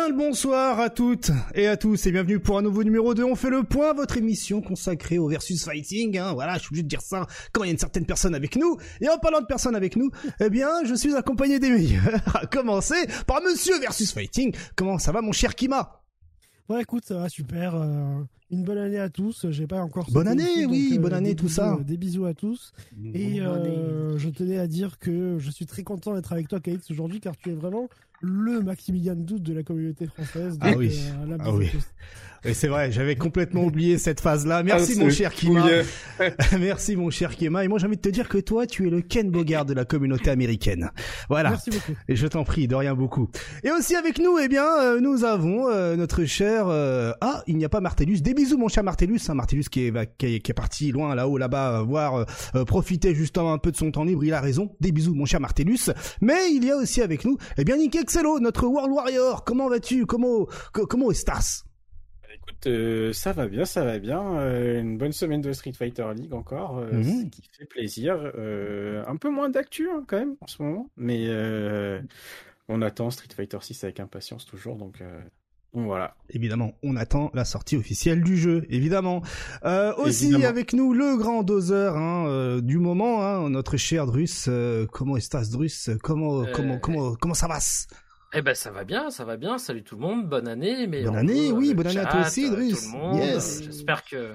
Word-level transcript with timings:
Bien 0.00 0.08
le 0.08 0.16
bonsoir 0.16 0.80
à 0.80 0.88
toutes 0.88 1.30
et 1.54 1.66
à 1.66 1.76
tous 1.76 2.06
et 2.06 2.10
bienvenue 2.10 2.40
pour 2.40 2.56
un 2.56 2.62
nouveau 2.62 2.82
numéro 2.82 3.12
de 3.12 3.22
On 3.22 3.34
fait 3.34 3.50
le 3.50 3.64
point, 3.64 3.92
votre 3.92 4.16
émission 4.16 4.62
consacrée 4.62 5.18
au 5.18 5.28
versus 5.28 5.62
fighting. 5.62 6.16
Hein. 6.16 6.32
Voilà, 6.32 6.54
je 6.54 6.60
suis 6.60 6.68
obligé 6.68 6.84
de 6.84 6.88
dire 6.88 7.02
ça 7.02 7.26
quand 7.52 7.64
il 7.64 7.66
y 7.66 7.68
a 7.68 7.72
une 7.72 7.78
certaine 7.78 8.06
personne 8.06 8.34
avec 8.34 8.56
nous. 8.56 8.78
Et 9.02 9.10
en 9.10 9.18
parlant 9.18 9.42
de 9.42 9.46
personnes 9.46 9.76
avec 9.76 9.96
nous, 9.96 10.10
eh 10.40 10.48
bien, 10.48 10.70
je 10.86 10.94
suis 10.94 11.14
accompagné 11.14 11.58
des 11.58 11.68
meilleurs. 11.68 12.14
À 12.34 12.46
commencer 12.46 12.94
par 13.26 13.42
Monsieur 13.42 13.78
versus 13.78 14.10
fighting. 14.10 14.54
Comment 14.74 14.98
ça 14.98 15.12
va, 15.12 15.20
mon 15.20 15.32
cher 15.32 15.54
Kima? 15.54 16.02
Ouais, 16.70 16.80
écoute, 16.80 17.04
ça 17.04 17.18
va 17.18 17.28
super. 17.28 17.74
Euh, 17.74 18.22
une 18.50 18.64
bonne 18.64 18.78
année 18.78 19.00
à 19.00 19.10
tous. 19.10 19.50
J'ai 19.50 19.66
pas 19.66 19.82
encore. 19.82 20.06
Bonne 20.10 20.28
année, 20.28 20.64
oui, 20.64 20.98
bonne 20.98 21.12
année, 21.12 21.34
tout 21.34 21.50
ça. 21.50 21.76
des 21.82 21.98
bisous 21.98 22.24
à 22.24 22.32
tous. 22.32 22.72
et 23.12 23.42
euh, 23.42 24.16
je 24.16 24.30
tenais 24.30 24.58
à 24.58 24.66
dire 24.66 24.98
que 24.98 25.36
je 25.38 25.50
suis 25.50 25.66
très 25.66 25.82
content 25.82 26.14
d'être 26.14 26.32
avec 26.32 26.48
toi, 26.48 26.58
KX, 26.58 26.90
aujourd'hui, 26.90 27.20
car 27.20 27.36
tu 27.36 27.50
es 27.50 27.54
vraiment 27.54 27.90
le 28.22 28.60
Maximilian 28.60 29.16
Doute 29.16 29.42
de 29.42 29.54
la 29.54 29.62
communauté 29.62 30.06
française. 30.06 30.58
ah 30.60 30.72
oui. 30.76 31.00
Euh, 31.28 31.36
ah 31.40 31.52
oui. 31.52 31.70
Et 32.44 32.54
c'est 32.54 32.68
vrai, 32.68 32.92
j'avais 32.92 33.16
complètement 33.16 33.64
oublié 33.64 33.96
cette 33.96 34.20
phase-là. 34.20 34.62
Merci 34.62 34.94
ah, 34.96 35.04
mon 35.04 35.10
cher 35.10 35.32
Kima. 35.32 35.66
Merci 36.58 36.96
mon 36.96 37.10
cher 37.10 37.34
Kima. 37.34 37.64
Et 37.64 37.68
moi 37.68 37.78
j'ai 37.78 37.86
envie 37.86 37.96
de 37.96 38.02
te 38.02 38.08
dire 38.08 38.28
que 38.28 38.38
toi 38.38 38.66
tu 38.66 38.86
es 38.86 38.90
le 38.90 39.00
Ken 39.00 39.30
Bogard 39.30 39.64
de 39.64 39.72
la 39.72 39.86
communauté 39.86 40.30
américaine. 40.30 40.90
Voilà. 41.30 41.50
Merci 41.50 41.70
beaucoup. 41.70 41.92
Et 42.08 42.16
je 42.16 42.26
t'en 42.26 42.44
prie, 42.44 42.68
de 42.68 42.74
rien 42.74 42.94
beaucoup. 42.94 43.30
Et 43.64 43.70
aussi 43.70 43.96
avec 43.96 44.18
nous, 44.18 44.38
eh 44.38 44.48
bien, 44.48 44.66
euh, 44.80 45.00
nous 45.00 45.24
avons 45.24 45.68
euh, 45.70 45.96
notre 45.96 46.24
cher. 46.24 46.66
Ah, 46.68 47.42
il 47.46 47.56
n'y 47.56 47.64
a 47.64 47.68
pas 47.70 47.80
Martellus. 47.80 48.20
Des 48.20 48.34
bisous 48.34 48.58
mon 48.58 48.68
cher 48.68 48.84
Martellus. 48.84 49.20
Hein, 49.28 49.34
Martellus 49.34 49.64
qui 49.70 49.86
est, 49.86 50.16
qui 50.18 50.26
est, 50.26 50.54
parti 50.54 50.92
loin 50.92 51.14
là-haut, 51.14 51.38
là-bas, 51.38 51.82
voir 51.82 52.26
profiter 52.66 53.14
justement 53.14 53.52
un 53.52 53.58
peu 53.58 53.70
de 53.70 53.76
son 53.76 53.90
temps 53.90 54.04
libre. 54.04 54.24
Il 54.24 54.34
a 54.34 54.40
raison. 54.40 54.76
Des 54.80 54.92
bisous 54.92 55.14
mon 55.14 55.24
cher 55.24 55.40
Martellus. 55.40 55.90
Mais 56.20 56.52
il 56.52 56.64
y 56.64 56.70
a 56.70 56.76
aussi 56.76 57.00
avec 57.00 57.24
nous, 57.24 57.38
eh 57.56 57.64
bien, 57.64 57.76
Nick 57.76 57.96
Excello, 58.10 58.40
notre 58.40 58.66
World 58.66 58.90
Warrior. 58.90 59.44
Comment 59.44 59.68
vas-tu? 59.68 60.04
Comment 60.04 60.48
comment 60.72 61.12
est-ce 61.12 61.62
Écoute, 62.34 62.66
euh, 62.66 63.12
ça 63.12 63.30
va 63.30 63.46
bien, 63.46 63.64
ça 63.64 63.84
va 63.84 64.00
bien. 64.00 64.36
Euh, 64.40 64.80
une 64.80 64.98
bonne 64.98 65.12
semaine 65.12 65.40
de 65.40 65.52
Street 65.52 65.70
Fighter 65.70 66.08
League 66.16 66.34
encore, 66.34 66.78
euh, 66.78 66.90
mhm. 66.90 67.30
qui 67.30 67.48
fait 67.56 67.66
plaisir. 67.66 68.16
un 68.16 69.16
peu 69.16 69.30
moins 69.30 69.48
d'actu 69.48 69.88
hein, 69.88 70.02
quand 70.08 70.18
même 70.18 70.34
en 70.40 70.48
ce 70.48 70.60
moment, 70.60 70.90
mais 70.96 71.28
on 72.66 72.82
attend 72.82 73.12
Street 73.12 73.32
Fighter 73.32 73.58
6 73.60 73.84
avec 73.84 74.00
impatience 74.00 74.44
toujours, 74.44 74.74
donc 74.74 75.00
voilà. 75.72 76.14
Évidemment, 76.30 76.72
on 76.82 76.96
attend 76.96 77.30
la 77.32 77.44
sortie 77.44 77.76
officielle 77.76 78.22
du 78.22 78.36
jeu, 78.36 78.66
évidemment. 78.70 79.22
Euh, 79.64 79.94
aussi 79.96 80.44
avec 80.44 80.72
nous 80.72 80.92
le 80.92 81.16
grand 81.16 81.42
doseur 81.42 81.96
hein, 81.96 82.26
euh, 82.26 82.60
du 82.60 82.78
moment, 82.78 83.22
hein, 83.22 83.48
notre 83.50 83.76
cher 83.76 84.06
Drus. 84.06 84.46
Euh, 84.48 84.86
comment 84.86 85.16
est-ce 85.16 85.52
Drus? 85.52 85.90
Comment 86.02 86.44
comment 86.52 86.78
comment 86.78 87.14
comment 87.14 87.34
ça 87.34 87.46
va 87.46 87.58
Eh 88.34 88.42
ben 88.42 88.54
ça 88.54 88.70
va 88.72 88.84
bien, 88.84 89.10
ça 89.10 89.24
va 89.24 89.36
bien. 89.36 89.58
Salut 89.58 89.84
tout 89.84 89.94
le 89.94 90.02
monde, 90.02 90.28
bonne 90.28 90.48
année. 90.48 90.88
Mais 90.88 91.04
bonne 91.04 91.16
année, 91.16 91.52
oui, 91.52 91.72
bonne 91.74 91.86
année 91.86 92.00
à 92.00 92.06
toi 92.06 92.22
aussi, 92.22 92.50
Drus. 92.50 92.88
Yes. 93.14 93.62
J'espère 93.62 94.04
que 94.04 94.32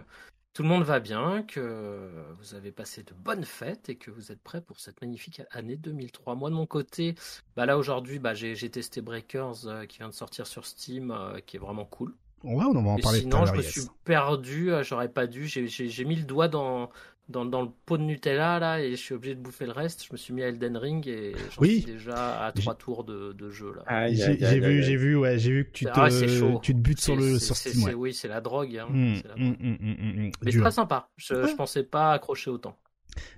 tout 0.55 0.63
le 0.63 0.69
monde 0.69 0.83
va 0.83 1.01
bien, 1.01 1.43
que 1.43 2.09
vous 2.39 2.55
avez 2.55 2.71
passé 2.71 3.03
de 3.03 3.13
bonnes 3.13 3.43
fêtes 3.43 3.89
et 3.89 3.95
que 3.95 4.09
vous 4.09 4.31
êtes 4.31 4.41
prêts 4.41 4.61
pour 4.61 4.79
cette 4.79 5.01
magnifique 5.01 5.41
année 5.51 5.75
2003. 5.75 6.35
Moi 6.35 6.49
de 6.49 6.55
mon 6.55 6.65
côté, 6.65 7.15
bah 7.57 7.65
là 7.65 7.77
aujourd'hui, 7.77 8.19
bah, 8.19 8.33
j'ai 8.33 8.69
testé 8.69 9.01
Breakers 9.01 9.67
euh, 9.67 9.85
qui 9.85 9.97
vient 9.97 10.07
de 10.07 10.13
sortir 10.13 10.47
sur 10.47 10.65
Steam, 10.65 11.11
euh, 11.11 11.39
qui 11.45 11.57
est 11.57 11.59
vraiment 11.59 11.83
cool. 11.83 12.13
Ouais, 12.45 12.63
on 12.63 12.81
va 12.81 12.91
en 12.91 12.97
parler 12.97 13.19
Sinon, 13.19 13.45
je 13.45 13.51
me 13.51 13.61
suis 13.61 13.81
perdu, 14.05 14.71
euh, 14.71 14.81
j'aurais 14.81 15.09
pas 15.09 15.27
dû. 15.27 15.45
J'ai 15.45 16.05
mis 16.05 16.15
le 16.15 16.23
doigt 16.23 16.47
dans, 16.47 16.89
dans, 17.27 17.45
dans, 17.45 17.63
le 17.63 17.69
pot 17.85 17.97
de 17.97 18.03
Nutella 18.03 18.59
là 18.59 18.81
et 18.81 18.91
je 18.91 18.95
suis 18.95 19.15
obligé 19.15 19.35
de 19.35 19.39
bouffer 19.39 19.65
le 19.65 19.71
reste. 19.71 20.05
Je 20.05 20.09
me 20.11 20.17
suis 20.17 20.33
mis 20.33 20.43
à 20.43 20.47
Elden 20.47 20.77
Ring 20.77 21.07
et 21.07 21.33
j'en 21.55 21.63
suis 21.63 21.83
déjà 21.83 22.45
à 22.45 22.51
trois 22.51 22.75
tours 22.75 23.03
de, 23.03 23.33
de 23.33 23.49
jeu 23.49 23.73
là. 23.75 24.07
j'ai 24.11 24.59
vu, 24.59 24.83
j'ai 24.83 24.95
vu, 24.95 25.15
ouais, 25.15 25.37
j'ai 25.37 25.51
vu 25.51 25.65
que 25.65 25.71
tu 25.71 25.87
ah 25.91 26.09
te, 26.09 26.59
tu 26.59 26.73
te 26.73 26.79
butes 26.79 27.01
sur 27.01 27.15
le 27.15 27.39
sur 27.39 27.55
Steam. 27.55 27.89
Oui, 27.95 28.13
c'est 28.13 28.27
la 28.27 28.41
drogue. 28.41 28.77
Hein. 28.77 28.87
Mmh, 28.89 29.15
mmh, 29.37 29.55
mmh, 29.59 30.31
Mais 30.43 30.51
c'est 30.51 30.59
très 30.59 30.71
sympa. 30.71 31.09
Je, 31.17 31.47
je 31.47 31.55
pensais 31.55 31.83
pas 31.83 32.13
accrocher 32.13 32.49
autant. 32.49 32.77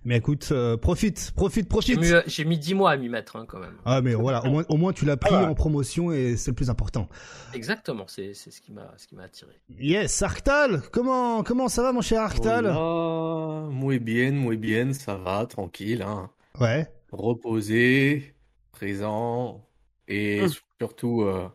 Mais 0.05 0.17
écoute, 0.17 0.49
euh, 0.51 0.77
profite, 0.77 1.31
profite, 1.35 1.67
profite. 1.67 1.99
J'ai 2.27 2.45
mis, 2.45 2.57
dix 2.57 2.73
mois 2.73 2.91
à 2.91 2.97
m'y 2.97 3.09
mettre 3.09 3.35
hein, 3.35 3.45
quand 3.47 3.59
même. 3.59 3.75
Ah 3.85 4.01
mais 4.01 4.13
voilà, 4.13 4.43
au 4.45 4.49
moins, 4.49 4.65
au 4.69 4.77
moins 4.77 4.93
tu 4.93 5.05
l'as 5.05 5.17
pris 5.17 5.35
en 5.35 5.53
promotion 5.53 6.11
et 6.11 6.37
c'est 6.37 6.51
le 6.51 6.55
plus 6.55 6.69
important. 6.69 7.07
Exactement, 7.53 8.05
c'est 8.07 8.33
ce 8.33 8.61
qui 8.61 8.71
m'a 8.71 8.93
ce 8.97 9.07
qui 9.07 9.15
m'a 9.15 9.23
attiré. 9.23 9.51
Yes, 9.79 10.21
Arctal, 10.21 10.81
comment 10.91 11.43
comment 11.43 11.67
ça 11.67 11.83
va 11.83 11.91
mon 11.91 12.01
cher 12.01 12.21
Arctal? 12.21 12.65
Hola, 12.65 13.69
Muy 13.69 13.99
bien, 13.99 14.31
muy 14.31 14.57
bien, 14.57 14.93
ça 14.93 15.15
va, 15.15 15.45
tranquille. 15.45 16.01
Hein. 16.01 16.29
Ouais. 16.59 16.87
Reposé, 17.11 18.35
présent 18.71 19.65
et 20.07 20.41
hum. 20.41 20.49
surtout 20.79 21.21
euh, 21.21 21.47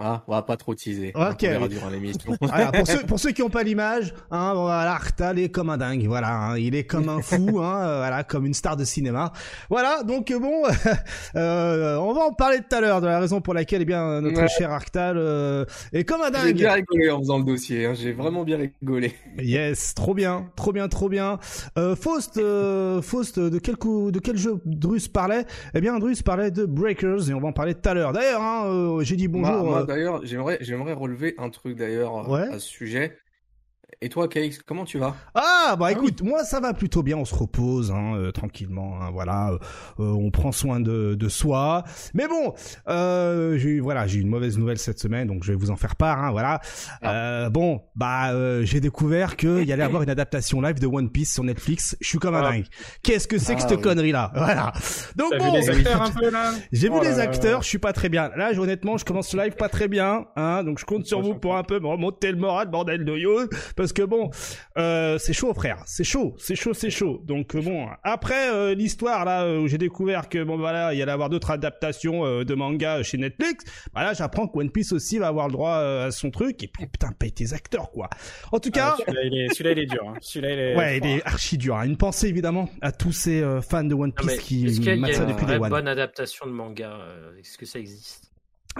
ah, 0.00 0.22
on 0.28 0.32
va 0.32 0.42
pas 0.42 0.56
trop 0.56 0.74
teaser. 0.74 1.12
Ok. 1.14 1.44
On 1.60 1.66
durant 1.66 1.88
l'émission. 1.88 2.36
pour, 2.38 2.86
ceux, 2.86 3.02
pour 3.06 3.18
ceux 3.18 3.32
qui 3.32 3.42
n'ont 3.42 3.50
pas 3.50 3.64
l'image, 3.64 4.14
hein, 4.30 4.54
voilà, 4.54 4.92
Artal 4.92 5.40
est 5.40 5.48
comme 5.48 5.70
un 5.70 5.76
dingue. 5.76 6.06
Voilà, 6.06 6.34
hein, 6.34 6.56
il 6.56 6.76
est 6.76 6.84
comme 6.84 7.08
un 7.08 7.20
fou, 7.20 7.58
hein, 7.62 7.82
euh, 7.82 7.98
voilà, 7.98 8.22
comme 8.22 8.46
une 8.46 8.54
star 8.54 8.76
de 8.76 8.84
cinéma. 8.84 9.32
Voilà, 9.70 10.04
donc 10.04 10.30
euh, 10.30 10.38
bon, 10.38 10.62
euh, 11.36 11.96
on 11.96 12.12
va 12.12 12.20
en 12.22 12.32
parler 12.32 12.58
tout 12.58 12.76
à 12.76 12.80
l'heure 12.80 13.00
de 13.00 13.06
la 13.06 13.18
raison 13.18 13.40
pour 13.40 13.54
laquelle, 13.54 13.82
eh 13.82 13.84
bien, 13.84 14.20
notre 14.20 14.48
cher 14.48 14.70
Artal 14.70 15.16
euh, 15.18 15.64
est 15.92 16.04
comme 16.04 16.22
un 16.22 16.30
dingue. 16.30 16.46
J'ai 16.46 16.52
bien 16.54 16.72
rigolé 16.74 17.10
en 17.10 17.18
faisant 17.18 17.38
le 17.38 17.44
dossier. 17.44 17.86
Hein, 17.86 17.94
J'ai 17.94 18.12
vraiment 18.12 18.44
bien 18.44 18.58
rigolé. 18.58 19.14
Yes, 19.38 19.94
trop 19.94 20.14
bien, 20.14 20.50
trop 20.54 20.72
bien, 20.72 20.88
trop 20.88 21.08
bien. 21.08 21.38
Euh, 21.76 21.96
Faust, 21.96 22.36
euh, 22.38 23.02
Faust, 23.02 23.40
de 23.40 23.58
quel 23.58 23.76
coup, 23.76 24.12
de 24.12 24.20
quel 24.20 24.36
jeu 24.36 24.60
Drus 24.64 25.08
parlait? 25.08 25.44
Eh 25.74 25.80
bien, 25.80 25.98
Drus 25.98 26.22
parlait 26.22 26.52
de 26.52 26.66
Breakers 26.66 27.30
et 27.30 27.34
on 27.34 27.40
va 27.40 27.48
en 27.48 27.52
parler 27.52 27.74
tout 27.74 27.88
à 27.88 27.94
l'heure. 27.94 28.12
D'ailleurs, 28.12 28.42
hein, 28.42 28.98
j'ai 29.02 29.16
dit 29.16 29.26
bonjour 29.26 29.87
d'ailleurs, 29.88 30.24
j'aimerais, 30.24 30.58
j'aimerais 30.60 30.92
relever 30.92 31.34
un 31.38 31.50
truc 31.50 31.76
d'ailleurs 31.76 32.14
à 32.50 32.58
ce 32.60 32.68
sujet. 32.68 33.18
Et 34.00 34.08
toi, 34.08 34.28
KX, 34.28 34.62
comment 34.64 34.84
tu 34.84 34.98
vas? 34.98 35.16
Ah 35.34 35.74
bah 35.76 35.86
ah 35.88 35.92
écoute, 35.92 36.22
moi 36.22 36.44
ça 36.44 36.60
va 36.60 36.72
plutôt 36.72 37.02
bien. 37.02 37.16
On 37.16 37.24
se 37.24 37.34
repose 37.34 37.90
hein, 37.90 38.14
euh, 38.14 38.30
tranquillement. 38.30 38.96
Hein, 39.02 39.10
voilà, 39.12 39.50
euh, 39.50 39.58
euh, 39.98 40.12
on 40.12 40.30
prend 40.30 40.52
soin 40.52 40.78
de, 40.78 41.16
de 41.16 41.28
soi. 41.28 41.82
Mais 42.14 42.28
bon, 42.28 42.54
j'ai 43.56 43.80
voilà, 43.80 44.06
j'ai 44.06 44.20
une 44.20 44.28
mauvaise 44.28 44.56
nouvelle 44.56 44.78
cette 44.78 45.00
semaine, 45.00 45.26
donc 45.26 45.42
je 45.42 45.50
vais 45.50 45.58
vous 45.58 45.72
en 45.72 45.76
faire 45.76 45.96
part. 45.96 46.22
Hein, 46.22 46.30
voilà. 46.30 46.60
Ah. 47.02 47.50
bon, 47.50 47.82
bah 47.96 48.62
j'ai 48.64 48.78
découvert 48.78 49.36
qu'il 49.36 49.64
y 49.64 49.72
allait 49.72 49.82
avoir 49.82 50.02
une 50.04 50.10
adaptation 50.10 50.60
live 50.60 50.78
de 50.78 50.86
One 50.86 51.10
Piece 51.10 51.34
sur 51.34 51.42
Netflix. 51.42 51.96
Je 52.00 52.06
suis 52.06 52.18
comme 52.18 52.36
un 52.36 52.44
ah. 52.44 52.52
dingue. 52.52 52.66
Qu'est-ce 53.02 53.26
que 53.26 53.38
c'est 53.38 53.56
que 53.56 53.62
cette 53.62 53.80
connerie 53.80 54.12
là 54.12 54.30
Voilà. 54.32 54.72
Donc 55.16 55.36
bon, 55.36 55.60
j'ai 55.60 55.72
vu 56.88 56.94
oh 56.94 57.02
les 57.02 57.18
acteurs. 57.18 57.62
Je 57.62 57.68
suis 57.68 57.78
pas 57.78 57.92
très 57.92 58.08
bien. 58.08 58.30
Là, 58.36 58.52
honnêtement, 58.56 58.96
je 58.96 59.04
commence 59.04 59.34
le 59.34 59.42
live 59.42 59.56
pas 59.56 59.68
très 59.68 59.88
bien. 59.88 60.26
Hein, 60.36 60.62
donc 60.62 60.78
je 60.78 60.84
compte 60.84 61.04
sur 61.04 61.20
vous 61.20 61.34
pour 61.34 61.56
un 61.56 61.64
peu 61.64 61.80
me 61.80 61.88
remonter 61.88 62.30
le 62.30 62.38
moral, 62.38 62.70
bordel 62.70 63.04
de 63.04 63.16
yo 63.16 63.40
parce 63.74 63.87
que 63.92 64.02
bon, 64.02 64.30
euh, 64.76 65.18
c'est 65.18 65.32
chaud, 65.32 65.52
frère, 65.54 65.82
c'est 65.86 66.04
chaud, 66.04 66.34
c'est 66.38 66.54
chaud, 66.54 66.74
c'est 66.74 66.90
chaud. 66.90 67.22
Donc 67.24 67.54
euh, 67.54 67.62
bon, 67.62 67.86
après 68.02 68.50
euh, 68.50 68.74
l'histoire 68.74 69.24
là 69.24 69.58
où 69.58 69.68
j'ai 69.68 69.78
découvert 69.78 70.28
que 70.28 70.42
bon 70.42 70.56
voilà, 70.56 70.94
il 70.94 70.98
y 70.98 71.02
allait 71.02 71.12
avoir 71.12 71.28
d'autres 71.28 71.50
adaptations 71.50 72.42
de 72.44 72.54
manga 72.54 73.02
chez 73.02 73.18
Netflix, 73.18 73.64
bah 73.92 74.02
là 74.02 74.14
j'apprends 74.14 74.48
que 74.48 74.58
One 74.58 74.70
Piece 74.70 74.92
aussi 74.92 75.18
va 75.18 75.28
avoir 75.28 75.46
le 75.46 75.52
droit 75.52 75.76
à 75.76 76.10
son 76.10 76.30
truc 76.30 76.62
et 76.62 76.68
puis 76.68 76.86
putain 76.86 77.12
paye 77.18 77.32
tes 77.32 77.52
acteurs 77.52 77.90
quoi. 77.90 78.08
En 78.52 78.60
tout 78.60 78.70
cas, 78.70 78.96
celui-là 78.98 79.22
il 79.24 79.34
est, 79.34 79.60
il 79.60 79.78
est 79.78 79.86
dur. 79.86 80.08
Hein. 80.08 80.14
Celui-là 80.20 80.52
il 80.52 80.58
est. 80.58 80.76
Ouais, 80.76 80.98
il 80.98 81.06
est 81.06 81.26
archi 81.26 81.58
dur. 81.58 81.76
Hein. 81.76 81.84
Une 81.84 81.96
pensée 81.96 82.28
évidemment 82.28 82.68
à 82.80 82.92
tous 82.92 83.12
ces 83.12 83.42
fans 83.68 83.84
de 83.84 83.94
One 83.94 84.12
Piece 84.12 84.38
qui 84.38 84.64
mettent 84.64 85.14
ça 85.14 85.24
depuis 85.24 85.46
des 85.46 85.56
One. 85.56 85.70
bonne 85.70 85.88
adaptation 85.88 86.46
de 86.46 86.52
manga 86.52 86.98
Est-ce 87.38 87.58
que 87.58 87.66
ça 87.66 87.78
existe? 87.78 88.28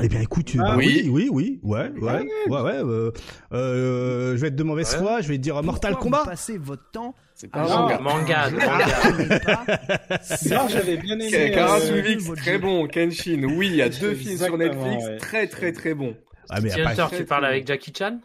Eh 0.00 0.08
bien, 0.08 0.20
écoute, 0.20 0.52
ah, 0.58 0.62
bah 0.62 0.74
oui. 0.76 1.08
oui, 1.10 1.28
oui, 1.30 1.60
ouais, 1.62 1.90
ouais, 2.00 2.26
ouais, 2.48 2.60
ouais. 2.60 2.72
Euh, 2.74 3.10
euh, 3.52 4.36
je 4.36 4.40
vais 4.40 4.48
être 4.48 4.56
de 4.56 4.62
mauvaise 4.62 4.94
foi, 4.94 5.20
je 5.20 5.28
vais 5.28 5.38
te 5.38 5.42
dire 5.42 5.60
Mortal 5.62 5.96
Kombat. 5.96 6.22
Passez 6.24 6.56
votre 6.56 6.88
temps. 6.90 7.14
C'est 7.34 7.50
pas 7.50 7.66
ah, 7.68 7.98
manga. 8.00 8.00
Manga, 8.00 8.50
Non, 10.50 10.68
j'avais 10.68 10.96
bien 10.98 11.18
aimé. 11.18 11.50
Karasuvix, 11.52 12.30
euh, 12.30 12.34
très 12.36 12.58
bon. 12.58 12.86
Kenshin, 12.86 13.42
oui, 13.44 13.68
il 13.68 13.76
y 13.76 13.82
a 13.82 13.88
deux 13.88 14.14
films 14.14 14.38
sur 14.38 14.56
Netflix, 14.56 15.04
très, 15.18 15.48
très, 15.48 15.72
très 15.72 15.94
bon. 15.94 16.16
Ah, 16.48 16.60
mais 16.60 16.72
Hunter, 16.80 17.06
tu 17.16 17.24
parles 17.24 17.46
avec 17.46 17.66
Jackie 17.66 17.92
Chan? 17.96 18.20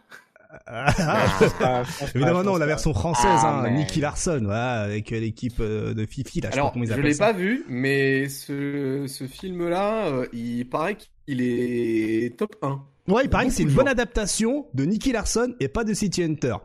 Ah, 0.66 1.82
Évidemment 2.14 2.42
non, 2.42 2.56
la 2.56 2.66
version 2.66 2.92
française, 2.94 3.24
ah, 3.26 3.64
hein, 3.64 3.70
Nicky 3.70 4.00
Larson, 4.00 4.40
voilà, 4.44 4.82
avec 4.82 5.10
l'équipe 5.10 5.60
de 5.60 6.06
Fifi. 6.06 6.40
Là, 6.40 6.50
Alors, 6.52 6.72
je, 6.76 6.84
je 6.84 7.00
l'ai 7.00 7.16
pas 7.16 7.32
vu, 7.32 7.64
mais 7.68 8.28
ce, 8.28 9.06
ce 9.06 9.26
film-là, 9.26 10.24
il 10.32 10.68
paraît 10.68 10.96
il 11.26 11.40
est 11.40 12.36
top 12.36 12.56
1. 12.62 12.82
Ouais, 13.08 13.22
il 13.24 13.30
paraît 13.30 13.46
que 13.46 13.52
c'est 13.52 13.62
une 13.62 13.72
bonne 13.72 13.88
adaptation 13.88 14.66
de 14.74 14.84
Nicky 14.84 15.12
Larson 15.12 15.54
et 15.60 15.68
pas 15.68 15.84
de 15.84 15.92
City 15.92 16.22
Hunter. 16.22 16.56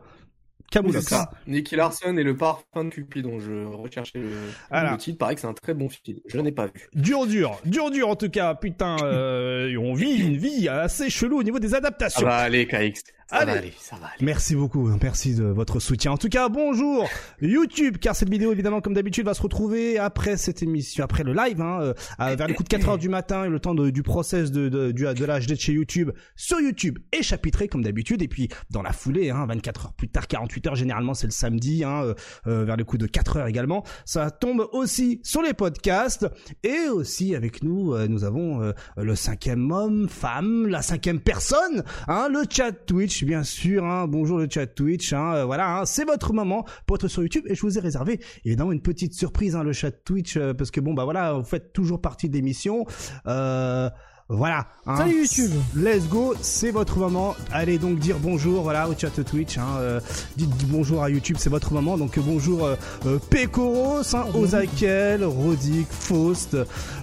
ça. 1.02 1.30
Nicky 1.46 1.76
Larson 1.76 2.16
et 2.16 2.22
le 2.22 2.36
parfum 2.36 2.84
de 2.84 2.90
Cupid 2.90 3.24
dont 3.24 3.40
je 3.40 3.64
recherchais 3.66 4.18
le, 4.20 4.30
le 4.70 4.96
titre. 4.96 5.18
Paraît 5.18 5.34
que 5.34 5.40
c'est 5.40 5.46
un 5.46 5.52
très 5.54 5.74
bon 5.74 5.88
film. 5.88 6.18
Je 6.26 6.38
n'ai 6.38 6.52
pas 6.52 6.66
vu. 6.66 6.88
Dur, 6.94 7.26
dur, 7.26 7.58
dur, 7.64 7.90
dur 7.90 8.08
en 8.08 8.16
tout 8.16 8.30
cas. 8.30 8.54
Putain, 8.54 8.96
euh, 9.02 9.76
on 9.76 9.94
vit 9.94 10.16
une 10.16 10.36
vie 10.36 10.68
assez 10.68 11.10
chelou 11.10 11.40
au 11.40 11.42
niveau 11.42 11.58
des 11.58 11.74
adaptations. 11.74 12.26
Ah 12.26 12.30
bah 12.30 12.36
allez, 12.38 12.66
KX. 12.66 13.02
Ça 13.30 13.44
va 13.44 13.52
aller, 13.52 13.72
ça 13.78 13.94
va 13.94 14.06
aller. 14.06 14.16
Merci 14.22 14.56
beaucoup, 14.56 14.90
merci 15.00 15.36
de 15.36 15.44
votre 15.44 15.78
soutien. 15.78 16.10
En 16.10 16.16
tout 16.16 16.28
cas, 16.28 16.48
bonjour 16.48 17.08
YouTube, 17.40 17.98
car 17.98 18.16
cette 18.16 18.28
vidéo, 18.28 18.50
évidemment, 18.50 18.80
comme 18.80 18.94
d'habitude, 18.94 19.24
va 19.24 19.34
se 19.34 19.42
retrouver 19.42 19.98
après 19.98 20.36
cette 20.36 20.64
émission, 20.64 21.04
après 21.04 21.22
le 21.22 21.32
live, 21.32 21.60
hein, 21.60 21.78
euh, 21.80 22.34
vers 22.34 22.48
les 22.48 22.54
coups 22.54 22.68
de 22.68 22.76
4 22.76 22.88
heures 22.88 22.98
du 22.98 23.08
matin 23.08 23.44
et 23.44 23.48
le 23.48 23.60
temps 23.60 23.76
de, 23.76 23.90
du 23.90 24.02
process 24.02 24.50
de, 24.50 24.68
de, 24.68 24.90
du, 24.90 25.04
de 25.04 25.24
l'HD 25.24 25.50
de 25.50 25.54
chez 25.54 25.72
YouTube 25.72 26.10
sur 26.34 26.60
YouTube 26.60 26.98
et 27.12 27.22
chapitré 27.22 27.68
comme 27.68 27.84
d'habitude. 27.84 28.20
Et 28.20 28.26
puis, 28.26 28.48
dans 28.70 28.82
la 28.82 28.92
foulée, 28.92 29.30
hein, 29.30 29.46
24 29.46 29.86
heures 29.86 29.92
plus 29.92 30.08
tard, 30.08 30.26
48 30.26 30.66
heures, 30.66 30.74
généralement, 30.74 31.14
c'est 31.14 31.28
le 31.28 31.32
samedi, 31.32 31.84
hein, 31.84 32.02
euh, 32.02 32.14
euh, 32.48 32.64
vers 32.64 32.76
les 32.76 32.84
coups 32.84 33.00
de 33.00 33.06
4 33.06 33.36
heures 33.36 33.46
également. 33.46 33.84
Ça 34.04 34.32
tombe 34.32 34.66
aussi 34.72 35.20
sur 35.22 35.42
les 35.42 35.54
podcasts 35.54 36.26
et 36.64 36.88
aussi 36.88 37.36
avec 37.36 37.62
nous, 37.62 37.94
euh, 37.94 38.08
nous 38.08 38.24
avons 38.24 38.72
le 38.96 39.14
cinquième 39.14 39.70
homme, 39.70 40.08
femme, 40.08 40.66
la 40.66 40.82
cinquième 40.82 41.20
personne, 41.20 41.84
hein, 42.08 42.28
le 42.28 42.42
chat 42.50 42.72
Twitch, 42.72 43.19
bien 43.24 43.42
sûr. 43.42 43.84
Hein, 43.84 44.06
bonjour 44.06 44.38
le 44.38 44.48
chat 44.50 44.66
Twitch. 44.66 45.12
Hein, 45.12 45.34
euh, 45.34 45.44
voilà, 45.44 45.78
hein, 45.78 45.86
c'est 45.86 46.04
votre 46.04 46.32
moment 46.32 46.64
pour 46.86 46.96
être 46.96 47.08
sur 47.08 47.22
YouTube 47.22 47.44
et 47.48 47.54
je 47.54 47.62
vous 47.62 47.78
ai 47.78 47.80
réservé 47.80 48.20
évidemment 48.44 48.72
une 48.72 48.82
petite 48.82 49.14
surprise, 49.14 49.56
hein, 49.56 49.62
le 49.62 49.72
chat 49.72 49.90
Twitch, 49.90 50.36
euh, 50.36 50.54
parce 50.54 50.70
que 50.70 50.80
bon 50.80 50.94
bah 50.94 51.04
voilà, 51.04 51.34
vous 51.34 51.44
faites 51.44 51.72
toujours 51.72 52.00
partie 52.00 52.28
de 52.28 52.34
l'émission. 52.34 52.86
Euh, 53.26 53.90
voilà. 54.30 54.66
hein. 54.86 54.96
Salut 54.96 55.22
YouTube. 55.22 55.50
Let's 55.74 56.06
go, 56.08 56.34
c'est 56.40 56.70
votre 56.70 56.98
moment. 56.98 57.34
Allez 57.52 57.78
donc 57.78 57.98
dire 57.98 58.16
bonjour 58.20 58.62
voilà 58.62 58.88
au 58.88 58.94
chat 58.96 59.10
Twitch. 59.24 59.58
Hein, 59.58 59.66
euh, 59.78 60.00
dites 60.36 60.50
bonjour 60.68 61.02
à 61.02 61.10
YouTube, 61.10 61.36
c'est 61.38 61.50
votre 61.50 61.72
moment. 61.72 61.98
Donc 61.98 62.16
euh, 62.16 62.22
bonjour 62.24 62.64
euh, 62.64 62.76
euh, 63.06 63.18
Pekoros, 63.30 64.14
hein, 64.14 64.26
Ozakel, 64.34 65.24
Rodic, 65.24 65.88
Faust. 65.90 66.56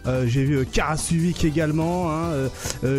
Euh, 0.07 0.25
J'ai 0.25 0.45
vu 0.45 0.65
Karasuvik 0.65 1.43
également. 1.43 2.11
Hein, 2.11 2.49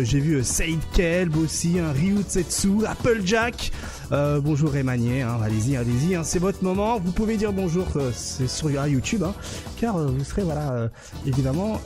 J'ai 0.03 0.19
vu 0.19 0.43
Said 0.43 0.79
Kelb 0.93 1.35
aussi, 1.37 1.79
hein, 1.79 1.91
Ryu 1.93 2.21
Tsetsu, 2.21 2.85
Applejack. 2.87 3.71
Euh, 4.11 4.39
bonjour 4.41 4.75
Emmanuel, 4.75 5.21
hein, 5.21 5.37
allez-y, 5.43 5.75
allez-y, 5.77 6.15
hein, 6.15 6.23
c'est 6.23 6.39
votre 6.39 6.63
moment. 6.63 6.99
Vous 6.99 7.11
pouvez 7.11 7.37
dire 7.37 7.53
bonjour, 7.53 7.85
euh, 7.95 8.11
c'est 8.11 8.47
sur 8.47 8.69
YouTube, 8.71 9.23
hein, 9.23 9.33
car 9.77 9.97
euh, 9.97 10.07
vous 10.07 10.23
serez 10.23 10.41
voilà 10.41 10.71
euh, 10.71 10.87
évidemment 11.27 11.79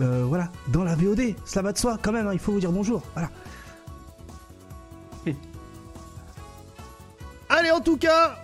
euh, 0.00 0.24
voilà 0.26 0.48
dans 0.68 0.84
la 0.84 0.94
VOD. 0.94 1.34
Cela 1.44 1.62
va 1.62 1.72
de 1.72 1.78
soi 1.78 1.98
quand 2.00 2.12
même. 2.12 2.26
hein, 2.26 2.32
il 2.32 2.38
faut 2.38 2.52
vous 2.52 2.60
dire 2.60 2.72
bonjour. 2.72 3.02
Voilà. 3.14 3.30
Allez, 7.48 7.70
en 7.70 7.80
tout 7.80 7.98
cas, 7.98 8.41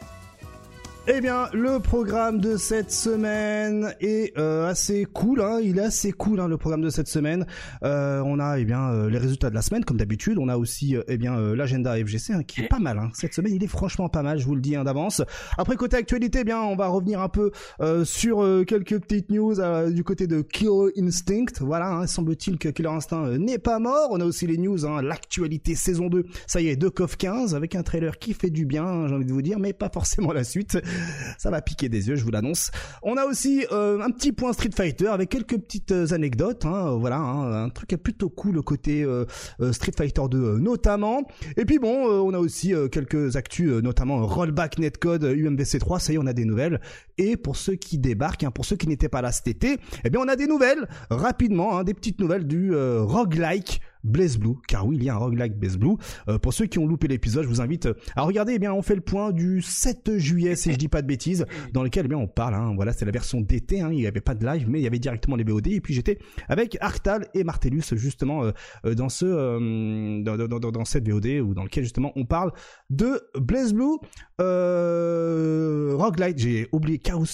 eh 1.10 1.22
bien, 1.22 1.49
le 1.55 1.81
programme 1.81 2.38
de 2.38 2.58
cette 2.58 2.90
semaine 2.90 3.94
est 3.99 4.37
euh, 4.37 4.69
assez 4.69 5.06
cool. 5.06 5.40
Hein, 5.40 5.58
il 5.62 5.78
est 5.78 5.82
assez 5.82 6.12
cool, 6.12 6.38
hein, 6.38 6.49
le 6.49 6.58
programme 6.58 6.82
de 6.82 6.90
cette 6.90 7.08
semaine. 7.08 7.46
Euh, 7.82 8.20
on 8.26 8.38
a, 8.38 8.58
eh 8.58 8.66
bien, 8.66 8.90
euh, 8.90 9.08
les 9.08 9.16
résultats 9.16 9.49
de 9.49 9.55
la 9.55 9.62
semaine, 9.62 9.87
comme 9.87 9.96
d'habitude. 9.96 10.37
On 10.38 10.49
a 10.50 10.58
aussi, 10.58 10.96
euh, 10.96 11.02
eh 11.08 11.16
bien, 11.16 11.38
euh, 11.38 11.56
l'agenda 11.56 11.96
FGC, 11.96 12.34
hein, 12.34 12.43
qui 12.43 12.60
est 12.60 12.69
pas 12.69 12.78
mal. 12.78 12.99
Hein. 12.99 13.10
Cette 13.14 13.32
semaine, 13.32 13.55
il 13.55 13.64
est 13.64 13.69
franchement 13.69 14.10
pas 14.10 14.22
mal. 14.22 14.38
Je 14.38 14.44
vous 14.44 14.55
le 14.55 14.60
dis 14.60 14.76
hein, 14.76 14.84
d'avance. 14.84 15.22
Après, 15.56 15.76
côté 15.76 15.96
actualité, 15.96 16.40
eh 16.43 16.44
bien, 16.44 16.60
on 16.60 16.76
va 16.76 16.88
revenir 16.88 17.22
un 17.22 17.31
peu 17.31 17.52
euh, 17.81 18.05
sur 18.05 18.44
quelques 18.66 19.00
petites 19.00 19.31
news 19.31 19.55
du 19.90 20.05
côté 20.05 20.26
de 20.26 20.43
Killer 20.43 20.93
Instinct. 20.99 21.62
Voilà, 21.62 21.90
hein, 21.90 22.06
semble-t-il 22.06 22.58
que 22.58 22.69
Killer 22.69 22.90
Instinct 22.90 23.38
n'est 23.38 23.58
pas 23.58 23.78
mort. 23.78 24.08
On 24.10 24.20
a 24.20 24.26
aussi 24.26 24.46
les 24.46 24.58
news, 24.58 24.76
l'actualité 25.00 25.75
saison 25.75 26.08
2. 26.08 26.26
Ça 26.46 26.60
y 26.60 26.69
est, 26.69 26.76
de 26.76 26.90
KOF 26.90 27.16
15 27.16 27.55
avec 27.55 27.76
un 27.76 27.82
trailer 27.82 28.19
qui 28.19 28.34
fait 28.34 28.50
du 28.50 28.66
bien, 28.66 29.08
j'ai 29.08 29.14
envie 29.14 29.25
de 29.25 29.32
vous 29.32 29.43
dire, 29.43 29.58
mais 29.58 29.72
pas 29.72 29.88
forcément 29.88 30.32
la 30.32 30.44
suite. 30.44 30.78
Ça 31.38 31.50
va 31.50 31.60
piquer 31.62 31.88
des 31.88 32.08
yeux, 32.08 32.16
je 32.16 32.24
vous 32.24 32.30
l'annonce. 32.30 32.70
On 33.02 33.16
a 33.16 33.24
aussi 33.24 33.66
euh, 33.72 34.00
un 34.00 34.10
petit 34.10 34.32
point 34.32 34.52
Street 34.52 34.70
Fighter 34.74 35.08
avec 35.08 35.28
quelques 35.28 35.58
petites 35.58 35.92
euh, 35.92 36.12
anecdotes. 36.12 36.64
Hein, 36.64 36.88
euh, 36.88 36.96
voilà, 36.96 37.18
hein, 37.18 37.64
un 37.64 37.68
truc 37.70 37.88
plutôt 37.96 38.28
cool 38.28 38.62
côté 38.62 39.02
euh, 39.02 39.24
euh, 39.60 39.72
Street 39.72 39.92
Fighter 39.96 40.22
2 40.30 40.38
euh, 40.38 40.58
notamment. 40.58 41.22
Et 41.56 41.64
puis 41.64 41.78
bon, 41.78 41.88
on 41.88 42.34
a 42.34 42.38
aussi 42.38 42.74
quelques 42.92 43.36
actus, 43.36 43.70
notamment 43.82 44.24
Rollback 44.26 44.78
Netcode 44.78 45.24
UMBC 45.24 45.78
3. 45.78 46.00
Ça 46.00 46.12
y 46.12 46.16
est, 46.16 46.18
on 46.18 46.26
a 46.26 46.32
des 46.32 46.44
nouvelles. 46.44 46.80
Et 47.16 47.36
pour 47.36 47.56
ceux 47.56 47.74
qui 47.74 47.98
débarquent, 47.98 48.44
hein, 48.44 48.50
pour 48.50 48.64
ceux 48.64 48.76
qui 48.76 48.88
n'étaient 48.88 49.08
pas 49.08 49.22
là 49.22 49.32
cet 49.32 49.48
été, 49.48 49.78
eh 50.04 50.10
bien 50.10 50.20
on 50.20 50.28
a 50.28 50.36
des 50.36 50.46
nouvelles 50.46 50.88
rapidement, 51.10 51.78
hein, 51.78 51.84
des 51.84 51.94
petites 51.94 52.20
nouvelles 52.20 52.46
du 52.46 52.74
roguelike 52.74 53.80
Blaze 54.04 54.38
Blue, 54.38 54.54
car 54.66 54.86
oui, 54.86 54.96
il 54.96 55.04
y 55.04 55.08
a 55.08 55.14
un 55.14 55.18
roguelike 55.18 55.56
Blaze 55.58 55.76
Blue. 55.76 55.96
Euh, 56.28 56.38
pour 56.38 56.52
ceux 56.54 56.66
qui 56.66 56.78
ont 56.78 56.86
loupé 56.86 57.08
l'épisode, 57.08 57.44
je 57.44 57.48
vous 57.48 57.60
invite 57.60 57.86
euh, 57.86 57.94
à 58.16 58.22
regarder. 58.22 58.54
Eh 58.54 58.58
bien, 58.58 58.72
on 58.72 58.82
fait 58.82 58.94
le 58.94 59.00
point 59.00 59.32
du 59.32 59.60
7 59.62 60.18
juillet, 60.18 60.56
si 60.56 60.72
je 60.72 60.76
dis 60.76 60.88
pas 60.88 61.02
de 61.02 61.06
bêtises, 61.06 61.44
dans 61.72 61.82
lequel 61.82 62.04
eh 62.06 62.08
bien 62.08 62.18
on 62.18 62.26
parle. 62.28 62.54
Hein, 62.54 62.72
voilà, 62.76 62.92
c'est 62.92 63.04
la 63.04 63.10
version 63.12 63.40
d'été. 63.40 63.80
Hein, 63.80 63.88
il 63.92 63.98
n'y 63.98 64.06
avait 64.06 64.20
pas 64.20 64.34
de 64.34 64.44
live, 64.46 64.66
mais 64.68 64.78
il 64.80 64.82
y 64.82 64.86
avait 64.86 64.98
directement 64.98 65.36
les 65.36 65.44
BOD. 65.44 65.66
Et 65.68 65.80
puis 65.80 65.94
j'étais 65.94 66.18
avec 66.48 66.76
Arctal 66.80 67.26
et 67.34 67.44
Martellus 67.44 67.82
justement 67.94 68.44
euh, 68.44 68.52
euh, 68.86 68.94
dans 68.94 69.08
ce 69.08 69.26
euh, 69.26 70.22
dans, 70.22 70.36
dans, 70.36 70.58
dans, 70.58 70.70
dans 70.70 70.84
cette 70.84 71.08
VOD 71.08 71.26
ou 71.42 71.54
dans 71.54 71.64
lequel 71.64 71.84
justement 71.84 72.12
on 72.16 72.24
parle 72.24 72.52
de 72.90 73.20
Blaze 73.38 73.72
Blue 73.74 73.98
euh, 74.40 75.94
roguelite. 75.96 76.38
J'ai 76.38 76.68
oublié 76.72 76.98
Chaos 76.98 77.24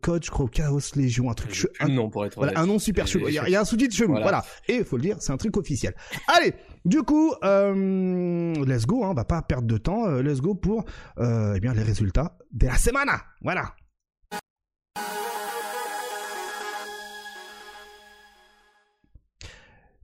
Code, 0.00 0.24
je 0.24 0.30
crois, 0.30 0.48
Chaos 0.48 0.80
Légion, 0.96 1.30
un 1.30 1.34
truc. 1.34 1.66
un- 1.80 1.88
Non, 1.88 2.08
pour 2.10 2.24
être 2.26 2.34
voilà, 2.36 2.58
un 2.60 2.66
nom 2.66 2.78
super 2.78 3.06
chelou. 3.06 3.28
Il 3.28 3.34
y, 3.34 3.38
a- 3.56 3.60
un 3.60 3.64
sous-titre 3.64 3.94
chelou. 3.94 4.10
Voilà. 4.12 4.24
Voilà. 4.24 4.44
Et 4.68 4.76
il 4.78 4.84
faut 4.84 4.96
le 4.96 5.02
dire, 5.02 5.16
c'est 5.20 5.32
un 5.32 5.36
truc 5.36 5.56
officiel. 5.56 5.94
Allez, 6.28 6.54
du 6.84 7.02
coup, 7.02 7.32
euh, 7.44 8.54
let's 8.64 8.86
go. 8.86 9.04
Hein, 9.04 9.08
on 9.10 9.14
va 9.14 9.24
pas 9.24 9.42
perdre 9.42 9.66
de 9.66 9.78
temps. 9.78 10.06
euh, 10.06 10.22
let's 10.22 10.40
go 10.40 10.54
pour 10.54 10.84
euh, 11.18 11.54
eh 11.56 11.60
bien 11.60 11.74
les 11.74 11.82
résultats 11.82 12.36
de 12.52 12.66
la 12.66 12.76
semana. 12.76 13.22
Voilà. 13.40 13.74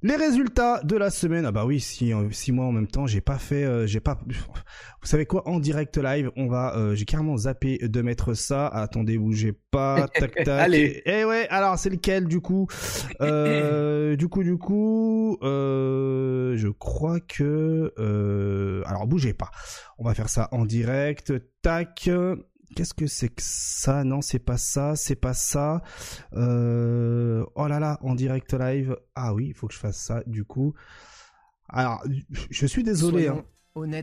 Les 0.01 0.15
résultats 0.15 0.81
de 0.85 0.97
la 0.97 1.11
semaine, 1.11 1.45
ah 1.45 1.51
bah 1.51 1.65
oui, 1.67 1.81
si, 1.81 2.13
euh, 2.15 2.29
si 2.31 2.53
moi 2.53 2.67
en 2.67 2.73
même 2.73 2.87
temps 2.87 3.09
j'ai 3.09 3.21
pas 3.21 3.37
fait, 3.39 3.65
euh, 3.65 3.85
j'ai 3.87 3.99
pas, 3.99 4.17
vous 4.29 5.07
savez 5.07 5.27
quoi, 5.27 5.49
en 5.49 5.59
direct 5.59 5.97
live, 5.99 6.31
on 6.37 6.47
va, 6.47 6.77
euh, 6.77 6.95
j'ai 6.95 7.05
carrément 7.05 7.37
zappé 7.37 7.79
de 7.79 8.01
mettre 8.03 8.35
ça. 8.35 8.69
Attendez, 8.69 9.19
bougez 9.19 9.53
pas, 9.73 10.07
tac 10.15 10.35
tac. 10.37 10.49
Allez. 10.49 11.03
Et 11.05 11.25
ouais, 11.25 11.49
alors 11.49 11.79
c'est 11.81 11.91
lequel 11.91 12.27
du 12.29 12.41
coup? 12.41 12.69
Euh, 13.21 14.15
Du 14.15 14.29
coup, 14.29 14.45
du 14.45 14.57
coup, 14.57 15.37
euh, 15.43 16.57
je 16.57 16.69
crois 16.69 17.19
que, 17.19 17.93
euh, 17.99 18.83
alors 18.87 19.09
bougez 19.09 19.35
pas, 19.35 19.51
on 19.99 20.05
va 20.05 20.15
faire 20.15 20.29
ça 20.29 20.49
en 20.53 20.65
direct. 20.65 21.33
Tac. 21.63 22.09
Qu'est-ce 22.79 22.95
que 22.95 23.09
c'est 23.09 23.31
que 23.31 23.43
ça? 23.45 24.05
Non, 24.05 24.23
c'est 24.23 24.39
pas 24.39 24.57
ça, 24.57 24.95
c'est 24.95 25.17
pas 25.17 25.35
ça. 25.35 25.83
Euh... 26.35 27.45
Oh 27.57 27.67
là 27.67 27.81
là, 27.81 27.99
en 28.03 28.15
direct 28.15 28.55
live. 28.55 28.97
Ah 29.17 29.35
oui, 29.35 29.49
il 29.49 29.53
faut 29.53 29.67
que 29.67 29.75
je 29.75 29.81
fasse 29.81 29.97
ça 29.97 30.23
du 30.29 30.45
coup. 30.45 30.75
Alors, 31.69 32.05
je 32.51 32.67
suis 32.67 32.85
désolé. 32.85 33.27
Hein. 33.27 33.45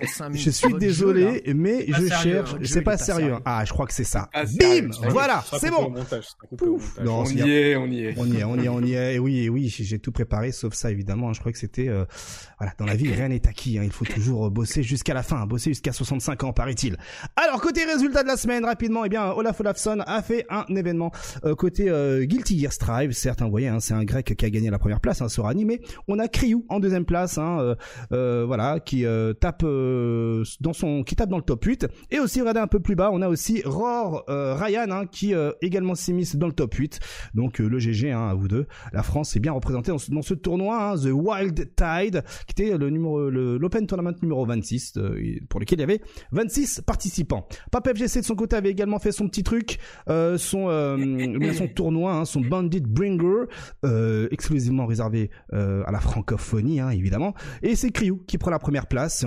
Cinq 0.08 0.36
Je 0.36 0.50
suis 0.50 0.74
désolé, 0.76 1.44
jeu, 1.46 1.54
mais 1.54 1.86
je 1.88 1.94
sérieux, 2.08 2.34
cherche. 2.34 2.54
hein, 2.54 2.58
C'est 2.64 2.80
est 2.80 2.82
pas 2.82 2.92
pas 2.92 2.98
sérieux. 2.98 3.26
sérieux. 3.28 3.42
Ah, 3.46 3.64
je 3.66 3.72
crois 3.74 3.86
que 3.88 3.94
c'est 3.94 4.04
ça. 4.04 4.30
Ah, 4.34 4.44
Bim. 4.60 4.90
Voilà, 5.10 5.44
c'est 5.60 5.72
bon. 5.72 5.90
montage, 5.90 6.26
Pouf. 6.58 6.98
Non, 7.04 7.20
On 7.22 7.26
y 7.26 7.42
est, 7.52 7.76
on 7.76 7.88
y 7.88 8.06
est. 8.06 8.14
On 8.18 8.26
y 8.26 8.38
est, 8.38 8.44
on 8.44 8.58
y 8.58 8.66
est, 8.66 8.70
on 8.70 8.82
y 8.82 8.94
est. 8.94 9.16
Et 9.16 9.20
oui, 9.20 9.40
et 9.40 9.50
oui, 9.50 9.68
j'ai 9.68 10.00
tout 10.00 10.12
préparé, 10.12 10.52
sauf 10.52 10.74
ça 10.74 10.92
évidemment. 10.92 11.30
hein. 11.30 11.34
Je 11.34 11.40
crois 11.40 11.52
que 11.52 11.58
c'était, 11.58 11.88
euh, 11.90 12.06
voilà, 12.60 12.74
dans 12.78 12.86
la 12.86 12.96
vie 12.96 13.12
rien 13.14 13.28
n'est 13.30 13.48
acquis. 13.48 13.78
hein. 13.80 13.84
Il 13.84 13.92
faut 13.92 14.06
toujours 14.06 14.48
euh, 14.48 14.50
bosser 14.50 14.84
jusqu'à 14.84 15.14
la 15.14 15.24
fin, 15.24 15.46
bosser 15.46 15.72
jusqu'à 15.72 15.92
65 15.92 16.44
ans, 16.44 16.54
paraît-il. 16.54 16.98
Alors 17.36 17.62
côté 17.62 17.84
résultat 17.86 18.24
de 18.24 18.28
la 18.28 18.38
semaine, 18.38 18.66
rapidement, 18.66 19.06
eh 19.06 19.10
bien 19.10 19.32
Olaf 19.32 19.60
Olafsson 19.60 20.02
a 20.06 20.22
fait 20.22 20.46
un 20.50 20.66
événement 20.76 21.12
euh, 21.44 21.56
côté 21.56 21.90
euh, 21.90 22.24
Guilty 22.26 22.60
Gear 22.60 22.72
Strive. 22.72 23.12
Certes, 23.12 23.42
hein, 23.42 23.46
vous 23.46 23.52
voyez, 23.52 23.68
hein, 23.68 23.80
c'est 23.80 23.94
un 23.94 24.04
grec 24.04 24.36
qui 24.38 24.46
a 24.46 24.50
gagné 24.50 24.70
la 24.70 24.80
première 24.80 25.00
place 25.02 25.22
hein, 25.22 25.30
sur 25.30 25.48
Anime. 25.48 25.72
On 26.08 26.20
a 26.20 26.28
Kryu 26.28 26.58
en 26.70 26.80
deuxième 26.80 27.06
place, 27.06 27.38
hein, 27.38 27.58
euh, 27.60 27.76
euh, 28.12 28.44
voilà, 28.46 28.80
qui 28.80 29.06
euh, 29.06 29.34
tape 29.34 29.65
dans 29.66 30.74
son, 30.74 31.04
qui 31.04 31.16
tape 31.16 31.30
dans 31.30 31.38
le 31.38 31.44
top 31.44 31.64
8. 31.64 31.88
Et 32.12 32.20
aussi, 32.20 32.40
regardez 32.40 32.60
un 32.60 32.68
peu 32.68 32.80
plus 32.80 32.96
bas, 32.96 33.10
on 33.12 33.22
a 33.22 33.30
aussi 33.30 33.62
Roar 33.66 34.24
euh, 34.30 34.56
Ryan 34.56 34.90
hein, 34.90 35.06
qui 35.06 35.34
euh, 35.34 35.52
également 35.62 35.96
s'est 35.96 36.14
dans 36.36 36.48
le 36.48 36.54
top 36.54 36.74
8. 36.74 37.00
Donc 37.34 37.60
euh, 37.60 37.68
le 37.68 37.80
GG 37.80 38.12
hein, 38.12 38.28
à 38.28 38.34
vous 38.34 38.48
deux. 38.48 38.68
La 38.94 39.04
France 39.04 39.36
est 39.36 39.40
bien 39.40 39.52
représentée 39.52 39.92
dans 39.92 40.22
ce, 40.22 40.34
tournoi, 40.34 40.92
hein, 40.92 40.96
The 40.96 41.12
Wild 41.12 41.76
Tide, 41.76 42.24
qui 42.48 42.64
était 42.64 42.78
le 42.78 42.90
numéro, 42.90 43.30
l'Open 43.30 43.88
Tournament 43.88 44.14
numéro 44.22 44.46
26, 44.46 44.94
euh, 44.98 45.20
pour 45.50 45.60
lequel 45.60 45.80
il 45.80 45.82
y 45.82 45.84
avait 45.84 46.02
26 46.32 46.82
participants. 46.86 47.48
Pap 47.72 47.88
FGC 47.88 48.22
de 48.22 48.26
son 48.26 48.36
côté 48.36 48.56
avait 48.56 48.72
également 48.72 49.00
fait 49.00 49.12
son 49.12 49.28
petit 49.28 49.44
truc, 49.44 49.80
euh, 50.10 50.38
son, 50.38 50.70
euh, 50.70 51.54
son 51.54 51.68
tournoi, 51.68 52.14
hein, 52.14 52.26
son 52.26 52.42
Bandit 52.42 52.82
Bringer, 52.82 53.46
euh, 53.84 54.28
exclusivement 54.32 54.86
réservé 54.86 55.30
euh, 55.54 55.84
à 55.86 55.92
la 55.92 56.00
francophonie, 56.00 56.80
évidemment. 56.80 57.34
Et 57.62 57.76
c'est 57.76 57.92
Kryu 57.92 58.18
qui 58.28 58.38
prend 58.38 58.52
la 58.52 58.60
première 58.60 58.88
place. 58.88 59.24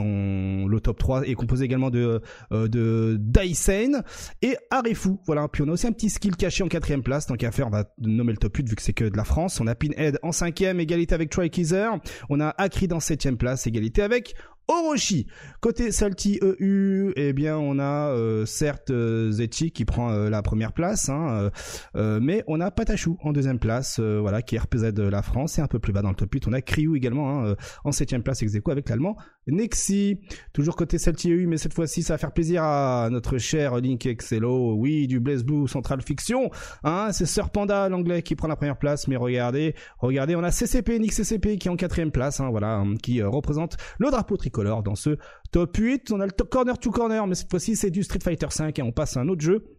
Le 0.66 0.80
top 0.80 0.99
3 0.99 1.23
est 1.26 1.35
composé 1.35 1.64
également 1.64 1.90
de, 1.90 2.20
euh, 2.52 2.68
de 2.68 3.16
Daisen 3.20 4.02
et 4.42 4.56
Arefu. 4.70 5.11
Voilà. 5.26 5.49
Puis 5.49 5.62
on 5.62 5.68
a 5.68 5.73
aussi 5.73 5.87
un 5.87 5.92
petit 5.92 6.11
skill 6.11 6.37
caché 6.37 6.62
en 6.62 6.68
quatrième 6.68 7.02
place. 7.02 7.26
Tant 7.26 7.37
qu'à 7.37 7.50
faire, 7.50 7.66
on 7.66 7.70
va 7.70 7.85
nommer 7.99 8.32
le 8.32 8.38
top 8.38 8.56
8 8.56 8.68
vu 8.68 8.76
que 8.76 8.82
c'est 8.82 8.92
que 8.92 9.04
de 9.04 9.16
la 9.16 9.25
France. 9.25 9.61
On 9.61 9.66
a 9.66 9.75
Pinhead 9.75 10.18
en 10.23 10.32
cinquième, 10.32 10.80
égalité 10.80 11.14
avec 11.14 11.30
Troy 11.30 11.49
Kizer. 11.49 11.99
On 12.28 12.40
a 12.40 12.54
Akrid 12.58 12.92
en 12.92 13.00
septième 13.00 13.37
place, 13.37 13.66
égalité 13.66 14.02
avec 14.02 14.35
Orochi. 14.68 15.26
Côté 15.61 15.90
Salty 15.90 16.38
EU, 16.42 17.12
eh 17.16 17.32
bien 17.32 17.56
on 17.56 17.78
a 17.78 18.11
euh, 18.11 18.44
certes 18.44 18.90
euh, 18.90 19.32
Zetchi 19.32 19.73
qui 19.73 19.87
prend 19.87 20.12
euh, 20.12 20.28
la 20.28 20.42
première 20.42 20.73
place, 20.73 21.08
hein, 21.08 21.50
mais 21.94 22.44
on 22.47 22.61
a 22.61 22.70
Patachu 22.70 23.12
en 23.23 23.32
deuxième 23.32 23.58
place, 23.58 23.99
voilà 23.99 24.42
qui 24.42 24.58
RPZ 24.58 24.92
de 24.92 25.02
la 25.02 25.23
France 25.23 25.58
et 25.58 25.62
un 25.62 25.66
peu 25.66 25.78
plus 25.78 25.92
bas 25.92 26.02
dans 26.02 26.11
le 26.11 26.14
top 26.14 26.32
8 26.32 26.49
on 26.49 26.52
a 26.52 26.61
Kryu 26.61 26.97
également 26.97 27.47
hein, 27.47 27.56
en 27.85 27.92
septième 27.92 28.23
place 28.23 28.42
ex 28.42 28.54
avec 28.68 28.88
l'allemand 28.88 29.16
Nexi, 29.50 30.21
toujours 30.52 30.76
côté 30.76 30.99
Celti 30.99 31.31
EU, 31.31 31.47
mais 31.47 31.57
cette 31.57 31.75
fois-ci, 31.75 32.02
ça 32.02 32.14
va 32.14 32.19
faire 32.19 32.33
plaisir 32.33 32.62
à 32.62 33.09
notre 33.11 33.38
cher 33.38 33.76
Link 33.76 34.07
Excello. 34.07 34.75
Oui, 34.75 35.07
du 35.07 35.21
Blaze 35.21 35.45
Blue 35.45 35.67
Central 35.69 36.02
Fiction. 36.02 36.50
Hein, 36.85 37.09
c'est 37.12 37.26
Serpanda, 37.26 37.88
l'anglais, 37.88 38.23
qui 38.23 38.37
prend 38.37 38.49
la 38.49 38.57
première 38.57 38.78
place. 38.78 39.09
Mais 39.09 39.17
regardez, 39.17 39.75
regardez, 39.99 40.37
on 40.37 40.43
a 40.43 40.50
CCP, 40.50 40.99
Nick 40.99 41.12
CCP 41.12 41.59
qui 41.59 41.69
est 41.69 41.71
en 41.71 41.76
quatrième 41.76 42.11
place. 42.11 42.40
Hein, 42.40 42.50
voilà, 42.50 42.75
hein, 42.75 42.95
qui 43.02 43.21
euh, 43.21 43.28
représente 43.28 43.76
le 43.99 44.11
drapeau 44.11 44.37
tricolore 44.37 44.83
dans 44.83 44.95
ce 44.95 45.17
top 45.50 45.76
8. 45.76 46.12
On 46.12 46.21
a 46.21 46.26
le 46.26 46.33
top 46.33 46.50
corner 46.50 46.78
to 46.78 46.90
corner, 46.90 47.26
mais 47.26 47.35
cette 47.35 47.50
fois-ci, 47.50 47.76
c'est 47.76 47.90
du 47.90 48.02
Street 48.02 48.21
Fighter 48.23 48.49
5 48.50 48.78
et 48.78 48.83
on 48.83 48.93
passe 48.93 49.17
à 49.17 49.21
un 49.21 49.28
autre 49.28 49.43
jeu. 49.43 49.77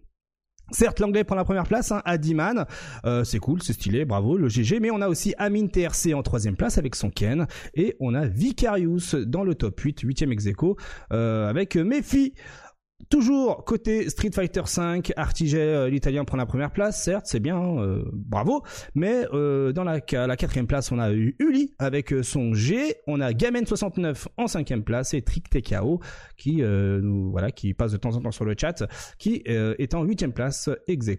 Certes, 0.71 0.99
l'anglais 0.99 1.23
prend 1.23 1.35
la 1.35 1.43
première 1.43 1.65
place, 1.65 1.91
hein, 1.91 2.01
Adiman, 2.05 2.65
euh, 3.05 3.23
c'est 3.23 3.39
cool, 3.39 3.61
c'est 3.63 3.73
stylé, 3.73 4.05
bravo, 4.05 4.38
le 4.38 4.49
GG, 4.49 4.79
mais 4.79 4.91
on 4.91 5.01
a 5.01 5.07
aussi 5.07 5.33
Amin 5.38 5.67
TRC 5.67 6.13
en 6.13 6.21
troisième 6.21 6.55
place 6.55 6.77
avec 6.77 6.95
son 6.95 7.09
Ken, 7.09 7.47
et 7.73 7.95
on 7.99 8.13
a 8.13 8.25
Vicarius 8.25 9.15
dans 9.15 9.43
le 9.43 9.55
top 9.55 9.79
8, 9.79 10.01
huitième 10.01 10.31
ex 10.31 10.45
euh, 11.11 11.49
avec 11.49 11.75
Mephi 11.75 12.33
Toujours 13.09 13.65
côté 13.65 14.07
Street 14.07 14.29
Fighter 14.31 14.61
V, 14.61 15.01
Artiget, 15.15 15.57
euh, 15.57 15.89
l'italien 15.89 16.25
prend 16.25 16.37
la 16.37 16.45
première 16.45 16.69
place, 16.69 17.01
certes, 17.01 17.25
c'est 17.25 17.39
bien, 17.39 17.59
euh, 17.59 18.03
bravo. 18.13 18.61
Mais 18.93 19.25
euh, 19.33 19.71
dans 19.71 19.83
la, 19.83 19.99
la, 20.11 20.37
quatrième 20.37 20.67
place, 20.67 20.91
on 20.91 20.99
a 20.99 21.11
eu 21.11 21.35
Uli 21.39 21.73
avec 21.79 22.13
son 22.21 22.53
G, 22.53 22.97
on 23.07 23.19
a 23.19 23.31
Gamen69 23.31 24.27
en 24.37 24.45
cinquième 24.45 24.83
place 24.83 25.15
et 25.15 25.23
Trick 25.23 25.49
TKO 25.49 25.99
qui 26.37 26.61
nous 26.61 27.31
voilà 27.31 27.51
qui 27.51 27.73
passe 27.73 27.91
de 27.91 27.97
temps 27.97 28.15
en 28.15 28.21
temps 28.21 28.31
sur 28.31 28.45
le 28.45 28.53
chat, 28.55 28.83
qui 29.17 29.41
est 29.45 29.93
en 29.95 30.03
huitième 30.03 30.31
place 30.31 30.69
ex 30.87 31.09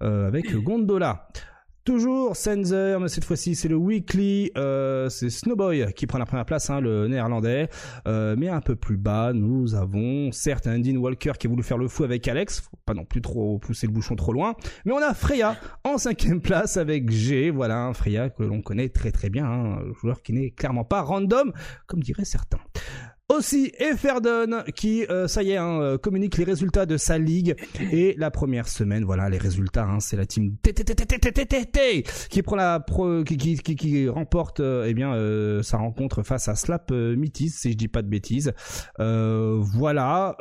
avec 0.00 0.54
Gondola. 0.54 1.28
Toujours 1.84 2.34
Sensor, 2.34 2.98
mais 2.98 3.08
cette 3.08 3.26
fois-ci 3.26 3.54
c'est 3.54 3.68
le 3.68 3.76
weekly, 3.76 4.50
euh, 4.56 5.10
c'est 5.10 5.28
Snowboy 5.28 5.92
qui 5.92 6.06
prend 6.06 6.16
la 6.16 6.24
première 6.24 6.46
place, 6.46 6.70
hein, 6.70 6.80
le 6.80 7.08
néerlandais. 7.08 7.68
Euh, 8.08 8.36
mais 8.38 8.48
un 8.48 8.62
peu 8.62 8.74
plus 8.74 8.96
bas, 8.96 9.34
nous 9.34 9.74
avons 9.74 10.32
certes 10.32 10.66
un 10.66 10.78
Dean 10.78 10.96
Walker 10.96 11.32
qui 11.38 11.46
a 11.46 11.50
voulu 11.50 11.62
faire 11.62 11.76
le 11.76 11.86
fou 11.88 12.04
avec 12.04 12.26
Alex, 12.26 12.60
faut 12.60 12.78
pas 12.86 12.94
non 12.94 13.04
plus 13.04 13.20
trop 13.20 13.58
pousser 13.58 13.86
le 13.86 13.92
bouchon 13.92 14.16
trop 14.16 14.32
loin. 14.32 14.54
Mais 14.86 14.92
on 14.92 15.02
a 15.02 15.12
Freya 15.12 15.58
en 15.84 15.98
cinquième 15.98 16.40
place 16.40 16.78
avec 16.78 17.10
G, 17.10 17.50
voilà, 17.50 17.92
Freya 17.92 18.30
que 18.30 18.44
l'on 18.44 18.62
connaît 18.62 18.88
très 18.88 19.12
très 19.12 19.28
bien, 19.28 19.44
hein, 19.44 19.78
un 19.82 19.92
joueur 20.00 20.22
qui 20.22 20.32
n'est 20.32 20.52
clairement 20.52 20.84
pas 20.84 21.02
random, 21.02 21.52
comme 21.86 22.02
diraient 22.02 22.24
certains. 22.24 22.60
Aussi, 23.30 23.72
Eferdon 23.78 24.64
qui, 24.76 25.06
euh, 25.06 25.26
ça 25.28 25.42
y 25.42 25.52
est, 25.52 25.56
hein, 25.56 25.80
euh, 25.80 25.96
communique 25.96 26.36
les 26.36 26.44
résultats 26.44 26.84
de 26.84 26.98
sa 26.98 27.16
ligue 27.16 27.56
et 27.90 28.14
la 28.18 28.30
première 28.30 28.68
semaine, 28.68 29.02
voilà 29.02 29.30
les 29.30 29.38
résultats. 29.38 29.84
Hein, 29.84 29.98
c'est 30.00 30.18
la 30.18 30.26
team 30.26 30.56
qui 32.28 32.42
prend 32.42 32.56
la 32.56 32.80
pro, 32.80 33.24
qui, 33.24 33.38
qui, 33.38 33.56
qui, 33.56 34.08
remporte 34.10 34.60
euh, 34.60 34.84
eh 34.86 34.92
bien 34.92 35.14
sa 35.62 35.78
rencontre 35.78 36.22
face 36.22 36.48
à 36.48 36.54
Slap 36.54 36.90
Mitis, 36.90 37.48
si 37.48 37.72
je 37.72 37.78
dis 37.78 37.88
pas 37.88 38.02
de 38.02 38.08
bêtises. 38.08 38.52
voilà. 38.98 40.36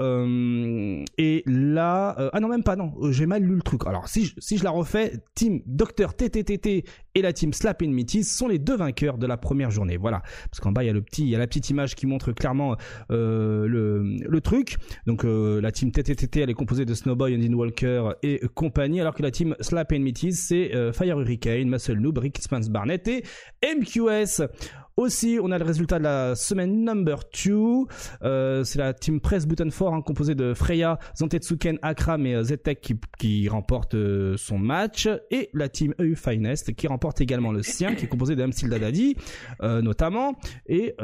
et 1.17 1.43
là, 1.45 2.29
ah 2.33 2.39
non 2.41 2.49
même 2.49 2.63
pas 2.63 2.75
non, 2.75 2.91
j'ai 3.11 3.27
mal 3.27 3.43
lu 3.43 3.55
le 3.55 3.61
truc. 3.61 3.87
Alors 3.87 4.09
si 4.09 4.25
je, 4.25 4.33
si 4.39 4.57
je 4.57 4.65
la 4.65 4.71
refais, 4.71 5.23
team 5.35 5.61
Docteur 5.65 6.15
TTTT 6.15 6.83
et 7.15 7.21
la 7.21 7.33
team 7.33 7.53
Slap 7.53 7.81
in 7.81 7.89
Mitis 7.89 8.23
sont 8.23 8.47
les 8.47 8.59
deux 8.59 8.75
vainqueurs 8.75 9.17
de 9.17 9.27
la 9.27 9.37
première 9.37 9.71
journée. 9.71 9.97
Voilà, 9.97 10.21
parce 10.49 10.59
qu'en 10.59 10.71
bas 10.71 10.83
il 10.83 10.87
y 10.87 10.89
a 10.89 10.93
le 10.93 11.01
petit, 11.01 11.23
il 11.23 11.29
y 11.29 11.35
a 11.35 11.39
la 11.39 11.47
petite 11.47 11.69
image 11.69 11.95
qui 11.95 12.07
montre 12.07 12.31
clairement 12.31 12.75
euh, 13.11 13.67
le, 13.67 14.41
truc. 14.41 14.77
Donc 15.05 15.23
euh, 15.23 15.61
la 15.61 15.71
team 15.71 15.91
TTTT 15.91 16.41
elle 16.41 16.49
est 16.49 16.55
composée 16.55 16.85
de 16.85 16.93
Snowboy, 16.93 17.35
Andy 17.35 17.53
Walker 17.53 18.11
et 18.23 18.41
compagnie, 18.53 18.99
alors 18.99 19.13
que 19.13 19.23
la 19.23 19.31
team 19.31 19.55
Slap 19.59 19.91
and 19.93 19.99
Meaties 19.99 20.33
c'est 20.33 20.75
euh, 20.75 20.91
Fire 20.91 21.19
Hurricane, 21.19 21.69
Muscle 21.69 21.99
Noob, 21.99 22.17
Rick 22.17 22.39
Spence 22.41 22.69
Barnett 22.69 23.07
et 23.07 23.23
MQS. 23.63 24.47
Aussi, 24.95 25.39
on 25.41 25.51
a 25.51 25.57
le 25.57 25.65
résultat 25.65 25.97
de 25.97 26.03
la 26.03 26.35
semaine 26.35 26.83
number 26.83 27.19
2. 27.45 27.85
Euh, 28.23 28.63
c'est 28.63 28.77
la 28.79 28.93
team 28.93 29.19
Press 29.19 29.47
Button 29.47 29.69
4 29.69 29.93
hein, 29.93 30.01
composée 30.01 30.35
de 30.35 30.53
Freya, 30.53 30.99
Zantetsuken, 31.17 31.79
Akram 31.81 32.25
et 32.25 32.43
Zetek 32.43 32.93
qui, 33.17 33.49
remporte 33.49 33.95
son 34.37 34.59
match. 34.59 35.09
Et 35.31 35.49
la 35.53 35.69
team 35.69 35.93
EU 35.99 36.15
Finest 36.15 36.75
qui 36.75 36.87
remporte 36.87 37.21
également 37.21 37.51
le 37.51 37.63
sien, 37.63 37.95
qui 37.95 38.05
est 38.05 38.07
composé 38.07 38.35
de 38.35 38.67
Dadadi 38.67 39.15
notamment. 39.61 40.33
Et 40.67 40.95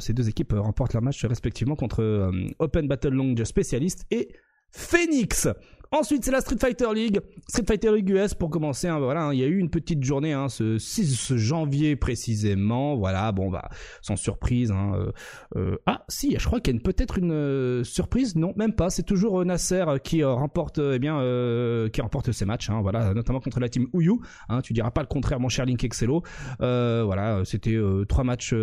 ces 0.00 0.12
deux 0.12 0.28
équipes 0.28 0.54
remportent 0.56 0.94
leur 0.94 1.02
match 1.02 1.24
respectivement 1.24 1.76
contre 1.76 2.30
Open 2.58 2.88
Battle 2.88 3.10
Long 3.10 3.34
Specialist 3.44 4.06
et 4.10 4.28
Phoenix. 4.70 5.48
Ensuite, 5.90 6.22
c'est 6.22 6.30
la 6.30 6.42
Street 6.42 6.58
Fighter 6.60 6.88
League. 6.94 7.20
Street 7.48 7.64
Fighter 7.66 7.90
League 7.92 8.10
US 8.10 8.34
pour 8.34 8.50
commencer. 8.50 8.88
Hein, 8.88 8.98
voilà, 8.98 9.24
hein, 9.24 9.32
il 9.32 9.40
y 9.40 9.42
a 9.42 9.46
eu 9.46 9.56
une 9.56 9.70
petite 9.70 10.04
journée, 10.04 10.34
hein, 10.34 10.50
ce 10.50 10.78
6 10.78 11.34
janvier 11.36 11.96
précisément. 11.96 12.94
Voilà, 12.96 13.32
bon 13.32 13.50
bah 13.50 13.70
sans 14.02 14.16
surprise. 14.16 14.70
Hein, 14.70 14.92
euh, 14.96 15.12
euh, 15.56 15.76
ah 15.86 16.04
si, 16.08 16.36
je 16.38 16.44
crois 16.44 16.60
qu'il 16.60 16.74
y 16.74 16.78
a 16.78 16.80
peut-être 16.80 17.16
une 17.16 17.32
euh, 17.32 17.84
surprise. 17.84 18.36
Non, 18.36 18.52
même 18.56 18.74
pas. 18.74 18.90
C'est 18.90 19.02
toujours 19.02 19.42
Nasser 19.46 19.84
qui 20.04 20.22
remporte, 20.22 20.78
eh 20.78 20.98
bien, 20.98 21.16
qui 21.90 22.00
remporte 22.02 22.32
ses 22.32 22.44
matchs. 22.44 22.68
Hein, 22.68 22.80
voilà, 22.82 23.14
notamment 23.14 23.40
contre 23.40 23.58
la 23.58 23.70
team 23.70 23.86
Ouyu. 23.94 24.18
Hein, 24.50 24.60
tu 24.60 24.74
diras 24.74 24.90
pas 24.90 25.00
le 25.00 25.06
contraire, 25.06 25.40
mon 25.40 25.48
cher 25.48 25.64
Link 25.64 25.82
Excello. 25.84 26.22
voilà, 26.58 27.42
c'était 27.46 27.78
trois 28.08 28.24
matchs, 28.24 28.54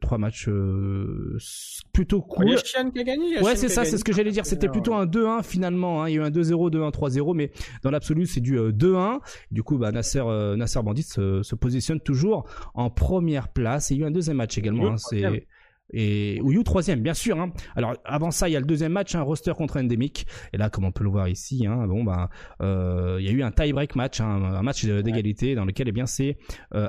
trois 0.00 0.18
matchs 0.18 0.48
plutôt 1.92 2.20
cool. 2.20 2.56
qui 2.56 2.76
a 2.76 3.04
gagné. 3.04 3.40
Ouais, 3.42 3.54
c'est 3.54 3.68
ça, 3.68 3.84
c'est 3.84 3.96
ce 3.96 4.04
que 4.04 4.12
j'allais 4.12 4.32
dire. 4.32 4.44
C'était 4.44 4.68
plutôt 4.68 4.94
un 4.94 5.06
2-1 5.06 5.44
finalement. 5.44 6.02
Hein. 6.02 6.08
Il 6.08 6.14
y 6.14 6.18
a 6.18 6.22
eu 6.22 6.24
un 6.24 6.30
2 6.30 6.47
2-0, 6.48 6.70
2-1, 6.70 6.92
3-0, 6.92 7.34
mais 7.34 7.50
dans 7.82 7.90
l'absolu, 7.90 8.26
c'est 8.26 8.40
du 8.40 8.58
2-1. 8.58 9.16
Euh, 9.16 9.18
du 9.50 9.62
coup, 9.62 9.78
bah, 9.78 9.92
Nasser, 9.92 10.22
euh, 10.24 10.56
Nasser 10.56 10.82
Bandit 10.82 11.02
se, 11.02 11.54
positionne 11.54 12.00
toujours 12.00 12.48
en 12.74 12.90
première 12.90 13.48
place. 13.48 13.90
Et 13.90 13.94
il 13.94 14.00
y 14.00 14.02
a 14.02 14.06
eu 14.06 14.08
un 14.08 14.12
deuxième 14.12 14.36
match 14.36 14.58
également. 14.58 14.92
Hein, 14.92 14.96
c'est 14.96 15.46
et 15.92 16.40
Ouyu 16.42 16.62
troisième 16.64 17.00
bien 17.00 17.14
sûr 17.14 17.40
hein. 17.40 17.50
alors 17.74 17.94
avant 18.04 18.30
ça 18.30 18.48
il 18.48 18.52
y 18.52 18.56
a 18.56 18.60
le 18.60 18.66
deuxième 18.66 18.92
match 18.92 19.14
un 19.14 19.22
roster 19.22 19.52
contre 19.52 19.80
Endemic 19.80 20.26
et 20.52 20.58
là 20.58 20.68
comme 20.68 20.84
on 20.84 20.92
peut 20.92 21.04
le 21.04 21.10
voir 21.10 21.28
ici 21.28 21.66
hein, 21.66 21.86
bon 21.86 22.04
bah 22.04 22.28
euh, 22.60 23.16
il 23.20 23.26
y 23.26 23.30
a 23.30 23.32
eu 23.32 23.42
un 23.42 23.50
tie 23.50 23.72
break 23.72 23.96
match 23.96 24.20
hein, 24.20 24.26
un 24.26 24.62
match 24.62 24.84
d'égalité 24.84 25.54
dans 25.54 25.64
lequel 25.64 25.88
eh 25.88 25.92
bien 25.92 26.06
c'est 26.06 26.36
euh, 26.74 26.88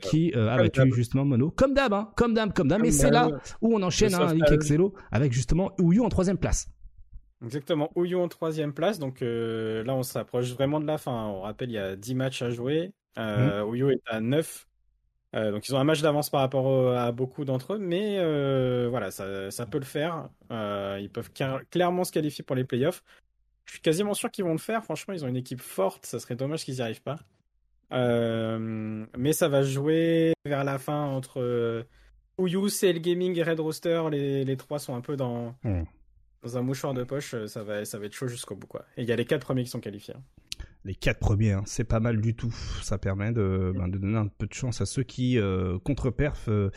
qui 0.00 0.32
a 0.34 0.56
battu 0.56 0.92
justement 0.94 1.24
Mono 1.24 1.50
comme 1.50 1.74
d'hab 1.74 1.92
hein, 1.92 2.10
comme 2.16 2.34
d'hab 2.34 2.52
comme 2.52 2.68
d'hab 2.68 2.80
mais 2.80 2.92
c'est 2.92 3.10
là 3.10 3.28
où 3.60 3.74
on 3.74 3.82
enchaîne 3.82 4.14
hein, 4.14 4.32
avec 5.10 5.32
justement 5.32 5.72
Ouyu 5.80 6.00
en 6.00 6.08
troisième 6.08 6.38
place 6.38 6.68
Exactement, 7.44 7.90
Oyo 7.96 8.22
en 8.22 8.28
troisième 8.28 8.72
place, 8.72 8.98
donc 8.98 9.20
euh, 9.20 9.84
là 9.84 9.94
on 9.94 10.02
s'approche 10.02 10.52
vraiment 10.52 10.80
de 10.80 10.86
la 10.86 10.96
fin. 10.96 11.12
On 11.12 11.42
rappelle, 11.42 11.70
il 11.70 11.74
y 11.74 11.78
a 11.78 11.94
10 11.94 12.14
matchs 12.14 12.40
à 12.40 12.50
jouer, 12.50 12.92
euh, 13.18 13.90
est 13.90 14.00
à 14.06 14.20
9, 14.20 14.66
euh, 15.34 15.52
donc 15.52 15.68
ils 15.68 15.74
ont 15.74 15.78
un 15.78 15.84
match 15.84 16.00
d'avance 16.00 16.30
par 16.30 16.40
rapport 16.40 16.96
à 16.96 17.12
beaucoup 17.12 17.44
d'entre 17.44 17.74
eux, 17.74 17.78
mais 17.78 18.16
euh, 18.18 18.86
voilà, 18.88 19.10
ça, 19.10 19.50
ça, 19.50 19.66
peut 19.66 19.78
le 19.78 19.84
faire. 19.84 20.30
ils 20.50 21.10
peuvent 21.12 21.30
clairement 21.70 22.04
se 22.04 22.12
qualifier 22.12 22.42
pour 22.42 22.56
les 22.56 22.64
playoffs. 22.64 23.04
Je 23.66 23.72
suis 23.72 23.82
quasiment 23.82 24.14
sûr 24.14 24.30
qu'ils 24.30 24.44
vont 24.44 24.52
le 24.52 24.58
faire, 24.58 24.82
franchement 24.82 25.12
ils 25.12 25.24
ont 25.24 25.28
une 25.28 25.36
équipe 25.36 25.60
forte, 25.60 26.06
ça 26.06 26.18
serait 26.18 26.36
dommage 26.36 26.64
qu'ils 26.64 26.76
n'y 26.76 26.80
arrivent 26.80 27.02
pas. 27.02 27.18
mais 27.90 29.32
ça 29.34 29.48
va 29.48 29.62
jouer 29.62 30.32
vers 30.46 30.64
la 30.64 30.78
fin 30.78 31.04
entre 31.04 31.84
Oyo, 32.38 32.68
CL 32.68 32.98
Gaming 33.00 33.38
et 33.38 33.42
Red 33.42 33.60
Roster, 33.60 34.04
les, 34.10 34.56
trois 34.56 34.78
sont 34.78 34.94
un 34.94 35.02
peu 35.02 35.16
dans... 35.16 35.54
Mmh 35.62 35.82
dans 36.46 36.58
un 36.58 36.62
mouchoir 36.62 36.94
de 36.94 37.02
poche, 37.02 37.34
euh, 37.34 37.46
ça 37.46 37.62
va, 37.64 37.84
ça 37.84 37.98
va 37.98 38.06
être 38.06 38.14
chaud 38.14 38.28
jusqu'au 38.28 38.54
bout. 38.54 38.66
Quoi. 38.66 38.84
Et 38.96 39.02
il 39.02 39.08
y 39.08 39.12
a 39.12 39.16
les 39.16 39.24
quatre 39.24 39.42
premiers 39.42 39.64
qui 39.64 39.70
sont 39.70 39.80
qualifiés. 39.80 40.14
Hein. 40.16 40.22
Les 40.84 40.94
quatre 40.94 41.18
premiers, 41.18 41.50
hein, 41.50 41.64
c'est 41.66 41.84
pas 41.84 41.98
mal 41.98 42.20
du 42.20 42.36
tout. 42.36 42.54
Ça 42.82 42.96
permet 42.96 43.32
de, 43.32 43.72
ben, 43.74 43.88
de, 43.88 43.98
donner 43.98 44.18
un 44.18 44.28
peu 44.28 44.46
de 44.46 44.54
chance 44.54 44.80
à 44.80 44.86
ceux 44.86 45.02
qui 45.02 45.36
euh, 45.36 45.80
contre-perf 45.80 46.48
euh, 46.48 46.70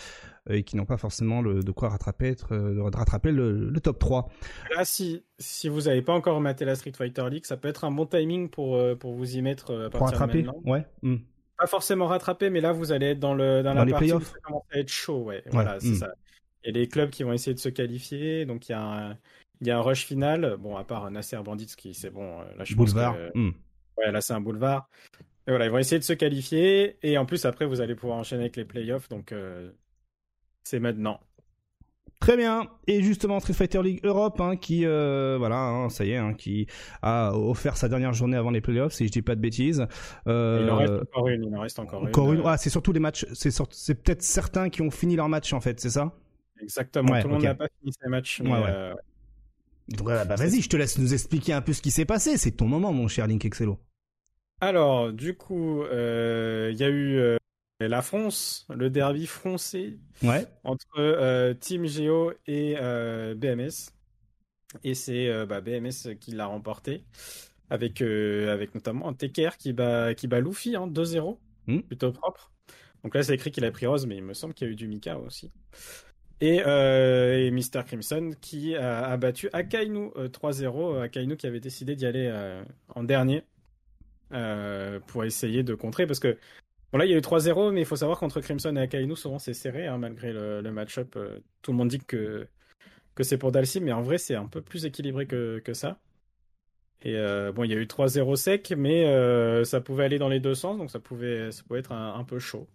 et 0.49 0.63
qui 0.63 0.75
n'ont 0.75 0.87
pas 0.87 0.97
forcément 0.97 1.43
le, 1.43 1.61
de 1.61 1.71
quoi 1.71 1.89
rattraper, 1.89 2.29
être, 2.29 2.55
de 2.55 2.79
rattraper 2.79 3.31
le, 3.31 3.71
top 3.83 3.99
3. 3.99 4.27
Là, 4.75 4.83
si, 4.83 5.23
si 5.37 5.69
vous 5.69 5.81
n'avez 5.81 6.01
pas 6.01 6.13
encore 6.13 6.41
maté 6.41 6.65
la 6.65 6.73
Street 6.73 6.93
Fighter 6.97 7.29
League, 7.29 7.45
ça 7.45 7.55
peut 7.55 7.67
être 7.67 7.83
un 7.83 7.91
bon 7.91 8.07
timing 8.07 8.49
pour, 8.49 8.81
pour 8.97 9.13
vous 9.13 9.37
y 9.37 9.43
mettre 9.43 9.75
à 9.75 9.89
partir 9.91 9.99
pour 9.99 10.07
rattraper, 10.07 10.41
de 10.41 10.47
maintenant. 10.47 10.61
Ouais. 10.65 10.85
Hmm. 11.03 11.17
Pas 11.59 11.67
forcément 11.67 12.07
rattraper, 12.07 12.49
mais 12.49 12.61
là, 12.61 12.71
vous 12.71 12.91
allez 12.91 13.11
être 13.11 13.19
dans, 13.19 13.35
le, 13.35 13.61
dans, 13.61 13.75
la 13.75 13.85
les 13.85 13.91
partie 13.91 14.11
où 14.11 14.21
ça 14.21 14.39
commence 14.41 14.63
à 14.71 14.79
être 14.79 14.89
chaud. 14.89 15.25
Ouais. 15.25 15.43
Voilà, 15.51 15.79
c'est 15.79 15.89
hmm. 15.89 15.95
ça. 15.95 16.13
Il 16.63 16.75
y 16.75 16.77
a 16.77 16.81
les 16.81 16.87
clubs 16.87 17.09
qui 17.09 17.23
vont 17.23 17.31
essayer 17.31 17.53
de 17.53 17.59
se 17.59 17.69
qualifier, 17.69 18.45
donc 18.45 18.67
il 18.67 18.73
y 18.73 18.75
a 18.75 18.81
un, 18.81 19.17
il 19.61 19.67
y 19.67 19.71
a 19.71 19.77
un 19.77 19.81
rush 19.81 20.05
final, 20.05 20.57
bon, 20.59 20.77
à 20.77 20.83
part 20.83 21.09
Nasser 21.11 21.37
Bandits 21.43 21.73
qui, 21.77 21.93
c'est 21.93 22.09
bon, 22.09 22.41
euh, 22.41 22.43
là 22.57 22.63
je 22.63 22.75
boulevard. 22.75 23.15
pense 23.15 23.31
que, 23.33 23.37
hmm. 23.37 23.53
Ouais, 23.97 24.11
là 24.11 24.21
c'est 24.21 24.33
un 24.33 24.41
boulevard. 24.41 24.89
Et 25.47 25.51
voilà, 25.51 25.65
ils 25.65 25.71
vont 25.71 25.79
essayer 25.79 25.99
de 25.99 26.03
se 26.03 26.13
qualifier, 26.13 26.97
et 27.03 27.17
en 27.17 27.25
plus 27.25 27.45
après 27.45 27.65
vous 27.65 27.81
allez 27.81 27.95
pouvoir 27.95 28.19
enchaîner 28.19 28.43
avec 28.43 28.55
les 28.55 28.65
playoffs, 28.65 29.09
donc 29.09 29.31
euh, 29.31 29.71
c'est 30.63 30.79
maintenant. 30.79 31.19
Très 32.19 32.35
bien. 32.35 32.67
Et 32.85 33.01
justement, 33.01 33.39
Street 33.39 33.53
Fighter 33.53 33.81
League 33.81 34.01
Europe, 34.03 34.41
hein, 34.41 34.57
qui, 34.57 34.85
euh, 34.85 35.37
voilà, 35.39 35.55
hein, 35.55 35.89
ça 35.89 36.03
y 36.03 36.11
est, 36.11 36.17
hein, 36.17 36.33
qui 36.33 36.67
a 37.01 37.33
offert 37.33 37.77
sa 37.77 37.87
dernière 37.87 38.11
journée 38.11 38.35
avant 38.35 38.51
les 38.51 38.59
playoffs, 38.59 38.91
si 38.91 39.07
je 39.07 39.11
dis 39.11 39.21
pas 39.21 39.35
de 39.35 39.41
bêtises. 39.41 39.87
Euh, 40.27 40.59
il 40.63 40.69
en 40.69 40.75
reste 40.75 40.93
encore 41.01 41.27
une. 41.29 41.45
Il 41.45 41.55
en 41.55 41.61
reste 41.61 41.79
encore, 41.79 42.03
encore 42.03 42.33
une. 42.33 42.41
Ah, 42.43 42.57
c'est 42.57 42.69
surtout 42.69 42.91
les 42.91 42.99
matchs. 42.99 43.25
C'est, 43.33 43.51
c'est 43.71 43.95
peut-être 43.95 44.21
certains 44.21 44.69
qui 44.69 44.81
ont 44.81 44.91
fini 44.91 45.15
leur 45.15 45.29
match 45.29 45.53
en 45.53 45.61
fait, 45.61 45.79
c'est 45.79 45.91
ça? 45.91 46.13
Exactement. 46.61 47.21
Tout 47.21 47.29
le 47.29 47.33
monde 47.35 47.43
n'a 47.43 47.55
pas 47.55 47.69
fini 47.79 47.93
ses 47.93 48.09
matchs. 48.09 48.41
Mais, 48.41 48.51
ouais, 48.51 48.93
bah, 49.97 50.35
vas-y, 50.35 50.61
je 50.61 50.69
te 50.69 50.77
laisse 50.77 50.97
nous 50.97 51.13
expliquer 51.13 51.53
un 51.53 51.61
peu 51.61 51.73
ce 51.73 51.81
qui 51.81 51.91
s'est 51.91 52.05
passé. 52.05 52.37
C'est 52.37 52.51
ton 52.51 52.67
moment, 52.67 52.93
mon 52.93 53.07
cher 53.07 53.27
Link 53.27 53.43
Excello. 53.45 53.79
Alors, 54.61 55.13
du 55.13 55.35
coup, 55.35 55.83
il 55.83 55.89
euh, 55.91 56.71
y 56.73 56.83
a 56.83 56.89
eu 56.89 57.17
euh, 57.17 57.37
la 57.79 58.01
France, 58.01 58.67
le 58.69 58.89
derby 58.89 59.25
français 59.25 59.97
ouais. 60.21 60.45
entre 60.63 61.53
Team 61.53 61.85
Geo 61.85 62.33
et 62.45 62.75
BMS. 63.35 63.91
Et 64.83 64.93
c'est 64.93 65.45
bah, 65.45 65.61
BMS 65.61 66.15
qui 66.19 66.31
l'a 66.31 66.45
remporté 66.45 67.03
avec, 67.69 68.01
avec 68.01 68.75
notamment 68.75 69.13
TKR 69.13 69.57
qui 69.57 69.73
bat, 69.73 70.13
qui 70.13 70.27
bat 70.27 70.41
Luffy, 70.41 70.75
hein, 70.75 70.87
2-0, 70.87 71.37
hmm. 71.67 71.79
plutôt 71.81 72.11
propre. 72.11 72.51
Donc 73.03 73.15
là, 73.15 73.23
c'est 73.23 73.33
écrit 73.33 73.51
qu'il 73.51 73.65
a 73.65 73.71
pris 73.71 73.85
Rose, 73.85 74.05
mais 74.05 74.17
il 74.17 74.23
me 74.23 74.33
semble 74.33 74.53
qu'il 74.53 74.67
y 74.67 74.69
a 74.69 74.73
eu 74.73 74.75
du 74.75 74.87
Mika 74.87 75.17
aussi. 75.17 75.51
Et, 76.41 76.61
euh, 76.65 77.37
et 77.37 77.51
Mr. 77.51 77.83
Crimson 77.85 78.31
qui 78.39 78.75
a, 78.75 79.15
battu 79.17 79.49
Akainu 79.53 80.09
3-0. 80.15 81.01
Akainu 81.01 81.35
qui 81.35 81.47
avait 81.47 81.59
décidé 81.59 81.95
d'y 81.95 82.05
aller 82.05 82.31
en 82.95 83.03
dernier 83.03 83.43
pour 85.07 85.23
essayer 85.25 85.63
de 85.63 85.75
contrer. 85.75 86.07
Parce 86.07 86.19
que 86.19 86.37
Bon 86.91 86.97
là 86.97 87.05
il 87.05 87.11
y 87.11 87.13
a 87.13 87.17
eu 87.17 87.21
3-0 87.21 87.71
mais 87.71 87.81
il 87.81 87.85
faut 87.85 87.97
savoir 87.97 88.17
qu'entre 88.17 88.41
Crimson 88.41 88.75
et 88.75 88.79
Akainu 88.79 89.15
souvent 89.15 89.37
c'est 89.37 89.53
serré 89.53 89.85
hein, 89.85 89.99
malgré 89.99 90.33
le, 90.33 90.61
le 90.61 90.71
match-up. 90.71 91.15
tout 91.61 91.71
le 91.71 91.77
monde 91.77 91.89
dit 91.89 91.99
que, 91.99 92.47
que 93.13 93.23
c'est 93.23 93.37
pour 93.37 93.51
Dalsim 93.51 93.83
mais 93.83 93.91
en 93.91 94.01
vrai 94.01 94.17
c'est 94.17 94.33
un 94.33 94.47
peu 94.47 94.61
plus 94.61 94.85
équilibré 94.85 95.27
que, 95.27 95.59
que 95.59 95.75
ça. 95.75 95.99
Et 97.01 97.15
euh, 97.15 97.51
bon, 97.51 97.63
il 97.63 97.71
y 97.71 97.73
a 97.73 97.77
eu 97.77 97.85
3-0 97.85 98.35
sec, 98.35 98.73
mais 98.77 99.05
euh, 99.05 99.63
ça 99.63 99.79
pouvait 99.79 100.03
aller 100.03 100.19
dans 100.19 100.27
les 100.27 100.39
deux 100.39 100.55
sens, 100.55 100.77
donc 100.77 100.91
ça 100.91 100.99
pouvait, 100.99 101.51
ça 101.51 101.63
pouvait 101.63 101.79
être 101.79 101.93
un, 101.93 102.23
peu 102.25 102.39
chaud. 102.39 102.67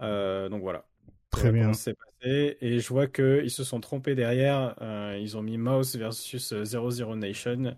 Euh, 0.00 0.48
donc 0.48 0.62
voilà. 0.62 0.84
Très 1.30 1.52
bien. 1.52 1.68
Passé. 1.68 1.94
Et 2.24 2.78
je 2.80 2.88
vois 2.88 3.06
qu'ils 3.06 3.50
se 3.50 3.64
sont 3.64 3.80
trompés 3.80 4.14
derrière. 4.14 4.74
ils 5.20 5.36
ont 5.36 5.42
mis 5.42 5.58
Mouse 5.58 5.96
versus 5.96 6.54
00 6.62 7.16
Nation. 7.16 7.76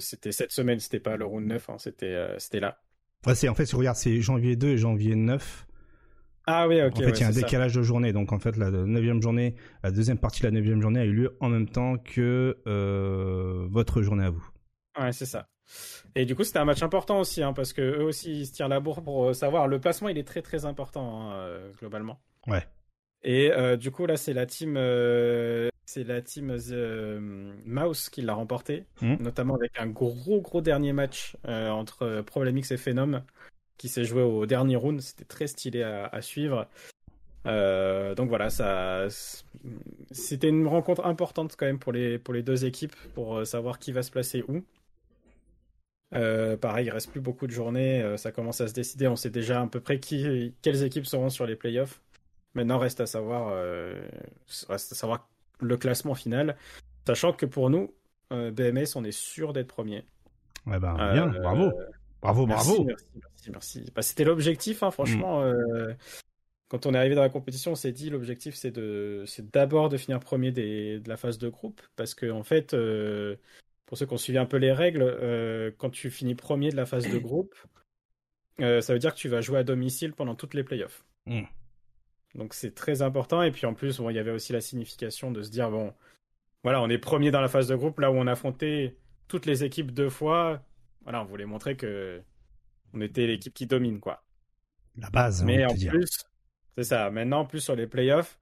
c'était 0.00 0.32
cette 0.32 0.52
semaine, 0.52 0.80
c'était 0.80 1.00
pas 1.00 1.16
le 1.16 1.24
round 1.24 1.46
9, 1.46 1.70
hein, 1.70 1.76
c'était 1.78 2.36
c'était 2.38 2.60
là. 2.60 2.80
Ouais, 3.26 3.36
c'est 3.36 3.48
en 3.48 3.54
fait, 3.54 3.66
si 3.66 3.76
regarde, 3.76 3.96
c'est 3.96 4.20
janvier 4.20 4.56
2 4.56 4.68
et 4.68 4.78
janvier 4.78 5.14
9. 5.14 5.66
Ah 6.46 6.66
oui, 6.66 6.82
ok. 6.82 6.96
En 6.96 7.00
fait, 7.02 7.10
il 7.10 7.20
y 7.20 7.24
a 7.24 7.28
un 7.28 7.30
décalage 7.30 7.74
de 7.74 7.82
journée. 7.82 8.12
Donc, 8.12 8.32
en 8.32 8.38
fait, 8.38 8.56
la 8.56 8.70
neuvième 8.70 9.22
journée, 9.22 9.54
la 9.82 9.92
deuxième 9.92 10.18
partie 10.18 10.40
de 10.40 10.46
la 10.46 10.50
neuvième 10.50 10.82
journée 10.82 11.00
a 11.00 11.04
eu 11.04 11.12
lieu 11.12 11.36
en 11.40 11.48
même 11.48 11.68
temps 11.68 11.98
que 11.98 12.58
euh, 12.66 13.66
votre 13.70 14.02
journée 14.02 14.24
à 14.24 14.30
vous. 14.30 14.44
Ouais, 14.98 15.12
c'est 15.12 15.26
ça. 15.26 15.48
Et 16.16 16.26
du 16.26 16.34
coup, 16.34 16.42
c'était 16.42 16.58
un 16.58 16.64
match 16.64 16.82
important 16.82 17.20
aussi, 17.20 17.42
hein, 17.42 17.52
parce 17.52 17.72
que 17.72 17.80
eux 17.80 18.02
aussi, 18.02 18.40
ils 18.40 18.46
se 18.46 18.52
tirent 18.52 18.68
la 18.68 18.80
bourre 18.80 19.02
pour 19.02 19.28
euh, 19.28 19.32
savoir. 19.34 19.68
Le 19.68 19.80
placement, 19.80 20.08
il 20.08 20.18
est 20.18 20.26
très 20.26 20.42
très 20.42 20.64
important 20.64 21.30
hein, 21.30 21.34
euh, 21.34 21.72
globalement. 21.78 22.20
Ouais. 22.46 22.66
Et 23.24 23.50
du 23.76 23.92
coup, 23.92 24.06
là, 24.06 24.16
c'est 24.16 24.32
la 24.32 24.46
team, 24.46 24.74
c'est 25.86 26.04
la 26.04 26.20
team 26.22 26.56
Mouse 27.64 28.08
qui 28.08 28.22
l'a 28.22 28.34
remporté, 28.34 28.84
mmh. 29.00 29.16
notamment 29.20 29.54
avec 29.54 29.78
un 29.78 29.86
gros 29.86 30.40
gros 30.40 30.60
dernier 30.60 30.92
match 30.92 31.36
entre 31.44 32.22
Problemix 32.22 32.72
et 32.72 32.76
Phenom 32.76 33.22
qui 33.82 33.88
s'est 33.88 34.04
joué 34.04 34.22
au 34.22 34.46
dernier 34.46 34.76
round. 34.76 35.00
C'était 35.00 35.24
très 35.24 35.48
stylé 35.48 35.82
à, 35.82 36.22
suivre. 36.22 36.68
Euh, 37.46 38.14
donc 38.14 38.28
voilà, 38.28 38.48
ça, 38.48 39.08
c'était 40.12 40.48
une 40.48 40.68
rencontre 40.68 41.04
importante 41.04 41.56
quand 41.58 41.66
même 41.66 41.80
pour 41.80 41.90
les, 41.90 42.16
pour 42.16 42.32
les 42.32 42.44
deux 42.44 42.64
équipes 42.64 42.94
pour 43.14 43.38
euh, 43.38 43.44
savoir 43.44 43.80
qui 43.80 43.90
va 43.90 44.04
se 44.04 44.12
placer 44.12 44.44
où. 44.46 44.62
Euh, 46.14 46.56
pareil, 46.56 46.86
il 46.86 46.90
reste 46.90 47.10
plus 47.10 47.20
beaucoup 47.20 47.48
de 47.48 47.52
journées, 47.52 48.16
ça 48.18 48.30
commence 48.30 48.60
à 48.60 48.68
se 48.68 48.72
décider. 48.72 49.08
On 49.08 49.16
sait 49.16 49.30
déjà 49.30 49.60
à 49.62 49.66
peu 49.66 49.80
près 49.80 49.98
qui, 49.98 50.54
quelles 50.62 50.84
équipes 50.84 51.06
seront 51.06 51.28
sur 51.28 51.44
les 51.44 51.56
playoffs. 51.56 52.00
Maintenant, 52.54 52.78
reste 52.78 53.00
à 53.00 53.06
savoir, 53.06 53.54
reste 54.68 54.92
à 54.92 54.94
savoir 54.94 55.28
le 55.60 55.76
classement 55.76 56.14
final, 56.14 56.56
sachant 57.06 57.32
que 57.32 57.46
pour 57.46 57.70
nous, 57.70 57.94
BMS, 58.30 58.96
on 58.96 59.04
est 59.04 59.12
sûr 59.12 59.52
d'être 59.52 59.68
premier. 59.68 60.04
Ouais 60.66 60.78
ben, 60.78 60.94
bien, 61.12 61.26
bravo. 61.26 61.72
Bravo, 62.22 62.46
bravo. 62.46 62.84
Merci, 62.84 63.10
merci, 63.14 63.50
merci. 63.50 63.92
Bah, 63.94 64.02
c'était 64.02 64.24
l'objectif, 64.24 64.84
hein, 64.84 64.92
franchement. 64.92 65.40
Mm. 65.40 65.44
Euh, 65.44 65.94
quand 66.68 66.86
on 66.86 66.94
est 66.94 66.96
arrivé 66.96 67.16
dans 67.16 67.22
la 67.22 67.28
compétition, 67.28 67.72
on 67.72 67.74
s'est 67.74 67.92
dit 67.92 68.08
l'objectif 68.08 68.54
c'est 68.54 68.72
d'abord 69.52 69.88
de 69.88 69.96
finir 69.98 70.20
premier 70.20 70.52
des, 70.52 71.00
de 71.00 71.08
la 71.08 71.16
phase 71.16 71.36
de 71.36 71.48
groupe, 71.48 71.82
parce 71.96 72.14
que 72.14 72.30
en 72.30 72.44
fait, 72.44 72.72
euh, 72.72 73.36
pour 73.84 73.98
ceux 73.98 74.06
qui 74.06 74.14
ont 74.14 74.18
suivi 74.18 74.38
un 74.38 74.46
peu 74.46 74.56
les 74.56 74.72
règles, 74.72 75.02
euh, 75.02 75.70
quand 75.76 75.90
tu 75.90 76.10
finis 76.10 76.34
premier 76.34 76.70
de 76.70 76.76
la 76.76 76.86
phase 76.86 77.08
de 77.08 77.18
groupe, 77.18 77.54
ça 78.58 78.92
veut 78.92 78.98
dire 79.00 79.12
que 79.12 79.18
tu 79.18 79.28
vas 79.28 79.40
jouer 79.40 79.58
à 79.58 79.64
domicile 79.64 80.12
pendant 80.12 80.36
toutes 80.36 80.54
les 80.54 80.64
playoffs. 80.64 81.04
Mm. 81.26 81.42
Donc 82.34 82.54
c'est 82.54 82.74
très 82.74 83.02
important. 83.02 83.42
Et 83.42 83.50
puis 83.50 83.66
en 83.66 83.74
plus, 83.74 83.98
bon, 83.98 84.10
il 84.10 84.16
y 84.16 84.18
avait 84.18 84.30
aussi 84.30 84.52
la 84.52 84.60
signification 84.60 85.30
de 85.30 85.42
se 85.42 85.50
dire 85.50 85.70
bon, 85.70 85.92
voilà, 86.62 86.80
on 86.82 86.88
est 86.88 86.98
premier 86.98 87.30
dans 87.30 87.40
la 87.40 87.48
phase 87.48 87.68
de 87.68 87.74
groupe, 87.74 88.00
là 88.00 88.10
où 88.10 88.14
on 88.14 88.26
a 88.26 88.32
affronté 88.32 88.96
toutes 89.28 89.46
les 89.46 89.64
équipes 89.64 89.92
deux 89.92 90.10
fois 90.10 90.62
voilà, 91.04 91.22
on 91.22 91.24
voulait 91.24 91.46
montrer 91.46 91.76
que 91.76 92.22
on 92.94 93.00
était 93.00 93.26
l'équipe 93.26 93.54
qui 93.54 93.66
domine, 93.66 94.00
quoi. 94.00 94.22
La 94.96 95.10
base. 95.10 95.42
Mais 95.42 95.64
en 95.64 95.74
plus, 95.74 96.24
c'est 96.76 96.84
ça. 96.84 97.10
Maintenant, 97.10 97.40
en 97.40 97.44
plus 97.46 97.60
sur 97.60 97.74
les 97.74 97.86
playoffs, 97.86 98.38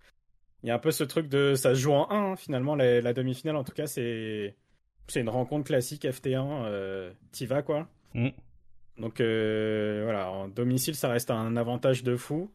il 0.63 0.69
y 0.69 0.71
a 0.71 0.75
un 0.75 0.79
peu 0.79 0.91
ce 0.91 1.05
truc 1.05 1.29
de 1.29 1.55
ça 1.55 1.75
se 1.75 1.81
joue 1.81 1.93
en 1.93 2.11
1 2.11 2.33
hein, 2.33 2.37
finalement 2.37 2.75
la, 2.75 3.13
demi-finale. 3.13 3.57
En 3.57 3.65
tout 3.65 3.73
cas, 3.73 3.87
c'est 3.87 4.57
c'est 5.07 5.21
une 5.21 5.29
rencontre 5.29 5.67
classique 5.67 6.05
FT1. 6.05 6.65
Euh, 6.65 7.13
T'y 7.33 7.47
vas 7.47 7.63
quoi. 7.63 7.89
Mm. 8.15 8.29
Donc 8.99 9.21
euh, 9.21 10.03
voilà, 10.05 10.31
en 10.31 10.49
domicile, 10.49 10.95
ça 10.95 11.09
reste 11.09 11.31
un 11.31 11.57
avantage 11.57 12.03
de 12.03 12.17
fou. 12.17 12.51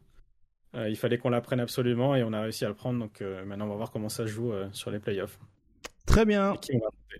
Euh, 0.76 0.88
il 0.88 0.96
fallait 0.96 1.18
qu'on 1.18 1.30
la 1.30 1.40
prenne 1.40 1.60
absolument 1.60 2.14
et 2.14 2.22
on 2.22 2.32
a 2.32 2.42
réussi 2.42 2.64
à 2.64 2.68
le 2.68 2.74
prendre. 2.74 2.98
Donc 2.98 3.22
euh, 3.22 3.44
maintenant, 3.44 3.66
on 3.66 3.70
va 3.70 3.76
voir 3.76 3.90
comment 3.90 4.08
ça 4.08 4.24
se 4.24 4.30
joue 4.30 4.52
sur 4.72 4.90
les 4.90 4.98
playoffs. 4.98 5.38
Très 6.06 6.24
bien. 6.24 6.54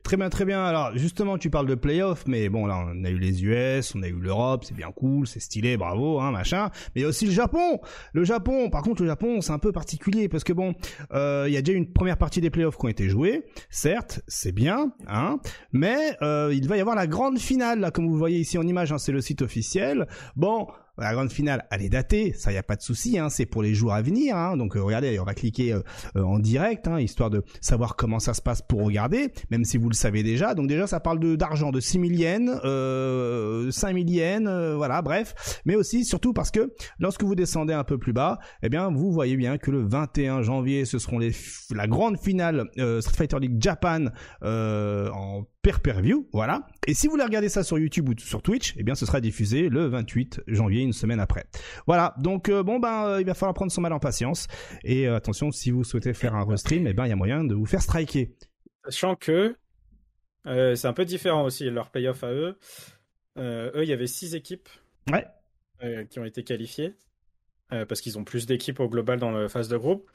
Très 0.05 0.17
bien, 0.17 0.29
très 0.31 0.45
bien. 0.45 0.65
Alors, 0.65 0.97
justement, 0.97 1.39
tu 1.39 1.51
parles 1.51 1.67
de 1.67 1.75
playoffs, 1.75 2.25
mais 2.27 2.49
bon, 2.49 2.67
là, 2.67 2.87
on 2.87 3.05
a 3.05 3.11
eu 3.11 3.19
les 3.19 3.45
US, 3.45 3.95
on 3.95 4.03
a 4.03 4.09
eu 4.09 4.19
l'Europe, 4.19 4.65
c'est 4.65 4.77
bien 4.77 4.93
cool, 4.93 5.27
c'est 5.27 5.41
stylé, 5.41 5.77
bravo, 5.77 6.21
hein, 6.21 6.31
machin. 6.31 6.71
Mais 6.95 7.01
il 7.01 7.03
y 7.03 7.05
a 7.05 7.09
aussi 7.09 7.27
le 7.27 7.33
Japon. 7.33 7.81
Le 8.13 8.23
Japon, 8.23 8.71
par 8.71 8.83
contre, 8.83 9.03
le 9.03 9.09
Japon, 9.09 9.41
c'est 9.41 9.53
un 9.53 9.59
peu 9.59 9.73
particulier 9.73 10.29
parce 10.29 10.45
que 10.45 10.53
bon, 10.53 10.75
euh, 11.13 11.47
il 11.49 11.55
y 11.55 11.57
a 11.57 11.63
déjà 11.63 11.77
une 11.77 11.93
première 11.93 12.19
partie 12.19 12.41
des 12.41 12.51
playoffs 12.51 12.77
qui 12.77 12.85
ont 12.85 12.89
été 12.89 13.09
jouées. 13.09 13.45
Certes, 13.71 14.21
c'est 14.29 14.53
bien, 14.53 14.93
hein, 15.09 15.41
mais 15.73 16.17
euh, 16.23 16.53
il 16.55 16.69
va 16.69 16.77
y 16.77 16.81
avoir 16.81 16.95
la 16.95 17.07
grande 17.07 17.39
finale, 17.39 17.81
là, 17.81 17.91
comme 17.91 18.07
vous 18.07 18.19
voyez 18.19 18.39
ici 18.39 18.59
en 18.59 18.67
image, 18.67 18.93
hein, 18.93 18.99
c'est 18.99 19.13
le 19.13 19.21
site 19.21 19.43
officiel. 19.43 20.07
Bon, 20.37 20.69
la 20.99 21.13
grande 21.13 21.31
finale, 21.31 21.67
elle 21.71 21.83
est 21.83 21.89
datée, 21.89 22.33
ça 22.33 22.53
y 22.53 22.57
a 22.57 22.63
pas 22.63 22.77
de 22.77 22.83
souci, 22.83 23.19
hein, 23.19 23.29
c'est 23.29 23.47
pour 23.47 23.63
les 23.63 23.75
jours 23.75 23.93
à 23.93 24.03
venir. 24.03 24.37
Hein, 24.37 24.57
donc 24.57 24.77
euh, 24.77 24.83
regardez, 24.83 25.19
on 25.19 25.25
va 25.25 25.35
cliquer 25.35 25.73
euh, 25.73 25.81
euh, 26.17 26.23
en 26.23 26.39
direct, 26.39 26.89
hein, 26.89 27.01
histoire 27.01 27.31
de 27.31 27.43
savoir 27.61 27.97
comment 27.97 28.19
ça 28.19 28.35
se 28.35 28.41
passe 28.41 28.63
pour 28.63 28.83
regarder, 28.85 29.33
même 29.51 29.65
si 29.65 29.77
vous 29.77 29.89
le 29.89 29.95
savez 29.95 30.23
déjà. 30.23 30.55
Donc 30.55 30.69
déjà, 30.69 30.87
ça 30.87 31.01
parle 31.01 31.37
d'argent, 31.37 31.71
de 31.71 31.81
6 31.81 32.01
000 32.01 32.05
yens, 32.13 32.61
euh, 32.65 33.71
5 33.71 33.95
000 33.95 34.09
yens, 34.09 34.75
voilà, 34.77 35.03
bref. 35.03 35.61
Mais 35.65 35.75
aussi, 35.75 36.05
surtout 36.05 36.33
parce 36.33 36.51
que 36.51 36.73
lorsque 36.99 37.23
vous 37.23 37.35
descendez 37.35 37.75
un 37.75 37.85
peu 37.85 37.99
plus 37.99 38.13
bas, 38.13 38.39
eh 38.63 38.69
bien, 38.69 38.91
vous 38.91 39.13
voyez 39.13 39.37
bien 39.37 39.59
que 39.59 39.71
le 39.71 39.87
21 39.87 40.43
janvier, 40.43 40.85
ce 40.85 40.99
seront 40.99 41.19
les 41.19 41.33
la 41.75 41.87
grande 41.87 42.19
finale 42.19 42.65
Street 43.01 43.17
Fighter 43.17 43.39
League 43.41 43.57
Japan 43.61 44.07
en 44.43 45.43
per 45.73 46.01
view, 46.01 46.29
voilà. 46.33 46.67
Et 46.87 46.95
si 46.95 47.07
vous 47.07 47.13
voulez 47.13 47.25
regarder 47.25 47.49
ça 47.49 47.63
sur 47.63 47.79
YouTube 47.79 48.09
ou 48.09 48.19
sur 48.19 48.43
Twitch, 48.43 48.75
eh 48.77 48.83
bien 48.83 48.95
ce 48.95 49.07
sera 49.07 49.21
diffusé 49.21 49.69
le 49.69 49.87
28 49.87 50.43
janvier, 50.47 50.83
une 50.83 50.93
semaine 50.93 51.21
après. 51.21 51.47
Voilà, 51.87 52.15
donc 52.19 52.49
euh, 52.49 52.63
bon 52.63 52.79
ben 52.79 53.07
euh, 53.07 53.21
il 53.21 53.27
va 53.27 53.35
falloir 53.35 53.55
prendre 53.55 53.73
son 53.73 53.81
mal 53.81 53.93
en 53.93 53.99
patience. 53.99 54.47
Et 54.85 55.09
euh, 55.09 55.17
attention, 55.17 55.51
si 55.51 55.71
vous 55.71 55.85
souhaitez 55.85 56.15
faire 56.15 56.35
un 56.35 56.45
restream, 56.45 56.87
eh 56.87 56.93
ben 56.93 57.07
il 57.07 57.11
y 57.11 57.13
a 57.13 57.17
moyen 57.17 57.45
de 57.45 57.55
vous 57.55 57.67
faire 57.67 57.83
striker. 57.83 58.35
Sachant 58.85 59.17
que 59.17 59.57
c'est 60.45 60.87
un 60.87 60.93
peu 60.93 61.05
différent 61.05 61.45
aussi 61.45 61.69
leur 61.71 61.91
playoff 61.91 62.23
à 62.23 62.31
eux. 62.31 62.57
eux, 63.37 63.83
il 63.83 63.89
y 63.89 63.93
avait 63.93 64.07
six 64.07 64.37
équipes 64.37 64.69
ouais. 65.11 65.27
qui 66.09 66.21
ont 66.21 66.25
été 66.25 66.45
qualifiées 66.45 66.95
parce 67.69 68.01
qu'ils 68.01 68.17
ont 68.17 68.23
plus 68.23 68.47
d'équipes 68.47 68.79
au 68.79 68.89
global 68.89 69.19
dans 69.19 69.33
la 69.33 69.49
phase 69.49 69.69
de 69.69 69.77
groupe. 69.77 70.09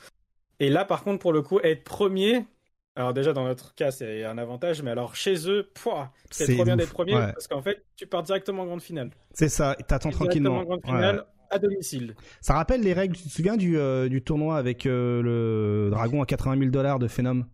Et 0.61 0.69
là, 0.69 0.85
par 0.85 1.03
contre, 1.03 1.19
pour 1.19 1.33
le 1.33 1.41
coup, 1.41 1.59
être 1.59 1.83
premier, 1.83 2.45
alors 2.95 3.13
déjà 3.13 3.33
dans 3.33 3.45
notre 3.45 3.73
cas 3.75 3.91
c'est 3.91 4.23
un 4.23 4.37
avantage, 4.37 4.81
mais 4.81 4.91
alors 4.91 5.15
chez 5.15 5.49
eux, 5.49 5.71
c'est 6.29 6.53
trop 6.55 6.65
bien 6.65 6.75
d'être 6.75 6.93
premier 6.93 7.13
parce 7.13 7.47
qu'en 7.47 7.61
fait 7.61 7.85
tu 7.95 8.07
pars 8.07 8.23
directement 8.23 8.63
en 8.63 8.65
grande 8.65 8.81
finale. 8.81 9.11
C'est 9.33 9.49
ça, 9.49 9.75
t'attends 9.87 10.11
tranquillement. 10.11 10.57
En 10.57 10.63
grande 10.63 10.85
finale 10.85 11.25
à 11.51 11.59
domicile. 11.59 12.15
Ça 12.39 12.53
rappelle 12.53 12.81
les 12.81 12.93
règles. 12.93 13.15
Tu 13.15 13.23
te 13.23 13.29
souviens 13.29 13.57
du, 13.57 13.77
euh, 13.77 14.09
du 14.09 14.23
tournoi 14.23 14.57
avec 14.57 14.85
euh, 14.85 15.21
le 15.21 15.89
dragon 15.91 16.21
à 16.21 16.25
80 16.25 16.57
000 16.57 16.71
dollars 16.71 16.97
de 16.97 17.07
Phenom? 17.07 17.45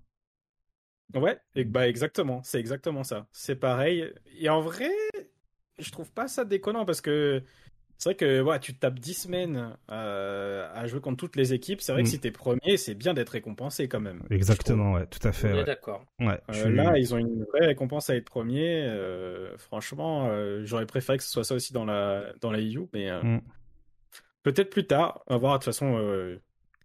Ouais, 1.16 1.40
et 1.56 1.64
bah 1.64 1.88
exactement, 1.88 2.42
c'est 2.44 2.60
exactement 2.60 3.04
ça. 3.04 3.28
C'est 3.32 3.56
pareil. 3.56 4.12
Et 4.40 4.50
en 4.50 4.62
vrai, 4.62 4.92
je 5.80 5.92
trouve 5.92 6.12
pas 6.12 6.28
ça 6.28 6.46
déconnant 6.46 6.86
parce 6.86 7.02
que 7.02 7.42
c'est 7.98 8.10
vrai 8.10 8.16
que 8.16 8.42
ouais, 8.42 8.60
tu 8.60 8.76
tapes 8.76 9.00
10 9.00 9.14
semaines 9.16 9.76
euh, 9.90 10.70
à 10.74 10.86
jouer 10.86 11.02
contre 11.02 11.18
toutes 11.18 11.36
les 11.36 11.54
équipes. 11.54 11.82
C'est 11.82 11.92
vrai 11.92 12.04
que 12.04 12.08
mm. 12.08 12.12
si 12.12 12.20
t'es 12.20 12.32
premier, 12.32 12.78
c'est 12.78 12.94
bien 12.94 13.16
d'être 13.16 13.30
récompensé 13.30 13.88
quand 13.88 14.00
même. 14.00 14.22
Exactement, 14.30 14.94
ouais, 14.94 15.08
tout 15.08 15.26
à 15.28 15.32
fait. 15.32 15.52
Ouais. 15.52 15.64
d'accord. 15.64 16.06
Ouais, 16.20 16.40
euh, 16.52 16.70
Là, 16.70 16.98
ils 17.00 17.16
ont 17.16 17.18
une 17.18 17.44
vraie 17.46 17.66
récompense 17.66 18.12
à 18.12 18.16
être 18.16 18.26
premier. 18.26 18.84
Euh, 18.84 19.58
franchement, 19.58 20.30
j'aurais 20.64 20.86
préféré 20.86 21.18
que 21.18 21.24
ce 21.24 21.32
soit 21.32 21.44
ça 21.44 21.56
aussi 21.56 21.74
dans 21.74 21.86
la 21.86 22.34
dans 22.40 22.52
la 22.52 22.60
EU, 22.60 22.88
mais 22.94 23.10
mm. 23.12 23.42
peut-être 24.44 24.70
plus 24.70 24.86
tard. 24.86 25.24
On 25.28 25.34
va 25.34 25.40
voir. 25.40 25.54
De 25.54 25.64
toute 25.64 25.74
façon, 25.74 26.38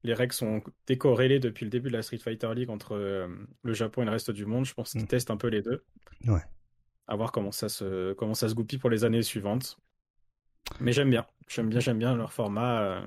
les 0.04 0.14
règles 0.14 0.32
sont 0.32 0.62
décorrélées 0.86 1.40
depuis 1.40 1.64
le 1.66 1.70
début 1.70 1.90
de 1.90 1.96
la 1.96 2.02
Street 2.02 2.18
Fighter 2.18 2.54
League 2.54 2.70
entre 2.70 2.96
le 2.96 3.72
Japon 3.74 4.00
et 4.00 4.04
le 4.06 4.12
reste 4.12 4.30
du 4.30 4.46
monde. 4.46 4.64
Je 4.64 4.72
pense 4.72 4.92
qu'ils 4.92 5.02
mm. 5.02 5.08
testent 5.08 5.30
un 5.30 5.36
peu 5.36 5.48
les 5.48 5.60
deux. 5.60 5.84
Ouais. 6.26 6.40
À 7.06 7.16
voir 7.16 7.32
comment 7.32 7.52
ça 7.52 7.68
se 7.68 8.14
comment 8.14 8.32
ça 8.32 8.48
se 8.48 8.54
goupille 8.54 8.78
pour 8.78 8.88
les 8.88 9.04
années 9.04 9.22
suivantes. 9.22 9.76
Mais 10.80 10.92
j'aime 10.92 11.10
bien. 11.10 11.26
J'aime 11.48 11.68
bien, 11.68 11.80
j'aime 11.80 11.98
bien 11.98 12.16
leur 12.16 12.32
format. 12.32 13.02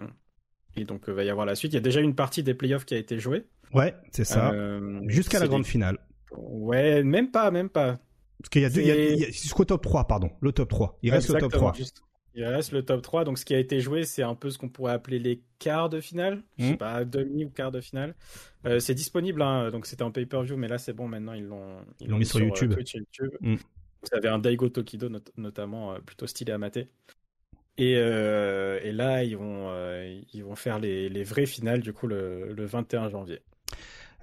Et 0.75 0.83
donc, 0.83 1.03
il 1.07 1.13
va 1.13 1.23
y 1.23 1.29
avoir 1.29 1.45
la 1.45 1.55
suite. 1.55 1.73
Il 1.73 1.75
y 1.75 1.79
a 1.79 1.81
déjà 1.81 2.01
une 2.01 2.15
partie 2.15 2.43
des 2.43 2.53
playoffs 2.53 2.85
qui 2.85 2.93
a 2.93 2.97
été 2.97 3.19
jouée. 3.19 3.45
Ouais, 3.73 3.95
c'est 4.11 4.25
ça. 4.25 4.53
Jusqu'à 5.07 5.39
la 5.39 5.47
grande 5.47 5.65
finale. 5.65 5.97
Ouais, 6.37 7.03
même 7.03 7.31
pas, 7.31 7.51
même 7.51 7.69
pas. 7.69 7.99
Parce 8.39 8.49
qu'il 8.49 8.61
y 8.61 8.65
a 8.65 8.69
deux, 8.69 9.25
jusqu'au 9.31 9.65
top 9.65 9.81
3, 9.81 10.07
pardon. 10.07 10.29
Le 10.41 10.51
top 10.51 10.69
3. 10.69 10.99
Il 11.01 11.11
reste 11.11 11.29
le 11.29 11.39
top 11.39 11.51
3. 11.51 11.73
Il 12.35 12.43
reste 12.43 12.73
le 12.73 12.83
top 12.83 13.01
3. 13.01 13.23
Donc, 13.23 13.39
ce 13.39 13.45
qui 13.45 13.55
a 13.55 13.59
été 13.59 13.79
joué, 13.79 14.03
c'est 14.03 14.23
un 14.23 14.35
peu 14.35 14.49
ce 14.49 14.57
qu'on 14.57 14.67
pourrait 14.67 14.91
appeler 14.91 15.19
les 15.19 15.41
quarts 15.57 15.89
de 15.89 16.01
finale. 16.01 16.43
Je 16.57 16.65
sais 16.65 16.73
hmm. 16.73 16.77
pas, 16.77 17.05
demi 17.05 17.45
ou 17.45 17.49
quart 17.49 17.71
de 17.71 17.79
finale. 17.79 18.13
Euh, 18.65 18.79
c'est 18.79 18.93
disponible, 18.93 19.41
hein. 19.41 19.71
donc 19.71 19.85
c'était 19.85 20.03
en 20.03 20.11
pay-per-view, 20.11 20.57
mais 20.57 20.67
là, 20.67 20.77
c'est 20.77 20.93
bon, 20.93 21.07
maintenant, 21.07 21.33
ils 21.33 21.45
l'ont 21.45 21.77
ils 22.01 22.09
l'ont 22.09 22.17
mis 22.17 22.25
sur, 22.25 22.41
YouTube. 22.41 22.73
Euh, 22.73 22.81
YouTube. 22.93 23.31
Hmm. 23.39 23.55
Vous 23.55 24.17
avez 24.17 24.27
un 24.27 24.39
Daigo 24.39 24.67
Tokido, 24.67 25.09
notamment, 25.37 25.93
euh, 25.93 25.99
plutôt 25.99 26.27
stylé 26.27 26.51
à 26.51 26.57
mater. 26.57 26.89
Et, 27.77 27.93
et 27.93 28.91
là, 28.91 29.23
ils 29.23 29.35
vont, 29.35 29.69
ils 30.33 30.43
vont 30.43 30.55
faire 30.55 30.79
les, 30.79 31.09
les 31.09 31.23
vraies 31.23 31.45
finales, 31.45 31.81
du 31.81 31.91
coup, 31.91 32.07
le, 32.07 32.53
le 32.53 32.65
21 32.65 33.09
janvier 33.09 33.41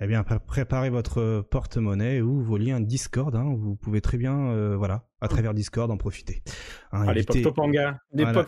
eh 0.05 0.07
bien, 0.09 0.25
préparez 0.25 0.91
votre 0.91 1.47
porte-monnaie 1.49 2.21
ou 2.21 2.41
vos 2.41 2.57
liens 2.57 2.81
Discord. 2.81 3.37
Hein, 3.37 3.55
vous 3.57 3.77
pouvez 3.77 4.01
très 4.01 4.19
bien, 4.19 4.37
euh, 4.49 4.77
voilà, 4.77 5.05
à 5.21 5.29
travers 5.29 5.55
Discord 5.55 5.89
en 5.93 5.97
profiter. 5.97 6.43
Hein, 6.93 7.07
ah, 7.09 7.13
évitez... 7.13 7.41
Topanga. 7.41 7.99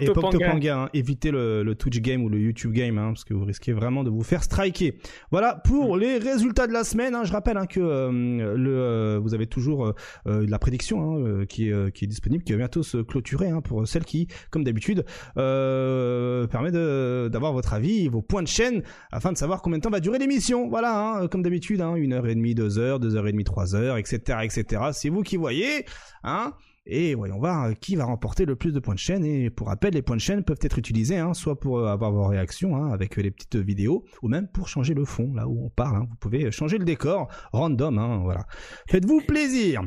Topanga. 0.04 0.83
Hein, 0.83 0.88
évitez 0.92 1.30
le, 1.30 1.74
Twitch 1.74 2.00
game 2.00 2.22
ou 2.22 2.28
le 2.28 2.38
YouTube 2.38 2.72
game, 2.72 2.98
hein, 2.98 3.09
parce 3.09 3.24
que 3.24 3.33
vous 3.33 3.44
risquez 3.44 3.72
vraiment 3.72 4.04
de 4.04 4.11
vous 4.11 4.22
faire 4.22 4.42
striker. 4.42 4.98
Voilà 5.30 5.54
pour 5.64 5.96
mm. 5.96 6.00
les 6.00 6.18
résultats 6.18 6.66
de 6.66 6.72
la 6.72 6.85
semaine. 6.85 7.14
Hein, 7.14 7.24
je 7.24 7.33
rappelle 7.33 7.57
hein, 7.57 7.66
que 7.66 7.80
euh, 7.80 8.54
le, 8.57 8.70
euh, 8.70 9.18
vous 9.22 9.35
avez 9.35 9.46
toujours 9.46 9.94
euh, 10.26 10.46
la 10.46 10.59
prédiction 10.59 11.16
hein, 11.16 11.46
qui, 11.46 11.70
est, 11.70 11.92
qui 11.92 12.04
est 12.04 12.09
disponible, 12.09 12.44
qui 12.44 12.52
va 12.52 12.59
bientôt 12.59 12.83
se 12.83 12.98
clôturer 12.98 13.50
pour 13.62 13.88
celle 13.88 14.04
qui, 14.04 14.28
comme 14.50 14.62
d'habitude, 14.64 15.04
permet 15.35 16.70
d'avoir 16.70 17.52
votre 17.52 17.72
avis, 17.72 18.09
vos 18.09 18.22
points 18.22 18.42
de 18.42 18.48
chaîne, 18.48 18.83
afin 19.11 19.33
de 19.33 19.38
savoir 19.38 19.62
combien 19.62 19.78
de 19.78 19.83
temps 19.83 19.90
va 19.90 20.00
durer 20.00 20.18
l'émission. 20.18 20.68
Voilà, 20.68 21.26
comme 21.30 21.42
d'habitude, 21.42 21.80
une 21.96 22.12
heure 22.12 22.26
et 22.26 22.35
demie, 22.35 22.54
deux 22.54 22.78
heures, 22.78 23.00
deux 23.00 23.16
heures 23.16 23.26
et 23.26 23.33
demie, 23.33 23.44
trois 23.44 23.74
heures, 23.74 23.96
etc., 23.96 24.40
etc. 24.42 24.83
C'est 24.92 25.09
vous 25.09 25.22
qui 25.22 25.37
voyez. 25.37 25.87
Hein 26.22 26.52
et 26.87 27.14
voyons 27.14 27.38
voir 27.38 27.64
euh, 27.64 27.73
qui 27.73 27.97
va 27.97 28.05
remporter 28.05 28.44
le 28.44 28.57
plus 28.57 28.73
de 28.73 28.81
points 28.81 28.94
de 28.94 28.99
chaîne. 28.99 29.25
Et 29.25 29.51
pour 29.51 29.68
rappel, 29.68 29.94
les 29.94 30.03
points 30.03 30.16
de 30.16 30.20
chaîne 30.20 30.44
peuvent 30.44 30.59
être 30.61 30.79
utilisés 30.79 31.18
hein, 31.18 31.35
soit 31.35 31.59
pour 31.59 31.79
euh, 31.79 31.87
avoir 31.87 32.12
vos 32.12 32.27
réactions 32.27 32.77
hein, 32.77 32.90
avec 32.92 33.16
les 33.16 33.31
petites 33.31 33.57
vidéos, 33.57 34.05
ou 34.23 34.29
même 34.29 34.49
pour 34.49 34.68
changer 34.68 34.94
le 34.94 35.05
fond, 35.05 35.33
là 35.35 35.49
où 35.49 35.66
on 35.66 35.70
parle. 35.70 35.97
Hein. 35.97 36.07
Vous 36.11 36.16
pouvez 36.16 36.51
changer 36.51 36.79
le 36.79 36.85
décor, 36.85 37.29
random, 37.53 38.23
voilà. 38.23 38.47
Faites-vous 38.88 39.23
plaisir. 39.23 39.83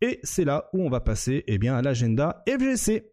Et 0.00 0.18
c'est 0.22 0.44
là 0.44 0.68
où 0.72 0.82
on 0.82 0.90
va 0.90 1.00
passer 1.00 1.44
eh 1.46 1.58
bien, 1.58 1.76
à 1.76 1.82
l'agenda 1.82 2.42
FGC. 2.48 3.08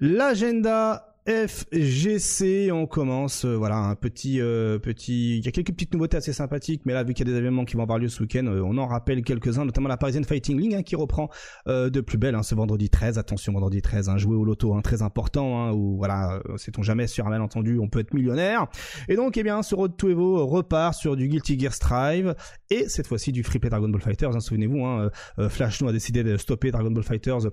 L'agenda 0.00 1.13
FGC, 1.26 2.70
on 2.70 2.86
commence, 2.86 3.46
euh, 3.46 3.54
voilà, 3.56 3.78
un 3.78 3.94
petit, 3.94 4.42
euh, 4.42 4.78
petit, 4.78 5.38
il 5.38 5.44
y 5.46 5.48
a 5.48 5.52
quelques 5.52 5.72
petites 5.72 5.94
nouveautés 5.94 6.18
assez 6.18 6.34
sympathiques, 6.34 6.82
mais 6.84 6.92
là, 6.92 7.02
vu 7.02 7.14
qu'il 7.14 7.26
y 7.26 7.30
a 7.30 7.32
des 7.32 7.38
événements 7.38 7.64
qui 7.64 7.76
vont 7.76 7.82
avoir 7.82 7.98
lieu 7.98 8.08
ce 8.08 8.20
week-end, 8.22 8.44
euh, 8.46 8.60
on 8.60 8.76
en 8.76 8.86
rappelle 8.86 9.22
quelques-uns, 9.22 9.64
notamment 9.64 9.88
la 9.88 9.96
Parisian 9.96 10.22
Fighting 10.22 10.60
League, 10.60 10.74
hein, 10.74 10.82
qui 10.82 10.96
reprend 10.96 11.30
de 11.66 12.00
plus 12.02 12.18
belle, 12.18 12.34
hein, 12.34 12.42
ce 12.42 12.54
vendredi 12.54 12.90
13, 12.90 13.16
attention, 13.16 13.54
vendredi 13.54 13.80
13, 13.80 14.10
hein, 14.10 14.18
jouer 14.18 14.36
au 14.36 14.44
loto, 14.44 14.74
hein, 14.74 14.82
très 14.82 15.00
important, 15.00 15.58
hein, 15.58 15.72
où, 15.72 15.96
voilà, 15.96 16.42
sait-on 16.56 16.82
jamais, 16.82 17.06
sur 17.06 17.26
un 17.26 17.30
malentendu, 17.30 17.78
on 17.78 17.88
peut 17.88 18.00
être 18.00 18.12
millionnaire. 18.12 18.66
Et 19.08 19.16
donc, 19.16 19.38
eh 19.38 19.42
bien, 19.42 19.62
ce 19.62 19.74
Road 19.74 19.96
to 19.96 20.10
Evo 20.10 20.46
repart 20.46 20.92
sur 20.94 21.16
du 21.16 21.28
Guilty 21.28 21.58
Gear 21.58 21.72
Strive, 21.72 22.34
et 22.68 22.86
cette 22.90 23.06
fois-ci 23.06 23.32
du 23.32 23.42
Free 23.42 23.58
Play 23.58 23.70
Dragon 23.70 23.88
Ball 23.88 24.02
Fighters, 24.02 24.36
hein, 24.36 24.40
souvenez-vous, 24.40 24.84
hein, 24.84 25.10
Flash 25.48 25.80
No 25.80 25.88
a 25.88 25.92
décidé 25.92 26.22
de 26.22 26.36
stopper 26.36 26.70
Dragon 26.70 26.90
Ball 26.90 27.02
Fighters, 27.02 27.46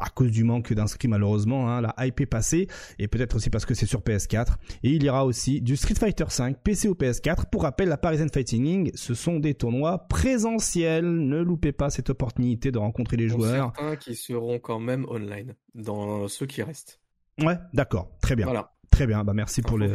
à 0.00 0.08
cause 0.10 0.30
du 0.30 0.44
manque 0.44 0.72
d'inscrits 0.72 1.08
malheureusement, 1.08 1.68
hein, 1.68 1.80
la 1.80 1.94
hype 1.98 2.20
est 2.20 2.26
passée, 2.26 2.68
et 2.98 3.08
peut-être 3.08 3.36
aussi 3.36 3.50
parce 3.50 3.66
que 3.66 3.74
c'est 3.74 3.86
sur 3.86 4.00
PS4. 4.00 4.54
Et 4.82 4.90
il 4.90 5.02
y 5.02 5.10
aura 5.10 5.24
aussi 5.24 5.60
du 5.60 5.76
Street 5.76 5.94
Fighter 5.94 6.24
V 6.24 6.54
PC 6.62 6.88
ou 6.88 6.94
PS4. 6.94 7.46
Pour 7.50 7.62
rappel, 7.62 7.88
la 7.88 7.96
Parisian 7.96 8.26
Fighting 8.32 8.64
League, 8.64 8.92
ce 8.94 9.14
sont 9.14 9.38
des 9.38 9.54
tournois 9.54 10.06
présentiels. 10.08 11.10
Ne 11.10 11.40
loupez 11.42 11.72
pas 11.72 11.90
cette 11.90 12.10
opportunité 12.10 12.70
de 12.70 12.78
rencontrer 12.78 13.16
les 13.16 13.28
joueurs. 13.28 13.72
Certains 13.76 13.96
qui 13.96 14.14
seront 14.14 14.58
quand 14.58 14.80
même 14.80 15.06
online, 15.08 15.54
dans 15.74 16.28
ceux 16.28 16.46
qui 16.46 16.62
restent. 16.62 17.00
Ouais, 17.42 17.56
d'accord, 17.72 18.10
très 18.20 18.36
bien. 18.36 18.46
Voilà. 18.46 18.72
Très 18.90 19.06
bien, 19.06 19.24
bah 19.24 19.32
merci 19.34 19.62
pour 19.62 19.78
les... 19.78 19.92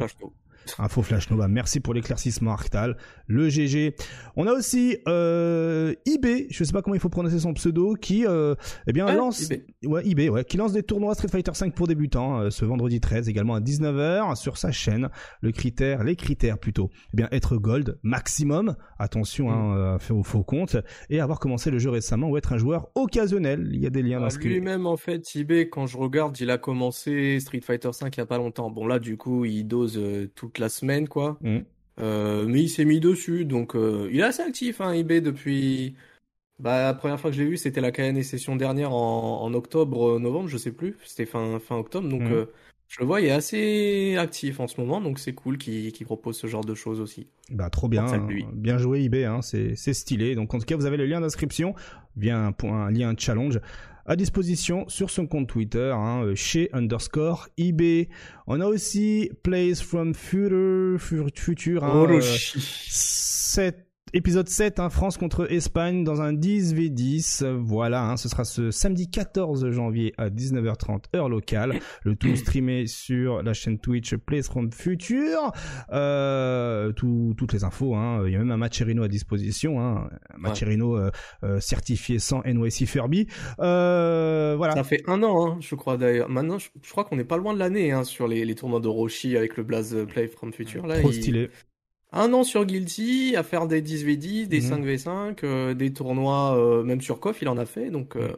Info 0.80 1.02
Flash 1.02 1.30
Nova. 1.30 1.48
Merci 1.48 1.80
pour 1.80 1.94
l'éclaircissement 1.94 2.52
Arctal. 2.52 2.98
Le 3.28 3.50
GG. 3.50 3.96
On 4.36 4.48
a 4.48 4.52
aussi 4.52 4.98
euh, 5.08 5.94
eBay, 6.06 6.48
je 6.50 6.64
sais 6.64 6.74
pas 6.74 6.82
comment 6.82 6.96
il 6.96 7.00
faut 7.00 7.10
prononcer 7.10 7.40
son 7.40 7.54
pseudo, 7.54 7.96
qui 7.96 8.26
euh, 8.26 8.56
eh 8.88 8.94
bien 8.94 9.12
lance, 9.14 9.50
ouais 9.84 10.08
eBay, 10.08 10.30
ouais, 10.30 10.44
qui 10.44 10.58
lance 10.58 10.74
des 10.74 10.84
tournois 10.84 11.16
Street 11.16 11.28
Fighter 11.28 11.54
5 11.54 11.74
pour 11.74 11.88
débutants 11.88 12.40
euh, 12.40 12.50
ce 12.50 12.66
vendredi 12.66 13.00
13 13.00 13.30
également 13.30 13.56
à 13.56 13.60
19h 13.60 14.36
sur 14.36 14.58
sa 14.58 14.72
chaîne. 14.72 15.10
Le 15.42 15.52
critère, 15.52 16.04
les 16.04 16.16
critères 16.16 16.58
plutôt, 16.58 16.90
eh 17.14 17.18
bien 17.18 17.28
être 17.32 17.58
gold 17.58 17.98
maximum. 18.04 18.76
Attention, 19.00 19.52
hein, 19.52 19.98
mm. 19.98 20.12
euh, 20.12 20.16
au 20.16 20.24
faux 20.24 20.44
compte 20.44 20.78
et 21.10 21.20
avoir 21.20 21.40
commencé 21.40 21.72
le 21.72 21.80
jeu 21.80 21.90
récemment 21.90 22.30
ou 22.30 22.38
être 22.38 22.54
un 22.54 22.58
joueur 22.58 22.90
occasionnel. 22.96 23.70
Il 23.74 23.80
y 23.80 23.88
a 23.88 23.90
des 23.90 24.02
liens 24.02 24.20
dans 24.20 24.30
ce 24.30 24.40
Lui-même 24.40 24.86
en 24.86 24.98
fait 24.98 25.28
eBay, 25.36 25.70
quand 25.70 25.88
je 25.88 25.98
regarde, 25.98 26.40
il 26.40 26.50
a 26.52 26.58
commencé 26.58 27.40
Street 27.40 27.62
Fighter 27.62 27.92
5 27.92 28.16
il 28.16 28.20
y 28.20 28.24
a 28.24 28.26
pas 28.26 28.38
longtemps. 28.38 28.70
Bon 28.70 28.88
là 28.88 29.00
du 29.00 29.18
coup 29.18 29.46
il 29.46 29.66
dose 29.66 30.00
tout 30.36 30.50
la 30.60 30.70
semaine, 30.70 31.08
quoi. 31.08 31.38
Mm. 31.42 31.60
Euh, 32.02 32.46
mais 32.48 32.64
il 32.64 32.70
s'est 32.70 32.86
mis 32.86 33.00
dessus, 33.00 33.46
donc 33.46 33.76
euh, 33.76 34.10
il 34.12 34.20
est 34.20 34.24
assez 34.24 34.44
actif, 34.44 34.82
hein, 34.82 34.94
eBay, 34.94 35.22
depuis. 35.22 35.96
Bah, 36.58 36.84
la 36.84 36.94
première 36.94 37.20
fois 37.20 37.32
que 37.32 37.36
je 37.36 37.44
l'ai 37.44 37.50
vu, 37.50 37.58
c'était 37.58 37.82
la 37.82 37.92
KN 37.92 38.22
session 38.24 38.56
dernière 38.56 38.94
en, 38.94 39.54
octobre, 39.54 40.20
novembre, 40.20 40.48
je 40.48 40.58
sais 40.58 40.72
plus. 40.72 40.96
C'était 41.04 41.26
fin, 41.26 41.60
fin 41.60 41.76
octobre, 41.76 42.08
donc 42.08 42.22
mm. 42.22 42.32
euh, 42.32 42.46
je 42.88 43.00
le 43.00 43.06
vois, 43.06 43.20
il 43.20 43.28
est 43.28 43.32
assez 43.32 44.16
actif 44.18 44.60
en 44.60 44.68
ce 44.68 44.80
moment, 44.80 45.02
donc 45.02 45.20
c'est 45.20 45.34
cool 45.34 45.58
qu'il 45.58 46.06
propose 46.06 46.38
ce 46.38 46.48
genre 46.48 46.64
de 46.64 46.76
choses 46.76 47.02
aussi. 47.02 47.28
Bah, 47.50 47.70
trop 47.70 47.88
bien. 47.88 48.06
bien 48.54 48.78
joué 48.78 49.04
eBay, 49.04 49.26
hein, 49.26 49.42
c'est 49.42 49.76
stylé. 49.76 50.36
Donc, 50.36 50.54
en 50.54 50.60
tout 50.60 50.66
cas, 50.66 50.76
vous 50.76 50.86
avez 50.86 50.98
le 50.98 51.06
lien 51.06 51.20
d'inscription, 51.20 51.76
bien 52.16 52.54
un, 52.64 52.68
un 52.70 52.92
lien 52.92 53.14
challenge 53.18 53.60
à 54.06 54.16
disposition 54.16 54.86
sur 54.88 55.10
son 55.10 55.28
compte 55.28 55.48
Twitter, 55.48 55.92
hein, 55.96 56.24
euh, 56.24 56.36
chez 56.36 56.70
underscore 56.74 57.48
eBay. 57.58 58.10
On 58.48 58.62
a 58.62 58.66
aussi 58.66 59.32
Place 59.44 59.82
from 59.82 60.14
Future, 60.14 61.00
Future, 61.00 61.84
hein, 61.84 62.08
euh, 62.10 62.22
épisode 64.14 64.48
7, 64.48 64.80
hein, 64.80 64.90
France 64.90 65.18
contre 65.18 65.52
Espagne 65.52 66.04
dans 66.04 66.22
un 66.22 66.34
10v10. 66.34 67.46
Voilà, 67.46 68.04
hein, 68.04 68.18
ce 68.18 68.30
sera 68.30 68.46
ce 68.46 68.72
samedi 68.72 69.10
14 69.10 69.70
janvier 69.72 70.14
à 70.18 70.30
19h30 70.30 71.16
heure 71.16 71.30
locale. 71.30 71.80
Le 72.04 72.16
tout 72.16 72.36
streamé 72.36 72.88
sur 72.88 73.44
la 73.44 73.54
chaîne 73.54 73.80
Twitch 73.80 74.16
from 74.44 74.72
Future. 74.72 75.52
Euh, 75.92 76.92
toutes 76.94 77.54
les 77.54 77.64
infos, 77.64 77.96
hein. 77.96 78.24
il 78.26 78.32
y 78.32 78.36
a 78.36 78.40
même 78.40 78.52
un 78.52 78.58
Macherino 78.58 79.04
à 79.04 79.08
disposition, 79.08 79.80
hein, 79.82 80.10
un 80.34 80.38
Macherino 80.38 80.98
euh, 80.98 81.12
euh, 81.44 81.60
certifié 81.60 82.20
sans 82.20 82.42
NYC 82.46 82.86
Furby. 82.86 83.28
Euh, 83.60 84.56
voilà. 84.58 84.76
Ça 84.76 84.84
fait 84.84 85.04
un 85.08 85.24
an, 85.24 85.48
hein, 85.48 85.58
je 85.60 85.76
crois 85.76 85.98
d'ailleurs. 85.98 86.30
Maintenant, 86.30 86.58
je, 86.60 86.70
crois 86.90 87.04
qu'on 87.04 87.16
n'est 87.16 87.26
pas 87.26 87.38
loin 87.38 87.54
de 87.54 87.60
l'année 87.60 87.92
hein, 87.92 88.04
sur 88.04 88.28
les, 88.28 88.46
les, 88.46 88.56
tournois 88.56 88.80
de 88.80 88.88
Roshi 88.88 89.36
avec 89.36 89.58
le 89.58 89.64
Blaze 89.64 90.06
Play 90.08 90.28
from 90.28 90.54
Future. 90.54 90.86
Là, 90.88 91.00
Trop 91.00 91.12
stylé 91.12 91.50
un 92.16 92.34
an 92.34 92.44
sur 92.44 92.66
Guilty, 92.66 93.36
à 93.36 93.44
faire 93.44 93.68
des 93.68 93.82
10v10, 93.82 94.48
des 94.48 94.62
5v5, 94.62 95.10
mhm. 95.10 95.36
euh, 95.44 95.74
des 95.74 95.94
tournois, 95.94 96.58
euh, 96.58 96.84
même 96.84 97.02
sur 97.02 97.20
KOF, 97.20 97.42
il 97.42 97.50
en 97.50 97.58
a 97.58 97.66
fait. 97.66 97.90
Donc 97.90 98.16
euh, 98.16 98.36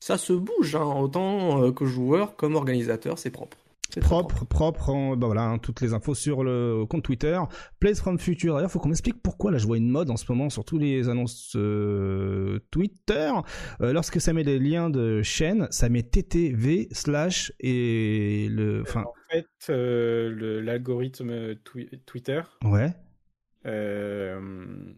ça 0.00 0.18
se 0.18 0.32
bouge, 0.32 0.74
hein, 0.74 1.00
autant 1.00 1.72
que 1.72 1.86
joueur 1.86 2.36
comme 2.36 2.56
organisateur, 2.56 3.18
c'est 3.18 3.30
propre. 3.30 3.56
Propre, 4.00 4.44
propre, 4.44 5.16
bah 5.16 5.26
voilà, 5.26 5.42
hein, 5.42 5.58
toutes 5.58 5.80
les 5.80 5.94
infos 5.94 6.14
sur 6.14 6.44
le 6.44 6.84
compte 6.88 7.02
Twitter. 7.02 7.40
Place 7.80 8.00
from 8.00 8.18
Future. 8.18 8.54
D'ailleurs, 8.54 8.70
faut 8.70 8.78
qu'on 8.78 8.88
m'explique 8.88 9.22
pourquoi 9.22 9.50
là 9.50 9.58
je 9.58 9.66
vois 9.66 9.78
une 9.78 9.88
mode 9.88 10.10
en 10.10 10.16
ce 10.16 10.30
moment 10.30 10.50
sur 10.50 10.64
tous 10.64 10.78
les 10.78 11.08
annonces 11.08 11.56
Twitter. 12.70 13.32
lorsque 13.80 14.20
ça 14.20 14.32
met 14.32 14.44
des 14.44 14.58
liens 14.58 14.90
de 14.90 15.22
chaîne, 15.22 15.68
ça 15.70 15.88
met 15.88 16.02
TTV 16.02 16.88
slash 16.92 17.52
et 17.60 18.48
le, 18.50 18.82
enfin 18.82 19.04
fait, 19.30 19.46
euh, 19.70 20.62
l'algorithme 20.62 21.54
Twitter, 22.06 22.42
ouais. 22.64 22.94
Euh, 23.66 24.94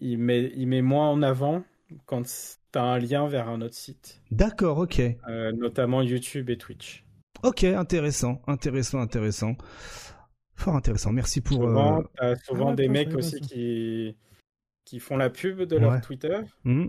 il, 0.00 0.18
met, 0.18 0.52
il 0.54 0.68
met 0.68 0.82
moins 0.82 1.10
en 1.10 1.22
avant 1.22 1.64
quand 2.06 2.22
tu 2.22 2.78
as 2.78 2.82
un 2.82 2.98
lien 2.98 3.26
vers 3.26 3.48
un 3.48 3.60
autre 3.60 3.74
site. 3.74 4.22
D'accord, 4.30 4.78
ok. 4.78 5.00
Euh, 5.28 5.52
notamment 5.52 6.02
YouTube 6.02 6.50
et 6.50 6.56
Twitch. 6.56 7.04
Ok, 7.42 7.64
intéressant, 7.64 8.42
intéressant, 8.46 9.00
intéressant. 9.00 9.56
Fort 10.54 10.74
intéressant, 10.74 11.12
merci 11.12 11.40
pour... 11.40 11.56
Souvent, 11.56 12.02
as 12.18 12.36
souvent 12.44 12.74
des 12.74 12.88
mecs 12.88 13.14
aussi 13.14 13.40
qui, 13.40 14.16
qui 14.84 14.98
font 14.98 15.16
la 15.16 15.30
pub 15.30 15.62
de 15.62 15.76
leur 15.76 16.00
Twitter. 16.00 16.40
Mmh. 16.64 16.86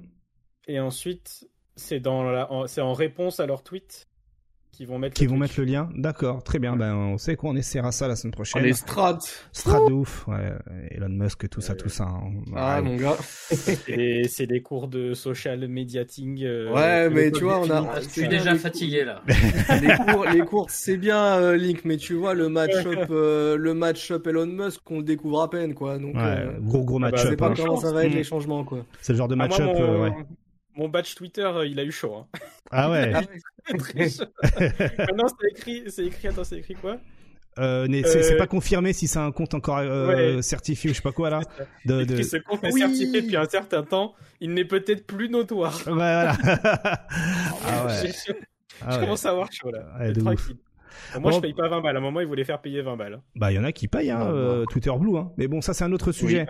Et 0.67 0.79
ensuite, 0.79 1.47
c'est 1.75 2.07
en 2.07 2.93
réponse 2.93 3.39
à 3.39 3.45
leur 3.45 3.63
tweet 3.63 4.08
qui 4.71 4.85
vont 4.85 4.99
mettre 4.99 5.15
qui 5.15 5.25
vont 5.25 5.37
mettre 5.37 5.55
le 5.57 5.65
lien. 5.65 5.89
D'accord, 5.95 6.43
très 6.43 6.59
bien. 6.59 6.75
Ben 6.75 6.95
on 6.95 7.17
sait 7.17 7.35
qu'on 7.35 7.55
essaiera 7.55 7.91
ça 7.91 8.07
la 8.07 8.15
semaine 8.15 8.31
prochaine. 8.31 8.63
les 8.63 8.73
strats. 8.73 9.19
Strats 9.51 9.85
de 9.87 9.93
ouf. 9.93 10.27
Ouais, 10.27 10.53
Elon 10.91 11.09
Musk, 11.09 11.49
tout 11.49 11.61
ça, 11.61 11.75
tout 11.75 11.89
ça. 11.89 12.05
Hein. 12.05 12.31
Ah 12.55 12.81
mon 12.81 12.95
gars. 12.95 13.17
c'est 13.49 14.47
des 14.47 14.61
cours 14.61 14.87
de 14.87 15.13
social 15.13 15.67
mediating. 15.67 16.43
Euh, 16.43 16.71
ouais, 16.71 17.09
mais 17.09 17.31
tu 17.31 17.43
vois, 17.43 17.59
on 17.59 17.69
a. 17.69 17.99
Je 18.01 18.07
suis 18.07 18.27
déjà 18.27 18.55
fatigué 18.55 19.03
là. 19.03 19.21
les 19.27 20.13
cours, 20.13 20.25
les 20.25 20.39
cours, 20.41 20.69
c'est 20.69 20.97
bien 20.97 21.37
euh, 21.39 21.57
Link, 21.57 21.81
mais 21.83 21.97
tu 21.97 22.13
vois 22.13 22.33
le 22.33 22.49
match-up, 22.49 23.07
euh, 23.09 23.57
le 23.57 23.73
match-up 23.73 24.25
Elon 24.27 24.45
Musk, 24.45 24.81
on 24.89 24.97
le 24.97 25.03
découvre 25.03 25.41
à 25.41 25.49
peine 25.49 25.73
quoi. 25.73 25.97
Donc 25.97 26.15
ouais, 26.15 26.47
gros 26.61 26.83
gros 26.83 26.99
match-up. 26.99 27.25
Ah 27.25 27.29
bah, 27.31 27.35
pas 27.35 27.47
hein. 27.49 27.53
comment 27.57 27.77
ça 27.77 27.91
va 27.91 28.05
être 28.05 28.13
les 28.13 28.23
changements 28.23 28.63
quoi. 28.63 28.85
C'est 29.01 29.13
le 29.13 29.17
genre 29.17 29.27
de 29.27 29.35
ah, 29.35 29.37
match-up. 29.37 29.77
ouais 29.77 30.11
mon 30.79 30.87
badge 30.87 31.13
Twitter, 31.15 31.43
euh, 31.43 31.67
il 31.67 31.79
a 31.79 31.83
eu 31.83 31.91
chaud. 31.91 32.15
Hein. 32.15 32.27
Ah 32.71 32.89
ouais. 32.89 33.11
Ah 33.71 35.11
non, 35.15 35.25
c'est 35.27 35.49
écrit, 35.51 35.83
c'est 35.87 36.05
écrit. 36.05 36.29
Attends, 36.29 36.43
c'est 36.43 36.57
écrit 36.57 36.73
quoi? 36.73 36.97
Euh, 37.59 37.87
c'est, 38.05 38.37
pas 38.37 38.47
confirmé 38.47 38.93
si 38.93 39.07
c'est 39.07 39.19
un 39.19 39.31
compte 39.31 39.53
encore 39.53 39.79
euh, 39.79 40.41
certifié 40.41 40.89
ou 40.89 40.93
je 40.93 40.97
sais 40.97 41.03
pas 41.03 41.11
quoi 41.11 41.29
là. 41.29 41.41
De, 41.85 42.05
de... 42.05 42.23
Ce 42.23 42.37
compte 42.37 42.63
est 42.63 42.71
certifié 42.71 43.21
depuis 43.21 43.35
un 43.35 43.49
certain 43.49 43.83
temps. 43.83 44.13
Il 44.39 44.53
n'est 44.53 44.65
peut-être 44.65 45.05
plus 45.05 45.29
notoire. 45.29 45.75
Ouais, 45.85 45.93
voilà. 45.93 46.37
ah 46.45 47.85
ouais. 47.85 48.11
Je, 48.11 48.31
ah 48.81 48.97
commence 48.97 49.25
à 49.25 49.31
avoir 49.31 49.51
chaud 49.51 49.71
là. 49.71 50.13
tranquille. 50.13 50.55
Moi, 51.19 51.31
je 51.31 51.39
paye 51.39 51.53
pas 51.53 51.67
20 51.67 51.81
balles. 51.81 51.95
À 51.95 51.99
un 51.99 52.01
moment, 52.01 52.21
ils 52.21 52.27
voulaient 52.27 52.45
faire 52.45 52.61
payer 52.61 52.81
20 52.81 52.95
balles. 52.95 53.19
Bah, 53.35 53.51
il 53.51 53.55
y 53.55 53.59
en 53.59 53.63
a 53.63 53.71
qui 53.71 53.87
payent, 53.87 54.11
hein, 54.11 54.25
euh, 54.31 54.65
Twitter 54.65 54.91
Blue. 54.97 55.17
Hein. 55.17 55.31
Mais 55.37 55.47
bon, 55.47 55.61
ça, 55.61 55.73
c'est 55.73 55.83
un 55.83 55.91
autre 55.91 56.11
sujet. 56.11 56.45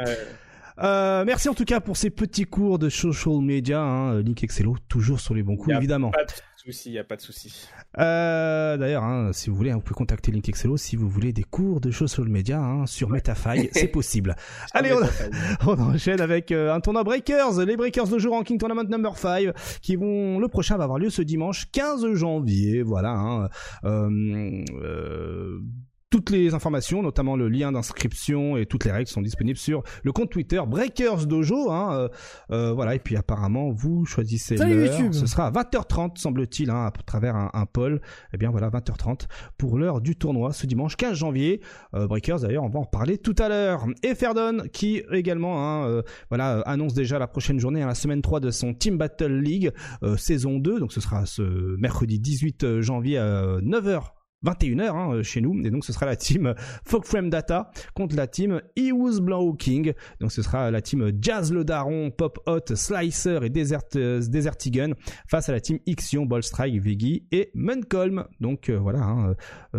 Euh, 0.81 1.25
merci 1.25 1.49
en 1.49 1.53
tout 1.53 1.65
cas 1.65 1.79
pour 1.79 1.97
ces 1.97 2.09
petits 2.09 2.45
cours 2.45 2.79
de 2.79 2.89
social 2.89 3.41
media. 3.41 3.81
Hein. 3.81 4.21
Link 4.21 4.43
Excello, 4.43 4.75
toujours 4.87 5.19
sur 5.19 5.33
les 5.33 5.43
bons 5.43 5.57
coups, 5.57 5.75
évidemment. 5.75 6.11
Pas 6.11 6.23
de 6.23 6.31
souci, 6.55 6.91
y 6.91 6.99
a 6.99 7.03
pas 7.03 7.15
de 7.15 7.21
souci. 7.21 7.67
Euh, 7.97 8.77
D'ailleurs, 8.77 9.03
hein, 9.03 9.31
si 9.33 9.49
vous 9.49 9.55
voulez, 9.55 9.71
hein, 9.71 9.75
vous 9.75 9.81
pouvez 9.81 9.97
contacter 9.97 10.31
Link 10.31 10.47
Excello 10.47 10.77
si 10.77 10.95
vous 10.95 11.09
voulez 11.09 11.33
des 11.33 11.43
cours 11.43 11.81
de 11.81 11.91
social 11.91 12.27
media 12.29 12.59
hein, 12.59 12.85
sur 12.85 13.09
Metafy, 13.09 13.69
c'est 13.73 13.87
possible. 13.87 14.35
Allez, 14.73 14.93
on, 14.93 15.67
on, 15.67 15.79
enchaîne 15.79 16.21
avec 16.21 16.51
euh, 16.51 16.73
un 16.73 16.79
tournoi 16.79 17.03
Breakers, 17.03 17.65
les 17.65 17.75
Breakers 17.75 18.07
de 18.07 18.19
jour 18.19 18.33
ranking 18.33 18.57
tournament 18.57 18.87
number 18.89 19.17
5, 19.17 19.53
qui 19.81 19.95
vont, 19.95 20.39
le 20.39 20.47
prochain 20.47 20.77
va 20.77 20.85
avoir 20.85 20.99
lieu 20.99 21.09
ce 21.09 21.21
dimanche 21.21 21.69
15 21.71 22.13
janvier. 22.13 22.83
Voilà. 22.83 23.11
Hein, 23.11 23.49
euh, 23.83 24.63
euh 24.81 25.59
toutes 26.09 26.31
les 26.31 26.53
informations, 26.55 27.03
notamment 27.03 27.35
le 27.35 27.49
lien 27.49 27.71
d'inscription 27.71 28.57
et 28.57 28.65
toutes 28.65 28.85
les 28.85 28.91
règles 28.91 29.09
sont 29.09 29.21
disponibles 29.21 29.59
sur 29.59 29.83
le 30.03 30.11
compte 30.11 30.31
Twitter 30.31 30.59
Breakers 30.67 31.27
Dojo. 31.27 31.71
Hein, 31.71 31.93
euh, 31.93 32.07
euh, 32.51 32.73
voilà, 32.73 32.95
et 32.95 32.99
puis 32.99 33.15
apparemment, 33.15 33.69
vous 33.69 34.05
choisissez 34.05 34.55
l'heure. 34.57 35.13
Ce 35.13 35.27
sera 35.27 35.47
à 35.47 35.51
20h30, 35.51 36.17
semble-t-il, 36.17 36.71
hein, 36.71 36.85
à 36.87 36.91
travers 37.05 37.35
un, 37.35 37.51
un 37.53 37.65
poll. 37.65 38.01
Eh 38.33 38.37
bien 38.37 38.49
voilà, 38.49 38.69
20h30 38.69 39.27
pour 39.57 39.77
l'heure 39.77 40.01
du 40.01 40.15
tournoi 40.15 40.51
ce 40.51 40.65
dimanche 40.65 40.95
15 40.95 41.15
janvier. 41.15 41.61
Euh, 41.93 42.07
Breakers, 42.07 42.39
d'ailleurs, 42.39 42.63
on 42.63 42.69
va 42.69 42.79
en 42.79 42.85
parler 42.85 43.19
tout 43.19 43.35
à 43.37 43.47
l'heure. 43.47 43.85
Et 44.01 44.15
Ferdon, 44.15 44.63
qui 44.73 45.03
également 45.11 45.63
hein, 45.63 46.01
voilà, 46.29 46.61
annonce 46.61 46.93
déjà 46.93 47.19
la 47.19 47.27
prochaine 47.27 47.59
journée, 47.59 47.81
la 47.81 47.95
semaine 47.95 48.21
3 48.21 48.39
de 48.39 48.49
son 48.49 48.73
Team 48.73 48.97
Battle 48.97 49.39
League, 49.39 49.71
saison 50.17 50.57
2. 50.57 50.79
Donc 50.79 50.91
ce 50.91 51.01
sera 51.01 51.25
ce 51.25 51.41
mercredi 51.77 52.19
18 52.19 52.81
janvier 52.81 53.17
à 53.17 53.59
9h 53.59 54.18
21h 54.45 54.89
hein, 54.89 55.13
euh, 55.13 55.23
chez 55.23 55.41
nous. 55.41 55.59
Et 55.63 55.71
donc 55.71 55.85
ce 55.85 55.93
sera 55.93 56.05
la 56.05 56.15
team 56.15 56.53
Fogframe 56.85 57.29
Data 57.29 57.71
contre 57.93 58.15
la 58.15 58.27
team 58.27 58.61
Blow 59.21 59.53
King 59.53 59.93
donc 60.19 60.31
ce 60.31 60.41
sera 60.41 60.71
la 60.71 60.81
team 60.81 61.11
Jazz 61.21 61.51
le 61.51 61.63
Daron 61.63 62.11
Pop 62.11 62.39
Hot 62.45 62.75
Slicer 62.75 63.39
et 63.43 63.49
Desert 63.49 63.81
euh, 63.95 64.21
face 65.27 65.49
à 65.49 65.51
la 65.51 65.59
team 65.59 65.79
Ixion 65.85 66.25
Ballstrike 66.25 66.81
Viggy 66.81 67.27
et 67.31 67.51
Muncolm 67.53 68.25
donc 68.39 68.69
euh, 68.69 68.77
voilà 68.77 68.99
hein, 68.99 69.35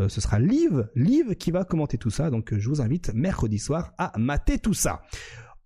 ce 0.08 0.20
sera 0.20 0.38
Liv 0.38 0.88
Liv 0.94 1.34
qui 1.36 1.50
va 1.50 1.64
commenter 1.64 1.98
tout 1.98 2.10
ça. 2.10 2.30
Donc 2.30 2.56
je 2.56 2.68
vous 2.68 2.80
invite 2.80 3.12
mercredi 3.14 3.58
soir 3.58 3.92
à 3.98 4.12
mater 4.18 4.58
tout 4.58 4.74
ça 4.74 5.02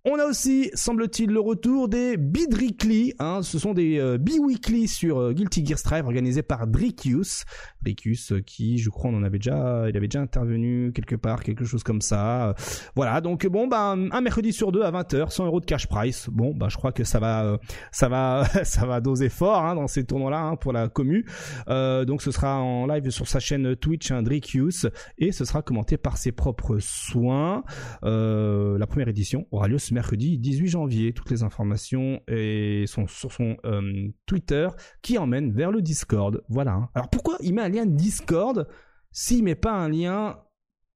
on 0.07 0.19
a 0.19 0.25
aussi, 0.25 0.69
semble-t-il, 0.75 1.31
le 1.31 1.39
retour 1.39 1.89
des 1.89 2.15
Bidricly. 2.15 3.15
Hein, 3.17 3.41
ce 3.41 3.57
sont 3.57 3.73
des 3.73 3.97
euh, 3.97 4.19
bi-weekly 4.19 4.87
sur 4.87 5.17
euh, 5.17 5.33
Guilty 5.33 5.65
Gear 5.65 5.79
Strive 5.79 6.05
organisés 6.05 6.43
par 6.43 6.67
Dricius. 6.67 7.43
Dricius 7.81 8.31
euh, 8.31 8.41
qui, 8.41 8.77
je 8.77 8.91
crois, 8.91 9.09
on 9.09 9.17
en 9.17 9.23
avait 9.23 9.39
déjà, 9.39 9.85
il 9.89 9.97
avait 9.97 10.07
déjà 10.07 10.21
intervenu 10.21 10.91
quelque 10.93 11.15
part, 11.15 11.41
quelque 11.41 11.65
chose 11.65 11.81
comme 11.81 12.01
ça. 12.01 12.53
voilà, 12.95 13.19
donc 13.19 13.47
bon, 13.47 13.67
bah, 13.67 13.95
un 13.97 14.21
mercredi 14.21 14.53
sur 14.53 14.71
deux 14.71 14.83
à 14.83 14.91
20h, 14.91 15.31
100 15.31 15.47
euros 15.47 15.59
de 15.59 15.65
cash 15.65 15.87
price. 15.87 16.29
Bon, 16.31 16.53
bah, 16.53 16.67
je 16.69 16.77
crois 16.77 16.91
que 16.91 17.03
ça 17.03 17.19
va, 17.19 17.57
ça 17.91 18.07
va, 18.07 18.45
ça 18.63 18.85
va 18.85 19.01
doser 19.01 19.29
fort 19.29 19.65
hein, 19.65 19.73
dans 19.73 19.87
ces 19.87 20.03
tournois-là 20.03 20.39
hein, 20.39 20.55
pour 20.55 20.71
la 20.71 20.87
commu. 20.87 21.25
donc 21.67 22.21
ce 22.21 22.29
sera 22.29 22.59
en 22.59 22.85
live 22.85 23.09
sur 23.09 23.27
sa 23.27 23.39
chaîne 23.39 23.75
Twitch, 23.75 24.11
hein, 24.11 24.21
Dricius, 24.21 24.85
et 25.17 25.31
ce 25.31 25.45
sera 25.45 25.63
commenté 25.63 25.97
par 25.97 26.17
ses 26.17 26.31
propres 26.31 26.77
soins. 26.77 27.63
la 28.03 28.85
première 28.87 29.07
édition 29.07 29.47
aura 29.49 29.67
lieu 29.67 29.79
ce 29.79 29.94
mercredi 29.95 30.37
18 30.37 30.67
janvier. 30.67 31.13
Toutes 31.13 31.31
les 31.31 31.41
informations 31.41 32.21
sont 32.85 33.07
sur 33.07 33.31
son 33.31 33.57
euh, 33.65 34.09
Twitter 34.27 34.67
qui 35.01 35.17
emmène 35.17 35.51
vers 35.51 35.71
le 35.71 35.81
Discord. 35.81 36.43
Voilà. 36.49 36.73
Hein. 36.73 36.89
Alors 36.93 37.09
pourquoi 37.09 37.37
il 37.41 37.55
met 37.55 37.61
un 37.61 37.69
lien 37.69 37.85
Discord 37.85 38.67
s'il 39.11 39.43
met 39.43 39.55
pas 39.55 39.71
un 39.71 39.89
lien 39.89 40.39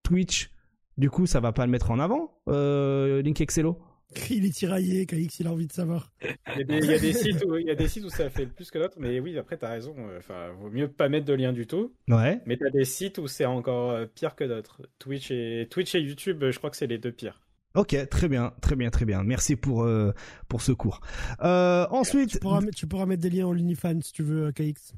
Twitch? 0.04 0.52
Du 0.98 1.10
coup, 1.10 1.26
ça 1.26 1.40
va 1.40 1.54
pas 1.54 1.66
le 1.66 1.72
mettre 1.72 1.92
en 1.92 2.00
avant, 2.00 2.42
euh, 2.50 3.22
Link 3.22 3.40
Excello? 3.40 3.80
Il 4.30 4.44
est 4.44 4.50
tiraillé, 4.50 5.06
KX, 5.06 5.40
il 5.40 5.48
a 5.48 5.52
envie 5.52 5.68
de 5.68 5.72
savoir. 5.72 6.12
Il 6.56 6.58
y, 6.58 6.94
a 6.94 6.98
des, 6.98 7.14
sites 7.14 7.46
où, 7.46 7.58
il 7.58 7.68
y 7.68 7.70
a 7.70 7.76
des 7.76 7.88
sites 7.88 8.04
où 8.04 8.10
ça 8.10 8.28
fait 8.32 8.48
plus 8.48 8.72
que 8.72 8.80
d'autres, 8.80 8.98
mais 9.00 9.20
oui, 9.20 9.38
après, 9.38 9.56
t'as 9.56 9.70
raison. 9.70 9.94
Euh, 10.00 10.18
enfin, 10.18 10.50
vaut 10.60 10.72
mieux 10.72 10.88
pas 10.88 11.10
mettre 11.10 11.28
de 11.28 11.34
lien 11.34 11.54
du 11.54 11.68
tout. 11.68 11.94
Ouais. 12.08 12.42
Mais 12.48 12.58
t'as 12.58 12.72
des 12.72 12.86
sites 12.86 13.20
où 13.20 13.28
c'est 13.28 13.46
encore 13.46 14.08
pire 14.16 14.36
que 14.36 14.46
d'autres. 14.46 14.82
Twitch 14.98 15.30
et, 15.30 15.68
Twitch 15.70 15.94
et 15.94 16.02
YouTube, 16.02 16.44
je 16.50 16.58
crois 16.58 16.72
que 16.72 16.76
c'est 16.76 16.88
les 16.88 16.98
deux 16.98 17.12
pires. 17.12 17.40
Ok, 17.76 17.96
très 18.10 18.28
bien, 18.28 18.54
très 18.62 18.76
bien, 18.76 18.90
très 18.90 19.06
bien. 19.06 19.24
Merci 19.24 19.56
pour 19.56 19.84
euh, 19.84 20.12
pour 20.48 20.62
ce 20.62 20.72
cours. 20.72 21.02
Euh, 21.42 21.86
ensuite, 21.92 22.32
tu 22.32 22.40
pourras, 22.40 22.62
tu 22.76 22.88
pourras, 22.88 23.06
mettre 23.06 23.22
des 23.22 23.30
liens 23.30 23.46
en 23.46 23.52
OnlyFans 23.52 24.02
si 24.02 24.12
tu 24.12 24.24
veux, 24.24 24.52
KX. 24.52 24.94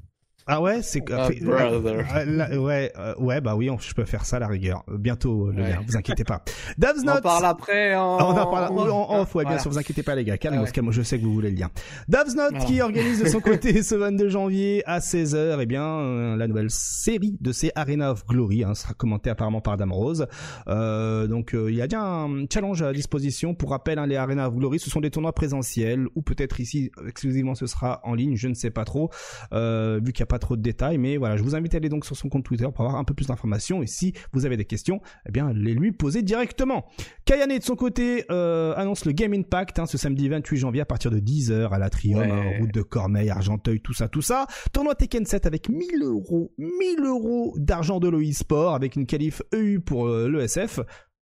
Ah 0.46 0.60
ouais, 0.60 0.82
c'est 0.82 1.02
ah, 1.12 1.28
ouais, 1.28 2.92
euh, 2.98 3.14
ouais, 3.18 3.40
bah 3.40 3.54
oui, 3.54 3.70
je 3.78 3.94
peux 3.94 4.04
faire 4.04 4.24
ça 4.24 4.36
à 4.36 4.40
la 4.40 4.48
rigueur. 4.48 4.82
Bientôt 4.88 5.50
le 5.50 5.62
lien, 5.62 5.80
vous 5.86 5.96
inquiétez 5.96 6.24
pas. 6.24 6.42
Davs 6.78 6.96
On 7.04 7.08
en 7.08 7.20
parle 7.20 7.44
après. 7.44 7.94
En... 7.94 8.16
on 8.16 8.36
en 8.36 8.50
parle 8.50 8.78
en, 8.78 9.20
off, 9.20 9.34
ouais, 9.36 9.44
bien 9.44 9.58
sûr, 9.58 9.70
vous 9.70 9.78
inquiétez 9.78 10.02
pas 10.02 10.16
les 10.16 10.24
gars. 10.24 10.38
Calme, 10.38 10.64
calme, 10.72 10.90
je 10.90 11.02
sais 11.02 11.18
que 11.18 11.24
vous 11.24 11.32
voulez 11.32 11.50
le 11.50 11.56
lien. 11.56 11.70
Davs 12.08 12.34
qui 12.66 12.80
organise 12.80 13.22
de 13.22 13.28
son 13.28 13.40
côté 13.52 13.82
ce 13.84 13.94
22 13.94 14.28
janvier 14.28 14.82
à 14.86 14.98
16h, 14.98 15.58
eh 15.60 15.66
bien 15.66 15.84
euh, 15.84 16.36
la 16.36 16.48
nouvelle 16.48 16.70
série 16.70 17.36
de 17.40 17.52
ces 17.52 17.70
Arena 17.76 18.10
of 18.10 18.26
Glory 18.26 18.64
hein, 18.64 18.74
sera 18.74 18.94
commentée 18.94 19.30
apparemment 19.30 19.60
par 19.60 19.76
Dame 19.76 19.92
Rose. 19.92 20.26
Euh, 20.66 21.28
donc 21.28 21.54
il 21.54 21.74
y 21.74 21.82
a 21.82 21.86
bien 21.86 22.02
un 22.02 22.44
challenge 22.52 22.82
à 22.82 22.92
disposition. 22.92 23.54
Pour 23.54 23.70
rappel, 23.70 23.98
hein, 23.98 24.06
les 24.06 24.16
Arena 24.16 24.48
of 24.48 24.56
Glory, 24.56 24.80
ce 24.80 24.90
sont 24.90 25.00
des 25.00 25.10
tournois 25.10 25.34
présentiels 25.34 26.08
ou 26.16 26.22
peut-être 26.22 26.58
ici 26.58 26.90
exclusivement 27.06 27.54
ce 27.54 27.66
sera 27.66 28.00
en 28.02 28.14
ligne, 28.14 28.34
je 28.34 28.48
ne 28.48 28.54
sais 28.54 28.70
pas 28.70 28.84
trop, 28.84 29.10
vu 29.52 30.12
qu'il 30.12 30.20
y 30.20 30.22
a 30.22 30.31
pas 30.32 30.38
trop 30.38 30.56
de 30.56 30.62
détails, 30.62 30.96
mais 30.96 31.18
voilà, 31.18 31.36
je 31.36 31.42
vous 31.42 31.54
invite 31.54 31.74
à 31.74 31.76
aller 31.76 31.90
donc 31.90 32.06
sur 32.06 32.16
son 32.16 32.30
compte 32.30 32.42
Twitter 32.42 32.66
pour 32.74 32.86
avoir 32.86 32.96
un 32.96 33.04
peu 33.04 33.12
plus 33.12 33.26
d'informations. 33.26 33.82
Et 33.82 33.86
si 33.86 34.14
vous 34.32 34.46
avez 34.46 34.56
des 34.56 34.64
questions, 34.64 35.02
eh 35.28 35.30
bien, 35.30 35.52
les 35.52 35.74
lui 35.74 35.92
poser 35.92 36.22
directement. 36.22 36.86
Kayane 37.26 37.58
de 37.58 37.62
son 37.62 37.76
côté 37.76 38.24
euh, 38.30 38.72
annonce 38.78 39.04
le 39.04 39.12
Game 39.12 39.34
Impact 39.34 39.78
hein, 39.78 39.84
ce 39.84 39.98
samedi 39.98 40.30
28 40.30 40.56
janvier 40.56 40.80
à 40.80 40.86
partir 40.86 41.10
de 41.10 41.20
10h 41.20 41.68
à 41.68 41.78
la 41.78 41.90
Trium, 41.90 42.22
hein, 42.22 42.44
route 42.58 42.72
de 42.72 42.80
Cormeil, 42.80 43.28
Argenteuil, 43.28 43.80
tout 43.80 43.92
ça, 43.92 44.08
tout 44.08 44.22
ça. 44.22 44.46
Tournoi 44.72 44.94
Tekken 44.94 45.26
7 45.26 45.44
avec 45.44 45.68
1000 45.68 46.02
euros, 46.02 46.54
1000 46.56 47.04
euros 47.04 47.54
d'argent 47.58 48.00
de 48.00 48.08
l'EI 48.08 48.32
Sport 48.32 48.74
avec 48.74 48.96
une 48.96 49.04
qualif 49.04 49.42
EU 49.52 49.80
pour 49.80 50.06
euh, 50.06 50.30
l'ESF. 50.30 50.80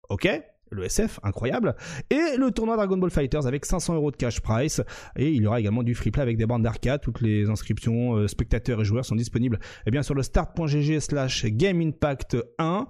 Ok, 0.09 0.27
le 0.71 0.83
SF, 0.83 1.19
incroyable, 1.23 1.75
et 2.09 2.37
le 2.37 2.51
tournoi 2.51 2.75
Dragon 2.75 2.97
Ball 2.97 3.09
Fighters 3.09 3.45
avec 3.47 3.65
500 3.65 3.95
euros 3.95 4.11
de 4.11 4.15
cash 4.15 4.41
price, 4.41 4.81
et 5.15 5.31
il 5.31 5.43
y 5.43 5.47
aura 5.47 5.59
également 5.59 5.83
du 5.83 5.95
free 5.95 6.11
play 6.11 6.21
avec 6.21 6.37
des 6.37 6.45
bandes 6.45 6.63
d'arcade, 6.63 7.01
toutes 7.01 7.21
les 7.21 7.49
inscriptions, 7.49 8.15
euh, 8.15 8.27
spectateurs 8.27 8.81
et 8.81 8.85
joueurs 8.85 9.05
sont 9.05 9.15
disponibles 9.15 9.59
eh 9.85 9.91
bien, 9.91 10.03
sur 10.03 10.15
le 10.15 10.23
start.gg 10.23 10.99
slash 10.99 11.45
Game 11.45 11.81
Impact 11.81 12.37
1, 12.57 12.87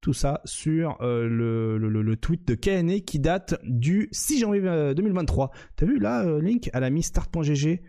tout 0.00 0.12
ça 0.12 0.40
sur 0.44 0.96
euh, 1.00 1.28
le, 1.28 2.16
tweet 2.16 2.46
de 2.46 2.54
KNE 2.54 3.00
qui 3.00 3.18
date 3.18 3.58
du 3.64 4.08
6 4.12 4.40
janvier 4.40 4.60
2023. 4.94 5.46
Euh, 5.46 5.58
T'as 5.76 5.86
vu 5.86 5.98
là, 5.98 6.24
Link, 6.40 6.70
elle 6.72 6.84
a 6.84 6.90
mis 6.90 7.02
start.gg 7.02 7.80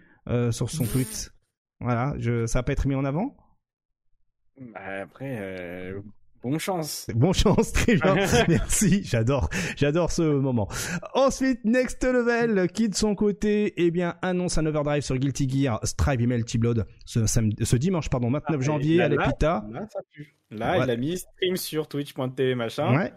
sur 0.51 0.69
son 0.69 0.85
tweet. 0.85 1.31
Voilà, 1.79 2.13
je, 2.17 2.45
ça 2.45 2.59
va 2.59 2.63
pas 2.63 2.73
être 2.73 2.87
mis 2.87 2.95
en 2.95 3.05
avant? 3.05 3.37
Bah, 4.59 5.01
Après, 5.01 5.93
Bon 6.41 6.57
chance. 6.57 7.07
Bon 7.13 7.33
chance, 7.33 7.73
très 7.73 7.95
bien. 7.95 8.15
Merci, 8.47 9.03
j'adore, 9.03 9.49
j'adore 9.75 10.11
ce 10.11 10.21
moment. 10.21 10.69
Ensuite, 11.13 11.65
Next 11.65 12.03
Level, 12.03 12.69
qui 12.71 12.87
de 12.87 12.95
son 12.95 13.13
côté, 13.15 13.73
eh 13.77 13.91
bien, 13.91 14.15
annonce 14.21 14.57
un 14.57 14.65
overdrive 14.65 15.01
sur 15.01 15.17
Guilty 15.17 15.49
Gear 15.49 15.79
Strive 15.83 16.21
et 16.21 16.27
Melty 16.27 16.57
Blood 16.57 16.85
ce, 17.05 17.25
ce 17.25 17.75
dimanche, 17.75 18.09
pardon, 18.09 18.31
29 18.31 18.43
ah, 18.47 18.63
janvier 18.63 18.97
là, 18.97 19.05
à 19.05 19.07
l'EPITA. 19.09 19.65
Là, 19.71 19.85
ça 19.91 19.99
pue. 20.11 20.35
Là, 20.51 20.83
il 20.83 20.89
a 20.89 20.95
mis 20.95 21.17
stream 21.17 21.57
sur 21.57 21.87
twitch.tv 21.87 22.55
machin. 22.55 22.97
Ouais. 22.97 23.13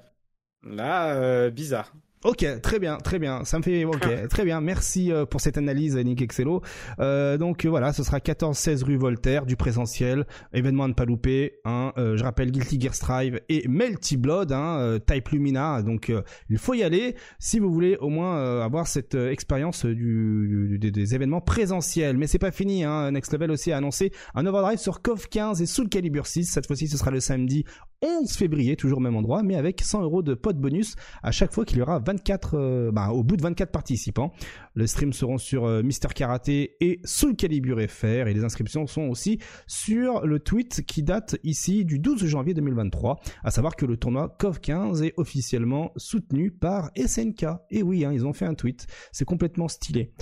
Là, 0.64 1.14
euh, 1.14 1.50
bizarre. 1.50 1.92
Ok, 2.24 2.46
très 2.62 2.78
bien, 2.78 2.98
très 2.98 3.18
bien. 3.18 3.44
Ça 3.44 3.58
me 3.58 3.64
fait 3.64 3.84
ok, 3.84 4.04
ah. 4.04 4.28
très 4.28 4.44
bien. 4.44 4.60
Merci 4.60 5.10
euh, 5.10 5.26
pour 5.26 5.40
cette 5.40 5.58
analyse, 5.58 5.96
Nick 5.96 6.22
Excello. 6.22 6.62
Euh, 7.00 7.36
donc 7.36 7.66
voilà, 7.66 7.92
ce 7.92 8.04
sera 8.04 8.18
14-16 8.18 8.84
rue 8.84 8.96
Voltaire, 8.96 9.44
du 9.44 9.56
présentiel, 9.56 10.24
événement 10.52 10.84
à 10.84 10.88
ne 10.88 10.92
pas 10.92 11.04
louper. 11.04 11.54
Hein, 11.64 11.92
euh, 11.98 12.16
je 12.16 12.22
rappelle 12.22 12.52
Guilty 12.52 12.80
Gear 12.80 12.94
Strive 12.94 13.40
et 13.48 13.66
Melty 13.66 14.16
Blood, 14.16 14.52
hein, 14.52 14.78
euh, 14.78 14.98
Type 15.00 15.30
Lumina. 15.30 15.82
Donc 15.82 16.12
il 16.48 16.58
faut 16.58 16.74
y 16.74 16.84
aller 16.84 17.16
si 17.40 17.58
vous 17.58 17.72
voulez 17.72 17.96
au 17.96 18.08
moins 18.08 18.62
avoir 18.62 18.86
cette 18.86 19.16
expérience 19.16 19.84
du, 19.84 20.78
des, 20.78 21.14
événements 21.16 21.40
présentiels. 21.40 22.16
Mais 22.16 22.28
c'est 22.28 22.38
pas 22.38 22.52
fini. 22.52 22.84
Hein. 22.84 23.10
Next 23.10 23.32
Level 23.32 23.50
aussi 23.50 23.72
a 23.72 23.78
annoncé 23.78 24.12
un 24.34 24.46
overdrive 24.46 24.78
sur 24.78 25.02
KOF 25.02 25.26
15 25.28 25.60
et 25.60 25.66
Soul 25.66 25.88
Calibur 25.88 26.28
6. 26.28 26.44
Cette 26.44 26.68
fois-ci, 26.68 26.86
ce 26.86 26.96
sera 26.96 27.10
le 27.10 27.18
samedi 27.18 27.64
11 28.02 28.30
février, 28.32 28.76
toujours 28.76 28.98
au 28.98 29.00
même 29.00 29.16
endroit, 29.16 29.42
mais 29.42 29.56
avec 29.56 29.80
100 29.80 30.02
euros 30.02 30.22
de 30.22 30.34
pot 30.34 30.56
bonus 30.56 30.96
à 31.22 31.30
chaque 31.30 31.52
fois 31.52 31.64
qu'il 31.64 31.78
y 31.78 31.82
aura 31.82 32.00
24, 32.00 32.54
euh, 32.54 32.90
bah, 32.92 33.10
au 33.10 33.22
bout 33.22 33.36
de 33.36 33.42
24 33.42 33.70
participants. 33.70 34.32
Les 34.74 34.86
streams 34.86 35.12
seront 35.12 35.38
sur 35.38 35.64
euh, 35.64 35.82
Mister 35.82 36.08
Karaté 36.14 36.76
et 36.80 37.00
Soul 37.04 37.36
Calibur 37.36 37.78
FR 37.88 38.26
et 38.26 38.34
les 38.34 38.44
inscriptions 38.44 38.86
sont 38.86 39.02
aussi 39.02 39.38
sur 39.66 40.26
le 40.26 40.40
tweet 40.40 40.84
qui 40.86 41.02
date 41.02 41.36
ici 41.44 41.84
du 41.84 41.98
12 41.98 42.26
janvier 42.26 42.54
2023, 42.54 43.20
à 43.44 43.50
savoir 43.50 43.76
que 43.76 43.86
le 43.86 43.96
tournoi 43.96 44.34
COV 44.38 44.60
15 44.60 45.02
est 45.02 45.14
officiellement 45.16 45.92
soutenu 45.96 46.50
par 46.50 46.90
SNK. 46.96 47.46
Et 47.70 47.82
oui, 47.82 48.04
hein, 48.04 48.12
ils 48.12 48.26
ont 48.26 48.32
fait 48.32 48.46
un 48.46 48.54
tweet, 48.54 48.86
c'est 49.12 49.24
complètement 49.24 49.68
stylé. 49.68 50.12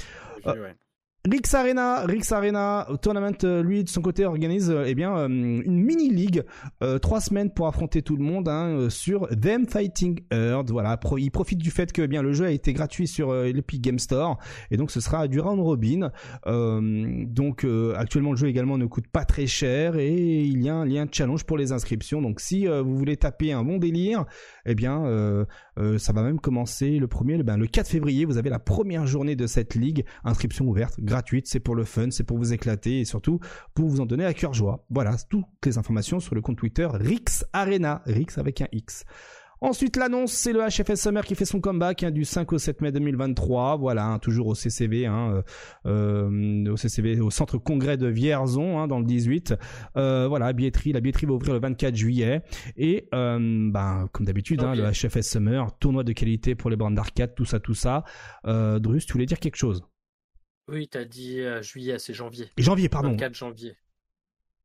Rix 1.29 1.53
Arena, 1.53 2.07
Rix 2.07 2.33
Arena 2.33 2.87
Tournament, 3.03 3.45
euh, 3.45 3.63
lui 3.63 3.85
de 3.85 3.91
son 3.91 4.01
côté 4.01 4.25
organise 4.25 4.71
euh, 4.71 4.85
eh 4.87 4.95
bien 4.95 5.15
euh, 5.19 5.27
une 5.29 5.85
mini 5.85 6.09
ligue, 6.09 6.45
trois 7.03 7.21
semaines 7.21 7.51
pour 7.51 7.67
affronter 7.67 8.01
tout 8.01 8.17
le 8.17 8.25
monde 8.25 8.49
hein, 8.49 8.89
sur 8.89 9.29
Them 9.29 9.67
Fighting 9.67 10.21
Earth. 10.33 10.71
Voilà, 10.71 10.99
il 11.19 11.31
profite 11.31 11.59
du 11.59 11.71
fait 11.71 11.93
que 11.93 12.03
eh 12.03 12.09
bien 12.09 12.23
le 12.23 12.33
jeu 12.33 12.47
a 12.47 12.51
été 12.51 12.73
gratuit 12.73 13.07
sur 13.07 13.35
l'Epic 13.35 13.83
Game 13.83 13.99
Store 13.99 14.39
et 14.71 14.79
donc 14.79 14.91
ce 14.91 15.01
sera 15.01 15.29
du 15.29 15.41
round 15.41 15.61
robin. 15.61 16.11
donc 16.47 17.67
actuellement 17.97 18.31
le 18.31 18.37
jeu 18.37 18.49
également 18.49 18.79
ne 18.79 18.87
coûte 18.87 19.09
pas 19.09 19.25
très 19.25 19.47
cher 19.47 19.97
et 19.97 20.43
il 20.43 20.63
y 20.63 20.71
a 20.71 20.75
un 20.75 20.87
lien 20.87 21.07
challenge 21.11 21.45
pour 21.45 21.59
les 21.59 21.73
inscriptions. 21.73 22.23
Donc 22.23 22.41
si 22.41 22.67
vous 22.67 22.97
voulez 22.97 23.17
taper 23.17 23.53
un 23.53 23.63
bon 23.63 23.77
délire, 23.77 24.25
eh 24.65 24.75
bien 24.75 25.47
ça 25.99 26.13
va 26.13 26.23
même 26.23 26.41
commencer 26.41 26.99
le 26.99 27.09
premier, 27.09 27.37
le, 27.37 27.43
ben, 27.43 27.59
le 27.59 27.67
4 27.67 27.89
février. 27.89 28.25
Vous 28.25 28.39
avez 28.39 28.51
la 28.51 28.59
première 28.59 29.07
journée 29.07 29.37
de 29.37 29.47
cette 29.47 29.75
ligue, 29.75 30.05
inscription 30.25 30.67
ouverte 30.67 30.99
gratuite, 31.11 31.47
c'est 31.47 31.61
pour 31.61 31.75
le 31.75 31.85
fun, 31.85 32.11
c'est 32.11 32.25
pour 32.25 32.39
vous 32.39 32.53
éclater 32.53 33.01
et 33.01 33.05
surtout 33.05 33.41
pour 33.75 33.89
vous 33.89 34.01
en 34.01 34.07
donner 34.07 34.25
à 34.25 34.33
cœur 34.33 34.55
joie. 34.55 34.87
Voilà, 34.91 35.17
toutes 35.29 35.45
les 35.67 35.77
informations 35.77 36.21
sur 36.21 36.35
le 36.35 36.41
compte 36.41 36.57
Twitter 36.57 36.89
Rix 36.91 37.45
Arena, 37.53 38.03
Rix 38.07 38.39
avec 38.39 38.61
un 38.61 38.69
X. 38.73 39.05
Ensuite, 39.63 39.99
l'annonce, 39.99 40.33
c'est 40.33 40.55
le 40.55 40.61
HFS 40.61 41.03
Summer 41.03 41.23
qui 41.23 41.35
fait 41.35 41.45
son 41.45 41.61
comeback 41.61 42.03
hein, 42.03 42.11
du 42.11 42.25
5 42.25 42.51
au 42.55 42.59
7 42.59 42.81
mai 42.81 42.93
2023. 42.93 43.77
Voilà, 43.77 44.07
hein, 44.07 44.19
toujours 44.19 44.47
au 44.47 44.55
CCV, 44.55 45.05
hein, 45.05 45.43
euh, 45.85 46.65
au 46.73 46.77
CCV, 46.79 47.21
au 47.21 47.31
Centre 47.31 47.59
Congrès 47.59 47.99
de 47.99 48.07
Vierzon, 48.07 48.87
dans 48.87 48.99
le 48.99 49.05
18. 49.05 49.55
Euh, 49.99 50.27
voilà, 50.29 50.51
billetterie, 50.55 50.93
la 50.93 51.01
billetterie 51.01 51.27
va 51.27 51.35
ouvrir 51.35 51.53
le 51.53 51.61
24 51.61 51.95
juillet. 51.95 52.41
Et 52.79 53.07
euh, 53.15 53.69
ben, 53.71 54.09
comme 54.13 54.25
d'habitude, 54.25 54.63
le 54.63 54.93
HFS 54.93 55.29
Summer, 55.29 55.77
tournoi 55.79 56.05
de 56.05 56.13
qualité 56.13 56.55
pour 56.55 56.71
les 56.71 56.77
bandes 56.77 56.95
d'arcade, 56.95 57.35
tout 57.35 57.45
ça, 57.45 57.61
tout 57.61 57.75
ça. 57.75 58.05
Drus, 58.45 59.05
tu 59.05 59.13
voulais 59.13 59.27
dire 59.27 59.41
quelque 59.41 59.57
chose? 59.57 59.83
Oui, 60.71 60.89
t'as 60.89 61.05
dit 61.05 61.41
euh, 61.41 61.63
juillet, 61.63 61.99
c'est 61.99 62.15
janvier. 62.15 62.49
Janvier, 62.57 62.89
pardon. 62.89 63.11
24 63.11 63.35
janvier. 63.35 63.77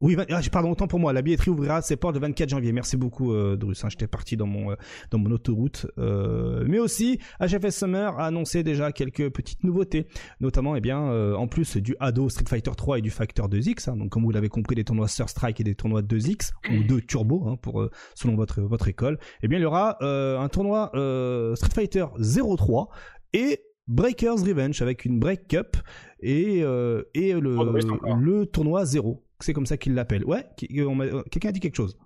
Oui, 0.01 0.17
ah, 0.29 0.41
pardon, 0.51 0.71
autant 0.71 0.87
pour 0.87 0.99
moi. 0.99 1.13
La 1.13 1.21
billetterie 1.21 1.51
ouvrira 1.51 1.81
ses 1.81 1.95
portes 1.95 2.15
le 2.15 2.21
24 2.21 2.49
janvier. 2.49 2.73
Merci 2.73 2.97
beaucoup, 2.97 3.33
euh, 3.33 3.55
Drus. 3.55 3.83
Hein, 3.83 3.87
J'étais 3.89 4.07
parti 4.07 4.35
dans 4.35 4.45
mon 4.45 4.71
euh, 4.71 4.75
dans 5.09 5.17
mon 5.17 5.31
autoroute. 5.31 5.87
Euh, 5.97 6.65
mais 6.67 6.79
aussi, 6.79 7.19
HFS 7.39 7.71
Summer 7.71 8.19
a 8.19 8.27
annoncé 8.27 8.61
déjà 8.61 8.91
quelques 8.91 9.29
petites 9.29 9.63
nouveautés, 9.63 10.07
notamment, 10.41 10.75
eh 10.75 10.81
bien, 10.81 10.99
en 11.35 11.47
plus 11.47 11.77
du 11.77 11.95
Hado 11.99 12.29
Street 12.29 12.45
Fighter 12.47 12.71
3 12.75 12.99
et 12.99 13.01
du 13.01 13.09
Factor 13.09 13.49
2X. 13.49 13.89
Hein, 13.89 13.95
donc, 13.95 14.09
comme 14.09 14.23
vous 14.23 14.31
l'avez 14.31 14.49
compris, 14.49 14.75
des 14.75 14.83
tournois 14.83 15.07
Sur 15.07 15.29
Strike 15.29 15.61
et 15.61 15.63
des 15.63 15.75
tournois 15.75 16.01
2X 16.01 16.51
ou 16.71 16.83
2 16.83 17.01
Turbo, 17.01 17.47
hein, 17.47 17.57
pour 17.61 17.89
selon 18.15 18.35
votre 18.35 18.61
votre 18.61 18.87
école. 18.89 19.17
Eh 19.43 19.47
bien, 19.47 19.59
il 19.59 19.61
y 19.61 19.65
aura 19.65 19.97
un 20.03 20.47
tournoi 20.49 20.91
Street 21.55 21.73
Fighter 21.73 22.05
03 22.19 22.89
et 23.33 23.61
Breakers 23.87 24.43
Revenge 24.43 24.81
avec 24.81 25.05
une 25.05 25.19
Break 25.19 25.47
Cup 25.47 25.77
et, 26.19 26.63
euh, 26.63 27.03
et 27.13 27.33
le, 27.33 27.57
oh, 27.57 28.15
le 28.15 28.45
tournoi 28.45 28.85
zéro. 28.85 29.23
C'est 29.39 29.53
comme 29.53 29.65
ça 29.65 29.77
qu'ils 29.77 29.93
l'appellent. 29.93 30.25
Ouais, 30.25 30.45
euh, 30.71 31.23
quelqu'un 31.31 31.49
a 31.49 31.51
dit 31.51 31.59
quelque 31.59 31.75
chose. 31.75 31.97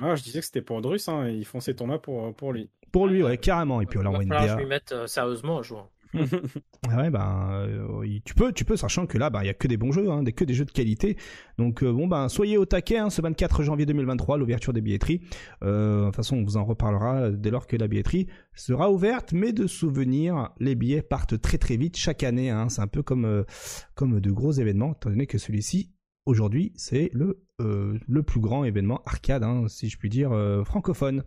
Ah, 0.00 0.14
je 0.14 0.22
disais 0.22 0.40
que 0.40 0.46
c'était 0.46 0.62
pour 0.62 0.80
Drus, 0.80 1.08
hein, 1.08 1.28
ils 1.28 1.44
font 1.44 1.60
ces 1.60 1.74
tournois 1.76 2.00
pour, 2.00 2.34
pour 2.34 2.52
lui. 2.52 2.70
Pour 2.90 3.06
lui, 3.06 3.22
ouais, 3.22 3.36
carrément. 3.36 3.80
Et 3.80 3.86
puis 3.86 4.02
là, 4.02 4.10
on 4.10 4.18
va 4.18 4.46
Je 4.46 4.56
vais 4.56 4.64
mettre 4.64 4.94
euh, 4.94 5.06
sérieusement 5.06 5.58
un 5.58 5.62
jour. 5.62 5.90
ah 6.88 6.96
ouais, 6.96 7.10
ben, 7.10 7.50
euh, 7.52 8.18
tu 8.24 8.34
peux, 8.34 8.52
tu 8.52 8.64
peux, 8.64 8.76
sachant 8.76 9.06
que 9.06 9.18
là, 9.18 9.30
ben, 9.30 9.42
il 9.42 9.46
y 9.46 9.50
a 9.50 9.54
que 9.54 9.68
des 9.68 9.76
bons 9.76 9.92
jeux, 9.92 10.10
hein, 10.10 10.24
que 10.24 10.44
des 10.44 10.54
jeux 10.54 10.64
de 10.64 10.70
qualité. 10.70 11.16
Donc, 11.58 11.82
euh, 11.82 11.92
bon, 11.92 12.08
ben, 12.08 12.28
soyez 12.28 12.56
au 12.56 12.64
taquet, 12.64 12.98
hein, 12.98 13.10
ce 13.10 13.22
24 13.22 13.62
janvier 13.62 13.86
2023, 13.86 14.38
l'ouverture 14.38 14.72
des 14.72 14.80
billetteries. 14.80 15.20
Euh, 15.62 16.00
de 16.00 16.06
toute 16.06 16.16
façon, 16.16 16.36
on 16.36 16.44
vous 16.44 16.56
en 16.56 16.64
reparlera 16.64 17.30
dès 17.30 17.50
lors 17.50 17.66
que 17.66 17.76
la 17.76 17.86
billetterie 17.86 18.26
sera 18.54 18.90
ouverte, 18.90 19.32
mais 19.32 19.52
de 19.52 19.66
souvenir, 19.66 20.50
les 20.58 20.74
billets 20.74 21.02
partent 21.02 21.40
très 21.40 21.58
très 21.58 21.76
vite 21.76 21.96
chaque 21.96 22.24
année. 22.24 22.50
Hein, 22.50 22.68
c'est 22.68 22.82
un 22.82 22.88
peu 22.88 23.02
comme, 23.02 23.44
comme 23.94 24.20
de 24.20 24.30
gros 24.30 24.52
événements, 24.52 24.92
étant 24.92 25.10
donné 25.10 25.26
que 25.26 25.38
celui-ci, 25.38 25.92
aujourd'hui, 26.26 26.72
c'est 26.76 27.10
le, 27.12 27.40
le 27.58 28.22
plus 28.22 28.40
grand 28.40 28.64
événement 28.64 29.02
arcade, 29.06 29.44
hein, 29.44 29.66
si 29.68 29.88
je 29.88 29.96
puis 29.96 30.08
dire, 30.08 30.30
francophone. 30.64 31.22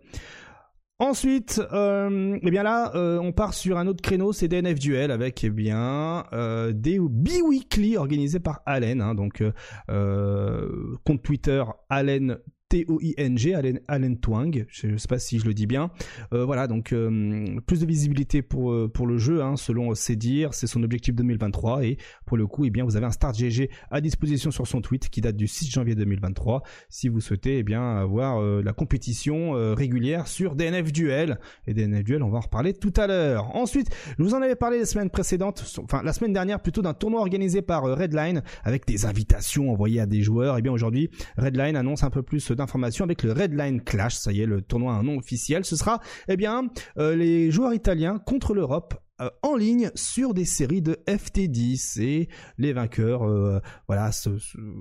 Ensuite, 1.00 1.60
euh, 1.72 2.38
eh 2.40 2.58
euh, 2.94 3.18
on 3.18 3.32
part 3.32 3.52
sur 3.52 3.78
un 3.78 3.88
autre 3.88 4.00
créneau, 4.00 4.32
c'est 4.32 4.46
DNF 4.46 4.78
Duel 4.78 5.10
avec 5.10 5.42
eh 5.42 5.50
bien 5.50 6.24
euh, 6.32 6.72
des 6.72 7.00
bi-weekly 7.00 7.96
organisés 7.96 8.38
par 8.38 8.62
Allen, 8.64 9.00
hein, 9.00 9.16
donc 9.16 9.42
compte 9.88 11.22
Twitter 11.22 11.64
Allen 11.88 12.38
T-O-I-N-G, 12.68 13.54
Allen, 13.88 14.18
Twang, 14.18 14.64
je 14.68 14.86
ne 14.86 14.96
sais 14.96 15.06
pas 15.06 15.18
si 15.18 15.38
je 15.38 15.44
le 15.44 15.54
dis 15.54 15.66
bien. 15.66 15.90
Euh, 16.32 16.44
voilà, 16.44 16.66
donc 16.66 16.92
euh, 16.92 17.60
plus 17.66 17.80
de 17.80 17.86
visibilité 17.86 18.42
pour, 18.42 18.72
euh, 18.72 18.90
pour 18.92 19.06
le 19.06 19.18
jeu, 19.18 19.42
hein, 19.42 19.56
selon 19.56 19.94
ses 19.94 20.16
dires, 20.16 20.54
c'est 20.54 20.66
son 20.66 20.82
objectif 20.82 21.14
2023. 21.14 21.84
Et 21.84 21.98
pour 22.24 22.36
le 22.36 22.46
coup, 22.46 22.64
eh 22.64 22.70
bien, 22.70 22.84
vous 22.84 22.96
avez 22.96 23.06
un 23.06 23.10
Start 23.10 23.36
GG 23.36 23.70
à 23.90 24.00
disposition 24.00 24.50
sur 24.50 24.66
son 24.66 24.80
tweet 24.80 25.08
qui 25.08 25.20
date 25.20 25.36
du 25.36 25.46
6 25.46 25.70
janvier 25.70 25.94
2023. 25.94 26.62
Si 26.88 27.08
vous 27.08 27.20
souhaitez 27.20 27.58
eh 27.58 27.62
bien, 27.62 27.96
avoir 27.96 28.40
la 28.40 28.72
compétition 28.72 29.52
régulière 29.74 30.26
sur 30.26 30.56
DNF 30.56 30.92
Duel. 30.92 31.38
Et 31.66 31.74
DNF 31.74 32.04
Duel, 32.04 32.22
on 32.22 32.30
va 32.30 32.38
en 32.38 32.42
reparler 32.42 32.72
tout 32.72 32.92
à 32.96 33.06
l'heure. 33.06 33.54
Ensuite, 33.54 33.88
je 34.18 34.22
vous 34.22 34.34
en 34.34 34.42
avais 34.42 34.56
parlé 34.56 34.78
la 34.78 34.86
semaine 34.86 35.10
précédente, 35.10 35.64
enfin 35.82 36.02
la 36.02 36.12
semaine 36.12 36.32
dernière 36.32 36.60
plutôt 36.60 36.82
d'un 36.82 36.94
tournoi 36.94 37.20
organisé 37.20 37.62
par 37.62 37.84
Redline 37.84 38.42
avec 38.62 38.86
des 38.86 39.04
invitations 39.04 39.70
envoyées 39.70 40.00
à 40.00 40.06
des 40.06 40.22
joueurs. 40.22 40.58
Et 40.58 40.62
bien 40.62 40.72
aujourd'hui, 40.72 41.10
Redline 41.36 41.76
annonce 41.76 42.02
un 42.02 42.10
peu 42.10 42.22
plus 42.22 42.40
d'informations 42.54 43.04
avec 43.04 43.22
le 43.22 43.32
Redline 43.32 43.82
Clash. 43.82 44.14
Ça 44.14 44.32
y 44.32 44.40
est, 44.40 44.46
le 44.46 44.62
tournoi 44.62 44.92
a 44.92 44.96
un 44.96 45.02
nom 45.02 45.18
officiel. 45.18 45.64
Ce 45.64 45.76
sera, 45.76 46.00
eh 46.28 46.36
bien, 46.36 46.68
euh, 46.98 47.16
les 47.16 47.50
joueurs 47.50 47.74
italiens 47.74 48.18
contre 48.18 48.54
l'Europe 48.54 48.94
euh, 49.20 49.30
en 49.42 49.54
ligne 49.54 49.90
sur 49.94 50.34
des 50.34 50.44
séries 50.44 50.82
de 50.82 50.98
FT10 51.06 52.02
et 52.02 52.28
les 52.58 52.72
vainqueurs 52.72 53.22
euh, 53.22 53.60
voilà 53.86 54.10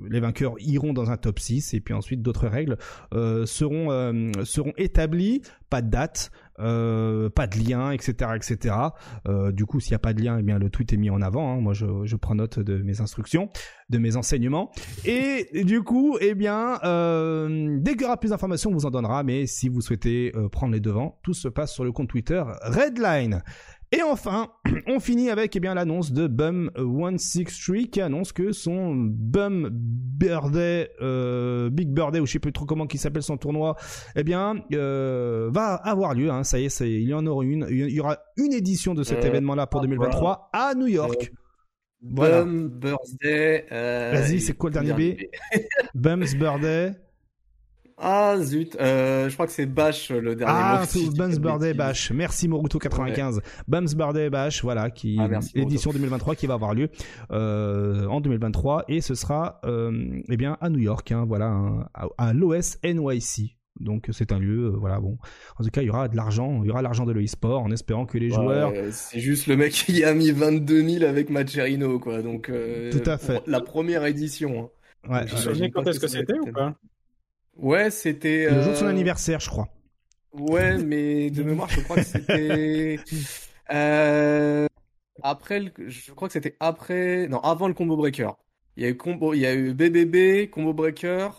les 0.09 0.19
vainqueurs 0.19 0.55
iront 0.57 0.91
dans 0.91 1.12
un 1.12 1.17
top 1.17 1.38
6 1.38 1.75
et 1.75 1.81
puis 1.81 1.93
ensuite 1.93 2.23
d'autres 2.23 2.47
règles 2.47 2.79
seront 3.45 4.33
seront 4.43 4.73
établies 4.75 5.43
pas 5.69 5.83
de 5.83 5.91
date 5.91 6.31
euh, 6.59 7.29
pas 7.29 7.47
de 7.47 7.57
lien, 7.57 7.91
etc., 7.91 8.31
etc. 8.35 8.75
Euh, 9.27 9.51
du 9.51 9.65
coup, 9.65 9.79
s'il 9.79 9.91
n'y 9.91 9.95
a 9.95 9.99
pas 9.99 10.13
de 10.13 10.21
lien, 10.21 10.37
eh 10.39 10.43
bien 10.43 10.59
le 10.59 10.69
tweet 10.69 10.93
est 10.93 10.97
mis 10.97 11.09
en 11.09 11.21
avant. 11.21 11.53
Hein. 11.53 11.61
Moi, 11.61 11.73
je, 11.73 12.15
prends 12.15 12.35
note 12.35 12.59
de 12.59 12.77
mes 12.77 13.01
instructions, 13.01 13.49
de 13.89 13.97
mes 13.97 14.15
enseignements. 14.15 14.71
Et 15.05 15.63
du 15.63 15.81
coup, 15.81 16.17
eh 16.21 16.35
bien, 16.35 16.79
euh, 16.83 17.77
dès 17.79 17.93
qu'il 17.93 18.03
y 18.03 18.05
aura 18.05 18.17
plus 18.17 18.29
d'informations, 18.29 18.69
on 18.69 18.73
vous 18.73 18.85
en 18.85 18.91
donnera. 18.91 19.23
Mais 19.23 19.45
si 19.47 19.69
vous 19.69 19.81
souhaitez 19.81 20.31
prendre 20.51 20.73
les 20.73 20.79
devants, 20.79 21.19
tout 21.23 21.33
se 21.33 21.47
passe 21.47 21.73
sur 21.73 21.83
le 21.83 21.91
compte 21.91 22.09
Twitter 22.09 22.43
Redline. 22.61 23.43
Et 23.93 24.01
enfin, 24.01 24.49
on 24.88 24.99
finit 24.99 25.29
avec 25.29 25.56
eh 25.56 25.60
bien 25.60 25.75
l'annonce 25.75 26.12
de 26.12 26.25
Bum 26.25 26.71
163 26.75 27.91
qui 27.91 28.01
annonce 28.01 28.34
que 28.34 28.51
son 28.51 28.95
Bum 28.95 29.70
Birthday, 29.72 30.89
euh, 31.01 31.70
Big 31.70 31.89
Birthday 31.89 32.20
ou 32.20 32.26
je 32.26 32.32
sais 32.32 32.39
plus 32.39 32.51
trop 32.51 32.65
comment 32.65 32.88
qui 32.88 32.97
s'appelle 32.97 33.22
son 33.22 33.38
tournoi, 33.38 33.76
eh 34.15 34.24
bien 34.24 34.55
euh, 34.74 35.49
va 35.51 35.76
avoir 35.76 36.15
lieu. 36.15 36.32
Hein, 36.32 36.43
ça 36.43 36.57
y 36.57 36.65
est, 36.65 36.80
il 36.82 37.07
y 37.07 37.13
en 37.13 37.28
aura 37.28 37.45
une. 37.45 37.67
Il 37.70 37.91
y 37.91 37.99
aura 37.99 38.17
une 38.36 38.53
édition 38.53 38.95
de 38.95 39.03
cet 39.03 39.24
euh, 39.24 39.28
événement-là 39.28 39.67
pour 39.67 39.82
2023 39.82 40.49
à 40.51 40.74
New 40.74 40.88
York. 40.88 41.32
Bum 42.01 42.70
Birthday. 42.70 43.65
Vas-y, 43.70 44.41
c'est 44.41 44.53
quoi 44.53 44.72
le 44.72 44.74
dernier 44.74 44.93
B? 44.93 45.22
Bum's 45.93 46.34
Birthday. 46.34 46.93
Ah 48.06 48.36
zut, 48.38 48.76
euh, 48.82 49.30
je 49.30 49.34
crois 49.34 49.47
que 49.47 49.54
c'est 49.54 49.66
Bash 49.66 50.12
le 50.12 50.36
dernier 50.36 50.54
ah, 50.54 50.84
c'est 50.86 51.10
Bums 51.16 51.38
Birthday 51.38 51.74
Bash. 51.74 52.12
Merci 52.12 52.49
Moruto95. 52.49 53.36
Ouais. 53.36 53.41
Bums 53.70 53.95
Birthday 53.95 54.30
Bash, 54.30 54.62
voilà, 54.62 54.89
qui 54.89 55.18
ah, 55.22 55.39
édition 55.56 55.91
2023 55.91 56.36
qui 56.36 56.45
va 56.45 56.56
avoir 56.56 56.74
lieu 56.74 56.89
euh, 57.32 58.06
en 58.08 58.20
2023 58.20 58.84
et 58.89 58.99
ce 58.99 59.16
sera 59.16 59.62
euh, 59.64 60.22
eh 60.28 60.36
bien 60.36 60.58
à 60.60 60.70
New 60.70 60.80
York, 60.80 61.14
hein, 61.14 61.24
voilà, 61.26 61.56
à, 61.93 62.08
à 62.18 62.34
l'OS 62.34 62.78
NYC. 62.84 63.56
Donc 63.80 64.10
c'est 64.12 64.34
un 64.34 64.39
lieu, 64.39 64.68
voilà 64.78 64.99
bon. 64.99 65.18
En 65.58 65.64
tout 65.64 65.70
cas, 65.70 65.82
il 65.82 65.86
y 65.86 65.89
aura 65.89 66.10
de 66.10 66.18
l'argent, 66.18 66.60
il 66.62 66.68
y 66.68 66.72
aura 66.72 66.82
l'argent 66.82 67.06
de 67.06 67.14
l'e-sport 67.14 67.62
en 67.62 67.72
espérant 67.72 68.06
que 68.06 68.18
les 68.18 68.32
joueurs. 68.32 68.74
c'est 68.91 69.22
juste 69.22 69.47
le 69.47 69.56
mec 69.56 69.72
qui 69.72 70.04
a 70.04 70.14
mis 70.14 70.32
22 70.32 70.89
000 70.99 71.06
avec 71.06 71.30
Macherino, 71.30 71.99
quoi. 71.99 72.22
Donc 72.22 72.51
tout 72.91 73.10
à 73.10 73.18
fait. 73.18 73.41
La 73.47 73.62
première 73.62 74.04
édition. 74.04 74.70
Hein. 75.06 75.10
Ouais. 75.10 75.26
Je 75.28 75.49
me 75.49 75.70
quand 75.70 75.88
est-ce 75.88 76.01
que 76.01 76.08
c'était 76.08 76.38
ou 76.38 76.51
pas 76.51 76.76
Ouais, 77.58 77.91
c'était. 77.91 78.49
Le 78.49 78.62
jour 78.62 78.72
de 78.72 78.78
son 78.78 78.88
anniversaire, 78.88 79.39
je 79.39 79.49
crois. 79.49 79.70
Ouais, 80.34 80.78
mais 80.78 81.30
de 81.30 81.43
mémoire, 81.43 81.70
je 81.70 81.82
crois 81.82 81.97
que 81.97 82.04
c'était. 82.04 82.99
Euh, 83.72 84.68
après, 85.22 85.60
le... 85.60 85.72
je 85.88 86.12
crois 86.12 86.28
que 86.28 86.34
c'était 86.34 86.56
après, 86.60 87.28
non, 87.28 87.39
avant 87.39 87.68
le 87.68 87.74
combo 87.74 87.95
breaker. 87.95 88.32
Il 88.76 88.84
y 88.84 88.86
a 88.86 88.89
eu 88.89 88.97
combo, 88.97 89.34
il 89.34 89.39
y 89.39 89.45
a 89.45 89.54
eu 89.54 89.74
BBB, 89.74 90.49
combo 90.49 90.74
breaker. 90.74 91.30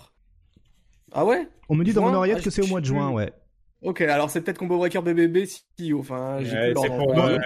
Ah 1.13 1.25
ouais? 1.25 1.49
On 1.69 1.75
me 1.75 1.85
dit 1.85 1.93
dans 1.93 2.03
mon 2.03 2.15
oreillette 2.15 2.43
que 2.43 2.51
c'est 2.51 2.63
au 2.63 2.67
mois 2.67 2.81
de 2.81 2.87
juin, 2.87 3.11
ouais. 3.11 3.33
Ok, 3.83 4.01
alors 4.01 4.31
c'est 4.31 4.41
peut-être 4.41 4.57
combo 4.57 4.79
breaker 4.79 5.03
BBB 5.03 5.45
si 5.45 5.93
enfin, 5.93 6.39
c'est 6.43 6.73
pour, 6.73 7.19
euh, 7.19 7.39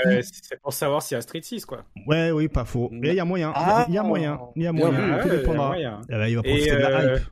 pour, 0.63 0.73
savoir 0.73 1.03
s'il 1.03 1.17
y 1.17 1.19
a 1.19 1.21
Street 1.21 1.41
6 1.43 1.65
quoi. 1.67 1.85
Ouais, 2.07 2.31
oui, 2.31 2.47
pas 2.47 2.65
faux. 2.65 2.89
Mais 2.93 3.09
il 3.09 3.15
y 3.17 3.21
a 3.21 3.25
moyen, 3.25 3.53
il 3.89 3.95
y 3.95 3.99
a 3.99 4.05
moyen, 4.05 4.39
il 4.55 4.63
y 4.63 4.67
a 4.67 4.73
moyen. 4.73 5.19
Tout 5.21 5.29
dépendra. 5.29 5.75
Eh 5.77 6.13
ben, 6.13 6.27
il 6.29 6.37
va 6.37 6.43
profiter 6.43 6.71
de 6.71 6.77
la 6.77 7.17
hype. 7.17 7.23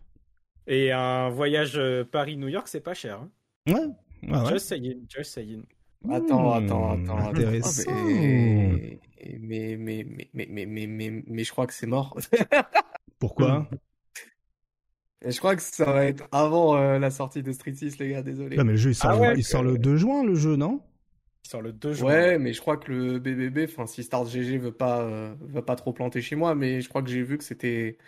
Et 0.67 0.93
un 0.93 1.29
voyage 1.29 1.81
Paris-New 2.11 2.49
York, 2.49 2.69
c'est 2.69 2.81
pas 2.81 2.95
cher. 2.95 3.21
Hein. 3.21 3.31
Ouais. 3.73 3.89
Ah 4.31 4.45
ouais. 4.45 4.51
Just 4.51 4.67
saying, 4.67 5.07
just 5.09 5.33
saying. 5.33 5.63
Attends, 6.11 6.53
attends, 6.53 6.93
attends. 6.93 7.19
Intéressant. 7.19 7.91
Mais, 7.93 8.99
mais, 9.41 9.77
mais, 9.77 10.07
mais, 10.35 10.47
mais, 10.49 10.67
mais, 10.67 10.87
mais, 10.87 11.25
mais, 11.27 11.45
je 11.45 11.51
crois 11.51 11.67
que 11.67 11.75
c'est 11.75 11.87
mort. 11.87 12.17
Pourquoi? 13.19 13.69
Je 15.25 15.37
crois 15.39 15.57
que 15.57 15.63
ça 15.63 15.87
va 15.87 16.05
être 16.05 16.29
avant 16.31 16.77
euh, 16.77 16.99
la 16.99 17.11
sortie 17.11 17.43
de 17.43 17.51
Street 17.51 17.75
6, 17.75 17.99
les 17.99 18.11
gars, 18.11 18.23
désolé. 18.23 18.57
Non, 18.57 18.65
mais 18.65 18.73
le 18.73 18.79
jeu, 18.79 18.91
il 18.91 18.95
sort, 18.95 19.21
ah 19.23 19.35
il 19.35 19.45
sort 19.45 19.63
le 19.63 19.79
2 19.79 19.97
juin, 19.97 20.25
le 20.25 20.35
jeu, 20.35 20.57
non? 20.57 20.83
Il 21.45 21.49
sort 21.49 21.63
le 21.63 21.73
2 21.73 21.95
juin. 21.95 22.07
Ouais, 22.07 22.39
mais 22.39 22.53
je 22.53 22.61
crois 22.61 22.77
que 22.77 22.93
le 22.93 23.19
BBB, 23.19 23.65
enfin, 23.65 23.87
si 23.87 24.05
Start 24.05 24.29
GG 24.29 24.59
veut 24.59 24.73
pas, 24.73 25.01
euh, 25.01 25.35
veut 25.41 25.63
pas 25.63 25.75
trop 25.75 25.93
planter 25.93 26.21
chez 26.21 26.37
moi, 26.37 26.55
mais 26.55 26.81
je 26.81 26.89
crois 26.89 27.03
que 27.03 27.09
j'ai 27.09 27.23
vu 27.23 27.39
que 27.39 27.45
c'était, 27.45 27.99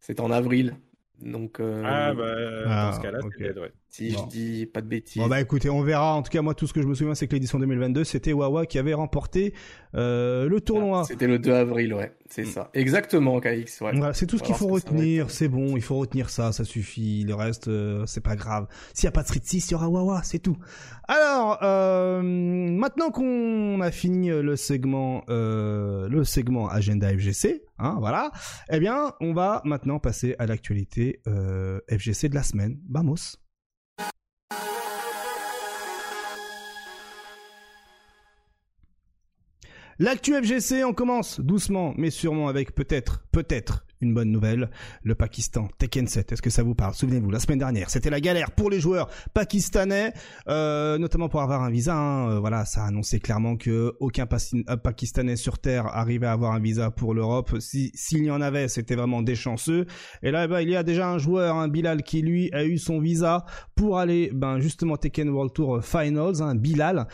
c'était 0.00 0.20
en 0.20 0.30
avril. 0.30 0.76
Donc, 1.22 1.60
euh... 1.60 1.82
Ah, 1.86 2.12
bah, 2.14 2.24
ah, 2.66 2.86
dans 2.86 2.92
ce 2.92 3.00
cas-là, 3.00 3.20
c'est 3.38 3.58
ouais. 3.58 3.72
Si 3.92 4.10
je 4.10 4.26
dis 4.26 4.64
pas 4.64 4.80
de 4.80 4.86
bêtises. 4.86 5.20
Bon, 5.20 5.28
bah 5.28 5.38
écoutez, 5.38 5.68
on 5.68 5.82
verra. 5.82 6.14
En 6.14 6.22
tout 6.22 6.30
cas, 6.30 6.40
moi, 6.40 6.54
tout 6.54 6.66
ce 6.66 6.72
que 6.72 6.80
je 6.80 6.86
me 6.86 6.94
souviens, 6.94 7.14
c'est 7.14 7.28
que 7.28 7.34
l'édition 7.34 7.58
2022, 7.58 8.04
c'était 8.04 8.32
Wawa 8.32 8.64
qui 8.64 8.78
avait 8.78 8.94
remporté 8.94 9.52
euh, 9.94 10.48
le 10.48 10.62
tournoi. 10.62 11.00
Ah, 11.02 11.04
c'était 11.06 11.26
le 11.26 11.38
2 11.38 11.52
avril, 11.52 11.92
ouais. 11.92 12.10
C'est 12.30 12.46
ça. 12.46 12.70
Exactement, 12.72 13.38
KX. 13.38 13.82
Ouais. 13.82 13.92
c'est 14.14 14.26
tout 14.26 14.38
ce 14.38 14.42
qu'il 14.42 14.54
faut 14.54 14.68
retenir. 14.68 15.30
C'est 15.30 15.48
bon, 15.48 15.76
il 15.76 15.82
faut 15.82 15.96
retenir 15.96 16.30
ça, 16.30 16.52
ça 16.52 16.64
suffit. 16.64 17.24
Le 17.24 17.34
reste, 17.34 17.68
euh, 17.68 18.06
c'est 18.06 18.22
pas 18.22 18.34
grave. 18.34 18.66
S'il 18.94 19.04
y 19.04 19.08
a 19.08 19.12
pas 19.12 19.20
de 19.20 19.26
Street 19.26 19.42
6, 19.44 19.68
il 19.68 19.72
y 19.72 19.74
aura 19.74 19.90
Wawa, 19.90 20.22
c'est 20.24 20.38
tout. 20.38 20.56
Alors, 21.06 21.58
euh, 21.62 22.22
maintenant 22.22 23.10
qu'on 23.10 23.78
a 23.82 23.90
fini 23.90 24.28
le 24.30 24.56
segment, 24.56 25.22
euh, 25.28 26.08
le 26.08 26.24
segment 26.24 26.66
agenda 26.70 27.10
FGC, 27.10 27.62
hein, 27.78 27.96
voilà. 28.00 28.30
Eh 28.70 28.80
bien, 28.80 29.12
on 29.20 29.34
va 29.34 29.60
maintenant 29.66 29.98
passer 29.98 30.34
à 30.38 30.46
l'actualité 30.46 31.20
euh, 31.26 31.80
FGC 31.90 32.30
de 32.30 32.34
la 32.34 32.42
semaine. 32.42 32.78
Vamos. 32.88 33.41
L'actu 39.98 40.34
FGC, 40.34 40.84
on 40.84 40.94
commence 40.94 41.40
doucement, 41.40 41.94
mais 41.96 42.10
sûrement 42.10 42.48
avec 42.48 42.74
peut-être, 42.74 43.22
peut-être 43.30 43.84
une 44.02 44.14
bonne 44.14 44.30
nouvelle. 44.30 44.70
Le 45.02 45.14
Pakistan, 45.14 45.68
Tekken 45.78 46.06
7, 46.06 46.32
est-ce 46.32 46.42
que 46.42 46.50
ça 46.50 46.62
vous 46.62 46.74
parle? 46.74 46.94
Souvenez-vous, 46.94 47.30
la 47.30 47.38
semaine 47.38 47.58
dernière, 47.58 47.88
c'était 47.88 48.10
la 48.10 48.20
galère 48.20 48.50
pour 48.50 48.68
les 48.68 48.80
joueurs 48.80 49.08
pakistanais, 49.32 50.12
euh, 50.48 50.98
notamment 50.98 51.28
pour 51.28 51.40
avoir 51.40 51.62
un 51.62 51.70
visa. 51.70 51.94
Hein. 51.94 52.30
Euh, 52.30 52.38
voilà, 52.40 52.64
ça 52.64 52.84
a 52.84 52.88
annoncé 52.88 53.20
clairement 53.20 53.56
que 53.56 53.94
aucun 54.00 54.26
euh, 54.26 54.76
Pakistanais 54.76 55.36
sur 55.36 55.58
Terre 55.58 55.86
arrivait 55.86 56.26
à 56.26 56.32
avoir 56.32 56.52
un 56.52 56.60
visa 56.60 56.90
pour 56.90 57.14
l'Europe. 57.14 57.56
S'il 57.60 58.24
y 58.24 58.30
en 58.30 58.40
avait, 58.40 58.68
c'était 58.68 58.96
vraiment 58.96 59.22
des 59.22 59.34
chanceux. 59.34 59.86
Et 60.22 60.30
là, 60.30 60.46
bah, 60.48 60.62
il 60.62 60.70
y 60.70 60.76
a 60.76 60.82
déjà 60.82 61.08
un 61.08 61.18
joueur, 61.18 61.56
un 61.56 61.68
Bilal, 61.68 62.02
qui 62.02 62.22
lui 62.22 62.50
a 62.52 62.64
eu 62.64 62.78
son 62.78 62.98
visa 62.98 63.44
pour 63.74 63.98
aller, 63.98 64.30
ben 64.34 64.58
justement 64.60 64.96
Tekken 64.96 65.28
World 65.30 65.52
Tour 65.52 65.84
Finals, 65.84 66.42
hein, 66.42 66.54
Bilal 66.54 67.06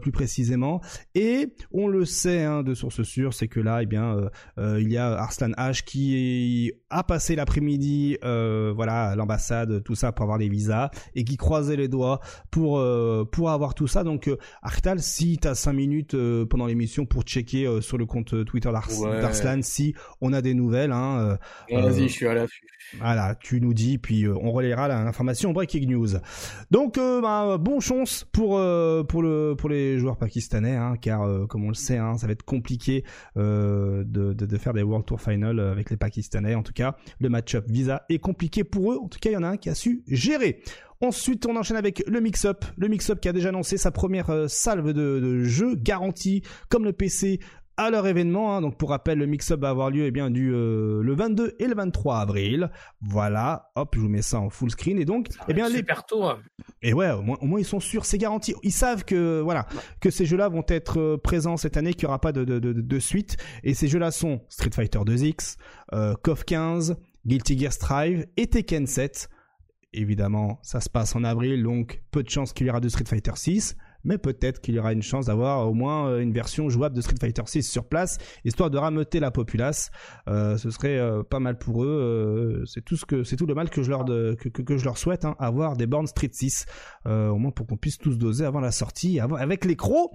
plus 0.00 0.12
précisément. 0.12 0.80
Et 1.14 1.54
on 1.72 1.86
le 1.86 2.04
sait 2.04 2.42
hein, 2.42 2.62
de 2.62 2.74
source 2.74 3.02
sûre, 3.02 3.34
c'est 3.34 3.48
que 3.48 3.60
là, 3.60 3.82
eh 3.82 3.86
bien, 3.86 4.16
il 4.58 4.90
y 4.90 4.96
a 4.96 5.12
Arslan 5.18 5.50
H 5.50 5.84
qui 5.84 6.31
a 6.90 7.02
passé 7.02 7.36
l'après-midi, 7.36 8.18
euh, 8.24 8.72
voilà, 8.74 9.10
à 9.10 9.16
l'ambassade, 9.16 9.82
tout 9.82 9.94
ça 9.94 10.12
pour 10.12 10.24
avoir 10.24 10.38
les 10.38 10.48
visas, 10.48 10.90
et 11.14 11.24
qui 11.24 11.36
croisait 11.36 11.76
les 11.76 11.88
doigts 11.88 12.20
pour 12.50 12.78
euh, 12.78 13.24
pour 13.30 13.50
avoir 13.50 13.74
tout 13.74 13.86
ça. 13.86 14.04
Donc, 14.04 14.28
euh, 14.28 14.36
Arctal, 14.62 15.00
si 15.00 15.38
t'as 15.38 15.54
5 15.54 15.72
minutes 15.72 16.16
pendant 16.48 16.66
l'émission 16.66 17.06
pour 17.06 17.22
checker 17.22 17.80
sur 17.80 17.98
le 17.98 18.06
compte 18.06 18.44
Twitter 18.44 18.70
d'Arslan, 18.70 19.60
si 19.62 19.94
on 20.20 20.32
a 20.32 20.42
des 20.42 20.54
nouvelles, 20.54 20.92
hein. 20.92 21.38
Vas-y, 21.70 22.08
je 22.08 22.12
suis 22.12 22.26
à 22.26 22.34
l'affût. 22.34 22.66
Voilà, 22.98 23.36
tu 23.36 23.60
nous 23.60 23.72
dis, 23.72 23.96
puis 23.96 24.26
on 24.28 24.52
relaiera 24.52 24.86
l'information 24.86 25.52
breaking 25.52 25.86
news. 25.88 26.08
Donc, 26.70 26.96
bah, 26.96 27.56
bon 27.58 27.80
chance 27.80 28.26
pour 28.32 28.60
pour 29.08 29.22
le 29.22 29.54
pour 29.56 29.70
les 29.70 29.98
joueurs 29.98 30.16
pakistanais, 30.16 30.76
hein, 30.76 30.96
car 31.00 31.26
comme 31.48 31.64
on 31.64 31.68
le 31.68 31.74
sait, 31.74 31.96
hein, 31.96 32.18
ça 32.18 32.26
va 32.26 32.32
être 32.32 32.44
compliqué 32.44 33.04
de, 33.36 34.04
de, 34.04 34.32
de 34.32 34.58
faire 34.58 34.74
des 34.74 34.82
World 34.82 35.06
Tour 35.06 35.20
Final 35.20 35.58
avec 35.58 35.90
les 35.90 35.96
Pakistanais 35.96 36.21
en 36.54 36.62
tout 36.62 36.72
cas, 36.72 36.96
le 37.20 37.28
match-up 37.28 37.64
Visa 37.68 38.04
est 38.08 38.18
compliqué 38.18 38.64
pour 38.64 38.92
eux. 38.92 38.98
En 38.98 39.08
tout 39.08 39.18
cas, 39.18 39.30
il 39.30 39.34
y 39.34 39.36
en 39.36 39.42
a 39.42 39.48
un 39.48 39.56
qui 39.56 39.68
a 39.68 39.74
su 39.74 40.02
gérer. 40.06 40.62
Ensuite, 41.02 41.46
on 41.46 41.56
enchaîne 41.56 41.76
avec 41.76 42.04
le 42.06 42.20
mix-up. 42.20 42.64
Le 42.76 42.86
mix-up 42.86 43.18
qui 43.20 43.28
a 43.28 43.32
déjà 43.32 43.48
annoncé 43.48 43.76
sa 43.76 43.90
première 43.90 44.30
euh, 44.30 44.46
salve 44.46 44.92
de, 44.92 45.42
jeux 45.42 45.74
garantis, 45.74 46.42
comme 46.68 46.84
le 46.84 46.92
PC 46.92 47.40
à 47.76 47.90
leur 47.90 48.06
événement. 48.06 48.54
Hein. 48.54 48.60
Donc 48.60 48.76
pour 48.76 48.90
rappel, 48.90 49.18
le 49.18 49.26
mix-up 49.26 49.60
va 49.60 49.70
avoir 49.70 49.90
lieu 49.90 50.06
eh 50.06 50.10
bien 50.10 50.30
du 50.30 50.52
euh, 50.52 51.02
le 51.02 51.14
22 51.14 51.56
et 51.58 51.66
le 51.66 51.74
23 51.74 52.18
avril. 52.18 52.70
Voilà, 53.00 53.70
hop, 53.74 53.94
je 53.94 54.00
vous 54.00 54.08
mets 54.08 54.22
ça 54.22 54.40
en 54.40 54.50
full 54.50 54.70
screen 54.70 54.98
et 54.98 55.04
donc 55.04 55.28
eh 55.48 55.54
bien 55.54 55.68
les 55.68 55.82
tôt. 56.06 56.24
Hein. 56.24 56.38
Et 56.82 56.92
ouais, 56.92 57.10
au 57.10 57.22
moins, 57.22 57.60
ils 57.60 57.64
sont 57.64 57.80
sûrs, 57.80 58.04
c'est 58.04 58.18
garanti. 58.18 58.54
Ils 58.62 58.72
savent 58.72 59.04
que 59.04 59.40
voilà 59.40 59.66
que 60.00 60.10
ces 60.10 60.26
jeux-là 60.26 60.48
vont 60.48 60.64
être 60.68 60.98
euh, 61.00 61.16
présents 61.16 61.56
cette 61.56 61.76
année, 61.76 61.94
qu'il 61.94 62.06
n'y 62.06 62.08
aura 62.08 62.20
pas 62.20 62.32
de, 62.32 62.44
de, 62.44 62.58
de, 62.58 62.98
suite. 62.98 63.36
Et 63.62 63.74
ces 63.74 63.88
jeux-là 63.88 64.10
sont 64.10 64.42
Street 64.48 64.70
Fighter 64.72 64.98
2X, 64.98 65.56
euh, 65.92 66.14
KOF 66.22 66.44
15, 66.44 66.96
Guilty 67.26 67.58
Gear 67.58 67.72
Strive 67.72 68.26
et 68.36 68.46
Tekken 68.46 68.86
7. 68.86 69.28
Évidemment, 69.94 70.58
ça 70.62 70.80
se 70.80 70.88
passe 70.88 71.14
en 71.14 71.22
avril, 71.22 71.62
donc 71.62 72.02
peu 72.10 72.22
de 72.22 72.30
chances 72.30 72.52
qu'il 72.52 72.66
y 72.66 72.70
aura 72.70 72.80
de 72.80 72.88
Street 72.88 73.04
Fighter 73.04 73.32
6 73.34 73.76
mais 74.04 74.18
peut-être 74.18 74.60
qu'il 74.60 74.74
y 74.74 74.78
aura 74.78 74.92
une 74.92 75.02
chance 75.02 75.26
d'avoir 75.26 75.68
au 75.68 75.74
moins 75.74 76.08
euh, 76.08 76.20
une 76.20 76.32
version 76.32 76.68
jouable 76.68 76.96
de 76.96 77.00
Street 77.00 77.16
Fighter 77.20 77.42
6 77.44 77.62
sur 77.62 77.84
place, 77.84 78.18
histoire 78.44 78.70
de 78.70 78.78
rameuter 78.78 79.20
la 79.20 79.30
populace. 79.30 79.90
Euh, 80.28 80.56
ce 80.56 80.70
serait 80.70 80.98
euh, 80.98 81.22
pas 81.22 81.40
mal 81.40 81.58
pour 81.58 81.84
eux. 81.84 82.64
c'est 82.66 82.84
tout 82.84 82.96
ce 82.96 83.04
que 83.04 83.24
c'est 83.24 83.36
tout 83.36 83.46
le 83.46 83.54
mal 83.54 83.70
que 83.70 83.82
je 83.82 83.90
leur 83.90 84.04
de, 84.04 84.36
que, 84.38 84.48
que, 84.48 84.76
je 84.76 84.84
leur 84.84 84.98
souhaite, 84.98 85.24
hein, 85.24 85.36
avoir 85.38 85.76
des 85.76 85.86
bornes 85.86 86.06
Street 86.06 86.30
6, 86.32 86.66
au 87.06 87.36
moins 87.36 87.50
pour 87.50 87.66
qu'on 87.66 87.76
puisse 87.76 87.98
tous 87.98 88.18
doser 88.18 88.44
avant 88.44 88.60
la 88.60 88.72
sortie, 88.72 89.20
avant, 89.20 89.36
avec 89.36 89.64
les 89.64 89.76
crocs. 89.76 90.10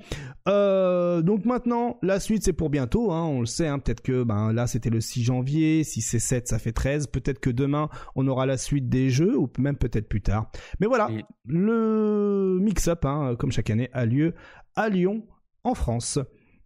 donc 0.46 1.46
maintenant, 1.46 1.98
la 2.02 2.20
suite 2.20 2.44
c'est 2.44 2.54
pour 2.54 2.70
bientôt. 2.70 3.12
Hein, 3.12 3.24
on 3.24 3.40
le 3.42 3.46
sait. 3.46 3.68
Hein, 3.68 3.80
peut-être 3.80 4.02
que 4.02 4.24
ben 4.24 4.54
là 4.54 4.68
c'était 4.68 4.90
le 4.90 5.02
6 5.02 5.24
janvier, 5.24 5.84
si 5.84 6.02
c'est 6.02 6.20
7 6.20 6.48
ça 6.48 6.60
fait 6.60 6.72
13. 6.72 7.08
Peut-être 7.08 7.40
que 7.40 7.50
demain 7.50 7.90
on 8.16 8.28
aura 8.28 8.46
la 8.46 8.58
suite 8.58 8.90
des 8.90 9.10
jeux 9.10 9.38
ou 9.38 9.50
même 9.60 9.78
peut-être 9.78 10.08
plus 10.08 10.22
tard. 10.22 10.52
Mais 10.80 10.88
voilà, 10.88 11.10
le 11.46 12.60
mix-up, 12.62 13.06
comme 13.38 13.52
chaque 13.52 13.70
année 13.70 13.77
a 13.94 14.06
lieu 14.06 14.34
à 14.76 14.90
Lyon, 14.90 15.24
en 15.64 15.74
France. 15.74 16.20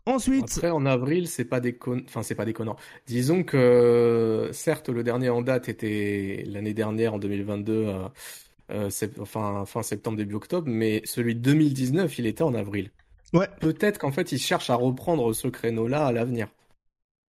Ensuite. 0.05 0.51
Après, 0.57 0.69
en 0.71 0.85
avril, 0.85 1.27
c'est 1.27 1.45
pas 1.45 1.59
déconnant. 1.59 2.01
Enfin, 2.05 2.23
c'est 2.23 2.35
pas 2.35 2.45
déconnant. 2.45 2.75
Disons 3.05 3.43
que, 3.43 4.49
certes, 4.51 4.89
le 4.89 5.03
dernier 5.03 5.29
en 5.29 5.41
date 5.41 5.69
était 5.69 6.43
l'année 6.47 6.73
dernière, 6.73 7.13
en 7.13 7.19
2022, 7.19 7.73
euh, 7.73 8.07
euh, 8.71 8.89
enfin, 9.19 9.63
fin 9.65 9.83
septembre, 9.83 10.17
début 10.17 10.35
octobre, 10.35 10.67
mais 10.67 11.01
celui 11.05 11.35
de 11.35 11.41
2019, 11.41 12.17
il 12.19 12.25
était 12.25 12.43
en 12.43 12.53
avril. 12.55 12.91
Ouais. 13.33 13.47
Peut-être 13.59 13.99
qu'en 13.99 14.11
fait, 14.11 14.31
ils 14.31 14.39
cherchent 14.39 14.69
à 14.69 14.75
reprendre 14.75 15.33
ce 15.33 15.47
créneau-là 15.47 16.05
à 16.05 16.11
l'avenir. 16.11 16.47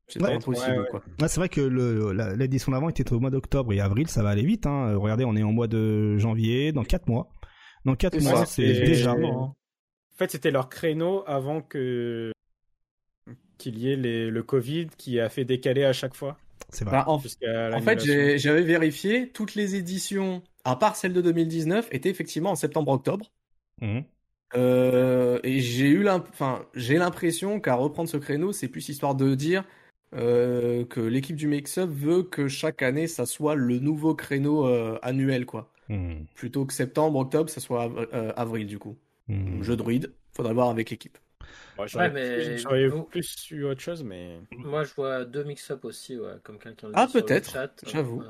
C'est 0.08 0.20
pas 0.20 0.30
impossible, 0.30 0.88
quoi. 0.92 1.02
c'est 1.28 1.38
vrai 1.38 1.50
que 1.50 1.62
l'édition 2.36 2.72
d'avant 2.72 2.90
était 2.90 3.12
au 3.12 3.20
mois 3.20 3.32
d'octobre 3.32 3.74
et 3.74 3.80
avril, 3.80 4.08
ça 4.08 4.22
va 4.22 4.30
aller 4.30 4.46
vite. 4.46 4.68
Hein. 4.68 4.96
Regardez, 4.96 5.26
on 5.26 5.36
est 5.36 5.42
en 5.42 5.52
mois 5.52 5.68
de 5.68 6.18
janvier, 6.18 6.72
dans 6.72 6.84
4 6.84 7.08
mois. 7.08 7.30
Dans 7.86 7.96
4 7.96 8.22
mois, 8.22 8.46
c'est 8.46 8.82
déjà. 8.82 9.16
En 10.16 10.18
fait, 10.18 10.32
c'était 10.32 10.52
leur 10.52 10.70
créneau 10.70 11.24
avant 11.28 11.62
que 11.62 12.32
qu'il 13.58 13.80
y 13.80 13.92
ait 13.92 13.96
le 13.98 14.44
Covid 14.44 14.88
qui 14.98 15.20
a 15.20 15.28
fait 15.28 15.44
décaler 15.44 15.84
à 15.84 15.94
chaque 15.94 16.14
fois. 16.14 16.38
C'est 16.70 16.86
vrai. 16.86 16.98
Bah, 16.98 17.06
en, 17.08 17.20
fait, 17.20 18.00
j'avais 18.38 18.64
vérifié, 18.64 19.30
toutes 19.30 19.56
les 19.56 19.76
éditions, 19.76 20.42
à 20.64 20.76
part 20.76 20.96
celle 20.96 21.14
de 21.14 21.22
2019, 21.22 21.90
étaient 21.92 22.10
effectivement 22.10 22.52
en 22.52 22.56
septembre-octobre. 22.56 23.32
Mmh. 23.82 24.02
Euh, 24.56 25.40
et 25.44 25.60
j'ai 25.60 25.88
eu 25.88 26.04
l'impression 26.04 27.60
qu'à 27.60 27.76
reprendre 27.76 28.10
ce 28.10 28.18
créneau, 28.18 28.54
c'est 28.54 28.68
plus 28.68 28.88
histoire 28.88 29.16
de 29.16 29.36
dire 29.36 29.66
euh, 30.14 30.86
que 30.86 31.02
l'équipe 31.02 31.36
du 31.36 31.48
Mix-Up 31.48 31.90
veut 31.90 32.24
que 32.24 32.48
chaque 32.48 32.82
année, 32.82 33.08
ça 33.08 33.26
soit 33.26 33.56
le 33.56 33.80
nouveau 33.80 34.16
créneau 34.16 34.66
euh, 34.66 34.98
annuel, 35.02 35.46
quoi. 35.46 35.72
Hmm. 35.90 36.24
Plutôt 36.36 36.66
que 36.66 36.74
septembre, 36.74 37.20
octobre, 37.20 37.50
ça 37.50 37.60
soit 37.60 37.92
avril 38.38 38.66
du 38.66 38.80
coup. 38.80 38.98
Hmm. 39.28 39.64
Jeu 39.64 39.76
druide, 39.76 40.14
faudrait 40.34 40.54
voir 40.54 40.70
avec 40.70 40.90
l'équipe. 40.90 41.18
Moi, 41.78 41.88
j'aurais 41.88 42.12
mais... 42.12 42.58
plus 43.10 43.52
eu 43.52 43.66
autre 43.66 43.82
chose, 43.82 44.04
mais. 44.04 44.40
Moi, 44.52 44.84
je 44.84 44.94
vois 44.94 45.26
deux 45.26 45.44
mix-up 45.44 45.84
aussi, 45.86 46.18
ouais, 46.18 46.36
comme 46.44 46.58
quelqu'un 46.58 46.90
Ah, 46.94 47.08
peut-être, 47.12 47.58
j'avoue. 47.86 48.24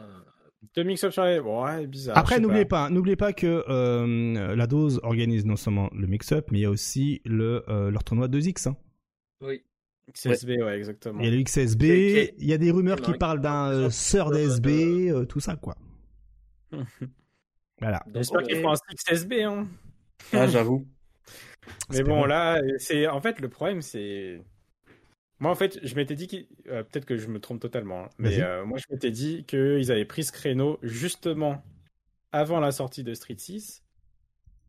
Deux 0.76 0.84
mix-up 0.84 1.12
sur 1.12 1.26
les. 1.26 1.40
Ouais, 1.40 1.86
bizarre. 1.86 2.18
Après, 2.18 2.40
n'oubliez 2.40 2.66
pas, 2.66 2.90
n'oubliez 2.90 3.16
pas 3.16 3.34
que 3.34 3.64
euh, 3.70 4.56
la 4.56 4.68
dose 4.68 5.00
organise 5.04 5.46
non 5.46 5.56
seulement 5.56 5.90
le 5.94 6.08
mix-up, 6.08 6.48
mais 6.52 6.60
il 6.60 6.62
y 6.62 6.66
a 6.66 6.70
aussi 6.70 7.22
le, 7.26 7.64
euh, 7.70 7.92
leur 7.92 8.04
tournoi 8.04 8.28
2X. 8.28 8.70
Hein. 8.70 8.78
Oui. 9.42 9.64
XSB, 10.12 10.62
ouais. 10.62 10.78
exactement. 10.78 11.20
Il 11.20 11.26
y 11.26 11.28
a 11.28 11.36
le 11.36 11.44
XSB, 11.44 12.34
il 12.38 12.46
y 12.46 12.54
a 12.54 12.58
des 12.58 12.70
rumeurs 12.70 13.02
qui 13.02 13.14
parlent 13.14 13.42
d'un 13.42 13.72
euh, 13.72 13.90
sœur 13.90 14.30
d'SB, 14.32 15.28
tout 15.28 15.40
ça, 15.40 15.56
quoi. 15.56 15.76
voilà. 17.80 18.04
J'espère 18.14 18.44
qu'ils 18.44 18.62
font 18.62 18.72
un 18.72 18.96
XSB, 18.96 19.34
hein. 19.42 19.68
Ah, 20.34 20.48
j'avoue. 20.48 20.86
Mais 21.90 22.04
bon, 22.04 22.26
là, 22.26 22.62
c'est 22.78 23.08
en 23.08 23.22
fait 23.22 23.40
le 23.40 23.50
problème, 23.50 23.82
c'est 23.82 24.42
moi 25.40 25.52
en 25.52 25.56
fait, 25.56 25.80
je 25.86 25.96
m'étais 25.96 26.16
dit 26.16 26.28
que 26.28 26.38
euh, 26.70 26.84
peut-être 26.84 27.06
que 27.06 27.18
je 27.18 27.28
me 27.28 27.40
trompe 27.40 27.60
totalement, 27.60 28.06
hein, 28.06 28.10
mais 28.18 28.42
euh, 28.42 28.66
moi 28.66 28.78
je 28.78 28.86
m'étais 28.90 29.12
dit 29.12 29.44
qu'ils 29.46 29.92
avaient 29.92 30.06
pris 30.06 30.24
ce 30.24 30.32
créneau 30.32 30.80
justement 30.82 31.62
avant 32.32 32.60
la 32.60 32.72
sortie 32.72 33.04
de 33.04 33.14
Street 33.14 33.36
6 33.38 33.84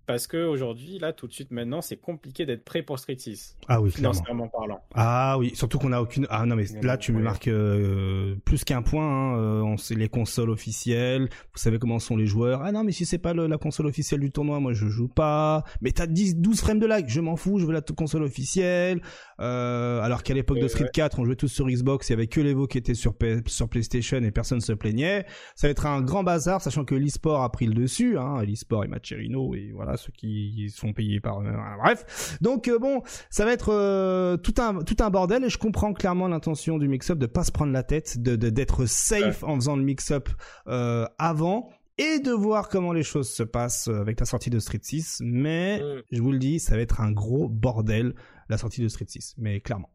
parce 0.06 0.28
que 0.28 0.46
aujourd'hui, 0.46 0.98
là, 0.98 1.12
tout 1.12 1.26
de 1.26 1.32
suite, 1.32 1.50
maintenant, 1.50 1.82
c'est 1.82 1.96
compliqué 1.96 2.46
d'être 2.46 2.64
prêt 2.64 2.82
pour 2.82 2.98
Street 2.98 3.16
6. 3.18 3.56
Ah 3.66 3.80
oui, 3.80 3.90
financièrement 3.90 4.46
parlant. 4.48 4.80
Ah 4.94 5.36
oui, 5.38 5.52
surtout 5.54 5.78
qu'on 5.78 5.92
a 5.92 6.00
aucune. 6.00 6.26
Ah 6.30 6.46
non, 6.46 6.54
mais 6.54 6.66
là, 6.82 6.96
tu 6.96 7.12
me 7.12 7.20
marques 7.20 7.48
euh, 7.48 8.36
plus 8.44 8.62
qu'un 8.62 8.82
point. 8.82 9.06
Hein. 9.06 9.38
Euh, 9.38 9.60
on 9.62 9.76
sait 9.76 9.96
les 9.96 10.08
consoles 10.08 10.50
officielles. 10.50 11.28
Vous 11.52 11.58
savez 11.58 11.78
comment 11.80 11.98
sont 11.98 12.16
les 12.16 12.26
joueurs. 12.26 12.62
Ah 12.62 12.70
non, 12.70 12.84
mais 12.84 12.92
si 12.92 13.04
c'est 13.04 13.18
pas 13.18 13.34
la 13.34 13.58
console 13.58 13.86
officielle 13.86 14.20
du 14.20 14.30
tournoi, 14.30 14.60
moi 14.60 14.72
je 14.74 14.86
joue 14.86 15.08
pas. 15.08 15.64
Mais 15.80 15.90
t'as 15.90 16.06
10, 16.06 16.36
12 16.36 16.60
frames 16.60 16.78
de 16.78 16.86
lag. 16.86 17.06
Je 17.08 17.20
m'en 17.20 17.36
fous. 17.36 17.58
Je 17.58 17.66
veux 17.66 17.72
la 17.72 17.82
console 17.82 18.22
officielle. 18.22 19.00
Euh, 19.40 20.00
alors 20.00 20.22
qu'à 20.22 20.34
l'époque 20.34 20.60
de 20.60 20.68
Street 20.68 20.90
4, 20.92 21.18
on 21.18 21.24
jouait 21.24 21.36
tous 21.36 21.48
sur 21.48 21.66
Xbox. 21.66 22.08
Il 22.08 22.12
y 22.12 22.14
avait 22.14 22.28
que 22.28 22.40
l'Evo 22.40 22.68
qui 22.68 22.78
était 22.78 22.94
sur, 22.94 23.14
sur 23.46 23.68
PlayStation 23.68 24.18
et 24.18 24.30
personne 24.30 24.60
se 24.60 24.72
plaignait. 24.72 25.26
Ça 25.56 25.66
va 25.66 25.72
être 25.72 25.86
un 25.86 26.00
grand 26.00 26.22
bazar, 26.22 26.62
sachant 26.62 26.84
que 26.84 26.94
l'e-sport 26.94 27.42
a 27.42 27.50
pris 27.50 27.66
le 27.66 27.74
dessus. 27.74 28.18
Hein. 28.18 28.42
L'e-sport 28.44 28.84
et 28.84 28.88
Macherino 28.88 29.54
et 29.54 29.72
voilà 29.74 29.95
ceux 29.96 30.12
qui 30.12 30.70
sont 30.70 30.92
payés 30.92 31.20
par 31.20 31.38
euh, 31.40 31.52
bref 31.82 32.38
donc 32.40 32.68
euh, 32.68 32.78
bon 32.78 33.02
ça 33.30 33.44
va 33.44 33.52
être 33.52 33.72
euh, 33.72 34.36
tout 34.36 34.54
un 34.58 34.82
tout 34.82 34.96
un 35.00 35.10
bordel 35.10 35.44
et 35.44 35.48
je 35.48 35.58
comprends 35.58 35.92
clairement 35.92 36.28
l'intention 36.28 36.78
du 36.78 36.88
mix-up 36.88 37.18
de 37.18 37.26
pas 37.26 37.44
se 37.44 37.52
prendre 37.52 37.72
la 37.72 37.82
tête 37.82 38.20
de 38.22 38.36
d'être 38.36 38.86
safe 38.86 39.42
en 39.44 39.56
faisant 39.56 39.76
le 39.76 39.82
mix-up 39.82 40.28
avant 40.66 41.70
et 41.98 42.18
de 42.18 42.30
voir 42.30 42.68
comment 42.68 42.92
les 42.92 43.02
choses 43.02 43.30
se 43.30 43.42
passent 43.42 43.88
avec 43.88 44.20
la 44.20 44.26
sortie 44.26 44.50
de 44.50 44.58
Street 44.58 44.80
6 44.82 45.22
mais 45.22 45.78
mm. 45.78 46.02
je 46.12 46.22
vous 46.22 46.32
le 46.32 46.38
dis 46.38 46.60
ça 46.60 46.76
va 46.76 46.82
être 46.82 47.00
un 47.00 47.10
gros 47.10 47.48
bordel 47.48 48.14
la 48.48 48.58
sortie 48.58 48.82
de 48.82 48.88
Street 48.88 49.06
6 49.08 49.34
mais 49.38 49.60
clairement 49.60 49.90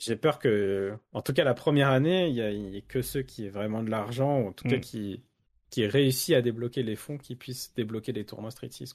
j'ai 0.00 0.16
peur 0.16 0.38
que, 0.38 0.94
en 1.12 1.22
tout 1.22 1.32
cas, 1.32 1.44
la 1.44 1.54
première 1.54 1.90
année, 1.90 2.28
il 2.28 2.34
n'y 2.34 2.78
ait 2.78 2.82
que 2.82 3.02
ceux 3.02 3.22
qui 3.22 3.46
aient 3.46 3.50
vraiment 3.50 3.84
de 3.84 3.90
l'argent, 3.90 4.40
ou 4.40 4.48
en 4.48 4.52
tout 4.52 4.68
cas 4.68 4.78
mm. 4.78 4.80
qui, 4.80 5.22
qui 5.70 5.86
réussit 5.86 6.34
à 6.34 6.42
débloquer 6.42 6.82
les 6.82 6.96
fonds 6.96 7.18
qui 7.18 7.34
puissent 7.34 7.72
débloquer 7.74 8.12
les 8.12 8.24
tournois 8.24 8.50
Street 8.50 8.68
6. 8.70 8.94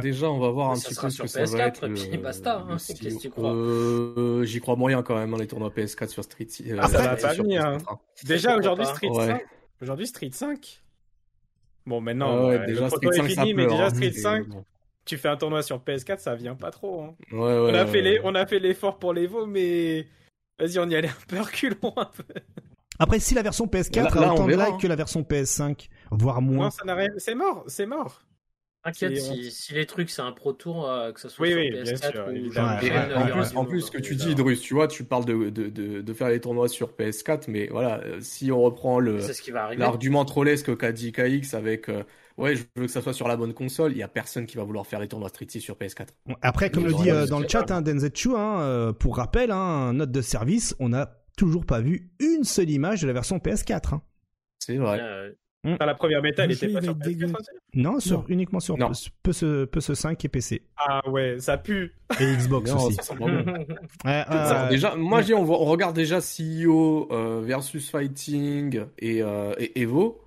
Déjà, 0.00 0.30
on 0.30 0.38
va 0.38 0.50
voir 0.50 0.70
un 0.70 0.74
petit 0.74 0.94
peu 0.94 1.10
ce 1.10 1.22
que 1.22 1.28
ça 1.28 1.44
va 1.44 1.66
être. 1.66 1.88
Et 1.88 1.92
puis 1.92 2.18
basta, 2.18 2.64
hein, 2.68 2.76
euh, 3.38 4.44
J'y 4.44 4.60
crois 4.60 4.76
moyen 4.76 5.02
quand 5.02 5.16
même 5.16 5.30
dans 5.30 5.38
les 5.38 5.46
tournois 5.46 5.70
PS4 5.70 6.08
sur 6.08 6.24
Street 6.24 6.46
6. 6.48 6.72
Euh, 6.72 6.76
ah, 6.80 6.88
ça 6.88 7.02
va 7.02 7.16
pas 7.16 7.34
venir. 7.34 7.64
Hein. 7.64 7.78
Déjà 8.24 8.56
aujourd'hui 8.56 8.86
Street 8.86 9.10
5. 9.12 9.42
Aujourd'hui 9.80 10.06
Street 10.06 10.30
5. 10.32 10.82
Bon 11.84 12.00
maintenant, 12.00 12.48
ouais, 12.48 12.64
déjà, 12.66 12.88
Street 12.88 13.08
5, 13.10 13.24
est 13.24 13.28
fini, 13.28 13.54
mais 13.54 13.66
déjà 13.66 13.90
Street 13.90 14.12
5. 14.12 14.46
Tu 15.04 15.18
fais 15.18 15.28
un 15.28 15.36
tournoi 15.36 15.62
sur 15.62 15.78
PS4, 15.80 16.20
ça 16.20 16.36
vient 16.36 16.54
pas 16.54 16.70
trop. 16.70 17.02
Hein. 17.02 17.16
on, 17.32 17.74
a 17.74 17.84
fait 17.86 18.02
les, 18.02 18.20
on 18.22 18.36
a 18.36 18.46
fait 18.46 18.60
l'effort 18.60 19.00
pour 19.00 19.12
l'Evo, 19.12 19.46
mais 19.46 20.06
vas-y, 20.60 20.78
on 20.78 20.88
y 20.88 20.94
allait 20.94 21.08
un 21.08 21.26
peu 21.26 21.40
reculons 21.40 21.92
un 21.96 22.04
peu. 22.04 22.22
Après, 23.02 23.18
si 23.18 23.34
la 23.34 23.42
version 23.42 23.66
PS4 23.66 24.16
a 24.16 24.32
autant 24.32 24.46
de 24.46 24.54
likes 24.54 24.80
que 24.80 24.86
la 24.86 24.96
version 24.96 25.22
PS5, 25.22 25.88
voire 26.12 26.40
moins. 26.40 26.70
c'est 27.18 27.34
mort, 27.34 27.64
c'est 27.66 27.86
mort. 27.86 28.22
Inquiète, 28.84 29.16
si, 29.16 29.74
les 29.74 29.86
trucs 29.86 30.10
c'est 30.10 30.22
un 30.22 30.32
Pro 30.32 30.52
Tour, 30.52 30.88
euh, 30.88 31.12
que 31.12 31.20
ce 31.20 31.28
soit 31.28 31.46
sur 31.46 31.56
PS4 31.56 33.54
ou 33.54 33.58
en, 33.58 33.64
plus, 33.64 33.82
ce 33.82 33.90
que 33.92 33.98
tu 33.98 34.16
dis, 34.16 34.34
Drus, 34.34 34.60
tu 34.60 34.74
vois, 34.74 34.88
tu 34.88 35.04
parles 35.04 35.24
de, 35.24 35.50
de, 35.50 35.68
de, 36.00 36.12
faire 36.12 36.28
les 36.28 36.40
tournois 36.40 36.68
sur 36.68 36.90
PS4, 36.90 37.44
mais 37.46 37.68
voilà, 37.70 38.00
euh, 38.00 38.18
si 38.20 38.50
on 38.50 38.60
reprend 38.60 38.98
le 38.98 39.20
l'argument 39.76 40.24
trollesque 40.24 40.76
qu'a 40.76 40.90
dit 40.90 41.12
KX 41.12 41.54
avec 41.54 41.88
euh, 41.88 42.02
ouais, 42.38 42.56
je 42.56 42.64
veux 42.74 42.86
que 42.86 42.92
ça 42.92 43.02
soit 43.02 43.12
sur 43.12 43.28
la 43.28 43.36
bonne 43.36 43.54
console, 43.54 43.92
il 43.92 43.98
y 43.98 44.02
a 44.02 44.08
personne 44.08 44.46
qui 44.46 44.56
va 44.56 44.64
vouloir 44.64 44.84
faire 44.84 44.98
les 44.98 45.06
tournois 45.06 45.28
Street 45.28 45.46
6 45.48 45.60
sur 45.60 45.76
PS4. 45.76 46.08
Après, 46.40 46.70
comme 46.70 46.86
le 46.86 46.94
dit 46.94 47.10
dans 47.28 47.38
le 47.38 47.46
chat, 47.46 47.70
hein, 47.70 47.82
Denzetsu, 47.82 48.30
hein, 48.34 48.92
pour 48.98 49.16
rappel, 49.16 49.52
hein, 49.52 49.92
note 49.92 50.10
de 50.10 50.22
service, 50.22 50.74
on 50.80 50.92
a 50.92 51.21
toujours 51.36 51.66
pas 51.66 51.80
vu 51.80 52.10
une 52.20 52.44
seule 52.44 52.70
image 52.70 53.02
de 53.02 53.06
la 53.06 53.12
version 53.12 53.38
PS4. 53.38 53.94
Hein. 53.94 54.02
C'est 54.58 54.76
vrai. 54.76 55.34
Mm. 55.64 55.76
la 55.78 55.94
première 55.94 56.22
bêta, 56.22 56.44
elle 56.44 56.52
était 56.52 56.68
pas 56.68 56.82
sur 56.82 56.94
PS4 56.94 57.34
Non, 57.74 58.00
sur, 58.00 58.24
uniquement 58.28 58.58
sur 58.58 58.76
non. 58.76 58.90
PS, 59.22 59.94
5 59.94 60.24
et 60.24 60.28
PC. 60.28 60.62
Ah 60.76 61.08
ouais, 61.08 61.36
ça 61.38 61.56
pue. 61.56 61.94
Et 62.18 62.34
Xbox 62.36 62.72
aussi. 62.72 62.96
déjà, 64.70 64.96
moi, 64.96 65.20
on, 65.30 65.34
on, 65.34 65.64
regarde 65.64 65.94
déjà 65.94 66.18
CEO 66.18 67.08
euh, 67.12 67.40
versus 67.44 67.90
Fighting 67.90 68.84
et, 68.98 69.22
euh, 69.22 69.54
et 69.58 69.80
Evo. 69.80 70.20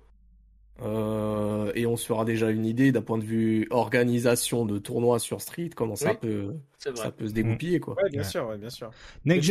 Euh, 0.82 1.72
et 1.74 1.86
on 1.86 1.96
se 1.96 2.06
fera 2.06 2.24
déjà 2.24 2.50
une 2.50 2.66
idée 2.66 2.92
d'un 2.92 3.00
point 3.00 3.16
de 3.16 3.24
vue 3.24 3.66
organisation 3.70 4.66
de 4.66 4.78
tournois 4.78 5.18
sur 5.18 5.40
Street, 5.40 5.70
comment 5.74 5.96
ça 5.96 6.14
peut 6.14 6.54
ça 6.78 7.10
peut 7.10 7.28
se 7.28 7.32
dégoupiller 7.32 7.80
quoi. 7.80 7.94
Ouais, 8.02 8.10
bien 8.10 8.22
sûr, 8.22 8.46
ouais, 8.46 8.58
bien 8.58 8.68
sûr. 8.68 8.90
Next 9.24 9.50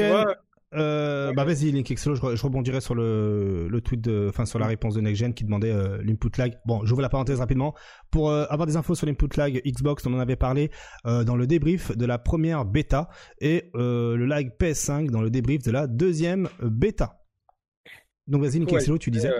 euh, 0.75 1.33
bah 1.33 1.45
vas-y 1.45 1.71
Link 1.71 1.87
je, 1.89 2.13
je, 2.15 2.43
rebondirai 2.43 2.81
sur 2.81 2.95
le, 2.95 3.67
le 3.69 3.81
tweet 3.81 4.01
de, 4.01 4.27
enfin 4.29 4.45
sur 4.45 4.59
la 4.59 4.67
réponse 4.67 4.95
de 4.95 5.01
NextGen 5.01 5.33
qui 5.33 5.43
demandait 5.43 5.71
euh, 5.71 6.01
l'input 6.03 6.29
lag. 6.37 6.57
Bon, 6.65 6.85
j'ouvre 6.85 7.01
la 7.01 7.09
parenthèse 7.09 7.39
rapidement 7.39 7.73
pour 8.11 8.29
euh, 8.29 8.45
avoir 8.49 8.65
des 8.65 8.75
infos 8.75 8.95
sur 8.95 9.05
l'input 9.05 9.29
lag 9.37 9.61
Xbox. 9.65 10.05
On 10.05 10.13
en 10.13 10.19
avait 10.19 10.35
parlé 10.35 10.71
dans 11.03 11.35
le 11.35 11.47
débrief 11.47 11.95
de 11.95 12.05
la 12.05 12.17
première 12.17 12.65
bêta 12.65 13.09
et 13.39 13.69
le 13.73 14.25
lag 14.25 14.51
PS5 14.59 15.09
dans 15.09 15.21
le 15.21 15.29
débrief 15.29 15.63
de 15.63 15.71
la 15.71 15.87
deuxième 15.87 16.49
bêta. 16.61 17.21
Donc 18.27 18.41
vas-y 18.41 18.59
Link 18.59 18.99
tu 18.99 19.11
disais. 19.11 19.31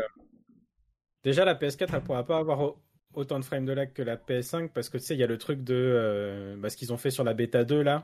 déjà 1.23 1.45
la 1.45 1.55
PS4 1.55 1.89
elle 1.93 2.01
pourra 2.01 2.23
pas 2.23 2.38
avoir 2.38 2.75
autant 3.13 3.39
de 3.39 3.45
frames 3.45 3.65
de 3.65 3.73
lag 3.73 3.93
que 3.93 4.03
la 4.03 4.17
PS5 4.17 4.69
parce 4.73 4.89
que 4.89 4.97
tu 4.97 5.05
sais 5.05 5.15
il 5.15 5.19
y 5.19 5.23
a 5.23 5.27
le 5.27 5.38
truc 5.38 5.63
de 5.63 6.55
bah, 6.59 6.69
ce 6.69 6.77
qu'ils 6.77 6.93
ont 6.93 6.97
fait 6.97 7.11
sur 7.11 7.23
la 7.23 7.33
bêta 7.33 7.63
2 7.63 7.81
là 7.81 8.03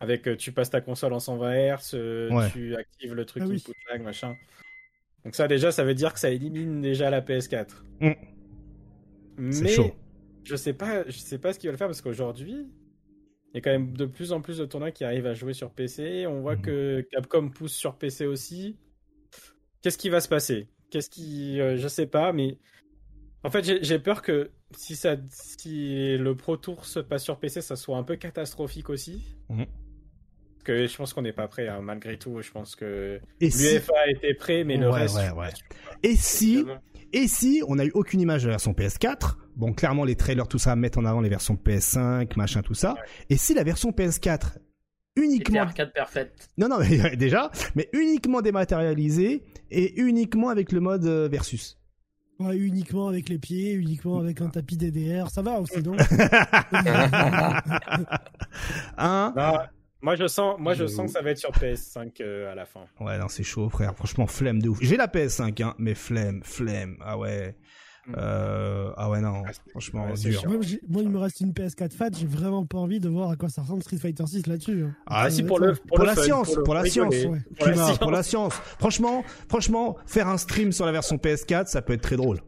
avec 0.00 0.28
euh, 0.28 0.36
tu 0.36 0.52
passes 0.52 0.70
ta 0.70 0.80
console 0.80 1.12
en 1.12 1.20
120 1.20 1.76
Hz, 1.76 1.90
euh, 1.94 2.48
tu 2.52 2.76
actives 2.76 3.14
le 3.14 3.24
truc 3.24 3.44
ah 3.46 3.50
input 3.50 3.72
lag, 3.90 4.02
machin. 4.02 4.36
Donc 5.24 5.34
ça 5.34 5.48
déjà, 5.48 5.72
ça 5.72 5.84
veut 5.84 5.94
dire 5.94 6.12
que 6.12 6.20
ça 6.20 6.30
élimine 6.30 6.80
déjà 6.80 7.10
la 7.10 7.20
PS4. 7.20 7.68
Mm. 8.00 8.10
Mais 9.38 9.68
chaud. 9.68 9.92
je 10.44 10.56
sais 10.56 10.72
pas, 10.72 11.04
je 11.08 11.18
sais 11.18 11.38
pas 11.38 11.52
ce 11.52 11.58
qu'ils 11.58 11.70
veulent 11.70 11.78
faire 11.78 11.88
parce 11.88 12.00
qu'aujourd'hui, 12.00 12.68
il 13.52 13.56
y 13.56 13.58
a 13.58 13.60
quand 13.60 13.70
même 13.70 13.96
de 13.96 14.06
plus 14.06 14.32
en 14.32 14.40
plus 14.40 14.58
de 14.58 14.66
tournois 14.66 14.90
qui 14.90 15.04
arrivent 15.04 15.26
à 15.26 15.34
jouer 15.34 15.54
sur 15.54 15.70
PC. 15.70 16.26
On 16.26 16.40
voit 16.40 16.56
mm. 16.56 16.62
que 16.62 17.06
Capcom 17.10 17.48
pousse 17.48 17.74
sur 17.74 17.96
PC 17.96 18.26
aussi. 18.26 18.76
Qu'est-ce 19.82 19.98
qui 19.98 20.10
va 20.10 20.20
se 20.20 20.28
passer? 20.28 20.68
Qu'est-ce 20.90 21.10
qui, 21.10 21.60
euh, 21.60 21.76
je 21.76 21.88
sais 21.88 22.06
pas, 22.06 22.32
mais 22.32 22.58
en 23.44 23.50
fait, 23.50 23.82
j'ai 23.82 23.98
peur 23.98 24.22
que 24.22 24.50
si 24.72 24.96
ça, 24.96 25.16
si 25.30 26.16
le 26.16 26.34
Pro 26.34 26.56
Tour 26.56 26.84
se 26.84 26.98
passe 26.98 27.22
sur 27.24 27.38
PC, 27.38 27.60
ça 27.60 27.76
soit 27.76 27.96
un 27.96 28.02
peu 28.02 28.16
catastrophique 28.16 28.90
aussi. 28.90 29.22
Mm 29.48 29.64
que 30.66 30.86
je 30.86 30.96
pense 30.96 31.14
qu'on 31.14 31.22
n'est 31.22 31.32
pas 31.32 31.46
prêt, 31.46 31.68
hein, 31.68 31.80
malgré 31.80 32.18
tout. 32.18 32.42
Je 32.42 32.50
pense 32.50 32.74
que 32.74 33.20
l'UEFA 33.40 34.08
était 34.08 34.34
prêt, 34.34 34.64
mais 34.64 34.76
le 34.76 34.90
reste. 34.90 35.16
Et 36.02 36.16
si, 36.16 36.64
et 37.12 37.28
si 37.28 37.62
on 37.68 37.76
n'a 37.76 37.84
eu 37.84 37.92
aucune 37.94 38.20
image 38.20 38.42
de 38.42 38.48
la 38.48 38.54
version 38.54 38.72
PS4, 38.72 39.36
bon, 39.54 39.72
clairement 39.72 40.04
les 40.04 40.16
trailers, 40.16 40.48
tout 40.48 40.58
ça 40.58 40.74
mettent 40.74 40.98
en 40.98 41.04
avant 41.04 41.20
les 41.20 41.28
versions 41.28 41.54
PS5, 41.54 42.36
machin, 42.36 42.62
tout 42.62 42.74
ça. 42.74 42.96
Et 43.30 43.36
si 43.36 43.54
la 43.54 43.62
version 43.62 43.90
PS4 43.90 44.56
uniquement 45.14 45.60
arcade 45.60 45.92
parfaite. 45.94 46.48
Non 46.58 46.68
non 46.68 46.76
mais 46.78 47.16
déjà, 47.16 47.50
mais 47.74 47.88
uniquement 47.94 48.42
dématérialisée 48.42 49.44
et 49.70 49.98
uniquement 49.98 50.50
avec 50.50 50.72
le 50.72 50.80
mode 50.80 51.06
euh, 51.06 51.26
versus. 51.26 51.78
Ouais, 52.38 52.58
uniquement 52.58 53.08
avec 53.08 53.30
les 53.30 53.38
pieds, 53.38 53.72
uniquement 53.72 54.18
avec 54.18 54.42
un 54.42 54.50
tapis 54.50 54.76
DDR, 54.76 55.30
ça 55.30 55.40
va 55.40 55.58
aussi, 55.58 55.82
non? 55.82 55.96
Hein 58.98 59.32
moi 60.06 60.14
je 60.14 60.28
sens, 60.28 60.54
moi 60.60 60.74
je 60.74 60.86
sens 60.86 61.06
que 61.06 61.10
ça 61.10 61.20
va 61.20 61.30
être 61.30 61.38
sur 61.38 61.50
PS5 61.50 62.12
euh, 62.20 62.52
à 62.52 62.54
la 62.54 62.64
fin. 62.64 62.82
Ouais, 63.00 63.18
non, 63.18 63.26
c'est 63.26 63.42
chaud, 63.42 63.68
frère. 63.68 63.92
Franchement, 63.96 64.28
flemme 64.28 64.62
de 64.62 64.68
ouf. 64.68 64.78
J'ai 64.80 64.96
la 64.96 65.08
PS5, 65.08 65.60
hein, 65.64 65.74
mais 65.78 65.96
flemme, 65.96 66.42
flemme. 66.44 66.96
Ah 67.00 67.18
ouais. 67.18 67.56
Mm. 68.06 68.14
Euh, 68.16 68.92
ah 68.96 69.10
ouais, 69.10 69.20
non, 69.20 69.42
franchement, 69.70 70.06
dur. 70.14 70.44
Moi, 70.46 71.02
il 71.02 71.08
me 71.08 71.18
reste 71.18 71.40
une 71.40 71.50
PS4 71.50 71.90
Fat, 71.90 72.10
j'ai 72.16 72.24
vraiment 72.24 72.64
pas 72.64 72.78
envie 72.78 73.00
de 73.00 73.08
voir 73.08 73.30
à 73.30 73.36
quoi 73.36 73.48
ça 73.48 73.62
ressemble 73.62 73.82
Street 73.82 73.98
Fighter 73.98 74.24
6 74.24 74.46
là-dessus. 74.46 74.84
Hein. 74.84 74.94
Ah, 75.08 75.22
ah, 75.24 75.30
si, 75.30 75.42
pour, 75.42 75.58
le, 75.58 75.74
pour, 75.74 76.04
la 76.04 76.14
science, 76.14 76.56
pour, 76.64 76.74
la 76.74 76.84
science, 76.84 77.16
pour, 77.98 78.12
la 78.12 78.22
science. 78.22 78.54
Franchement, 78.78 79.24
franchement, 79.48 79.96
faire 80.06 80.28
un 80.28 80.38
stream 80.38 80.70
sur 80.70 80.86
la 80.86 80.92
version 80.92 81.16
PS4, 81.16 81.66
ça 81.66 81.82
peut 81.82 81.94
être 81.94 82.02
très 82.02 82.16
drôle. 82.16 82.38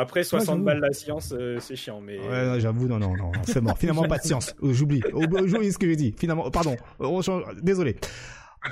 Après, 0.00 0.24
60 0.24 0.64
balles 0.64 0.80
la 0.80 0.92
science, 0.92 1.34
euh, 1.36 1.58
c'est 1.60 1.76
chiant, 1.76 2.00
mais. 2.00 2.18
Ouais, 2.18 2.58
j'avoue, 2.58 2.88
non, 2.88 2.98
non, 2.98 3.14
non, 3.16 3.32
c'est 3.44 3.60
mort. 3.60 3.78
Finalement, 3.78 4.04
pas 4.04 4.18
de 4.18 4.22
science. 4.22 4.54
Oh, 4.62 4.72
j'oublie. 4.72 5.02
Oh, 5.12 5.26
bah, 5.30 5.40
j'oublie 5.44 5.72
ce 5.72 5.78
que 5.78 5.86
j'ai 5.86 5.96
dit. 5.96 6.14
Finalement, 6.18 6.50
pardon. 6.50 6.76
Désolé. 7.62 7.96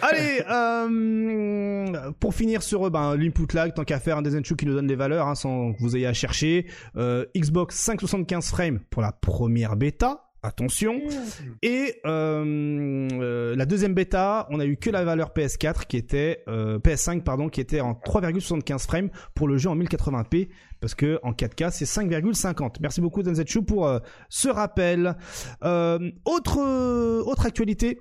Allez, 0.03 0.43
euh, 0.51 2.13
pour 2.21 2.35
finir 2.35 2.63
sur 2.63 2.91
ben, 2.91 3.17
l'input 3.17 3.47
lag, 3.55 3.73
tant 3.75 3.85
qu'à 3.85 3.99
faire 3.99 4.19
un 4.19 4.23
Design 4.23 4.43
qui 4.43 4.67
nous 4.67 4.75
donne 4.75 4.87
des 4.87 4.97
valeurs 4.97 5.27
hein, 5.27 5.35
sans 5.35 5.73
que 5.73 5.79
vous 5.81 5.97
ayez 5.97 6.07
à 6.07 6.13
chercher. 6.13 6.67
Euh, 6.97 7.25
Xbox 7.37 7.75
575 7.77 8.51
frames 8.51 8.81
pour 8.91 9.01
la 9.01 9.13
première 9.13 9.77
bêta. 9.77 10.29
Attention. 10.43 11.01
Et 11.63 11.97
euh, 12.07 13.09
euh, 13.13 13.57
la 13.57 13.67
deuxième 13.67 13.93
bêta, 13.93 14.47
on 14.51 14.61
a 14.61 14.67
eu 14.67 14.77
que 14.77 14.89
la 14.89 15.03
valeur 15.03 15.33
PS4 15.35 15.87
qui 15.89 15.97
était 15.97 16.45
euh, 16.47 16.79
PS5 16.79 17.23
pardon 17.23 17.49
qui 17.49 17.61
était 17.61 17.81
en 17.81 17.95
3,75 17.95 18.87
frames 18.87 19.11
pour 19.35 19.49
le 19.49 19.59
jeu 19.59 19.69
en 19.69 19.77
1080p 19.77 20.49
parce 20.81 20.95
que 20.95 21.19
en 21.23 21.33
4K 21.33 21.71
c'est 21.71 21.85
5,50. 21.85 22.77
Merci 22.81 23.01
beaucoup 23.01 23.23
Denzetsu 23.23 23.63
pour 23.63 23.91
ce 24.29 24.49
rappel. 24.49 25.17
autre 25.63 27.23
autre 27.23 27.47
actualité. 27.47 28.01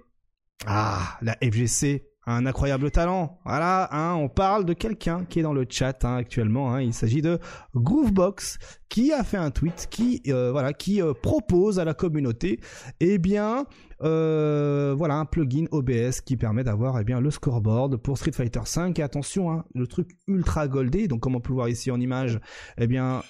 Ah, 0.65 1.17
la 1.21 1.37
FGC 1.43 2.07
un 2.27 2.45
incroyable 2.45 2.91
talent. 2.91 3.39
Voilà, 3.45 3.87
hein, 3.91 4.15
on 4.15 4.27
parle 4.27 4.65
de 4.65 4.73
quelqu'un 4.73 5.23
qui 5.23 5.39
est 5.39 5.43
dans 5.43 5.53
le 5.53 5.65
chat 5.67 6.03
hein, 6.03 6.17
actuellement. 6.17 6.73
Hein. 6.73 6.81
il 6.81 6.93
s'agit 6.93 7.21
de 7.21 7.39
Groovebox 7.73 8.59
qui 8.89 9.11
a 9.11 9.23
fait 9.23 9.37
un 9.37 9.51
tweet 9.51 9.87
qui 9.89 10.21
euh, 10.27 10.51
voilà 10.51 10.73
qui 10.73 11.01
euh, 11.01 11.13
propose 11.13 11.79
à 11.79 11.85
la 11.85 11.93
communauté 11.93 12.59
eh 12.99 13.17
bien 13.17 13.65
euh, 14.03 14.93
voilà 14.95 15.15
un 15.15 15.25
plugin 15.25 15.65
OBS 15.71 16.21
qui 16.23 16.37
permet 16.37 16.63
d'avoir 16.63 16.99
eh 16.99 17.03
bien 17.03 17.19
le 17.19 17.31
scoreboard 17.31 17.97
pour 17.97 18.17
Street 18.17 18.31
Fighter 18.31 18.61
5 18.63 18.99
et 18.99 19.01
attention 19.01 19.51
hein, 19.51 19.65
le 19.73 19.87
truc 19.87 20.09
ultra 20.27 20.67
goldé. 20.67 21.07
Donc 21.07 21.21
comme 21.21 21.35
on 21.35 21.39
peut 21.39 21.49
le 21.49 21.55
voir 21.55 21.69
ici 21.69 21.89
en 21.89 21.99
image 21.99 22.39
eh 22.77 22.87
bien 22.87 23.23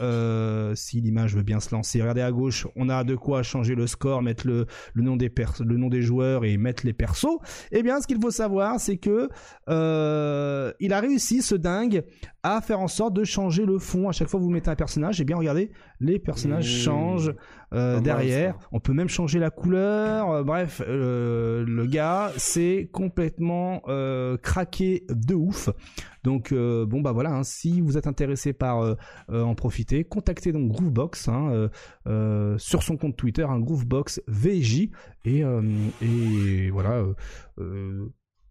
si 0.76 1.02
l'image 1.02 1.36
veut 1.36 1.44
bien 1.44 1.60
se 1.60 1.74
lancer 1.74 2.02
regardez 2.02 2.22
à 2.22 2.32
gauche 2.32 2.68
on 2.76 2.90
a 2.90 3.04
de 3.04 3.16
quoi 3.16 3.44
changer 3.44 3.76
le 3.76 3.88
score 3.88 4.22
mettre 4.22 4.46
le, 4.46 4.68
le 4.94 5.04
nom 5.04 5.16
des 5.16 5.32
le 5.62 5.78
nom 5.78 5.88
des 5.88 6.02
joueurs 6.02 6.44
et 6.44 6.58
mettre 6.58 6.86
les 6.86 6.94
persos. 6.94 7.40
Eh 7.72 7.82
bien 7.82 8.02
ce 8.02 8.08
qu'il 8.08 8.20
faut 8.22 8.32
savoir 8.32 8.80
c'est 8.80 8.98
que 8.98 9.30
il 10.80 10.94
a 10.94 11.00
réussi 11.00 11.42
ce 11.42 11.56
dingue 11.56 12.04
à 12.44 12.62
faire 12.62 12.80
en 12.80 12.88
sorte 12.88 13.14
de 13.14 13.24
changer 13.24 13.66
le 13.66 13.78
fond. 13.80 14.10
À 14.10 14.12
chaque 14.12 14.30
fois 14.30 14.40
que 14.40 14.46
vous 14.46 14.52
mettez 14.52 14.70
un 14.70 14.76
personnage 14.76 15.22
eh 15.22 15.24
bien 15.24 15.38
regardez 15.38 15.47
les 16.00 16.20
personnages 16.20 16.72
mmh. 16.72 16.84
changent 16.84 17.36
euh, 17.74 18.00
derrière. 18.00 18.58
On 18.72 18.80
peut 18.80 18.94
même 18.94 19.10
changer 19.10 19.40
la 19.40 19.50
couleur. 19.50 20.32
Euh, 20.32 20.44
bref, 20.44 20.82
euh, 20.88 21.66
le 21.68 21.86
gars 21.86 22.32
c'est 22.38 22.90
complètement 22.92 23.82
craqué 24.42 25.06
de 25.10 25.36
ouf. 25.36 25.70
Donc 26.24 26.54
bon 26.54 27.02
bah 27.02 27.12
voilà, 27.12 27.32
hein, 27.32 27.44
si 27.44 27.80
vous 27.82 27.98
êtes 27.98 28.08
intéressé 28.08 28.54
par 28.54 28.96
en 29.30 29.56
profiter, 29.56 30.04
contactez 30.04 30.52
donc 30.52 30.70
Groovebox 30.70 31.30
hein, 31.30 31.70
sur 32.58 32.84
son 32.84 32.98
compte 32.98 33.16
Twitter, 33.16 33.44
un 33.44 33.52
hein, 33.52 33.60
Groovebox 33.60 34.22
VJ 34.28 34.90
et, 35.26 35.44
et 36.02 36.70
voilà 36.70 37.04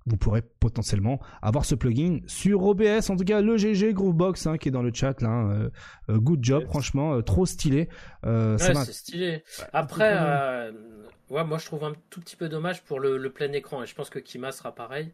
vous 0.06 0.16
pourrez 0.16 0.42
potentiellement 0.42 1.20
avoir 1.42 1.64
ce 1.64 1.74
plugin 1.74 2.20
sur 2.26 2.64
OBS. 2.64 3.10
En 3.10 3.16
tout 3.16 3.24
cas, 3.24 3.40
le 3.40 3.56
GG 3.56 3.92
Groovebox 3.92 4.46
hein, 4.46 4.56
qui 4.56 4.68
est 4.68 4.72
dans 4.72 4.82
le 4.82 4.92
chat 4.94 5.20
là, 5.20 5.28
hein, 5.28 5.50
euh, 5.50 5.70
euh, 6.10 6.18
good 6.18 6.42
job, 6.42 6.64
franchement, 6.66 7.14
euh, 7.14 7.22
trop 7.22 7.44
stylé. 7.44 7.88
ouais, 8.24 8.56
c'est 8.58 8.92
stylé. 8.92 9.42
Après, 9.72 10.72
ouais, 11.30 11.44
moi 11.44 11.58
je 11.58 11.66
trouve 11.66 11.84
un 11.84 11.94
tout 12.10 12.20
petit 12.20 12.36
peu 12.36 12.48
dommage 12.48 12.82
pour 12.84 13.00
le, 13.00 13.30
plein 13.30 13.52
écran 13.52 13.82
et 13.82 13.86
je 13.86 13.94
pense 13.94 14.08
que 14.08 14.18
Kima 14.18 14.52
sera 14.52 14.74
pareil. 14.74 15.12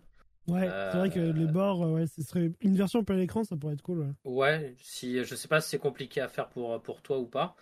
Ouais, 0.49 0.69
c'est 0.91 0.99
vrai 0.99 1.11
que 1.11 1.21
les 1.21 1.47
bords, 1.47 1.81
ouais, 1.93 2.07
ce 2.07 2.21
serait 2.23 2.51
une 2.61 2.77
version 2.77 3.05
plein 3.05 3.19
écran, 3.19 3.45
ça 3.45 3.57
pourrait 3.57 3.75
être 3.75 3.83
cool. 3.83 4.01
Ouais, 4.01 4.15
ouais 4.25 4.75
si 4.79 5.25
je 5.25 5.35
sais 5.35 5.49
pas 5.49 5.61
si 5.61 5.71
c'est 5.71 5.79
compliqué 5.79 6.21
à 6.21 6.29
faire 6.29 6.49
pour 6.49 6.81
pour 6.83 7.01
toi 7.01 7.19
ou 7.19 7.27
pas, 7.27 7.57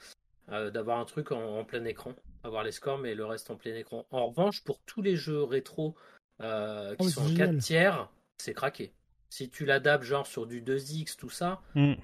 d'avoir 0.49 0.99
un 0.99 1.05
truc 1.05 1.31
en, 1.31 1.59
en 1.59 1.65
plein 1.65 1.85
écran, 1.85 2.13
avoir 2.43 2.65
les 2.65 2.73
scores 2.73 2.99
mais 2.99 3.15
le 3.15 3.25
reste 3.25 3.51
en 3.51 3.57
plein 3.57 3.77
écran. 3.77 4.07
En 4.11 4.27
revanche, 4.27 4.65
pour 4.65 4.81
tous 4.81 5.03
les 5.03 5.15
jeux 5.15 5.45
rétro 5.45 5.95
euh, 6.43 6.95
qui 6.97 7.07
oh, 7.07 7.11
sont 7.11 7.33
en 7.33 7.35
4 7.35 7.59
tiers, 7.59 8.09
c'est 8.39 8.55
craqué. 8.55 8.93
Si 9.33 9.49
tu 9.49 9.65
l'adaptes 9.65 10.03
genre 10.03 10.27
sur 10.27 10.47
du 10.47 10.61
2x, 10.61 11.17
tout 11.17 11.31
ça, 11.31 11.61
mm. 11.77 11.95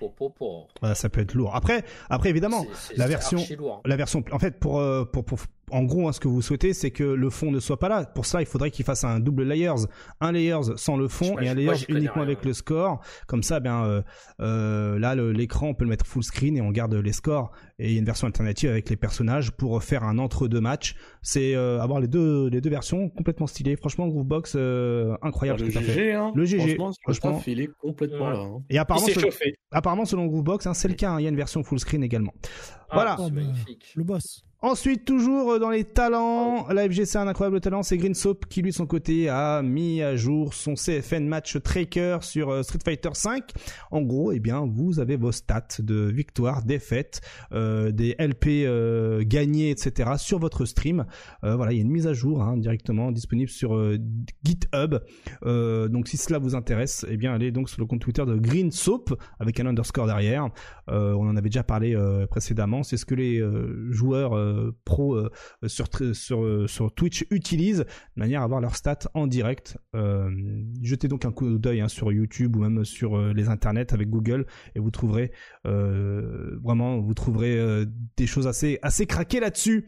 ça 0.95 1.09
peut 1.09 1.21
être 1.23 1.35
lourd. 1.35 1.57
Après, 1.57 1.85
après 2.09 2.31
évidemment, 2.31 2.65
la 2.97 3.09
version, 3.09 3.39
hein. 3.41 3.81
la 3.85 3.97
version, 3.97 4.25
en 4.31 4.39
fait, 4.39 4.61
pour, 4.61 4.79
euh, 4.79 5.05
pour, 5.05 5.25
pour, 5.25 5.41
en 5.71 5.83
gros, 5.83 6.09
hein, 6.09 6.13
ce 6.13 6.21
que 6.21 6.29
vous 6.29 6.43
souhaitez, 6.43 6.73
c'est 6.73 6.91
que 6.91 7.03
le 7.03 7.31
fond 7.31 7.51
ne 7.51 7.61
soit 7.61 7.79
pas 7.79 7.89
là. 7.89 8.05
Pour 8.05 8.27
ça, 8.27 8.41
il 8.41 8.47
faudrait 8.47 8.71
qu'il 8.71 8.85
fasse 8.85 9.05
un 9.05 9.21
double 9.21 9.43
layers, 9.45 9.87
un 10.21 10.33
layers 10.33 10.77
sans 10.77 10.97
le 10.97 11.09
fond 11.09 11.39
et 11.39 11.49
un 11.49 11.55
layers 11.55 11.85
uniquement 11.89 12.23
avec 12.23 12.45
le 12.45 12.53
score. 12.53 13.01
Comme 13.27 13.43
ça, 13.43 13.61
bien 13.61 13.85
euh, 13.85 14.03
euh, 14.41 14.99
là, 14.99 15.15
l'écran, 15.15 15.69
on 15.69 15.75
peut 15.75 15.85
le 15.85 15.91
mettre 15.91 16.07
full 16.07 16.23
screen 16.23 16.57
et 16.57 16.61
on 16.61 16.71
garde 16.71 16.95
les 16.95 17.13
scores. 17.13 17.51
Et 17.79 17.89
il 17.89 17.93
y 17.93 17.97
a 17.97 17.99
une 17.99 18.07
version 18.07 18.27
alternative 18.27 18.71
avec 18.71 18.89
les 18.89 18.97
personnages 18.97 19.51
pour 19.51 19.83
faire 19.83 20.03
un 20.03 20.19
entre-deux 20.19 20.61
match. 20.61 20.95
C'est 21.21 21.55
euh, 21.55 21.81
avoir 21.81 22.01
les 22.01 22.09
deux 22.09 22.49
les 22.49 22.61
deux 22.61 22.71
versions 22.71 23.11
complètement 23.11 23.47
stylées. 23.47 23.77
Franchement, 23.77 24.09
Groovebox 24.09 24.55
euh, 24.57 25.17
incroyable. 25.23 25.65
le, 25.65 25.71
GG, 25.71 26.13
hein. 26.13 26.33
le 26.35 26.45
GG, 26.45 26.79
franchement, 27.03 27.43
il 27.47 27.61
est 27.61 27.71
complètement 27.81 28.31
là. 28.31 28.39
Hein. 28.39 28.63
Et 28.71 28.79
apparemment, 28.79 29.07
selon, 29.07 29.29
apparemment, 29.73 30.05
selon 30.05 30.27
Groovebox, 30.27 30.67
hein, 30.67 30.75
c'est 30.75 30.89
le 30.89 30.95
cas. 30.95 31.11
Hein. 31.11 31.21
il 31.21 31.25
y 31.25 31.27
a 31.27 31.31
une 31.31 31.37
version 31.37 31.63
full 31.63 31.79
screen 31.79 32.03
également. 32.03 32.33
Ah, 32.89 32.95
voilà. 32.95 33.17
Oh, 33.19 33.29
bah, 33.31 33.43
le 33.95 34.05
boss. 34.05 34.45
Ensuite, 34.67 35.05
toujours 35.05 35.53
euh, 35.53 35.59
dans 35.61 35.71
les 35.71 35.85
talents, 35.85 36.67
la 36.71 36.89
FGC 36.89 37.19
a 37.19 37.23
un 37.23 37.29
incroyable 37.29 37.61
talent, 37.61 37.85
c'est 37.85 37.97
Green 37.99 38.15
Soap 38.15 38.47
qui, 38.47 38.63
lui, 38.63 38.73
son 38.73 38.85
côté, 38.85 39.29
a 39.29 39.63
mis 39.63 40.03
à 40.03 40.17
jour 40.17 40.55
son 40.55 40.75
CFN 40.75 41.29
Match 41.29 41.57
Tracker 41.63 42.19
sur 42.23 42.51
euh, 42.51 42.65
Street 42.65 42.81
Fighter 42.85 43.11
V. 43.11 43.43
En 43.93 44.03
gros, 44.03 44.33
eh 44.33 44.41
bien, 44.41 44.67
vous 44.67 44.99
avez 44.99 45.15
vos 45.15 45.31
stats 45.31 45.79
de 45.79 46.11
victoire, 46.13 46.65
défaite, 46.65 47.21
euh, 47.53 47.93
des 47.93 48.17
LP 48.19 48.65
euh, 48.67 49.23
gagnés, 49.25 49.71
etc. 49.71 50.15
sur 50.19 50.41
votre 50.41 50.65
stream. 50.65 51.07
voilà, 51.45 51.73
il 51.73 51.77
y 51.77 51.79
a 51.79 51.83
une 51.83 51.93
mise 51.93 52.09
à 52.09 52.13
jour 52.13 52.43
hein, 52.43 52.57
directement 52.57 53.13
disponible 53.13 53.49
sur 53.49 53.81
GitHub. 54.43 54.97
donc, 55.45 56.09
si 56.09 56.17
cela 56.17 56.41
vous 56.41 56.57
intéresse, 56.57 57.07
eh 57.09 57.17
bien, 57.17 57.33
allez 57.33 57.53
donc 57.53 57.71
sur 57.71 57.81
le 57.81 57.87
compte 57.87 58.01
Twitter 58.01 58.27
de 58.27 58.35
Green 58.35 58.73
Soap 58.73 59.15
avec 59.39 59.61
un 59.61 59.67
underscore 59.67 60.07
derrière. 60.07 60.49
on 60.89 61.29
en 61.29 61.37
avait 61.37 61.51
déjà 61.51 61.63
parlé 61.63 61.97
précédemment. 62.29 62.83
C'est 62.83 62.97
ce 62.97 63.05
que 63.07 63.15
les 63.15 63.41
joueurs 63.91 64.35
euh, 64.56 64.56
pro 64.85 65.17
euh, 65.17 65.31
sur, 65.67 65.89
sur, 66.13 66.43
euh, 66.43 66.67
sur 66.67 66.95
Twitch 66.95 67.27
utilisent 67.31 67.81
de 67.81 68.21
manière 68.21 68.41
à 68.43 68.45
avoir 68.45 68.61
leurs 68.61 68.77
stats 68.77 69.11
en 69.15 69.27
direct. 69.27 69.79
jetez 70.83 71.09
donc 71.09 71.25
un 71.25 71.33
coup 71.33 71.59
d'œil 71.59 71.81
hein, 71.81 71.89
sur 71.89 72.13
YouTube 72.13 72.57
ou 72.57 72.61
même 72.61 72.85
sur 72.85 73.19
les 73.19 73.49
internets 73.49 73.93
avec 73.93 74.09
Google 74.11 74.47
et 74.75 74.79
vous 74.79 74.91
trouverez 74.91 75.33
vraiment 75.65 77.01
vous 77.01 77.15
trouverez 77.15 77.85
des 78.17 78.27
choses 78.27 78.47
assez 78.47 78.79
assez 78.83 79.07
craquées 79.07 79.41
là-dessus. 79.41 79.87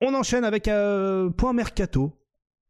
On 0.00 0.14
enchaîne 0.14 0.44
avec 0.44 0.68
un 0.68 1.30
point 1.36 1.52
mercato. 1.52 2.20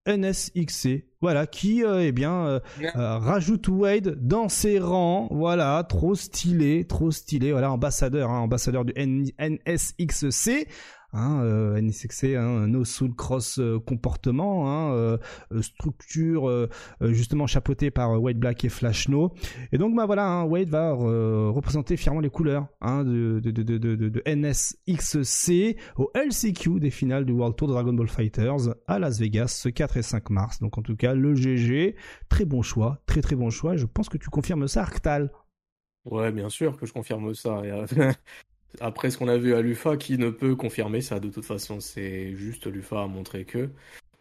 NSXC, 0.07 1.07
voilà, 1.23 1.47
qui 1.47 1.83
eh 1.83 2.13
bien 2.13 2.61
rajoute 2.95 3.69
Wade 3.69 4.19
dans 4.21 4.51
ses 4.51 4.79
rangs, 4.79 5.29
voilà, 5.31 5.83
trop 5.89 6.15
stylé, 6.15 6.87
trop 6.87 7.11
stylé, 7.11 7.53
voilà, 7.53 7.73
ambassadeur, 7.73 8.31
hein, 8.31 8.41
ambassadeur 8.41 8.85
du 8.85 8.93
NSXC, 8.99 10.67
hein, 11.15 11.41
euh, 11.43 11.81
NSXC, 11.81 12.35
hein, 12.37 12.67
no 12.67 12.85
soul 12.85 13.15
cross 13.15 13.59
euh, 13.59 13.79
comportement, 13.79 14.69
hein, 14.69 14.93
euh, 14.93 15.19
structure 15.63 16.69
justement 17.01 17.47
chapeautée 17.47 17.91
par 17.91 18.21
Wade 18.21 18.39
Black 18.39 18.65
et 18.65 18.69
Flash 18.69 19.09
No. 19.09 19.33
Et 19.73 19.79
donc 19.79 19.95
bah 19.97 20.07
voilà, 20.07 20.45
Wade 20.45 20.69
va 20.69 20.93
représenter 20.93 21.97
fièrement 21.97 22.21
les 22.21 22.31
couleurs 22.31 22.67
de, 22.83 23.41
de, 23.41 24.23
NSXC 24.27 25.77
au 25.97 26.11
LCQ 26.15 26.81
des 26.81 26.91
finales 26.91 27.25
du 27.25 27.33
World 27.33 27.57
Tour 27.57 27.69
Dragon 27.69 27.93
Ball 27.93 28.09
Fighters 28.09 28.75
à 28.87 28.99
Las 28.99 29.21
Vegas 29.21 29.49
ce 29.49 29.69
4 29.69 29.97
et 29.99 30.03
5 30.03 30.31
mars. 30.31 30.61
Donc 30.61 30.79
en 30.79 30.83
tout 30.83 30.97
cas 30.97 31.15
le 31.15 31.35
GG, 31.35 31.97
très 32.29 32.45
bon 32.45 32.63
choix, 32.63 33.03
très 33.07 33.21
très 33.21 33.37
bon 33.37 33.51
choix. 33.51 33.77
Je 33.77 33.87
pense 33.87 34.09
que 34.09 34.19
tu 34.19 34.31
confirmes 34.31 34.69
ça, 34.69 34.83
Arctal? 34.83 35.31
Ouais, 36.05 36.33
bien 36.33 36.51
sûr 36.51 36.77
que 36.77 36.87
je 36.87 36.93
confirme 36.93 37.33
ça. 37.35 37.63
Après 38.81 39.11
ce 39.11 39.19
qu'on 39.19 39.29
a 39.29 39.37
vu 39.37 39.55
à 39.55 39.63
l'UFA, 39.63 39.97
qui 39.97 40.19
ne 40.19 40.31
peut 40.31 40.57
confirmer 40.57 41.01
ça 41.01 41.21
de 41.21 41.29
toute 41.29 41.45
façon, 41.45 41.81
c'est 41.81 42.35
juste 42.35 42.67
l'UFA 42.67 43.03
a 43.03 43.07
montré 43.07 43.45
que. 43.45 43.71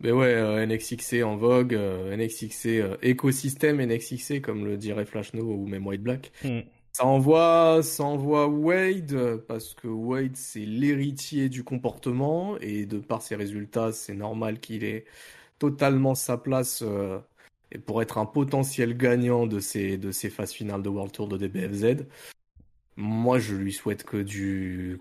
Mais 0.04 0.12
ouais, 0.12 0.34
euh, 0.34 0.66
NXXC 0.66 1.24
en 1.24 1.38
vogue, 1.38 1.74
euh, 1.74 2.16
NXXC 2.16 2.66
euh, 2.66 2.98
écosystème 3.02 3.82
NXXC 3.82 4.42
comme 4.42 4.66
le 4.66 4.76
dirait 4.78 5.06
Flashno 5.06 5.44
ou 5.44 5.66
même 5.66 5.88
White 5.88 6.04
Black. 6.04 6.32
Hmm. 6.44 6.60
Ça 6.92 7.06
envoie, 7.06 7.82
ça 7.82 8.04
envoie 8.04 8.48
Wade 8.48 9.38
parce 9.48 9.74
que 9.74 9.88
Wade 9.88 10.36
c'est 10.36 10.60
l'héritier 10.66 11.50
du 11.50 11.64
comportement 11.64 12.58
et 12.60 12.86
de 12.86 13.00
par 13.00 13.22
ses 13.22 13.36
résultats, 13.36 13.92
c'est 13.94 14.14
normal 14.14 14.60
qu'il 14.60 14.84
ait 14.84 15.06
totalement 15.58 16.14
sa 16.14 16.38
place 16.38 16.84
et 17.72 17.80
pour 17.80 18.04
être 18.04 18.20
un 18.20 18.28
potentiel 18.28 18.96
gagnant 18.96 19.48
de 19.48 19.60
ces 19.60 19.98
de 19.98 20.12
ces 20.12 20.30
phases 20.30 20.52
finales 20.52 20.84
de 20.84 20.90
World 20.90 21.12
Tour 21.12 21.28
de 21.28 21.38
DBFZ. 21.38 22.06
Moi, 22.96 23.40
je 23.40 23.56
lui 23.56 23.74
souhaite 23.74 24.04
que 24.04 24.18
du 24.18 25.00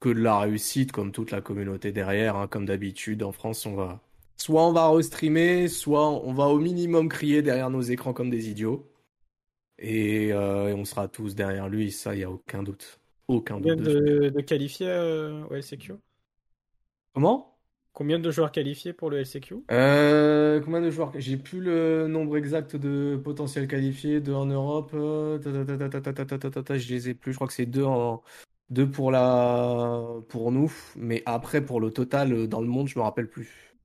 que 0.00 0.08
de 0.10 0.20
la 0.20 0.38
réussite, 0.38 0.92
comme 0.92 1.12
toute 1.12 1.30
la 1.30 1.40
communauté 1.40 1.92
derrière. 1.92 2.36
Hein. 2.36 2.46
Comme 2.46 2.66
d'habitude, 2.66 3.22
en 3.22 3.32
France, 3.32 3.66
on 3.66 3.74
va 3.74 4.00
soit 4.36 4.66
on 4.66 4.72
va 4.72 4.90
restreamer, 4.90 5.68
soit 5.68 6.10
on 6.10 6.32
va 6.32 6.46
au 6.46 6.58
minimum 6.58 7.08
crier 7.08 7.42
derrière 7.42 7.70
nos 7.70 7.80
écrans 7.80 8.12
comme 8.12 8.30
des 8.30 8.50
idiots. 8.50 8.90
Et, 9.78 10.32
euh, 10.32 10.74
on 10.76 10.84
sera 10.84 11.08
tous 11.08 11.34
derrière 11.34 11.68
lui, 11.68 11.90
ça, 11.90 12.14
il 12.14 12.20
y 12.20 12.24
a 12.24 12.30
aucun 12.30 12.62
doute. 12.62 13.00
aucun 13.28 13.60
doute. 13.60 13.78
De, 13.80 14.28
de 14.28 14.40
qualifier 14.40 14.88
au 15.48 15.54
LCQ 15.54 15.94
Comment? 17.14 17.53
Combien 17.94 18.18
de 18.18 18.30
joueurs 18.32 18.50
qualifiés 18.50 18.92
pour 18.92 19.08
le 19.08 19.20
LCQ 19.20 19.54
euh, 19.70 20.60
Combien 20.60 20.80
de 20.80 20.90
joueurs 20.90 21.12
J'ai 21.14 21.36
plus 21.36 21.60
le 21.60 22.08
nombre 22.08 22.36
exact 22.36 22.74
de 22.74 23.16
potentiels 23.22 23.68
qualifiés, 23.68 24.20
deux 24.20 24.34
en 24.34 24.46
Europe. 24.46 24.90
je 24.92 26.88
les 26.88 27.08
ai 27.08 27.14
plus. 27.14 27.32
Je 27.32 27.36
crois 27.36 27.46
que 27.46 27.52
c'est 27.52 27.66
deux 27.66 27.84
en 27.84 28.22
deux 28.70 28.90
pour 28.90 29.12
la 29.12 30.02
pour 30.28 30.50
nous, 30.50 30.72
mais 30.96 31.22
après 31.24 31.64
pour 31.64 31.80
le 31.80 31.92
total 31.92 32.48
dans 32.48 32.60
le 32.60 32.66
monde, 32.66 32.88
je 32.88 32.98
me 32.98 33.04
rappelle 33.04 33.28
plus. 33.28 33.76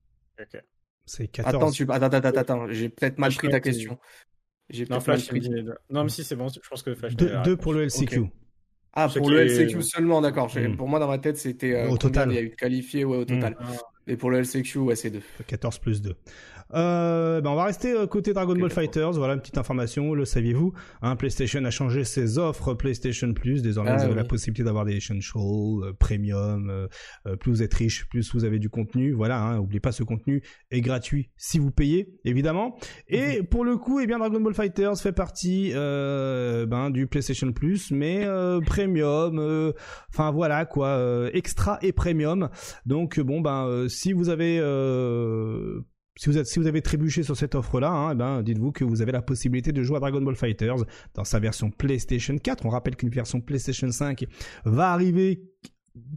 Ok. 0.42 0.60
C'est 1.06 1.28
14. 1.28 1.56
Attends, 1.56 1.72
tu... 1.72 1.86
attends, 1.90 2.06
attends, 2.06 2.40
attends, 2.40 2.68
j'ai 2.70 2.90
peut-être 2.90 3.20
mal 3.20 3.34
pris 3.34 3.50
ta 3.50 3.60
question. 3.60 4.00
J'ai 4.70 4.86
non, 4.86 5.00
Flash, 5.00 5.28
pris... 5.28 5.42
non, 5.90 6.04
mais 6.04 6.10
si 6.10 6.24
c'est 6.24 6.36
bon, 6.36 6.48
je 6.48 6.68
pense 6.68 6.84
que 6.84 6.94
Flash. 6.96 7.16
Deux, 7.16 7.58
pour 7.58 7.74
le 7.74 7.86
LCQ. 7.86 8.26
Ah, 8.94 9.08
pour 9.08 9.30
le 9.30 9.46
LCQ 9.46 9.82
seulement, 9.82 10.22
d'accord. 10.22 10.52
Hmm. 10.56 10.76
Pour 10.76 10.88
moi, 10.88 11.00
dans 11.00 11.08
ma 11.08 11.20
tête, 11.20 11.38
c'était. 11.38 11.88
au 11.88 11.98
total. 11.98 12.32
Il 12.32 12.36
y 12.36 12.38
a 12.38 12.42
eu 12.42 12.56
qualifié, 12.56 13.06
ouais, 13.06 13.18
au 13.18 13.26
total. 13.26 13.56
Hmm. 13.60 13.66
Et 14.10 14.18
pour 14.18 14.32
le 14.32 14.40
LCQ, 14.40 14.80
ouais, 14.80 14.96
c'est 14.96 15.12
2. 15.12 15.22
14 15.46 15.78
plus 15.78 16.02
2. 16.02 16.16
Euh, 16.74 17.42
ben 17.42 17.50
on 17.50 17.56
va 17.56 17.64
rester 17.64 17.92
euh, 17.94 18.06
côté 18.06 18.34
Dragon 18.34 18.56
Ball 18.56 18.70
Fighters. 18.70 19.14
Voilà 19.14 19.34
une 19.34 19.40
petite 19.40 19.58
information, 19.58 20.14
le 20.14 20.26
saviez-vous 20.26 20.74
hein, 21.02 21.16
PlayStation 21.16 21.64
a 21.66 21.72
changé 21.72 22.04
ses 22.04 22.38
offres 22.38 22.74
PlayStation 22.74 23.34
Plus. 23.34 23.62
Désormais, 23.62 23.96
vous 23.96 24.02
ah 24.02 24.06
avez 24.06 24.16
la 24.16 24.24
possibilité 24.24 24.64
d'avoir 24.64 24.86
des 24.86 24.98
Essential, 24.98 25.42
euh, 25.44 25.94
Premium. 25.98 26.70
Euh, 26.70 27.36
plus 27.38 27.52
vous 27.52 27.64
êtes 27.64 27.74
riche, 27.74 28.08
plus 28.10 28.34
vous 28.34 28.46
avez 28.46 28.60
du 28.60 28.70
contenu. 28.70 29.14
Voilà, 29.14 29.42
hein, 29.42 29.56
n'oubliez 29.56 29.80
pas, 29.80 29.92
ce 29.92 30.04
contenu 30.04 30.44
est 30.72 30.82
gratuit 30.82 31.32
si 31.38 31.58
vous 31.58 31.72
payez, 31.72 32.20
évidemment. 32.24 32.78
Et 33.08 33.40
mhm. 33.40 33.48
pour 33.48 33.66
le 33.66 33.78
coup, 33.78 34.00
eh 34.00 34.08
bien 34.08 34.20
Dragon 34.20 34.40
Ball 34.40 34.54
Fighters 34.54 34.98
fait 34.98 35.12
partie 35.12 35.72
ben, 35.74 36.90
du 36.92 37.08
PlayStation 37.08 37.52
Plus, 37.52 37.92
mais 37.92 38.28
Premium. 38.66 39.74
Enfin 40.10 40.32
voilà 40.32 40.66
quoi, 40.66 41.30
extra 41.34 41.80
et 41.82 41.92
Premium. 41.94 42.50
Donc 42.86 43.20
bon 43.20 43.42
ben 43.42 43.88
si 43.88 44.14
vous 44.14 44.30
avez 44.30 44.60
si 46.20 46.60
vous, 46.60 46.68
avez 46.68 46.82
trébuché 46.82 47.24
sur 47.24 47.38
cette 47.38 47.56
offre-là, 47.56 47.90
hein, 47.90 48.12
eh 48.12 48.16
ben, 48.16 48.44
dites-vous 48.44 48.74
que 48.74 48.84
vous 48.84 49.02
avez 49.02 49.14
la 49.14 49.22
possibilité 49.22 49.72
de 49.72 49.84
jouer 49.84 49.96
à 49.96 50.00
Dragon 50.02 50.20
Ball 50.20 50.36
Fighters 50.36 50.76
dans 51.14 51.24
sa 51.24 51.40
version 51.40 51.72
PlayStation 51.72 52.38
4. 52.38 52.66
On 52.66 52.70
rappelle 52.70 52.98
qu'une 52.98 53.10
version 53.10 53.40
PlayStation 53.40 53.90
5 53.90 54.26
va 54.66 54.92
arriver 54.92 55.42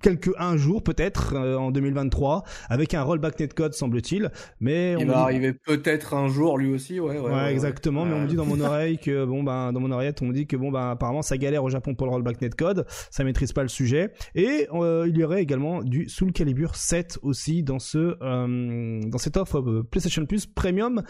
quelques 0.03 0.31
un 0.39 0.57
jour 0.57 0.83
peut-être 0.83 1.35
euh, 1.35 1.57
en 1.57 1.71
2023 1.71 2.45
avec 2.69 2.95
un 2.95 3.03
rollback 3.03 3.39
netcode 3.41 3.75
semble-t-il. 3.75 4.31
Mais 4.61 4.97
il 4.99 5.07
va 5.07 5.19
arriver 5.19 5.53
peut-être 5.53 6.15
un 6.15 6.29
jour 6.29 6.59
lui 6.59 6.73
aussi 6.73 7.01
ouais 7.01 7.19
ouais, 7.19 7.31
ouais, 7.31 7.53
exactement 7.53 8.05
mais 8.05 8.15
on 8.15 8.21
me 8.21 8.27
dit 8.27 8.37
dans 8.37 8.47
mon 8.47 8.61
oreille 8.73 8.99
que 8.99 9.25
bon 9.25 9.43
ben 9.43 9.73
dans 9.73 9.81
mon 9.81 9.91
oreillette 9.91 10.23
on 10.23 10.27
me 10.27 10.33
dit 10.33 10.47
que 10.47 10.57
bon 10.57 10.71
ben 10.71 10.91
apparemment 10.91 11.23
ça 11.23 11.37
galère 11.37 11.65
au 11.65 11.71
Japon 11.71 11.95
pour 11.95 12.07
le 12.07 12.13
rollback 12.13 12.41
netcode 12.41 12.87
ça 13.11 13.25
maîtrise 13.25 13.53
pas 13.53 13.63
le 13.63 13.69
sujet. 13.69 14.13
Et 14.35 14.69
euh, 14.73 15.07
il 15.09 15.17
y 15.17 15.25
aurait 15.25 15.43
également 15.43 15.83
du 15.83 16.09
Soul 16.09 16.33
Calibur 16.33 16.77
7 16.77 17.19
aussi 17.23 17.63
dans 17.63 17.79
ce 17.79 18.17
euh, 18.23 19.01
dans 19.07 19.19
cette 19.19 19.37
offre 19.37 19.61
PlayStation 19.91 20.25
Plus 20.27 20.47
Premium 20.47 21.03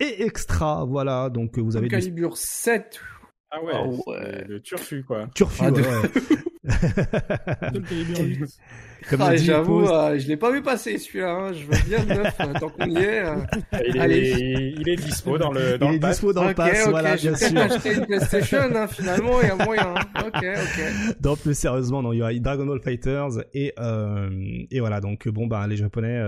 et 0.00 0.22
extra. 0.24 0.84
Voilà 0.84 1.30
donc 1.30 1.58
vous 1.58 1.76
avez 1.76 1.88
Soul 1.88 2.00
Calibur 2.00 2.36
7 2.36 3.00
ah 3.56 3.64
ouais, 3.64 3.72
ah 3.74 3.84
le 4.48 4.60
turfu 4.60 5.02
quoi. 5.02 5.28
Turfu, 5.34 5.62
ah, 5.64 5.70
ouais. 5.70 5.82
ah, 9.18 9.36
J'avoue, 9.36 9.86
euh, 9.86 10.18
je 10.18 10.28
l'ai 10.28 10.36
pas 10.36 10.50
vu 10.50 10.60
passer 10.62 10.98
celui-là. 10.98 11.30
Hein. 11.30 11.52
Je 11.52 11.64
veux 11.64 11.78
bien 11.86 12.04
le 12.04 12.22
neuf 12.22 12.34
euh, 12.40 12.52
tant 12.58 12.68
qu'on 12.68 12.86
y 12.86 12.98
est. 12.98 13.24
Euh. 13.24 13.36
Il, 13.88 13.96
est 13.96 14.74
il 14.76 14.88
est 14.88 14.96
dispo 14.96 15.38
dans 15.38 15.52
le 15.52 15.78
dans 15.78 15.90
il 15.90 16.00
le 16.00 16.04
est 16.04 16.10
dispo 16.10 16.32
dans 16.32 16.46
le 16.46 16.54
pass, 16.54 16.82
okay, 16.82 16.90
voilà, 16.90 17.16
bien 17.16 17.34
sûr. 17.34 17.58
acheter 17.58 17.94
une 17.94 18.06
PlayStation, 18.06 18.58
hein, 18.74 18.86
finalement, 18.88 19.40
il 19.42 19.48
y 19.48 19.50
a 19.50 19.64
moyen. 19.64 19.94
Hein. 19.96 20.22
Ok, 20.26 20.44
ok. 20.44 21.20
Donc 21.20 21.38
plus 21.38 21.56
sérieusement, 21.56 22.02
non, 22.02 22.12
il 22.12 22.18
y 22.18 22.22
aura 22.22 22.34
Dragon 22.34 22.66
Ball 22.66 22.80
Fighters 22.80 23.44
et 23.54 23.72
euh, 23.78 24.28
et 24.70 24.80
voilà. 24.80 25.00
Donc 25.00 25.28
bon, 25.28 25.46
bah 25.46 25.66
les 25.66 25.76
Japonais 25.76 26.20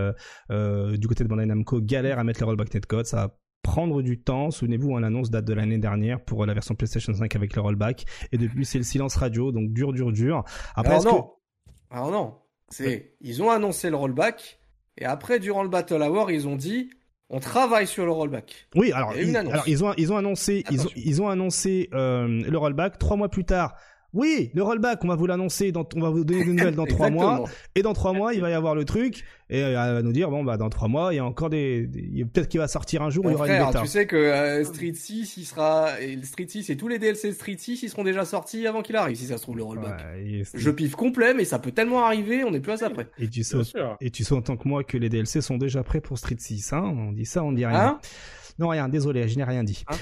euh, 0.50 0.96
du 0.96 1.08
côté 1.08 1.24
de 1.24 1.28
Bandai 1.28 1.46
Namco 1.46 1.80
galèrent 1.80 2.18
à 2.18 2.24
mettre 2.24 2.40
le 2.40 2.46
rollback 2.46 2.72
netcode. 2.72 3.06
Ça 3.06 3.34
prendre 3.68 4.00
du 4.00 4.18
temps. 4.18 4.50
Souvenez-vous, 4.50 4.96
hein, 4.96 5.00
l'annonce 5.00 5.30
date 5.30 5.44
de 5.44 5.52
l'année 5.52 5.76
dernière 5.76 6.20
pour 6.20 6.46
la 6.46 6.54
version 6.54 6.74
PlayStation 6.74 7.12
5 7.12 7.36
avec 7.36 7.54
le 7.54 7.60
rollback. 7.60 8.06
Et 8.32 8.38
depuis, 8.38 8.64
c'est 8.64 8.78
le 8.78 8.84
silence 8.84 9.14
radio, 9.16 9.52
donc 9.52 9.74
dur, 9.74 9.92
dur, 9.92 10.10
dur. 10.10 10.42
Après, 10.74 10.94
Alors 10.94 11.04
non. 11.04 11.30
Alors 11.90 12.10
non. 12.10 12.34
C'est, 12.70 13.14
ils 13.20 13.42
ont 13.42 13.50
annoncé 13.50 13.90
le 13.90 13.96
rollback. 13.96 14.58
Et 14.96 15.04
après, 15.04 15.38
durant 15.38 15.62
le 15.62 15.68
Battle 15.68 16.02
Hour, 16.02 16.30
ils 16.30 16.48
ont 16.48 16.56
dit, 16.56 16.88
on 17.28 17.40
travaille 17.40 17.86
sur 17.86 18.06
le 18.06 18.10
rollback. 18.10 18.68
Oui, 18.74 18.90
alors, 18.92 19.14
ils, 19.14 19.36
alors 19.36 19.68
ils 19.68 19.84
ont 19.84 19.92
ils 19.98 20.14
ont 20.14 20.16
annoncé 20.16 20.64
ils 20.70 20.86
ont, 20.86 20.90
ils 20.96 21.22
ont 21.22 21.28
annoncé 21.28 21.90
euh, 21.92 22.26
le 22.26 22.58
rollback 22.58 22.98
trois 22.98 23.18
mois 23.18 23.28
plus 23.28 23.44
tard. 23.44 23.76
Oui, 24.14 24.50
le 24.54 24.62
rollback, 24.62 25.04
on 25.04 25.08
va 25.08 25.16
vous 25.16 25.26
l'annoncer, 25.26 25.70
on 25.74 26.00
va 26.00 26.08
vous 26.08 26.24
donner 26.24 26.44
des 26.44 26.52
nouvelles 26.52 26.74
dans 26.74 26.86
trois 26.86 27.10
mois. 27.10 27.44
Et 27.74 27.82
dans 27.82 27.92
trois 27.92 28.14
mois, 28.14 28.32
il 28.32 28.40
va 28.40 28.48
y 28.48 28.54
avoir 28.54 28.74
le 28.74 28.84
truc. 28.86 29.24
Et 29.50 29.58
elle 29.58 29.74
va 29.74 30.02
nous 30.02 30.12
dire, 30.12 30.30
bon, 30.30 30.44
bah, 30.44 30.56
dans 30.56 30.70
trois 30.70 30.88
mois, 30.88 31.12
il 31.12 31.16
y 31.16 31.18
a 31.18 31.24
encore 31.24 31.50
des, 31.50 31.88
peut-être 32.32 32.48
qu'il 32.48 32.60
va 32.60 32.68
sortir 32.68 33.02
un 33.02 33.10
jour 33.10 33.26
où 33.26 33.28
il 33.28 33.32
y 33.32 33.34
aura 33.34 33.48
une 33.48 33.66
bêta. 33.66 33.80
Tu 33.80 33.86
sais 33.86 34.06
que 34.06 34.16
euh, 34.16 34.64
Street 34.64 34.94
6, 34.94 35.36
il 35.36 35.44
sera, 35.44 36.00
et 36.00 36.22
Street 36.22 36.46
6 36.48 36.70
et 36.70 36.76
tous 36.76 36.88
les 36.88 36.98
DLC 36.98 37.32
Street 37.32 37.56
6, 37.58 37.82
ils 37.82 37.90
seront 37.90 38.04
déjà 38.04 38.24
sortis 38.24 38.66
avant 38.66 38.82
qu'il 38.82 38.96
arrive, 38.96 39.16
si 39.16 39.26
ça 39.26 39.36
se 39.36 39.42
trouve, 39.42 39.58
le 39.58 39.64
rollback. 39.64 40.00
Je 40.54 40.70
piffe 40.70 40.96
complet, 40.96 41.34
mais 41.34 41.44
ça 41.44 41.58
peut 41.58 41.72
tellement 41.72 42.04
arriver, 42.04 42.44
on 42.44 42.54
est 42.54 42.60
plus 42.60 42.72
à 42.72 42.76
ça 42.78 42.90
près. 42.90 43.08
Et 43.18 43.28
tu 43.28 43.44
sais, 43.44 43.58
et 44.00 44.10
tu 44.10 44.24
sais 44.24 44.34
en 44.34 44.42
tant 44.42 44.56
que 44.56 44.66
moi 44.66 44.84
que 44.84 44.96
les 44.96 45.08
DLC 45.08 45.40
sont 45.40 45.58
déjà 45.58 45.82
prêts 45.82 46.00
pour 46.00 46.18
Street 46.18 46.36
6, 46.38 46.72
hein. 46.72 46.82
On 46.82 47.12
dit 47.12 47.26
ça, 47.26 47.42
on 47.42 47.52
dit 47.52 47.66
rien. 47.66 47.78
Hein? 47.78 48.00
Non, 48.58 48.68
rien, 48.68 48.88
désolé, 48.88 49.28
je 49.28 49.36
n'ai 49.36 49.44
rien 49.44 49.62
dit. 49.64 49.84
Hein? 49.88 49.96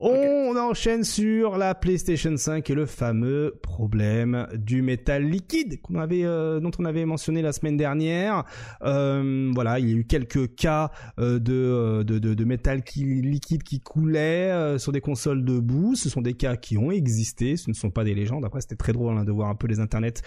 On 0.00 0.56
enchaîne 0.56 1.02
sur 1.02 1.58
la 1.58 1.74
PlayStation 1.74 2.36
5 2.36 2.70
et 2.70 2.74
le 2.74 2.86
fameux 2.86 3.58
problème 3.62 4.46
du 4.54 4.80
métal 4.80 5.24
liquide 5.24 5.80
qu'on 5.82 5.96
avait, 5.96 6.24
euh, 6.24 6.60
dont 6.60 6.70
on 6.78 6.84
avait 6.84 7.04
mentionné 7.04 7.42
la 7.42 7.52
semaine 7.52 7.76
dernière. 7.76 8.44
Euh, 8.82 9.50
voilà, 9.52 9.80
il 9.80 9.88
y 9.88 9.92
a 9.92 9.96
eu 9.96 10.04
quelques 10.04 10.54
cas 10.54 10.92
euh, 11.18 11.40
de, 11.40 12.04
de, 12.04 12.18
de, 12.18 12.44
métal 12.44 12.84
qui, 12.84 13.04
liquide 13.04 13.64
qui 13.64 13.80
coulait 13.80 14.78
sur 14.78 14.92
des 14.92 15.00
consoles 15.00 15.44
de 15.44 15.58
bout. 15.58 15.96
Ce 15.96 16.08
sont 16.08 16.22
des 16.22 16.34
cas 16.34 16.56
qui 16.56 16.78
ont 16.78 16.92
existé, 16.92 17.56
ce 17.56 17.68
ne 17.68 17.74
sont 17.74 17.90
pas 17.90 18.04
des 18.04 18.14
légendes. 18.14 18.44
Après, 18.44 18.60
c'était 18.60 18.76
très 18.76 18.92
drôle 18.92 19.18
hein, 19.18 19.24
de 19.24 19.32
voir 19.32 19.48
un 19.48 19.56
peu 19.56 19.66
les 19.66 19.80
internets, 19.80 20.22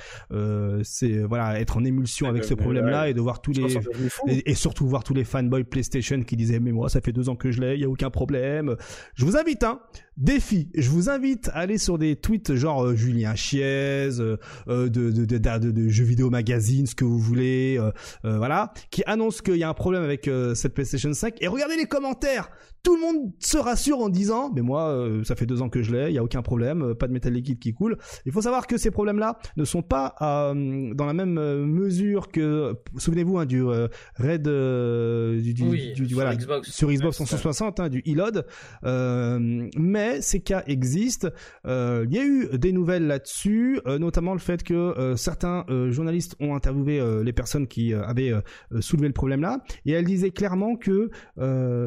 c'est 0.84 1.20
voilà, 1.20 1.60
être 1.60 1.78
en 1.78 1.86
émulsion 1.86 2.28
avec 2.28 2.44
ce 2.44 2.54
problème-là 2.54 3.10
et 3.10 3.14
de 3.14 3.22
voir 3.22 3.42
tous 3.42 3.54
les 3.54 3.78
et, 4.28 4.52
et, 4.52 4.56
surtout 4.56 4.86
voir 4.86 5.04
tous 5.04 5.14
les 5.14 5.24
fanboys 5.24 5.64
PlayStation 5.64 6.22
qui 6.24 6.36
disaient 6.36 6.60
mais 6.60 6.72
moi 6.72 6.90
ça 6.90 7.00
fait 7.02 7.14
deux 7.14 7.30
ans 7.30 7.36
que 7.36 7.52
je 7.52 7.62
l'ai, 7.62 7.76
il 7.76 7.82
y 7.82 7.86
a 7.86 7.90
aucun 7.90 8.10
problème. 8.10 8.76
Je 9.16 9.26
vous 9.26 9.38
invite 9.38 9.61
défi. 10.18 10.70
Je 10.76 10.90
vous 10.90 11.10
invite 11.10 11.50
à 11.50 11.60
aller 11.60 11.78
sur 11.78 11.98
des 11.98 12.16
tweets 12.16 12.56
genre 12.56 12.86
euh, 12.86 12.96
Julien 12.96 13.36
Chiez, 13.36 14.10
euh, 14.20 14.38
euh, 14.68 14.90
de, 14.90 15.12
de, 15.12 15.26
de, 15.26 15.72
de, 15.72 15.90
jeux 15.90 16.04
vidéo 16.04 16.30
magazine, 16.30 16.86
ce 16.86 16.96
que 16.96 17.06
vous 17.06 17.20
voulez, 17.20 17.80
voilà, 18.24 18.74
qui 18.90 19.04
annonce 19.06 19.42
qu'il 19.42 19.58
y 19.58 19.64
a 19.64 19.70
un 19.70 19.74
problème 19.74 20.04
avec 20.04 20.30
cette 20.56 20.74
PlayStation 20.74 21.14
5. 21.14 21.42
Et 21.42 21.48
regardez 21.48 21.76
les 21.76 21.86
commentaires. 21.86 22.50
Tout 22.84 22.96
le 22.96 23.02
monde 23.02 23.32
se 23.38 23.58
rassure 23.58 24.00
en 24.00 24.10
disant, 24.10 24.52
mais 24.56 24.62
moi, 24.62 25.08
ça 25.24 25.36
fait 25.36 25.46
deux 25.46 25.62
ans 25.62 25.70
que 25.70 25.84
je 25.84 25.92
l'ai, 25.92 26.10
il 26.10 26.16
y 26.16 26.18
a 26.18 26.24
aucun 26.24 26.42
problème, 26.42 26.96
pas 26.96 27.08
de 27.08 27.14
métal 27.14 27.34
liquide 27.34 27.60
qui 27.60 27.74
coule. 27.74 27.98
Il 28.26 28.32
faut 28.32 28.42
savoir 28.42 28.66
que 28.66 28.78
ces 28.78 28.90
problèmes-là 28.90 29.38
ne 29.56 29.66
sont 29.66 29.84
pas 29.84 30.16
dans 30.20 31.06
la 31.06 31.14
même 31.14 31.34
mesure 31.66 32.30
que, 32.30 32.76
souvenez-vous 32.98 33.38
hein, 33.38 33.46
du 33.46 33.64
Red, 33.64 34.44
du, 34.44 35.54
du, 35.54 35.94
du, 35.94 36.08
sur 36.08 36.16
voilà, 36.16 36.36
Xbox. 36.36 36.72
sur 36.72 36.92
Xbox 36.92 37.18
360, 37.18 37.80
hein, 37.80 37.90
du 37.90 38.02
Elod. 38.06 38.46
Euh, 39.52 39.70
mais 39.78 40.22
ces 40.22 40.40
cas 40.40 40.64
existent. 40.68 41.30
Euh, 41.66 42.06
il 42.10 42.16
y 42.16 42.20
a 42.20 42.26
eu 42.26 42.58
des 42.58 42.72
nouvelles 42.72 43.08
là-dessus, 43.08 43.80
euh, 43.86 44.00
notamment 44.00 44.34
le 44.34 44.40
fait 44.40 44.64
que 44.64 45.14
certains 45.16 45.66
journalistes 45.90 46.36
ont 46.40 46.56
interviewé 46.56 47.02
les 47.24 47.34
personnes 47.34 47.68
qui 47.68 47.94
avaient 47.94 48.34
soulevé 48.80 49.08
le 49.08 49.14
problème-là, 49.14 49.60
et 49.86 49.92
elles 49.92 50.06
disaient 50.06 50.32
clairement 50.32 50.76
que 50.76 51.10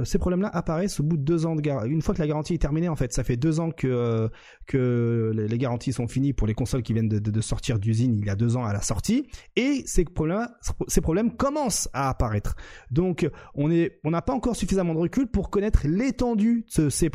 ces 0.05 0.19
problèmes-là 0.19 0.49
apparaissent 0.49 1.01
au 1.01 1.03
bout 1.03 1.17
de 1.17 1.23
deux 1.23 1.47
ans 1.47 1.57
de 1.57 1.61
garantie. 1.61 1.91
Une 1.91 2.03
fois 2.03 2.15
que 2.15 2.21
la 2.21 2.27
garantie 2.27 2.55
est 2.55 2.59
terminée, 2.59 2.89
en 2.89 2.97
fait, 2.97 3.13
ça 3.13 3.25
fait 3.25 3.37
deux 3.37 3.61
ans 3.61 3.71
que 3.71 4.31
les 4.73 5.59
garanties 5.59 5.93
sont 5.93 6.09
finies 6.09 6.33
pour 6.33 6.47
les 6.47 6.55
consoles 6.55 6.83
qui 6.83 6.93
viennent 6.93 7.09
de, 7.09 7.41
sortir 7.41 7.79
d'usine 7.79 8.17
il 8.19 8.27
y 8.27 8.31
a 8.31 8.37
deux 8.37 8.57
ans 8.57 8.65
à 8.65 8.73
la 8.73 8.81
sortie, 8.81 9.27
et 9.57 9.83
ces 9.87 10.05
problèmes, 10.05 10.49
ces 10.89 11.01
problèmes 11.01 11.37
commencent 11.37 11.89
à 11.93 12.09
apparaître. 12.09 12.55
Donc, 12.91 13.29
on 13.55 13.71
on 14.05 14.11
n'a 14.11 14.23
pas 14.23 14.35
encore 14.35 14.57
suffisamment 14.57 14.95
de 14.95 15.01
recul 15.01 15.27
pour 15.27 15.51
connaître 15.51 15.87
l'étendue 15.87 16.65
de 16.77 16.89
ces 16.89 17.11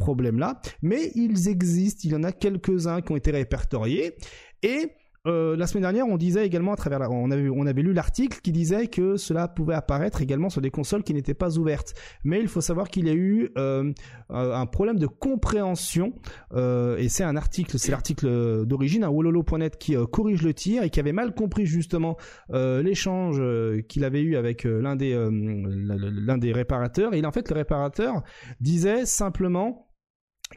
mais 0.82 1.12
ils 1.16 1.48
existent, 1.48 2.02
il 2.04 2.12
y 2.12 2.16
en 2.16 2.24
a 2.24 2.32
quelques-uns 2.32 3.02
qui 3.02 3.12
ont 3.12 3.16
été 3.16 3.32
répertoriés, 3.32 4.16
et 4.64 4.92
euh, 5.28 5.58
la 5.58 5.68
semaine 5.68 5.82
dernière, 5.82 6.08
on 6.08 6.18
disait 6.18 6.46
également 6.46 6.74
à 6.74 6.76
travers, 6.76 7.12
on 7.12 7.30
avait, 7.30 7.50
on 7.50 7.66
avait 7.66 7.82
lu 7.82 7.94
l'article 7.94 8.40
qui 8.42 8.52
disait 8.52 8.88
que 8.88 9.18
cela 9.18 9.48
pouvait 9.48 9.74
apparaître 9.74 10.22
également 10.22 10.50
sur 10.50 10.62
des 10.62 10.72
consoles 10.72 11.04
qui 11.04 11.14
n'étaient 11.14 11.34
pas 11.34 11.58
ouvertes. 11.58 11.94
Mais 12.24 12.40
il 12.40 12.48
faut 12.48 12.62
savoir 12.62 12.90
qu'il 12.90 13.08
y 13.08 13.10
a 13.10 13.14
eu 13.14 13.50
euh, 13.58 13.92
un 14.30 14.66
problème 14.66 14.98
de 14.98 15.08
compréhension, 15.08 16.14
euh, 16.54 16.98
et 16.98 17.10
c'est 17.10 17.24
un 17.24 17.36
article, 17.36 17.78
c'est 17.78 17.92
l'article 17.92 18.66
d'origine, 18.66 19.04
un 19.04 19.10
wololo.net 19.10 19.78
qui 19.78 19.96
corrige 20.12 20.42
le 20.42 20.54
tir 20.54 20.84
et 20.84 20.90
qui 20.90 21.00
avait 21.00 21.14
mal 21.14 21.34
compris 21.34 21.66
justement 21.66 22.18
l'échange 22.50 23.42
qu'il 23.88 24.04
avait 24.04 24.22
eu 24.22 24.36
avec 24.36 24.64
l'un 24.64 24.96
des 24.96 25.10
l'un 25.10 26.38
des 26.38 26.52
réparateurs. 26.52 27.14
Et 27.14 27.26
en 27.26 27.32
fait, 27.32 27.50
le 27.50 27.56
réparateur 27.56 28.24
disait 28.60 29.06
simplement 29.06 29.89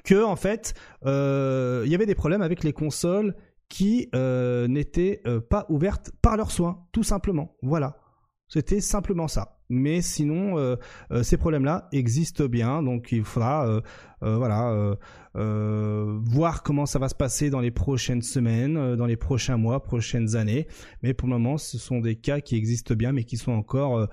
que 0.05 0.25
en 0.25 0.37
fait, 0.37 0.75
euh, 1.07 1.83
il 1.85 1.93
y 1.93 1.95
avait 1.95 2.07
des 2.07 2.15
problèmes 2.15 2.43
avec 2.43 2.65
les 2.65 2.73
consoles 2.73 3.35
qui 3.69 4.09
n'étaient 4.13 5.23
pas 5.49 5.65
ouvertes 5.71 6.13
par 6.21 6.37
leurs 6.37 6.51
soins, 6.51 6.85
tout 6.93 7.03
simplement. 7.03 7.57
Voilà. 7.63 7.97
C'était 8.49 8.83
simplement 8.83 9.29
ça. 9.29 9.59
Mais 9.71 10.03
sinon, 10.03 10.77
ces 11.23 11.39
problèmes-là 11.39 11.89
existent 11.93 12.45
bien, 12.45 12.83
donc 12.83 13.13
il 13.13 13.25
faudra, 13.25 13.81
voir 15.33 16.63
comment 16.63 16.85
ça 16.85 16.99
va 16.99 17.09
se 17.09 17.15
passer 17.15 17.49
dans 17.49 17.61
les 17.61 17.71
prochaines 17.71 18.21
semaines, 18.21 18.95
dans 18.97 19.07
les 19.07 19.17
prochains 19.17 19.57
mois, 19.57 19.83
prochaines 19.83 20.37
années. 20.37 20.67
Mais 21.03 21.15
pour 21.15 21.29
le 21.29 21.39
moment, 21.39 21.57
ce 21.57 21.79
sont 21.79 22.01
des 22.01 22.17
cas 22.17 22.41
qui 22.41 22.57
existent 22.57 22.95
bien, 22.95 23.13
mais 23.13 23.25
qui 23.25 23.39
sont 23.39 23.53
encore 23.53 24.07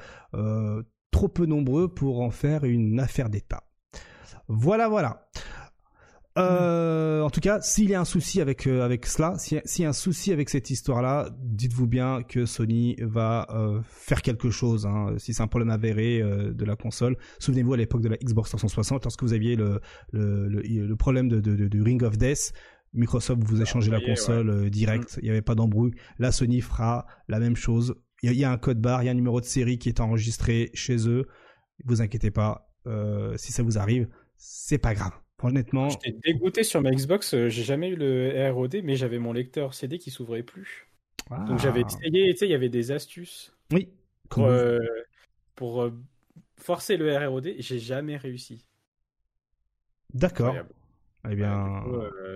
trop 1.11 1.27
peu 1.27 1.45
nombreux 1.45 1.93
pour 1.93 2.21
en 2.21 2.29
faire 2.29 2.63
une 2.63 2.97
affaire 3.01 3.29
d'État. 3.29 3.63
Voilà, 4.47 4.87
voilà. 4.87 5.27
Euh, 6.37 7.21
en 7.21 7.29
tout 7.29 7.39
cas, 7.39 7.59
s'il 7.61 7.89
y 7.89 7.95
a 7.95 7.99
un 7.99 8.05
souci 8.05 8.39
avec 8.39 8.67
euh, 8.67 8.83
avec 8.83 9.05
cela, 9.07 9.37
s'il 9.37 9.61
y, 9.79 9.85
a 9.85 9.89
un 9.89 9.93
souci 9.93 10.31
avec 10.31 10.49
cette 10.49 10.69
histoire-là, 10.69 11.29
dites-vous 11.41 11.87
bien 11.87 12.21
que 12.21 12.45
Sony 12.45 12.95
va 12.99 13.47
euh, 13.49 13.81
faire 13.83 14.21
quelque 14.21 14.51
chose. 14.51 14.85
Hein, 14.85 15.15
si 15.17 15.33
c'est 15.33 15.41
un 15.41 15.47
problème 15.47 15.71
avéré 15.71 16.21
de 16.21 16.65
la 16.65 16.75
console, 16.75 17.17
souvenez-vous 17.39 17.73
à 17.73 17.77
l'époque 17.77 18.01
de 18.01 18.09
la 18.09 18.17
Xbox 18.17 18.49
360, 18.49 19.03
lorsque 19.05 19.23
vous 19.23 19.33
aviez 19.33 19.55
le 19.55 19.81
le, 20.11 20.47
le, 20.47 20.95
problème 20.95 21.29
de, 21.29 21.39
de, 21.39 21.67
du 21.67 21.81
Ring 21.81 22.03
of 22.03 22.17
Death, 22.17 22.53
Microsoft 22.93 23.41
vous 23.43 23.61
a 23.61 23.65
changé 23.65 23.91
la 23.91 24.01
console 24.01 24.69
direct. 24.69 25.17
Mm. 25.17 25.19
Il 25.21 25.23
n'y 25.25 25.29
avait 25.31 25.41
pas 25.41 25.55
d'embrouille. 25.55 25.93
Là, 26.19 26.31
Sony 26.31 26.61
fera 26.61 27.05
la 27.27 27.39
même 27.39 27.55
chose. 27.55 27.95
Il 28.21 28.33
y, 28.33 28.43
a 28.43 28.51
un 28.51 28.57
code 28.57 28.81
barre, 28.81 29.01
il 29.01 29.05
y 29.05 29.09
a 29.09 29.11
un 29.11 29.15
numéro 29.15 29.39
de 29.39 29.45
série 29.45 29.77
qui 29.77 29.87
est 29.87 30.01
enregistré 30.01 30.71
chez 30.73 31.07
eux. 31.07 31.25
Vous 31.85 32.01
inquiétez 32.01 32.31
pas. 32.31 32.69
si 33.37 33.51
ça 33.51 33.63
vous 33.63 33.77
arrive, 33.77 34.07
c'est 34.37 34.77
pas 34.77 34.93
grave. 34.93 35.13
Honnêtement. 35.41 35.89
J'étais 35.89 36.11
dégoûté 36.11 36.63
sur 36.63 36.81
ma 36.81 36.91
Xbox, 36.91 37.33
euh, 37.33 37.49
j'ai 37.49 37.63
jamais 37.63 37.89
eu 37.89 37.95
le 37.95 38.51
ROD, 38.51 38.77
mais 38.83 38.95
j'avais 38.95 39.19
mon 39.19 39.33
lecteur 39.33 39.73
CD 39.73 39.97
qui 39.97 40.11
s'ouvrait 40.11 40.43
plus. 40.43 40.87
Donc 41.29 41.59
j'avais 41.59 41.83
ah. 41.83 41.87
essayé, 41.87 42.31
tu 42.33 42.39
sais, 42.39 42.47
il 42.47 42.51
y 42.51 42.55
avait 42.55 42.69
des 42.69 42.91
astuces. 42.91 43.55
Oui. 43.71 43.89
Pour, 44.29 44.45
euh, 44.45 44.79
pour 45.55 45.83
euh, 45.83 45.93
forcer 46.57 46.97
le 46.97 47.15
ROD, 47.27 47.47
et 47.47 47.61
j'ai 47.61 47.79
jamais 47.79 48.17
réussi. 48.17 48.65
D'accord. 50.13 50.55
Eh 51.29 51.35
bien. 51.35 51.83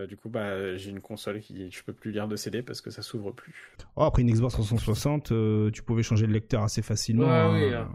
du 0.08 0.18
coup, 0.18 0.30
bah, 0.30 0.76
j'ai 0.76 0.92
une 0.92 1.02
console 1.02 1.40
qui 1.40 1.72
je 1.72 1.84
peux 1.84 1.94
plus 1.94 2.12
lire 2.12 2.28
de 2.28 2.36
CD 2.36 2.62
parce 2.62 2.82
que 2.82 2.92
ça 2.92 3.02
s'ouvre 3.02 3.32
plus. 3.32 3.76
Oh, 3.96 4.04
après 4.04 4.22
une 4.22 4.32
Xbox 4.32 4.54
360, 4.54 5.34
tu 5.72 5.84
pouvais 5.84 6.04
changer 6.04 6.28
le 6.28 6.34
lecteur 6.34 6.64
assez 6.64 6.82
facilement. 6.82 7.26
Ouais, 7.26 7.74
hein. 7.74 7.90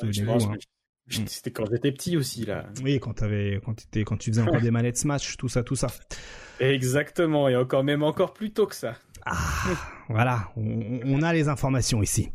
oui, 0.00 0.20
hein. 0.20 0.56
Mm. 1.08 1.26
C'était 1.26 1.50
quand 1.50 1.64
j'étais 1.70 1.92
petit 1.92 2.16
aussi 2.16 2.44
là. 2.44 2.66
Oui, 2.82 3.00
quand 3.00 3.22
avais, 3.22 3.60
quand, 3.64 3.80
étais, 3.80 4.04
quand 4.04 4.16
tu 4.16 4.30
faisais 4.30 4.42
encore 4.42 4.60
des 4.60 4.70
manettes 4.70 4.98
Smash, 4.98 5.36
tout 5.36 5.48
ça, 5.48 5.62
tout 5.62 5.76
ça. 5.76 5.88
Exactement, 6.60 7.48
et 7.48 7.56
encore 7.56 7.84
même 7.84 8.02
encore 8.02 8.34
plus 8.34 8.50
tôt 8.50 8.66
que 8.66 8.74
ça. 8.74 8.94
Ah, 9.24 9.36
voilà, 10.08 10.50
on, 10.56 11.22
a 11.22 11.32
les 11.32 11.48
informations 11.48 12.02
ici. 12.02 12.30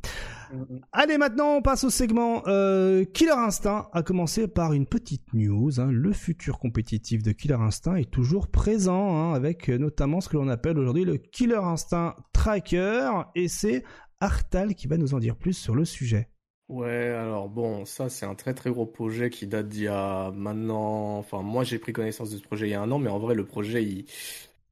Mm, 0.52 0.58
mm. 0.58 0.82
Allez, 0.92 1.18
maintenant 1.18 1.56
on 1.56 1.62
passe 1.62 1.84
au 1.84 1.90
segment 1.90 2.44
euh, 2.48 3.04
Killer 3.06 3.32
Instinct, 3.32 3.90
à 3.94 4.02
commencer 4.02 4.48
par 4.48 4.74
une 4.74 4.86
petite 4.86 5.34
news. 5.34 5.80
Hein. 5.80 5.90
Le 5.92 6.12
futur 6.12 6.58
compétitif 6.58 7.22
de 7.22 7.32
Killer 7.32 7.56
Instinct 7.60 7.96
est 7.96 8.10
toujours 8.10 8.48
présent, 8.48 9.16
hein, 9.16 9.34
avec 9.34 9.70
notamment 9.70 10.20
ce 10.22 10.30
que 10.30 10.38
l'on 10.38 10.48
appelle 10.48 10.80
aujourd'hui 10.80 11.06
le 11.06 11.18
Killer 11.18 11.56
Instinct 11.64 12.16
Tracker, 12.34 13.12
et 13.36 13.48
c'est 13.48 13.84
Artal 14.20 14.74
qui 14.74 14.88
va 14.88 14.98
nous 14.98 15.14
en 15.14 15.20
dire 15.20 15.36
plus 15.36 15.54
sur 15.54 15.76
le 15.76 15.86
sujet. 15.86 16.30
Ouais, 16.70 17.08
alors 17.10 17.50
bon, 17.50 17.86
ça 17.86 18.10
c'est 18.10 18.26
un 18.26 18.36
très 18.36 18.54
très 18.54 18.70
gros 18.72 18.86
projet 18.86 19.30
qui 19.30 19.48
date 19.48 19.68
d'il 19.68 19.84
y 19.84 19.88
a 19.88 20.32
maintenant. 20.32 21.18
Enfin, 21.18 21.42
moi 21.42 21.64
j'ai 21.64 21.78
pris 21.78 21.92
connaissance 21.94 22.32
de 22.32 22.38
ce 22.38 22.42
projet 22.42 22.68
il 22.68 22.72
y 22.72 22.74
a 22.74 22.82
un 22.82 22.90
an, 22.92 23.00
mais 23.00 23.10
en 23.10 23.20
vrai 23.20 23.36
le 23.36 23.46
projet 23.46 24.06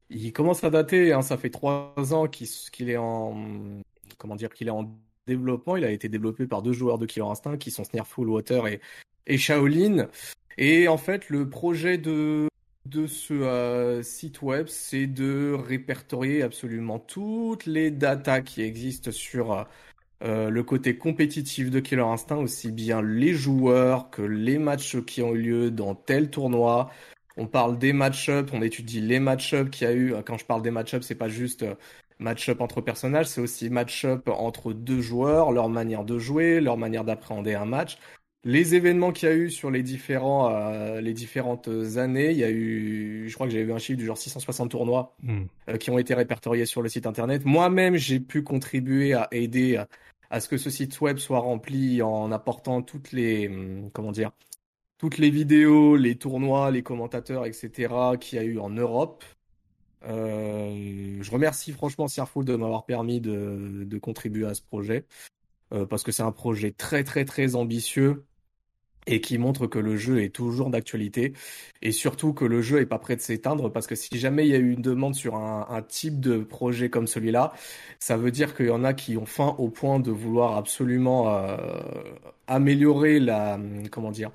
il, 0.10 0.34
commence 0.34 0.64
à 0.64 0.70
dater. 0.70 1.14
Hein, 1.14 1.22
ça 1.22 1.38
fait 1.38 1.50
trois 1.50 1.94
ans 2.14 2.28
qu'il 2.28 2.90
est 2.90 2.98
en 2.98 3.36
comment 4.18 4.36
dire 4.36 4.54
qu'il 4.54 4.68
est 4.68 4.72
en 4.72 4.90
développement. 5.28 5.76
Il 5.76 5.84
a 5.84 5.92
été 5.92 6.10
développé 6.10 6.48
par 6.48 6.62
deux 6.62 6.74
joueurs 6.74 6.98
de 6.98 7.06
Killer 7.06 7.26
Instinct 7.26 7.58
qui 7.58 7.72
sont 7.72 7.84
Snareful 7.84 8.30
Water 8.30 8.68
et, 8.68 8.82
et 9.28 9.38
Shaolin. 9.38 10.08
Et 10.58 10.88
en 10.88 10.98
fait, 10.98 11.30
le 11.30 11.50
projet 11.50 11.98
de 11.98 12.48
de 12.86 13.08
ce 13.08 13.34
euh, 13.34 14.04
site 14.04 14.42
web, 14.42 14.68
c'est 14.68 15.08
de 15.08 15.54
répertorier 15.54 16.42
absolument 16.42 17.00
toutes 17.00 17.66
les 17.66 17.92
datas 17.92 18.42
qui 18.42 18.62
existent 18.64 19.12
sur 19.12 19.68
euh, 20.24 20.32
euh, 20.32 20.50
le 20.50 20.64
côté 20.64 20.98
compétitif 20.98 21.70
de 21.70 21.80
Killer 21.80 22.02
Instinct, 22.02 22.38
aussi 22.38 22.72
bien 22.72 23.02
les 23.02 23.34
joueurs 23.34 24.10
que 24.10 24.22
les 24.22 24.58
matchs 24.58 24.98
qui 25.02 25.22
ont 25.22 25.34
eu 25.34 25.42
lieu 25.42 25.72
dans 25.72 25.96
tel 25.96 26.30
tournoi. 26.30 26.90
On 27.38 27.48
parle 27.48 27.78
des 27.80 27.94
match-ups, 27.94 28.52
on 28.54 28.62
étudie 28.62 29.02
les 29.02 29.20
match-ups 29.20 29.70
qu'il 29.72 29.88
y 29.88 29.90
a 29.90 29.94
eu. 29.94 30.14
Quand 30.26 30.38
je 30.38 30.46
parle 30.46 30.62
des 30.62 30.72
match-ups, 30.72 31.06
c'est 31.06 31.16
pas 31.16 31.30
juste 31.30 31.64
euh, 31.64 31.76
match-up 32.20 32.62
entre 32.62 32.82
personnages, 32.82 33.28
c'est 33.28 33.42
aussi 33.42 33.70
match-up 33.70 34.28
entre 34.30 34.74
deux 34.74 35.02
joueurs, 35.02 35.52
leur 35.52 35.70
manière 35.70 36.04
de 36.04 36.20
jouer, 36.20 36.60
leur 36.60 36.78
manière 36.78 37.04
d'appréhender 37.04 37.54
un 37.56 37.66
match. 37.66 37.98
Les 38.44 38.74
événements 38.74 39.12
qu'il 39.12 39.30
y 39.30 39.32
a 39.32 39.36
eu 39.36 39.52
sur 39.52 39.70
les 39.70 39.84
différents, 39.84 40.52
euh, 40.52 41.00
les 41.00 41.14
différentes 41.14 41.70
années, 41.98 42.32
il 42.32 42.38
y 42.38 42.44
a 42.44 42.50
eu, 42.50 43.26
je 43.28 43.34
crois 43.36 43.46
que 43.46 43.54
j'avais 43.54 43.66
vu 43.66 43.74
un 43.74 43.78
chiffre 43.78 44.00
du 44.00 44.06
genre 44.06 44.18
660 44.18 44.72
tournois 44.72 45.16
hmm. 45.22 45.78
qui 45.80 45.92
ont 45.92 46.00
été 46.00 46.16
répertoriés 46.16 46.66
sur 46.66 46.82
le 46.82 46.90
site 46.90 47.06
internet. 47.06 47.46
Moi-même, 47.46 47.98
j'ai 47.98 48.20
pu 48.20 48.42
contribuer 48.42 49.14
à 49.14 49.28
aider 49.32 49.84
à 50.32 50.40
ce 50.40 50.48
que 50.50 50.58
ce 50.58 50.70
site 50.70 51.00
web 51.02 51.18
soit 51.18 51.40
rempli 51.40 52.02
en 52.02 52.32
apportant 52.32 52.82
toutes 52.82 53.12
les, 53.12 53.48
hum, 53.50 53.92
comment 53.92 54.12
dire, 54.12 54.32
toutes 54.98 55.18
les 55.18 55.30
vidéos, 55.30 55.96
les 55.98 56.18
tournois, 56.18 56.72
les 56.72 56.84
commentateurs, 56.84 57.46
etc. 57.46 57.94
qu'il 58.20 58.38
y 58.38 58.42
a 58.42 58.46
eu 58.46 58.58
en 58.60 58.70
Europe. 58.70 59.24
Euh, 60.06 61.22
je 61.22 61.32
remercie 61.32 61.72
franchement 61.74 62.08
Sierful 62.08 62.46
de 62.46 62.56
m'avoir 62.56 62.86
permis 62.86 63.22
de, 63.22 63.98
contribuer 64.02 64.48
à 64.48 64.54
ce 64.56 64.62
projet 64.64 65.06
euh, 65.74 65.86
parce 65.86 66.04
que 66.04 66.12
c'est 66.12 66.24
un 66.24 66.32
projet 66.32 66.72
très 66.72 67.04
très 67.04 67.26
très 67.26 67.56
ambitieux 67.56 68.26
et 69.08 69.22
qui 69.22 69.38
montre 69.38 69.68
que 69.68 69.80
le 69.80 69.98
jeu 69.98 70.22
est 70.22 70.30
toujours 70.30 70.70
d'actualité 70.70 71.34
et 71.82 71.92
surtout 71.92 72.34
que 72.34 72.46
le 72.46 72.62
jeu 72.62 72.80
est 72.80 72.86
pas 72.86 73.00
prêt 73.00 73.16
de 73.16 73.22
s'éteindre 73.22 73.72
parce 73.72 73.88
que 73.88 73.96
si 73.96 74.18
jamais 74.18 74.46
il 74.46 74.52
y 74.52 74.56
a 74.56 74.60
eu 74.60 74.72
une 74.72 74.82
demande 74.82 75.16
sur 75.16 75.36
un, 75.36 75.68
un 75.70 75.82
type 75.82 76.20
de 76.20 76.38
projet 76.38 76.90
comme 76.90 77.08
celui-là, 77.08 77.54
ça 78.00 78.18
veut 78.18 78.32
dire 78.32 78.56
qu'il 78.56 78.68
y 78.68 78.72
en 78.72 78.84
a 78.84 78.94
qui 78.94 79.18
ont 79.18 79.26
faim 79.26 79.56
au 79.58 79.70
point 79.70 80.00
de 80.00 80.12
vouloir 80.12 80.58
absolument 80.58 81.34
euh, 81.34 81.58
améliorer 82.48 83.20
la 83.20 83.60
comment 83.92 84.12
dire 84.12 84.32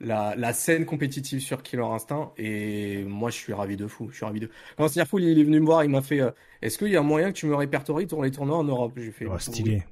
la, 0.00 0.34
la, 0.36 0.52
scène 0.52 0.84
compétitive 0.84 1.40
sur 1.40 1.62
Killer 1.62 1.84
Instinct 1.84 2.32
et 2.36 3.02
moi 3.04 3.30
je 3.30 3.36
suis 3.36 3.52
ravi 3.52 3.76
de 3.76 3.86
fou, 3.86 4.08
je 4.10 4.16
suis 4.16 4.24
ravi 4.26 4.40
de. 4.40 4.50
Quand 4.76 4.94
il 4.94 5.00
est 5.38 5.44
venu 5.44 5.60
me 5.60 5.64
voir, 5.64 5.84
il 5.84 5.90
m'a 5.90 6.02
fait 6.02 6.20
euh, 6.20 6.30
est-ce 6.60 6.76
qu'il 6.76 6.88
y 6.88 6.96
a 6.96 7.02
moyen 7.02 7.32
que 7.32 7.38
tu 7.38 7.46
me 7.46 7.54
répertories 7.54 8.06
pour 8.06 8.22
les 8.22 8.30
tournois 8.30 8.58
en 8.58 8.64
Europe? 8.64 8.92
J'ai 8.96 9.10
fait 9.10 9.26
oh, 9.26 9.38
stylé. 9.38 9.82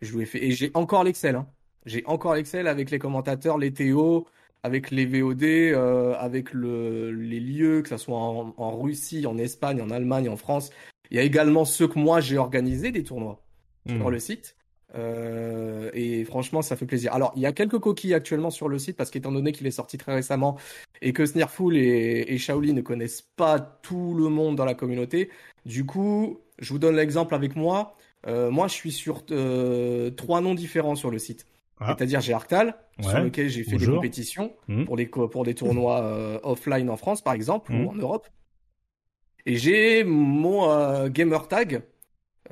Je 0.00 0.16
lui 0.16 0.22
ai 0.22 0.26
fait 0.26 0.42
et 0.42 0.52
j'ai 0.52 0.70
encore 0.74 1.04
l'Excel 1.04 1.36
hein. 1.36 1.46
J'ai 1.86 2.04
encore 2.06 2.36
Excel 2.36 2.68
avec 2.68 2.90
les 2.90 2.98
commentateurs, 2.98 3.58
les 3.58 3.72
TO, 3.72 4.26
avec 4.62 4.90
les 4.90 5.06
VOD, 5.06 5.42
euh, 5.42 6.14
avec 6.18 6.52
le, 6.52 7.10
les 7.10 7.40
lieux, 7.40 7.82
que 7.82 7.88
ce 7.88 7.96
soit 7.96 8.18
en, 8.18 8.80
Russie, 8.80 9.26
en 9.26 9.36
Espagne, 9.38 9.82
en 9.82 9.90
Allemagne, 9.90 10.28
en 10.28 10.36
France. 10.36 10.70
Il 11.10 11.16
y 11.16 11.20
a 11.20 11.22
également 11.22 11.64
ceux 11.64 11.88
que 11.88 11.98
moi 11.98 12.20
j'ai 12.20 12.38
organisé 12.38 12.90
des 12.90 13.02
tournois 13.02 13.42
sur 13.86 14.08
hmm. 14.08 14.10
le 14.10 14.18
site. 14.18 14.56
Euh, 14.94 15.90
et 15.94 16.24
franchement, 16.24 16.60
ça 16.60 16.76
fait 16.76 16.86
plaisir. 16.86 17.14
Alors, 17.14 17.32
il 17.34 17.42
y 17.42 17.46
a 17.46 17.52
quelques 17.52 17.78
coquilles 17.78 18.14
actuellement 18.14 18.50
sur 18.50 18.68
le 18.68 18.78
site 18.78 18.96
parce 18.96 19.10
qu'étant 19.10 19.32
donné 19.32 19.52
qu'il 19.52 19.66
est 19.66 19.72
sorti 19.72 19.96
très 19.96 20.14
récemment 20.14 20.58
et 21.00 21.12
que 21.12 21.24
Sneerful 21.24 21.76
et, 21.76 22.26
et 22.28 22.38
Shaolin 22.38 22.74
ne 22.74 22.82
connaissent 22.82 23.22
pas 23.22 23.58
tout 23.58 24.14
le 24.14 24.28
monde 24.28 24.56
dans 24.56 24.66
la 24.66 24.74
communauté, 24.74 25.30
du 25.64 25.86
coup, 25.86 26.40
je 26.58 26.72
vous 26.72 26.78
donne 26.78 26.96
l'exemple 26.96 27.34
avec 27.34 27.56
moi. 27.56 27.96
Euh, 28.26 28.50
moi, 28.50 28.68
je 28.68 28.74
suis 28.74 28.92
sur 28.92 29.22
euh, 29.30 30.10
trois 30.10 30.40
noms 30.40 30.54
différents 30.54 30.94
sur 30.94 31.10
le 31.10 31.18
site. 31.18 31.46
Ah. 31.84 31.94
C'est-à-dire 31.96 32.20
j'ai 32.20 32.32
Arctal, 32.32 32.74
sur 33.00 33.18
lequel 33.18 33.48
j'ai 33.48 33.64
fait 33.64 33.76
des 33.76 33.86
compétitions 33.86 34.52
hmm. 34.68 34.84
pour, 34.84 34.96
des, 34.96 35.06
pour 35.06 35.44
des 35.44 35.54
tournois 35.54 36.02
euh, 36.02 36.38
offline 36.42 36.88
en 36.90 36.96
France, 36.96 37.22
par 37.22 37.34
exemple, 37.34 37.72
ou 37.72 37.76
hmm. 37.76 37.88
en 37.88 37.94
Europe. 37.94 38.28
Et 39.46 39.56
j'ai 39.56 40.04
mon 40.04 40.70
euh, 40.70 41.08
gamer 41.08 41.48
tag 41.48 41.82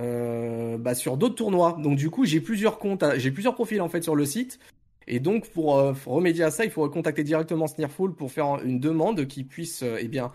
euh, 0.01 0.77
bah, 0.79 0.95
sur 0.95 1.17
d'autres 1.17 1.37
tournois. 1.37 1.79
Donc 1.81 1.97
du 1.97 2.11
coup, 2.11 2.25
j'ai 2.25 2.41
plusieurs 2.41 2.79
comptes, 2.79 3.05
j'ai 3.17 3.31
plusieurs 3.31 3.55
profils 3.55 3.81
en 3.81 3.89
fait 3.89 4.03
sur 4.03 4.17
le 4.17 4.25
site. 4.25 4.59
Et 5.07 5.19
donc 5.19 5.49
pour 5.51 5.75
remédier 6.07 6.45
à 6.45 6.51
ça, 6.51 6.65
il 6.65 6.71
faudrait 6.71 6.93
contacter 6.93 7.25
directement 7.25 7.67
Sneerful 7.67 8.15
pour 8.15 8.31
faire 8.31 8.61
une 8.65 8.79
demande 8.79 9.27
qui 9.27 9.45
puisse 9.45 9.83
eh 9.83 10.07
bien 10.09 10.31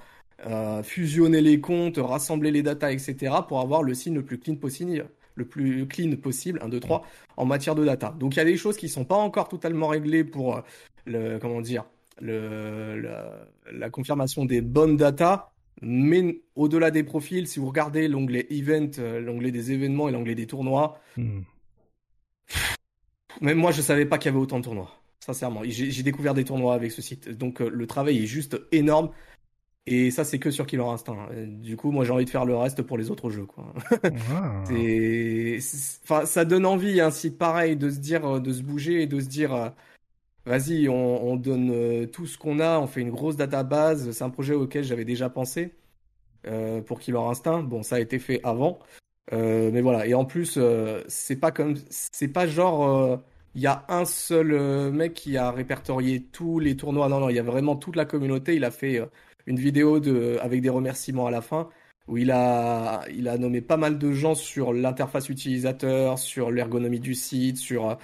fusionner 0.83 1.39
les 1.39 1.61
comptes, 1.61 1.97
rassembler 1.97 2.51
les 2.51 2.61
datas, 2.61 2.91
etc. 2.91 3.35
pour 3.47 3.61
avoir 3.61 3.83
le 3.83 3.93
site 3.93 4.13
le 4.13 4.23
plus 4.23 4.37
clean 4.37 4.55
possible 4.55 5.05
le 5.35 5.45
plus 5.45 5.87
clean 5.87 6.15
possible, 6.15 6.59
1, 6.61 6.69
2, 6.69 6.79
3, 6.79 7.05
en 7.37 7.45
matière 7.45 7.75
de 7.75 7.85
data. 7.85 8.15
Donc 8.19 8.35
il 8.35 8.37
y 8.37 8.41
a 8.41 8.45
des 8.45 8.57
choses 8.57 8.77
qui 8.77 8.89
sont 8.89 9.05
pas 9.05 9.15
encore 9.15 9.47
totalement 9.47 9.87
réglées 9.87 10.23
pour 10.23 10.57
euh, 10.57 10.61
le, 11.05 11.37
comment 11.39 11.61
dire, 11.61 11.85
le, 12.21 13.01
la, 13.71 13.89
confirmation 13.89 14.45
des 14.45 14.61
bonnes 14.61 14.97
data. 14.97 15.51
Mais 15.81 16.41
au-delà 16.55 16.89
des 16.89 17.03
profils, 17.03 17.47
si 17.47 17.59
vous 17.59 17.67
regardez 17.67 18.07
l'onglet 18.07 18.47
Event, 18.49 18.91
euh, 18.97 19.19
l'onglet 19.19 19.51
des 19.51 19.73
événements 19.73 20.07
et 20.07 20.11
l'onglet 20.13 20.33
des 20.33 20.47
tournois, 20.47 21.01
hmm. 21.17 21.41
même 23.41 23.57
moi 23.57 23.71
je 23.71 23.81
savais 23.81 24.05
pas 24.05 24.17
qu'il 24.17 24.31
y 24.31 24.33
avait 24.33 24.41
autant 24.41 24.59
de 24.59 24.63
tournois. 24.63 24.91
Sincèrement, 25.19 25.61
j'ai 25.65 26.03
découvert 26.03 26.33
des 26.35 26.43
tournois 26.43 26.75
avec 26.75 26.91
ce 26.91 27.01
site. 27.01 27.29
Donc 27.29 27.59
euh, 27.59 27.67
le 27.67 27.87
travail 27.87 28.23
est 28.23 28.27
juste 28.27 28.61
énorme. 28.71 29.09
Et 29.87 30.09
ça, 30.09 30.23
c'est 30.23 30.39
que 30.39 30.49
sur 30.49 30.65
Killer 30.65 30.83
Instinct. 30.83 31.27
Du 31.45 31.77
coup, 31.77 31.91
moi, 31.91 32.05
j'ai 32.05 32.11
envie 32.11 32.25
de 32.25 32.29
faire 32.29 32.45
le 32.45 32.55
reste 32.55 32.81
pour 32.81 32.97
les 32.97 33.11
autres 33.11 33.29
jeux, 33.29 33.45
quoi. 33.45 33.71
enfin, 36.03 36.25
ça 36.25 36.43
donne 36.43 36.65
envie, 36.65 36.99
hein, 36.99 37.11
si 37.11 37.29
pareil, 37.29 37.75
de 37.75 37.91
se 37.91 37.99
dire, 37.99 38.41
de 38.41 38.51
se 38.51 38.63
bouger 38.63 39.03
et 39.03 39.07
de 39.07 39.19
se 39.19 39.27
dire, 39.27 39.73
vas-y, 40.45 40.87
on, 40.89 41.35
donne 41.35 41.71
euh, 41.71 42.05
tout 42.07 42.25
ce 42.25 42.37
qu'on 42.37 42.59
a, 42.59 42.79
on 42.79 42.87
fait 42.87 43.01
une 43.01 43.11
grosse 43.11 43.35
database. 43.35 44.11
C'est 44.11 44.23
un 44.23 44.29
projet 44.29 44.53
auquel 44.53 44.83
j'avais 44.83 45.05
déjà 45.05 45.29
pensé 45.29 45.75
euh, 46.47 46.81
pour 46.81 46.99
Killer 46.99 47.19
Instinct. 47.19 47.63
Bon, 47.63 47.83
ça 47.83 47.97
a 47.97 47.99
été 47.99 48.19
fait 48.19 48.41
avant, 48.43 48.79
euh, 49.33 49.71
mais 49.73 49.81
voilà. 49.81 50.07
Et 50.07 50.13
en 50.13 50.25
plus, 50.25 50.59
c'est 51.07 51.37
pas 51.37 51.51
comme, 51.51 51.75
c'est 51.89 52.27
pas 52.29 52.47
genre, 52.47 53.19
il 53.55 53.61
y 53.61 53.67
a 53.67 53.85
un 53.89 54.05
seul 54.05 54.91
mec 54.91 55.13
qui 55.13 55.37
a 55.37 55.51
répertorié 55.51 56.23
tous 56.23 56.59
les 56.59 56.75
tournois. 56.77 57.09
Non, 57.09 57.19
non, 57.19 57.29
il 57.29 57.35
y 57.35 57.39
a 57.39 57.43
vraiment 57.43 57.75
toute 57.75 57.95
la 57.95 58.05
communauté. 58.05 58.55
Il 58.55 58.63
a 58.63 58.71
fait 58.71 59.01
une 59.45 59.57
vidéo 59.57 59.99
de, 59.99 60.37
avec 60.41 60.61
des 60.61 60.69
remerciements 60.69 61.27
à 61.27 61.31
la 61.31 61.41
fin 61.41 61.69
où 62.07 62.17
il 62.17 62.31
a, 62.31 63.03
il 63.15 63.27
a 63.27 63.37
nommé 63.37 63.61
pas 63.61 63.77
mal 63.77 63.97
de 63.97 64.11
gens 64.11 64.35
sur 64.35 64.73
l'interface 64.73 65.29
utilisateur, 65.29 66.19
sur 66.19 66.51
l'ergonomie 66.51 66.99
du 66.99 67.15
site, 67.15 67.57
sur 67.57 67.97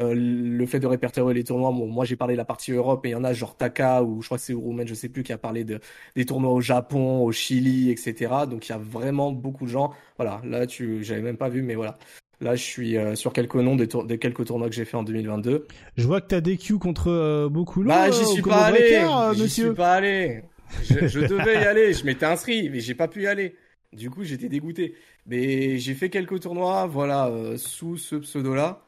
euh, 0.00 0.14
le 0.16 0.66
fait 0.66 0.80
de 0.80 0.86
répertorier 0.86 1.34
les 1.34 1.44
tournois, 1.44 1.70
bon, 1.70 1.86
moi 1.86 2.04
j'ai 2.04 2.16
parlé 2.16 2.34
de 2.34 2.38
la 2.38 2.44
partie 2.44 2.72
Europe, 2.72 3.00
mais 3.04 3.10
il 3.10 3.12
y 3.12 3.16
en 3.16 3.22
a 3.22 3.32
genre 3.32 3.56
Taka 3.56 4.02
ou 4.02 4.22
je 4.22 4.26
crois 4.26 4.38
que 4.38 4.44
c'est 4.44 4.52
Roumain, 4.52 4.84
je 4.86 4.94
sais 4.94 5.08
plus, 5.08 5.22
qui 5.22 5.32
a 5.32 5.38
parlé 5.38 5.62
de, 5.64 5.78
des 6.16 6.26
tournois 6.26 6.52
au 6.52 6.60
Japon, 6.60 7.22
au 7.22 7.30
Chili, 7.30 7.90
etc. 7.90 8.32
Donc 8.50 8.68
il 8.68 8.72
y 8.72 8.74
a 8.74 8.78
vraiment 8.78 9.30
beaucoup 9.30 9.66
de 9.66 9.70
gens. 9.70 9.92
Voilà, 10.16 10.40
là 10.44 10.66
tu, 10.66 11.04
j'avais 11.04 11.22
même 11.22 11.36
pas 11.36 11.48
vu, 11.48 11.62
mais 11.62 11.76
voilà. 11.76 11.96
Là, 12.40 12.56
je 12.56 12.62
suis 12.62 12.96
euh, 12.96 13.14
sur 13.14 13.32
quelques 13.32 13.54
noms 13.54 13.76
des, 13.76 13.86
des, 13.86 14.18
quelques 14.18 14.46
tournois 14.46 14.68
que 14.68 14.74
j'ai 14.74 14.84
fait 14.84 14.96
en 14.96 15.04
2022. 15.04 15.66
Je 15.96 16.06
vois 16.06 16.20
que 16.20 16.26
tu 16.26 16.34
as 16.34 16.40
des 16.40 16.56
queues 16.56 16.78
contre 16.78 17.08
euh, 17.08 17.48
beaucoup 17.48 17.84
Bah, 17.84 18.10
j'y 18.10 18.26
suis, 18.26 18.42
pas 18.42 18.64
allé. 18.66 19.06
J'y 19.34 19.48
suis 19.48 19.72
pas 19.72 19.94
allé. 19.94 20.42
Je, 20.82 21.06
je 21.06 21.20
devais 21.20 21.54
y 21.54 21.64
aller. 21.64 21.92
Je 21.92 22.04
m'étais 22.06 22.26
inscrit, 22.26 22.70
mais 22.70 22.80
j'ai 22.80 22.94
pas 22.94 23.08
pu 23.08 23.22
y 23.22 23.26
aller. 23.26 23.56
Du 23.92 24.10
coup, 24.10 24.24
j'étais 24.24 24.48
dégoûté. 24.48 24.96
Mais 25.26 25.78
j'ai 25.78 25.94
fait 25.94 26.10
quelques 26.10 26.40
tournois, 26.40 26.86
voilà, 26.86 27.30
sous 27.56 27.96
ce 27.96 28.16
pseudo-là. 28.16 28.84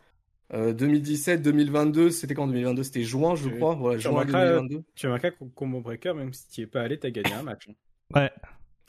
2017-2022, 0.53 1.99
euh, 1.99 2.11
c'était 2.11 2.35
quand 2.35 2.47
2022 2.47 2.83
C'était 2.85 3.03
juin, 3.03 3.35
je 3.35 3.49
crois. 3.49 3.75
Voilà, 3.75 3.99
juin 3.99 4.25
2022. 4.25 4.83
Tu 4.95 5.07
as 5.07 5.11
marqué 5.11 5.31
Combo 5.55 5.81
Breaker, 5.81 6.15
même 6.15 6.33
si 6.33 6.49
tu 6.49 6.61
n'y 6.61 6.65
es 6.65 6.67
pas 6.67 6.83
allé, 6.83 6.99
tu 6.99 7.07
as 7.07 7.11
gagné 7.11 7.33
un 7.33 7.43
match. 7.43 7.69
Ouais. 8.15 8.31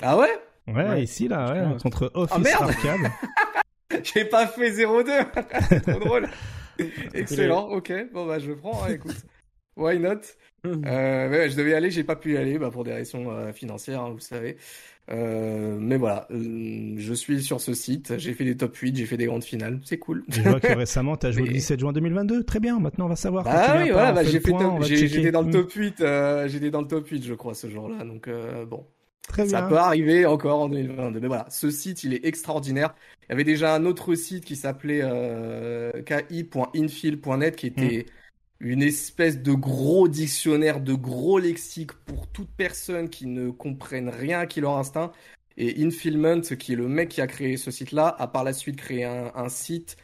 Ah 0.01 0.17
ouais? 0.17 0.29
Ouais, 0.67 1.03
ici, 1.03 1.27
là, 1.27 1.53
ouais, 1.53 1.77
contre 1.81 2.11
Office 2.13 2.35
oh, 2.37 2.41
merde 2.41 2.63
Arcade. 2.63 3.11
J'ai 4.03 4.25
pas 4.25 4.47
fait 4.47 4.69
0-2. 4.69 5.81
Trop 5.91 5.99
drôle. 5.99 6.27
Excellent, 7.13 7.69
ok. 7.69 7.93
Bon, 8.13 8.27
bah, 8.27 8.37
je 8.37 8.51
prends, 8.51 8.83
hein, 8.83 8.89
écoute. 8.89 9.15
Why 9.77 9.99
not? 9.99 10.21
Euh, 10.65 11.29
ouais, 11.29 11.49
Je 11.49 11.55
devais 11.55 11.71
y 11.71 11.73
aller, 11.73 11.91
j'ai 11.91 12.03
pas 12.03 12.15
pu 12.15 12.33
y 12.33 12.37
aller 12.37 12.57
bah, 12.57 12.71
pour 12.71 12.83
des 12.83 12.93
raisons 12.93 13.31
euh, 13.31 13.53
financières, 13.53 14.01
hein, 14.01 14.09
vous 14.11 14.19
savez. 14.19 14.57
Euh, 15.09 15.77
mais 15.79 15.95
voilà, 15.95 16.27
euh, 16.31 16.95
je 16.97 17.13
suis 17.13 17.41
sur 17.41 17.61
ce 17.61 17.73
site, 17.73 18.17
j'ai 18.17 18.33
fait 18.33 18.43
des 18.43 18.57
top 18.57 18.75
8, 18.75 18.97
j'ai 18.97 19.05
fait 19.05 19.15
des 19.15 19.25
grandes 19.25 19.43
finales, 19.43 19.79
c'est 19.85 19.97
cool. 19.97 20.25
Je 20.27 20.41
vois 20.41 20.59
que 20.59 20.67
récemment 20.73 21.15
tu 21.15 21.27
as 21.27 21.31
joué 21.31 21.43
le 21.43 21.53
17 21.53 21.79
juin 21.79 21.93
2022, 21.93 22.43
très 22.43 22.59
bien, 22.59 22.77
maintenant 22.79 23.05
on 23.05 23.09
va 23.09 23.15
savoir. 23.15 23.45
Ah 23.47 23.77
oui, 23.81 23.89
voilà, 23.89 24.11
bah, 24.11 24.23
j'ai 24.25 24.41
fait 24.41 24.51
j'étais 24.81 25.31
dans 25.31 25.43
le 25.43 25.51
top 25.51 25.71
8, 25.71 26.01
euh, 26.01 26.49
j'étais 26.49 26.71
dans 26.71 26.81
le 26.81 26.87
top 26.87 27.07
8 27.07 27.23
je 27.23 27.33
crois 27.35 27.53
ce 27.53 27.69
jour-là, 27.69 28.03
donc 28.03 28.27
euh, 28.27 28.65
bon. 28.65 28.85
Très 29.29 29.45
ça 29.45 29.61
peut 29.63 29.77
arriver 29.77 30.25
encore 30.25 30.61
en 30.61 30.69
2022, 30.69 31.19
mais 31.19 31.27
voilà, 31.27 31.45
ce 31.49 31.69
site 31.69 32.03
il 32.03 32.13
est 32.13 32.25
extraordinaire. 32.25 32.93
Il 33.23 33.31
y 33.31 33.33
avait 33.33 33.43
déjà 33.43 33.75
un 33.75 33.85
autre 33.85 34.15
site 34.15 34.43
qui 34.43 34.55
s'appelait 34.55 35.01
euh, 35.03 35.91
ki.infil.net 36.03 37.55
qui 37.55 37.67
était... 37.67 38.05
Mm 38.07 38.11
une 38.59 38.81
espèce 38.81 39.41
de 39.41 39.53
gros 39.53 40.07
dictionnaire, 40.07 40.79
de 40.79 40.93
gros 40.93 41.39
lexique 41.39 41.93
pour 41.93 42.27
toute 42.27 42.49
personne 42.49 43.09
qui 43.09 43.27
ne 43.27 43.51
comprenne 43.51 44.09
rien 44.09 44.39
à 44.39 44.45
Killer 44.47 44.67
Instinct. 44.67 45.11
Et 45.57 45.83
Infilment, 45.83 46.41
qui 46.41 46.73
est 46.73 46.75
le 46.75 46.87
mec 46.87 47.09
qui 47.09 47.21
a 47.21 47.27
créé 47.27 47.57
ce 47.57 47.71
site-là, 47.71 48.15
a 48.19 48.27
par 48.27 48.43
la 48.43 48.53
suite 48.53 48.75
créé 48.77 49.03
un, 49.05 49.49
site 49.49 49.97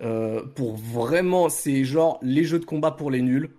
euh, 0.00 0.44
pour 0.46 0.76
vraiment, 0.76 1.48
c'est 1.50 1.84
genre 1.84 2.18
les 2.22 2.44
jeux 2.44 2.58
de 2.58 2.64
combat 2.64 2.90
pour 2.90 3.10
les 3.10 3.22
nuls, 3.22 3.50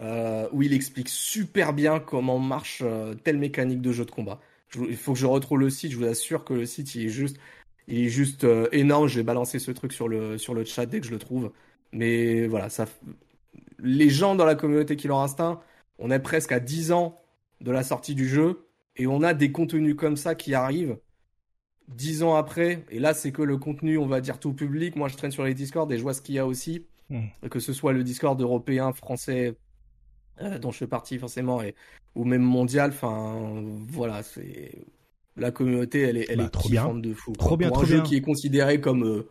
euh, 0.00 0.48
où 0.52 0.62
il 0.62 0.72
explique 0.72 1.08
super 1.08 1.72
bien 1.74 2.00
comment 2.00 2.38
marche 2.38 2.82
euh, 2.84 3.14
telle 3.14 3.38
mécanique 3.38 3.82
de 3.82 3.92
jeu 3.92 4.04
de 4.04 4.10
combat. 4.10 4.40
il 4.88 4.96
faut 4.96 5.12
que 5.12 5.18
je 5.18 5.26
retrouve 5.26 5.60
le 5.60 5.70
site, 5.70 5.92
je 5.92 5.96
vous 5.98 6.04
assure 6.04 6.44
que 6.44 6.54
le 6.54 6.66
site 6.66 6.94
il 6.94 7.06
est 7.06 7.08
juste, 7.10 7.38
il 7.88 8.06
est 8.06 8.08
juste 8.08 8.46
énorme. 8.72 9.08
Je 9.08 9.16
vais 9.16 9.22
balancer 9.24 9.58
ce 9.58 9.70
truc 9.72 9.92
sur 9.92 10.08
le, 10.08 10.38
sur 10.38 10.54
le 10.54 10.64
chat 10.64 10.86
dès 10.86 11.00
que 11.00 11.06
je 11.06 11.12
le 11.12 11.18
trouve. 11.18 11.52
Mais 11.92 12.46
voilà, 12.46 12.68
ça, 12.68 12.86
les 13.78 14.10
gens 14.10 14.34
dans 14.34 14.44
la 14.44 14.54
communauté 14.54 14.96
Killer 14.96 15.14
Instinct, 15.14 15.60
on 15.98 16.10
est 16.10 16.18
presque 16.18 16.52
à 16.52 16.60
10 16.60 16.92
ans 16.92 17.20
de 17.60 17.70
la 17.70 17.82
sortie 17.82 18.14
du 18.14 18.28
jeu 18.28 18.66
et 18.96 19.06
on 19.06 19.22
a 19.22 19.34
des 19.34 19.52
contenus 19.52 19.94
comme 19.96 20.16
ça 20.16 20.34
qui 20.34 20.54
arrivent 20.54 20.98
10 21.88 22.22
ans 22.22 22.34
après. 22.34 22.84
Et 22.90 22.98
là, 22.98 23.14
c'est 23.14 23.32
que 23.32 23.42
le 23.42 23.56
contenu, 23.56 23.98
on 23.98 24.06
va 24.06 24.20
dire 24.20 24.38
tout 24.38 24.52
public. 24.52 24.96
Moi, 24.96 25.08
je 25.08 25.16
traîne 25.16 25.30
sur 25.30 25.44
les 25.44 25.54
Discord 25.54 25.90
et 25.92 25.98
je 25.98 26.02
vois 26.02 26.14
ce 26.14 26.22
qu'il 26.22 26.34
y 26.34 26.38
a 26.38 26.46
aussi. 26.46 26.86
Hmm. 27.10 27.26
Que 27.48 27.60
ce 27.60 27.72
soit 27.72 27.92
le 27.92 28.02
Discord 28.02 28.40
européen, 28.40 28.92
français, 28.92 29.54
euh, 30.40 30.58
dont 30.58 30.72
je 30.72 30.78
fais 30.78 30.86
partie 30.88 31.18
forcément, 31.18 31.62
et, 31.62 31.74
ou 32.16 32.24
même 32.24 32.42
mondial. 32.42 32.90
Enfin, 32.90 33.62
voilà, 33.88 34.22
c'est 34.22 34.72
la 35.36 35.50
communauté, 35.52 36.00
elle 36.00 36.16
est, 36.16 36.26
elle 36.28 36.38
bah, 36.38 36.44
est 36.44 36.50
trop 36.50 36.68
bien. 36.68 36.94
de 36.94 37.14
fou. 37.14 37.32
Trop 37.32 37.56
bien, 37.56 37.68
pour 37.68 37.82
un 37.82 37.84
jeu 37.84 38.02
qui 38.02 38.16
est 38.16 38.22
considéré 38.22 38.80
comme 38.80 39.04
euh, 39.04 39.28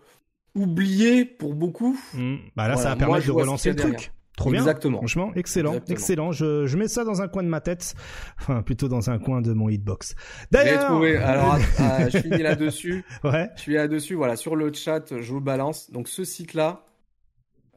oublié 0.54 1.26
pour 1.26 1.54
beaucoup. 1.54 2.00
Hmm. 2.14 2.38
Bah 2.56 2.70
là, 2.70 2.78
ça 2.78 2.90
va 2.90 2.96
permettre 2.96 3.26
de 3.26 3.32
relancer 3.32 3.72
le 3.72 3.76
truc. 3.76 4.12
Trop 4.38 4.52
bien. 4.52 4.60
Exactement. 4.60 4.98
Franchement, 4.98 5.32
excellent, 5.36 5.80
excellent. 5.88 6.32
Je, 6.32 6.66
je 6.66 6.78
mets 6.78 6.88
ça 6.88 7.04
dans 7.06 7.22
un 7.22 7.28
coin 7.28 7.44
de 7.44 7.48
ma 7.48 7.62
tête, 7.62 7.96
enfin 8.40 8.62
plutôt 8.62 8.88
dans 8.88 9.10
un 9.10 9.18
coin 9.18 9.42
de 9.42 9.54
mon 9.54 9.70
hitbox. 9.70 10.16
D'ailleurs, 10.52 10.88
trouvé. 10.88 11.18
Alors, 11.18 11.58
ah, 11.80 12.10
je 12.10 12.18
finis 12.18 12.44
là-dessus. 12.44 13.06
Ouais. 13.24 13.50
Je 13.56 13.62
suis 13.62 13.74
là-dessus. 13.76 14.16
Voilà, 14.16 14.36
sur 14.36 14.56
le 14.56 14.74
chat, 14.74 15.18
je 15.18 15.32
vous 15.32 15.42
balance. 15.42 15.90
Donc 15.92 16.10
ce 16.10 16.26
site-là, 16.26 16.86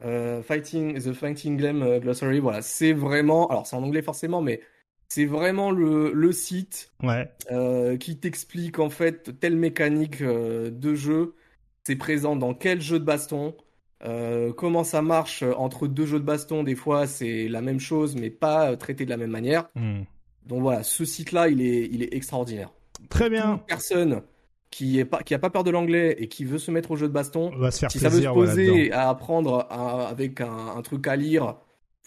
euh, 0.03 0.41
Fighting 0.41 0.99
the 0.99 1.13
Fighting 1.13 1.57
Game 1.57 1.81
euh, 1.81 1.99
Glossary, 1.99 2.39
voilà, 2.39 2.61
c'est 2.61 2.93
vraiment. 2.93 3.47
Alors 3.47 3.65
c'est 3.65 3.75
en 3.75 3.83
anglais 3.83 4.01
forcément, 4.01 4.41
mais 4.41 4.61
c'est 5.07 5.25
vraiment 5.25 5.71
le, 5.71 6.11
le 6.13 6.31
site 6.31 6.91
ouais. 7.03 7.29
euh, 7.51 7.97
qui 7.97 8.17
t'explique 8.17 8.79
en 8.79 8.89
fait 8.89 9.39
telle 9.39 9.55
mécanique 9.55 10.21
de 10.21 10.95
jeu. 10.95 11.35
C'est 11.85 11.95
présent 11.95 12.35
dans 12.35 12.53
quel 12.53 12.81
jeu 12.81 12.99
de 12.99 13.05
baston 13.05 13.55
euh, 14.05 14.53
comment 14.53 14.83
ça 14.83 15.01
marche 15.01 15.43
entre 15.57 15.87
deux 15.87 16.05
jeux 16.05 16.19
de 16.19 16.25
baston, 16.25 16.63
des 16.63 16.75
fois 16.75 17.07
c'est 17.07 17.47
la 17.47 17.61
même 17.61 17.79
chose 17.79 18.15
mais 18.15 18.29
pas 18.29 18.75
traité 18.77 19.05
de 19.05 19.09
la 19.09 19.17
même 19.17 19.31
manière. 19.31 19.69
Hmm. 19.75 20.03
Donc 20.45 20.61
voilà, 20.61 20.83
ce 20.83 21.05
site-là, 21.05 21.47
il 21.47 21.61
est, 21.61 21.87
il 21.91 22.01
est 22.01 22.13
extraordinaire. 22.13 22.71
Très 23.09 23.29
bien. 23.29 23.57
Toute 23.57 23.67
personne 23.67 24.21
qui 24.71 24.99
est 24.99 25.05
pas, 25.05 25.23
qui 25.23 25.33
a 25.33 25.39
pas 25.39 25.49
peur 25.49 25.63
de 25.63 25.71
l'anglais 25.71 26.15
et 26.19 26.27
qui 26.27 26.43
veut 26.43 26.57
se 26.57 26.71
mettre 26.71 26.91
au 26.91 26.95
jeu 26.95 27.07
de 27.07 27.13
baston, 27.13 27.51
va 27.57 27.71
se 27.71 27.79
faire 27.79 27.91
si 27.91 27.99
ça 27.99 28.09
veut 28.09 28.21
se 28.21 28.27
poser 28.27 28.91
à 28.91 29.09
apprendre 29.09 29.67
avec 29.69 30.41
un, 30.41 30.81
truc 30.83 31.07
à 31.07 31.15
lire, 31.15 31.55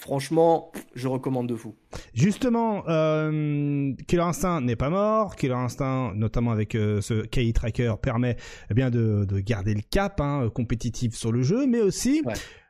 Franchement, 0.02 0.72
je 0.96 1.06
recommande 1.06 1.48
de 1.48 1.54
fou. 1.54 1.76
Justement, 2.12 2.82
euh, 2.88 3.92
Killer 4.08 4.22
Instinct 4.22 4.60
n'est 4.60 4.74
pas 4.74 4.90
mort. 4.90 5.36
Killer 5.36 5.54
Instinct, 5.54 6.12
notamment 6.16 6.50
avec 6.50 6.74
euh, 6.74 7.00
ce 7.00 7.24
KI 7.24 7.52
Tracker, 7.52 7.94
permet 8.02 8.36
eh 8.68 8.74
bien 8.74 8.90
de, 8.90 9.24
garder 9.38 9.74
le 9.74 9.80
cap 9.88 10.20
hein, 10.20 10.50
compétitif 10.52 11.14
sur 11.14 11.30
le 11.30 11.42
jeu, 11.44 11.68
mais 11.68 11.80
aussi 11.80 12.20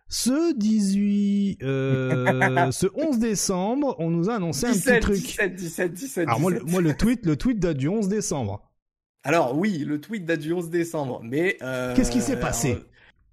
ce 0.09 0.55
18, 0.59 1.63
euh, 1.63 2.71
ce 2.71 2.87
11 2.95 3.19
décembre, 3.19 3.97
on 3.99 4.11
nous 4.11 4.29
a 4.29 4.35
annoncé 4.35 4.67
un 4.67 4.73
petit 4.73 5.01
truc. 5.01 5.17
17, 5.17 5.55
17, 5.55 5.93
17, 5.95 6.29
Alors 6.29 6.39
moi, 6.39 6.51
le 6.53 6.95
tweet, 6.95 7.25
le 7.25 7.37
tweet 7.37 7.59
date 7.59 7.79
du 7.79 7.89
11 7.89 8.09
décembre. 8.09 8.71
Alors 9.25 9.57
oui, 9.57 9.79
le 9.87 10.03
tweet 10.03 10.27
date 10.27 10.41
du 10.41 10.53
11 10.53 10.69
décembre, 10.69 11.23
mais 11.25 11.57
qu'est-ce 11.97 12.11
qui 12.11 12.21
s'est 12.21 12.39
passé? 12.39 12.77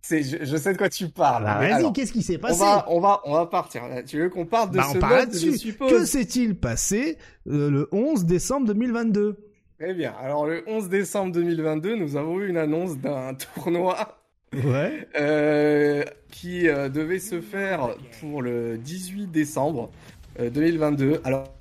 Je, 0.09 0.57
sais 0.57 0.73
de 0.73 0.77
quoi 0.77 0.89
tu 0.89 1.09
parles. 1.09 1.43
Bah, 1.43 1.59
vas-y, 1.59 1.93
qu'est-ce 1.93 2.11
qui 2.11 2.23
s'est 2.23 2.37
passé 2.37 2.61
on 2.61 2.65
va, 2.65 2.85
on 2.87 2.99
va, 2.99 3.21
on 3.25 3.33
va 3.33 3.45
partir. 3.45 3.83
Tu 4.05 4.19
veux 4.19 4.29
qu'on 4.29 4.45
parle 4.45 4.71
de 4.71 4.77
bah, 4.77 4.87
ce 4.91 4.97
on 4.97 4.99
parle 4.99 5.27
dessus. 5.27 5.73
Que 5.75 6.05
s'est-il 6.05 6.55
passé 6.55 7.17
euh, 7.47 7.69
le 7.69 7.89
11 7.91 8.25
décembre 8.25 8.67
2022 8.67 9.37
Eh 9.79 9.93
bien, 9.93 10.13
alors 10.21 10.45
le 10.45 10.63
11 10.67 10.89
décembre 10.89 11.33
2022, 11.33 11.95
nous 11.95 12.15
avons 12.15 12.39
eu 12.39 12.49
une 12.49 12.57
annonce 12.57 12.97
d'un 12.97 13.33
tournoi. 13.55 14.17
Ouais. 14.51 15.07
Euh, 15.15 16.03
qui 16.31 16.67
euh, 16.67 16.89
devait 16.89 17.19
se 17.19 17.39
faire 17.39 17.95
pour 18.19 18.41
le 18.41 18.79
18 18.79 19.27
décembre 19.27 19.91
2022. 20.39 21.21
Alors, 21.23 21.53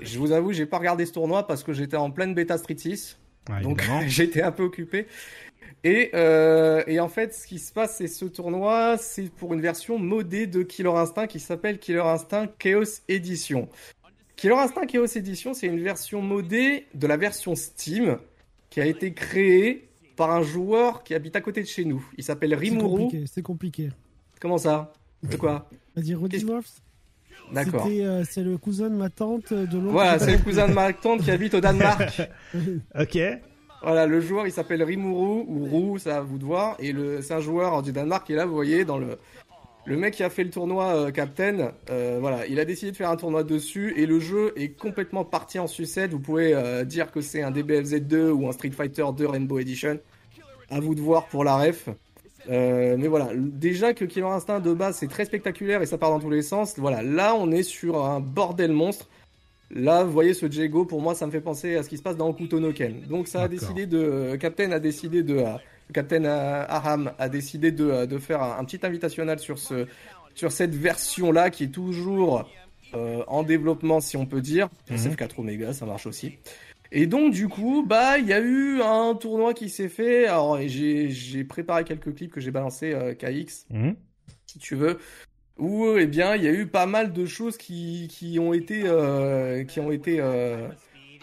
je 0.00 0.18
vous 0.18 0.32
avoue, 0.32 0.52
j'ai 0.52 0.66
pas 0.66 0.78
regardé 0.78 1.06
ce 1.06 1.12
tournoi 1.12 1.46
parce 1.46 1.62
que 1.62 1.72
j'étais 1.72 1.96
en 1.96 2.10
pleine 2.10 2.34
bêta 2.34 2.56
Street 2.56 2.76
6. 2.78 3.18
donc 3.62 3.82
j'étais 4.06 4.42
un 4.42 4.52
peu 4.52 4.62
occupé. 4.62 5.06
Et, 5.84 6.10
euh, 6.14 6.82
et, 6.86 6.98
en 7.00 7.08
fait, 7.08 7.34
ce 7.34 7.46
qui 7.46 7.58
se 7.58 7.72
passe, 7.72 7.96
c'est 7.98 8.08
ce 8.08 8.24
tournoi, 8.24 8.96
c'est 8.98 9.30
pour 9.30 9.54
une 9.54 9.60
version 9.60 9.98
modée 9.98 10.46
de 10.46 10.62
Killer 10.62 10.90
Instinct 10.90 11.26
qui 11.26 11.40
s'appelle 11.40 11.78
Killer 11.78 12.00
Instinct 12.00 12.48
Chaos 12.58 13.02
Edition. 13.08 13.68
Killer 14.36 14.54
Instinct 14.54 14.86
Chaos 14.86 15.06
Edition, 15.06 15.54
c'est 15.54 15.66
une 15.66 15.82
version 15.82 16.20
modée 16.20 16.86
de 16.94 17.06
la 17.06 17.16
version 17.16 17.54
Steam 17.54 18.18
qui 18.70 18.80
a 18.80 18.86
été 18.86 19.12
créée 19.12 19.88
par 20.16 20.32
un 20.32 20.42
joueur 20.42 21.04
qui 21.04 21.14
habite 21.14 21.36
à 21.36 21.40
côté 21.40 21.62
de 21.62 21.68
chez 21.68 21.84
nous. 21.84 22.04
Il 22.16 22.24
s'appelle 22.24 22.54
Rimuru. 22.54 23.08
C'est 23.26 23.42
compliqué, 23.42 23.90
Comment 24.40 24.58
ça? 24.58 24.92
De 25.22 25.36
quoi? 25.36 25.68
Vas-y. 25.96 26.16
D'accord. 27.52 27.86
Euh, 27.88 28.24
c'est 28.28 28.42
le 28.42 28.58
cousin 28.58 28.90
de 28.90 28.94
ma 28.94 29.10
tante 29.10 29.52
de 29.52 29.78
l'autre. 29.78 29.92
Voilà, 29.92 30.18
c'est 30.18 30.32
le 30.32 30.38
cousin 30.38 30.68
de 30.68 30.74
ma 30.74 30.92
tante 30.92 31.22
qui 31.22 31.30
habite 31.30 31.54
au 31.54 31.60
Danemark. 31.60 32.20
ok. 32.98 33.18
Voilà, 33.82 34.06
le 34.06 34.20
joueur 34.20 34.46
il 34.46 34.52
s'appelle 34.52 34.82
Rimuru 34.82 35.44
ou 35.46 35.66
Rou, 35.66 35.98
ça 35.98 36.18
à 36.18 36.20
vous 36.20 36.38
de 36.38 36.44
voir. 36.44 36.76
Et 36.80 36.94
c'est 37.22 37.34
un 37.34 37.40
joueur 37.40 37.82
du 37.82 37.92
Danemark 37.92 38.28
est 38.30 38.34
là, 38.34 38.44
vous 38.44 38.54
voyez, 38.54 38.84
dans 38.84 38.98
le, 38.98 39.18
le 39.88 39.96
mec 39.96 40.14
qui 40.14 40.22
a 40.22 40.28
fait 40.28 40.44
le 40.44 40.50
tournoi 40.50 40.84
euh, 40.94 41.10
Captain, 41.10 41.72
euh, 41.88 42.18
voilà, 42.20 42.46
il 42.46 42.60
a 42.60 42.66
décidé 42.66 42.92
de 42.92 42.96
faire 42.96 43.08
un 43.08 43.16
tournoi 43.16 43.42
dessus 43.42 43.94
et 43.96 44.04
le 44.04 44.20
jeu 44.20 44.52
est 44.54 44.78
complètement 44.78 45.24
parti 45.24 45.58
en 45.58 45.66
sucette. 45.66 46.10
Vous 46.10 46.20
pouvez 46.20 46.54
euh, 46.54 46.84
dire 46.84 47.10
que 47.10 47.22
c'est 47.22 47.42
un 47.42 47.50
DBFZ 47.50 48.02
2 48.02 48.30
ou 48.30 48.46
un 48.48 48.52
Street 48.52 48.70
Fighter 48.70 49.06
2 49.16 49.26
Rainbow 49.26 49.58
Edition. 49.58 49.98
À 50.68 50.80
vous 50.80 50.94
de 50.94 51.00
voir 51.00 51.26
pour 51.28 51.42
la 51.42 51.56
ref. 51.56 51.88
mais 52.46 53.08
voilà, 53.08 53.30
déjà 53.34 53.94
que 53.94 54.04
Killer 54.04 54.26
Instinct 54.26 54.60
de 54.60 54.74
base 54.74 54.96
c'est 54.96 55.08
très 55.08 55.24
spectaculaire 55.24 55.80
et 55.80 55.86
ça 55.86 55.96
part 55.96 56.10
dans 56.10 56.20
tous 56.20 56.28
les 56.28 56.42
sens. 56.42 56.74
Voilà, 56.76 57.02
là 57.02 57.34
on 57.34 57.50
est 57.50 57.62
sur 57.62 58.04
un 58.04 58.20
bordel 58.20 58.72
monstre. 58.72 59.08
Là, 59.70 60.02
vous 60.02 60.12
voyez 60.12 60.32
ce 60.32 60.50
Jego, 60.50 60.86
pour 60.86 61.02
moi, 61.02 61.14
ça 61.14 61.26
me 61.26 61.30
fait 61.30 61.40
penser 61.40 61.76
à 61.76 61.82
ce 61.82 61.88
qui 61.88 61.98
se 61.98 62.02
passe 62.02 62.16
dans 62.16 62.28
Okuto 62.28 62.58
no 62.58 62.72
Ken. 62.72 63.02
Donc, 63.02 63.28
ça 63.28 63.42
a 63.42 63.48
décidé 63.48 63.86
de, 63.86 64.36
Captain 64.36 64.72
a 64.72 64.78
décidé 64.78 65.22
de, 65.22 65.44
Captain 65.92 66.24
Aham 66.24 67.12
a 67.18 67.28
décidé 67.28 67.72
de, 67.72 67.84
euh, 67.84 68.18
faire 68.18 68.42
un, 68.42 68.64
petit 68.64 68.84
invitationnel 68.84 69.38
sur, 69.38 69.58
ce, 69.58 69.86
sur 70.34 70.52
cette 70.52 70.74
version-là 70.74 71.50
qui 71.50 71.64
est 71.64 71.72
toujours 71.72 72.48
euh, 72.94 73.22
en 73.26 73.42
développement, 73.42 74.00
si 74.00 74.16
on 74.16 74.26
peut 74.26 74.40
dire. 74.40 74.68
Mhm. 74.90 74.96
SF4 74.96 75.30
Omega, 75.38 75.72
ça 75.72 75.86
marche 75.86 76.06
aussi. 76.06 76.38
Et 76.90 77.06
donc, 77.06 77.34
du 77.34 77.48
coup, 77.48 77.84
bah, 77.86 78.18
il 78.18 78.26
y 78.26 78.32
a 78.32 78.40
eu 78.40 78.80
un 78.80 79.14
tournoi 79.14 79.52
qui 79.52 79.68
s'est 79.68 79.90
fait. 79.90 80.26
Alors, 80.26 80.58
j'ai 80.66 81.44
préparé 81.44 81.84
quelques 81.84 82.14
clips 82.14 82.32
que 82.32 82.40
j'ai 82.40 82.50
balancés 82.50 82.94
euh, 82.94 83.14
KX, 83.14 83.66
mhm. 83.70 83.94
si 84.46 84.58
tu 84.58 84.74
veux, 84.74 84.98
où, 85.58 85.96
eh 85.96 86.06
bien, 86.06 86.36
il 86.36 86.42
y 86.42 86.48
a 86.48 86.52
eu 86.52 86.66
pas 86.66 86.86
mal 86.86 87.12
de 87.12 87.26
choses 87.26 87.56
qui, 87.56 88.08
qui 88.10 88.38
ont 88.38 88.52
été, 88.52 88.82
qui 89.68 89.80
ont 89.80 89.90
été 89.90 90.20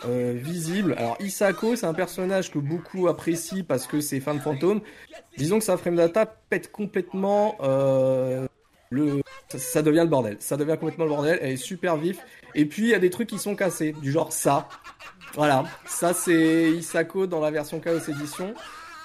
euh, 0.03 0.33
visible. 0.35 0.93
Alors 0.97 1.15
Isako, 1.21 1.75
c'est 1.75 1.85
un 1.85 1.93
personnage 1.93 2.51
que 2.51 2.59
beaucoup 2.59 3.07
apprécient 3.07 3.63
parce 3.63 3.87
que 3.87 4.01
c'est 4.01 4.19
fan 4.19 4.39
fantôme. 4.39 4.81
Disons 5.37 5.59
que 5.59 5.63
sa 5.63 5.77
frame 5.77 5.95
data 5.95 6.25
pète 6.25 6.71
complètement 6.71 7.55
euh, 7.61 8.45
le 8.89 9.21
ça, 9.47 9.81
devient 9.81 10.01
le 10.01 10.07
bordel. 10.07 10.35
Ça 10.39 10.57
devient 10.57 10.75
complètement 10.77 11.05
le 11.05 11.11
bordel, 11.11 11.39
elle 11.41 11.53
est 11.53 11.57
super 11.57 11.95
vif 11.95 12.19
et 12.55 12.65
puis 12.65 12.83
il 12.83 12.89
y 12.89 12.93
a 12.93 12.99
des 12.99 13.09
trucs 13.09 13.29
qui 13.29 13.39
sont 13.39 13.55
cassés, 13.55 13.93
du 14.01 14.11
genre 14.11 14.33
ça. 14.33 14.67
Voilà, 15.33 15.63
ça 15.85 16.13
c'est 16.13 16.71
Isako 16.71 17.25
dans 17.25 17.39
la 17.39 17.51
version 17.51 17.79
Chaos 17.79 17.99
Edition 18.09 18.53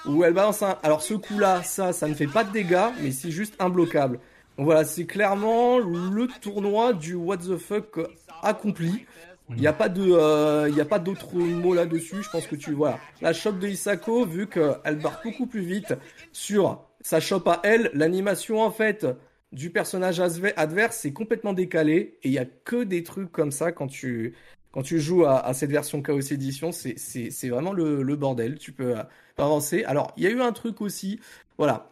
où 0.07 0.24
elle 0.24 0.33
balance 0.33 0.62
un 0.62 0.76
alors 0.83 1.03
ce 1.03 1.14
coup-là, 1.14 1.62
ça 1.62 1.93
ça 1.93 2.09
ne 2.09 2.14
fait 2.14 2.26
pas 2.26 2.43
de 2.43 2.53
dégâts 2.53 2.91
mais 3.01 3.12
c'est 3.12 3.31
juste 3.31 3.55
imbloquable. 3.61 4.18
Voilà, 4.61 4.85
c'est 4.85 5.07
clairement 5.07 5.79
le 5.79 6.27
tournoi 6.43 6.93
du 6.93 7.15
what 7.15 7.39
the 7.39 7.57
fuck 7.57 7.99
accompli. 8.43 9.07
Il 9.49 9.57
n'y 9.57 9.67
a 9.67 9.73
pas 9.73 9.89
de, 9.89 10.07
euh, 10.13 10.99
d'autres 10.99 11.35
mots 11.35 11.75
là-dessus. 11.75 12.23
Je 12.23 12.29
pense 12.29 12.47
que 12.47 12.57
tu 12.57 12.73
vois 12.73 12.99
la 13.23 13.33
shop 13.33 13.53
de 13.53 13.67
Isako, 13.67 14.27
vu 14.27 14.49
qu'elle 14.49 14.99
barre 15.03 15.21
beaucoup 15.25 15.47
plus 15.47 15.63
vite 15.63 15.95
sur 16.33 16.85
sa 17.01 17.21
shop 17.21 17.43
à 17.47 17.61
elle, 17.65 17.91
l'animation 17.95 18.61
en 18.61 18.71
fait 18.71 19.07
du 19.53 19.71
personnage 19.71 20.21
adverse 20.21 20.99
c'est 20.99 21.13
complètement 21.13 21.55
décalé 21.55 22.19
et 22.23 22.29
il 22.29 22.33
y 22.33 22.39
a 22.39 22.45
que 22.45 22.85
des 22.85 23.03
trucs 23.03 23.33
comme 23.33 23.51
ça 23.51 23.73
quand 23.73 23.89
tu 23.89 24.35
quand 24.71 24.83
tu 24.83 25.01
joues 25.01 25.25
à, 25.25 25.53
cette 25.55 25.71
version 25.71 26.01
Chaos 26.03 26.21
Edition, 26.21 26.71
c'est 26.71 26.99
c'est 26.99 27.49
vraiment 27.49 27.73
le, 27.73 28.03
le 28.03 28.17
bordel. 28.17 28.59
Tu 28.59 28.73
peux 28.73 28.95
avancer. 29.39 29.85
Alors 29.85 30.13
il 30.19 30.25
y 30.25 30.27
a 30.27 30.31
eu 30.31 30.43
un 30.43 30.53
truc 30.53 30.83
aussi, 30.83 31.19
voilà. 31.57 31.91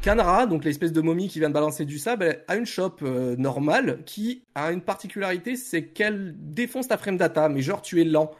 Kanra, 0.00 0.46
donc 0.46 0.64
l'espèce 0.64 0.92
de 0.92 1.00
momie 1.00 1.28
qui 1.28 1.38
vient 1.38 1.48
de 1.48 1.54
balancer 1.54 1.84
du 1.84 1.98
sable, 1.98 2.42
a 2.48 2.56
une 2.56 2.66
shop 2.66 2.96
euh, 3.02 3.36
normale 3.36 4.02
qui 4.04 4.44
a 4.54 4.72
une 4.72 4.80
particularité, 4.80 5.56
c'est 5.56 5.86
qu'elle 5.86 6.34
défonce 6.36 6.88
ta 6.88 6.96
frame 6.96 7.16
data, 7.16 7.48
mais 7.48 7.62
genre 7.62 7.82
tu 7.82 8.00
es 8.00 8.04
lent. 8.04 8.32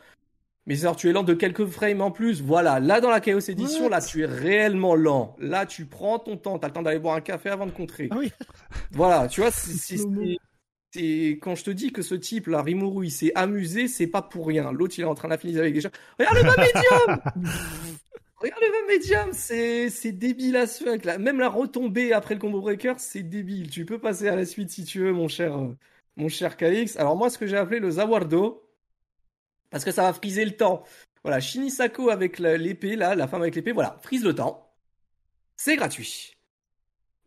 Mais 0.66 0.76
genre 0.76 0.94
tu 0.94 1.08
es 1.08 1.12
lent 1.12 1.24
de 1.24 1.34
quelques 1.34 1.66
frames 1.66 2.00
en 2.00 2.10
plus. 2.10 2.40
Voilà, 2.40 2.78
là 2.80 3.00
dans 3.00 3.10
la 3.10 3.20
Chaos 3.20 3.40
Edition, 3.40 3.88
là 3.88 4.00
tu 4.00 4.22
es 4.22 4.26
réellement 4.26 4.94
lent. 4.94 5.36
Là 5.38 5.66
tu 5.66 5.86
prends 5.86 6.18
ton 6.18 6.36
temps, 6.36 6.58
t'as 6.58 6.68
le 6.68 6.72
temps 6.72 6.82
d'aller 6.82 7.00
boire 7.00 7.16
un 7.16 7.20
café 7.20 7.50
avant 7.50 7.66
de 7.66 7.72
contrer. 7.72 8.08
Ah 8.10 8.16
oui. 8.18 8.32
Voilà, 8.92 9.28
tu 9.28 9.40
vois, 9.40 9.50
c'est 9.50 9.96
quand 11.40 11.54
je 11.54 11.64
te 11.64 11.70
dis 11.70 11.92
que 11.92 12.02
ce 12.02 12.14
type 12.14 12.46
là, 12.48 12.62
Rimuru, 12.62 13.06
il 13.06 13.10
s'est 13.10 13.32
amusé, 13.34 13.88
c'est 13.88 14.06
pas 14.06 14.22
pour 14.22 14.46
rien. 14.46 14.72
L'autre 14.72 14.94
il 14.98 15.02
est 15.02 15.04
en 15.04 15.14
train 15.14 15.28
d'affinir 15.28 15.60
avec 15.60 15.74
des 15.74 15.80
gens. 15.80 15.90
Regarde 16.18 16.36
le 16.36 16.42
médium 16.44 17.20
Regarde 18.42 18.60
le 18.60 18.86
médium, 18.88 19.32
c'est, 19.32 20.10
débile 20.10 20.56
à 20.56 20.66
ce 20.66 21.06
là. 21.06 21.16
Même 21.16 21.38
la 21.38 21.48
retombée 21.48 22.12
après 22.12 22.34
le 22.34 22.40
combo 22.40 22.60
breaker, 22.60 22.94
c'est 22.98 23.22
débile. 23.22 23.70
Tu 23.70 23.86
peux 23.86 24.00
passer 24.00 24.26
à 24.26 24.34
la 24.34 24.44
suite 24.44 24.70
si 24.70 24.84
tu 24.84 24.98
veux, 24.98 25.12
mon 25.12 25.28
cher, 25.28 25.56
mon 26.16 26.28
cher 26.28 26.56
KX. 26.56 26.96
Alors 26.96 27.16
moi, 27.16 27.30
ce 27.30 27.38
que 27.38 27.46
j'ai 27.46 27.56
appelé 27.56 27.78
le 27.78 27.92
Zawardo, 27.92 28.68
parce 29.70 29.84
que 29.84 29.92
ça 29.92 30.02
va 30.02 30.12
friser 30.12 30.44
le 30.44 30.56
temps. 30.56 30.82
Voilà, 31.22 31.38
Shinisako 31.38 32.10
avec 32.10 32.40
l'épée, 32.40 32.96
là, 32.96 33.14
la 33.14 33.28
femme 33.28 33.42
avec 33.42 33.54
l'épée, 33.54 33.70
voilà, 33.70 34.00
frise 34.02 34.24
le 34.24 34.34
temps. 34.34 34.74
C'est 35.56 35.76
gratuit. 35.76 36.36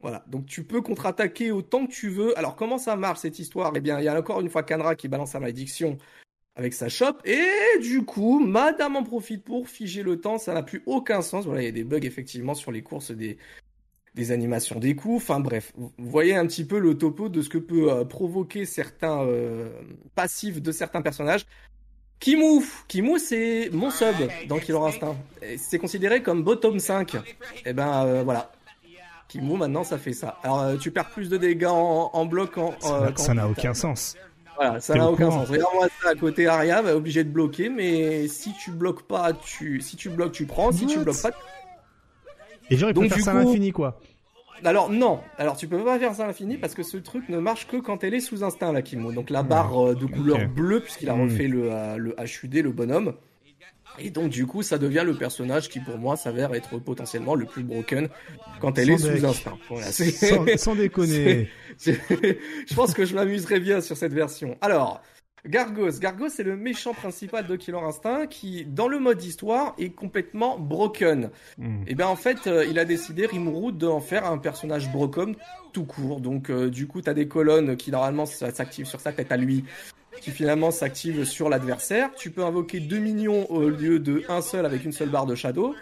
Voilà, 0.01 0.26
donc 0.28 0.45
tu 0.47 0.66
peux 0.66 0.82
contre-attaquer 0.82 1.51
autant 1.51 1.88
que 1.88 1.93
tu 1.93 2.09
veux. 2.09 2.38
Alors 2.38 2.57
comment 2.57 2.78
ça 2.78 2.97
marche 2.97 3.20
cette 3.20 3.39
histoire? 3.39 3.72
Eh 3.76 3.80
bien, 3.80 3.99
il 3.99 4.03
y 4.05 4.09
a 4.09 4.20
encore 4.20 4.41
une 4.41 4.49
fois 4.49 4.63
Kanra 4.63 4.95
qui 4.95 5.07
balance 5.07 5.32
sa 5.32 5.39
malédiction 5.39 5.97
avec 6.56 6.74
sa 6.74 6.89
shop. 6.89 7.18
Et 7.26 7.80
du 7.82 8.03
coup, 8.03 8.39
madame 8.39 8.95
en 8.95 9.03
profite 9.03 9.43
pour 9.43 9.68
figer 9.70 10.03
le 10.03 10.20
temps. 10.20 10.38
Ça 10.38 10.53
n'a 10.53 10.64
plus 10.64 10.84
aucun 10.86 11.22
sens. 11.22 11.45
Voilà, 11.45 11.62
il 11.62 11.66
y 11.66 11.70
a 11.70 11.72
des 11.72 11.84
bugs 11.84 11.99
effectivement 12.01 12.56
sur 12.56 12.72
les 12.72 12.82
courses 12.82 13.12
des, 13.12 13.38
des 14.16 14.32
animations 14.32 14.80
des 14.80 14.95
coups. 14.95 15.18
Enfin 15.18 15.39
bref, 15.39 15.74
vous 15.76 15.91
voyez 15.97 16.36
un 16.36 16.47
petit 16.47 16.66
peu 16.66 16.80
le 16.80 16.97
topo 16.97 17.30
de 17.30 17.41
ce 17.41 17.49
que 17.49 17.58
peut 17.58 17.91
euh, 17.91 18.06
provoquer 18.06 18.66
certains 18.66 19.22
euh, 19.24 19.70
passifs 20.16 20.62
de 20.62 20.72
certains 20.72 21.01
personnages. 21.01 21.45
Kimu, 22.20 22.64
Kimu 22.88 23.20
c'est 23.20 23.70
mon 23.74 23.89
sub 23.91 24.16
dans 24.47 24.58
Killer 24.58 24.80
Instinct. 24.80 25.18
C'est 25.58 25.78
considéré 25.78 26.24
comme 26.24 26.43
bottom 26.43 26.80
5. 26.80 27.16
Et 27.16 27.20
eh 27.66 27.74
ben 27.74 28.06
euh, 28.06 28.24
voilà. 28.24 28.51
Kimu 29.28 29.58
maintenant 29.58 29.84
ça 29.84 29.97
fait 29.97 30.14
ça. 30.14 30.39
Alors 30.43 30.80
tu 30.80 30.91
perds 30.91 31.10
plus 31.10 31.30
de 31.30 31.36
dégâts 31.36 31.68
en, 31.68 32.26
bloc 32.26 32.58
en, 32.58 32.74
ça 33.18 33.34
n'a 33.34 33.49
aucun 33.49 33.74
sens. 33.74 34.16
Voilà, 34.56 34.80
ça 34.80 34.95
n'a 34.95 35.10
aucun 35.10 35.30
sens. 35.30 35.49
Regarde-moi 35.49 35.88
ça 36.01 36.10
à 36.10 36.16
côté, 36.16 36.47
Aria 36.47 36.82
va 36.82 36.95
obligé 36.95 37.24
de 37.24 37.30
bloquer, 37.30 37.70
mais 37.70 38.28
si 38.28 38.53
tu 38.53 38.72
bloques 38.72 39.03
pas, 39.03 39.34
tu, 39.34 39.82
si 39.82 39.97
tu 39.97 40.10
bloques, 40.10 40.32
tu 40.32 40.45
prends. 40.45 40.72
Si 40.72 40.86
tu 40.86 40.99
bloques 40.99 41.22
pas, 41.22 41.32
et 42.70 42.78
genre 42.78 42.89
il 42.89 42.93
peut 42.93 43.10
faire 43.10 43.24
ça 43.24 43.32
à 43.32 43.34
l'infini 43.36 43.72
quoi. 43.72 43.99
Alors 44.64 44.89
non, 44.89 45.20
alors 45.38 45.58
tu 45.58 45.68
peux 45.68 45.84
pas 45.84 45.99
faire 45.99 46.16
ça 46.16 46.24
à 46.24 46.28
l'infini 46.28 46.58
parce 46.58 46.74
que 46.74 46.84
ce 46.84 46.97
truc 46.97 47.30
ne 47.30 47.38
marche 47.39 47.68
que 47.68 47.78
quand 47.78 48.03
elle 48.03 48.14
est 48.14 48.22
sous 48.22 48.43
instinct 48.43 48.72
la 48.72 48.82
Kimo. 48.82 49.12
Donc 49.12 49.30
la 49.30 49.43
barre 49.43 49.89
euh, 49.89 49.95
de 49.95 50.06
couleur 50.06 50.47
bleue 50.47 50.80
puisqu'il 50.80 51.10
a 51.10 51.16
hmm. 51.16 51.22
refait 51.22 51.47
le, 51.47 51.72
euh, 51.72 51.97
le 51.97 52.16
HUD, 52.20 52.56
le 52.56 52.72
bonhomme. 52.72 53.14
Et 54.00 54.10
donc 54.10 54.30
du 54.30 54.46
coup, 54.46 54.64
ça 54.64 54.78
devient 54.78 55.04
le 55.06 55.16
personnage 55.16 55.70
qui 55.70 55.80
pour 55.80 55.98
moi 55.98 56.16
s'avère 56.16 56.54
être 56.54 56.78
potentiellement 56.80 57.36
le 57.36 57.46
plus 57.46 57.64
broken 57.64 58.10
quand 58.60 58.78
elle 58.78 58.91
est 58.91 58.98
sous 58.98 59.26
instinct. 59.26 59.58
Voilà, 59.70 59.91
sans, 59.91 60.58
sans, 60.58 60.76
déconner. 60.76 61.50
je 61.80 62.74
pense 62.76 62.93
que 62.93 63.06
je 63.06 63.16
m'amuserais 63.16 63.59
bien 63.59 63.82
sur 63.82 63.97
cette 63.97 64.13
version. 64.13 64.58
Alors, 64.62 65.01
Gargos. 65.47 66.00
Gargos 66.00 66.30
c'est 66.30 66.43
le 66.43 66.58
méchant 66.58 66.93
principal 66.93 67.46
de 67.46 67.55
Killer 67.55 67.78
Instinct 67.78 68.28
qui, 68.28 68.66
dans 68.66 68.88
le 68.88 69.00
mode 69.00 69.24
histoire, 69.24 69.76
est 69.78 69.92
complètement 69.92 70.58
broken. 70.58 71.30
Hmm. 71.58 71.82
Et 71.82 71.89
eh 71.89 71.96
bien 71.96 72.08
en 72.08 72.16
fait, 72.16 72.47
euh, 72.47 72.66
il 72.66 72.80
a 72.80 72.86
décidé, 72.86 73.26
Rimuru, 73.26 73.72
d'en 73.72 74.00
faire 74.00 74.26
un 74.26 74.38
personnage 74.38 74.92
broken 74.92 75.36
tout 75.72 75.86
court. 75.86 76.20
Donc 76.20 76.50
euh, 76.50 76.70
du 76.70 76.88
coup, 76.88 77.01
t'as 77.01 77.13
des 77.13 77.28
colonnes 77.28 77.76
qui 77.78 77.92
normalement 77.92 78.26
s'activent 78.26 78.88
sur 78.88 79.00
sa 79.00 79.12
tête 79.12 79.32
à 79.32 79.38
lui 79.38 79.63
qui 80.21 80.32
finalement 80.32 80.71
s'active 80.71 81.24
sur 81.25 81.50
l'adversaire. 81.50 82.09
Tu 82.16 82.32
peux 82.32 82.43
invoquer 82.43 82.79
deux 82.79 83.00
minions 83.00 83.50
au 83.51 83.70
lieu 83.70 84.00
de 84.00 84.24
un 84.29 84.42
seul 84.42 84.66
avec 84.66 84.83
une 84.86 84.92
seule 84.92 85.09
barre 85.09 85.25
de 85.25 85.36
shadow. 85.36 85.75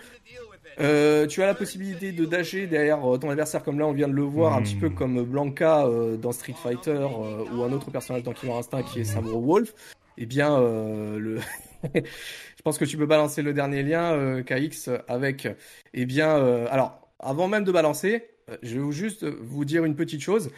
Euh, 0.80 1.28
tu 1.28 1.44
as 1.44 1.46
la 1.46 1.54
possibilité 1.54 2.12
de 2.12 2.26
dasher 2.26 2.66
derrière 2.68 3.04
euh, 3.08 3.18
ton 3.18 3.30
adversaire 3.30 3.64
comme 3.64 3.78
là 3.78 3.86
on 3.86 3.92
vient 3.92 4.08
de 4.08 4.14
le 4.14 4.24
voir 4.24 4.56
un 4.56 4.64
petit 4.64 4.76
peu 4.76 4.90
hmm. 4.90 4.96
comme 4.96 5.24
Blanca 5.24 5.86
euh, 5.86 6.18
dans 6.18 6.32
Street 6.32 6.56
Fighter 6.62 7.06
ou 7.54 7.62
un 7.62 7.72
autre 7.72 7.92
personnage 7.92 8.24
dans 8.24 8.34
Killer 8.34 8.54
Instinct 8.54 8.82
qui 8.84 9.02
est 9.02 9.04
Samuro 9.04 9.40
Wolf. 9.40 9.74
Eh 10.18 10.26
bien 10.26 10.60
le 10.60 11.40
je 11.94 12.62
pense 12.64 12.78
que 12.78 12.86
tu 12.86 12.98
peux 12.98 13.06
balancer 13.06 13.42
le 13.42 13.54
dernier 13.54 13.84
lien 13.84 14.42
KX 14.44 14.90
avec 15.08 15.48
eh 15.94 16.06
bien 16.06 16.36
alors 16.68 17.08
avant 17.20 17.48
même 17.48 17.64
de 17.64 17.72
balancer, 17.72 18.26
je 18.62 18.80
vais 18.80 18.92
juste 18.92 19.26
vous 19.26 19.66
dire 19.66 19.86
une 19.86 19.96
petite 19.96 20.22
chose. 20.22 20.50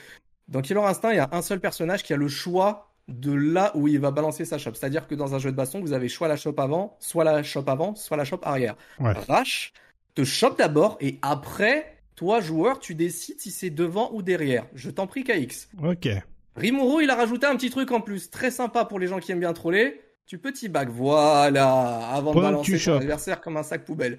Dans 0.48 0.62
Killer 0.62 0.82
Instinct, 0.82 1.12
il 1.12 1.18
y 1.18 1.20
a 1.20 1.30
un 1.32 1.42
seul 1.42 1.60
personnage 1.60 2.04
qui 2.04 2.14
a 2.14 2.18
le 2.18 2.28
choix 2.28 2.95
de 3.08 3.32
là 3.34 3.72
où 3.76 3.88
il 3.88 4.00
va 4.00 4.12
balancer 4.12 4.46
sa 4.46 4.58
shop. 4.58 4.72
C'est-à-dire 4.74 5.08
que 5.08 5.16
dans 5.16 5.36
un 5.36 5.40
jeu 5.40 5.52
de 5.52 5.56
baston, 5.56 5.80
vous 5.80 5.94
avez 5.94 6.10
soit 6.10 6.28
la 6.28 6.38
shop 6.38 6.56
avant, 6.58 6.98
soit 7.00 7.24
la 7.24 7.44
shop 7.44 7.66
avant, 7.68 7.96
soit 7.96 8.18
la 8.18 8.26
shop 8.26 8.40
arrière. 8.44 8.76
Rash 9.00 9.74
te 10.16 10.24
chope 10.24 10.58
d'abord 10.58 10.98
et 11.02 11.20
après, 11.22 11.98
toi 12.16 12.40
joueur, 12.40 12.80
tu 12.80 12.96
décides 12.96 13.40
si 13.40 13.52
c'est 13.52 13.70
devant 13.70 14.12
ou 14.14 14.22
derrière. 14.22 14.66
Je 14.74 14.90
t'en 14.90 15.08
prie 15.08 15.24
KX. 15.24 15.68
Ok. 15.84 16.08
Rimuru, 16.56 17.04
il 17.04 17.10
a 17.10 17.16
rajouté 17.16 17.46
un 17.46 17.56
petit 17.56 17.70
truc 17.70 17.92
en 17.92 18.00
plus, 18.00 18.30
très 18.30 18.50
sympa 18.50 18.86
pour 18.86 18.98
les 18.98 19.08
gens 19.08 19.20
qui 19.20 19.32
aiment 19.32 19.42
bien 19.42 19.54
troller. 19.54 20.02
Tu 20.26 20.40
petit 20.40 20.70
back, 20.70 20.90
voilà, 20.90 22.10
avant 22.12 22.34
de 22.34 22.42
balancer 22.42 22.80
ton 22.80 22.98
adversaire 22.98 23.42
comme 23.42 23.58
un 23.58 23.64
sac 23.64 23.86
poubelle. 23.86 24.18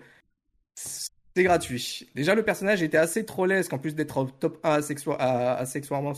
C'est 1.37 1.43
gratuit. 1.43 2.09
Déjà, 2.15 2.35
le 2.35 2.43
personnage 2.43 2.83
était 2.83 2.97
assez 2.97 3.27
trollesque 3.27 3.71
en 3.75 3.79
plus 3.79 3.95
d'être 3.95 4.27
top 4.41 4.59
1 4.65 4.71
accessoirement, 4.73 6.15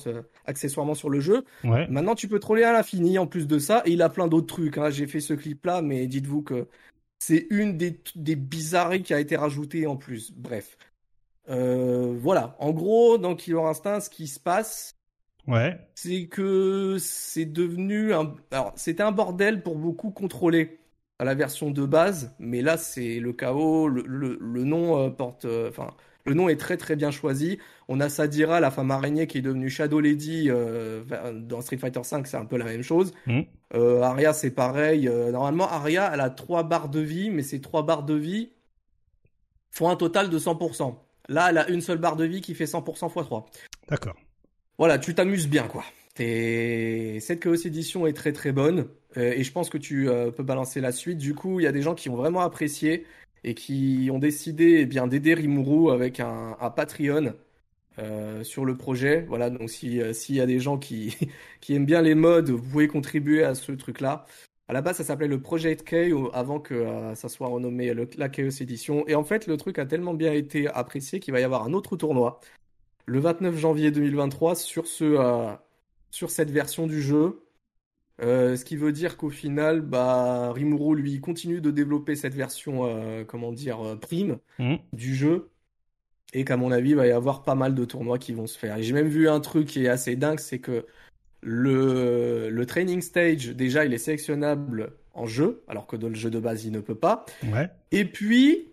accessoirement 0.46 0.94
sur 0.94 1.10
le 1.10 1.18
jeu. 1.18 1.44
Maintenant, 1.64 2.14
tu 2.14 2.28
peux 2.28 2.38
troller 2.38 2.62
à 2.62 2.72
l'infini 2.72 3.18
en 3.18 3.26
plus 3.26 3.48
de 3.48 3.58
ça. 3.58 3.82
Et 3.84 3.94
il 3.94 4.02
a 4.02 4.10
plein 4.10 4.28
d'autres 4.28 4.46
trucs. 4.46 4.78
Hein. 4.78 4.90
J'ai 4.90 5.08
fait 5.08 5.18
ce 5.18 5.34
clip-là, 5.34 5.82
mais 5.82 6.06
dites-vous 6.06 6.42
que 6.42 6.68
c'est 7.18 7.48
une 7.50 7.76
des, 7.76 8.00
des 8.14 8.36
bizarreries 8.36 9.02
qui 9.02 9.12
a 9.12 9.18
été 9.18 9.34
rajoutée 9.34 9.88
en 9.88 9.96
plus. 9.96 10.30
Bref. 10.36 10.78
Euh, 11.48 12.14
voilà. 12.16 12.54
En 12.60 12.70
gros, 12.70 13.18
dans 13.18 13.34
Killer 13.34 13.58
Instinct, 13.58 13.98
ce 13.98 14.10
qui 14.10 14.28
se 14.28 14.38
passe, 14.38 14.94
ouais. 15.48 15.80
c'est 15.96 16.28
que 16.28 16.96
c'est 17.00 17.44
devenu 17.44 18.14
un. 18.14 18.36
Alors, 18.52 18.72
c'était 18.76 19.02
un 19.02 19.10
bordel 19.10 19.64
pour 19.64 19.74
beaucoup 19.74 20.12
contrôler 20.12 20.78
à 21.18 21.24
la 21.24 21.34
version 21.34 21.70
de 21.70 21.84
base, 21.84 22.34
mais 22.38 22.62
là 22.62 22.76
c'est 22.76 23.18
le 23.20 23.32
chaos. 23.32 23.88
Le, 23.88 24.02
le, 24.40 24.64
nom 24.64 24.98
euh, 24.98 25.10
porte, 25.10 25.44
euh, 25.44 25.68
enfin, 25.68 25.94
le 26.24 26.34
nom 26.34 26.48
est 26.48 26.56
très 26.56 26.76
très 26.76 26.96
bien 26.96 27.10
choisi. 27.10 27.58
On 27.88 28.00
a 28.00 28.08
Sadira, 28.08 28.60
la 28.60 28.70
femme 28.70 28.90
araignée, 28.90 29.26
qui 29.26 29.38
est 29.38 29.42
devenue 29.42 29.70
Shadow 29.70 30.00
Lady 30.00 30.48
euh, 30.48 31.02
dans 31.34 31.60
Street 31.60 31.78
Fighter 31.78 32.00
V, 32.00 32.22
c'est 32.24 32.36
un 32.36 32.44
peu 32.44 32.56
la 32.56 32.66
même 32.66 32.82
chose. 32.82 33.12
Mm. 33.26 33.42
Arya, 33.74 34.32
c'est 34.32 34.50
pareil. 34.50 35.10
normalement, 35.32 35.68
Arya, 35.68 36.10
elle 36.12 36.20
a 36.20 36.30
trois 36.30 36.62
barres 36.62 36.88
de 36.88 37.00
vie, 37.00 37.30
mais 37.30 37.42
ces 37.42 37.60
trois 37.60 37.82
barres 37.82 38.04
de 38.04 38.14
vie 38.14 38.50
font 39.70 39.88
un 39.88 39.96
total 39.96 40.30
de 40.30 40.38
100%. 40.38 40.94
Là, 41.28 41.50
elle 41.50 41.58
a 41.58 41.68
une 41.68 41.80
seule 41.80 41.98
barre 41.98 42.16
de 42.16 42.24
vie 42.24 42.40
qui 42.40 42.54
fait 42.54 42.64
100% 42.64 43.06
x 43.06 43.26
3. 43.26 43.46
D'accord. 43.88 44.16
Voilà, 44.78 44.98
tu 44.98 45.14
t'amuses 45.14 45.48
bien, 45.48 45.66
quoi. 45.66 45.84
Cette 46.18 47.40
Chaos 47.40 47.54
Edition 47.54 48.06
est 48.06 48.12
très 48.12 48.32
très 48.32 48.50
bonne. 48.50 48.88
Euh, 49.16 49.32
et 49.36 49.44
je 49.44 49.52
pense 49.52 49.70
que 49.70 49.78
tu 49.78 50.08
euh, 50.08 50.32
peux 50.32 50.42
balancer 50.42 50.80
la 50.80 50.90
suite. 50.90 51.18
Du 51.18 51.34
coup, 51.34 51.60
il 51.60 51.64
y 51.64 51.66
a 51.66 51.72
des 51.72 51.82
gens 51.82 51.94
qui 51.94 52.08
ont 52.08 52.16
vraiment 52.16 52.40
apprécié 52.40 53.06
et 53.44 53.54
qui 53.54 54.10
ont 54.12 54.18
décidé 54.18 54.78
eh 54.80 54.86
bien 54.86 55.06
d'aider 55.06 55.34
Rimuru 55.34 55.92
avec 55.92 56.18
un, 56.18 56.56
Patreon 56.74 57.34
euh, 58.00 58.42
sur 58.42 58.64
le 58.64 58.76
projet. 58.76 59.26
Voilà, 59.28 59.48
donc 59.48 59.70
s'il 59.70 59.94
y 59.94 60.40
a 60.40 60.46
des 60.46 60.58
gens 60.58 60.76
qui, 60.76 61.16
qui 61.60 61.74
aiment 61.74 61.86
bien 61.86 62.02
les 62.02 62.16
modes, 62.16 62.50
vous 62.50 62.62
pouvez 62.62 62.88
contribuer 62.88 63.44
à 63.44 63.54
ce 63.54 63.70
truc-là. 63.72 64.26
À 64.66 64.72
la 64.72 64.82
base, 64.82 64.96
ça 64.96 65.04
s'appelait 65.04 65.28
le 65.28 65.40
Project 65.40 65.84
K 65.84 66.12
avant 66.34 66.58
que 66.60 66.84
ça 67.14 67.28
soit 67.28 67.48
renommé 67.48 67.94
la 68.18 68.28
Chaos 68.28 68.50
Edition. 68.60 69.06
Et 69.06 69.14
en 69.14 69.24
fait, 69.24 69.46
le 69.46 69.56
truc 69.56 69.78
a 69.78 69.86
tellement 69.86 70.14
bien 70.14 70.32
été 70.32 70.66
apprécié 70.68 71.20
qu'il 71.20 71.32
va 71.32 71.40
y 71.40 71.44
avoir 71.44 71.64
un 71.64 71.72
autre 71.72 71.96
tournoi 71.96 72.40
le 73.06 73.20
29 73.20 73.56
janvier 73.56 73.90
2023 73.90 74.54
sur, 74.54 74.86
ce, 74.86 75.16
sur 76.10 76.30
cette 76.30 76.50
version 76.50 76.86
du 76.86 77.02
jeu. 77.02 77.44
Euh, 78.20 78.56
ce 78.56 78.64
qui 78.64 78.76
veut 78.76 78.92
dire 78.92 79.16
qu'au 79.16 79.30
final, 79.30 79.80
bah, 79.80 80.52
Rimuru 80.52 80.96
lui 80.96 81.20
continue 81.20 81.60
de 81.60 81.70
développer 81.70 82.16
cette 82.16 82.34
version, 82.34 82.86
euh, 82.86 83.24
comment 83.24 83.52
dire, 83.52 83.80
euh, 83.80 83.96
prime 83.96 84.38
mmh. 84.58 84.74
du 84.92 85.14
jeu, 85.14 85.50
et 86.32 86.44
qu'à 86.44 86.56
mon 86.56 86.72
avis, 86.72 86.90
il 86.90 86.96
va 86.96 87.06
y 87.06 87.12
avoir 87.12 87.44
pas 87.44 87.54
mal 87.54 87.74
de 87.74 87.84
tournois 87.84 88.18
qui 88.18 88.32
vont 88.32 88.48
se 88.48 88.58
faire. 88.58 88.80
j'ai 88.82 88.92
même 88.92 89.08
vu 89.08 89.28
un 89.28 89.40
truc 89.40 89.68
qui 89.68 89.84
est 89.84 89.88
assez 89.88 90.16
dingue, 90.16 90.40
c'est 90.40 90.58
que 90.58 90.84
le, 91.42 92.50
le 92.50 92.66
training 92.66 93.00
stage, 93.00 93.50
déjà, 93.50 93.84
il 93.84 93.94
est 93.94 93.98
sélectionnable 93.98 94.94
en 95.14 95.26
jeu, 95.26 95.62
alors 95.68 95.86
que 95.86 95.96
dans 95.96 96.08
le 96.08 96.14
jeu 96.14 96.30
de 96.30 96.40
base, 96.40 96.64
il 96.64 96.72
ne 96.72 96.80
peut 96.80 96.96
pas. 96.96 97.24
Et 97.92 98.04
puis, 98.04 98.72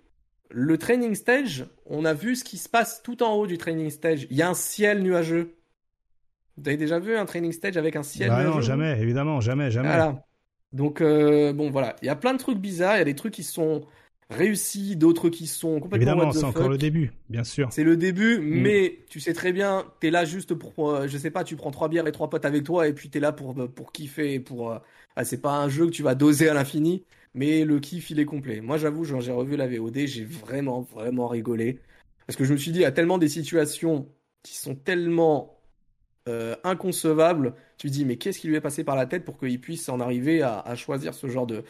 le 0.49 0.77
training 0.77 1.15
stage, 1.15 1.65
on 1.85 2.05
a 2.05 2.13
vu 2.13 2.35
ce 2.35 2.43
qui 2.43 2.57
se 2.57 2.69
passe 2.69 3.01
tout 3.03 3.23
en 3.23 3.33
haut 3.33 3.47
du 3.47 3.57
training 3.57 3.89
stage. 3.89 4.27
Il 4.29 4.37
y 4.37 4.41
a 4.41 4.49
un 4.49 4.53
ciel 4.53 5.01
nuageux. 5.01 5.54
Vous 6.57 6.67
avez 6.67 6.77
déjà 6.77 6.99
vu 6.99 7.15
un 7.15 7.25
training 7.25 7.51
stage 7.51 7.77
avec 7.77 7.95
un 7.95 8.03
ciel 8.03 8.29
bah 8.29 8.43
Non, 8.43 8.61
jamais, 8.61 8.99
évidemment, 9.01 9.41
jamais, 9.41 9.71
jamais. 9.71 9.89
Voilà. 9.89 10.25
Donc, 10.71 11.01
euh, 11.01 11.53
bon, 11.53 11.69
voilà. 11.69 11.95
Il 12.01 12.05
y 12.05 12.09
a 12.09 12.15
plein 12.15 12.33
de 12.33 12.39
trucs 12.39 12.59
bizarres. 12.59 12.95
Il 12.95 12.99
y 12.99 13.01
a 13.01 13.05
des 13.05 13.15
trucs 13.15 13.33
qui 13.33 13.43
sont 13.43 13.85
réussis, 14.29 14.95
d'autres 14.95 15.29
qui 15.29 15.47
sont 15.47 15.79
complètement. 15.79 16.13
Évidemment, 16.13 16.31
c'est 16.31 16.43
encore 16.43 16.69
le 16.69 16.77
début, 16.77 17.11
bien 17.29 17.43
sûr. 17.43 17.67
C'est 17.71 17.83
le 17.83 17.97
début, 17.97 18.39
mm. 18.39 18.61
mais 18.61 18.99
tu 19.09 19.19
sais 19.19 19.33
très 19.33 19.53
bien, 19.53 19.85
t'es 19.99 20.09
là 20.09 20.25
juste 20.25 20.55
pour, 20.55 20.89
euh, 20.89 21.07
je 21.07 21.17
sais 21.17 21.29
pas, 21.29 21.43
tu 21.43 21.55
prends 21.55 21.71
trois 21.71 21.89
bières 21.89 22.07
et 22.07 22.11
trois 22.11 22.29
potes 22.29 22.45
avec 22.45 22.63
toi, 22.63 22.87
et 22.87 22.93
puis 22.93 23.09
t'es 23.09 23.19
là 23.19 23.31
pour, 23.31 23.53
pour 23.69 23.91
kiffer, 23.91 24.39
pour. 24.39 24.71
Euh, 24.71 24.79
ah, 25.15 25.23
c'est 25.23 25.41
pas 25.41 25.57
un 25.57 25.69
jeu 25.69 25.85
que 25.85 25.91
tu 25.91 26.03
vas 26.03 26.15
doser 26.15 26.49
à 26.49 26.53
l'infini, 26.53 27.03
mais 27.33 27.65
le 27.65 27.79
kiff, 27.79 28.09
il 28.09 28.19
est 28.19 28.25
complet. 28.25 28.61
Moi, 28.61 28.77
j'avoue, 28.77 29.03
j'ai 29.05 29.31
revu 29.31 29.55
la 29.55 29.67
VOD, 29.67 30.07
j'ai 30.07 30.25
vraiment, 30.25 30.81
vraiment 30.81 31.27
rigolé. 31.27 31.79
Parce 32.25 32.35
que 32.35 32.43
je 32.43 32.53
me 32.53 32.57
suis 32.57 32.71
dit, 32.71 32.79
il 32.79 32.83
y 32.83 32.85
a 32.85 32.91
tellement 32.91 33.17
des 33.17 33.29
situations 33.29 34.09
qui 34.43 34.57
sont 34.57 34.75
tellement 34.75 35.54
euh, 36.27 36.55
inconcevable. 36.63 37.53
Tu 37.77 37.87
te 37.87 37.93
dis, 37.93 38.05
mais 38.05 38.17
qu'est-ce 38.17 38.39
qui 38.39 38.47
lui 38.47 38.55
est 38.55 38.61
passé 38.61 38.83
par 38.83 38.95
la 38.95 39.05
tête 39.05 39.25
pour 39.25 39.37
qu'il 39.37 39.59
puisse 39.61 39.87
en 39.89 39.99
arriver 39.99 40.41
à, 40.41 40.75
choisir 40.75 41.13
ce 41.13 41.27
genre 41.27 41.45
de, 41.45 41.63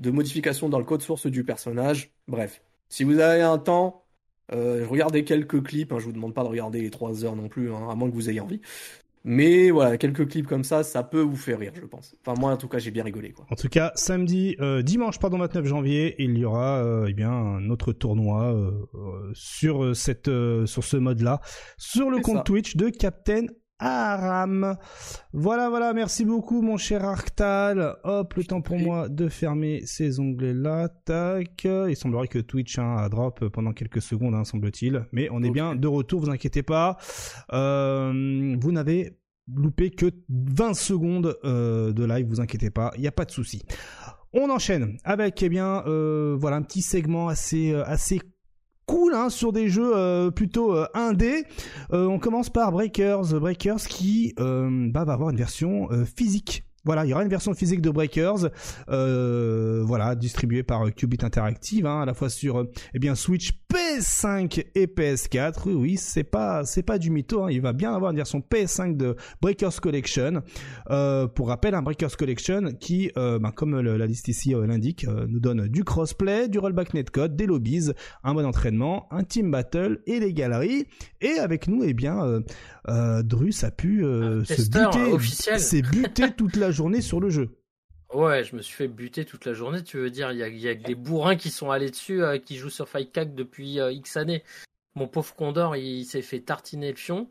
de 0.00 0.10
modification 0.10 0.68
dans 0.68 0.78
le 0.78 0.84
code 0.84 1.02
source 1.02 1.26
du 1.26 1.44
personnage? 1.44 2.10
Bref, 2.26 2.62
si 2.88 3.04
vous 3.04 3.20
avez 3.20 3.42
un 3.42 3.58
temps, 3.58 4.04
euh, 4.52 4.84
regardez 4.88 5.24
quelques 5.24 5.62
clips. 5.62 5.92
Hein, 5.92 5.98
je 5.98 6.06
vous 6.06 6.12
demande 6.12 6.34
pas 6.34 6.42
de 6.42 6.48
regarder 6.48 6.80
les 6.80 6.90
3 6.90 7.24
heures 7.24 7.36
non 7.36 7.48
plus, 7.48 7.72
hein, 7.72 7.88
à 7.88 7.94
moins 7.94 8.10
que 8.10 8.14
vous 8.14 8.28
ayez 8.28 8.40
envie. 8.40 8.60
Mais 9.22 9.70
voilà, 9.70 9.98
quelques 9.98 10.26
clips 10.28 10.46
comme 10.46 10.64
ça, 10.64 10.82
ça 10.82 11.02
peut 11.02 11.20
vous 11.20 11.36
faire 11.36 11.58
rire, 11.58 11.72
je 11.74 11.84
pense. 11.84 12.16
Enfin, 12.24 12.40
moi, 12.40 12.52
en 12.52 12.56
tout 12.56 12.68
cas, 12.68 12.78
j'ai 12.78 12.90
bien 12.90 13.04
rigolé. 13.04 13.32
Quoi. 13.32 13.46
En 13.50 13.54
tout 13.54 13.68
cas, 13.68 13.92
samedi, 13.94 14.56
euh, 14.60 14.80
dimanche, 14.80 15.18
pardon, 15.18 15.36
29 15.38 15.66
janvier, 15.66 16.14
il 16.18 16.38
y 16.38 16.44
aura 16.46 16.78
euh, 16.78 17.06
eh 17.06 17.12
bien 17.12 17.30
un 17.30 17.68
autre 17.68 17.92
tournoi 17.92 18.56
sur 19.34 19.94
cette, 19.94 20.30
sur 20.64 20.84
ce 20.84 20.96
mode-là, 20.96 21.40
sur 21.76 22.10
le 22.10 22.18
compte 22.18 22.44
Twitch 22.46 22.76
de 22.76 22.88
Captain 22.88 23.44
Aram. 23.80 24.76
Voilà, 25.32 25.70
voilà, 25.70 25.92
merci 25.92 26.24
beaucoup 26.24 26.60
mon 26.60 26.76
cher 26.76 27.04
Arctal. 27.04 27.96
Hop, 28.04 28.34
le 28.34 28.44
temps 28.44 28.60
pour 28.60 28.78
moi 28.78 29.08
de 29.08 29.28
fermer 29.28 29.82
ces 29.86 30.20
onglets-là. 30.20 30.88
Tac. 31.04 31.64
Il 31.64 31.96
semblerait 31.96 32.28
que 32.28 32.38
Twitch 32.38 32.78
hein, 32.78 32.96
a 32.98 33.08
drop 33.08 33.48
pendant 33.48 33.72
quelques 33.72 34.02
secondes, 34.02 34.34
hein, 34.34 34.44
semble-t-il. 34.44 35.06
Mais 35.12 35.28
on 35.30 35.42
est 35.42 35.50
bien 35.50 35.74
de 35.74 35.88
retour, 35.88 36.20
vous 36.20 36.30
inquiétez 36.30 36.62
pas. 36.62 36.98
Euh, 37.52 38.56
vous 38.60 38.72
n'avez 38.72 39.18
loupé 39.52 39.90
que 39.90 40.10
20 40.28 40.74
secondes 40.74 41.36
euh, 41.44 41.92
de 41.92 42.04
live, 42.04 42.26
vous 42.26 42.40
inquiétez 42.40 42.70
pas, 42.70 42.92
il 42.96 43.00
n'y 43.00 43.08
a 43.08 43.12
pas 43.12 43.24
de 43.24 43.30
souci. 43.30 43.62
On 44.32 44.48
enchaîne 44.48 44.96
avec 45.02 45.42
eh 45.42 45.48
bien 45.48 45.82
euh, 45.86 46.36
voilà 46.38 46.56
un 46.56 46.62
petit 46.62 46.82
segment 46.82 47.26
assez 47.26 47.74
assez 47.74 48.20
cool 48.90 49.14
hein, 49.14 49.30
sur 49.30 49.52
des 49.52 49.68
jeux 49.68 49.92
euh, 49.94 50.32
plutôt 50.32 50.74
euh, 50.74 50.86
indés. 50.94 51.44
Euh, 51.92 52.06
on 52.06 52.18
commence 52.18 52.50
par 52.50 52.72
Breakers, 52.72 53.38
Breakers 53.38 53.82
qui 53.88 54.34
bah, 54.36 55.04
va 55.04 55.12
avoir 55.12 55.30
une 55.30 55.36
version 55.36 55.88
physique 56.16 56.64
voilà, 56.84 57.04
il 57.04 57.10
y 57.10 57.12
aura 57.12 57.22
une 57.22 57.28
version 57.28 57.52
physique 57.54 57.82
de 57.82 57.90
Breakers, 57.90 58.50
euh, 58.88 59.82
voilà, 59.84 60.14
distribuée 60.14 60.62
par 60.62 60.92
Qubit 60.94 61.18
Interactive, 61.22 61.86
hein, 61.86 62.02
à 62.02 62.06
la 62.06 62.14
fois 62.14 62.30
sur 62.30 62.66
eh 62.94 62.98
bien 62.98 63.14
Switch, 63.14 63.52
PS5 63.72 64.64
et 64.74 64.86
PS4. 64.86 65.62
Oui, 65.66 65.74
oui, 65.74 65.96
c'est 65.96 66.24
pas 66.24 66.64
c'est 66.64 66.82
pas 66.82 66.98
du 66.98 67.10
mytho. 67.10 67.44
Hein, 67.44 67.48
il 67.50 67.60
va 67.60 67.72
bien 67.72 67.92
avoir 67.92 68.10
une 68.10 68.16
version 68.16 68.40
PS5 68.40 68.96
de 68.96 69.16
Breakers 69.42 69.80
Collection. 69.80 70.42
Euh, 70.90 71.26
pour 71.26 71.48
rappel, 71.48 71.74
un 71.74 71.82
Breakers 71.82 72.16
Collection 72.16 72.72
qui, 72.78 73.10
euh, 73.16 73.38
ben, 73.38 73.50
comme 73.50 73.78
la 73.80 74.06
liste 74.06 74.28
ici 74.28 74.54
l'indique, 74.54 75.06
nous 75.06 75.40
donne 75.40 75.68
du 75.68 75.84
crossplay, 75.84 76.48
du 76.48 76.58
rollback 76.58 76.94
netcode, 76.94 77.36
des 77.36 77.46
lobbies, 77.46 77.90
un 78.24 78.34
bon 78.34 78.46
entraînement, 78.46 79.06
un 79.10 79.22
team 79.22 79.50
battle 79.50 80.00
et 80.06 80.20
des 80.20 80.32
galeries. 80.32 80.86
Et 81.20 81.38
avec 81.38 81.68
nous, 81.68 81.82
eh 81.84 81.92
bien 81.92 82.42
euh, 82.88 83.22
Drus 83.22 83.62
a 83.62 83.70
pu 83.70 84.04
euh, 84.04 84.44
se 84.44 84.68
buter, 84.68 85.58
s'est 85.58 85.82
buté 85.82 86.32
toute 86.36 86.56
la 86.56 86.69
journée 86.70 87.00
sur 87.00 87.20
le 87.20 87.30
jeu. 87.30 87.56
Ouais, 88.12 88.42
je 88.42 88.56
me 88.56 88.62
suis 88.62 88.74
fait 88.74 88.88
buter 88.88 89.24
toute 89.24 89.44
la 89.44 89.52
journée. 89.52 89.82
Tu 89.82 89.98
veux 89.98 90.10
dire, 90.10 90.32
il 90.32 90.58
y 90.58 90.68
a, 90.68 90.74
des 90.74 90.94
bourrins 90.94 91.36
qui 91.36 91.50
sont 91.50 91.70
allés 91.70 91.90
dessus, 91.90 92.22
euh, 92.22 92.38
qui 92.38 92.56
jouent 92.56 92.70
sur 92.70 92.88
Fightcag 92.88 93.34
depuis 93.34 93.78
X 93.78 94.16
années. 94.16 94.42
Mon 94.96 95.06
pauvre 95.06 95.34
Condor, 95.34 95.76
il, 95.76 96.04
s'est 96.04 96.22
fait 96.22 96.40
tartiner 96.40 96.90
le 96.90 96.96
fion. 96.96 97.28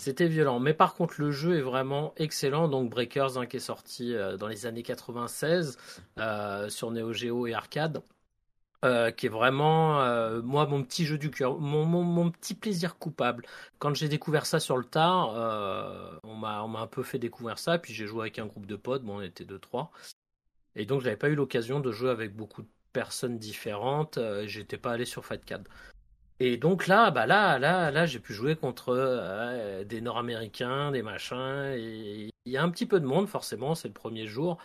C'était 0.00 0.28
violent. 0.28 0.60
Mais 0.60 0.72
par 0.72 0.94
contre, 0.94 1.14
le 1.18 1.32
jeu 1.32 1.58
est 1.58 1.62
vraiment 1.62 2.14
excellent. 2.16 2.68
Donc 2.68 2.90
Breakers, 2.90 3.38
hein, 3.38 3.46
qui 3.46 3.56
est 3.56 3.60
sorti 3.60 4.14
dans 4.38 4.46
les 4.46 4.66
années 4.66 4.84
96 4.84 5.76
sur 6.68 6.90
Neo 6.92 7.12
Geo 7.12 7.48
et 7.48 7.54
arcade. 7.54 8.00
Euh, 8.82 9.10
qui 9.10 9.26
est 9.26 9.28
vraiment 9.28 10.00
euh, 10.00 10.40
moi 10.40 10.64
mon 10.64 10.82
petit 10.82 11.04
jeu 11.04 11.18
du 11.18 11.30
cœur, 11.30 11.58
mon, 11.58 11.84
mon, 11.84 12.30
petit 12.30 12.54
plaisir 12.54 12.96
coupable. 12.96 13.44
Quand 13.78 13.94
j'ai 13.94 14.08
découvert 14.08 14.46
ça 14.46 14.58
sur 14.58 14.78
le 14.78 14.84
tard, 14.84 15.34
euh, 15.36 16.18
on 16.24 16.34
m'a 16.34 16.62
on 16.62 16.68
m'a 16.68 16.80
un 16.80 16.86
peu 16.86 17.02
fait 17.02 17.18
découvrir 17.18 17.58
ça, 17.58 17.78
puis 17.78 17.92
j'ai 17.92 18.06
joué 18.06 18.22
avec 18.22 18.38
un 18.38 18.46
groupe 18.46 18.64
de 18.64 18.76
potes, 18.76 19.02
bon 19.02 19.18
on 19.18 19.20
était 19.20 19.44
deux 19.44 19.58
trois, 19.58 19.92
et 20.76 20.86
donc 20.86 21.02
j'avais 21.02 21.18
pas 21.18 21.28
eu 21.28 21.34
l'occasion 21.34 21.80
de 21.80 21.92
jouer 21.92 22.10
avec 22.10 22.34
beaucoup 22.34 22.62
de 22.62 22.68
personnes 22.94 23.38
différentes. 23.38 24.18
J'étais 24.46 24.78
pas 24.78 24.92
allé 24.92 25.04
sur 25.04 25.26
Fightcad. 25.26 25.68
Et 26.40 26.56
donc 26.56 26.86
là, 26.86 27.10
bah 27.10 27.26
là, 27.26 27.58
là, 27.58 27.90
là, 27.90 28.06
j'ai 28.06 28.18
pu 28.18 28.32
jouer 28.34 28.56
contre 28.56 29.84
des 29.84 30.00
Nord-Américains, 30.00 30.90
des 30.90 31.02
machins. 31.02 31.74
Il 31.76 32.30
y 32.46 32.56
a 32.56 32.62
un 32.62 32.70
petit 32.70 32.86
peu 32.86 33.00
de 33.00 33.06
monde, 33.06 33.28
forcément, 33.28 33.74
c'est 33.74 33.88
le 33.88 33.94
premier 33.94 34.26
jour. 34.26 34.58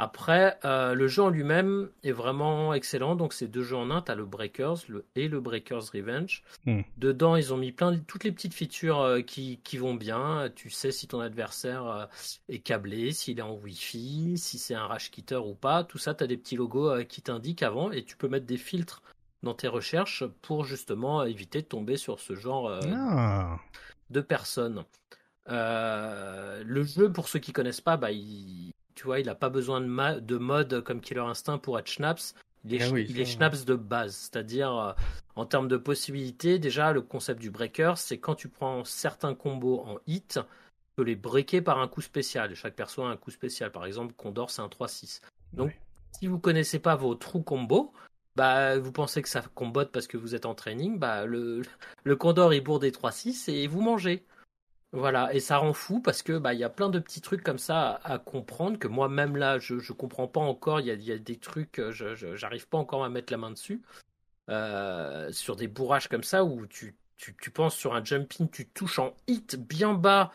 Après, 0.00 0.58
euh, 0.64 0.94
le 0.94 1.08
jeu 1.08 1.22
en 1.22 1.28
lui-même 1.28 1.90
est 2.02 2.12
vraiment 2.12 2.72
excellent. 2.72 3.16
Donc, 3.16 3.34
c'est 3.34 3.48
deux 3.48 3.62
jeux 3.62 3.76
en 3.76 3.90
un. 3.90 4.00
Tu 4.00 4.10
as 4.10 4.14
le 4.14 4.24
Breakers 4.24 4.78
le, 4.88 5.04
et 5.14 5.28
le 5.28 5.40
Breakers 5.40 5.92
Revenge. 5.92 6.42
Hmm. 6.64 6.80
Dedans, 6.96 7.36
ils 7.36 7.52
ont 7.52 7.58
mis 7.58 7.70
plein 7.70 7.94
toutes 7.98 8.24
les 8.24 8.32
petites 8.32 8.54
features 8.54 9.00
euh, 9.00 9.20
qui, 9.20 9.60
qui, 9.62 9.76
vont 9.76 9.92
bien. 9.92 10.50
Tu 10.56 10.70
sais 10.70 10.90
si 10.90 11.06
ton 11.06 11.20
adversaire 11.20 11.86
euh, 11.86 12.06
est 12.48 12.60
câblé, 12.60 13.12
s'il 13.12 13.38
est 13.38 13.42
en 13.42 13.52
Wi-Fi, 13.52 14.38
si 14.38 14.58
c'est 14.58 14.74
un 14.74 14.86
Rash 14.86 15.10
Kitter 15.10 15.36
ou 15.36 15.54
pas. 15.54 15.84
Tout 15.84 15.98
ça, 15.98 16.14
tu 16.14 16.24
as 16.24 16.26
des 16.26 16.38
petits 16.38 16.56
logos 16.56 17.04
qui 17.04 17.20
t'indiquent 17.20 17.62
avant 17.62 17.90
et 17.90 18.02
tu 18.02 18.16
peux 18.16 18.28
mettre 18.28 18.46
des 18.46 18.56
filtres 18.56 19.02
dans 19.42 19.54
tes 19.54 19.68
recherches 19.68 20.24
pour 20.40 20.64
justement 20.64 21.24
éviter 21.24 21.60
de 21.60 21.66
tomber 21.66 21.98
sur 21.98 22.20
ce 22.20 22.34
genre 22.34 22.70
ah. 22.90 23.58
de 24.08 24.20
personnes. 24.22 24.84
le 25.46 26.82
jeu, 26.84 27.12
pour 27.12 27.28
ceux 27.28 27.38
qui 27.38 27.52
connaissent 27.52 27.82
pas, 27.82 27.98
bah, 27.98 28.12
il, 28.12 28.72
tu 29.00 29.06
vois, 29.06 29.18
il 29.18 29.24
n'a 29.24 29.34
pas 29.34 29.48
besoin 29.48 29.80
de, 29.80 30.20
de 30.20 30.36
mode 30.36 30.82
comme 30.82 31.00
Killer 31.00 31.20
Instinct 31.20 31.56
pour 31.56 31.78
être 31.78 31.86
Schnaps. 31.86 32.34
Il 32.66 32.74
est, 32.74 32.82
ah 32.82 33.24
Schnaps 33.24 33.64
de 33.64 33.74
base, 33.74 34.14
c'est-à-dire 34.14 34.94
en 35.36 35.46
termes 35.46 35.68
de 35.68 35.78
possibilités, 35.78 36.58
déjà 36.58 36.92
le 36.92 37.00
concept 37.00 37.40
du 37.40 37.50
breaker, 37.50 37.94
c'est 37.96 38.18
quand 38.18 38.34
tu 38.34 38.48
prends 38.48 38.84
certains 38.84 39.34
combos 39.34 39.80
en 39.86 39.96
hit, 40.06 40.34
tu 40.34 40.40
peux 40.96 41.02
les 41.02 41.16
breaker 41.16 41.62
par 41.62 41.78
un 41.78 41.88
coup 41.88 42.02
spécial. 42.02 42.54
Chaque 42.54 42.74
perso 42.74 43.02
a 43.02 43.08
un 43.08 43.16
coup 43.16 43.30
spécial. 43.30 43.72
Par 43.72 43.86
exemple, 43.86 44.12
Condor, 44.18 44.50
c'est 44.50 44.60
un 44.60 44.68
3-6. 44.68 45.22
Donc, 45.54 45.74
si 46.12 46.26
vous 46.26 46.38
connaissez 46.38 46.78
pas 46.78 46.94
vos 46.94 47.14
trous 47.14 47.40
combos, 47.40 47.94
bah, 48.36 48.78
vous 48.78 48.92
pensez 48.92 49.22
que 49.22 49.30
ça 49.30 49.42
combote 49.54 49.92
parce 49.92 50.06
que 50.06 50.18
vous 50.18 50.34
êtes 50.34 50.44
en 50.44 50.54
training, 50.54 50.98
bah, 50.98 51.24
le, 51.24 51.62
le 52.04 52.16
Condor 52.16 52.52
il 52.52 52.62
bourre 52.62 52.80
des 52.80 52.90
3-6 52.90 53.50
et 53.50 53.66
vous 53.66 53.80
mangez. 53.80 54.26
Voilà, 54.92 55.32
et 55.32 55.38
ça 55.38 55.58
rend 55.58 55.72
fou 55.72 56.00
parce 56.00 56.22
que 56.22 56.36
bah 56.36 56.52
il 56.52 56.58
y 56.58 56.64
a 56.64 56.68
plein 56.68 56.88
de 56.88 56.98
petits 56.98 57.20
trucs 57.20 57.44
comme 57.44 57.58
ça 57.58 58.00
à, 58.02 58.18
comprendre 58.18 58.76
que 58.76 58.88
moi 58.88 59.08
même 59.08 59.36
là 59.36 59.60
je 59.60 59.78
je 59.78 59.92
comprends 59.92 60.26
pas 60.26 60.40
encore. 60.40 60.80
Il 60.80 60.86
y 60.86 61.12
a, 61.12 61.18
des 61.18 61.38
trucs 61.38 61.78
euh, 61.78 61.92
je 61.92 62.34
j'arrive 62.34 62.68
pas 62.68 62.78
encore 62.78 63.04
à 63.04 63.08
mettre 63.08 63.32
la 63.32 63.36
main 63.38 63.52
dessus 63.52 63.82
euh, 64.50 65.32
sur 65.32 65.56
des 65.56 65.68
bourrages 65.68 66.08
comme 66.08 66.24
ça 66.24 66.44
où 66.44 66.66
tu, 66.66 66.96
tu, 67.16 67.50
penses 67.52 67.76
sur 67.76 67.94
un 67.94 68.04
jumping 68.04 68.50
tu 68.50 68.68
touches 68.68 68.98
en 68.98 69.14
hit 69.28 69.56
bien 69.56 69.94
bas 69.94 70.32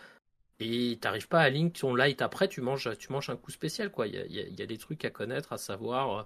et 0.60 1.00
t'arrives 1.02 1.28
pas 1.28 1.42
à 1.42 1.50
link 1.50 1.74
ton 1.80 1.96
light 1.96 2.22
après 2.22 2.48
tu 2.48 2.62
manges 2.62 2.90
tu 2.98 3.12
manges 3.12 3.30
un 3.30 3.38
coup 3.38 3.52
spécial 3.52 3.92
quoi. 3.92 4.08
Il 4.08 4.16
y 4.16 4.20
a, 4.20 4.26
y 4.48 4.62
a, 4.62 4.66
des 4.66 4.78
trucs 4.78 5.06
à 5.06 5.12
connaître 5.12 5.54
à 5.54 5.58
savoir 5.58 6.20
euh, 6.20 6.24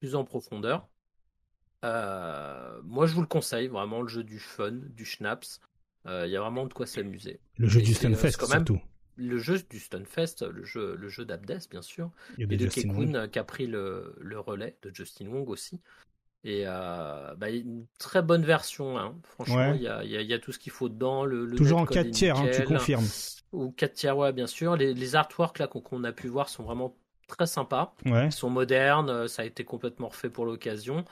plus 0.00 0.14
en 0.16 0.24
profondeur. 0.24 0.88
moi 1.82 3.06
je 3.06 3.14
vous 3.14 3.22
le 3.22 3.26
conseille 3.26 3.68
vraiment 3.68 4.02
le 4.02 4.08
jeu 4.08 4.24
du 4.24 4.38
fun 4.38 4.72
du 4.72 5.04
schnapps. 5.04 5.60
Euh, 6.08 6.26
il 6.26 6.32
y 6.32 6.36
a 6.36 6.40
vraiment 6.40 6.66
de 6.66 6.72
quoi 6.72 6.86
s'amuser. 6.86 7.40
Le 7.58 7.68
jeu 7.68 7.82
du 7.82 7.94
Stunfest, 7.94 8.46
surtout. 8.46 8.80
Le 9.16 9.38
jeu 9.38 9.60
du 9.68 9.78
Stunfest, 9.78 10.42
le 10.42 10.64
jeu, 10.64 10.96
le 10.96 11.08
jeu 11.08 11.24
d'Abdes, 11.24 11.60
bien 11.70 11.82
sûr. 11.82 12.10
Et, 12.38 12.46
de, 12.46 12.66
Kekun, 12.66 13.14
euh, 13.14 13.26
qui 13.26 13.38
a 13.38 13.44
pris 13.44 13.66
le, 13.66 14.14
le, 14.20 14.38
relais, 14.38 14.76
de 14.82 14.94
Justin 14.94 15.26
Wong 15.26 15.48
aussi. 15.48 15.80
Et 16.44 16.62
euh, 16.66 17.34
bah, 17.34 17.50
une 17.50 17.84
très 17.98 18.22
bonne 18.22 18.44
version, 18.44 18.96
hein. 18.96 19.16
franchement, 19.24 19.74
il 19.74 19.82
y, 19.82 19.88
a, 19.88 20.04
y, 20.04 20.32
a, 20.32 20.38
tout 20.38 20.52
ce 20.52 20.58
qu'il 20.60 20.70
faut 20.70 20.88
dedans. 20.88 21.24
Le, 21.24 21.50
Toujours 21.56 21.80
en 21.80 21.86
4 21.86 22.10
tiers, 22.10 22.38
hein, 22.38 22.48
tu 22.54 22.62
confirmes. 22.62 23.06
Ou 23.52 23.72
4 23.72 23.92
tiers, 23.92 24.16
ouais, 24.16 24.32
bien 24.32 24.46
sûr. 24.46 24.76
Les, 24.76 24.94
les 24.94 25.16
artworks 25.16 25.58
là 25.58 25.66
qu'on 25.66 26.04
a 26.04 26.12
pu 26.12 26.28
voir 26.28 26.48
sont 26.48 26.62
vraiment 26.62 26.96
très 27.26 27.46
sympas. 27.46 27.94
Ils 28.04 28.32
sont 28.32 28.50
modernes, 28.50 29.26
ça 29.26 29.42
a 29.42 29.44
été 29.44 29.64
complètement 29.64 30.08
refait 30.08 30.30
pour 30.30 30.46
l'occasion. 30.46 31.04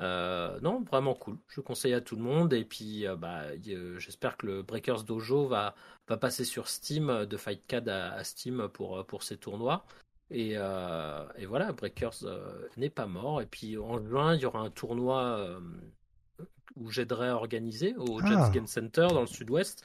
Euh, 0.00 0.60
non, 0.60 0.82
vraiment 0.82 1.14
cool. 1.14 1.38
Je 1.48 1.60
conseille 1.60 1.94
à 1.94 2.00
tout 2.00 2.16
le 2.16 2.22
monde. 2.22 2.52
Et 2.52 2.64
puis, 2.64 3.06
euh, 3.06 3.16
bah, 3.16 3.56
j'espère 3.98 4.36
que 4.36 4.46
le 4.46 4.62
Breakers 4.62 5.04
Dojo 5.04 5.46
va, 5.46 5.74
va 6.08 6.16
passer 6.16 6.44
sur 6.44 6.68
Steam, 6.68 7.10
euh, 7.10 7.26
de 7.26 7.36
Fightcad 7.36 7.88
à, 7.88 8.12
à 8.14 8.24
Steam 8.24 8.68
pour, 8.68 9.04
pour 9.06 9.22
ces 9.22 9.36
tournois. 9.36 9.84
Et, 10.30 10.52
et 10.52 11.46
voilà, 11.46 11.72
Breakers 11.72 12.16
n'est 12.76 12.90
pas 12.90 13.06
mort. 13.06 13.40
Et 13.40 13.46
puis 13.46 13.78
en 13.78 13.98
juin, 14.06 14.34
il 14.34 14.42
y 14.42 14.44
aura 14.44 14.60
un 14.60 14.70
tournoi 14.70 15.58
où 16.80 16.90
j'aiderai 16.90 17.28
à 17.28 17.36
organiser 17.36 17.94
au 17.96 18.20
James 18.20 18.44
ah. 18.44 18.50
Game 18.52 18.66
Center 18.66 19.08
dans 19.10 19.20
le 19.20 19.26
sud-ouest, 19.26 19.84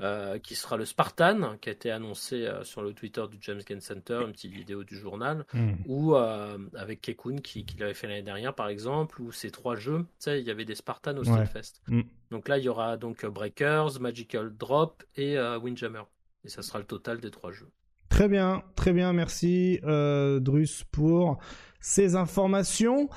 euh, 0.00 0.38
qui 0.38 0.54
sera 0.54 0.76
le 0.76 0.84
Spartan, 0.84 1.56
qui 1.60 1.68
a 1.68 1.72
été 1.72 1.90
annoncé 1.90 2.46
euh, 2.46 2.64
sur 2.64 2.82
le 2.82 2.92
Twitter 2.92 3.22
du 3.30 3.38
James 3.40 3.60
Game 3.66 3.80
Center, 3.80 4.20
une 4.24 4.32
petite 4.32 4.52
vidéo 4.52 4.84
du 4.84 4.96
journal, 4.96 5.44
hmm. 5.54 5.72
ou 5.86 6.14
euh, 6.14 6.58
avec 6.76 7.00
Kekun 7.00 7.36
qui, 7.36 7.64
qui 7.64 7.76
l'avait 7.78 7.94
fait 7.94 8.06
l'année 8.06 8.22
dernière 8.22 8.54
par 8.54 8.68
exemple, 8.68 9.20
ou 9.20 9.32
ces 9.32 9.50
trois 9.50 9.76
jeux, 9.76 10.00
tu 10.00 10.06
sais, 10.20 10.40
il 10.40 10.46
y 10.46 10.50
avait 10.50 10.64
des 10.64 10.74
Spartans 10.74 11.16
au 11.16 11.24
ouais. 11.24 11.44
Hmm. 11.88 12.02
Donc 12.30 12.48
là, 12.48 12.58
il 12.58 12.64
y 12.64 12.68
aura 12.68 12.96
donc 12.96 13.24
Breakers, 13.24 14.00
Magical 14.00 14.56
Drop 14.56 15.02
et 15.16 15.38
Windjammer. 15.38 16.02
Et 16.44 16.48
ça 16.48 16.62
sera 16.62 16.78
le 16.78 16.84
total 16.84 17.20
des 17.20 17.30
trois 17.30 17.52
jeux. 17.52 17.70
Très 18.08 18.28
bien, 18.28 18.62
très 18.74 18.92
bien, 18.92 19.12
merci 19.12 19.80
Drus 19.82 20.84
pour 20.90 21.38
ces 21.80 22.16
informations. 22.16 23.08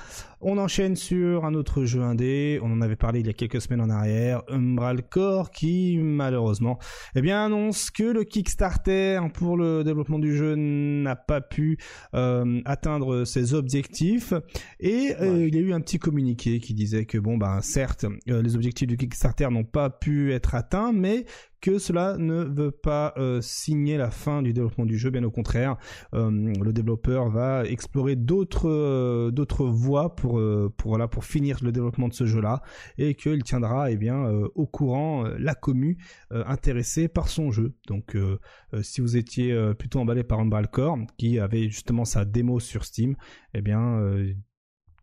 On 0.43 0.57
enchaîne 0.57 0.95
sur 0.95 1.45
un 1.45 1.53
autre 1.53 1.85
jeu 1.85 2.01
indé. 2.01 2.59
On 2.63 2.71
en 2.71 2.81
avait 2.81 2.95
parlé 2.95 3.19
il 3.19 3.27
y 3.27 3.29
a 3.29 3.33
quelques 3.33 3.61
semaines 3.61 3.81
en 3.81 3.89
arrière, 3.89 4.41
Umbral 4.47 5.07
Core, 5.07 5.51
qui 5.51 5.99
malheureusement, 5.99 6.79
eh 7.15 7.21
bien, 7.21 7.45
annonce 7.45 7.91
que 7.91 8.03
le 8.03 8.23
Kickstarter 8.23 9.19
pour 9.33 9.55
le 9.55 9.83
développement 9.83 10.17
du 10.17 10.35
jeu 10.35 10.55
n'a 10.55 11.15
pas 11.15 11.41
pu 11.41 11.77
euh, 12.15 12.59
atteindre 12.65 13.23
ses 13.23 13.53
objectifs. 13.53 14.33
Et 14.79 15.13
euh, 15.21 15.47
il 15.47 15.55
y 15.55 15.59
a 15.59 15.61
eu 15.61 15.73
un 15.73 15.81
petit 15.81 15.99
communiqué 15.99 16.59
qui 16.59 16.73
disait 16.73 17.05
que 17.05 17.19
bon, 17.19 17.38
ben 17.38 17.61
certes, 17.61 18.05
euh, 18.29 18.41
les 18.41 18.55
objectifs 18.55 18.88
du 18.88 18.97
Kickstarter 18.97 19.47
n'ont 19.51 19.63
pas 19.63 19.91
pu 19.91 20.33
être 20.33 20.55
atteints, 20.55 20.91
mais 20.91 21.25
que 21.61 21.77
cela 21.77 22.17
ne 22.17 22.43
veut 22.43 22.71
pas 22.71 23.13
euh, 23.17 23.39
signer 23.41 23.97
la 23.97 24.09
fin 24.09 24.41
du 24.41 24.51
développement 24.51 24.85
du 24.85 24.97
jeu, 24.97 25.11
bien 25.11 25.23
au 25.23 25.31
contraire, 25.31 25.77
euh, 26.13 26.29
le 26.31 26.73
développeur 26.73 27.29
va 27.29 27.65
explorer 27.65 28.15
d'autres 28.15 28.67
euh, 28.67 29.31
voies 29.59 30.15
pour 30.15 31.25
finir 31.25 31.59
le 31.61 31.71
développement 31.71 32.07
de 32.07 32.13
ce 32.13 32.25
jeu-là 32.25 32.61
et 32.97 33.13
qu'il 33.15 33.43
tiendra 33.43 33.91
eh 33.91 33.99
au 34.55 34.65
courant 34.65 35.25
la 35.38 35.53
commu 35.53 35.97
intéressée 36.31 37.07
par 37.07 37.27
son 37.27 37.51
jeu. 37.51 37.75
Donc 37.88 38.17
si 38.81 39.01
vous 39.01 39.15
étiez 39.15 39.55
plutôt 39.77 39.99
emballé 39.99 40.23
par 40.23 40.39
Unbreal 40.39 40.67
Core 40.67 40.97
qui 41.17 41.38
avait 41.39 41.69
justement 41.69 42.03
sa 42.03 42.25
démo 42.25 42.59
sur 42.59 42.83
Steam, 42.83 43.15
eh 43.53 43.61
bien 43.61 44.01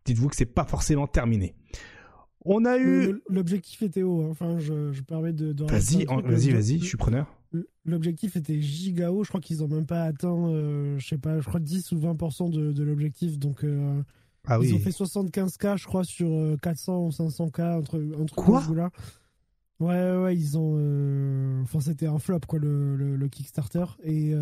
dites-vous 0.05 0.27
que 0.27 0.35
c'est 0.35 0.45
pas 0.45 0.65
forcément 0.65 1.07
terminé. 1.07 1.55
On 2.45 2.65
a 2.65 2.77
eu. 2.77 3.21
L'objectif 3.29 3.81
était 3.81 4.03
haut. 4.03 4.23
Hein. 4.23 4.29
Enfin, 4.31 4.59
je, 4.59 4.91
je 4.91 5.01
permets 5.01 5.33
de. 5.33 5.53
vas-y, 5.65 6.05
vas-y, 6.05 6.51
vas-y, 6.51 6.79
je 6.79 6.85
suis 6.85 6.97
preneur. 6.97 7.27
L'objectif 7.85 8.35
était 8.35 8.61
giga 8.61 9.11
haut. 9.11 9.23
Je 9.23 9.29
crois 9.29 9.41
qu'ils 9.41 9.63
ont 9.63 9.67
même 9.67 9.85
pas 9.85 10.03
atteint, 10.03 10.49
euh, 10.49 10.97
je 10.99 11.07
sais 11.07 11.17
pas, 11.17 11.39
je 11.39 11.47
crois 11.47 11.59
10 11.59 11.91
ou 11.93 11.97
20% 11.97 12.51
de, 12.51 12.71
de 12.71 12.83
l'objectif. 12.83 13.39
Donc, 13.39 13.63
euh, 13.63 14.01
ah 14.45 14.59
ils 14.61 14.75
ont 14.75 14.79
fait 14.79 14.91
75K, 14.91 15.77
je 15.77 15.85
crois, 15.85 16.03
sur 16.03 16.55
400 16.61 16.93
euh, 16.93 17.07
ou 17.07 17.09
500K 17.09 17.79
entre, 17.79 18.01
entre 18.19 18.35
Quoi 18.35 18.63
là. 18.75 18.91
Ouais, 19.79 20.17
ouais, 20.17 20.35
ils 20.35 20.57
ont. 20.57 21.61
Enfin, 21.63 21.79
c'était 21.79 22.05
un 22.05 22.19
flop, 22.19 22.41
quoi, 22.47 22.59
le, 22.59 23.15
le, 23.15 23.27
Kickstarter. 23.27 23.85
Et. 24.03 24.33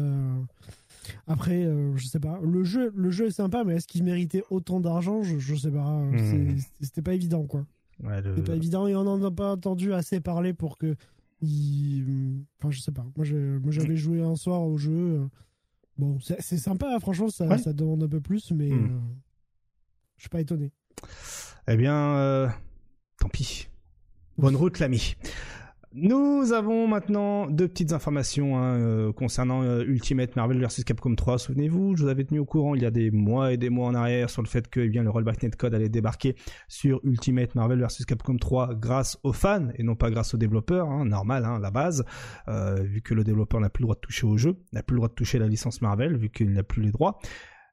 Après, 1.25 1.65
je 1.95 2.05
sais 2.05 2.19
pas. 2.19 2.39
Le 2.43 2.63
jeu, 2.65 2.91
le 2.93 3.11
jeu 3.11 3.27
est 3.27 3.31
sympa, 3.31 3.63
mais 3.63 3.75
est-ce 3.75 3.87
qu'il 3.87 4.03
méritait 4.03 4.43
autant 4.49 4.81
d'argent? 4.81 5.23
Je, 5.23 5.37
je 5.37 5.55
sais 5.55 5.71
pas. 5.71 6.01
Hmm. 6.01 6.57
C'était 6.81 7.03
pas 7.03 7.13
évident, 7.13 7.45
quoi. 7.45 7.65
C'est 8.03 8.45
pas 8.45 8.55
évident 8.55 8.87
et 8.87 8.95
on 8.95 9.03
n'en 9.03 9.21
a 9.23 9.31
pas 9.31 9.53
entendu 9.53 9.93
assez 9.93 10.19
parler 10.19 10.53
pour 10.53 10.77
que. 10.77 10.95
Enfin, 11.41 12.69
je 12.69 12.79
sais 12.79 12.91
pas. 12.91 13.05
Moi, 13.15 13.25
j'avais 13.71 13.95
joué 13.95 14.21
un 14.21 14.35
soir 14.35 14.61
au 14.61 14.77
jeu. 14.77 15.27
Bon, 15.97 16.19
c'est 16.19 16.57
sympa, 16.57 16.99
franchement, 16.99 17.29
ça, 17.29 17.57
ça, 17.57 17.73
demande 17.73 18.03
un 18.03 18.07
peu 18.07 18.21
plus, 18.21 18.51
mais 18.51 18.69
hmm. 18.69 18.85
euh, 18.85 18.99
je 20.17 20.23
suis 20.23 20.29
pas 20.29 20.41
étonné. 20.41 20.71
Eh 21.67 21.75
bien, 21.75 21.95
euh, 22.17 22.47
tant 23.19 23.29
pis. 23.29 23.67
Bonne 24.37 24.55
route, 24.55 24.77
l'ami. 24.77 25.15
Nous 25.93 26.51
avons 26.51 26.85
maintenant 26.85 27.47
deux 27.47 27.67
petites 27.67 27.93
informations 27.93 28.57
hein, 28.57 28.77
euh, 28.77 29.13
concernant 29.13 29.63
euh, 29.63 29.83
Ultimate 29.83 30.35
Marvel 30.35 30.59
vs 30.59 30.83
Capcom 30.83 31.15
3. 31.15 31.39
Souvenez-vous, 31.39 31.95
je 31.95 32.03
vous 32.03 32.09
avais 32.09 32.25
tenu 32.25 32.39
au 32.39 32.45
courant 32.45 32.75
il 32.75 32.81
y 32.81 32.85
a 32.85 32.91
des 32.91 33.09
mois 33.09 33.53
et 33.53 33.57
des 33.57 33.69
mois 33.69 33.87
en 33.87 33.95
arrière 33.95 34.29
sur 34.29 34.41
le 34.41 34.49
fait 34.49 34.67
que 34.67 34.81
eh 34.81 34.89
bien, 34.89 35.03
le 35.03 35.09
Rollback 35.09 35.43
Netcode 35.43 35.73
allait 35.73 35.87
débarquer 35.87 36.35
sur 36.67 36.99
Ultimate 37.05 37.55
Marvel 37.55 37.79
vs 37.79 38.05
Capcom 38.05 38.35
3 38.35 38.75
grâce 38.75 39.17
aux 39.23 39.31
fans 39.31 39.69
et 39.75 39.83
non 39.83 39.95
pas 39.95 40.11
grâce 40.11 40.33
aux 40.33 40.37
développeurs, 40.37 40.89
hein, 40.89 41.05
normal, 41.05 41.45
hein, 41.45 41.57
la 41.59 41.71
base, 41.71 42.03
euh, 42.49 42.75
vu 42.83 43.01
que 43.01 43.13
le 43.13 43.23
développeur 43.23 43.61
n'a 43.61 43.69
plus 43.69 43.83
le 43.83 43.85
droit 43.85 43.95
de 43.95 44.01
toucher 44.01 44.27
au 44.27 44.35
jeu, 44.35 44.57
n'a 44.73 44.83
plus 44.83 44.95
le 44.95 44.99
droit 44.99 45.09
de 45.09 45.15
toucher 45.15 45.39
la 45.39 45.47
licence 45.47 45.81
Marvel, 45.81 46.17
vu 46.17 46.29
qu'il 46.29 46.51
n'a 46.51 46.63
plus 46.63 46.81
les 46.81 46.91
droits. 46.91 47.17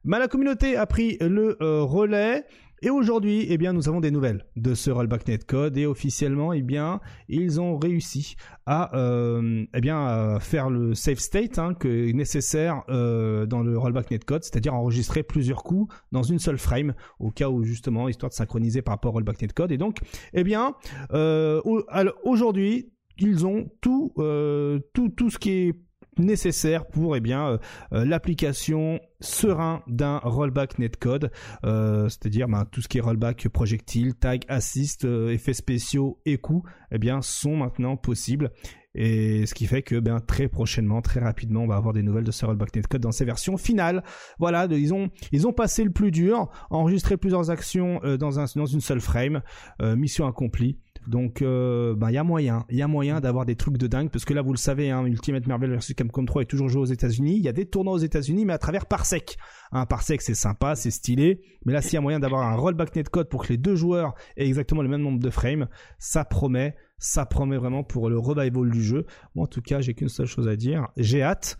Mais 0.05 0.19
la 0.19 0.29
communauté 0.29 0.77
a 0.77 0.85
pris 0.85 1.17
le 1.19 1.57
relais. 1.59 2.45
Et 2.81 2.89
aujourd'hui, 2.89 3.45
eh 3.49 3.57
bien, 3.57 3.73
nous 3.73 3.87
avons 3.87 4.01
des 4.01 4.11
nouvelles 4.11 4.45
de 4.57 4.73
ce 4.73 4.91
rollback 4.91 5.27
netcode 5.27 5.77
et 5.77 5.85
officiellement, 5.85 6.51
eh 6.51 6.61
bien, 6.61 6.99
ils 7.29 7.61
ont 7.61 7.77
réussi 7.77 8.35
à, 8.65 8.95
euh, 8.97 9.65
eh 9.73 9.81
bien, 9.81 10.39
faire 10.39 10.69
le 10.69 10.93
save 10.93 11.19
state 11.19 11.57
hein, 11.57 11.73
que 11.73 12.11
nécessaire 12.11 12.83
euh, 12.89 13.45
dans 13.45 13.61
le 13.61 13.77
rollback 13.77 14.11
netcode, 14.11 14.43
c'est-à-dire 14.43 14.73
enregistrer 14.73 15.23
plusieurs 15.23 15.63
coups 15.63 15.93
dans 16.11 16.23
une 16.23 16.39
seule 16.39 16.57
frame, 16.57 16.93
au 17.19 17.31
cas 17.31 17.49
où 17.49 17.63
justement, 17.63 18.09
histoire 18.09 18.29
de 18.29 18.35
synchroniser 18.35 18.81
par 18.81 18.95
rapport 18.95 19.11
au 19.11 19.15
rollback 19.15 19.41
netcode. 19.41 19.71
Et 19.71 19.77
donc, 19.77 19.99
eh 20.33 20.43
bien, 20.43 20.75
euh, 21.11 21.61
aujourd'hui, 22.23 22.91
ils 23.17 23.45
ont 23.45 23.69
tout, 23.79 24.11
tout, 24.93 25.09
tout 25.09 25.29
ce 25.29 25.39
qui 25.39 25.51
est 25.51 25.84
nécessaire 26.19 26.87
pour 26.87 27.15
eh 27.15 27.21
euh, 27.25 27.57
euh, 27.93 28.05
l'application 28.05 28.99
serein 29.19 29.81
d'un 29.87 30.17
rollback 30.19 30.79
netcode, 30.79 31.31
euh, 31.65 32.09
c'est-à-dire 32.09 32.47
ben, 32.47 32.65
tout 32.65 32.81
ce 32.81 32.87
qui 32.87 32.97
est 32.97 33.01
rollback 33.01 33.47
projectile, 33.49 34.15
tag, 34.15 34.43
assist, 34.47 35.05
effets 35.05 35.53
spéciaux 35.53 36.19
et 36.25 36.37
coups, 36.37 36.69
eh 36.91 36.99
sont 37.21 37.57
maintenant 37.57 37.97
possibles 37.97 38.51
ce 38.97 39.53
qui 39.53 39.67
fait 39.67 39.81
que 39.81 39.99
ben, 39.99 40.21
très 40.21 40.47
prochainement, 40.47 41.01
très 41.01 41.19
rapidement, 41.19 41.63
on 41.63 41.67
va 41.67 41.75
avoir 41.75 41.93
des 41.93 42.01
nouvelles 42.01 42.23
de 42.23 42.31
ce 42.31 42.45
rollback 42.45 42.73
netcode 42.75 43.01
dans 43.01 43.11
ses 43.11 43.25
versions 43.25 43.57
finales. 43.57 44.03
Voilà, 44.39 44.67
ils 44.71 44.93
ont, 44.93 45.09
passé 45.51 45.83
le 45.83 45.91
plus 45.91 46.11
dur, 46.11 46.49
enregistré 46.69 47.17
plusieurs 47.17 47.49
actions 47.49 47.99
dans, 48.17 48.39
un, 48.39 48.45
dans 48.55 48.65
une 48.65 48.79
seule 48.79 49.01
frame, 49.01 49.41
mission 49.81 50.27
accomplie. 50.27 50.79
Donc, 51.07 51.41
euh, 51.41 51.95
ben, 51.95 52.09
il 52.09 52.13
y 52.13 52.17
a 52.17 52.23
moyen, 52.23 52.65
il 52.69 52.77
y 52.77 52.81
a 52.81 52.87
moyen 52.87 53.19
d'avoir 53.19 53.45
des 53.45 53.55
trucs 53.55 53.77
de 53.77 53.87
dingue, 53.87 54.09
parce 54.09 54.25
que 54.25 54.33
là, 54.33 54.41
vous 54.41 54.51
le 54.51 54.57
savez, 54.57 54.91
hein, 54.91 55.05
Ultimate 55.05 55.45
Marvel 55.47 55.75
vs 55.75 55.93
Capcom 55.95 56.25
3 56.25 56.43
est 56.43 56.45
toujours 56.45 56.69
joué 56.69 56.81
aux 56.81 56.85
États-Unis. 56.85 57.35
Il 57.37 57.43
y 57.43 57.47
a 57.47 57.53
des 57.53 57.65
tournois 57.65 57.93
aux 57.93 57.99
États-Unis, 57.99 58.45
mais 58.45 58.53
à 58.53 58.57
travers 58.57 58.85
Parsec. 58.85 59.37
Un 59.71 59.85
Parsec, 59.85 60.21
c'est 60.21 60.35
sympa, 60.35 60.75
c'est 60.75 60.91
stylé, 60.91 61.41
mais 61.65 61.73
là, 61.73 61.81
s'il 61.81 61.93
y 61.93 61.97
a 61.97 62.01
moyen 62.01 62.19
d'avoir 62.19 62.47
un 62.47 62.55
rollback 62.55 62.95
netcode 62.95 63.29
pour 63.29 63.43
que 63.43 63.49
les 63.49 63.57
deux 63.57 63.75
joueurs 63.75 64.15
aient 64.37 64.47
exactement 64.47 64.81
le 64.81 64.89
même 64.89 65.01
nombre 65.01 65.19
de 65.19 65.29
frames, 65.29 65.67
ça 65.99 66.25
promet, 66.25 66.75
ça 66.97 67.25
promet 67.25 67.57
vraiment 67.57 67.83
pour 67.83 68.09
le 68.09 68.17
revival 68.17 68.69
du 68.69 68.83
jeu. 68.83 69.05
Moi, 69.35 69.43
en 69.43 69.47
tout 69.47 69.61
cas, 69.61 69.81
j'ai 69.81 69.93
qu'une 69.93 70.09
seule 70.09 70.27
chose 70.27 70.47
à 70.47 70.55
dire, 70.55 70.87
j'ai 70.97 71.21
hâte. 71.21 71.57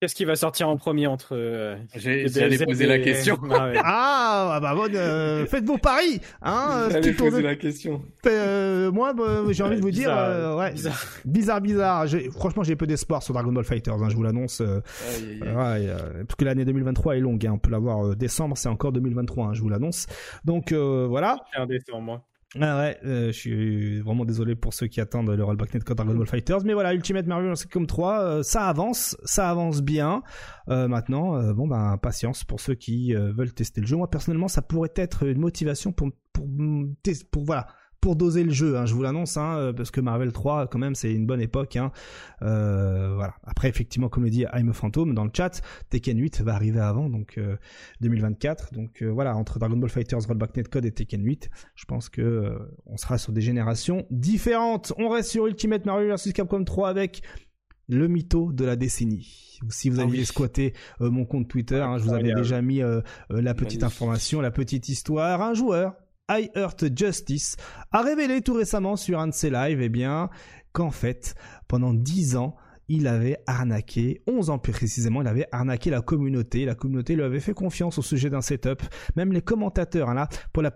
Qu'est-ce 0.00 0.14
qui 0.14 0.24
va 0.24 0.34
sortir 0.34 0.66
en 0.66 0.78
premier 0.78 1.06
entre 1.06 1.36
euh, 1.36 1.76
J'allais 1.94 2.56
poser 2.64 2.86
la 2.86 2.98
question. 3.00 3.38
ah, 3.50 4.52
ah 4.54 4.58
bah 4.58 4.74
bon, 4.74 4.90
euh, 4.94 5.44
faites 5.44 5.64
vos 5.64 5.76
paris, 5.76 6.22
hein. 6.40 6.88
J'allais 6.90 7.12
poser 7.12 7.42
la 7.42 7.54
question. 7.54 8.00
Euh, 8.24 8.90
moi, 8.90 9.12
bah, 9.12 9.42
j'ai 9.50 9.62
envie 9.62 9.76
de 9.76 9.82
vous 9.82 9.90
dire, 9.90 10.08
euh, 10.10 10.56
ouais, 10.56 10.72
bizarre, 10.72 11.04
bizarre. 11.26 11.60
bizarre. 11.60 12.06
Franchement, 12.32 12.62
j'ai 12.62 12.76
peu 12.76 12.86
d'espoir 12.86 13.22
sur 13.22 13.34
Dragon 13.34 13.52
Ball 13.52 13.62
Fighters. 13.62 14.02
Hein, 14.02 14.08
je 14.08 14.16
vous 14.16 14.22
l'annonce. 14.22 14.62
Euh, 14.62 14.80
ouais, 15.42 15.94
parce 16.26 16.36
que 16.38 16.46
l'année 16.46 16.64
2023 16.64 17.18
est 17.18 17.20
longue. 17.20 17.44
Hein, 17.44 17.52
on 17.56 17.58
peut 17.58 17.70
l'avoir 17.70 18.16
décembre, 18.16 18.56
c'est 18.56 18.70
encore 18.70 18.92
2023. 18.92 19.48
Hein, 19.48 19.52
je 19.52 19.60
vous 19.60 19.68
l'annonce. 19.68 20.06
Donc 20.46 20.72
voilà. 20.72 21.36
Un 21.54 21.66
décembre, 21.66 22.00
moi. 22.00 22.24
Ah 22.58 22.78
ouais, 22.78 22.98
euh, 23.04 23.26
je 23.28 23.32
suis 23.32 24.00
vraiment 24.00 24.24
désolé 24.24 24.56
pour 24.56 24.74
ceux 24.74 24.88
qui 24.88 25.00
attendent 25.00 25.30
le 25.30 25.44
Rollback 25.44 25.72
Netcode 25.72 25.96
Dragon 25.96 26.14
Ball 26.14 26.26
Fighters, 26.26 26.64
mais 26.64 26.72
voilà, 26.72 26.94
Ultimate 26.94 27.26
Marvel 27.26 27.54
comme 27.70 27.86
3, 27.86 28.20
euh, 28.20 28.42
ça 28.42 28.66
avance, 28.66 29.16
ça 29.24 29.48
avance 29.48 29.82
bien. 29.82 30.24
Euh, 30.68 30.88
maintenant, 30.88 31.52
bon 31.52 31.68
ben 31.68 31.96
patience 31.98 32.42
pour 32.42 32.60
ceux 32.60 32.74
qui 32.74 33.14
veulent 33.14 33.52
tester 33.52 33.80
le 33.80 33.86
jeu. 33.86 33.96
Moi 33.96 34.10
personnellement, 34.10 34.48
ça 34.48 34.62
pourrait 34.62 34.92
être 34.96 35.28
une 35.28 35.38
motivation 35.38 35.92
pour 35.92 36.10
pour, 36.32 36.48
pour 37.30 37.44
voilà 37.44 37.68
pour 38.00 38.16
doser 38.16 38.44
le 38.44 38.50
jeu, 38.50 38.78
hein, 38.78 38.86
je 38.86 38.94
vous 38.94 39.02
l'annonce, 39.02 39.36
hein, 39.36 39.56
euh, 39.58 39.72
parce 39.72 39.90
que 39.90 40.00
Marvel 40.00 40.32
3, 40.32 40.68
quand 40.68 40.78
même, 40.78 40.94
c'est 40.94 41.12
une 41.12 41.26
bonne 41.26 41.40
époque. 41.40 41.76
Hein. 41.76 41.92
Euh, 42.42 43.12
voilà. 43.14 43.34
Après, 43.44 43.68
effectivement, 43.68 44.08
comme 44.08 44.24
le 44.24 44.30
dit 44.30 44.46
I'm 44.54 44.70
a 44.70 44.72
Phantom 44.72 45.14
dans 45.14 45.24
le 45.24 45.30
chat, 45.34 45.60
Tekken 45.90 46.18
8 46.18 46.40
va 46.40 46.54
arriver 46.54 46.80
avant, 46.80 47.10
donc 47.10 47.38
2024. 48.00 48.70
Euh, 48.72 48.76
donc 48.76 49.02
voilà, 49.02 49.36
entre 49.36 49.58
Dragon 49.58 49.76
Ball 49.76 49.90
Fighters 49.90 50.20
Rollback 50.26 50.56
Netcode 50.56 50.86
et 50.86 50.92
Tekken 50.92 51.22
8, 51.22 51.50
je 51.74 51.84
pense 51.84 52.08
que 52.08 52.58
on 52.86 52.96
sera 52.96 53.18
sur 53.18 53.32
des 53.32 53.42
générations 53.42 54.06
différentes. 54.10 54.92
On 54.98 55.08
reste 55.08 55.30
sur 55.30 55.46
Ultimate 55.46 55.84
Marvel 55.84 56.10
vs 56.10 56.32
Capcom 56.32 56.64
3 56.64 56.88
avec 56.88 57.22
le 57.88 58.08
mytho 58.08 58.52
de 58.52 58.64
la 58.64 58.76
décennie. 58.76 59.58
Si 59.68 59.90
vous 59.90 60.00
ah 60.00 60.04
aviez 60.04 60.24
squatté 60.24 60.72
mon 61.00 61.26
compte 61.26 61.48
Twitter, 61.48 61.80
hein, 61.80 61.98
je 61.98 62.04
vous 62.04 62.14
avais 62.14 62.32
déjà 62.32 62.62
mis 62.62 62.80
la 63.28 63.54
petite 63.54 63.82
information, 63.82 64.40
la 64.40 64.50
petite 64.50 64.88
histoire. 64.88 65.42
Un 65.42 65.52
joueur 65.52 65.94
I 66.30 66.48
Heart 66.54 66.96
Justice 66.96 67.56
a 67.90 68.02
révélé 68.02 68.40
tout 68.40 68.54
récemment 68.54 68.96
sur 68.96 69.18
un 69.18 69.26
de 69.26 69.34
ses 69.34 69.50
lives, 69.50 69.82
eh 69.82 69.88
bien, 69.88 70.30
qu'en 70.72 70.92
fait, 70.92 71.34
pendant 71.66 71.92
10 71.92 72.36
ans, 72.36 72.56
il 72.88 73.06
avait 73.06 73.38
arnaqué, 73.46 74.22
11 74.26 74.50
ans 74.50 74.58
plus 74.58 74.72
précisément, 74.72 75.22
il 75.22 75.28
avait 75.28 75.46
arnaqué 75.52 75.90
la 75.90 76.02
communauté. 76.02 76.64
La 76.64 76.74
communauté 76.74 77.14
lui 77.14 77.22
avait 77.22 77.40
fait 77.40 77.52
confiance 77.52 77.98
au 77.98 78.02
sujet 78.02 78.30
d'un 78.30 78.42
setup. 78.42 78.82
Même 79.16 79.32
les 79.32 79.42
commentateurs, 79.42 80.08
hein, 80.08 80.14
là, 80.14 80.28
pour 80.52 80.62
la 80.62 80.72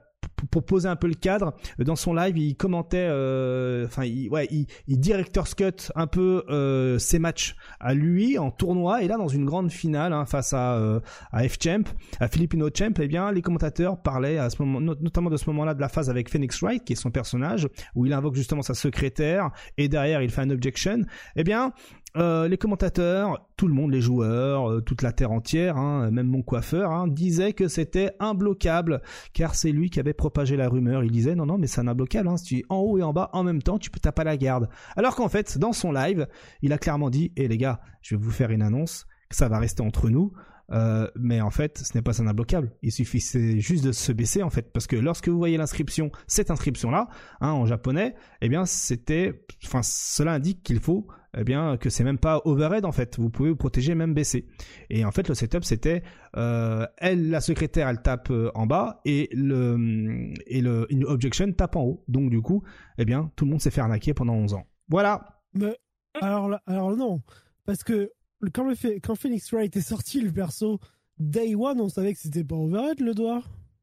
pour 0.51 0.65
poser 0.65 0.89
un 0.89 0.97
peu 0.97 1.09
le 1.09 1.15
cadre, 1.15 1.55
dans 1.79 1.97
son 1.97 2.15
live, 2.15 2.37
il 2.39 2.57
commentait, 2.57 3.09
euh, 3.11 3.87
enfin, 3.87 4.05
il, 4.05 4.29
ouais, 4.29 4.47
il, 4.51 4.67
il 4.87 4.99
director's 4.99 5.55
cut 5.55 5.91
un 5.95 6.07
peu 6.07 6.45
euh, 6.49 6.99
ses 6.99 7.19
matchs 7.19 7.57
à 7.81 7.95
lui 7.95 8.39
en 8.39 8.51
tournoi 8.51 9.03
et 9.03 9.09
là 9.09 9.17
dans 9.17 9.29
une 9.29 9.45
grande 9.45 9.71
finale 9.71 10.13
hein, 10.13 10.25
face 10.27 10.53
à 10.53 10.75
euh, 10.75 11.01
à 11.33 11.47
F-Champ, 11.49 11.85
à 12.21 12.29
Filipino 12.29 12.69
Champ, 12.75 12.93
eh 13.01 13.09
bien 13.09 13.33
les 13.33 13.43
commentateurs 13.43 14.01
parlaient 14.01 14.39
à 14.39 14.51
ce 14.51 14.63
moment, 14.63 14.81
notamment 14.81 15.31
de 15.31 15.37
ce 15.37 15.49
moment-là 15.51 15.75
de 15.75 15.81
la 15.81 15.89
phase 15.89 16.11
avec 16.11 16.29
Phoenix 16.31 16.61
Wright, 16.61 16.85
qui 16.85 16.93
est 16.93 16.97
son 16.97 17.11
personnage, 17.11 17.69
où 17.95 18.07
il 18.07 18.13
invoque 18.13 18.35
justement 18.35 18.63
sa 18.63 18.75
secrétaire 18.75 19.51
et 19.77 19.89
derrière 19.89 20.23
il 20.23 20.31
fait 20.31 20.43
un 20.43 20.51
objection. 20.51 21.03
Eh 21.37 21.45
bien, 21.45 21.73
euh, 22.17 22.47
les 22.47 22.57
commentateurs, 22.57 23.49
tout 23.57 23.67
le 23.67 23.75
monde, 23.75 23.91
les 23.91 24.01
joueurs, 24.01 24.71
euh, 24.71 24.81
toute 24.81 25.03
la 25.03 25.13
terre 25.13 25.33
entière, 25.33 25.77
hein, 25.77 26.11
même 26.13 26.29
mon 26.29 26.43
coiffeur, 26.43 26.93
hein, 26.93 27.09
disaient 27.09 27.55
que 27.55 27.67
c'était 27.67 28.13
imbloquable, 28.21 29.03
car 29.33 29.55
c'est 29.57 29.73
lui 29.73 29.91
qui 29.91 29.99
avait 29.99 30.13
propagé 30.13 30.57
la 30.57 30.69
rumeur. 30.69 31.03
Il 31.03 31.11
disait 31.11 31.35
non 31.35 31.47
non 31.47 31.59
mais 31.59 31.67
c'est 31.67 31.81
imbloquable, 31.81 32.29
hein, 32.29 32.37
si 32.37 32.45
tu 32.45 32.59
es 32.59 32.65
en 32.69 32.77
haut 32.77 32.99
et 32.99 33.03
en 33.03 33.13
bas 33.13 33.31
en 33.33 33.43
même 33.43 33.63
temps, 33.63 33.79
tu 33.79 33.91
peux 33.91 33.99
taper 33.99 34.23
à 34.23 34.25
la 34.25 34.37
garde. 34.37 34.69
Alors 34.97 35.17
qu'en 35.17 35.29
fait, 35.29 35.59
dans 35.59 35.73
son 35.73 35.91
live, 35.91 36.29
il 36.63 36.73
a 36.73 36.79
clairement 36.79 37.11
dit, 37.11 37.33
eh 37.37 37.49
les 37.49 37.59
gars, 37.59 37.81
je 38.01 38.15
vais 38.15 38.23
vous 38.23 38.31
faire 38.31 38.51
une 38.51 38.63
annonce, 38.63 39.07
ça 39.31 39.49
va 39.49 39.59
rester 39.59 39.83
entre 39.83 40.09
nous. 40.09 40.33
Euh, 40.73 41.09
mais 41.17 41.41
en 41.41 41.51
fait, 41.51 41.79
ce 41.79 41.97
n'est 41.97 42.03
pas 42.03 42.23
un 42.23 42.27
imbloquable. 42.27 42.73
Il 42.83 42.93
suffit 42.93 43.21
juste 43.61 43.85
de 43.85 43.93
se 43.93 44.13
baisser 44.13 44.43
en 44.43 44.51
fait, 44.51 44.73
parce 44.73 44.87
que 44.87 44.97
lorsque 44.97 45.29
vous 45.29 45.39
voyez 45.39 45.57
l'inscription, 45.57 46.11
cette 46.27 46.51
inscription 46.51 46.91
là, 46.91 47.09
hein, 47.41 47.51
en 47.51 47.67
japonais, 47.67 48.15
eh 48.41 48.49
bien 48.49 48.65
c'était, 48.65 49.45
enfin 49.65 49.81
cela 49.83 50.33
indique 50.33 50.63
qu'il 50.63 50.81
faut 50.81 51.07
eh 51.37 51.45
bien 51.45 51.77
que 51.77 51.91
c'est 51.91 52.05
même 52.05 52.19
pas 52.19 52.41
overhead 52.45 52.85
en 52.85 52.93
fait. 52.93 53.19
Vous 53.19 53.31
pouvez 53.31 53.51
vous 53.51 53.57
protéger 53.57 53.95
même 53.95 54.15
baisser. 54.15 54.47
Et 54.91 55.05
en 55.05 55.11
fait 55.11 55.29
le 55.29 55.35
setup 55.35 55.65
c'était 55.65 56.03
euh, 56.37 56.87
elle 56.99 57.31
la 57.31 57.41
secrétaire 57.41 57.89
elle 57.89 58.03
tape 58.03 58.31
euh, 58.31 58.51
en 58.55 58.67
bas 58.67 59.01
et 59.05 59.29
le 59.33 60.33
et 60.47 60.61
le 60.61 60.87
une 60.91 61.05
objection 61.05 61.51
tape 61.53 61.77
en 61.77 61.83
haut. 61.83 62.05
Donc 62.09 62.31
du 62.31 62.41
coup 62.41 62.63
eh 62.99 63.05
bien 63.05 63.31
tout 63.37 63.45
le 63.45 63.51
monde 63.51 63.61
s'est 63.61 63.71
fait 63.71 63.81
arnaquer 63.81 64.15
pendant 64.15 64.35
11 64.35 64.55
ans. 64.55 64.67
Voilà. 64.89 65.43
Mais 65.55 65.77
alors 66.21 66.51
alors 66.67 66.97
non 66.97 67.23
parce 67.67 67.83
que 67.83 68.13
quand, 68.51 68.69
le 68.69 68.75
fait, 68.75 69.01
quand 69.01 69.15
Phoenix 69.15 69.53
Wright 69.53 69.75
est 69.77 69.81
sorti 69.81 70.21
le 70.21 70.33
perso 70.33 70.81
Day 71.19 71.55
One 71.55 71.81
on 71.81 71.89
savait 71.89 72.13
que 72.13 72.21
c'était 72.21 72.45
pas 72.45 72.57
overhead 72.57 73.01
le 73.01 73.15
doigt. 73.15 73.43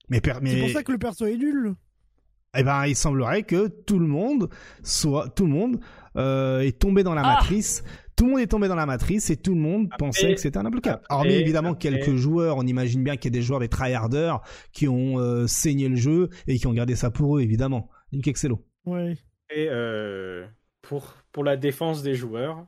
Mais, 0.09 0.21
mais... 0.41 0.51
c'est 0.51 0.59
pour 0.59 0.69
ça 0.69 0.83
que 0.83 0.91
le 0.91 0.97
perso 0.97 1.25
est 1.25 1.37
nul 1.37 1.75
eh 2.57 2.63
ben, 2.63 2.85
il 2.85 2.95
semblerait 2.95 3.43
que 3.43 3.67
tout 3.67 3.99
le 3.99 4.07
monde 4.07 4.49
soit, 4.83 5.29
tout 5.29 5.45
le 5.45 5.51
monde 5.51 5.79
euh, 6.17 6.59
est 6.59 6.77
tombé 6.77 7.03
dans 7.03 7.13
la 7.13 7.21
ah 7.21 7.35
matrice. 7.35 7.83
Tout 8.17 8.25
le 8.25 8.31
monde 8.31 8.41
est 8.41 8.47
tombé 8.47 8.67
dans 8.67 8.75
la 8.75 8.85
matrice 8.85 9.29
et 9.29 9.37
tout 9.37 9.55
le 9.55 9.61
monde 9.61 9.89
pensait 9.97 10.33
que 10.35 10.39
c'était 10.39 10.57
un 10.57 10.65
imbloquable. 10.65 11.01
Hormis 11.09 11.33
évidemment 11.33 11.73
quelques 11.73 12.15
joueurs, 12.15 12.57
on 12.57 12.63
imagine 12.67 13.03
bien 13.03 13.15
qu'il 13.15 13.33
y 13.33 13.35
a 13.35 13.39
des 13.39 13.41
joueurs, 13.41 13.61
des 13.61 13.69
tryharders, 13.69 14.41
qui 14.73 14.87
ont 14.87 15.17
euh, 15.17 15.47
saigné 15.47 15.87
le 15.87 15.95
jeu 15.95 16.29
et 16.45 16.59
qui 16.59 16.67
ont 16.67 16.73
gardé 16.73 16.95
ça 16.95 17.09
pour 17.09 17.37
eux, 17.37 17.41
évidemment. 17.41 17.89
Link 18.11 18.27
Excello. 18.27 18.63
Ouais. 18.85 19.17
Et 19.49 19.67
euh, 19.69 20.45
pour, 20.81 21.15
pour 21.31 21.43
la 21.43 21.55
défense 21.55 22.03
des 22.03 22.15
joueurs, 22.15 22.67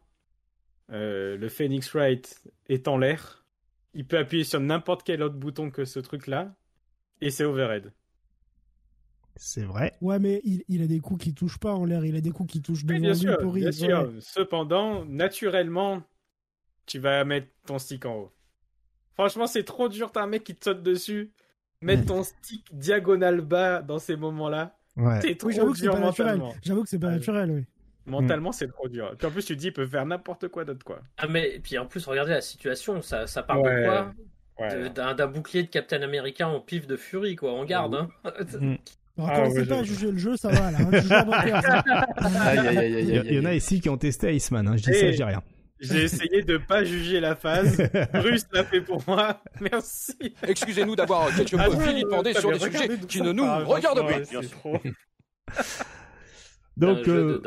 le 0.94 1.48
Phoenix 1.49 1.94
Wright 1.94 2.41
est 2.70 2.88
en 2.88 2.98
l'air. 2.98 3.45
Il 3.94 4.06
peut 4.06 4.18
appuyer 4.18 4.44
sur 4.44 4.60
n'importe 4.60 5.03
quel 5.03 5.22
autre 5.22 5.36
bouton 5.36 5.70
que 5.70 5.86
ce 5.86 5.99
truc-là 5.99 6.56
et 7.24 7.32
c'est 7.32 7.45
overhead. 7.45 7.91
C'est 9.36 9.64
vrai. 9.64 9.94
Ouais, 10.02 10.20
mais 10.20 10.41
il, 10.44 10.84
a 10.84 10.88
des 10.88 10.99
coups 10.99 11.24
qui 11.24 11.34
touchent 11.34 11.57
pas 11.57 11.74
en 11.74 11.86
l'air, 11.86 12.06
il 12.06 12.15
a 12.15 12.22
des 12.22 12.30
coups 12.30 12.52
qui 12.52 12.61
touchent 12.61 12.86
devant 12.86 12.99
bien 12.99 13.14
sûr, 13.15 13.52
bien 13.52 13.72
sûr. 13.72 14.11
Cependant, 14.20 15.06
naturellement, 15.06 16.03
tu 16.86 16.99
vas 16.99 17.24
mettre 17.24 17.48
ton 17.65 17.80
stick 17.80 18.06
en 18.06 18.15
haut. 18.15 18.32
Franchement, 19.15 19.48
c'est 19.48 19.64
trop 19.64 19.90
dur, 19.90 20.11
t'as 20.11 20.24
un 20.24 20.28
mec 20.28 20.44
qui 20.44 20.56
te 20.56 20.65
saute 20.65 20.84
dessus. 20.84 21.32
Mettre 21.82 22.06
ton 22.06 22.24
stick 22.24 22.65
diagonal 22.74 23.41
bas 23.41 23.82
dans 23.82 23.99
ces 23.99 24.15
moments-là. 24.15 24.78
Ouais. 24.95 25.20
C'est 25.22 25.36
trop 25.36 25.49
dur 25.49 25.98
mentalement. 25.98 26.53
J'avoue 26.61 26.84
que 26.84 26.90
c'est 26.90 26.99
pas 26.99 27.11
naturel, 27.11 27.52
oui. 27.52 27.65
Mentalement, 28.06 28.52
c'est 28.52 28.68
trop 28.68 28.90
dur. 28.90 29.14
Puis 29.18 29.28
en 29.28 29.32
plus, 29.32 29.46
tu 29.46 29.56
dis, 29.56 29.68
il 29.68 29.74
peut 29.74 29.88
faire 29.88 30.06
n'importe 30.06 30.50
quoi 30.50 30.66
d'autre, 30.66 30.84
quoi. 30.84 31.00
Ah, 31.18 31.28
mais 31.28 31.60
puis 31.64 31.78
en 31.78 31.86
plus, 31.86 32.06
regardez 32.06 32.32
la 32.32 32.42
situation. 32.42 33.02
Ça, 33.02 33.28
ça 33.28 33.44
part 33.44 33.62
de 33.62 33.86
quoi 33.86 34.14
D'un 34.90 35.28
bouclier 35.28 35.64
de 35.64 35.70
Captain 35.70 36.02
America 36.02 36.48
en 36.48 36.60
pif 36.60 36.86
de 36.88 36.98
furie, 36.98 37.36
quoi. 37.36 37.54
On 37.54 37.64
garde, 37.66 37.96
hein. 37.96 38.10
Mm. 38.60 38.76
Alors, 39.16 39.30
ah, 39.30 39.36
commencez 39.42 39.66
pas 39.68 39.78
à 39.78 39.84
juger 39.84 40.12
le 40.12 40.18
jeu, 40.18 40.36
ça 40.38 40.50
va 40.50 40.72
là. 40.72 40.80
Il 43.28 43.34
y 43.34 43.40
en 43.40 43.46
a 43.46 43.54
ici 43.54 43.80
qui 43.80 43.88
ont 43.88 43.98
testé 43.98 44.34
Iceman, 44.34 44.68
hein. 44.68 44.76
je 44.76 44.82
dis 44.82 44.94
ça, 44.98 45.12
je 45.12 45.16
dis 45.16 45.24
rien. 45.24 45.44
J'ai 45.80 46.04
essayé 46.04 46.42
de 46.44 46.58
pas 46.58 46.84
juger 46.84 47.20
la 47.20 47.36
phase. 47.36 47.78
Bruce 48.14 48.46
l'a 48.54 48.64
fait 48.64 48.82
pour 48.82 49.04
moi. 49.06 49.42
Merci. 49.60 50.34
Excusez-nous 50.48 50.96
d'avoir 50.96 51.28
quelque 51.36 51.58
peu 51.58 51.84
Philippe 51.84 52.06
demandé 52.06 52.34
sur 52.34 52.52
des 52.52 52.60
sujets 52.60 52.98
qui 53.08 53.22
ne 53.22 53.34
nous 53.34 53.46
regardent 53.66 54.08
pas. 54.08 54.18
Donc, 56.76 57.08
euh, 57.08 57.40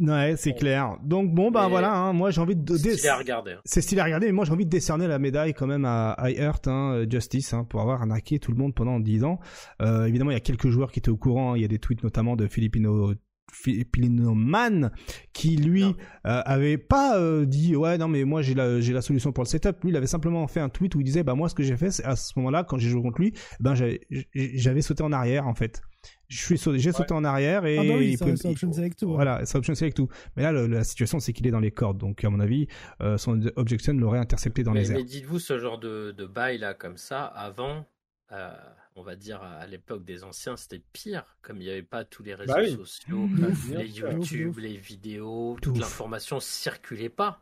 ouais, 0.00 0.34
c'est 0.36 0.54
clair. 0.54 0.96
Donc 1.04 1.32
bon, 1.32 1.50
bah 1.50 1.68
voilà, 1.68 1.94
hein, 1.94 2.12
moi 2.12 2.30
j'ai 2.30 2.40
envie 2.40 2.56
de. 2.56 2.76
C'est 2.76 2.94
stylé 2.94 3.08
à 3.08 3.16
regarder. 3.16 3.52
Hein. 3.52 3.60
C'est 3.64 3.80
stylé 3.80 4.00
à 4.00 4.04
regarder, 4.04 4.26
mais 4.26 4.32
moi 4.32 4.44
j'ai 4.44 4.52
envie 4.52 4.64
de 4.64 4.70
décerner 4.70 5.06
la 5.06 5.18
médaille 5.18 5.54
quand 5.54 5.66
même 5.66 5.84
à 5.84 6.16
iHeart, 6.24 6.66
hein, 6.66 7.04
Justice, 7.08 7.52
hein, 7.54 7.64
pour 7.64 7.80
avoir 7.80 8.00
arnaqué 8.00 8.38
tout 8.38 8.50
le 8.50 8.58
monde 8.58 8.74
pendant 8.74 8.98
10 8.98 9.24
ans. 9.24 9.38
Euh, 9.82 10.06
évidemment, 10.06 10.32
il 10.32 10.34
y 10.34 10.38
a 10.38 10.40
quelques 10.40 10.68
joueurs 10.68 10.90
qui 10.90 10.98
étaient 10.98 11.10
au 11.10 11.16
courant. 11.16 11.54
Il 11.54 11.62
y 11.62 11.64
a 11.64 11.68
des 11.68 11.78
tweets 11.78 12.02
notamment 12.02 12.34
de 12.34 12.46
Filipino 12.48 13.14
Filipino 13.52 14.34
Man 14.34 14.90
qui 15.32 15.56
lui 15.56 15.84
euh, 15.84 15.92
avait 16.24 16.78
pas 16.78 17.18
euh, 17.18 17.46
dit 17.46 17.76
ouais 17.76 17.96
non 17.96 18.08
mais 18.08 18.24
moi 18.24 18.42
j'ai 18.42 18.54
la 18.54 18.80
j'ai 18.80 18.92
la 18.92 19.02
solution 19.02 19.32
pour 19.32 19.44
le 19.44 19.48
setup 19.48 19.82
lui 19.82 19.90
il 19.90 19.96
avait 19.96 20.08
simplement 20.08 20.46
fait 20.48 20.60
un 20.60 20.68
tweet 20.68 20.94
où 20.94 21.00
il 21.00 21.04
disait 21.04 21.22
bah 21.22 21.34
moi 21.34 21.48
ce 21.48 21.54
que 21.54 21.62
j'ai 21.62 21.76
fait 21.76 21.90
c'est 21.90 22.04
à 22.04 22.16
ce 22.16 22.32
moment-là 22.36 22.64
quand 22.64 22.78
j'ai 22.78 22.88
joué 22.88 23.02
contre 23.02 23.20
lui 23.20 23.34
ben 23.60 23.74
j'avais 23.74 24.82
sauté 24.82 25.04
en 25.04 25.12
arrière 25.12 25.46
en 25.46 25.54
fait 25.54 25.80
je 26.28 26.36
suis 26.44 26.58
sauté, 26.58 26.78
j'ai 26.78 26.92
sauté 26.92 27.12
en 27.14 27.24
arrière 27.24 27.64
et 27.66 27.78
ah 27.78 27.82
bah 27.84 27.94
oui, 27.98 28.10
il 28.12 28.18
ça, 28.18 28.24
peut- 28.24 28.36
ça 28.36 28.48
option 28.50 28.72
select 28.72 28.98
tout. 28.98 29.08
voilà, 29.12 29.44
ça 29.46 29.58
option 29.58 29.74
select 29.74 29.96
tout. 29.96 30.08
Mais 30.36 30.42
là, 30.42 30.52
le- 30.52 30.66
la 30.66 30.84
situation, 30.84 31.20
c'est 31.20 31.32
qu'il 31.32 31.46
est 31.46 31.50
dans 31.52 31.60
les 31.60 31.70
cordes, 31.70 31.98
donc 31.98 32.24
à 32.24 32.30
mon 32.30 32.40
avis, 32.40 32.66
euh, 33.00 33.16
son 33.18 33.40
objection 33.56 33.92
l'aurait 33.94 34.18
intercepté 34.18 34.62
dans 34.62 34.72
mais, 34.72 34.80
les 34.80 34.90
airs. 34.92 34.96
mais 34.98 35.04
dites-vous, 35.04 35.38
ce 35.38 35.58
genre 35.58 35.78
de, 35.78 36.12
de 36.16 36.26
bail 36.26 36.58
là, 36.58 36.74
comme 36.74 36.96
ça, 36.96 37.24
avant, 37.24 37.86
euh, 38.32 38.50
on 38.96 39.02
va 39.02 39.14
dire 39.14 39.42
à 39.42 39.66
l'époque 39.66 40.04
des 40.04 40.24
anciens, 40.24 40.56
c'était 40.56 40.82
pire. 40.92 41.36
Comme 41.42 41.58
il 41.58 41.64
n'y 41.64 41.70
avait 41.70 41.82
pas 41.82 42.04
tous 42.04 42.22
les 42.22 42.34
réseaux 42.34 42.52
Bah 42.54 42.60
oui. 42.62 42.72
sociaux, 42.74 43.28
ouf. 43.48 43.70
les. 43.70 43.86
YouTube, 43.88 44.50
ouf. 44.50 44.58
les 44.58 44.76
vidéos, 44.78 45.56
toute 45.60 45.74
ouf. 45.74 45.80
l'information 45.80 46.40
circulait 46.40 47.10
pas. 47.10 47.38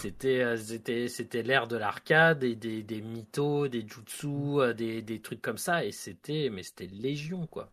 C'était 0.00 0.40
euh, 0.42 0.56
c'était 0.56 1.08
c'était 1.08 1.42
l'ère 1.42 1.68
de 1.68 1.76
l'arcade 1.76 2.42
et 2.42 2.56
des, 2.56 2.82
des 2.82 3.02
mythos, 3.02 3.68
des 3.68 3.86
jutsu, 3.86 4.74
des, 4.76 5.02
des 5.02 5.20
trucs 5.20 5.42
comme 5.42 5.58
ça 5.58 5.84
et 5.84 5.92
c'était 5.92 6.48
mais 6.50 6.62
c'était 6.62 6.86
légion 6.86 7.46
quoi. 7.46 7.70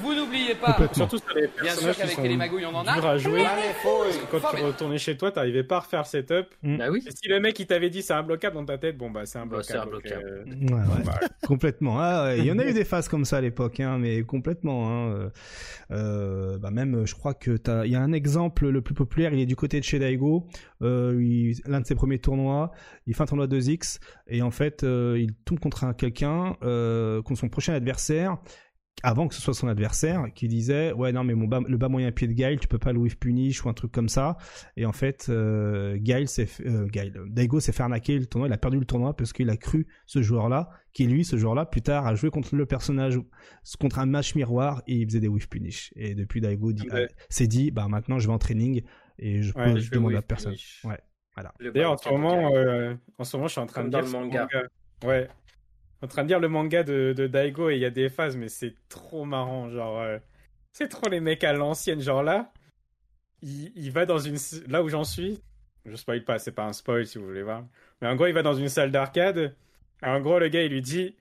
Vous 0.00 0.14
n'oubliez 0.14 0.54
pas. 0.54 0.78
Surtout 0.94 1.18
sur 1.18 1.34
les 1.36 1.46
bien 1.60 1.74
sûr 1.74 1.94
qu'avec 1.94 2.16
les 2.16 2.36
magouilles 2.36 2.64
on 2.64 2.74
en 2.74 2.86
a. 2.86 2.92
à 3.06 3.18
jouer. 3.18 3.42
Parce 3.42 4.16
que 4.16 4.24
quand 4.30 4.40
faut- 4.40 4.56
tu 4.56 4.62
retournais 4.62 4.96
chez 4.96 5.14
toi, 5.18 5.30
t'arrivais 5.30 5.62
pas 5.62 5.76
à 5.76 5.80
refaire 5.80 6.00
le 6.00 6.04
setup. 6.06 6.46
Mm. 6.62 6.76
Bah 6.78 6.86
oui. 6.90 7.04
Et 7.06 7.10
si 7.10 7.28
le 7.28 7.38
mec 7.38 7.58
il 7.60 7.66
t'avait 7.66 7.90
dit 7.90 8.00
c'est 8.00 8.14
imbloquable 8.14 8.56
dans 8.56 8.64
ta 8.64 8.78
tête, 8.78 8.96
bon 8.96 9.10
bah 9.10 9.26
c'est 9.26 9.38
Bah, 9.44 9.58
c'est 9.62 9.76
imbloquable. 9.76 10.22
imbloquable. 10.46 10.58
donc, 10.58 10.70
euh, 10.70 10.74
Ouais, 10.74 10.80
ouais. 10.80 11.04
bah, 11.04 11.20
complètement. 11.46 12.00
Ah, 12.00 12.24
ouais. 12.24 12.38
Il 12.38 12.46
y 12.46 12.50
en 12.52 12.58
a 12.58 12.64
eu 12.64 12.72
des 12.72 12.84
phases 12.84 13.08
comme 13.08 13.26
ça 13.26 13.36
à 13.36 13.40
l'époque, 13.42 13.78
hein, 13.80 13.98
mais 13.98 14.22
complètement. 14.22 14.88
Hein. 14.88 15.12
Euh, 15.12 15.30
euh, 15.90 16.58
bah 16.58 16.70
même, 16.70 17.06
je 17.06 17.14
crois 17.14 17.34
que 17.34 17.56
t'as. 17.58 17.84
Il 17.84 17.92
y 17.92 17.96
a 17.96 18.00
un 18.00 18.12
exemple 18.12 18.68
le 18.68 18.80
plus 18.80 18.94
populaire. 18.94 19.34
Il 19.34 19.40
est 19.40 19.46
du 19.46 19.56
côté 19.56 19.80
de 19.80 19.84
chez 19.84 19.98
Daigo. 19.98 20.46
Euh, 20.80 21.20
il- 21.22 21.60
L'un 21.66 21.80
de 21.82 21.86
ses 21.86 21.94
premiers 21.94 22.18
tournois, 22.18 22.72
il 23.06 23.14
fait 23.14 23.22
un 23.22 23.26
tournoi 23.26 23.46
2x 23.46 23.98
et 24.28 24.40
en 24.40 24.50
fait, 24.50 24.82
euh, 24.82 25.18
il 25.20 25.34
tombe 25.44 25.60
contre 25.60 25.84
un 25.84 25.92
quelqu'un, 25.92 26.56
euh, 26.62 27.20
contre 27.22 27.40
son 27.40 27.48
prochain 27.50 27.74
adversaire. 27.74 28.38
Avant 29.02 29.28
que 29.28 29.34
ce 29.34 29.40
soit 29.42 29.52
son 29.54 29.68
adversaire, 29.68 30.24
qui 30.34 30.48
disait 30.48 30.92
ouais 30.92 31.12
non 31.12 31.24
mais 31.24 31.34
mon 31.34 31.46
bas- 31.46 31.60
le 31.66 31.76
bas 31.76 31.88
moyen 31.88 32.10
pied 32.10 32.26
de 32.26 32.32
Gail, 32.32 32.58
tu 32.58 32.68
peux 32.68 32.78
pas 32.78 32.92
le 32.92 32.98
whiff 33.00 33.18
punish 33.18 33.62
ou 33.64 33.68
un 33.68 33.74
truc 33.74 33.92
comme 33.92 34.08
ça. 34.08 34.36
Et 34.76 34.86
en 34.86 34.92
fait, 34.92 35.26
euh, 35.28 35.98
Gail 36.00 36.26
s'est 36.26 36.46
fait- 36.46 36.66
euh, 36.66 36.86
Gail, 36.86 37.12
Daigo 37.26 37.60
s'est 37.60 37.72
fait 37.72 37.82
arnaquer 37.82 38.18
le 38.18 38.24
tournoi. 38.26 38.48
Il 38.48 38.52
a 38.54 38.56
perdu 38.56 38.78
le 38.78 38.86
tournoi 38.86 39.14
parce 39.14 39.32
qu'il 39.34 39.50
a 39.50 39.56
cru 39.58 39.86
ce 40.06 40.22
joueur-là, 40.22 40.70
qui 40.94 41.06
lui, 41.06 41.24
ce 41.24 41.36
joueur-là, 41.36 41.66
plus 41.66 41.82
tard, 41.82 42.06
a 42.06 42.14
joué 42.14 42.30
contre 42.30 42.54
le 42.56 42.64
personnage, 42.64 43.18
contre 43.78 43.98
un 43.98 44.06
match 44.06 44.34
miroir 44.36 44.82
et 44.86 44.94
il 44.94 45.06
faisait 45.06 45.20
des 45.20 45.28
whiff 45.28 45.48
punish. 45.50 45.92
Et 45.96 46.14
depuis, 46.14 46.40
Daigo 46.40 46.72
dit, 46.72 46.88
Ouais. 46.88 47.08
ah, 47.10 47.14
s'est 47.28 47.46
dit, 47.48 47.70
bah 47.72 47.88
maintenant 47.88 48.18
je 48.18 48.26
vais 48.28 48.32
en 48.32 48.38
training 48.38 48.82
et 49.18 49.42
je, 49.42 49.52
Ouais, 49.54 49.74
peux- 49.74 49.80
je 49.80 49.90
demande 49.90 50.14
à 50.14 50.22
personne. 50.22 50.54
Ouais, 50.84 50.98
voilà. 51.34 51.52
Le 51.58 51.72
D'ailleurs, 51.72 51.92
en 51.92 51.96
ce 51.98 52.08
moment, 52.08 52.52
euh, 52.54 52.94
en 53.18 53.24
ce 53.24 53.36
moment, 53.36 53.48
je 53.48 53.52
suis 53.52 53.60
en 53.60 53.66
train 53.66 53.82
Comme 53.82 53.90
de 53.90 53.92
dans 53.92 54.00
lire 54.00 54.12
le 54.12 54.18
manga. 54.18 54.48
Ouais. 55.04 55.28
En 56.04 56.06
train 56.06 56.22
de 56.22 56.28
lire 56.28 56.38
le 56.38 56.48
manga 56.48 56.82
de, 56.82 57.14
de 57.16 57.26
Daigo 57.26 57.70
et 57.70 57.76
il 57.76 57.80
y 57.80 57.86
a 57.86 57.90
des 57.90 58.10
phases, 58.10 58.36
mais 58.36 58.50
c'est 58.50 58.74
trop 58.90 59.24
marrant. 59.24 59.70
Genre, 59.70 60.00
euh, 60.02 60.18
c'est 60.70 60.88
trop 60.88 61.08
les 61.08 61.20
mecs 61.20 61.42
à 61.44 61.54
l'ancienne. 61.54 62.02
Genre 62.02 62.22
là, 62.22 62.52
il, 63.40 63.72
il 63.74 63.90
va 63.90 64.04
dans 64.04 64.18
une. 64.18 64.36
Là 64.68 64.82
où 64.82 64.90
j'en 64.90 65.04
suis, 65.04 65.40
je 65.86 65.96
spoil 65.96 66.22
pas, 66.22 66.38
c'est 66.38 66.52
pas 66.52 66.64
un 66.64 66.74
spoil 66.74 67.06
si 67.06 67.16
vous 67.16 67.24
voulez 67.24 67.42
voir. 67.42 67.64
Mais 68.02 68.08
en 68.08 68.16
gros, 68.16 68.26
il 68.26 68.34
va 68.34 68.42
dans 68.42 68.52
une 68.52 68.68
salle 68.68 68.90
d'arcade. 68.90 69.56
Et 70.02 70.06
En 70.06 70.20
gros, 70.20 70.38
le 70.38 70.48
gars, 70.48 70.62
il 70.62 70.72
lui 70.72 70.82
dit 70.82 71.16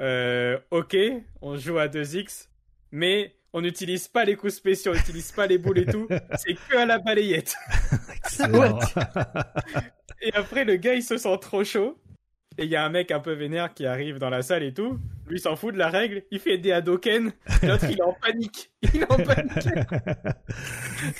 euh, 0.00 0.58
Ok, 0.72 0.96
on 1.40 1.56
joue 1.56 1.78
à 1.78 1.86
2x, 1.86 2.48
mais 2.90 3.36
on 3.52 3.60
n'utilise 3.60 4.08
pas 4.08 4.24
les 4.24 4.34
coups 4.34 4.54
spéciaux, 4.54 4.90
on 4.90 4.96
n'utilise 4.96 5.30
pas 5.30 5.46
les 5.46 5.58
boules 5.58 5.78
et 5.78 5.86
tout. 5.86 6.08
C'est 6.36 6.54
que 6.54 6.76
à 6.76 6.84
la 6.84 6.98
balayette. 6.98 7.54
Excellent. 8.16 8.80
Et 10.20 10.34
après, 10.34 10.64
le 10.64 10.74
gars, 10.74 10.94
il 10.94 11.04
se 11.04 11.16
sent 11.16 11.38
trop 11.40 11.62
chaud. 11.62 11.96
Et 12.58 12.64
il 12.64 12.70
y 12.70 12.76
a 12.76 12.84
un 12.84 12.88
mec 12.88 13.10
un 13.10 13.20
peu 13.20 13.32
vénère 13.32 13.74
qui 13.74 13.84
arrive 13.84 14.18
dans 14.18 14.30
la 14.30 14.42
salle 14.42 14.62
et 14.62 14.72
tout. 14.72 14.98
Lui, 15.28 15.38
s'en 15.40 15.56
fout 15.56 15.74
de 15.74 15.78
la 15.78 15.88
règle. 15.90 16.22
Il 16.30 16.38
fait 16.38 16.56
des 16.56 16.72
Hadoken. 16.72 17.32
L'autre, 17.62 17.84
il 17.90 17.98
est 17.98 18.02
en 18.02 18.14
panique. 18.14 18.70
Il 18.82 19.00
est 19.02 19.12
en 19.12 19.16
panique. 19.16 19.68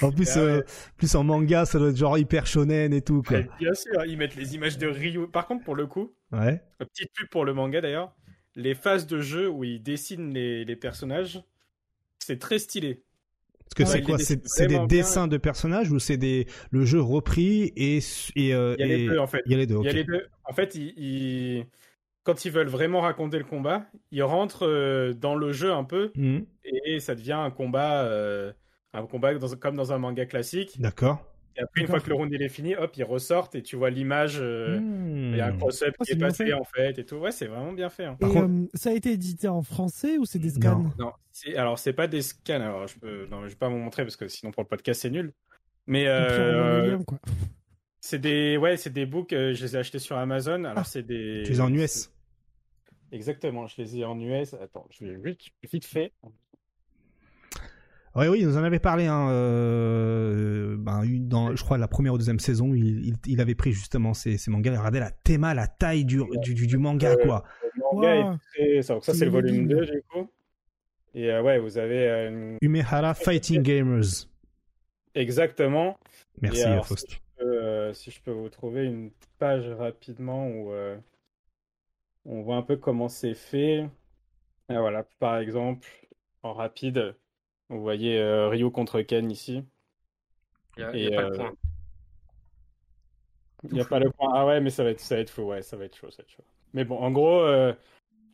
en 0.02 0.12
plus, 0.12 0.28
Ah 0.36 0.38
euh, 0.38 0.62
plus 0.96 1.14
en 1.14 1.24
manga, 1.24 1.64
ça 1.64 1.78
doit 1.78 1.90
être 1.90 1.96
genre 1.96 2.18
hyper 2.18 2.46
shonen 2.46 2.92
et 2.92 3.02
tout, 3.02 3.22
quoi. 3.22 3.40
Bien 3.58 3.74
sûr, 3.74 4.04
ils 4.06 4.16
mettent 4.16 4.36
les 4.36 4.54
images 4.54 4.78
de 4.78 4.86
Ryu. 4.86 5.26
Par 5.28 5.46
contre, 5.46 5.64
pour 5.64 5.74
le 5.74 5.86
coup, 5.86 6.12
Ouais. 6.32 6.62
petite 6.78 7.10
pub 7.14 7.28
pour 7.28 7.44
le 7.44 7.52
manga 7.54 7.80
d'ailleurs, 7.80 8.14
les 8.54 8.74
phases 8.74 9.06
de 9.06 9.20
jeu 9.20 9.48
où 9.48 9.64
ils 9.64 9.82
dessinent 9.82 10.32
les, 10.32 10.64
les 10.64 10.76
personnages, 10.76 11.40
c'est 12.18 12.38
très 12.38 12.58
stylé. 12.58 13.02
Parce 13.64 13.74
que 13.74 13.82
Ouais, 13.82 13.88
c'est 13.98 14.02
quoi 14.02 14.18
C'est 14.18 14.66
des 14.68 14.74
bien. 14.76 14.86
dessins 14.86 15.26
de 15.28 15.36
personnages 15.36 15.90
ou 15.90 15.98
c'est 15.98 16.16
des 16.16 16.46
le 16.70 16.84
jeu 16.84 17.00
repris 17.00 17.72
et 17.76 17.98
et, 18.36 18.54
euh, 18.54 18.74
Il 18.78 18.80
y 18.80 18.84
a 18.84 18.86
les 18.96 19.02
et- 19.04 19.08
deux 19.08 19.18
en 19.18 19.26
fait. 19.26 19.42
Il 19.46 19.52
y 19.52 19.54
a 19.54 19.58
les 19.58 19.66
deux. 19.66 19.76
Il 19.80 19.86
y 19.86 19.88
a 19.88 19.92
les 19.92 20.04
deux. 20.04 20.26
En 20.48 20.52
fait, 20.52 20.74
ils, 20.74 20.92
ils- 20.96 21.66
quand 22.22 22.44
ils 22.44 22.50
veulent 22.50 22.68
vraiment 22.68 23.00
raconter 23.00 23.38
le 23.38 23.44
combat, 23.44 23.86
ils 24.10 24.22
rentrent 24.22 24.66
euh, 24.66 25.12
dans 25.12 25.34
le 25.36 25.52
jeu 25.52 25.72
un 25.72 25.84
peu 25.84 26.10
Mhm. 26.16 26.44
et 26.64 26.98
ça 27.00 27.14
devient 27.14 27.32
un 27.32 27.50
combat, 27.50 28.02
euh, 28.04 28.52
un 28.92 29.06
combat 29.06 29.34
dans- 29.34 29.54
comme 29.56 29.76
dans 29.76 29.92
un 29.92 29.98
manga 29.98 30.26
classique. 30.26 30.80
D'accord. 30.80 31.24
Et 31.58 31.62
après, 31.62 31.80
une 31.80 31.86
fois 31.86 32.00
que 32.00 32.08
le 32.10 32.14
round 32.16 32.30
il 32.32 32.42
est 32.42 32.50
fini, 32.50 32.74
hop, 32.76 32.94
ils 32.98 33.04
ressortent 33.04 33.54
et 33.54 33.62
tu 33.62 33.76
vois 33.76 33.88
l'image. 33.90 34.38
euh, 34.40 34.78
Hmm. 34.78 35.30
Il 35.32 35.36
y 35.38 35.40
a 35.40 35.46
un 35.46 35.56
cross-up 35.56 35.94
Ah, 35.98 36.04
qui 36.04 36.12
est 36.12 36.16
passé 36.16 36.46
fait. 36.46 36.52
en 36.52 36.64
fait 36.64 36.98
et 36.98 37.04
tout. 37.06 37.16
Ouais, 37.16 37.30
c'est 37.32 37.46
vraiment 37.46 37.72
bien 37.72 37.88
fait. 37.88 38.04
hein. 38.04 38.16
Et 38.20 38.24
Par 38.24 38.30
contre- 38.30 38.50
euh, 38.52 38.66
ça 38.74 38.90
a 38.90 38.92
été 38.92 39.12
édité 39.12 39.48
en 39.48 39.62
français 39.62 40.18
ou 40.18 40.26
c'est 40.26 40.38
des 40.38 40.50
scans? 40.50 40.80
Non. 40.82 40.92
Non, 40.98 41.12
alors 41.56 41.78
c'est 41.78 41.94
pas 41.94 42.08
des 42.08 42.20
scans. 42.22 42.54
Alors 42.60 42.86
je 42.88 42.98
peux, 42.98 43.26
non, 43.30 43.42
je 43.44 43.48
vais 43.50 43.54
pas 43.54 43.68
vous 43.70 43.78
montrer 43.78 44.02
parce 44.02 44.16
que 44.16 44.28
sinon 44.28 44.50
pour 44.52 44.64
le 44.64 44.68
podcast 44.68 45.00
c'est 45.00 45.10
nul. 45.10 45.32
Mais 45.86 46.04
euh, 46.08 46.98
quoi. 47.06 47.18
C'est 48.06 48.18
des, 48.18 48.56
ouais, 48.56 48.76
c'est 48.76 48.92
des 48.92 49.06
books. 49.06 49.32
euh, 49.32 49.52
je 49.54 49.62
les 49.64 49.76
ai 49.76 49.78
achetés 49.78 49.98
sur 49.98 50.16
Amazon. 50.16 50.64
Alors 50.64 50.78
Ah. 50.78 50.84
c'est 50.84 51.02
des. 51.02 51.42
Tu 51.44 51.52
les 51.52 51.60
as 51.60 51.64
en 51.64 51.72
US. 51.72 52.10
Exactement, 53.12 53.66
je 53.66 53.80
les 53.82 53.98
ai 53.98 54.04
en 54.04 54.18
US. 54.20 54.54
Attends, 54.54 54.86
je 54.90 55.04
vais 55.04 55.16
vite, 55.16 55.40
vite 55.70 55.84
fait. 55.84 56.12
Oui, 58.14 58.28
oui, 58.28 58.38
il 58.40 58.46
nous 58.46 58.56
en 58.56 58.64
avait 58.64 58.78
parlé. 58.78 59.04
Hein, 59.06 59.28
euh, 59.30 60.76
ben, 60.78 61.02
dans, 61.20 61.54
je 61.54 61.62
crois, 61.62 61.76
la 61.76 61.86
première 61.86 62.14
ou 62.14 62.18
deuxième 62.18 62.38
saison, 62.40 62.72
il, 62.72 63.06
il, 63.06 63.14
il 63.26 63.40
avait 63.42 63.54
pris 63.54 63.72
justement 63.72 64.14
ces, 64.14 64.38
ces 64.38 64.50
mangas. 64.50 64.72
Il 64.72 64.78
regardait 64.78 65.00
la 65.00 65.10
théma, 65.10 65.52
la 65.52 65.66
taille 65.66 66.06
du, 66.06 66.22
du, 66.42 66.54
du, 66.54 66.66
du 66.66 66.78
manga, 66.78 67.10
Euh, 67.12 67.16
quoi. 67.22 67.44
Le 67.74 67.82
manga 67.82 68.14
Wow. 68.16 68.32
est 68.32 68.38
très. 68.54 68.82
Ça, 68.82 68.94
donc 68.94 69.04
ça 69.04 69.12
C'est 69.12 69.26
le 69.26 69.30
volume 69.30 69.62
mobile. 69.62 69.76
2 69.76 69.86
du 69.86 70.02
coup. 70.10 70.30
Et 71.14 71.30
euh, 71.30 71.42
ouais, 71.42 71.58
vous 71.58 71.76
avez 71.76 72.08
euh, 72.08 72.28
une- 72.30 72.58
Umehara 72.62 73.12
Fighting 73.14 73.62
Gamers. 73.62 74.26
exactement. 75.14 75.98
Merci, 76.40 76.60
Et 76.62 76.64
alors, 76.64 76.86
Faust. 76.86 77.20
Si 77.38 77.42
je, 77.42 77.44
peux, 77.44 77.64
euh, 77.64 77.94
si 77.94 78.10
je 78.10 78.20
peux 78.22 78.30
vous 78.32 78.48
trouver 78.48 78.84
une 78.86 79.10
page 79.38 79.68
rapidement 79.68 80.46
où 80.48 80.72
euh, 80.72 80.96
on 82.24 82.42
voit 82.42 82.56
un 82.56 82.62
peu 82.62 82.76
comment 82.76 83.08
c'est 83.08 83.34
fait. 83.34 83.88
Ah, 84.68 84.80
voilà, 84.80 85.04
par 85.18 85.38
exemple, 85.38 85.88
en 86.42 86.52
rapide, 86.54 87.14
vous 87.68 87.80
voyez 87.80 88.18
euh, 88.18 88.48
Ryu 88.48 88.70
contre 88.70 89.00
Ken 89.02 89.30
ici. 89.30 89.64
Il 90.76 90.80
y 90.80 90.84
a, 90.84 90.96
il 90.96 90.98
Et, 90.98 91.04
y 91.04 91.08
a 91.08 91.10
pas 91.12 91.22
le 91.22 91.28
euh, 91.32 91.36
point. 91.36 91.52
Il 93.64 93.72
n'y 93.72 93.80
a 93.80 93.84
pas 93.84 93.98
le 93.98 94.10
point. 94.10 94.30
Ah 94.34 94.46
ouais, 94.46 94.60
mais 94.60 94.70
ça 94.70 94.84
va 94.84 94.90
être, 94.90 95.00
ça 95.00 95.16
va 95.16 95.20
être 95.20 95.32
chaud. 95.32 95.48
Ouais, 95.50 95.62
ça 95.62 95.76
va 95.76 95.84
être 95.84 95.96
chaud, 95.96 96.10
ça 96.10 96.18
va 96.18 96.24
être 96.24 96.30
chaud. 96.30 96.44
Mais 96.74 96.84
bon, 96.84 96.98
en 96.98 97.10
gros, 97.10 97.40
euh, 97.40 97.74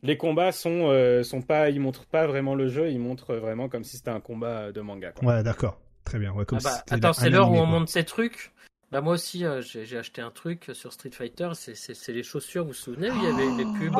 les 0.03 0.17
combats 0.17 0.51
sont, 0.51 0.89
euh, 0.89 1.23
sont 1.23 1.41
pas, 1.41 1.69
ils 1.69 1.79
montrent 1.81 2.05
pas 2.07 2.27
vraiment 2.27 2.55
le 2.55 2.69
jeu, 2.69 2.91
ils 2.91 2.99
montrent 2.99 3.35
vraiment 3.35 3.69
comme 3.69 3.83
si 3.83 3.97
c'était 3.97 4.11
un 4.11 4.21
combat 4.21 4.71
de 4.71 4.81
manga. 4.81 5.11
Quoi. 5.13 5.27
Ouais, 5.27 5.43
d'accord. 5.43 5.79
Très 6.05 6.19
bien. 6.19 6.33
Ouais, 6.33 6.45
comme 6.45 6.59
Ah 6.59 6.61
bah, 6.63 6.83
si 6.87 6.93
attends, 6.95 7.13
c'est 7.13 7.29
l'heure 7.29 7.51
où 7.51 7.55
on 7.55 7.67
quoi. 7.67 7.67
monte 7.67 7.89
ces 7.89 8.05
trucs. 8.05 8.52
Bah 8.93 9.01
moi 9.01 9.13
aussi, 9.13 9.43
euh, 9.45 9.61
j'ai 9.61 9.85
j'ai 9.85 9.97
acheté 9.97 10.21
un 10.21 10.31
truc 10.31 10.69
sur 10.73 10.93
Street 10.93 11.09
Fighter. 11.11 11.49
C'est- 11.55 11.75
C'est 11.75 11.93
c'est 11.93 12.13
les 12.13 12.23
chaussures. 12.23 12.61
Vous 12.63 12.69
vous 12.69 12.73
souvenez 12.73 13.09
où 13.11 13.15
il 13.17 13.23
y 13.23 13.27
avait 13.27 13.57
les 13.57 13.65
pubs 13.79 13.95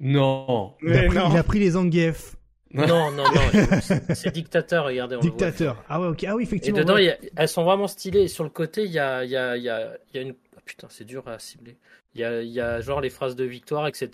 Non. 0.00 0.74
Il 0.82 0.88
a, 0.92 1.02
Mais 1.02 1.06
pris, 1.08 1.16
non. 1.18 1.28
il 1.30 1.36
a 1.36 1.42
pris 1.42 1.58
les 1.60 1.70
Zangief. 1.70 2.36
Non, 2.72 2.86
non, 3.10 3.10
non. 3.12 3.24
c'est- 3.82 4.14
C'est 4.14 4.30
dictateur. 4.32 4.84
Regardez, 4.86 5.16
on 5.16 5.20
le 5.20 5.28
voit. 5.28 5.30
Dictateur. 5.30 5.84
Ah 5.88 6.00
ouais, 6.00 6.06
ok. 6.08 6.24
Ah 6.24 6.36
oui, 6.36 6.42
Et 6.42 6.46
effectivement. 6.46 6.78
dedans, 6.78 6.94
ouais. 6.94 7.02
il 7.04 7.06
y 7.06 7.10
a- 7.10 7.18
elles 7.36 7.48
sont 7.48 7.64
vraiment 7.64 7.86
stylées. 7.88 8.22
Et 8.22 8.28
sur 8.28 8.44
le 8.44 8.50
côté, 8.50 8.84
il 8.84 8.90
y 8.92 8.98
a, 8.98 9.24
il 9.24 9.30
y 9.30 9.36
a, 9.36 9.56
il 9.56 9.62
y 9.62 9.68
a, 9.68 9.96
il 10.12 10.16
y 10.16 10.18
a 10.20 10.22
une. 10.22 10.34
Ah, 10.60 10.62
putain, 10.66 10.86
c'est 10.90 11.04
dur 11.04 11.26
à 11.26 11.38
cibler. 11.38 11.78
Il 12.14 12.20
y 12.20 12.24
a, 12.24 12.42
il 12.42 12.50
y 12.50 12.60
a 12.60 12.80
genre 12.80 13.00
les 13.00 13.10
phrases 13.10 13.36
de 13.36 13.44
victoire, 13.44 13.86
etc. 13.86 14.08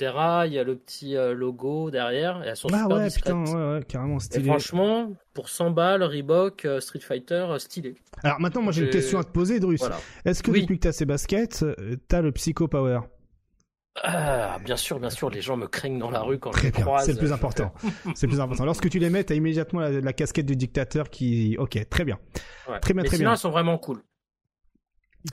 Il 0.47 0.53
y 0.53 0.59
a 0.59 0.65
le 0.65 0.77
petit 0.77 1.17
euh, 1.17 1.35
logo 1.35 1.91
derrière. 1.91 2.43
Et 2.45 2.49
elles 2.49 2.57
sont 2.57 2.69
Ah 2.73 2.83
super 2.85 2.97
ouais, 2.99 3.05
discrètes. 3.05 3.35
putain, 3.35 3.55
ouais, 3.73 3.77
ouais, 3.79 3.85
carrément 3.85 4.17
Et 4.19 4.21
stylé. 4.21 4.45
franchement, 4.45 5.13
pour 5.35 5.49
100 5.49 5.71
balles, 5.71 6.03
Reebok, 6.03 6.65
euh, 6.65 6.81
Street 6.81 7.01
Fighter, 7.01 7.47
euh, 7.49 7.59
stylé. 7.59 7.95
Alors 8.23 8.41
maintenant, 8.41 8.63
moi 8.63 8.73
j'ai 8.73 8.83
une 8.83 8.87
je- 8.89 8.93
question 8.93 9.19
à 9.19 9.25
te 9.25 9.31
poser, 9.31 9.61
Drus. 9.61 9.79
Voilà. 9.81 9.99
Est-ce 10.25 10.43
que 10.43 10.51
Oui. 10.51 10.63
depuis 10.63 10.77
que 10.79 10.83
t'as 10.83 10.93
ces 10.93 11.05
baskets, 11.07 11.65
t'as 12.09 12.21
le 12.23 12.33
Psycho 12.33 12.69
Power? 12.69 13.01
Ah, 14.03 14.59
bien 14.63 14.77
sûr, 14.77 15.01
bien 15.01 15.09
sûr, 15.09 15.31
les 15.31 15.41
gens 15.41 15.57
me 15.57 15.67
craignent 15.69 15.99
dans 15.99 16.11
la 16.11 16.21
rue 16.21 16.39
quand 16.39 16.53
je 16.53 16.59
Très 16.59 16.67
les 16.67 16.73
bien, 16.73 16.85
croise. 16.85 17.07
c'est 17.07 17.13
le 17.13 17.19
plus 17.19 17.33
important. 17.33 17.73
c'est 18.15 18.27
plus 18.27 18.41
important. 18.41 18.67
Lorsque 18.67 18.91
tu 18.91 18.99
les 18.99 19.09
mets, 19.09 19.25
t'as 19.25 19.35
immédiatement 19.35 19.81
la, 19.81 19.91
la 19.91 20.13
casquette 20.13 20.45
du 20.45 20.55
dictateur 20.55 21.09
qui. 21.09 21.57
Ok, 21.59 21.79
très 21.89 22.05
bien. 22.05 22.19
Ouais. 22.69 22.79
Très 22.81 22.93
bien, 22.93 23.05
très 23.05 23.17
sinon, 23.17 23.29
bien. 23.29 23.33
elles 23.33 23.39
sont 23.39 23.51
vraiment 23.51 23.79
cool. 23.79 24.03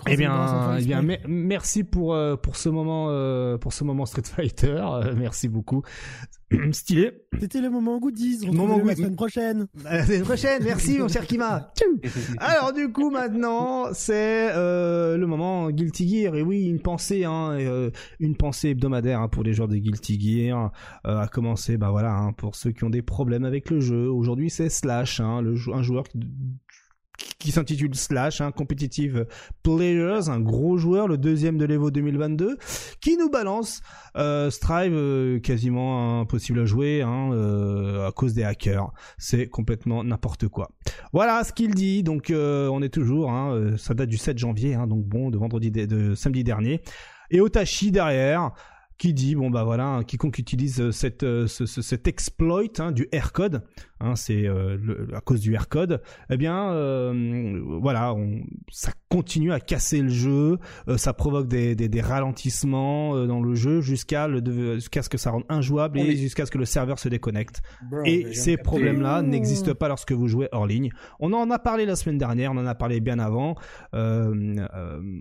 Eh 0.07 0.18
bien, 0.18 0.78
eh 0.80 0.84
bien 0.84 1.02
merci 1.28 1.84
pour 1.84 2.14
euh, 2.14 2.36
pour 2.36 2.56
ce 2.56 2.70
moment 2.70 3.07
euh, 3.10 3.57
pour 3.57 3.74
ce 3.74 3.84
moment 3.84 4.06
Street 4.06 4.24
Fighter. 4.24 4.82
Euh, 4.94 5.15
merci 5.18 5.48
beaucoup. 5.48 5.82
Stylé. 6.72 7.26
C'était 7.40 7.61
le 7.61 7.70
moment 7.70 7.98
goodies. 7.99 8.41
On 8.48 8.53
moment 8.53 8.78
la 8.78 8.95
semaine 8.95 9.15
prochaine. 9.15 9.68
La 9.84 10.06
semaine 10.06 10.24
prochaine. 10.24 10.64
Merci 10.64 10.99
mon 10.99 11.07
cher 11.07 11.26
Kima. 11.26 11.74
Alors 12.38 12.74
du 12.74 12.91
coup 12.91 13.10
maintenant 13.10 13.88
c'est 13.94 14.53
le 14.53 15.26
moment 15.26 15.72
Guilty 15.72 16.07
Gear 16.07 16.36
et 16.36 16.44
oui 16.44 16.65
une 16.65 16.80
pensée 16.80 17.24
hein, 17.26 17.57
une 18.20 18.36
pensée 18.36 18.70
hebdomadaire 18.70 19.22
hein, 19.22 19.30
pour 19.30 19.44
les 19.44 19.53
joueurs 19.53 19.68
de 19.68 19.78
Guilty 19.78 20.20
Gear 20.20 20.72
à 21.03 21.28
commencer 21.28 21.78
bah 21.78 21.90
voilà 21.90 22.14
hein, 22.14 22.34
pour 22.34 22.56
ceux 22.56 22.72
qui 22.72 22.84
ont 22.84 22.91
des 22.91 23.02
problèmes 23.02 23.45
avec 23.45 23.70
le 23.72 23.80
jeu. 23.80 24.10
Aujourd'hui 24.10 24.49
c'est 24.49 24.70
Slash 24.70 25.20
hein, 25.22 25.41
le 25.41 25.56
un 25.74 25.82
joueur 25.82 26.03
qui 27.44 27.52
s'intitule 27.52 27.94
Slash, 27.94 28.41
hein, 28.41 28.52
Competitive 28.52 29.27
Players, 29.64 30.30
un 30.30 30.40
gros 30.40 30.77
joueur, 30.77 31.07
le 31.07 31.18
deuxième 31.18 31.57
de 31.57 31.65
l'Evo 31.65 31.91
2022, 31.91 32.57
qui 33.02 33.18
nous 33.18 33.30
balance 33.30 33.81
euh, 34.15 34.49
Strive 34.49 34.94
euh, 34.95 35.40
quasiment 35.40 36.22
impossible 36.22 36.60
à 36.60 36.65
jouer 36.65 37.02
hein, 37.02 37.31
euh, 37.34 38.07
à 38.07 38.11
cause 38.11 38.34
des 38.34 38.44
hackers. 38.44 38.91
C'est 39.18 39.48
complètement 39.48 40.03
n'importe 40.03 40.48
quoi. 40.48 40.72
Voilà 41.11 41.44
ce 41.44 41.52
qu'il 41.53 41.76
dit. 41.76 42.02
Donc 42.03 42.31
on 42.34 42.81
est 42.81 42.94
toujours, 42.94 43.31
hein, 43.31 43.76
ça 43.77 43.94
date 43.94 44.10
du 44.10 44.18
7 44.18 44.38
janvier, 44.38 44.76
hein, 44.76 44.88
donc 44.88 45.06
bon, 45.06 45.30
de 45.30 45.38
vendredi, 45.38 45.72
de 45.72 46.15
samedi 46.15 46.44
dernier. 46.44 46.81
Et 47.30 47.41
Otachi 47.41 47.91
derrière, 47.91 48.52
qui 48.98 49.14
dit 49.14 49.35
bon 49.35 49.49
bah 49.49 49.64
voilà 49.64 50.02
quiconque 50.06 50.38
utilise 50.38 50.91
cette 50.91 51.22
ce, 51.22 51.65
cet 51.65 52.07
exploit 52.07 52.64
du 52.91 53.10
R 53.14 53.31
code 53.31 53.64
hein, 54.03 54.15
c'est 54.15 54.47
euh, 54.47 55.07
à 55.13 55.21
cause 55.21 55.39
du 55.39 55.55
R 55.55 55.67
code 55.67 56.01
eh 56.30 56.38
bien 56.38 56.53
voilà 57.81 58.13
on, 58.13 58.41
ça 58.71 58.91
continue 59.09 59.51
à 59.51 59.59
casser 59.59 60.01
le 60.01 60.09
jeu 60.09 60.57
ça 60.97 61.13
provoque 61.13 61.47
des, 61.47 61.75
des, 61.75 61.89
des 61.89 62.01
ralentissements 62.01 63.25
dans 63.25 63.41
le 63.41 63.55
jeu 63.55 63.81
jusqu'à 63.81 64.27
ce 64.27 65.09
que 65.09 65.17
ça 65.17 65.31
rende 65.31 65.45
injouable 65.49 65.99
et 65.99 66.15
jusqu'à 66.15 66.45
ce 66.45 66.51
que 66.51 66.57
le 66.57 66.65
serveur 66.65 66.99
se 66.99 67.09
déconnecte. 67.09 67.61
Et 68.05 68.34
ces 68.34 68.57
problèmes 68.57 69.01
là 69.01 69.21
n'existent 69.21 69.75
pas 69.75 69.88
lorsque 69.88 70.11
vous 70.11 70.27
jouez 70.27 70.49
hors 70.51 70.67
ligne. 70.67 70.89
On 71.19 71.34
en 71.34 71.49
a 71.51 71.59
parlé 71.59 71.85
la 71.85 71.95
semaine 71.95 72.17
dernière 72.17 72.51
on 72.51 72.57
en 72.57 72.65
a 72.65 72.75
parlé 72.75 72.99
bien 72.99 73.19
avant. 73.19 73.55
Euh, 73.93 74.65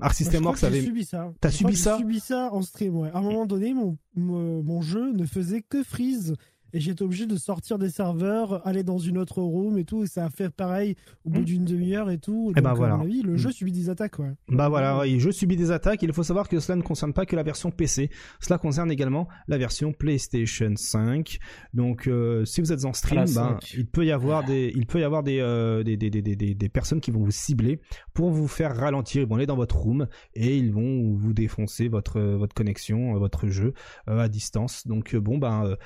Arc 0.01 0.15
System 0.15 0.45
Works 0.45 0.65
avait 0.65 0.81
subi 0.81 1.05
ça. 1.05 1.33
T'as 1.41 1.51
subi 1.51 1.77
ça 1.77 1.97
subi 1.99 2.21
ça 2.21 2.51
en 2.53 2.63
stream 2.63 2.97
ouais. 2.97 3.11
À 3.13 3.19
un 3.19 3.23
moment 3.23 3.47
donné 3.47 3.75
mon, 3.75 3.99
mon, 4.15 4.81
jeu 4.83 5.13
ne 5.13 5.25
faisait 5.25 5.63
que 5.63 5.83
freeze 5.83 6.35
et 6.73 6.81
j'étais 6.81 7.03
obligé 7.03 7.27
de 7.27 7.37
sortir 7.37 7.79
des 7.79 7.91
serveurs, 7.91 8.67
aller 8.67 8.83
dans 8.83 8.99
une 8.99 9.19
autre 9.19 9.43
room 9.43 9.79
et 9.79 9.85
tout, 9.85 10.05
et 10.05 10.07
ça 10.07 10.25
a 10.25 10.31
fait 10.31 10.51
pareil 10.51 10.97
au 11.25 11.31
bout 11.31 11.41
hmm. 11.41 11.45
d'une 11.45 11.65
demi-heure 11.65 12.11
et 12.11 12.19
tout. 12.19 12.51
Et 12.51 12.59
eh 12.59 12.61
bah 12.61 12.71
ben 12.71 12.75
voilà. 12.75 13.03
le 13.05 13.37
jeu 13.37 13.51
hmm. 13.51 13.53
subit 13.53 13.73
des 13.73 13.91
attaques, 13.91 14.19
ouais. 14.19 14.33
Bah 14.49 14.69
voilà, 14.69 15.05
le 15.05 15.19
jeu 15.19 15.33
subit 15.33 15.57
des 15.57 15.71
attaques. 15.71 16.03
Il 16.03 16.13
faut 16.13 16.23
savoir 16.23 16.49
que 16.49 16.61
cela 16.61 16.77
ne 16.77 16.83
concerne 16.83 17.13
pas 17.13 17.27
que 17.27 17.37
la 17.37 17.43
version 17.43 17.71
PC, 17.71 18.11
cela 18.41 18.59
concerne 18.59 18.91
également 18.91 19.29
la 19.49 19.59
version 19.59 19.93
PlayStation 19.93 20.73
5. 20.75 21.39
Donc, 21.75 22.07
euh, 22.07 22.45
si 22.45 22.61
vous 22.61 22.73
êtes 22.73 22.85
en 22.85 22.93
stream, 22.93 23.25
ben, 23.35 23.59
il 23.77 23.87
peut 23.87 24.05
y 24.05 24.13
avoir 24.13 24.45
des, 24.45 24.73
il 24.75 24.87
peut 24.87 25.01
y 25.01 25.05
avoir 25.05 25.23
des, 25.23 25.41
euh, 25.41 25.83
des, 25.83 25.97
des, 25.97 26.11
des, 26.11 26.23
des, 26.23 26.37
des, 26.55 26.69
personnes 26.69 27.01
qui 27.01 27.11
vont 27.11 27.23
vous 27.23 27.31
cibler 27.31 27.81
pour 28.15 28.31
vous 28.31 28.49
faire 28.49 28.75
ralentir. 28.77 29.23
Ils 29.23 29.29
vont 29.29 29.37
aller 29.37 29.47
dans 29.47 29.57
votre 29.57 29.77
room 29.77 30.07
et 30.35 30.57
ils 30.57 30.73
vont 30.73 31.15
vous 31.15 31.35
défoncer 31.35 31.89
votre, 31.89 32.21
votre 32.21 32.55
connexion, 32.55 33.15
votre 33.19 33.49
jeu 33.49 33.75
euh, 34.09 34.21
à 34.21 34.29
distance. 34.29 34.87
Donc, 34.87 35.15
bon, 35.17 35.39
ben, 35.39 35.77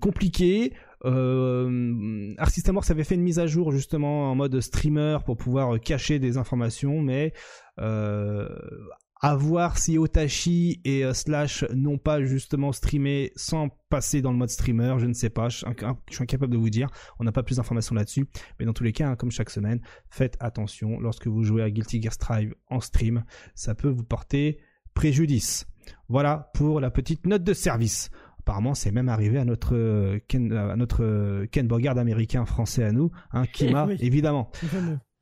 compliqué 0.00 0.31
compliqué. 0.32 0.72
Euh, 1.04 2.34
avait 2.38 3.04
fait 3.04 3.14
une 3.16 3.22
mise 3.22 3.38
à 3.40 3.46
jour 3.46 3.72
justement 3.72 4.30
en 4.30 4.34
mode 4.34 4.60
streamer 4.60 5.18
pour 5.24 5.36
pouvoir 5.36 5.80
cacher 5.80 6.18
des 6.18 6.36
informations, 6.36 7.00
mais 7.00 7.32
euh, 7.80 8.48
à 9.20 9.34
voir 9.34 9.78
si 9.78 9.98
Otachi 9.98 10.80
et 10.84 11.04
euh, 11.04 11.12
Slash 11.12 11.64
n'ont 11.74 11.98
pas 11.98 12.22
justement 12.22 12.70
streamé 12.70 13.32
sans 13.34 13.68
passer 13.88 14.22
dans 14.22 14.30
le 14.30 14.38
mode 14.38 14.50
streamer, 14.50 14.94
je 14.98 15.06
ne 15.06 15.12
sais 15.12 15.30
pas, 15.30 15.48
je, 15.48 15.58
suis 15.58 16.22
incapable 16.22 16.52
de 16.52 16.58
vous 16.58 16.70
dire, 16.70 16.88
on 17.18 17.24
n'a 17.24 17.32
pas 17.32 17.42
plus 17.42 17.56
d'informations 17.56 17.96
là-dessus, 17.96 18.26
mais 18.60 18.66
dans 18.66 18.72
tous 18.72 18.84
les 18.84 18.92
cas, 18.92 19.08
hein, 19.08 19.16
comme 19.16 19.32
chaque 19.32 19.50
semaine, 19.50 19.80
faites 20.08 20.36
attention 20.38 21.00
lorsque 21.00 21.26
vous 21.26 21.42
jouez 21.42 21.62
à 21.62 21.70
Guilty 21.70 22.00
Gear 22.00 22.12
Strive 22.12 22.54
en 22.68 22.80
stream, 22.80 23.24
ça 23.56 23.74
peut 23.74 23.90
vous 23.90 24.04
porter 24.04 24.60
préjudice. 24.94 25.66
Voilà 26.08 26.50
pour 26.54 26.80
la 26.80 26.90
petite 26.90 27.26
note 27.26 27.42
de 27.42 27.54
service. 27.54 28.10
Apparemment, 28.44 28.74
c'est 28.74 28.90
même 28.90 29.08
arrivé 29.08 29.38
à 29.38 29.44
notre 29.44 29.76
euh, 29.76 30.18
Ken, 30.26 30.52
à 30.52 30.74
notre 30.74 31.04
euh, 31.04 31.46
Ken 31.46 31.68
Bogard 31.68 31.96
américain 31.96 32.44
français 32.44 32.82
à 32.82 32.90
nous, 32.90 33.12
hein, 33.32 33.46
Kima, 33.46 33.86
évidemment. 34.00 34.50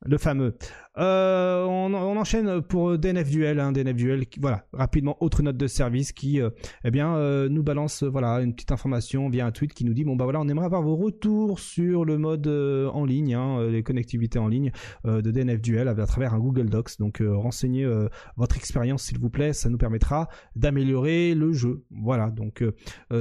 Le 0.03 0.17
fameux. 0.17 0.57
Euh, 0.97 1.63
on, 1.65 1.93
enchaîne 1.93 2.61
pour 2.61 2.97
DNF 2.97 3.29
Duel, 3.29 3.59
hein, 3.59 3.71
DNF 3.71 3.95
Duel. 3.95 4.25
Voilà, 4.39 4.65
rapidement, 4.73 5.17
autre 5.21 5.41
note 5.41 5.57
de 5.57 5.67
service 5.67 6.11
qui, 6.11 6.41
euh, 6.41 6.49
eh 6.83 6.91
bien, 6.91 7.15
euh, 7.15 7.47
nous 7.49 7.63
balance, 7.63 8.03
voilà, 8.03 8.41
une 8.41 8.53
petite 8.53 8.71
information 8.71 9.29
via 9.29 9.45
un 9.45 9.51
tweet 9.51 9.73
qui 9.73 9.85
nous 9.85 9.93
dit, 9.93 10.03
bon 10.03 10.15
bah 10.15 10.25
voilà, 10.25 10.41
on 10.41 10.47
aimerait 10.47 10.65
avoir 10.65 10.83
vos 10.83 10.95
retours 10.95 11.59
sur 11.59 12.05
le 12.05 12.17
mode 12.17 12.47
en 12.47 13.05
ligne, 13.05 13.33
hein, 13.33 13.65
les 13.67 13.83
connectivités 13.83 14.39
en 14.39 14.47
ligne 14.47 14.71
de 15.05 15.31
DNF 15.31 15.61
Duel 15.61 15.87
à, 15.87 15.95
travers 16.05 16.33
un 16.33 16.39
Google 16.39 16.69
Docs. 16.69 16.97
Donc, 16.99 17.23
renseignez 17.25 17.87
votre 18.35 18.57
expérience, 18.57 19.03
s'il 19.03 19.19
vous 19.19 19.29
plaît, 19.29 19.53
ça 19.53 19.69
nous 19.69 19.77
permettra 19.77 20.27
d'améliorer 20.55 21.33
le 21.33 21.53
jeu. 21.53 21.83
Voilà, 21.91 22.29
donc 22.29 22.63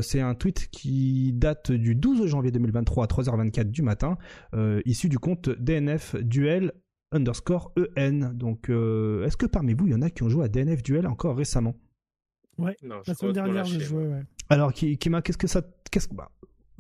c'est 0.03 0.21
un 0.21 0.35
tweet 0.35 0.69
qui 0.71 1.33
date 1.33 1.73
du 1.73 1.95
12 1.95 2.27
janvier 2.27 2.51
2023 2.51 3.05
à 3.05 3.07
3h24 3.07 3.71
du 3.71 3.83
matin, 3.83 4.17
issu 4.85 5.09
du 5.09 5.19
compte 5.19 5.51
DNF 5.51 6.17
Duel 6.17 6.73
underscore 7.13 7.73
EN. 7.97 8.33
Donc, 8.35 8.71
euh, 8.71 9.25
est-ce 9.25 9.37
que 9.37 9.47
parmi 9.47 9.75
vous, 9.75 9.87
il 9.87 9.93
y 9.93 9.95
en 9.95 10.03
a 10.03 10.11
qui 10.11 10.23
ont 10.23 10.29
joué 10.29 10.45
à 10.45 10.49
DNF 10.49 10.83
Duel 10.83 11.07
encore 11.07 11.37
récemment? 11.37 11.75
Ouais, 12.59 12.77
la 12.83 13.15
semaine 13.15 13.33
dernière, 13.33 13.65
j'ai 13.65 13.81
joué, 13.81 14.07
ouais. 14.07 14.23
Alors, 14.49 14.73
Kima, 14.73 15.23
qu'est-ce 15.23 15.39
que 15.39 15.47
ça. 15.47 15.63
Qu'est-ce 15.91 16.09
que. 16.09 16.15
Bah, 16.15 16.31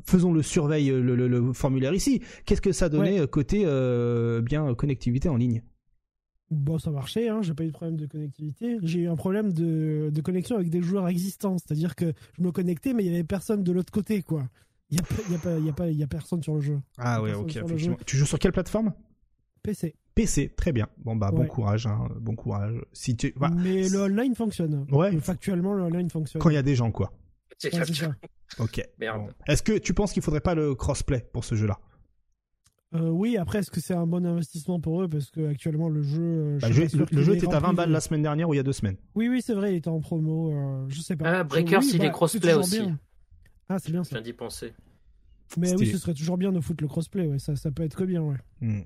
faisons 0.04 0.32
le 0.32 0.42
surveil, 0.42 0.88
le, 0.88 1.14
le, 1.14 1.52
formulaire 1.52 1.94
ici. 1.94 2.22
Qu'est-ce 2.44 2.62
que 2.62 2.72
ça 2.72 2.88
donnait 2.88 3.26
côté 3.26 3.62
euh, 3.64 4.40
bien 4.40 4.74
connectivité 4.74 5.28
en 5.28 5.36
ligne? 5.36 5.62
Bon, 6.50 6.78
ça 6.78 6.90
marchait, 6.90 7.28
hein, 7.28 7.42
j'ai 7.42 7.54
pas 7.54 7.62
eu 7.62 7.68
de 7.68 7.72
problème 7.72 7.96
de 7.96 8.06
connectivité. 8.06 8.78
J'ai 8.82 9.00
eu 9.00 9.08
un 9.08 9.14
problème 9.14 9.52
de, 9.52 10.10
de 10.12 10.20
connexion 10.20 10.56
avec 10.56 10.68
des 10.68 10.82
joueurs 10.82 11.06
existants, 11.06 11.56
c'est-à-dire 11.58 11.94
que 11.94 12.12
je 12.36 12.42
me 12.42 12.50
connectais, 12.50 12.92
mais 12.92 13.04
il 13.04 13.12
y 13.12 13.14
avait 13.14 13.22
personne 13.22 13.62
de 13.62 13.70
l'autre 13.70 13.92
côté, 13.92 14.22
quoi. 14.22 14.48
Il 14.90 14.96
y 14.96 15.00
a, 15.00 15.04
y, 15.30 15.34
a 15.34 15.58
y, 15.60 15.68
a 15.68 15.72
pas, 15.72 15.88
y 15.88 16.02
a 16.02 16.06
personne 16.08 16.42
sur 16.42 16.54
le 16.54 16.60
jeu. 16.60 16.80
Ah 16.98 17.22
ouais, 17.22 17.32
ok, 17.34 17.54
effectivement. 17.54 17.96
Tu 18.04 18.16
joues 18.16 18.26
sur 18.26 18.40
quelle 18.40 18.50
plateforme? 18.50 18.92
PC. 19.62 19.94
PC, 20.14 20.52
très 20.56 20.72
bien. 20.72 20.88
Bon 20.98 21.16
bah 21.16 21.30
bon 21.30 21.46
courage, 21.46 21.86
hein, 21.86 22.08
bon 22.20 22.34
courage. 22.34 22.74
Si 22.92 23.16
tu, 23.16 23.34
Mais 23.56 23.88
le 23.88 24.00
online 24.00 24.34
fonctionne. 24.34 24.86
Ouais. 24.90 25.18
Factuellement, 25.20 25.74
le 25.74 25.84
online 25.84 26.10
fonctionne. 26.10 26.42
Quand 26.42 26.50
il 26.50 26.54
y 26.54 26.58
a 26.58 26.62
des 26.62 26.74
gens, 26.74 26.90
quoi. 26.90 27.12
C'est 27.58 27.70
Ok. 28.58 28.82
Merde. 28.98 29.32
Est-ce 29.46 29.62
que 29.62 29.78
tu 29.78 29.94
penses 29.94 30.12
qu'il 30.12 30.22
faudrait 30.22 30.40
pas 30.40 30.54
le 30.54 30.74
crossplay 30.74 31.26
pour 31.32 31.44
ce 31.44 31.54
jeu-là? 31.54 31.78
Euh, 32.92 33.08
oui, 33.08 33.36
après, 33.36 33.60
est-ce 33.60 33.70
que 33.70 33.80
c'est 33.80 33.94
un 33.94 34.06
bon 34.06 34.26
investissement 34.26 34.80
pour 34.80 35.02
eux? 35.02 35.08
Parce 35.08 35.30
que 35.30 35.48
actuellement, 35.48 35.88
le 35.88 36.02
jeu. 36.02 36.22
Euh, 36.22 36.58
bah, 36.60 36.68
le, 36.68 37.22
jeu 37.22 37.36
était 37.36 37.52
à 37.54 37.60
20 37.60 37.74
balles 37.74 37.90
la 37.90 38.00
semaine 38.00 38.22
dernière 38.22 38.48
ou 38.48 38.54
il 38.54 38.56
y 38.56 38.60
a 38.60 38.64
deux 38.64 38.72
semaines. 38.72 38.96
Oui, 39.14 39.28
oui, 39.28 39.42
c'est 39.42 39.54
vrai, 39.54 39.74
il 39.74 39.76
était 39.76 39.88
en 39.88 40.00
promo. 40.00 40.52
Euh, 40.52 40.86
je 40.88 41.00
sais 41.00 41.14
pas. 41.14 41.38
Ah, 41.38 41.44
Breakers, 41.44 41.82
il 41.84 41.96
est 41.96 42.06
bah, 42.06 42.10
crossplay 42.10 42.54
aussi. 42.54 42.80
Ah, 43.68 43.78
c'est 43.78 43.92
bien 43.92 44.02
ça. 44.02 44.10
Je 44.10 44.14
viens 44.16 44.22
d'y 44.22 44.32
penser. 44.32 44.72
Mais 45.56 45.74
oui, 45.74 45.86
ce 45.86 45.98
serait 45.98 46.14
toujours 46.14 46.36
bien 46.36 46.50
de 46.50 46.60
foutre 46.60 46.82
le 46.82 46.88
crossplay, 46.88 47.26
ouais. 47.26 47.38
Ça, 47.38 47.54
ça 47.54 47.70
peut 47.70 47.84
être 47.84 47.96
que 47.96 48.04
bien, 48.04 48.22
ouais. 48.22 48.36
Hmm. 48.60 48.82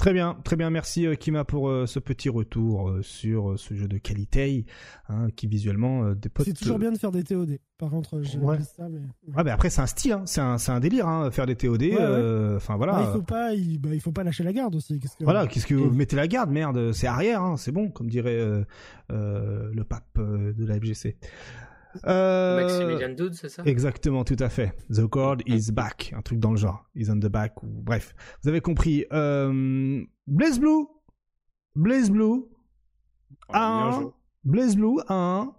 Très 0.00 0.14
bien, 0.14 0.34
très 0.44 0.56
bien. 0.56 0.70
Merci 0.70 1.06
euh, 1.06 1.14
Kima 1.14 1.44
pour 1.44 1.68
euh, 1.68 1.84
ce 1.84 1.98
petit 1.98 2.30
retour 2.30 2.88
euh, 2.88 3.02
sur 3.02 3.58
ce 3.58 3.74
jeu 3.74 3.86
de 3.86 3.98
qualité 3.98 4.64
hein, 5.10 5.28
qui 5.36 5.46
visuellement 5.46 6.14
dépote. 6.14 6.46
C'est 6.46 6.54
toujours 6.54 6.78
bien 6.78 6.90
de 6.90 6.96
faire 6.96 7.12
des 7.12 7.22
TOD. 7.22 7.58
Par 7.76 7.90
contre, 7.90 8.22
j'ai 8.22 8.38
ouais. 8.38 8.56
ça, 8.62 8.88
mais. 8.88 9.00
Ah 9.36 9.44
ben 9.44 9.52
après 9.52 9.68
c'est 9.68 9.82
un 9.82 9.86
style, 9.86 10.12
hein. 10.12 10.22
c'est 10.24 10.40
un, 10.40 10.56
un 10.68 10.80
délire, 10.80 11.06
hein, 11.06 11.30
faire 11.30 11.44
des 11.44 11.54
TOD. 11.54 11.82
Enfin 12.56 12.78
voilà. 12.78 12.94
Bah, 12.94 13.04
il 13.08 13.12
faut 13.12 13.22
pas, 13.22 13.52
il, 13.52 13.78
bah, 13.78 13.90
il, 13.92 14.00
faut 14.00 14.10
pas 14.10 14.24
lâcher 14.24 14.42
la 14.42 14.54
garde 14.54 14.74
aussi. 14.74 14.98
Que... 14.98 15.06
Voilà, 15.20 15.46
qu'est-ce 15.46 15.66
que 15.66 15.74
vous 15.74 15.90
mettez 15.90 16.16
la 16.16 16.28
garde, 16.28 16.48
merde, 16.50 16.92
c'est 16.92 17.06
arrière, 17.06 17.42
hein, 17.42 17.58
c'est 17.58 17.72
bon, 17.72 17.90
comme 17.90 18.08
dirait 18.08 18.40
le 19.10 19.82
pape 19.84 20.18
de 20.18 20.64
la 20.64 20.80
FGC. 20.80 21.18
Euh... 22.06 22.60
Maximilian 22.60 23.10
Dude, 23.10 23.34
c'est 23.34 23.48
ça? 23.48 23.62
Exactement, 23.64 24.24
tout 24.24 24.36
à 24.38 24.48
fait. 24.48 24.74
The 24.90 25.06
Cord 25.06 25.38
is 25.46 25.72
back, 25.72 26.12
un 26.16 26.22
truc 26.22 26.38
dans 26.38 26.50
le 26.50 26.56
genre. 26.56 26.84
Is 26.94 27.10
on 27.10 27.18
the 27.18 27.26
back, 27.26 27.62
ou 27.62 27.68
bref. 27.68 28.14
Vous 28.42 28.48
avez 28.48 28.60
compris. 28.60 29.04
Euh... 29.12 30.02
Blaze 30.26 30.60
Blue 30.60 30.86
Blaze 31.74 32.10
Blue 32.10 32.44
un... 33.52 34.12
Blaze 34.44 34.76
Blue 34.76 35.00
un... 35.08 35.52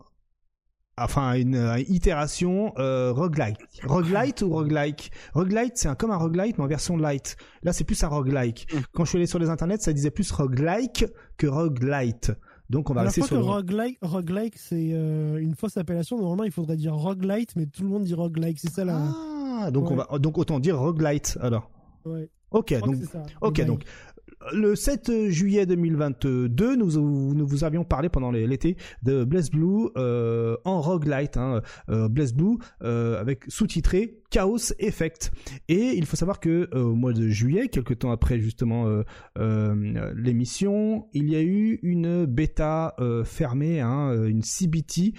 Enfin, 0.97 1.33
une, 1.33 1.75
itération 1.87 2.73
euh. 2.77 3.11
Roguelite 3.11 4.41
ou 4.43 4.49
roguelike? 4.49 5.11
Roguelite, 5.33 5.73
c'est 5.75 5.87
un, 5.87 5.95
comme 5.95 6.11
un 6.11 6.17
roguelite, 6.17 6.57
mais 6.57 6.63
en 6.63 6.67
version 6.67 6.95
light. 6.95 7.37
Là, 7.63 7.73
c'est 7.73 7.85
plus 7.85 8.03
un 8.03 8.07
roguelike. 8.07 8.67
Mm. 8.71 8.77
Quand 8.93 9.05
je 9.05 9.09
suis 9.09 9.17
allé 9.17 9.25
sur 9.25 9.39
les 9.39 9.49
internets, 9.49 9.77
ça 9.79 9.93
disait 9.93 10.11
plus 10.11 10.29
roguelike 10.31 11.05
que 11.37 11.47
roguelite. 11.47 12.33
Donc 12.71 12.89
on 12.89 12.93
va 12.93 13.01
rester 13.03 13.21
sur. 13.21 13.37
Que 13.37 13.41
roguelike, 13.41 13.97
roguelike 14.01 14.57
c'est 14.57 14.91
euh, 14.93 15.37
une 15.37 15.55
fausse 15.55 15.75
appellation. 15.75 16.17
Normalement, 16.17 16.45
il 16.45 16.51
faudrait 16.51 16.77
dire 16.77 16.95
roguelite, 16.95 17.55
mais 17.57 17.65
tout 17.65 17.83
le 17.83 17.89
monde 17.89 18.03
dit 18.03 18.13
roguelike. 18.13 18.59
C'est 18.59 18.71
ça 18.71 18.85
là. 18.85 19.13
Ah, 19.59 19.69
donc 19.71 19.91
on 19.91 19.95
va 19.95 20.07
donc 20.19 20.37
autant 20.37 20.59
dire 20.59 20.79
roguelite 20.79 21.37
alors. 21.41 21.69
Ouais. 22.05 22.29
Ok, 22.51 22.73
donc 22.79 22.95
ok 23.41 23.65
donc 23.65 23.83
le 24.51 24.75
7 24.75 25.29
juillet 25.29 25.65
2022, 25.65 26.75
nous, 26.75 27.45
vous 27.45 27.63
avions 27.63 27.83
parlé 27.83 28.09
pendant 28.09 28.31
l'été 28.31 28.77
de 29.03 29.23
Blaze 29.23 29.51
Blue 29.51 29.89
euh, 29.97 30.57
en 30.65 30.81
roguelite, 30.81 31.37
hein, 31.37 31.61
euh, 31.89 32.07
Blaze 32.07 32.33
Blue 32.33 32.57
euh, 32.83 33.19
avec 33.19 33.43
sous-titré 33.47 34.17
Chaos 34.29 34.73
Effect. 34.79 35.31
Et 35.67 35.93
il 35.95 36.05
faut 36.05 36.15
savoir 36.15 36.39
que 36.39 36.69
euh, 36.73 36.83
au 36.83 36.95
mois 36.95 37.13
de 37.13 37.27
juillet, 37.27 37.67
quelques 37.67 37.99
temps 37.99 38.11
après 38.11 38.39
justement 38.39 39.01
l'émission, 40.15 41.07
il 41.13 41.29
y 41.29 41.35
a 41.35 41.41
eu 41.41 41.79
une 41.83 42.25
bêta 42.25 42.95
fermée, 43.25 43.81
hein, 43.81 44.25
une 44.25 44.41
CBT 44.41 45.13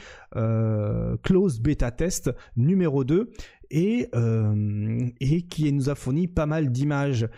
close 1.22 1.60
beta 1.60 1.90
test 1.90 2.30
numéro 2.56 3.04
2 3.04 3.30
et, 3.72 4.10
et 5.20 5.42
qui 5.42 5.72
nous 5.72 5.88
a 5.88 5.94
fourni 5.94 6.28
pas 6.28 6.46
mal 6.46 6.70
d'images. 6.70 7.28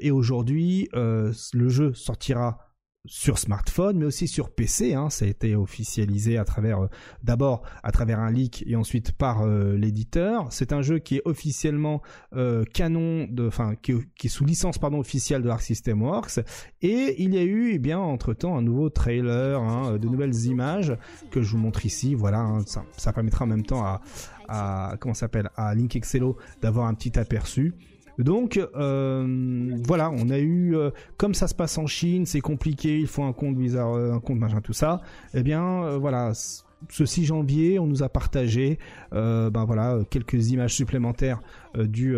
et 0.00 0.10
aujourd'hui, 0.10 0.88
le 0.92 1.68
jeu 1.68 1.94
sortira 1.94 2.67
sur 3.08 3.38
smartphone, 3.38 3.98
mais 3.98 4.04
aussi 4.04 4.28
sur 4.28 4.50
PC. 4.50 4.94
Hein. 4.94 5.10
Ça 5.10 5.24
a 5.24 5.28
été 5.28 5.56
officialisé 5.56 6.38
à 6.38 6.44
travers, 6.44 6.84
euh, 6.84 6.88
d'abord 7.22 7.62
à 7.82 7.90
travers 7.90 8.20
un 8.20 8.30
leak 8.30 8.62
et 8.66 8.76
ensuite 8.76 9.12
par 9.12 9.42
euh, 9.42 9.76
l'éditeur. 9.76 10.46
C'est 10.50 10.72
un 10.72 10.82
jeu 10.82 10.98
qui 10.98 11.16
est 11.16 11.22
officiellement 11.24 12.02
euh, 12.36 12.64
canon, 12.74 13.26
enfin 13.46 13.74
qui, 13.80 13.92
est 13.92 14.28
sous 14.28 14.44
licence 14.44 14.78
pardon 14.78 14.98
officielle 14.98 15.42
de 15.42 15.48
Arc 15.48 15.62
System 15.62 16.02
Works. 16.02 16.40
Et 16.82 17.22
il 17.22 17.34
y 17.34 17.38
a 17.38 17.42
eu, 17.42 17.72
eh 17.72 17.78
bien, 17.78 17.98
entre 17.98 18.34
temps, 18.34 18.56
un 18.56 18.62
nouveau 18.62 18.90
trailer, 18.90 19.60
hein, 19.60 19.98
de 19.98 20.08
nouvelles 20.08 20.44
images 20.44 20.96
que 21.30 21.42
je 21.42 21.52
vous 21.52 21.58
montre 21.58 21.86
ici. 21.86 22.14
Voilà, 22.14 22.40
hein. 22.40 22.60
ça, 22.66 22.84
ça, 22.96 23.12
permettra 23.12 23.46
en 23.46 23.48
même 23.48 23.64
temps 23.64 23.84
à, 23.84 24.00
à 24.48 24.96
comment 25.00 25.14
s'appelle, 25.14 25.50
à 25.56 25.74
Link 25.74 25.96
Excello 25.96 26.36
d'avoir 26.60 26.86
un 26.86 26.94
petit 26.94 27.18
aperçu. 27.18 27.74
Donc 28.18 28.58
euh, 28.58 29.76
voilà, 29.86 30.10
on 30.10 30.28
a 30.30 30.38
eu 30.38 30.76
euh, 30.76 30.90
comme 31.16 31.34
ça 31.34 31.46
se 31.46 31.54
passe 31.54 31.78
en 31.78 31.86
Chine, 31.86 32.26
c'est 32.26 32.40
compliqué, 32.40 32.98
il 32.98 33.06
faut 33.06 33.22
un 33.22 33.32
compte 33.32 33.56
Visa, 33.56 33.86
euh, 33.86 34.14
un 34.14 34.20
compte 34.20 34.38
machin 34.38 34.60
tout 34.60 34.72
ça. 34.72 35.00
Eh 35.34 35.42
bien 35.42 35.96
voilà, 35.98 36.32
ce 36.34 37.04
6 37.04 37.26
janvier, 37.26 37.78
on 37.78 37.86
nous 37.86 38.02
a 38.02 38.08
partagé 38.08 38.78
ben 39.12 39.64
voilà 39.64 39.98
quelques 40.10 40.50
images 40.50 40.74
supplémentaires 40.74 41.40
du 41.76 42.16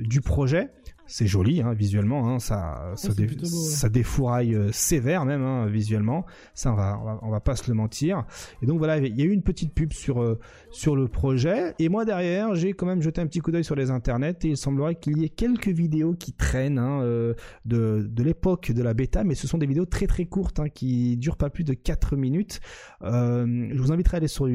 du 0.00 0.20
projet 0.20 0.70
c'est 1.08 1.26
joli 1.26 1.62
hein, 1.62 1.72
visuellement, 1.72 2.28
hein, 2.28 2.38
ça, 2.38 2.92
ça, 2.96 3.08
ça, 3.44 3.88
défouraille 3.88 4.54
euh, 4.54 4.70
sévère 4.72 5.24
même 5.24 5.42
hein, 5.42 5.66
visuellement. 5.66 6.26
Ça, 6.54 6.72
on 6.72 6.76
va, 6.76 7.18
on 7.22 7.30
va, 7.30 7.40
pas 7.40 7.56
se 7.56 7.68
le 7.68 7.74
mentir. 7.74 8.24
Et 8.62 8.66
donc 8.66 8.78
voilà, 8.78 8.98
il 8.98 9.18
y 9.18 9.22
a 9.22 9.24
eu 9.24 9.30
une 9.30 9.42
petite 9.42 9.72
pub 9.72 9.92
sur 9.92 10.22
euh, 10.22 10.38
sur 10.70 10.96
le 10.96 11.08
projet. 11.08 11.74
Et 11.78 11.88
moi 11.88 12.04
derrière, 12.04 12.54
j'ai 12.54 12.72
quand 12.72 12.86
même 12.86 13.02
jeté 13.02 13.20
un 13.20 13.26
petit 13.26 13.40
coup 13.40 13.50
d'œil 13.50 13.64
sur 13.64 13.74
les 13.74 13.90
internets 13.90 14.44
et 14.44 14.48
il 14.48 14.56
semblerait 14.56 14.96
qu'il 14.96 15.18
y 15.18 15.24
ait 15.24 15.28
quelques 15.28 15.68
vidéos 15.68 16.14
qui 16.14 16.32
traînent 16.32 16.78
hein, 16.78 17.02
euh, 17.02 17.34
de 17.64 18.06
de 18.08 18.22
l'époque 18.22 18.72
de 18.72 18.82
la 18.82 18.94
bêta, 18.94 19.24
mais 19.24 19.34
ce 19.34 19.46
sont 19.46 19.58
des 19.58 19.66
vidéos 19.66 19.86
très 19.86 20.06
très 20.06 20.26
courtes 20.26 20.60
hein, 20.60 20.68
qui 20.68 21.16
durent 21.16 21.36
pas 21.36 21.50
plus 21.50 21.64
de 21.64 21.74
4 21.74 22.16
minutes. 22.16 22.60
je 23.02 23.78
vous 23.78 23.92
inviterai 23.92 24.16
à 24.16 24.18
aller 24.18 24.28
sur 24.28 24.48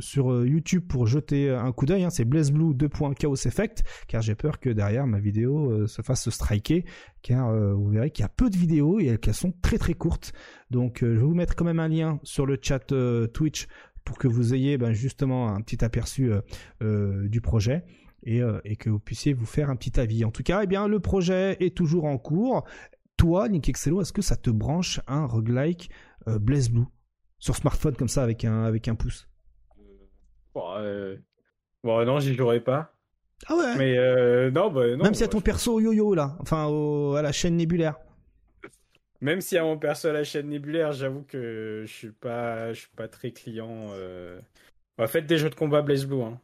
sur 0.00 0.44
YouTube 0.44 0.84
pour 0.88 1.06
jeter 1.06 1.50
un 1.50 1.72
coup 1.72 1.86
d'œil. 1.86 2.04
Hein, 2.04 2.10
c'est 2.10 2.24
Blaze 2.24 2.52
Blue 2.52 2.74
2. 2.74 2.88
Chaos 3.18 3.34
Effect, 3.34 3.84
car 4.08 4.22
j'ai 4.22 4.34
peur 4.34 4.58
que 4.58 4.70
derrière 4.70 5.06
ma 5.06 5.20
vidéo 5.20 5.86
se 5.86 6.02
fasse 6.02 6.16
se 6.22 6.30
striker, 6.30 6.84
car 7.22 7.48
euh, 7.48 7.74
vous 7.74 7.88
verrez 7.88 8.10
qu'il 8.10 8.22
y 8.22 8.26
a 8.26 8.28
peu 8.28 8.50
de 8.50 8.56
vidéos 8.56 8.98
et 9.00 9.18
qu'elles 9.18 9.34
sont 9.34 9.52
très 9.62 9.78
très 9.78 9.94
courtes. 9.94 10.32
Donc 10.70 11.02
euh, 11.02 11.14
je 11.14 11.20
vais 11.20 11.26
vous 11.26 11.34
mettre 11.34 11.54
quand 11.54 11.64
même 11.64 11.80
un 11.80 11.88
lien 11.88 12.20
sur 12.22 12.46
le 12.46 12.58
chat 12.60 12.92
euh, 12.92 13.26
Twitch 13.26 13.66
pour 14.06 14.16
que 14.16 14.28
vous 14.28 14.54
ayez 14.54 14.78
ben, 14.78 14.92
justement 14.92 15.48
un 15.48 15.60
petit 15.60 15.84
aperçu 15.84 16.30
du 16.80 17.40
projet. 17.40 17.84
Et, 18.22 18.40
que 18.76 18.90
vous 18.90 18.98
puissiez 18.98 19.34
vous 19.34 19.46
faire 19.46 19.70
un 19.70 19.76
petit 19.76 20.00
avis. 20.00 20.24
En 20.24 20.30
tout 20.30 20.42
cas, 20.42 20.62
eh 20.62 20.66
bien, 20.66 20.88
le 20.88 20.98
projet 20.98 21.56
est 21.60 21.76
toujours 21.76 22.06
en 22.06 22.18
cours. 22.18 22.64
Toi, 23.16 23.48
Nick 23.48 23.68
Excello, 23.68 24.00
est-ce 24.00 24.12
que 24.12 24.22
ça 24.22 24.36
te 24.36 24.50
branche 24.50 25.00
un 25.06 25.26
roguelike 25.26 25.90
Blaze 26.26 26.70
Blue 26.70 26.86
sur 27.38 27.54
smartphone 27.54 27.94
comme 27.94 28.08
ça 28.08 28.22
avec 28.22 28.44
un, 28.44 28.64
avec 28.64 28.88
un 28.88 28.94
pouce? 28.94 29.28
Bon, 30.54 30.62
bon 31.84 32.04
non, 32.04 32.18
j'y 32.18 32.34
jouerai 32.34 32.60
pas. 32.60 32.96
Ah 33.46 33.54
ouais? 33.54 33.76
Mais 33.76 33.98
euh, 33.98 34.50
non, 34.50 34.70
bah, 34.70 34.96
non, 34.96 35.04
Même 35.04 35.14
si 35.14 35.22
à 35.22 35.28
ton 35.28 35.40
perso 35.40 35.78
yo-yo 35.80 36.14
là, 36.14 36.36
enfin 36.40 36.66
à 37.16 37.22
la 37.22 37.32
chaîne 37.32 37.56
nébulaire. 37.56 37.96
Même 39.26 39.40
si 39.40 39.58
à 39.58 39.64
mon 39.64 39.76
perso 39.76 40.06
à 40.06 40.12
la 40.12 40.22
chaîne 40.22 40.46
nébulaire, 40.46 40.92
j'avoue 40.92 41.24
que 41.26 41.82
je 41.84 41.92
suis 41.92 42.12
pas, 42.12 42.72
je 42.72 42.78
suis 42.78 42.90
pas 42.94 43.08
très 43.08 43.32
client. 43.32 43.88
Euh... 43.90 44.38
Bah, 44.96 45.08
faites 45.08 45.26
des 45.26 45.36
jeux 45.36 45.50
de 45.50 45.56
combat 45.56 45.82
Blaze 45.82 46.06
Blue. 46.06 46.22
Hein. 46.22 46.38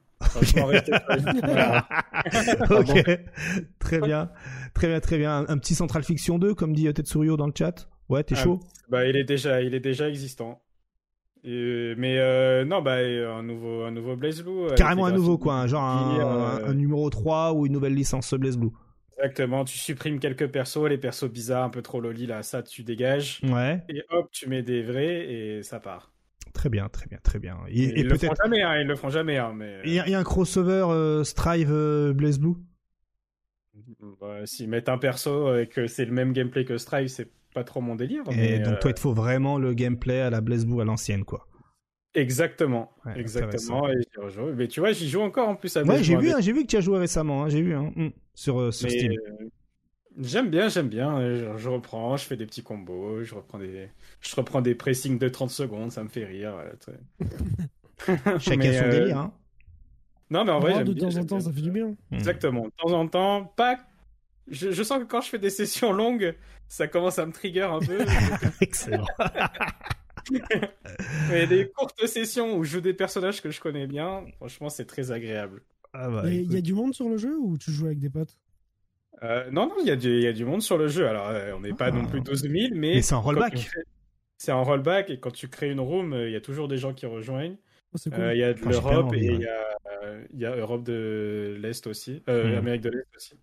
ok, 2.70 3.04
très 3.78 4.00
bien, 4.00 4.30
très 4.74 4.88
bien, 4.88 4.98
très 4.98 5.16
bien. 5.16 5.44
Un, 5.46 5.58
petit 5.58 5.76
Central 5.76 6.02
Fiction 6.02 6.40
2, 6.40 6.54
comme 6.56 6.72
dit 6.72 6.92
Tetsurio 6.92 7.36
dans 7.36 7.46
le 7.46 7.52
chat. 7.56 7.88
Ouais, 8.08 8.24
t'es 8.24 8.34
ah, 8.36 8.42
chaud? 8.42 8.58
Bah, 8.88 9.06
il 9.06 9.16
est 9.16 9.22
déjà, 9.22 9.62
il 9.62 9.76
est 9.76 9.80
déjà 9.80 10.08
existant 10.08 10.60
mais 11.44 12.18
euh, 12.18 12.64
non, 12.64 12.82
bah, 12.82 12.96
un 12.96 13.42
nouveau, 13.42 13.82
un 13.82 13.92
nouveau 13.92 14.16
Blaze 14.16 14.42
Blue. 14.42 14.74
Carrément 14.76 15.06
un 15.06 15.12
nouveau, 15.12 15.38
quoi. 15.38 15.68
Genre 15.68 15.82
un, 15.82 16.64
un, 16.64 16.74
numéro 16.74 17.08
3 17.10 17.52
ou 17.52 17.66
une 17.66 17.72
nouvelle 17.72 17.94
licence 17.94 18.34
Blaze 18.34 18.56
Blue. 18.56 18.70
Exactement, 19.18 19.64
tu 19.64 19.78
supprimes 19.78 20.18
quelques 20.18 20.48
persos, 20.48 20.88
les 20.88 20.98
persos 20.98 21.30
bizarres, 21.30 21.64
un 21.64 21.70
peu 21.70 21.82
trop 21.82 22.00
loli, 22.00 22.26
là, 22.26 22.42
ça, 22.42 22.62
tu 22.62 22.82
dégages. 22.82 23.40
Ouais. 23.42 23.82
Et 23.88 24.02
hop, 24.10 24.30
tu 24.32 24.48
mets 24.48 24.62
des 24.62 24.82
vrais 24.82 25.30
et 25.30 25.62
ça 25.62 25.80
part. 25.80 26.12
Très 26.52 26.68
bien, 26.68 26.88
très 26.88 27.06
bien, 27.06 27.18
très 27.22 27.38
bien. 27.38 27.58
Et, 27.68 28.00
ils, 28.00 28.06
le 28.06 28.18
feront 28.18 28.34
jamais, 28.42 28.62
hein, 28.62 28.78
ils 28.78 28.86
le 28.86 28.96
feront 28.96 29.10
jamais, 29.10 29.38
hein, 29.38 29.52
mais... 29.54 29.80
Il 29.84 29.92
y, 29.92 29.98
a 29.98 30.18
un 30.18 30.24
crossover 30.24 30.86
euh, 30.88 31.24
Strive 31.24 31.72
euh, 31.72 32.12
Blaze 32.12 32.38
Blue? 32.38 32.56
Bah, 34.20 34.44
S'ils 34.44 34.68
mettent 34.68 34.88
un 34.88 34.98
perso 34.98 35.56
et 35.56 35.66
que 35.66 35.86
c'est 35.86 36.04
le 36.04 36.12
même 36.12 36.32
gameplay 36.32 36.64
que 36.64 36.76
Strive, 36.76 37.08
c'est 37.08 37.30
pas 37.54 37.64
trop 37.64 37.80
mon 37.80 37.96
délire. 37.96 38.22
Et 38.30 38.58
donc, 38.58 38.80
toi, 38.80 38.90
il 38.90 38.94
te 38.94 39.00
faut 39.00 39.14
vraiment 39.14 39.58
le 39.58 39.74
gameplay 39.74 40.20
à 40.20 40.30
la 40.30 40.40
Blaze 40.40 40.66
Blue 40.66 40.80
à 40.80 40.84
l'ancienne, 40.84 41.24
quoi. 41.24 41.46
Exactement, 42.14 42.92
exactement. 43.16 43.88
mais 44.54 44.68
tu 44.68 44.80
vois, 44.80 44.92
j'y 44.92 45.08
joue 45.08 45.22
encore 45.22 45.48
en 45.48 45.56
plus. 45.56 45.74
À 45.78 45.82
ouais, 45.82 46.02
j'ai 46.02 46.16
vu, 46.16 46.30
hein, 46.30 46.40
j'ai 46.40 46.52
vu 46.52 46.62
que 46.62 46.66
tu 46.66 46.76
as 46.76 46.82
joué 46.82 46.98
récemment. 46.98 47.44
Hein, 47.44 47.48
j'ai 47.48 47.62
vu 47.62 47.74
hein, 47.74 47.90
hmm, 47.96 48.10
sur 48.34 48.60
euh, 48.60 48.70
sur 48.70 48.90
Steam. 48.90 49.12
Euh, 49.12 49.48
j'aime 50.20 50.50
bien, 50.50 50.68
j'aime 50.68 50.88
bien. 50.88 51.20
Je, 51.56 51.68
reprends, 51.68 52.16
je 52.16 52.24
fais 52.24 52.36
des 52.36 52.46
petits 52.46 52.62
combos, 52.62 53.22
je 53.24 53.34
reprends 53.34 53.58
des, 53.58 53.88
je 54.20 54.36
reprends 54.36 54.60
des 54.60 54.74
pressings 54.74 55.18
de 55.18 55.28
30 55.28 55.50
secondes, 55.50 55.92
ça 55.92 56.02
me 56.02 56.08
fait 56.08 56.24
rire. 56.24 56.54
Chacun 58.38 58.72
son 58.72 58.84
euh, 58.84 58.90
délire. 58.90 59.18
Hein. 59.18 59.32
Non, 60.30 60.44
mais 60.44 60.52
en 60.52 60.60
vrai, 60.60 60.82
de 60.84 60.92
temps 60.92 61.14
en 61.16 61.24
temps, 61.24 61.40
ça 61.40 61.52
fait 61.52 61.60
du 61.60 61.70
bien. 61.70 61.94
Exactement, 62.10 62.64
de 62.64 62.72
temps 62.76 62.92
en 62.92 63.06
temps, 63.06 63.44
pas 63.56 63.78
je, 64.48 64.82
sens 64.82 64.98
que 64.98 65.04
quand 65.04 65.20
je 65.20 65.28
fais 65.28 65.38
des 65.38 65.50
sessions 65.50 65.92
longues, 65.92 66.34
ça 66.68 66.88
commence 66.88 67.18
à 67.18 67.26
me 67.26 67.32
trigger 67.32 67.62
un 67.62 67.80
peu. 67.80 67.98
Excellent. 68.60 69.06
Mais 71.30 71.46
des 71.46 71.68
courtes 71.70 72.06
sessions 72.06 72.56
où 72.56 72.64
je 72.64 72.72
joue 72.72 72.80
des 72.80 72.94
personnages 72.94 73.42
que 73.42 73.50
je 73.50 73.60
connais 73.60 73.86
bien, 73.86 74.24
franchement, 74.36 74.68
c'est 74.68 74.84
très 74.84 75.10
agréable. 75.10 75.62
Ah 75.92 76.08
bah, 76.08 76.22
il 76.26 76.52
y 76.52 76.56
a 76.56 76.60
du 76.60 76.72
monde 76.74 76.94
sur 76.94 77.08
le 77.08 77.16
jeu 77.16 77.36
ou 77.38 77.58
tu 77.58 77.70
joues 77.70 77.86
avec 77.86 77.98
des 77.98 78.10
potes? 78.10 78.38
Euh, 79.22 79.50
Non, 79.50 79.66
non, 79.66 79.74
il 79.80 79.86
y, 79.86 79.90
a 79.90 79.96
du, 79.96 80.20
y 80.20 80.26
a 80.26 80.32
du 80.32 80.44
monde 80.44 80.62
sur 80.62 80.78
le 80.78 80.88
jeu. 80.88 81.06
Alors, 81.06 81.28
euh, 81.28 81.52
on 81.54 81.60
n'est 81.60 81.74
pas 81.74 81.90
non 81.90 82.06
plus 82.06 82.20
12 82.20 82.42
000, 82.42 82.52
mais. 82.72 82.94
Mais 82.94 83.02
c'est 83.02 83.14
un 83.14 83.18
rollback. 83.18 83.70
C'est 84.38 84.52
un 84.52 84.62
rollback 84.62 85.10
et 85.10 85.20
quand 85.20 85.30
tu 85.30 85.48
crées 85.48 85.70
une 85.70 85.80
room, 85.80 86.14
euh, 86.14 86.28
il 86.28 86.32
y 86.32 86.36
a 86.36 86.40
toujours 86.40 86.66
des 86.66 86.78
gens 86.78 86.92
qui 86.92 87.06
rejoignent. 87.06 87.56
Oh, 87.94 87.98
il 88.06 88.38
y 88.38 88.42
a 88.42 88.54
de 88.54 88.60
l'Europe 88.68 89.14
et 89.14 89.26
il 89.26 89.40
y, 89.40 89.46
a, 89.46 89.78
y 90.32 90.44
a 90.46 90.56
Europe 90.56 90.82
de 90.82 91.58
l'Est 91.60 91.86
aussi. 91.86 92.22
Amérique 92.26 92.80
de 92.80 92.90
l'Est 92.90 93.06
aussi. 93.14 93.34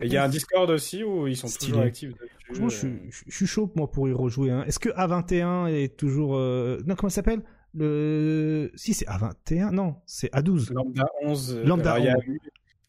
Il 0.00 0.12
y 0.12 0.16
a 0.16 0.24
un 0.24 0.28
Discord 0.28 0.68
aussi 0.70 1.02
où 1.02 1.26
ils 1.26 1.36
sont 1.36 1.48
toujours 1.48 1.82
actifs. 1.82 2.12
Franchement, 2.44 2.68
je, 2.68 2.76
suis, 2.76 2.98
je 3.10 3.34
suis 3.34 3.46
chaud 3.46 3.72
moi 3.74 3.90
pour 3.90 4.08
y 4.08 4.12
rejouer. 4.12 4.50
Hein. 4.50 4.64
Est-ce 4.66 4.78
que 4.78 4.90
A21 4.90 5.68
est 5.68 5.96
toujours 5.96 6.36
euh... 6.36 6.78
non 6.86 6.94
comment 6.94 7.08
ça 7.08 7.16
s'appelle? 7.16 7.42
Le 7.74 8.70
si 8.74 8.94
c'est 8.94 9.06
A21 9.06 9.70
non 9.70 9.96
c'est 10.06 10.32
A12. 10.32 10.72
Lambda 10.72 11.06
11. 11.22 11.60
Lambda 11.64 11.98
Il 11.98 12.06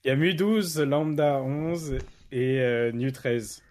y, 0.06 0.10
a 0.10 0.16
Mu12, 0.16 0.84
Lambda 0.84 1.42
11 1.42 1.98
et 2.32 2.60
euh, 2.60 2.92
New 2.92 3.12
13. 3.12 3.64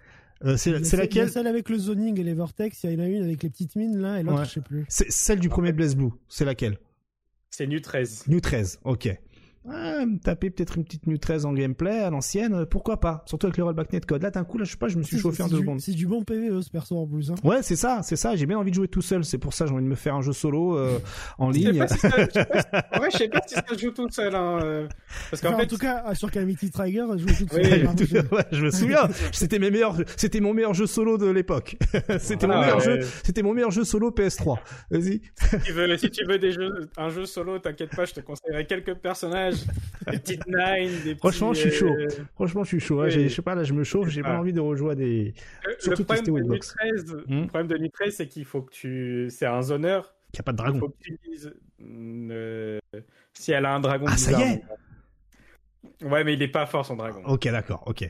Euh, 0.45 0.57
c'est 0.57 0.73
laquelle 0.73 1.09
Il 1.11 1.17
y 1.17 1.21
a 1.21 1.29
celle 1.29 1.47
avec 1.47 1.69
le 1.69 1.79
zoning 1.79 2.19
et 2.19 2.25
les 2.25 2.35
vortex, 2.35 2.83
il 2.85 2.93
y 2.93 2.97
en 2.97 3.05
a 3.05 3.07
une 3.07 3.23
avec 3.23 3.43
les 3.43 3.51
petites 3.51 3.77
mines 3.77 3.99
là 3.99 4.19
et 4.19 4.23
l'autre 4.23 4.41
ouais. 4.41 4.45
je 4.45 4.51
sais 4.51 4.61
plus. 4.61 4.85
C'est 4.89 5.11
celle 5.11 5.39
du 5.39 5.49
premier 5.49 5.73
Blaze 5.73 5.97
Blue, 5.97 6.11
c'est 6.29 6.45
laquelle? 6.45 6.79
C'est 7.51 7.67
New 7.69 7.81
13. 7.81 8.25
New 8.27 8.41
13, 9.65 10.09
ok 10.13 10.25
taper 10.25 10.51
peut-être 10.51 10.77
une 10.77 10.85
petite 10.85 11.07
New 11.07 11.19
13 11.19 11.47
en 11.47 11.53
gameplay 11.53 11.99
à 11.99 12.11
l'ancienne, 12.11 12.55
euh, 12.55 12.67
pourquoi 12.67 13.01
pas? 13.01 13.23
Surtout 13.27 13.47
avec 13.47 13.57
le 13.57 13.65
rollback 13.65 13.93
netcode. 13.93 14.23
Là, 14.23 14.31
d'un 14.31 14.45
coup, 14.45 14.59
là, 14.59 14.65
je 14.65 14.73
sais 14.73 14.77
pas, 14.77 14.89
je 14.89 14.97
me 14.97 15.03
suis 15.03 15.19
chauffé 15.19 15.43
en 15.43 15.49
deux 15.49 15.59
secondes. 15.59 15.81
C'est 15.81 15.93
du 15.93 16.07
bon 16.07 16.23
PVE 16.23 16.61
ce 16.61 16.71
perso 16.71 16.97
en 16.97 17.07
plus. 17.07 17.31
Hein. 17.31 17.35
Ouais, 17.45 17.63
c'est 17.63 17.77
ça, 17.77 18.01
c'est 18.03 18.17
ça. 18.17 18.37
J'ai 18.37 18.47
bien 18.47 18.59
envie 18.59 18.71
de 18.71 18.75
jouer 18.75 18.89
tout 18.89 19.03
seul. 19.03 19.25
C'est 19.25 19.39
pour 19.39 19.53
ça, 19.53 19.67
j'ai 19.67 19.73
envie 19.73 19.85
de 19.85 19.89
me 19.89 19.95
faire 19.95 20.15
un 20.15 20.23
jeu 20.23 20.33
solo 20.33 20.77
euh, 20.77 20.99
en 21.39 21.51
ligne. 21.51 21.79
vrai, 21.79 21.89
je 23.13 23.17
sais 23.17 23.29
pas 23.29 23.41
si 23.47 23.55
ça 23.55 23.65
joue 23.79 23.91
tout 23.91 24.09
seul. 24.11 24.35
Hein, 24.35 24.61
euh. 24.63 24.89
Parce 25.31 25.43
qu'en 25.43 25.57
fait, 25.57 25.65
en 25.65 25.67
tout 25.67 25.79
cas, 25.79 26.15
sur 26.15 26.31
Calamity 26.31 26.71
Trigger, 26.71 27.07
je 27.17 27.27
joue 27.27 27.47
tout 27.47 27.55
seul. 27.55 28.29
ouais, 28.33 28.45
je 28.53 28.65
me 28.65 28.71
souviens. 28.71 29.09
C'était 29.33 29.59
mes 29.59 29.71
meilleurs, 29.71 29.97
c'était 30.17 30.41
mon 30.41 30.55
meilleur 30.55 30.75
jeu 30.75 30.87
solo 30.87 31.19
de 31.19 31.27
l'époque. 31.27 31.77
c'était 32.19 32.47
mon 32.47 32.61
meilleur 32.61 32.81
jeu, 32.81 33.01
c'était 33.23 33.43
mon 33.43 33.55
meilleur 33.55 33.71
jeu 33.71 33.85
solo 33.85 34.11
PS3. 34.11 34.59
Vas-y. 34.91 35.21
Si 35.37 35.59
tu 35.65 35.73
veux, 35.73 35.97
si 35.97 36.11
tu 36.11 36.25
veux 36.25 36.39
des 36.39 36.53
jeux, 36.53 36.89
un 36.97 37.09
jeu 37.11 37.27
solo, 37.27 37.59
t'inquiète 37.59 37.95
pas, 37.95 38.05
je 38.05 38.15
te 38.15 38.21
conseillerais 38.21 38.67
quelques 38.67 38.95
personnages 38.95 39.54
des 40.11 40.19
petites 40.19 40.47
nines, 40.47 41.03
des 41.05 41.15
Franchement, 41.17 41.53
je 41.53 41.61
suis 41.61 41.71
chaud. 41.71 41.89
Euh, 41.89 42.09
Franchement, 42.35 42.65
je 42.65 42.69
suis 42.69 42.81
chaud. 42.81 43.01
Hein. 43.01 43.09
Je 43.09 43.29
sais 43.29 43.43
pas, 43.43 43.55
là, 43.55 43.65
je 43.65 43.73
me 43.73 43.85
chauffe. 43.85 44.09
J'ai 44.09 44.23
pas 44.23 44.39
envie 44.39 44.53
de 44.53 44.61
rejouer 44.61 44.95
des. 44.95 45.35
le 45.65 46.05
problème, 46.05 46.25
de 46.25 46.31
Nuit 46.31 46.61
13, 46.61 47.07
le 47.07 47.25
hmm 47.27 47.47
problème 47.47 47.69
de 47.69 47.79
Nuit 47.79 47.91
13, 47.91 48.15
c'est 48.17 48.29
qu'il 48.29 48.45
faut 48.45 48.63
que 48.63 48.73
tu. 48.73 49.29
C'est 49.31 49.47
un 49.47 49.63
zoneur. 49.63 50.15
Il 50.33 50.37
n'y 50.37 50.41
a 50.41 50.43
pas 50.43 50.53
de 50.53 50.57
dragon. 50.57 50.77
Il 50.77 50.81
faut 50.81 50.89
que 50.89 51.03
tu 51.03 51.19
dises. 51.29 51.55
Euh, 51.81 52.79
si 53.33 53.53
elle 53.53 53.67
a 53.67 53.75
un 53.75 53.81
dragon. 53.81 54.07
Ah, 54.09 54.17
ça 54.17 54.33
y 54.33 54.43
est 54.43 54.63
Ouais, 56.03 56.25
mais 56.25 56.35
il 56.35 56.43
est 56.43 56.49
pas 56.49 56.67
fort 56.67 56.85
son 56.85 56.97
dragon. 56.97 57.23
Ok, 57.25 57.49
d'accord, 57.49 57.83
ok. 57.87 58.03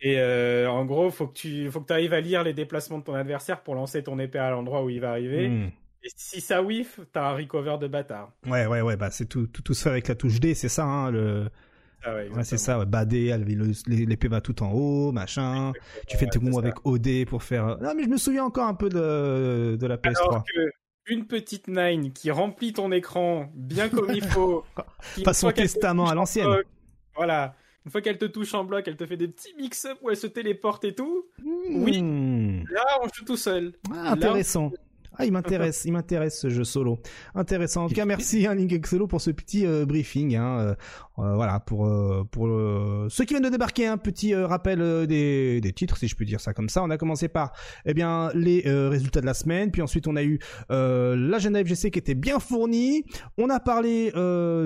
Et 0.00 0.18
euh, 0.18 0.70
en 0.70 0.84
gros, 0.84 1.10
faut 1.10 1.26
que 1.26 1.34
tu 1.34 1.70
faut 1.70 1.80
que 1.80 1.92
arrives 1.92 2.12
à 2.12 2.20
lire 2.20 2.42
les 2.42 2.52
déplacements 2.52 2.98
de 2.98 3.04
ton 3.04 3.14
adversaire 3.14 3.62
pour 3.62 3.74
lancer 3.74 4.02
ton 4.02 4.18
épée 4.18 4.38
à 4.38 4.50
l'endroit 4.50 4.84
où 4.84 4.90
il 4.90 5.00
va 5.00 5.10
arriver. 5.10 5.48
Hmm. 5.48 5.70
Et 6.06 6.08
si 6.14 6.40
ça 6.40 6.62
whiff, 6.62 7.00
t'as 7.12 7.30
un 7.30 7.36
recover 7.36 7.78
de 7.80 7.88
bâtard. 7.88 8.30
Ouais, 8.46 8.64
ouais, 8.66 8.80
ouais, 8.80 8.96
bah 8.96 9.10
c'est 9.10 9.26
tout, 9.26 9.48
tout, 9.48 9.62
tout 9.62 9.74
ça 9.74 9.90
avec 9.90 10.06
la 10.06 10.14
touche 10.14 10.38
D, 10.38 10.54
c'est 10.54 10.68
ça, 10.68 10.84
hein, 10.84 11.10
le. 11.10 11.48
Ah 12.04 12.14
ouais, 12.14 12.44
c'est 12.44 12.58
ça, 12.58 12.78
ouais, 12.78 12.86
badé, 12.86 13.36
l'épée 13.88 14.28
va 14.28 14.40
tout 14.40 14.62
en 14.62 14.70
haut, 14.70 15.10
machin. 15.10 15.72
tu 16.06 16.16
fais 16.16 16.26
tes 16.26 16.38
mots 16.38 16.60
avec 16.60 16.74
OD 16.84 17.24
pour 17.26 17.42
faire. 17.42 17.78
Non, 17.80 17.92
mais 17.96 18.04
je 18.04 18.08
me 18.08 18.18
souviens 18.18 18.44
encore 18.44 18.68
un 18.68 18.74
peu 18.74 18.88
de, 18.88 19.76
de 19.76 19.86
la 19.86 19.96
PS3. 19.96 20.28
Alors 20.28 20.44
que 20.44 20.70
une 21.08 21.26
petite 21.26 21.66
nine 21.66 22.12
qui 22.12 22.30
remplit 22.30 22.72
ton 22.72 22.92
écran 22.92 23.50
bien 23.54 23.88
comme 23.88 24.12
il 24.14 24.24
faut. 24.24 24.64
Pas 25.24 25.34
son 25.34 25.50
testament 25.50 26.06
à 26.06 26.14
l'ancienne. 26.14 26.62
Voilà. 27.16 27.56
Une 27.84 27.92
fois 27.92 28.00
qu'elle 28.00 28.18
te 28.18 28.24
touche 28.24 28.52
en 28.54 28.64
bloc, 28.64 28.86
elle 28.88 28.96
te 28.96 29.06
fait 29.06 29.16
des 29.16 29.28
petits 29.28 29.54
mix-up 29.56 29.98
où 30.02 30.10
elle 30.10 30.16
se 30.16 30.26
téléporte 30.26 30.84
et 30.84 30.94
tout. 30.94 31.26
Oui. 31.70 32.02
Hmm. 32.02 32.64
Là, 32.70 32.84
on 33.02 33.08
joue 33.12 33.24
tout 33.24 33.36
seul. 33.36 33.74
Ah, 33.92 34.12
intéressant. 34.12 34.72
Ah, 35.18 35.24
il 35.24 35.32
m'intéresse, 35.32 35.84
il 35.84 35.92
m'intéresse 35.92 36.38
ce 36.38 36.50
jeu 36.50 36.64
solo. 36.64 36.98
Intéressant. 37.34 37.84
En 37.84 37.88
tout 37.88 37.94
cas, 37.94 38.04
merci 38.04 38.46
hein, 38.46 38.54
Link 38.54 38.86
Solo 38.86 39.06
pour 39.06 39.20
ce 39.20 39.30
petit 39.30 39.66
euh, 39.66 39.86
briefing. 39.86 40.36
Hein, 40.36 40.58
euh, 40.60 40.74
voilà, 41.18 41.60
pour 41.60 41.88
pour 42.30 42.48
ceux 43.08 43.24
qui 43.24 43.34
viennent 43.34 43.42
de 43.42 43.48
débarquer, 43.48 43.86
un 43.86 43.96
petit 43.96 44.34
rappel 44.34 45.06
des, 45.06 45.60
des 45.60 45.72
titres, 45.72 45.96
si 45.96 46.08
je 46.08 46.16
peux 46.16 46.24
dire 46.24 46.40
ça 46.40 46.52
comme 46.52 46.68
ça. 46.68 46.82
On 46.82 46.90
a 46.90 46.98
commencé 46.98 47.28
par, 47.28 47.52
eh 47.84 47.94
bien, 47.94 48.30
les 48.34 48.62
résultats 48.64 49.20
de 49.20 49.26
la 49.26 49.34
semaine, 49.34 49.70
puis 49.70 49.82
ensuite 49.82 50.06
on 50.06 50.16
a 50.16 50.22
eu 50.22 50.38
l'agenda 50.68 51.62
FGC 51.64 51.90
qui 51.90 51.98
était 51.98 52.14
bien 52.14 52.38
fourni. 52.38 53.04
On 53.38 53.48
a 53.50 53.60
parlé 53.60 54.12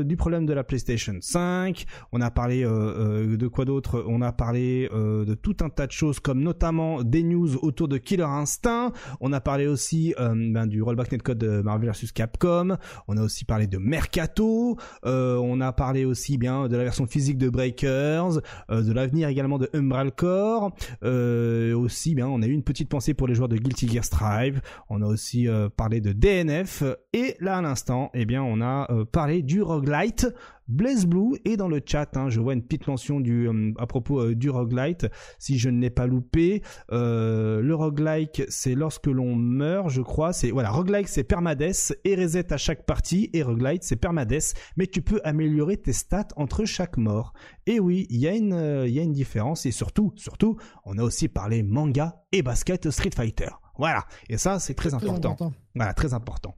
du 0.04 0.16
problème 0.16 0.46
de 0.46 0.52
la 0.52 0.64
PlayStation 0.64 1.14
5. 1.20 1.84
On 2.12 2.20
a 2.20 2.30
parlé 2.30 2.62
de 2.62 3.48
quoi 3.48 3.64
d'autre? 3.64 4.04
On 4.08 4.22
a 4.22 4.32
parlé 4.32 4.88
de 4.90 5.34
tout 5.34 5.56
un 5.60 5.68
tas 5.68 5.86
de 5.86 5.92
choses, 5.92 6.20
comme 6.20 6.40
notamment 6.40 7.02
des 7.02 7.22
news 7.22 7.56
autour 7.62 7.88
de 7.88 7.98
Killer 7.98 8.24
Instinct. 8.24 8.92
On 9.20 9.32
a 9.32 9.40
parlé 9.40 9.66
aussi 9.66 10.14
ben, 10.18 10.66
du 10.66 10.82
rollback 10.82 11.12
netcode 11.12 11.38
de 11.38 11.60
Marvel 11.62 11.90
vs 11.90 12.12
Capcom. 12.12 12.76
On 13.08 13.16
a 13.16 13.22
aussi 13.22 13.44
parlé 13.44 13.66
de 13.66 13.78
Mercato. 13.78 14.76
Euh, 15.06 15.36
on 15.36 15.60
a 15.60 15.72
parlé 15.72 16.04
aussi 16.04 16.38
de 16.40 16.76
la 16.76 16.84
version 16.84 17.06
physique 17.06 17.36
de 17.36 17.50
Breakers, 17.50 18.40
euh, 18.70 18.82
de 18.82 18.92
l'avenir 18.92 19.28
également 19.28 19.58
de 19.58 19.68
Umbral 19.74 20.10
Core. 20.10 20.72
Euh, 21.04 21.76
aussi, 21.76 22.14
bien, 22.14 22.26
on 22.28 22.40
a 22.40 22.46
eu 22.46 22.52
une 22.52 22.62
petite 22.62 22.88
pensée 22.88 23.12
pour 23.12 23.26
les 23.26 23.34
joueurs 23.34 23.48
de 23.48 23.56
Guilty 23.56 23.88
Gear 23.88 24.04
Strive. 24.04 24.62
On 24.88 25.02
a 25.02 25.06
aussi 25.06 25.46
parlé 25.76 26.00
de 26.00 26.12
DNF. 26.12 26.82
Et 27.12 27.36
là, 27.40 27.58
à 27.58 27.62
l'instant, 27.62 28.10
eh 28.14 28.24
bien, 28.24 28.42
on 28.42 28.60
a 28.62 28.88
parlé 29.12 29.42
du 29.42 29.60
roguelite 29.62 30.26
Blaze 30.70 31.04
Blue 31.04 31.36
est 31.44 31.56
dans 31.56 31.68
le 31.68 31.80
chat. 31.84 32.16
Hein, 32.16 32.30
je 32.30 32.40
vois 32.40 32.54
une 32.54 32.62
petite 32.62 32.86
mention 32.86 33.18
du, 33.18 33.48
euh, 33.48 33.72
à 33.78 33.86
propos 33.86 34.20
euh, 34.20 34.34
du 34.36 34.50
roguelite. 34.50 35.08
Si 35.38 35.58
je 35.58 35.68
ne 35.68 35.80
l'ai 35.80 35.90
pas 35.90 36.06
loupé, 36.06 36.62
euh, 36.92 37.60
le 37.60 37.74
roguelike, 37.74 38.42
c'est 38.48 38.76
lorsque 38.76 39.08
l'on 39.08 39.34
meurt, 39.34 39.90
je 39.90 40.00
crois. 40.00 40.32
C'est 40.32 40.52
voilà, 40.52 40.70
roguelike, 40.70 41.08
c'est 41.08 41.24
permades 41.24 41.60
et 41.60 42.14
reset 42.14 42.52
à 42.52 42.56
chaque 42.56 42.86
partie. 42.86 43.30
Et 43.32 43.42
roguelite, 43.42 43.82
c'est 43.82 43.96
permades, 43.96 44.38
mais 44.76 44.86
tu 44.86 45.02
peux 45.02 45.20
améliorer 45.24 45.76
tes 45.76 45.92
stats 45.92 46.28
entre 46.36 46.64
chaque 46.64 46.96
mort. 46.96 47.32
Et 47.66 47.80
oui, 47.80 48.06
il 48.10 48.20
y 48.20 48.28
a 48.28 48.34
une, 48.34 48.84
il 48.86 48.92
y 48.92 49.00
a 49.00 49.02
une 49.02 49.12
différence. 49.12 49.66
Et 49.66 49.72
surtout, 49.72 50.12
surtout, 50.14 50.56
on 50.84 50.98
a 50.98 51.02
aussi 51.02 51.28
parlé 51.28 51.64
manga 51.64 52.22
et 52.30 52.42
basket 52.42 52.90
Street 52.90 53.10
Fighter. 53.14 53.50
Voilà. 53.76 54.04
Et 54.28 54.36
ça, 54.36 54.60
c'est 54.60 54.74
très, 54.74 54.94
important. 54.94 55.52
Voilà, 55.74 55.94
très 55.94 56.14
important. 56.14 56.54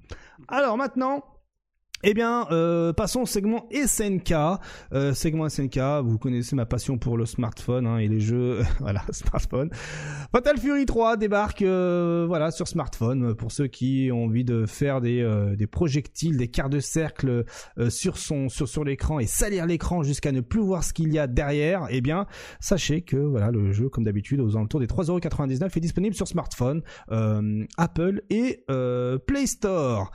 Alors 0.49 0.77
maintenant, 0.77 1.23
eh 2.05 2.15
bien, 2.15 2.47
euh, 2.51 2.93
passons 2.93 3.21
au 3.21 3.27
segment 3.27 3.69
SNK. 3.73 4.33
Euh, 4.93 5.15
segment 5.15 5.49
SNK, 5.49 5.79
vous 6.03 6.19
connaissez 6.19 6.57
ma 6.57 6.67
passion 6.67 6.99
pour 6.99 7.17
le 7.17 7.27
smartphone 7.27 7.87
hein, 7.87 7.99
et 7.99 8.09
les 8.09 8.19
jeux. 8.19 8.63
voilà, 8.81 9.03
smartphone. 9.11 9.71
Fatal 10.33 10.59
Fury 10.59 10.85
3 10.85 11.17
débarque 11.17 11.63
euh, 11.63 12.25
voilà 12.27 12.51
sur 12.51 12.67
smartphone 12.67 13.35
pour 13.35 13.53
ceux 13.53 13.69
qui 13.69 14.11
ont 14.13 14.25
envie 14.25 14.45
de 14.45 14.67
faire 14.67 15.01
des, 15.01 15.55
des 15.57 15.67
projectiles, 15.69 16.37
des 16.37 16.49
quarts 16.49 16.71
de 16.71 16.81
cercle 16.81 17.45
sur 17.89 18.19
son 18.19 18.49
sur 18.49 18.69
sur 18.69 18.83
l'écran 18.83 19.21
et 19.21 19.27
salir 19.27 19.67
l'écran 19.67 20.03
jusqu'à 20.03 20.33
ne 20.33 20.41
plus 20.41 20.61
voir 20.61 20.83
ce 20.83 20.93
qu'il 20.93 21.13
y 21.13 21.19
a 21.19 21.27
derrière. 21.27 21.87
Eh 21.91 22.01
bien, 22.01 22.27
sachez 22.61 23.03
que 23.03 23.17
voilà 23.17 23.51
le 23.51 23.73
jeu 23.73 23.89
comme 23.89 24.05
d'habitude 24.05 24.41
aux 24.41 24.57
alentours 24.57 24.81
des 24.81 24.87
3,99€ 24.87 25.77
est 25.77 25.81
disponible 25.81 26.17
sur 26.17 26.27
smartphone, 26.27 26.83
Apple 27.77 28.23
et 28.31 28.65
Play 28.67 29.47
Store. 29.47 30.11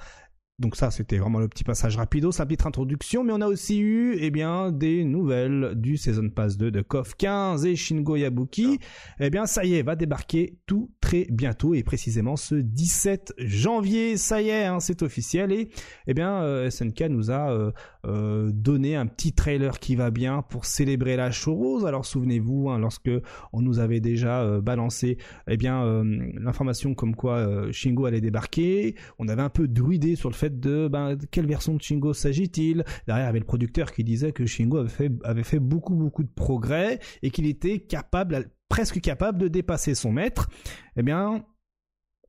Donc 0.59 0.75
ça, 0.75 0.89
c'était 0.89 1.19
vraiment 1.19 1.37
le 1.37 1.47
petit 1.47 1.63
passage 1.63 1.97
rapido, 1.97 2.31
sa 2.31 2.43
petite 2.43 2.65
introduction, 2.65 3.23
mais 3.23 3.31
on 3.31 3.41
a 3.41 3.47
aussi 3.47 3.79
eu, 3.79 4.17
eh 4.19 4.31
bien, 4.31 4.71
des 4.71 5.03
nouvelles 5.03 5.73
du 5.75 5.97
Season 5.97 6.29
Pass 6.29 6.57
2 6.57 6.71
de 6.71 6.81
KOF 6.81 7.13
15 7.13 7.63
et 7.67 7.75
Shingo 7.75 8.15
Yabuki. 8.15 8.79
Eh 9.19 9.29
bien, 9.29 9.45
ça 9.45 9.65
y 9.65 9.75
est, 9.75 9.83
va 9.83 9.95
débarquer 9.95 10.57
tout 10.65 10.89
très 10.99 11.27
bientôt, 11.29 11.75
et 11.75 11.83
précisément 11.83 12.37
ce 12.37 12.55
17 12.55 13.35
janvier, 13.37 14.17
ça 14.17 14.41
y 14.41 14.49
est, 14.49 14.65
hein, 14.65 14.79
c'est 14.79 15.03
officiel, 15.03 15.51
et 15.51 15.69
eh 16.07 16.13
bien, 16.15 16.41
euh, 16.41 16.71
SNK 16.71 17.01
nous 17.01 17.29
a 17.29 17.51
euh, 17.51 17.71
euh, 18.05 18.49
donné 18.51 18.95
un 18.95 19.05
petit 19.05 19.33
trailer 19.33 19.77
qui 19.79 19.95
va 19.95 20.09
bien 20.09 20.41
pour 20.41 20.65
célébrer 20.65 21.17
la 21.17 21.29
chose. 21.29 21.85
Alors 21.85 22.03
souvenez-vous, 22.03 22.71
hein, 22.71 22.79
lorsque 22.79 23.11
on 23.53 23.61
nous 23.61 23.77
avait 23.77 23.99
déjà 23.99 24.59
balancé, 24.59 25.19
eh 25.47 25.55
bien, 25.55 26.03
l'information 26.33 26.95
comme 26.95 27.15
quoi 27.15 27.71
Shingo 27.71 28.05
allait 28.05 28.21
débarquer, 28.21 28.95
on 29.19 29.27
avait 29.27 29.43
un 29.43 29.49
peu 29.49 29.67
druidé 29.67 30.15
sur 30.15 30.29
le 30.29 30.35
fait 30.35 30.46
de 30.49 30.87
ben, 30.87 31.17
quelle 31.31 31.47
version 31.47 31.75
de 31.75 31.81
Shingo 31.81 32.13
s'agit-il? 32.13 32.83
Derrière, 33.07 33.25
il 33.25 33.27
y 33.27 33.29
avait 33.29 33.39
le 33.39 33.45
producteur 33.45 33.91
qui 33.91 34.03
disait 34.03 34.31
que 34.31 34.45
Shingo 34.45 34.77
avait 34.77 34.89
fait, 34.89 35.11
avait 35.23 35.43
fait 35.43 35.59
beaucoup, 35.59 35.95
beaucoup 35.95 36.23
de 36.23 36.29
progrès 36.29 36.99
et 37.21 37.31
qu'il 37.31 37.45
était 37.45 37.79
capable, 37.79 38.51
presque 38.69 39.01
capable 39.01 39.39
de 39.39 39.47
dépasser 39.47 39.95
son 39.95 40.11
maître. 40.11 40.49
Eh 40.95 41.03
bien, 41.03 41.45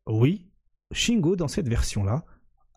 oui, 0.07 0.51
Shingo, 0.93 1.37
dans 1.37 1.49
cette 1.49 1.69
version-là, 1.69 2.25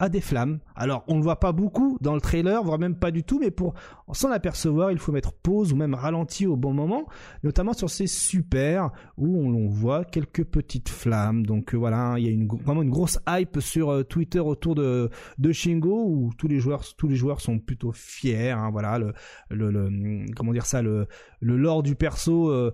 des 0.09 0.21
flammes. 0.21 0.59
Alors, 0.75 1.03
on 1.07 1.13
ne 1.13 1.19
le 1.19 1.23
voit 1.23 1.39
pas 1.39 1.51
beaucoup 1.51 1.97
dans 2.01 2.15
le 2.15 2.21
trailer, 2.21 2.63
voire 2.63 2.79
même 2.79 2.95
pas 2.95 3.11
du 3.11 3.23
tout, 3.23 3.39
mais 3.39 3.51
pour 3.51 3.73
s'en 4.13 4.31
apercevoir, 4.31 4.91
il 4.91 4.97
faut 4.97 5.11
mettre 5.11 5.33
pause 5.33 5.73
ou 5.73 5.75
même 5.75 5.93
ralenti 5.93 6.47
au 6.47 6.55
bon 6.55 6.73
moment, 6.73 7.05
notamment 7.43 7.73
sur 7.73 7.89
ces 7.89 8.07
super 8.07 8.91
où 9.17 9.37
on, 9.37 9.67
voit 9.67 10.03
quelques 10.03 10.43
petites 10.43 10.89
flammes. 10.89 11.45
Donc 11.45 11.73
euh, 11.73 11.77
voilà, 11.77 12.15
il 12.17 12.25
y 12.25 12.27
a 12.27 12.31
une, 12.31 12.47
vraiment 12.47 12.81
une 12.81 12.89
grosse 12.89 13.19
hype 13.27 13.59
sur 13.59 13.89
euh, 13.89 14.03
Twitter 14.03 14.39
autour 14.39 14.75
de, 14.75 15.09
de 15.37 15.51
Shingo 15.51 16.05
où 16.07 16.31
tous 16.37 16.47
les 16.47 16.59
joueurs, 16.59 16.83
tous 16.97 17.07
les 17.07 17.15
joueurs 17.15 17.39
sont 17.39 17.59
plutôt 17.59 17.91
fiers. 17.93 18.51
Hein, 18.51 18.69
voilà, 18.71 18.99
le, 18.99 19.13
le, 19.49 20.25
comment 20.35 20.51
dire 20.51 20.65
ça, 20.65 20.81
le, 20.81 21.07
le 21.39 21.57
lore 21.57 21.83
du 21.83 21.95
perso 21.95 22.49
euh, 22.49 22.71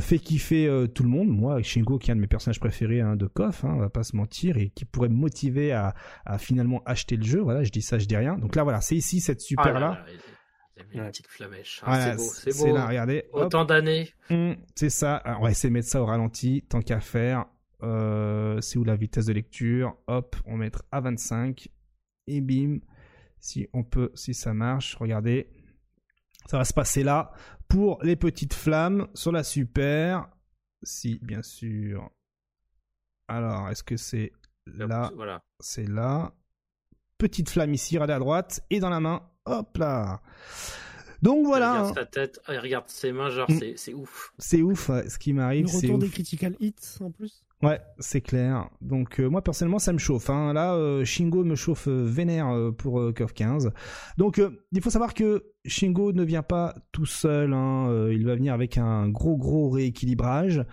fait 0.00 0.18
kiffer 0.18 0.86
tout 0.94 1.02
le 1.02 1.08
monde. 1.08 1.28
Moi, 1.28 1.62
Shingo, 1.62 1.98
qui 1.98 2.10
est 2.10 2.12
un 2.12 2.16
de 2.16 2.20
mes 2.20 2.26
personnages 2.26 2.60
préférés 2.60 3.00
hein, 3.00 3.16
de 3.16 3.26
KOF, 3.26 3.64
hein, 3.64 3.74
on 3.76 3.80
va 3.80 3.90
pas 3.90 4.02
se 4.02 4.16
mentir, 4.16 4.56
et 4.56 4.70
qui 4.70 4.84
pourrait 4.84 5.08
me 5.08 5.16
motiver 5.16 5.72
à, 5.72 5.94
à 6.24 6.38
finalement 6.38 6.69
acheter 6.86 7.16
le 7.16 7.24
jeu. 7.24 7.40
Voilà, 7.40 7.62
je 7.64 7.70
dis 7.70 7.82
ça, 7.82 7.98
je 7.98 8.06
dis 8.06 8.16
rien. 8.16 8.38
Donc 8.38 8.56
là, 8.56 8.62
voilà, 8.62 8.80
c'est 8.80 8.96
ici 8.96 9.20
cette 9.20 9.40
super 9.40 9.78
là. 9.78 10.04
Ah 10.06 10.10
une 10.92 11.06
petite 11.06 11.26
flamèche. 11.26 11.82
Ah, 11.84 12.16
c'est 12.16 12.16
beau, 12.16 12.52
c'est 12.52 12.72
là, 12.72 12.86
regardez. 12.86 13.24
Autant 13.32 13.64
d'années. 13.64 14.08
Hum, 14.30 14.56
c'est 14.74 14.90
ça. 14.90 15.22
on 15.38 15.42
va 15.42 15.50
essayer 15.50 15.68
de 15.68 15.74
mettre 15.74 15.88
ça 15.88 16.00
au 16.00 16.06
ralenti, 16.06 16.64
tant 16.68 16.80
qu'à 16.80 17.00
faire. 17.00 17.46
Euh, 17.82 18.60
c'est 18.60 18.78
où 18.78 18.84
la 18.84 18.96
vitesse 18.96 19.26
de 19.26 19.32
lecture? 19.32 19.96
Hop, 20.06 20.36
on 20.46 20.52
va 20.52 20.58
mettre 20.58 20.84
à 20.90 21.00
25. 21.00 21.68
Et 22.26 22.40
bim. 22.40 22.78
Si 23.40 23.68
on 23.72 23.84
peut, 23.84 24.10
si 24.14 24.34
ça 24.34 24.52
marche, 24.52 24.96
regardez. 24.96 25.50
Ça 26.46 26.58
va 26.58 26.64
se 26.64 26.74
passer 26.74 27.02
là. 27.02 27.32
Pour 27.68 28.02
les 28.02 28.16
petites 28.16 28.54
flammes 28.54 29.08
sur 29.14 29.32
la 29.32 29.44
super. 29.44 30.28
Si, 30.82 31.18
bien 31.22 31.42
sûr. 31.42 32.10
Alors, 33.28 33.68
est-ce 33.68 33.82
que 33.82 33.96
c'est 33.96 34.32
là? 34.66 35.10
Voilà. 35.14 35.42
C'est 35.60 35.88
là. 35.88 36.32
Petite 37.20 37.50
flamme 37.50 37.74
ici, 37.74 37.96
regardez 37.96 38.14
à 38.14 38.18
droite. 38.18 38.62
Et 38.70 38.80
dans 38.80 38.88
la 38.88 38.98
main, 38.98 39.22
Hop 39.44 39.76
là. 39.76 40.20
Donc 41.22 41.44
voilà. 41.44 41.82
regarde 41.82 41.94
sa 41.94 42.06
tête, 42.06 42.40
regarde 42.46 42.88
ses 42.88 43.12
mains, 43.12 43.28
genre 43.28 43.50
mm. 43.50 43.76
c'est 43.76 43.92
ouf. 43.92 44.32
C'est 44.38 44.62
ouf, 44.62 44.90
ce 45.08 45.18
qui 45.18 45.34
m'arrive. 45.34 45.66
Le 45.66 45.76
retour 45.76 45.98
des 45.98 46.08
critical 46.08 46.56
hits 46.60 46.74
en 47.00 47.10
plus. 47.10 47.44
Ouais, 47.62 47.78
c'est 47.98 48.22
clair. 48.22 48.70
Donc 48.80 49.20
euh, 49.20 49.28
moi 49.28 49.42
personnellement 49.42 49.78
ça 49.78 49.92
me 49.92 49.98
chauffe. 49.98 50.30
Hein. 50.30 50.54
Là, 50.54 50.72
euh, 50.74 51.04
Shingo 51.04 51.44
me 51.44 51.54
chauffe 51.54 51.88
euh, 51.88 52.06
vénère 52.06 52.50
pour 52.78 53.12
KOF 53.14 53.34
15. 53.34 53.70
Donc 54.16 54.40
il 54.72 54.80
faut 54.80 54.88
savoir 54.88 55.12
que 55.12 55.44
Shingo 55.66 56.12
ne 56.12 56.22
vient 56.22 56.42
pas 56.42 56.74
tout 56.90 57.04
seul. 57.04 57.52
Hein. 57.52 58.08
il 58.10 58.24
va 58.24 58.34
venir 58.34 58.54
avec 58.54 58.78
un 58.78 59.10
gros 59.10 59.36
gros 59.36 59.68
rééquilibrage, 59.68 60.64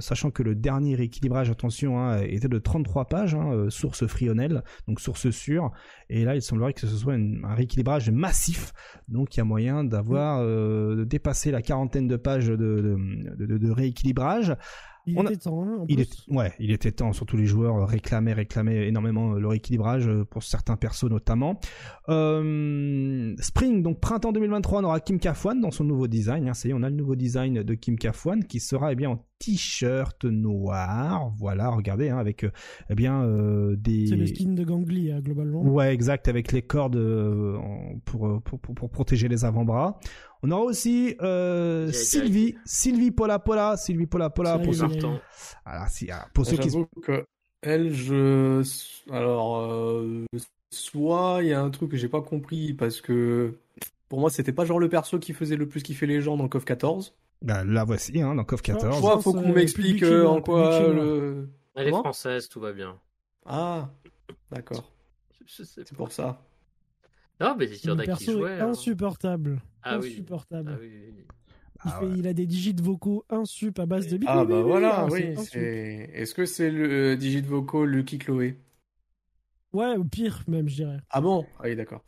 sachant 0.00 0.32
que 0.32 0.42
le 0.42 0.56
dernier 0.56 0.96
rééquilibrage, 0.96 1.50
attention, 1.50 2.00
hein, 2.00 2.20
était 2.22 2.48
de 2.48 2.58
33 2.58 3.04
pages, 3.04 3.36
hein, 3.36 3.66
source 3.68 4.04
Frionel, 4.08 4.64
donc 4.88 4.98
source 4.98 5.30
sûre. 5.30 5.70
Et 6.08 6.24
là, 6.24 6.34
il 6.34 6.42
semblerait 6.42 6.72
que 6.72 6.80
ce 6.80 6.88
soit 6.88 7.14
un 7.14 7.54
rééquilibrage 7.54 8.10
massif. 8.10 8.72
Donc 9.06 9.36
il 9.36 9.38
y 9.38 9.40
a 9.40 9.44
moyen 9.44 9.84
d'avoir 9.84 10.42
de 10.42 11.04
dépasser 11.04 11.52
la 11.52 11.62
quarantaine 11.62 12.08
de 12.08 12.16
pages 12.16 12.48
de, 12.48 12.56
de, 12.56 13.56
de 13.56 13.70
rééquilibrage. 13.70 14.56
Il 15.06 15.18
était 15.18 15.36
temps. 15.36 15.64
Hein, 15.64 15.84
il 15.88 16.04
ouais, 16.28 16.52
il 16.58 16.70
était 16.70 16.92
temps. 16.92 17.12
Surtout 17.12 17.36
les 17.36 17.46
joueurs 17.46 17.86
réclamaient, 17.88 18.32
réclamaient 18.32 18.86
énormément 18.86 19.32
leur 19.32 19.52
équilibrage 19.52 20.06
euh, 20.08 20.24
pour 20.24 20.42
certains 20.42 20.76
persos 20.76 21.10
notamment. 21.10 21.58
Euh, 22.08 23.34
Spring, 23.38 23.82
donc 23.82 24.00
printemps 24.00 24.32
2023, 24.32 24.80
on 24.80 24.84
aura 24.84 25.00
Kim 25.00 25.18
Kafwan 25.18 25.60
dans 25.60 25.70
son 25.70 25.84
nouveau 25.84 26.06
design. 26.06 26.48
Hein. 26.48 26.54
Ça 26.54 26.68
y 26.68 26.70
est, 26.70 26.74
on 26.74 26.82
a 26.82 26.90
le 26.90 26.96
nouveau 26.96 27.16
design 27.16 27.62
de 27.62 27.74
Kim 27.74 27.98
Kafwan 27.98 28.44
qui 28.44 28.60
sera 28.60 28.92
eh 28.92 28.96
bien 28.96 29.10
en 29.10 29.24
t-shirt 29.38 30.24
noir. 30.24 31.32
Voilà, 31.36 31.70
regardez, 31.70 32.10
hein, 32.10 32.18
avec 32.18 32.44
euh, 32.44 32.50
eh 32.88 32.94
bien 32.94 33.26
des. 33.76 34.06
C'est 34.06 34.16
le 34.16 34.26
skin 34.26 34.52
de 34.52 34.64
Gangly 34.64 35.10
globalement. 35.20 35.62
Ouais, 35.62 35.92
exact, 35.92 36.28
avec 36.28 36.52
les 36.52 36.62
cordes 36.62 37.00
pour, 38.04 38.40
pour, 38.42 38.60
pour, 38.60 38.74
pour 38.74 38.90
protéger 38.90 39.28
les 39.28 39.44
avant-bras. 39.44 39.98
On 40.42 40.50
aura 40.50 40.62
aussi 40.62 41.16
euh, 41.22 41.92
Sylvie, 41.92 42.56
Sylvie 42.64 43.12
Pola 43.12 43.38
Pola, 43.38 43.76
Sylvie 43.76 44.06
Pola 44.06 44.28
Pola 44.28 44.58
pour 44.58 44.74
ceux, 44.74 44.86
alors, 45.64 45.88
si, 45.88 46.08
pour 46.34 46.46
ceux 46.46 46.56
qui 46.56 46.70
que 47.02 47.24
elle, 47.62 47.94
je, 47.94 48.60
alors, 49.12 49.58
euh, 49.58 50.26
soit 50.70 51.38
il 51.42 51.48
y 51.48 51.52
a 51.52 51.62
un 51.62 51.70
truc 51.70 51.92
que 51.92 51.96
j'ai 51.96 52.08
pas 52.08 52.20
compris 52.20 52.74
parce 52.74 53.00
que 53.00 53.54
pour 54.08 54.18
moi 54.18 54.30
c'était 54.30 54.52
pas 54.52 54.64
genre 54.64 54.80
le 54.80 54.88
perso 54.88 55.20
qui 55.20 55.32
faisait 55.32 55.54
le 55.54 55.68
plus 55.68 55.82
kiffer 55.84 56.06
les 56.06 56.20
gens 56.20 56.36
dans 56.36 56.48
KOF 56.48 56.64
14. 56.64 57.14
Bah 57.40 57.62
la 57.64 57.84
voici, 57.84 58.20
hein, 58.20 58.34
dans 58.34 58.44
KOF 58.44 58.62
14. 58.62 58.96
Je 58.96 59.22
faut 59.22 59.32
qu'on 59.32 59.52
m'explique 59.52 60.02
euh, 60.02 60.26
en 60.26 60.42
quoi 60.42 60.88
le. 60.88 61.48
Elle 61.76 61.88
est 61.88 61.90
française, 61.90 62.48
tout 62.48 62.60
va 62.60 62.72
bien. 62.72 62.98
Ah, 63.46 63.88
d'accord. 64.50 64.90
C'est 65.46 65.94
pour 65.94 66.10
ça. 66.10 66.42
Non, 67.40 67.56
mais 67.58 67.66
c'est 67.66 68.16
qui 68.16 68.24
jouait. 68.24 68.60
Hein. 68.60 68.70
Insupportable. 68.70 69.60
Ah 69.82 69.96
insupportable. 69.96 70.78
Ah 71.84 71.98
oui. 72.02 72.14
Il, 72.18 72.26
a 72.28 72.32
des 72.32 72.46
digits 72.46 72.76
vocaux 72.80 73.24
insup 73.28 73.78
à 73.78 73.86
base 73.86 74.06
de 74.06 74.16
bip. 74.16 74.28
Ah 74.30 74.44
bah 74.44 74.62
voilà, 74.62 75.06
oui. 75.06 75.34
Est-ce 75.54 76.34
que 76.34 76.46
c'est 76.46 76.70
le 76.70 77.12
euh, 77.12 77.16
digit 77.16 77.42
vocaux 77.42 77.84
Lucky 77.84 78.18
Chloé? 78.18 78.56
Ouais, 79.72 79.96
ou 79.96 80.04
pire 80.04 80.44
même, 80.48 80.68
je 80.68 80.76
dirais. 80.76 80.98
Ah 81.10 81.20
bon? 81.20 81.46
Ah 81.58 81.62
oui, 81.64 81.74
d'accord. 81.74 82.04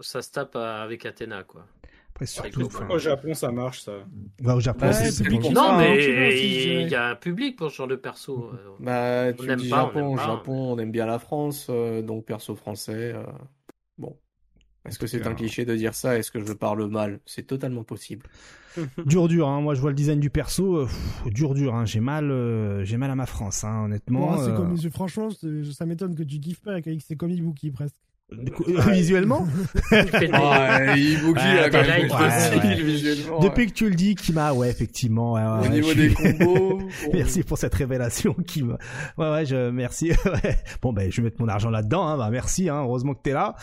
Ça, 0.00 0.22
se 0.22 0.30
tape 0.30 0.56
avec 0.56 1.04
Athéna, 1.04 1.42
quoi. 1.42 1.66
Après, 2.10 2.26
surtout, 2.26 2.68
au 2.88 2.98
Japon, 2.98 3.34
ça 3.34 3.50
marche, 3.50 3.82
ça. 3.82 3.92
Bah, 4.40 4.54
au 4.54 4.60
Japon, 4.60 4.90
c'est 4.92 5.28
Non, 5.50 5.76
mais 5.76 6.82
il 6.82 6.88
y 6.88 6.94
a 6.94 7.08
un 7.08 7.16
public 7.16 7.56
pour 7.56 7.70
ce 7.70 7.76
genre 7.76 7.88
de 7.88 7.96
perso. 7.96 8.52
Euh, 8.52 8.76
bah, 8.78 9.32
tu 9.32 9.54
dis 9.56 9.68
Japon, 9.68 10.16
Japon, 10.16 10.72
on 10.72 10.78
aime 10.78 10.92
bien 10.92 11.06
la 11.06 11.18
France, 11.18 11.66
euh, 11.68 12.00
donc 12.00 12.24
perso 12.24 12.54
français. 12.54 13.14
Bon. 13.98 14.16
Est-ce 14.86 14.98
que 14.98 15.06
c'est 15.06 15.26
un 15.26 15.34
cliché 15.34 15.64
de 15.64 15.76
dire 15.76 15.94
ça? 15.94 16.16
Est-ce 16.18 16.30
que 16.30 16.44
je 16.44 16.52
parle 16.52 16.88
mal? 16.88 17.20
C'est 17.26 17.46
totalement 17.46 17.84
possible. 17.84 18.26
dur 19.04 19.28
dur, 19.28 19.48
hein. 19.48 19.60
moi 19.60 19.74
je 19.74 19.80
vois 19.80 19.90
le 19.90 19.96
design 19.96 20.20
du 20.20 20.30
perso, 20.30 20.76
euh, 20.76 20.88
dur 21.26 21.54
dur, 21.54 21.74
hein. 21.74 21.84
j'ai 21.84 22.00
mal, 22.00 22.30
euh, 22.30 22.84
j'ai 22.84 22.96
mal 22.96 23.10
à 23.10 23.16
ma 23.16 23.26
France, 23.26 23.64
hein, 23.64 23.84
honnêtement. 23.84 24.40
euh. 24.40 24.56
comme, 24.56 24.76
franchement, 24.90 25.28
ça 25.72 25.86
m'étonne 25.86 26.14
que 26.14 26.22
tu 26.22 26.38
kiffes 26.38 26.62
pas 26.62 26.72
avec 26.72 26.88
ces 27.02 27.16
comics 27.16 27.42
bookies 27.42 27.72
presque. 27.72 27.96
Visuellement 28.92 29.46
ah, 30.32 30.94
Depuis 33.42 33.66
que 33.66 33.72
tu 33.72 33.88
le 33.88 33.94
dis, 33.94 34.14
Kima, 34.14 34.52
ouais, 34.52 34.70
effectivement. 34.70 35.32
Au 35.32 35.68
niveau 35.68 35.94
des 35.94 36.12
combos. 36.12 36.80
merci 37.12 37.42
pour 37.42 37.58
cette 37.58 37.74
révélation, 37.74 38.34
Kim. 38.46 38.76
Ouais, 39.18 39.30
ouais, 39.30 39.46
je, 39.46 39.70
merci. 39.70 40.12
bon, 40.82 40.92
ben, 40.92 41.10
je 41.10 41.16
vais 41.18 41.24
mettre 41.24 41.40
mon 41.40 41.48
argent 41.48 41.70
là-dedans, 41.70 42.06
hein. 42.06 42.16
Bah, 42.16 42.28
merci, 42.30 42.68
hein. 42.68 42.82
Heureusement 42.82 43.14
que 43.14 43.22
t'es 43.22 43.32
là. 43.32 43.54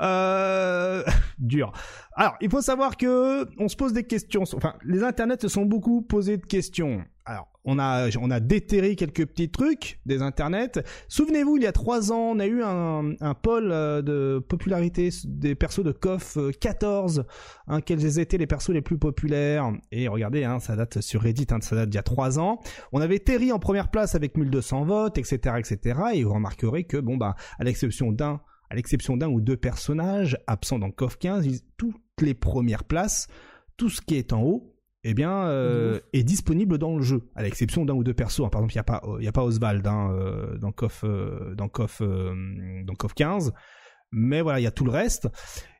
Euh, 0.00 1.02
dur. 1.38 1.72
Alors, 2.14 2.36
il 2.40 2.50
faut 2.50 2.60
savoir 2.60 2.96
que 2.96 3.46
on 3.58 3.68
se 3.68 3.76
pose 3.76 3.92
des 3.92 4.04
questions. 4.04 4.42
Enfin, 4.54 4.74
les 4.84 5.02
internets 5.02 5.40
se 5.40 5.48
sont 5.48 5.64
beaucoup 5.64 6.02
posés 6.02 6.36
de 6.36 6.46
questions. 6.46 7.02
Alors, 7.24 7.49
on 7.64 7.78
a, 7.78 8.40
déterré 8.40 8.96
quelques 8.96 9.26
petits 9.26 9.50
trucs 9.50 10.00
des 10.06 10.22
internets. 10.22 10.82
Souvenez-vous, 11.08 11.56
il 11.56 11.62
y 11.62 11.66
a 11.66 11.72
trois 11.72 12.12
ans, 12.12 12.32
on 12.32 12.38
a 12.38 12.46
eu 12.46 12.62
un, 12.62 13.12
un 13.20 13.34
pôle 13.34 13.70
euh, 13.70 14.02
de 14.02 14.38
popularité 14.38 15.10
des 15.24 15.54
persos 15.54 15.84
de 15.84 15.92
KOF 15.92 16.38
14. 16.60 17.24
Hein, 17.66 17.80
quels 17.80 18.18
étaient 18.18 18.38
les 18.38 18.46
persos 18.46 18.70
les 18.70 18.82
plus 18.82 18.98
populaires 18.98 19.72
Et 19.92 20.08
regardez, 20.08 20.44
hein, 20.44 20.58
ça 20.58 20.76
date 20.76 21.00
sur 21.00 21.22
Reddit, 21.22 21.46
hein, 21.50 21.58
ça 21.60 21.76
date 21.76 21.90
d'il 21.90 21.96
y 21.96 21.98
a 21.98 22.02
trois 22.02 22.38
ans. 22.38 22.60
On 22.92 23.00
avait 23.00 23.18
Terry 23.18 23.52
en 23.52 23.58
première 23.58 23.90
place 23.90 24.14
avec 24.14 24.36
1200 24.36 24.84
votes, 24.84 25.18
etc., 25.18 25.56
etc. 25.58 26.00
Et 26.14 26.24
vous 26.24 26.32
remarquerez 26.32 26.84
que, 26.84 26.96
bon, 26.96 27.16
bah, 27.16 27.34
à 27.58 27.64
l'exception 27.64 28.12
d'un 28.12 28.40
à 28.70 28.76
l'exception 28.76 29.16
d'un 29.16 29.28
ou 29.28 29.40
deux 29.40 29.56
personnages 29.56 30.38
absents 30.46 30.78
dans 30.78 30.92
KOF 30.92 31.18
15, 31.18 31.64
toutes 31.76 31.96
les 32.20 32.34
premières 32.34 32.84
places, 32.84 33.26
tout 33.76 33.90
ce 33.90 34.00
qui 34.00 34.14
est 34.14 34.32
en 34.32 34.42
haut, 34.42 34.76
eh 35.02 35.14
bien, 35.14 35.44
euh, 35.44 36.00
est 36.12 36.24
disponible 36.24 36.78
dans 36.78 36.96
le 36.96 37.02
jeu, 37.02 37.22
à 37.34 37.42
l'exception 37.42 37.84
d'un 37.84 37.94
ou 37.94 38.04
deux 38.04 38.14
persos. 38.14 38.40
Hein. 38.40 38.48
Par 38.50 38.60
exemple, 38.60 38.72
il 38.72 38.76
n'y 38.76 38.80
a 38.80 38.84
pas, 38.84 39.02
il 39.20 39.28
a 39.28 39.32
pas 39.32 39.44
Oswald 39.44 39.86
hein, 39.86 40.10
euh, 40.12 40.58
dans 40.58 40.72
KOF, 40.72 41.04
euh, 41.04 41.54
dans 41.54 41.68
KOF, 41.68 42.02
dans 42.02 42.94
KOF 42.94 43.14
15, 43.14 43.52
mais 44.12 44.42
voilà, 44.42 44.60
il 44.60 44.64
y 44.64 44.66
a 44.66 44.70
tout 44.70 44.84
le 44.84 44.90
reste. 44.90 45.28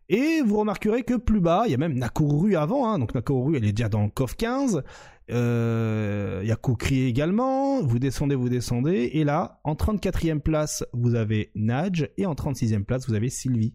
Et 0.09 0.43
vous 0.45 0.59
remarquerez 0.59 1.05
que 1.05 1.15
plus 1.15 1.41
bas, 1.41 1.65
il 1.67 1.71
y 1.71 1.75
a 1.75 1.79
même 1.79 1.95
Nakoru 1.95 2.57
avant, 2.57 2.89
hein. 2.89 2.99
donc 2.99 3.15
Nakoru, 3.15 3.57
elle 3.57 3.65
est 3.65 3.73
déjà 3.73 3.89
dans 3.89 4.09
KOF 4.09 4.37
15. 4.37 4.83
Il 5.29 5.35
y 5.35 6.51
a 6.51 6.57
Kukri 6.57 7.05
également. 7.05 7.83
Vous 7.83 8.01
descendez, 8.01 8.35
vous 8.35 8.49
descendez, 8.49 9.11
et 9.13 9.23
là, 9.23 9.61
en 9.63 9.75
34e 9.75 10.41
place, 10.41 10.85
vous 10.93 11.15
avez 11.15 11.53
Naj, 11.55 12.09
et 12.17 12.27
en 12.27 12.35
36e 12.35 12.85
place, 12.85 13.07
vous 13.07 13.15
avez 13.15 13.29
Sylvie. 13.29 13.75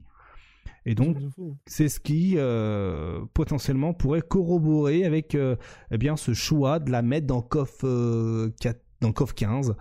Et 0.85 0.95
donc, 0.95 1.17
c'est 1.65 1.89
ce 1.89 1.99
qui 1.99 2.35
euh, 2.37 3.21
potentiellement 3.33 3.93
pourrait 3.93 4.21
corroborer 4.21 5.05
avec 5.05 5.35
euh, 5.35 5.55
eh 5.91 5.97
bien 5.97 6.15
ce 6.15 6.33
choix 6.33 6.79
de 6.79 6.91
la 6.91 7.01
mettre 7.01 7.27
dans 7.27 7.41
KOF, 7.41 7.79
euh, 7.83 8.51
dans 9.01 9.11
KOF 9.11 9.33
15. 9.33 9.75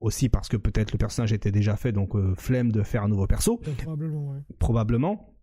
Aussi 0.00 0.28
parce 0.28 0.48
que 0.48 0.56
peut-être 0.56 0.92
le 0.92 0.98
personnage 0.98 1.32
était 1.32 1.50
déjà 1.50 1.74
fait, 1.74 1.90
donc 1.90 2.14
flemme 2.36 2.70
de 2.70 2.84
faire 2.84 3.02
un 3.02 3.08
nouveau 3.08 3.26
perso. 3.26 3.60
Probablement, 3.78 4.30
ouais. 4.30 4.38
Probablement. 4.60 5.37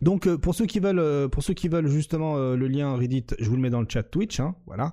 Donc 0.00 0.26
euh, 0.26 0.36
pour 0.36 0.54
ceux 0.54 0.66
qui 0.66 0.80
veulent, 0.80 0.98
euh, 0.98 1.28
pour 1.28 1.42
ceux 1.42 1.54
qui 1.54 1.68
veulent 1.68 1.86
justement 1.86 2.36
euh, 2.36 2.56
le 2.56 2.66
lien 2.66 2.96
Reddit, 2.96 3.26
je 3.38 3.48
vous 3.48 3.56
le 3.56 3.62
mets 3.62 3.70
dans 3.70 3.80
le 3.80 3.86
chat 3.88 4.02
Twitch, 4.02 4.40
hein, 4.40 4.56
voilà. 4.66 4.92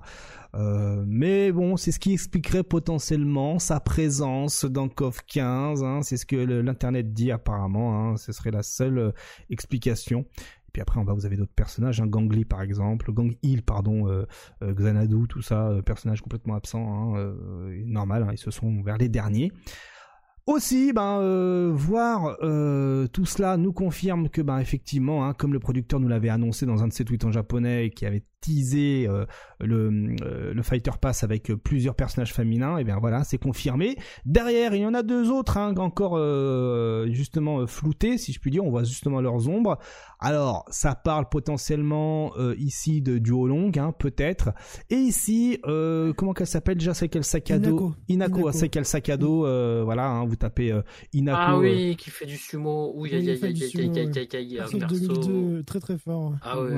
mais 1.06 1.52
bon, 1.52 1.76
c'est 1.76 1.90
ce 1.90 1.98
qui 1.98 2.12
expliquerait 2.12 2.62
potentiellement 2.62 3.58
sa 3.58 3.80
présence 3.80 4.64
dans 4.64 4.88
KOF 4.88 5.20
15. 5.26 5.82
Hein, 5.82 6.00
c'est 6.02 6.16
ce 6.16 6.26
que 6.26 6.36
l'internet 6.36 7.12
dit 7.12 7.32
apparemment. 7.32 8.10
Hein, 8.10 8.16
ce 8.16 8.32
serait 8.32 8.50
la 8.52 8.62
seule 8.62 9.12
explication. 9.48 10.20
Et 10.20 10.72
puis 10.72 10.82
après 10.82 11.00
en 11.00 11.04
bas 11.04 11.14
vous 11.14 11.26
avez 11.26 11.36
d'autres 11.36 11.54
personnages, 11.54 12.00
hein, 12.00 12.06
Gangly 12.06 12.44
par 12.44 12.62
exemple, 12.62 13.12
Gang 13.12 13.34
Hill 13.42 13.62
pardon, 13.62 14.24
Xanadu, 14.62 15.26
tout 15.28 15.42
ça, 15.42 15.72
personnages 15.84 16.20
complètement 16.20 16.54
absents, 16.54 17.14
hein, 17.16 17.34
normal, 17.84 18.28
ils 18.30 18.38
se 18.38 18.52
sont 18.52 18.80
vers 18.82 18.96
les 18.96 19.08
derniers. 19.08 19.50
Aussi, 20.46 20.92
ben, 20.92 21.20
euh, 21.20 21.70
voir 21.72 22.36
euh, 22.42 23.06
tout 23.08 23.26
cela 23.26 23.56
nous 23.56 23.72
confirme 23.72 24.28
que, 24.28 24.40
ben, 24.40 24.58
effectivement, 24.58 25.24
hein, 25.24 25.34
comme 25.34 25.52
le 25.52 25.60
producteur 25.60 26.00
nous 26.00 26.08
l'avait 26.08 26.28
annoncé 26.28 26.66
dans 26.66 26.82
un 26.82 26.88
de 26.88 26.92
ses 26.92 27.04
tweets 27.04 27.24
en 27.24 27.30
japonais, 27.32 27.90
qui 27.90 28.06
avait 28.06 28.24
teasé 28.40 29.06
euh, 29.08 29.26
le, 29.60 29.90
le 30.52 30.62
Fighter 30.62 30.92
Pass 31.00 31.24
avec 31.24 31.52
plusieurs 31.54 31.94
personnages 31.94 32.32
féminins, 32.32 32.78
et 32.78 32.84
bien 32.84 32.98
voilà, 32.98 33.24
c'est 33.24 33.38
confirmé. 33.38 33.96
Derrière, 34.24 34.74
il 34.74 34.82
y 34.82 34.86
en 34.86 34.94
a 34.94 35.02
deux 35.02 35.30
autres, 35.30 35.56
hein, 35.58 35.74
encore 35.76 36.16
justement 37.08 37.66
floutés, 37.66 38.18
si 38.18 38.32
je 38.32 38.40
puis 38.40 38.50
dire, 38.50 38.64
on 38.64 38.70
voit 38.70 38.84
justement 38.84 39.20
leurs 39.20 39.48
ombres. 39.48 39.78
Alors, 40.18 40.64
ça 40.70 40.94
parle 40.94 41.28
potentiellement 41.28 42.32
ici 42.58 43.02
de 43.02 43.18
duo 43.18 43.46
long, 43.46 43.70
hein, 43.76 43.92
peut-être. 43.98 44.50
Et 44.90 44.96
ici, 44.96 45.58
comment 46.16 46.32
qu'elle 46.32 46.46
s'appelle 46.46 46.76
déjà, 46.76 46.94
c'est 46.94 47.08
quel 47.08 47.24
sac 47.24 47.50
à 47.50 47.58
dos? 47.58 47.94
Inako, 48.08 48.38
Inako. 48.38 48.52
c'est 48.52 48.68
quel 48.68 48.84
sac 48.84 49.08
à 49.08 49.16
dos, 49.16 49.44
voilà, 49.84 50.08
hein, 50.08 50.24
vous 50.24 50.36
tapez 50.36 50.72
euh, 50.72 50.82
Inako. 51.12 51.38
Ah 51.40 51.58
oui, 51.58 51.96
qui 51.96 52.10
fait 52.10 52.26
du 52.26 52.36
sumo. 52.36 52.92
Oui, 52.96 53.10
il 53.12 53.24
y 53.24 53.30
a, 53.30 53.34
y 53.34 54.58
a, 54.58 54.66
2002, 54.66 55.62
très 55.64 55.80
très 55.80 55.98
fort. 55.98 56.34
Ah 56.42 56.60
oui, 56.60 56.70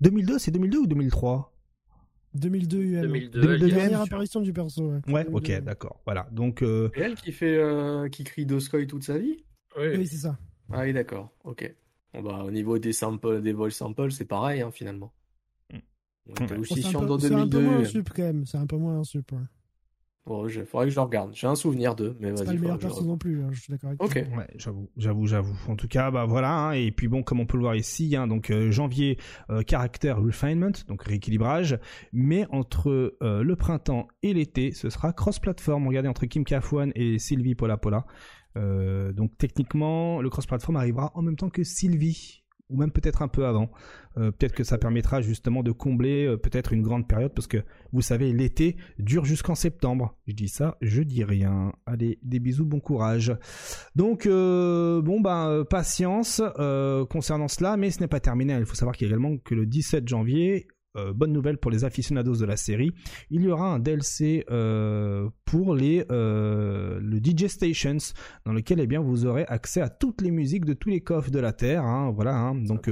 2002, 0.00 0.38
c'est 0.38 0.50
2002 0.50 0.78
ou 0.78 0.86
2003 0.90 1.52
2002 2.34 2.78
UM. 2.78 3.02
2002, 3.02 3.40
2002 3.40 3.66
la 3.66 3.74
dernière 3.74 4.00
apparition 4.02 4.40
du 4.40 4.52
perso. 4.52 4.92
Ouais, 4.92 5.00
ouais 5.12 5.26
ok, 5.32 5.62
d'accord. 5.62 6.00
Voilà. 6.04 6.28
Donc. 6.30 6.62
Euh... 6.62 6.90
elle 6.94 7.14
qui 7.16 7.32
fait, 7.32 7.56
euh, 7.56 8.08
qui 8.08 8.24
crie 8.24 8.46
Doskoy 8.46 8.86
toute 8.86 9.04
sa 9.04 9.18
vie. 9.18 9.44
Oui, 9.76 9.88
oui 9.96 10.06
c'est 10.06 10.18
ça. 10.18 10.38
Ah 10.72 10.82
oui, 10.82 10.92
d'accord. 10.92 11.32
Ok. 11.44 11.74
Bon, 12.14 12.22
bah, 12.22 12.44
au 12.44 12.50
niveau 12.50 12.78
des 12.78 12.92
samples, 12.92 13.40
des 13.40 13.52
voice 13.52 13.70
samples, 13.70 14.12
c'est 14.12 14.24
pareil, 14.24 14.62
hein, 14.62 14.70
finalement. 14.70 15.12
On 16.28 16.44
était 16.44 16.56
aussi 16.56 16.82
chiant 16.82 17.02
dans 17.02 17.16
2002. 17.16 17.28
C'est 17.28 17.34
un 17.34 17.48
peu 17.48 17.60
moins 17.60 17.78
un 17.80 17.84
sup 17.84 18.10
quand 18.14 18.22
même. 18.22 18.46
C'est 18.46 18.58
un 18.58 18.66
peu 18.66 18.76
moins 18.76 18.98
un 19.00 19.04
sup. 19.04 19.32
Bon, 20.30 20.46
il 20.46 20.64
faudrait 20.64 20.86
que 20.86 20.92
je 20.92 20.96
le 20.96 21.02
regarde. 21.02 21.32
J'ai 21.34 21.48
un 21.48 21.56
souvenir 21.56 21.96
d'eux, 21.96 22.16
mais 22.20 22.28
vas-y. 22.28 22.38
C'est 22.38 22.44
pas 22.44 22.52
le 22.52 22.60
meilleur 22.60 22.78
perso 22.78 23.04
non 23.04 23.18
plus, 23.18 23.42
hein, 23.42 23.48
je 23.50 23.62
suis 23.62 23.72
d'accord 23.72 23.88
avec 23.88 24.00
Ok. 24.00 24.14
Ouais, 24.14 24.46
j'avoue, 24.54 24.88
j'avoue, 24.96 25.26
j'avoue. 25.26 25.56
En 25.66 25.74
tout 25.74 25.88
cas, 25.88 26.12
bah 26.12 26.24
voilà. 26.24 26.52
Hein, 26.52 26.72
et 26.74 26.92
puis 26.92 27.08
bon, 27.08 27.24
comme 27.24 27.40
on 27.40 27.46
peut 27.46 27.56
le 27.56 27.64
voir 27.64 27.74
ici, 27.74 28.14
hein, 28.14 28.28
donc 28.28 28.52
euh, 28.52 28.70
janvier, 28.70 29.18
euh, 29.50 29.62
caractère 29.62 30.22
refinement, 30.22 30.70
donc 30.86 31.02
rééquilibrage. 31.02 31.80
Mais 32.12 32.46
entre 32.50 33.16
euh, 33.24 33.42
le 33.42 33.56
printemps 33.56 34.06
et 34.22 34.32
l'été, 34.32 34.70
ce 34.70 34.88
sera 34.88 35.12
cross-platform. 35.12 35.88
Regardez 35.88 36.08
entre 36.08 36.26
Kim 36.26 36.44
Kafwan 36.44 36.92
et 36.94 37.18
Sylvie 37.18 37.56
Pola 37.56 37.76
Pola. 37.76 38.06
donc 38.54 39.36
techniquement, 39.36 40.22
le 40.22 40.30
cross-platform 40.30 40.76
arrivera 40.76 41.10
en 41.16 41.22
même 41.22 41.34
temps 41.34 41.50
que 41.50 41.64
Sylvie 41.64 42.39
ou 42.70 42.76
même 42.76 42.90
peut-être 42.90 43.22
un 43.22 43.28
peu 43.28 43.46
avant. 43.46 43.70
Euh, 44.18 44.30
peut-être 44.32 44.54
que 44.54 44.64
ça 44.64 44.78
permettra 44.78 45.20
justement 45.20 45.62
de 45.62 45.70
combler 45.70 46.26
euh, 46.26 46.36
peut-être 46.36 46.72
une 46.72 46.82
grande 46.82 47.06
période 47.06 47.32
parce 47.32 47.46
que 47.46 47.58
vous 47.92 48.02
savez 48.02 48.32
l'été 48.32 48.76
dure 48.98 49.24
jusqu'en 49.24 49.54
septembre. 49.54 50.16
Je 50.26 50.32
dis 50.32 50.48
ça, 50.48 50.76
je 50.80 51.02
dis 51.02 51.22
rien. 51.22 51.72
Allez, 51.86 52.18
des 52.22 52.40
bisous, 52.40 52.66
bon 52.66 52.80
courage. 52.80 53.32
Donc 53.94 54.26
euh, 54.26 55.00
bon 55.02 55.20
ben 55.20 55.64
patience 55.68 56.42
concernant 57.08 57.48
cela, 57.48 57.76
mais 57.76 57.90
ce 57.90 58.00
n'est 58.00 58.08
pas 58.08 58.20
terminé. 58.20 58.54
Il 58.58 58.66
faut 58.66 58.74
savoir 58.74 58.96
qu'il 58.96 59.06
y 59.06 59.10
a 59.10 59.14
également 59.14 59.36
que 59.38 59.54
le 59.54 59.66
17 59.66 60.08
janvier 60.08 60.66
euh, 60.96 61.12
bonne 61.12 61.32
nouvelle 61.32 61.56
pour 61.56 61.70
les 61.70 61.84
aficionados 61.84 62.36
de 62.36 62.44
la 62.44 62.56
série, 62.56 62.92
il 63.30 63.42
y 63.42 63.48
aura 63.48 63.72
un 63.72 63.78
DLC 63.78 64.44
euh, 64.50 65.28
pour 65.44 65.74
les 65.74 66.04
euh, 66.10 66.98
le 67.00 67.18
DJ 67.18 67.46
Stations 67.46 68.12
dans 68.44 68.52
lequel 68.52 68.80
eh 68.80 68.88
bien 68.88 69.00
vous 69.00 69.24
aurez 69.24 69.44
accès 69.46 69.80
à 69.80 69.88
toutes 69.88 70.20
les 70.20 70.32
musiques 70.32 70.64
de 70.64 70.72
tous 70.72 70.88
les 70.88 71.00
coffres 71.00 71.30
de 71.30 71.38
la 71.38 71.52
terre. 71.52 71.84
Hein, 71.84 72.10
voilà, 72.10 72.36
hein. 72.36 72.56
donc 72.56 72.90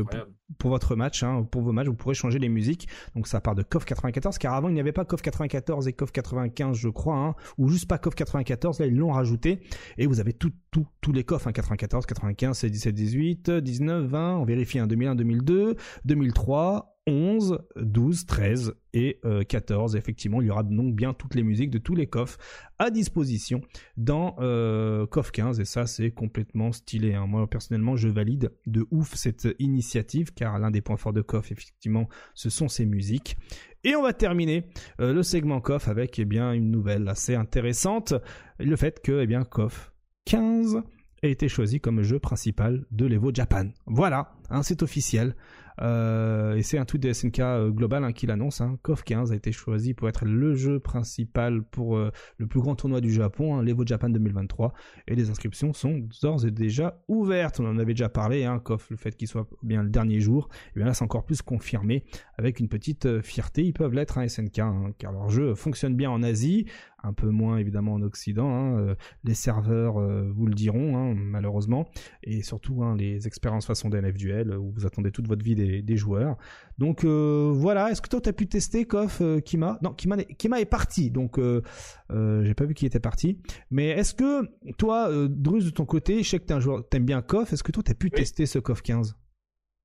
pour, 0.59 0.71
votre 0.71 0.95
match, 0.95 1.25
hein, 1.25 1.47
pour 1.51 1.63
vos 1.63 1.73
matchs, 1.73 1.89
vous 1.89 1.95
pourrez 1.95 2.15
changer 2.15 2.39
les 2.39 2.49
musiques. 2.49 2.89
Donc 3.17 3.27
ça 3.27 3.41
part 3.41 3.57
de 3.57 3.65
KOF 3.65 3.85
94, 3.85 4.39
car 4.39 4.55
avant 4.55 4.69
il 4.69 4.75
n'y 4.75 4.81
avait 4.81 4.93
pas 4.93 5.05
KOF 5.05 5.21
94 5.21 5.89
et 5.89 5.93
KOF 5.93 6.13
95, 6.13 6.77
je 6.77 6.89
crois, 6.89 7.35
ou 7.59 7.69
juste 7.69 7.89
pas 7.89 7.99
KOF 7.99 8.15
94. 8.15 8.79
Là 8.79 8.87
ils 8.87 8.97
l'ont 8.97 9.11
rajouté 9.11 9.61
et 9.97 10.07
vous 10.07 10.21
avez 10.21 10.35
tout, 10.35 10.53
tous 10.71 11.13
les 11.13 11.25
coffres, 11.25 11.51
94, 11.51 12.07
95, 12.07 12.65
17, 12.65 12.95
18, 12.95 13.51
19, 13.51 14.07
20. 14.07 14.37
On 14.37 14.45
vérifie, 14.45 14.79
2001, 14.79 15.15
2002, 15.15 15.77
2003. 16.05 16.95
11, 17.09 17.59
12, 17.77 18.27
13 18.27 18.75
et 18.93 19.21
14. 19.49 19.95
Euh, 19.95 19.99
Effectivement, 19.99 20.43
il 20.43 20.49
y 20.49 20.51
aura 20.51 20.63
donc 20.63 20.95
bien 20.95 21.15
toutes 21.15 21.35
les 21.35 21.43
musiques 21.43 21.71
de 21.71 21.79
tous 21.79 21.95
les 21.95 22.07
coffres 22.07 22.39
à 22.79 22.91
disposition 22.91 23.63
dans 23.97 24.37
euh, 24.41 25.07
15 25.07 25.59
et 25.59 25.65
ça 25.65 25.87
c'est 25.87 26.11
complètement 26.11 26.71
stylé. 26.71 27.15
Hein. 27.15 27.27
Moi 27.27 27.49
personnellement 27.49 27.97
je 27.97 28.09
valide 28.09 28.53
de 28.67 28.87
ouf 28.91 29.15
cette 29.15 29.49
initiative 29.59 30.35
car 30.35 30.59
l'un 30.59 30.71
des 30.71 30.83
points 30.83 30.97
forts 30.97 31.15
de 31.15 31.23
KOF 31.23 31.51
effectivement 31.51 32.09
ce 32.35 32.51
sont 32.51 32.69
ces 32.69 32.85
musiques. 32.85 33.37
Et 33.85 33.97
on 33.97 34.03
va 34.03 34.13
terminer 34.13 34.65
euh, 35.01 35.15
le 35.15 35.23
segment 35.23 35.61
KOF 35.61 35.89
avec 35.89 36.19
eh 36.19 36.25
bien 36.27 36.53
une 36.53 36.71
nouvelle 36.71 37.09
assez 37.09 37.35
intéressante, 37.35 38.13
le 38.59 38.77
fait 38.77 39.01
que 39.01 39.23
eh 39.23 39.27
bien 39.27 39.45
KOF 39.45 39.93
15 40.29 40.83
a 41.23 41.27
été 41.27 41.49
choisi 41.49 41.81
comme 41.81 42.03
jeu 42.03 42.19
principal 42.19 42.85
de 42.91 43.07
l'Evo 43.07 43.31
Japan. 43.33 43.69
Voilà, 43.87 44.35
hein, 44.51 44.63
c'est 44.63 44.83
officiel. 44.83 45.35
Euh, 45.81 46.57
et 46.57 46.63
c'est 46.63 46.77
un 46.77 46.85
tweet 46.85 47.03
de 47.03 47.13
SNK 47.13 47.39
euh, 47.41 47.71
Global 47.71 48.05
hein, 48.05 48.13
qui 48.13 48.27
l'annonce. 48.27 48.61
Hein. 48.61 48.79
KOF 48.83 49.05
15 49.05 49.33
a 49.33 49.37
été 49.37 49.53
choisi 49.53 49.95
pour 49.95 50.09
être 50.09 50.27
le 50.27 50.55
jeu 50.55 50.81
principal 50.81 51.63
pour 51.63 51.97
euh, 51.97 52.11
le 52.37 52.47
plus 52.47 52.61
grand 52.61 52.75
tournoi 52.75 53.01
du 53.01 53.11
Japon, 53.11 53.57
hein, 53.57 53.63
l'Evo 53.63 53.87
Japan 53.87 54.11
2023. 54.11 54.75
Et 55.07 55.15
les 55.15 55.31
inscriptions 55.31 55.73
sont 55.73 56.07
d'ores 56.21 56.45
et 56.45 56.51
déjà 56.51 57.01
ouvertes. 57.09 57.59
On 57.61 57.67
en 57.67 57.79
avait 57.79 57.95
déjà 57.95 58.11
parlé, 58.11 58.45
hein, 58.45 58.63
le 58.91 58.97
fait 58.97 59.17
qu'il 59.17 59.29
soit 59.29 59.49
bien 59.63 59.83
le 59.83 59.89
dernier 59.89 60.21
jour. 60.21 60.51
Et 60.75 60.81
bien 60.81 60.87
là, 60.87 60.93
c'est 60.93 61.05
encore 61.05 61.25
plus 61.25 61.41
confirmé 61.41 62.05
avec 62.37 62.61
une 62.61 62.69
petite 62.69 63.23
fierté. 63.23 63.65
Ils 63.65 63.73
peuvent 63.73 63.95
l'être, 63.95 64.19
hein, 64.19 64.29
SNK, 64.29 64.59
hein, 64.59 64.91
car 64.99 65.13
leur 65.13 65.31
jeu 65.31 65.55
fonctionne 65.55 65.95
bien 65.95 66.11
en 66.11 66.23
Asie 66.23 66.67
un 67.03 67.13
peu 67.13 67.29
moins 67.29 67.59
évidemment 67.59 67.95
en 67.95 68.03
Occident. 68.03 68.49
Hein, 68.49 68.79
euh, 68.79 68.95
les 69.25 69.35
serveurs 69.35 69.99
euh, 69.99 70.31
vous 70.35 70.47
le 70.47 70.55
diront, 70.55 70.97
hein, 70.97 71.15
malheureusement, 71.15 71.89
et 72.23 72.43
surtout 72.43 72.83
hein, 72.83 72.97
les 72.97 73.27
expériences 73.27 73.67
façon 73.67 73.89
DNF 73.89 74.17
Duel 74.17 74.57
où 74.57 74.73
vous 74.73 74.87
attendez 74.87 75.11
toute 75.11 75.29
votre 75.29 75.45
vie 75.45 75.55
des, 75.55 75.97
joueurs. 75.97 76.37
Donc 76.79 77.05
euh, 77.05 77.51
voilà, 77.55 77.91
est-ce 77.91 78.01
que 78.01 78.09
toi 78.09 78.21
tu 78.21 78.29
as 78.29 78.33
pu 78.33 78.47
tester 78.47 78.85
KOF 78.85 79.23
Kima? 79.45 79.79
Non, 79.83 79.93
Kima, 79.93 80.17
Kima 80.25 80.61
est 80.61 80.65
parti, 80.65 81.11
donc 81.11 81.39
j'ai 81.39 82.55
pas 82.55 82.65
vu 82.65 82.75
qu'il 82.75 82.87
était 82.87 83.01
parti. 83.01 83.41
Mais 83.71 83.89
est-ce 83.89 84.15
que 84.15 84.49
toi, 84.77 85.11
Drus 85.29 85.65
de 85.65 85.71
ton 85.71 85.87
côté, 85.87 86.23
je 86.23 86.29
sais 86.29 86.39
que 86.39 86.47
tu 86.47 86.53
un 86.53 86.61
joueur, 86.61 86.89
t'aimes 86.89 87.05
bien 87.05 87.23
KOF, 87.23 87.53
est-ce 87.53 87.63
que 87.63 87.73
toi 87.73 87.83
tu 87.83 87.91
as 87.91 87.95
pu 87.95 88.11
tester 88.11 88.47
ce 88.47 88.59
KOF 88.59 88.83
15 88.83 89.17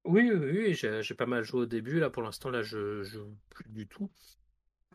oui, 0.06 0.30
oui, 0.34 0.52
oui 0.52 0.74
j'ai 0.74 1.14
pas 1.16 1.26
mal 1.26 1.44
joué 1.44 1.62
au 1.62 1.66
début. 1.66 2.00
Là, 2.00 2.10
pour 2.10 2.24
l'instant, 2.24 2.50
là, 2.50 2.62
je 2.62 3.04
joue 3.04 3.38
plus 3.50 3.70
du 3.70 3.88
tout. 3.88 4.10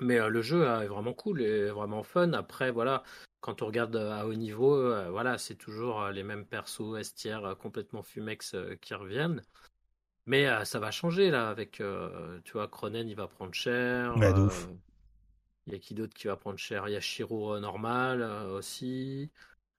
Mais 0.00 0.28
le 0.28 0.42
jeu 0.42 0.64
est 0.64 0.86
vraiment 0.86 1.12
cool 1.12 1.42
et 1.42 1.70
vraiment 1.70 2.02
fun. 2.02 2.32
Après, 2.32 2.70
voilà, 2.70 3.02
quand 3.40 3.62
on 3.62 3.66
regarde 3.66 3.96
à 3.96 4.26
haut 4.26 4.34
niveau, 4.34 4.76
voilà, 5.10 5.38
c'est 5.38 5.56
toujours 5.56 6.08
les 6.08 6.22
mêmes 6.22 6.46
persos 6.46 6.96
estières 6.98 7.56
complètement 7.58 8.02
fumex 8.02 8.54
qui 8.80 8.94
reviennent. 8.94 9.42
Mais 10.26 10.64
ça 10.64 10.78
va 10.78 10.90
changer 10.90 11.30
là 11.30 11.48
avec, 11.48 11.82
tu 12.44 12.52
vois, 12.52 12.68
Cronen, 12.68 13.08
il 13.08 13.16
va 13.16 13.28
prendre 13.28 13.54
cher. 13.54 14.14
Il 15.66 15.72
y 15.72 15.76
a 15.76 15.78
qui 15.78 15.94
d'autre 15.94 16.14
qui 16.14 16.28
va 16.28 16.36
prendre 16.36 16.58
cher? 16.58 16.88
Il 16.88 16.92
y 16.92 16.96
a 16.96 17.00
Shiro 17.00 17.58
normal 17.58 18.22
aussi. 18.52 19.30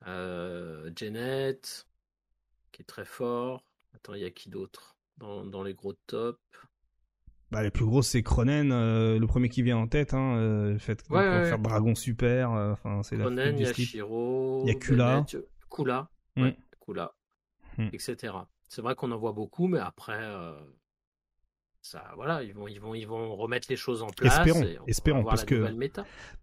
Janet, 0.05 1.87
qui 2.71 2.81
est 2.81 2.85
très 2.85 3.05
fort. 3.05 3.63
Attends, 3.95 4.13
il 4.13 4.21
y 4.21 4.25
a 4.25 4.31
qui 4.31 4.49
d'autre 4.49 4.95
dans, 5.17 5.45
dans 5.45 5.63
les 5.63 5.73
gros 5.73 5.93
tops? 6.07 6.39
Bah, 7.51 7.63
les 7.63 7.71
plus 7.71 7.85
grosses, 7.85 8.09
c'est 8.09 8.21
Cronen, 8.21 8.71
euh, 8.71 9.17
le 9.17 9.27
premier 9.27 9.49
qui 9.49 9.63
vient 9.63 9.77
en 9.77 9.87
tête. 9.87 10.13
Hein, 10.13 10.37
euh, 10.37 10.73
le 10.73 10.77
fait 10.77 11.03
de 11.09 11.15
faire 11.15 11.59
Dragon 11.59 11.95
Super. 11.95 12.51
Euh, 12.51 12.73
enfin, 12.73 13.01
c'est 13.03 13.17
Cronen, 13.17 13.57
il 13.57 13.63
y 13.63 13.67
a 13.67 13.73
Shiro, 13.73 14.61
il 14.65 14.69
y 14.69 14.71
a 14.71 14.75
Kula, 14.75 15.25
Kula, 15.71 16.09
mm. 16.35 16.49
Kula, 16.79 17.13
mm. 17.77 17.87
etc. 17.93 18.33
C'est 18.67 18.81
vrai 18.81 18.93
qu'on 18.93 19.11
en 19.11 19.17
voit 19.17 19.31
beaucoup, 19.31 19.67
mais 19.67 19.79
après, 19.79 20.19
ça, 21.81 22.03
voilà, 22.15 22.43
ils 22.43 22.53
vont, 22.53 22.67
ils 22.67 22.79
vont, 22.79 22.93
ils 22.93 23.07
vont 23.07 23.35
remettre 23.35 23.67
les 23.69 23.77
choses 23.77 24.03
en 24.03 24.07
place. 24.07 24.37
Espérons, 24.37 24.65
espérons, 24.85 25.23
parce 25.23 25.45
que, 25.45 25.65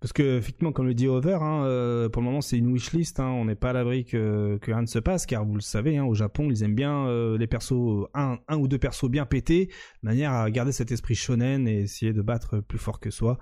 parce 0.00 0.12
que 0.14 0.38
effectivement, 0.38 0.72
comme 0.72 0.86
le 0.86 0.94
dit 0.94 1.08
Over, 1.08 1.38
hein, 1.40 1.64
euh, 1.66 2.08
pour 2.08 2.22
le 2.22 2.26
moment, 2.26 2.40
c'est 2.40 2.56
une 2.56 2.72
wishlist. 2.72 3.20
Hein, 3.20 3.28
on 3.28 3.44
n'est 3.44 3.54
pas 3.54 3.70
à 3.70 3.72
l'abri 3.74 4.06
que, 4.06 4.58
que 4.62 4.70
rien 4.70 4.80
ne 4.80 4.86
se 4.86 4.98
passe, 4.98 5.26
car 5.26 5.44
vous 5.44 5.54
le 5.54 5.60
savez, 5.60 5.98
hein, 5.98 6.04
au 6.04 6.14
Japon, 6.14 6.48
ils 6.50 6.62
aiment 6.62 6.74
bien 6.74 7.06
euh, 7.06 7.36
les 7.36 7.46
persos, 7.46 8.08
un, 8.14 8.38
un 8.48 8.56
ou 8.56 8.66
deux 8.66 8.78
persos 8.78 9.10
bien 9.10 9.26
pétés, 9.26 9.66
de 10.02 10.08
manière 10.08 10.32
à 10.32 10.50
garder 10.50 10.72
cet 10.72 10.90
esprit 10.90 11.14
shonen 11.14 11.68
et 11.68 11.82
essayer 11.82 12.14
de 12.14 12.22
battre 12.22 12.60
plus 12.60 12.78
fort 12.78 12.98
que 12.98 13.10
soi. 13.10 13.38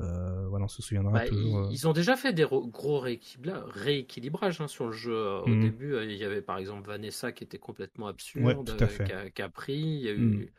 Euh, 0.00 0.48
voilà, 0.48 0.64
on 0.66 0.68
se 0.68 0.82
souviendra 0.82 1.12
bah, 1.12 1.26
toujours. 1.28 1.68
Ils, 1.70 1.88
ont 1.88 1.92
déjà 1.92 2.16
fait 2.16 2.32
des 2.32 2.44
gros 2.44 2.98
rééquilibrages 2.98 4.60
hein, 4.60 4.68
sur 4.68 4.86
le 4.86 4.92
jeu. 4.92 5.16
Au 5.16 5.46
mhm. 5.46 5.60
début, 5.60 5.96
il 6.02 6.16
y 6.16 6.24
avait 6.24 6.42
par 6.42 6.58
exemple 6.58 6.86
Vanessa 6.88 7.32
qui 7.32 7.44
était 7.44 7.58
complètement 7.58 8.08
absurde, 8.08 8.76
qui, 9.34 9.42
a, 9.42 9.48
pris. 9.48 9.78
Il 9.78 10.02
y 10.02 10.08
a 10.08 10.12
eu. 10.12 10.52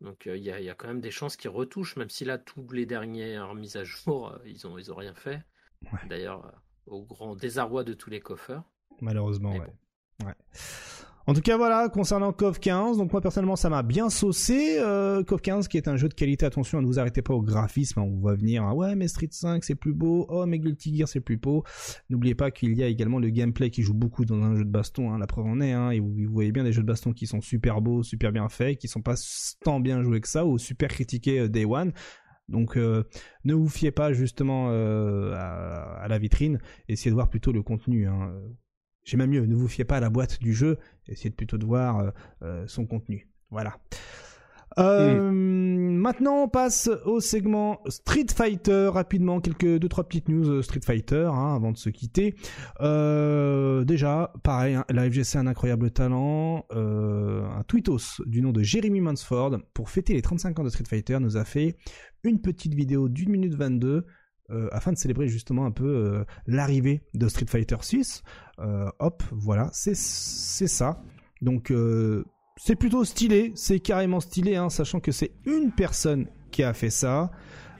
Donc 0.00 0.26
il 0.26 0.42
y, 0.42 0.50
a 0.50 0.74
quand 0.74 0.88
même 0.88 1.00
des 1.00 1.10
chances 1.10 1.36
qu'ils 1.36 1.50
retouchent, 1.50 1.96
même 1.96 2.08
si 2.08 2.24
là, 2.24 2.38
toutes 2.38 2.72
les 2.72 2.86
dernières 2.86 3.54
mises 3.54 3.76
à 3.76 3.84
jour, 3.84 4.38
ils 4.46 4.66
ont, 4.66 4.78
ils 4.78 4.90
ont 4.90 4.96
rien 4.96 5.14
fait. 5.14 5.42
D'ailleurs, 6.08 6.52
au 6.86 7.02
grand 7.02 7.36
désarroi 7.36 7.84
de 7.84 7.92
tous 7.92 8.10
les 8.10 8.20
coffeurs. 8.20 8.64
Malheureusement, 9.00 9.52
ouais. 9.52 10.34
En 11.30 11.32
tout 11.32 11.42
cas, 11.42 11.56
voilà, 11.56 11.88
concernant 11.88 12.32
KOF 12.32 12.58
15, 12.58 12.98
donc 12.98 13.12
moi 13.12 13.20
personnellement, 13.20 13.54
ça 13.54 13.70
m'a 13.70 13.84
bien 13.84 14.10
saucé. 14.10 14.80
Euh, 14.80 15.22
KOF 15.22 15.40
15 15.40 15.68
qui 15.68 15.76
est 15.76 15.86
un 15.86 15.96
jeu 15.96 16.08
de 16.08 16.14
qualité, 16.14 16.44
attention, 16.44 16.82
ne 16.82 16.86
vous 16.88 16.98
arrêtez 16.98 17.22
pas 17.22 17.34
au 17.34 17.40
graphisme, 17.40 18.00
hein, 18.00 18.02
on 18.02 18.18
va 18.18 18.34
venir, 18.34 18.64
hein, 18.64 18.72
ouais, 18.72 18.96
mais 18.96 19.06
Street 19.06 19.28
5 19.30 19.62
c'est 19.62 19.76
plus 19.76 19.92
beau, 19.92 20.26
oh, 20.28 20.44
mais 20.46 20.58
Guilty 20.58 20.96
Gear 20.96 21.06
c'est 21.06 21.20
plus 21.20 21.36
beau. 21.36 21.62
N'oubliez 22.08 22.34
pas 22.34 22.50
qu'il 22.50 22.76
y 22.76 22.82
a 22.82 22.88
également 22.88 23.20
le 23.20 23.30
gameplay 23.30 23.70
qui 23.70 23.82
joue 23.82 23.94
beaucoup 23.94 24.24
dans 24.24 24.42
un 24.42 24.56
jeu 24.56 24.64
de 24.64 24.70
baston, 24.70 25.12
hein, 25.12 25.18
la 25.18 25.28
preuve 25.28 25.46
en 25.46 25.60
est, 25.60 25.70
hein, 25.70 25.92
et 25.92 26.00
vous, 26.00 26.12
voyez 26.28 26.50
bien 26.50 26.64
des 26.64 26.72
jeux 26.72 26.82
de 26.82 26.88
baston 26.88 27.12
qui 27.12 27.28
sont 27.28 27.40
super 27.40 27.80
beaux, 27.80 28.02
super 28.02 28.32
bien 28.32 28.48
faits, 28.48 28.78
qui 28.78 28.88
sont 28.88 29.00
pas 29.00 29.14
tant 29.62 29.78
bien 29.78 30.02
joués 30.02 30.20
que 30.20 30.28
ça, 30.28 30.44
ou 30.44 30.58
super 30.58 30.88
critiqués 30.88 31.42
euh, 31.42 31.48
Day 31.48 31.64
One. 31.64 31.92
Donc 32.48 32.76
euh, 32.76 33.04
ne 33.44 33.54
vous 33.54 33.68
fiez 33.68 33.92
pas 33.92 34.12
justement 34.12 34.70
euh, 34.70 35.32
à, 35.36 36.08
la 36.08 36.18
vitrine, 36.18 36.58
essayez 36.88 37.12
de 37.12 37.14
voir 37.14 37.30
plutôt 37.30 37.52
le 37.52 37.62
contenu. 37.62 38.08
J'ai 39.04 39.16
même 39.16 39.30
mieux, 39.30 39.46
ne 39.46 39.54
vous 39.54 39.68
fiez 39.68 39.84
pas 39.84 39.96
à 39.96 40.00
la 40.00 40.10
boîte 40.10 40.40
du 40.40 40.52
jeu, 40.52 40.78
essayez 41.08 41.30
plutôt 41.30 41.58
de 41.58 41.66
voir 41.66 41.98
euh, 41.98 42.10
euh, 42.42 42.64
son 42.66 42.86
contenu. 42.86 43.28
Voilà. 43.50 43.78
Euh, 44.78 45.32
maintenant, 45.32 46.44
on 46.44 46.48
passe 46.48 46.88
au 47.04 47.18
segment 47.18 47.80
Street 47.88 48.26
Fighter 48.32 48.88
rapidement. 48.92 49.40
Quelques 49.40 49.78
deux 49.78 49.88
trois 49.88 50.04
petites 50.04 50.28
news 50.28 50.62
Street 50.62 50.80
Fighter 50.84 51.28
hein, 51.32 51.56
avant 51.56 51.72
de 51.72 51.76
se 51.76 51.90
quitter. 51.90 52.36
déjà, 52.80 54.32
pareil, 54.44 54.76
hein, 54.76 54.84
la 54.88 55.10
FGC 55.10 55.38
a 55.38 55.40
un 55.40 55.48
incroyable 55.48 55.90
talent. 55.90 56.66
un 56.70 57.64
tweetos 57.66 58.22
du 58.26 58.42
nom 58.42 58.52
de 58.52 58.62
Jeremy 58.62 59.00
Mansford 59.00 59.58
pour 59.74 59.90
fêter 59.90 60.14
les 60.14 60.22
35 60.22 60.60
ans 60.60 60.64
de 60.64 60.70
Street 60.70 60.84
Fighter 60.88 61.18
nous 61.18 61.36
a 61.36 61.44
fait 61.44 61.76
une 62.22 62.40
petite 62.40 62.74
vidéo 62.74 63.08
d'une 63.08 63.30
minute 63.30 63.54
22 63.54 64.06
euh, 64.50 64.68
afin 64.72 64.92
de 64.92 64.98
célébrer 64.98 65.28
justement 65.28 65.64
un 65.64 65.70
peu 65.70 65.84
euh, 65.86 66.24
l'arrivée 66.46 67.02
de 67.14 67.28
Street 67.28 67.46
Fighter 67.46 67.76
6. 67.80 68.22
Euh, 68.58 68.90
hop, 68.98 69.22
voilà, 69.30 69.70
c'est 69.72 69.94
ça. 69.94 71.02
Donc 71.40 71.72
c'est 72.56 72.76
plutôt 72.76 73.04
stylé, 73.04 73.52
c'est 73.54 73.80
carrément 73.80 74.20
stylé, 74.20 74.56
hein, 74.56 74.68
sachant 74.68 75.00
que 75.00 75.12
c'est 75.12 75.32
une 75.46 75.72
personne 75.72 76.26
qui 76.50 76.62
a 76.62 76.74
fait 76.74 76.90
ça. 76.90 77.30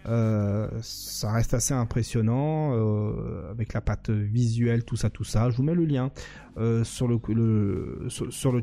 Euh, 0.07 0.69
ça 0.81 1.31
reste 1.31 1.53
assez 1.53 1.75
impressionnant 1.75 2.73
euh, 2.75 3.51
avec 3.51 3.75
la 3.75 3.81
patte 3.81 4.11
visuelle, 4.11 4.85
tout 4.85 4.97
ça, 4.97 5.11
tout 5.11 5.25
ça. 5.25 5.51
Je 5.51 5.57
vous 5.57 5.63
mets 5.63 5.75
le 5.75 5.85
lien 5.85 6.11
euh, 6.59 6.85
sur 6.85 7.07
le, 7.07 8.01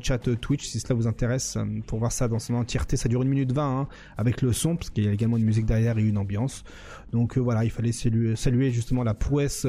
chat 0.02 0.18
Twitch 0.40 0.66
si 0.66 0.80
cela 0.80 0.94
vous 0.94 1.06
intéresse 1.06 1.56
pour 1.86 2.00
voir 2.00 2.12
ça 2.12 2.28
dans 2.28 2.38
son 2.38 2.54
entièreté. 2.54 2.96
Ça 2.96 3.08
dure 3.08 3.22
une 3.22 3.28
minute 3.28 3.52
20 3.52 3.80
hein, 3.80 3.88
avec 4.16 4.42
le 4.42 4.52
son 4.52 4.76
parce 4.76 4.90
qu'il 4.90 5.04
y 5.04 5.08
a 5.08 5.12
également 5.12 5.36
une 5.36 5.44
musique 5.44 5.66
derrière 5.66 5.98
et 5.98 6.02
une 6.02 6.18
ambiance. 6.18 6.64
Donc 7.12 7.38
voilà, 7.38 7.64
il 7.64 7.70
fallait 7.70 7.92
saluer, 7.92 8.70
justement 8.70 9.04
la 9.04 9.14
prouesse 9.14 9.66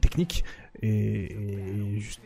technique 0.00 0.44
et, 0.82 1.34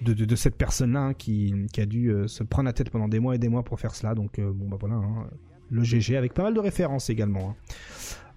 de, 0.02 0.36
cette 0.36 0.56
personne-là 0.56 1.00
hein, 1.00 1.14
qui, 1.14 1.54
qui, 1.72 1.80
a 1.80 1.86
dû 1.86 2.12
se 2.26 2.42
prendre 2.42 2.66
la 2.66 2.72
tête 2.72 2.90
pendant 2.90 3.08
des 3.08 3.20
mois 3.20 3.34
et 3.34 3.38
des 3.38 3.48
mois 3.48 3.62
pour 3.62 3.80
faire 3.80 3.94
cela. 3.94 4.14
Donc 4.14 4.38
bon 4.38 4.68
bah 4.68 4.76
voilà. 4.78 4.96
Hein 4.96 5.28
le 5.70 5.82
GG 5.82 6.16
avec 6.16 6.34
pas 6.34 6.42
mal 6.42 6.54
de 6.54 6.60
références 6.60 7.10
également. 7.10 7.50
Hein. 7.50 7.74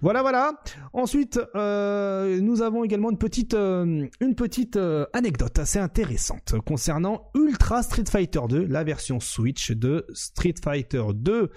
Voilà, 0.03 0.21
voilà. 0.21 0.59
Ensuite, 0.91 1.39
euh, 1.55 2.41
nous 2.41 2.61
avons 2.61 2.83
également 2.83 3.09
une 3.09 3.17
petite, 3.17 3.53
euh, 3.53 4.05
une 4.19 4.35
petite 4.35 4.75
euh, 4.75 5.05
anecdote 5.13 5.57
assez 5.57 5.79
intéressante 5.79 6.55
concernant 6.65 7.31
Ultra 7.35 7.83
Street 7.83 8.03
Fighter 8.11 8.41
2, 8.49 8.65
la 8.65 8.83
version 8.83 9.21
Switch 9.21 9.71
de 9.71 10.05
Street 10.11 10.55
Fighter 10.61 11.03
2. 11.15 11.49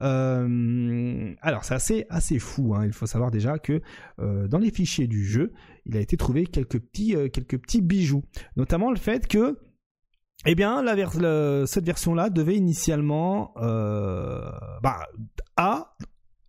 alors, 0.00 1.64
c'est 1.64 1.74
assez, 1.74 2.06
assez 2.10 2.38
fou. 2.38 2.76
Hein. 2.76 2.86
Il 2.86 2.92
faut 2.92 3.06
savoir 3.06 3.32
déjà 3.32 3.58
que 3.58 3.82
dans 4.18 4.58
les 4.58 4.70
fichiers 4.70 5.08
du 5.08 5.26
jeu, 5.26 5.52
il 5.84 5.96
a 5.96 6.00
été 6.00 6.16
trouvé 6.16 6.46
quelques 6.46 6.78
petits, 6.78 7.16
quelques 7.32 7.58
petits 7.58 7.80
bijoux, 7.80 8.22
notamment 8.56 8.92
le 8.92 8.98
fait 8.98 9.26
que 9.26 9.58
eh 10.46 10.54
bien, 10.54 10.82
la 10.82 10.94
cette 11.66 11.84
version-là 11.84 12.30
devait 12.30 12.56
initialement 12.56 13.52
euh, 13.58 14.50
bah, 14.82 15.06
a 15.56 15.94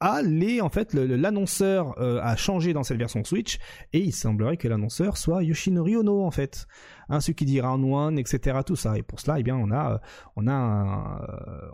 a 0.02 0.24
les 0.24 0.62
en 0.62 0.70
fait 0.70 0.94
l'annonceur 0.96 1.94
euh, 2.02 2.20
a 2.24 2.36
changé 2.36 2.74
dans 2.74 2.82
cette 2.84 2.98
version 2.98 3.24
Switch 3.24 3.60
et 3.94 4.00
il 4.00 4.12
semblerait 4.14 4.58
que 4.58 4.68
l'annonceur 4.68 5.16
soit 5.16 5.44
Yoshinori 5.44 5.96
Ono 5.96 6.26
en 6.26 6.32
fait. 6.32 6.66
Hein, 7.10 7.20
ce 7.20 7.32
qui 7.32 7.46
dira 7.46 7.72
en 7.72 7.84
one 7.84 8.18
etc 8.18 8.60
tout 8.66 8.76
ça. 8.76 8.98
Et 8.98 9.04
pour 9.04 9.20
cela 9.20 9.40
eh 9.40 9.44
bien 9.44 9.56
on 9.56 9.72
a 9.72 10.02
on 10.36 10.48
a 10.48 10.54
un, 10.54 11.22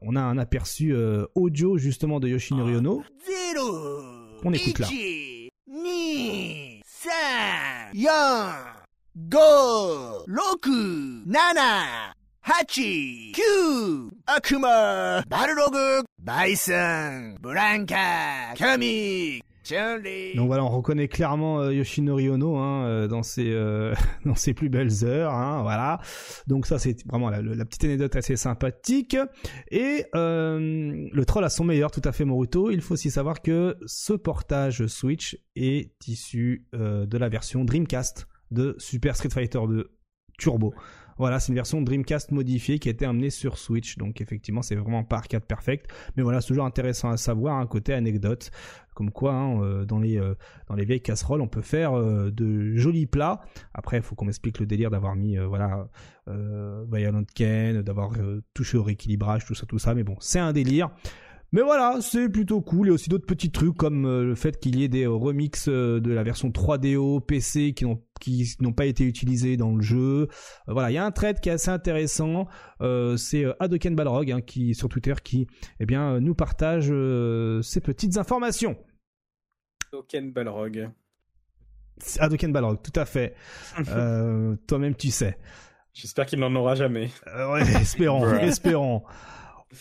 on 0.02 0.15
a 0.15 0.22
un 0.22 0.38
aperçu 0.38 0.94
euh, 0.94 1.26
audio 1.35 1.77
justement 1.77 2.19
de 2.19 2.27
Yoshinori 2.27 2.76
Ono 2.76 3.02
on 4.44 4.52
écoute 4.52 4.80
là 4.80 4.88
Go! 9.18 10.26
6 10.27 10.35
7 11.26 12.76
8 12.76 13.34
9 13.35 14.11
Akuma! 14.27 15.23
Balrog 15.27 16.06
Bison! 16.19 17.35
Blanca 17.41 18.53
Kami! 18.56 19.41
Donc 20.35 20.48
voilà, 20.48 20.64
on 20.64 20.69
reconnaît 20.69 21.07
clairement 21.07 21.60
euh, 21.60 21.73
Yoshinori 21.73 22.30
Ono 22.30 22.57
hein, 22.57 22.85
euh, 22.85 23.07
dans 23.07 23.23
ses 23.23 23.52
euh, 23.52 23.94
dans 24.26 24.35
ses 24.35 24.53
plus 24.53 24.69
belles 24.69 25.03
heures, 25.03 25.34
hein, 25.34 25.61
voilà. 25.61 25.99
Donc 26.45 26.68
ça 26.68 26.80
c'est 26.80 27.06
vraiment 27.06 27.30
la, 27.30 27.41
la, 27.41 27.65
petite 27.65 27.84
anecdote 27.84 28.15
assez 28.15 28.38
sympathique. 28.38 29.18
Et 29.72 30.06
le 30.14 31.23
troll 31.26 31.44
a 31.44 31.49
son 31.49 31.65
meilleur, 31.65 31.91
tout 31.91 32.03
à 32.06 32.11
fait 32.11 32.23
Moruto. 32.23 32.72
Il 32.72 32.81
faut 32.81 32.94
aussi 32.94 33.11
savoir 33.11 33.41
que 33.41 33.76
ce 33.88 34.14
portage 34.14 34.85
Switch 34.88 35.38
est 35.56 35.91
issu 36.07 36.68
de 36.73 37.18
la 37.18 37.30
version 37.30 37.65
Dreamcast 37.65 38.27
de 38.51 38.75
Super 38.77 39.15
Street 39.15 39.29
Fighter 39.29 39.59
2 39.67 39.91
Turbo. 40.37 40.73
Voilà, 41.17 41.39
c'est 41.39 41.49
une 41.49 41.55
version 41.55 41.81
Dreamcast 41.81 42.31
modifiée 42.31 42.77
qui 42.77 42.89
a 42.89 42.91
été 42.91 43.05
amenée 43.05 43.31
sur 43.31 43.57
Switch. 43.57 43.97
Donc 43.97 44.21
effectivement, 44.21 44.61
c'est 44.61 44.75
vraiment 44.75 45.03
pas 45.03 45.17
arcade 45.17 45.43
perfect. 45.43 45.91
Mais 46.15 46.23
voilà, 46.23 46.41
c'est 46.41 46.49
toujours 46.49 46.65
intéressant 46.65 47.09
à 47.09 47.17
savoir, 47.17 47.57
un 47.57 47.65
côté 47.65 47.93
anecdote. 47.93 48.51
Comme 48.93 49.11
quoi, 49.11 49.33
hein, 49.33 49.61
euh, 49.61 49.85
dans, 49.85 49.99
les, 49.99 50.19
euh, 50.19 50.35
dans 50.67 50.75
les 50.75 50.85
vieilles 50.85 51.01
casseroles, 51.01 51.41
on 51.41 51.47
peut 51.47 51.61
faire 51.61 51.93
euh, 51.93 52.31
de 52.31 52.75
jolis 52.75 53.05
plats. 53.05 53.41
Après, 53.73 53.97
il 53.97 54.03
faut 54.03 54.15
qu'on 54.15 54.25
m'explique 54.25 54.59
le 54.59 54.65
délire 54.65 54.89
d'avoir 54.91 55.15
mis, 55.15 55.37
voilà, 55.37 55.87
Violent 56.27 57.23
Ken, 57.33 57.81
d'avoir 57.81 58.11
touché 58.53 58.77
au 58.77 58.83
rééquilibrage, 58.83 59.45
tout 59.45 59.55
ça, 59.55 59.65
tout 59.65 59.79
ça. 59.79 59.95
Mais 59.95 60.03
bon, 60.03 60.17
c'est 60.19 60.39
un 60.39 60.53
délire. 60.53 60.89
Mais 61.53 61.61
voilà, 61.61 61.99
c'est 62.01 62.27
plutôt 62.27 62.61
cool. 62.61 62.87
Il 62.87 62.89
y 62.89 62.91
a 62.91 62.93
aussi 62.93 63.09
d'autres 63.09 63.25
petits 63.25 63.51
trucs 63.51 63.75
comme 63.75 64.05
euh, 64.05 64.23
le 64.25 64.35
fait 64.35 64.59
qu'il 64.59 64.77
y 64.77 64.83
ait 64.83 64.89
des 64.89 65.05
euh, 65.05 65.13
remixes 65.13 65.69
euh, 65.69 66.01
de 66.01 66.11
la 66.11 66.23
version 66.23 66.49
3DO 66.49 67.21
PC 67.21 67.73
qui 67.73 67.85
n'ont 67.85 68.01
qui 68.19 68.55
n'ont 68.59 68.73
pas 68.73 68.85
été 68.85 69.03
utilisés 69.05 69.57
dans 69.57 69.75
le 69.75 69.81
jeu. 69.81 70.27
voilà, 70.67 70.89
il 70.89 70.95
y 70.95 70.97
a 70.97 71.05
un 71.05 71.11
trade 71.11 71.39
qui 71.39 71.49
est 71.49 71.51
assez 71.51 71.69
intéressant. 71.69 72.47
c'est 73.15 73.45
Adoken 73.59 73.95
Balrog 73.95 74.31
hein, 74.31 74.41
qui 74.41 74.73
sur 74.73 74.89
Twitter 74.89 75.13
qui 75.23 75.45
eh 75.79 75.85
bien 75.85 76.19
nous 76.19 76.33
partage 76.33 76.91
ces 77.63 77.79
petites 77.79 78.17
informations. 78.17 78.75
Adoken 79.93 80.31
Balrog. 80.31 80.89
Adoken 82.17 82.51
Balrog, 82.51 82.81
tout 82.81 82.99
à 82.99 83.05
fait. 83.05 83.35
Toi-même 84.67 84.95
tu 84.95 85.11
sais. 85.11 85.37
J'espère 85.93 86.25
qu'il 86.25 86.39
n'en 86.39 86.55
aura 86.55 86.73
jamais. 86.73 87.11
ouais, 87.27 87.61
espérons, 87.79 88.33
espérons. 88.39 89.03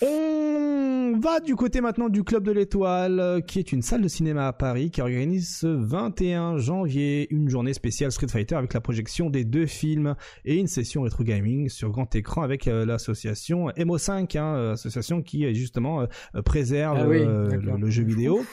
On 0.02 1.16
va 1.20 1.38
du 1.38 1.54
côté 1.54 1.80
maintenant 1.80 2.08
du 2.08 2.24
Club 2.24 2.42
de 2.42 2.50
l'Étoile, 2.50 3.20
euh, 3.20 3.40
qui 3.40 3.60
est 3.60 3.70
une 3.70 3.82
salle 3.82 4.02
de 4.02 4.08
cinéma 4.08 4.48
à 4.48 4.52
Paris, 4.52 4.90
qui 4.90 5.00
organise 5.00 5.58
ce 5.60 5.68
21 5.68 6.58
janvier 6.58 7.28
une 7.30 7.48
journée 7.48 7.72
spéciale 7.72 8.10
Street 8.10 8.26
Fighter 8.26 8.56
avec 8.56 8.74
la 8.74 8.80
projection 8.80 9.30
des 9.30 9.44
deux 9.44 9.66
films 9.66 10.16
et 10.44 10.56
une 10.56 10.66
session 10.66 11.02
rétro 11.02 11.22
gaming 11.22 11.68
sur 11.68 11.90
grand 11.90 12.12
écran 12.16 12.42
avec 12.42 12.66
euh, 12.66 12.84
l'association 12.84 13.68
MO5, 13.70 14.36
hein, 14.36 14.56
euh, 14.56 14.72
association 14.72 15.22
qui 15.22 15.54
justement 15.54 16.06
préserve 16.44 16.98
ah 17.00 17.06
le, 17.06 17.88
jeu 17.88 18.02
vidéo. 18.02 18.44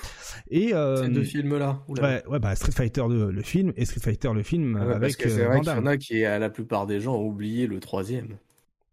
Et 0.51 0.69
ces 0.69 1.09
deux 1.09 1.23
films-là. 1.23 1.81
Ouais, 1.87 2.23
ouais, 2.27 2.39
bah 2.39 2.55
Street 2.55 2.71
Fighter 2.71 3.03
le, 3.09 3.41
film 3.41 3.73
et 3.75 3.85
Street 3.85 4.01
Fighter 4.01 4.29
le 4.33 4.43
film 4.43 4.77
ah 4.79 4.95
avec. 4.95 4.99
Parce 5.01 5.15
que 5.15 5.29
c'est 5.29 5.45
vrai 5.45 5.61
qu'il 5.61 5.71
y 5.71 5.75
en 5.75 5.85
a 5.87 5.97
qui, 5.97 6.21
la 6.21 6.49
plupart 6.51 6.85
des 6.85 6.99
gens 6.99 7.15
ont 7.15 7.25
oublié 7.25 7.65
le 7.65 7.79
troisième. 7.79 8.37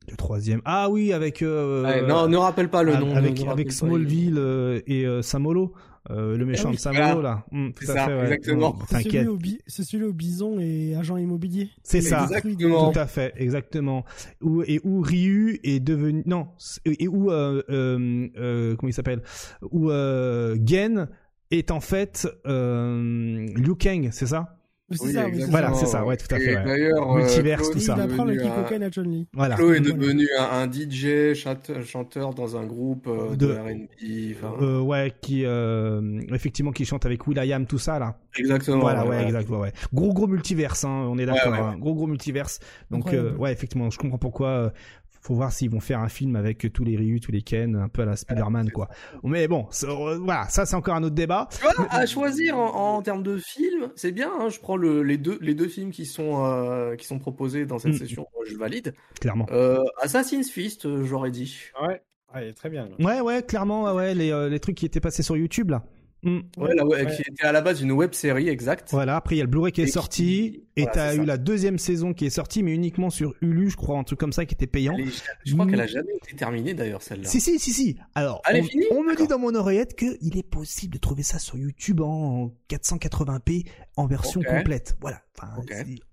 Le 0.08 0.16
troisième. 0.16 0.60
Ah 0.64 0.88
oui, 0.90 1.12
avec. 1.12 1.42
Euh, 1.42 2.06
non, 2.06 2.26
ne 2.26 2.36
rappelle 2.36 2.68
pas 2.68 2.82
le 2.82 2.96
nom. 2.96 3.14
Avec, 3.14 3.44
avec 3.46 3.72
Smallville 3.72 4.38
euh, 4.38 4.80
et 4.86 5.06
euh, 5.06 5.22
Samolo. 5.22 5.74
le 6.08 6.42
méchant 6.44 6.70
ah 6.70 6.74
de 6.74 6.78
Samolo 6.78 7.22
là. 7.22 7.44
Hum, 7.52 7.72
c'est 7.78 7.86
ça, 7.86 8.22
exactement. 8.22 8.78
C'est 8.88 9.84
celui, 9.84 10.04
au 10.04 10.12
bison 10.12 10.58
et 10.58 10.94
agent 10.96 11.16
immobilier. 11.16 11.70
C'est 11.82 12.00
ça, 12.00 12.24
exactement. 12.24 12.92
Tout 12.92 12.98
à 12.98 13.06
fait, 13.06 13.32
exactement. 13.36 14.04
Où, 14.40 14.62
et 14.62 14.80
où 14.84 15.00
Ryu 15.00 15.60
est 15.62 15.80
devenu 15.80 16.22
non 16.26 16.48
et 16.84 17.06
où 17.06 17.26
comment 17.26 18.88
il 18.88 18.94
s'appelle? 18.94 19.22
Où 19.70 19.90
Gen 19.90 21.08
est 21.50 21.70
en 21.70 21.80
fait 21.80 22.26
Liu 22.46 23.74
Kang, 23.78 24.08
c'est 24.12 24.26
ça? 24.26 24.56
C'est 24.90 25.12
ça, 25.12 25.26
voilà, 25.48 25.72
c'est 25.74 25.86
ça, 25.86 26.04
ouais, 26.04 26.16
tout 26.16 26.34
à 26.34 26.38
fait. 26.38 26.56
Ouais. 26.56 26.64
D'ailleurs, 26.64 27.14
multiverse, 27.14 27.70
tout 27.70 27.78
ça. 27.78 27.96
Il 27.98 28.16
le 28.16 28.36
kick 28.36 28.82
à 28.82 28.90
Johnny. 28.90 29.28
Voilà. 29.32 29.56
Flo 29.56 29.72
est 29.72 29.80
devenu 29.80 30.28
un, 30.38 30.70
DJ, 30.70 31.34
chanteur 31.34 32.34
dans 32.34 32.56
un 32.56 32.64
groupe 32.64 33.06
euh, 33.08 33.36
de, 33.36 33.52
R&B. 33.52 34.62
Euh, 34.62 34.80
ouais, 34.80 35.12
qui 35.20 35.44
euh, 35.44 36.20
effectivement 36.32 36.72
qui 36.72 36.84
chante 36.84 37.06
avec 37.06 37.26
Will.i.am, 37.26 37.66
tout 37.66 37.78
ça 37.78 37.98
là. 37.98 38.16
Exactement. 38.36 38.80
Voilà, 38.80 39.06
ouais, 39.06 39.24
exactement, 39.24 39.60
ouais. 39.60 39.72
Gros 39.92 40.12
gros 40.12 40.26
multiverse, 40.26 40.84
hein, 40.84 41.06
on 41.08 41.18
est 41.18 41.26
d'accord. 41.26 41.54
Hein. 41.54 41.76
Gros 41.78 41.94
gros 41.94 42.06
multiverse. 42.06 42.60
Donc 42.90 43.12
euh, 43.12 43.34
ouais, 43.36 43.52
effectivement, 43.52 43.90
je 43.90 43.98
comprends 43.98 44.18
pourquoi 44.18 44.72
faut 45.20 45.34
voir 45.34 45.52
s'ils 45.52 45.70
vont 45.70 45.80
faire 45.80 46.00
un 46.00 46.08
film 46.08 46.36
avec 46.36 46.72
tous 46.72 46.84
les 46.84 46.96
Ryu, 46.96 47.20
tous 47.20 47.32
les 47.32 47.42
Ken, 47.42 47.76
un 47.76 47.88
peu 47.88 48.02
à 48.02 48.06
la 48.06 48.16
Spider-Man, 48.16 48.70
quoi. 48.70 48.88
Mais 49.22 49.48
bon, 49.48 49.66
euh, 49.84 50.18
voilà, 50.18 50.48
ça 50.48 50.66
c'est 50.66 50.76
encore 50.76 50.94
un 50.94 51.02
autre 51.02 51.14
débat. 51.14 51.48
à 51.90 52.06
choisir 52.06 52.56
en, 52.58 53.02
termes 53.02 53.22
de 53.22 53.36
film, 53.36 53.90
c'est 53.96 54.12
bien. 54.12 54.30
Hein, 54.38 54.48
je 54.48 54.58
prends 54.58 54.76
les 54.76 55.18
deux 55.18 55.38
les 55.40 55.54
deux 55.54 55.68
films 55.68 55.90
qui 55.90 56.06
sont 56.06 56.44
euh, 56.44 56.96
qui 56.96 57.06
sont 57.06 57.18
proposés 57.18 57.66
dans 57.66 57.78
cette 57.78 57.94
mm. 57.94 57.98
session, 57.98 58.26
je 58.48 58.56
valide. 58.56 58.94
Clairement. 59.20 59.46
Euh, 59.50 59.84
Assassin's 60.00 60.50
Fist, 60.50 60.88
j'aurais 61.04 61.30
dit. 61.30 61.56
Ouais. 61.82 62.02
Ouais, 62.32 62.52
très 62.52 62.70
bien. 62.70 62.88
Ouais, 63.00 63.20
ouais, 63.20 63.42
clairement, 63.42 63.92
ouais, 63.92 64.14
les, 64.14 64.48
les 64.48 64.60
trucs 64.60 64.76
qui 64.76 64.86
étaient 64.86 65.00
passés 65.00 65.24
sur 65.24 65.36
YouTube 65.36 65.70
là. 65.70 65.82
Mm. 66.22 66.40
Ouais, 66.58 67.06
qui 67.16 67.22
était 67.22 67.44
à 67.44 67.52
la 67.52 67.62
base 67.62 67.80
une 67.80 67.92
web 67.92 68.12
série 68.12 68.48
exact. 68.48 68.88
Voilà, 68.90 69.16
après 69.16 69.36
il 69.36 69.38
y 69.38 69.40
a 69.40 69.44
le 69.44 69.50
Blu-ray 69.50 69.72
qui 69.72 69.82
est 69.82 69.86
sorti 69.86 70.64
et 70.76 70.86
t'as 70.92 71.14
eu 71.14 71.24
la 71.24 71.38
deuxième 71.38 71.78
saison 71.78 72.12
qui 72.12 72.26
est 72.26 72.30
sortie 72.30 72.62
mais 72.62 72.72
uniquement 72.72 73.10
sur 73.10 73.34
Hulu, 73.40 73.70
je 73.70 73.76
crois, 73.76 73.98
un 73.98 74.04
truc 74.04 74.18
comme 74.20 74.32
ça 74.32 74.44
qui 74.44 74.54
était 74.54 74.66
payant. 74.66 74.96
Je 75.44 75.54
crois 75.54 75.66
qu'elle 75.66 75.80
a 75.80 75.86
jamais 75.86 76.14
été 76.22 76.36
terminée 76.36 76.74
d'ailleurs 76.74 77.02
celle-là. 77.02 77.28
Si 77.28 77.40
si 77.40 77.58
si 77.58 77.72
si. 77.72 77.96
Alors, 78.14 78.42
on, 78.90 79.02
me 79.02 79.16
dit 79.16 79.26
dans 79.26 79.38
mon 79.38 79.54
oreillette 79.54 79.94
que 79.96 80.18
il 80.20 80.36
est 80.36 80.48
possible 80.48 80.94
de 80.94 80.98
trouver 80.98 81.22
ça 81.22 81.38
sur 81.38 81.56
YouTube 81.56 82.00
en 82.00 82.52
480p 82.68 83.66
en 83.96 84.06
version 84.06 84.42
complète. 84.42 84.96
Voilà, 85.00 85.22
enfin, 85.38 85.54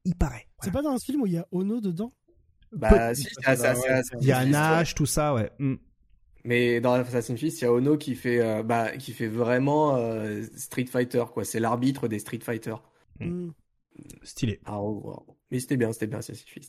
il 0.06 0.16
paraît. 0.16 0.48
C'est 0.64 0.72
pas 0.72 0.82
dans 0.82 0.92
un 0.92 1.00
film 1.00 1.22
où 1.22 1.28
il 1.28 1.34
y 1.34 1.38
a 1.38 1.48
Ono 1.52 1.82
dedans? 1.82 2.14
Bah 2.74 3.16
si, 3.16 3.26
ça, 3.42 3.74
il 4.20 4.28
y 4.28 4.32
a 4.32 4.46
Nash, 4.46 4.94
tout 4.94 5.06
ça, 5.06 5.34
ouais. 5.34 5.50
Mm. 5.58 5.76
Mais 6.48 6.80
dans 6.80 6.94
Assassin's 6.94 7.38
Creed, 7.38 7.52
il 7.58 7.62
y 7.62 7.66
a 7.66 7.74
Ono 7.74 7.98
qui 7.98 8.16
fait, 8.16 8.40
euh, 8.40 8.64
bah, 8.64 8.96
qui 8.96 9.12
fait 9.12 9.28
vraiment 9.28 9.98
euh, 9.98 10.44
Street 10.56 10.86
Fighter, 10.86 11.26
quoi. 11.34 11.44
C'est 11.44 11.60
l'arbitre 11.60 12.08
des 12.08 12.20
Street 12.20 12.40
Fighter. 12.42 12.76
Mm. 13.20 13.50
Stylé. 14.24 14.62
Ah, 14.64 14.80
oh, 14.80 15.26
Mais 15.52 15.60
c'était 15.60 15.76
bien, 15.76 15.92
c'était 15.92 16.08
bien 16.08 16.20
Assassin's 16.20 16.46
Creed. 16.46 16.64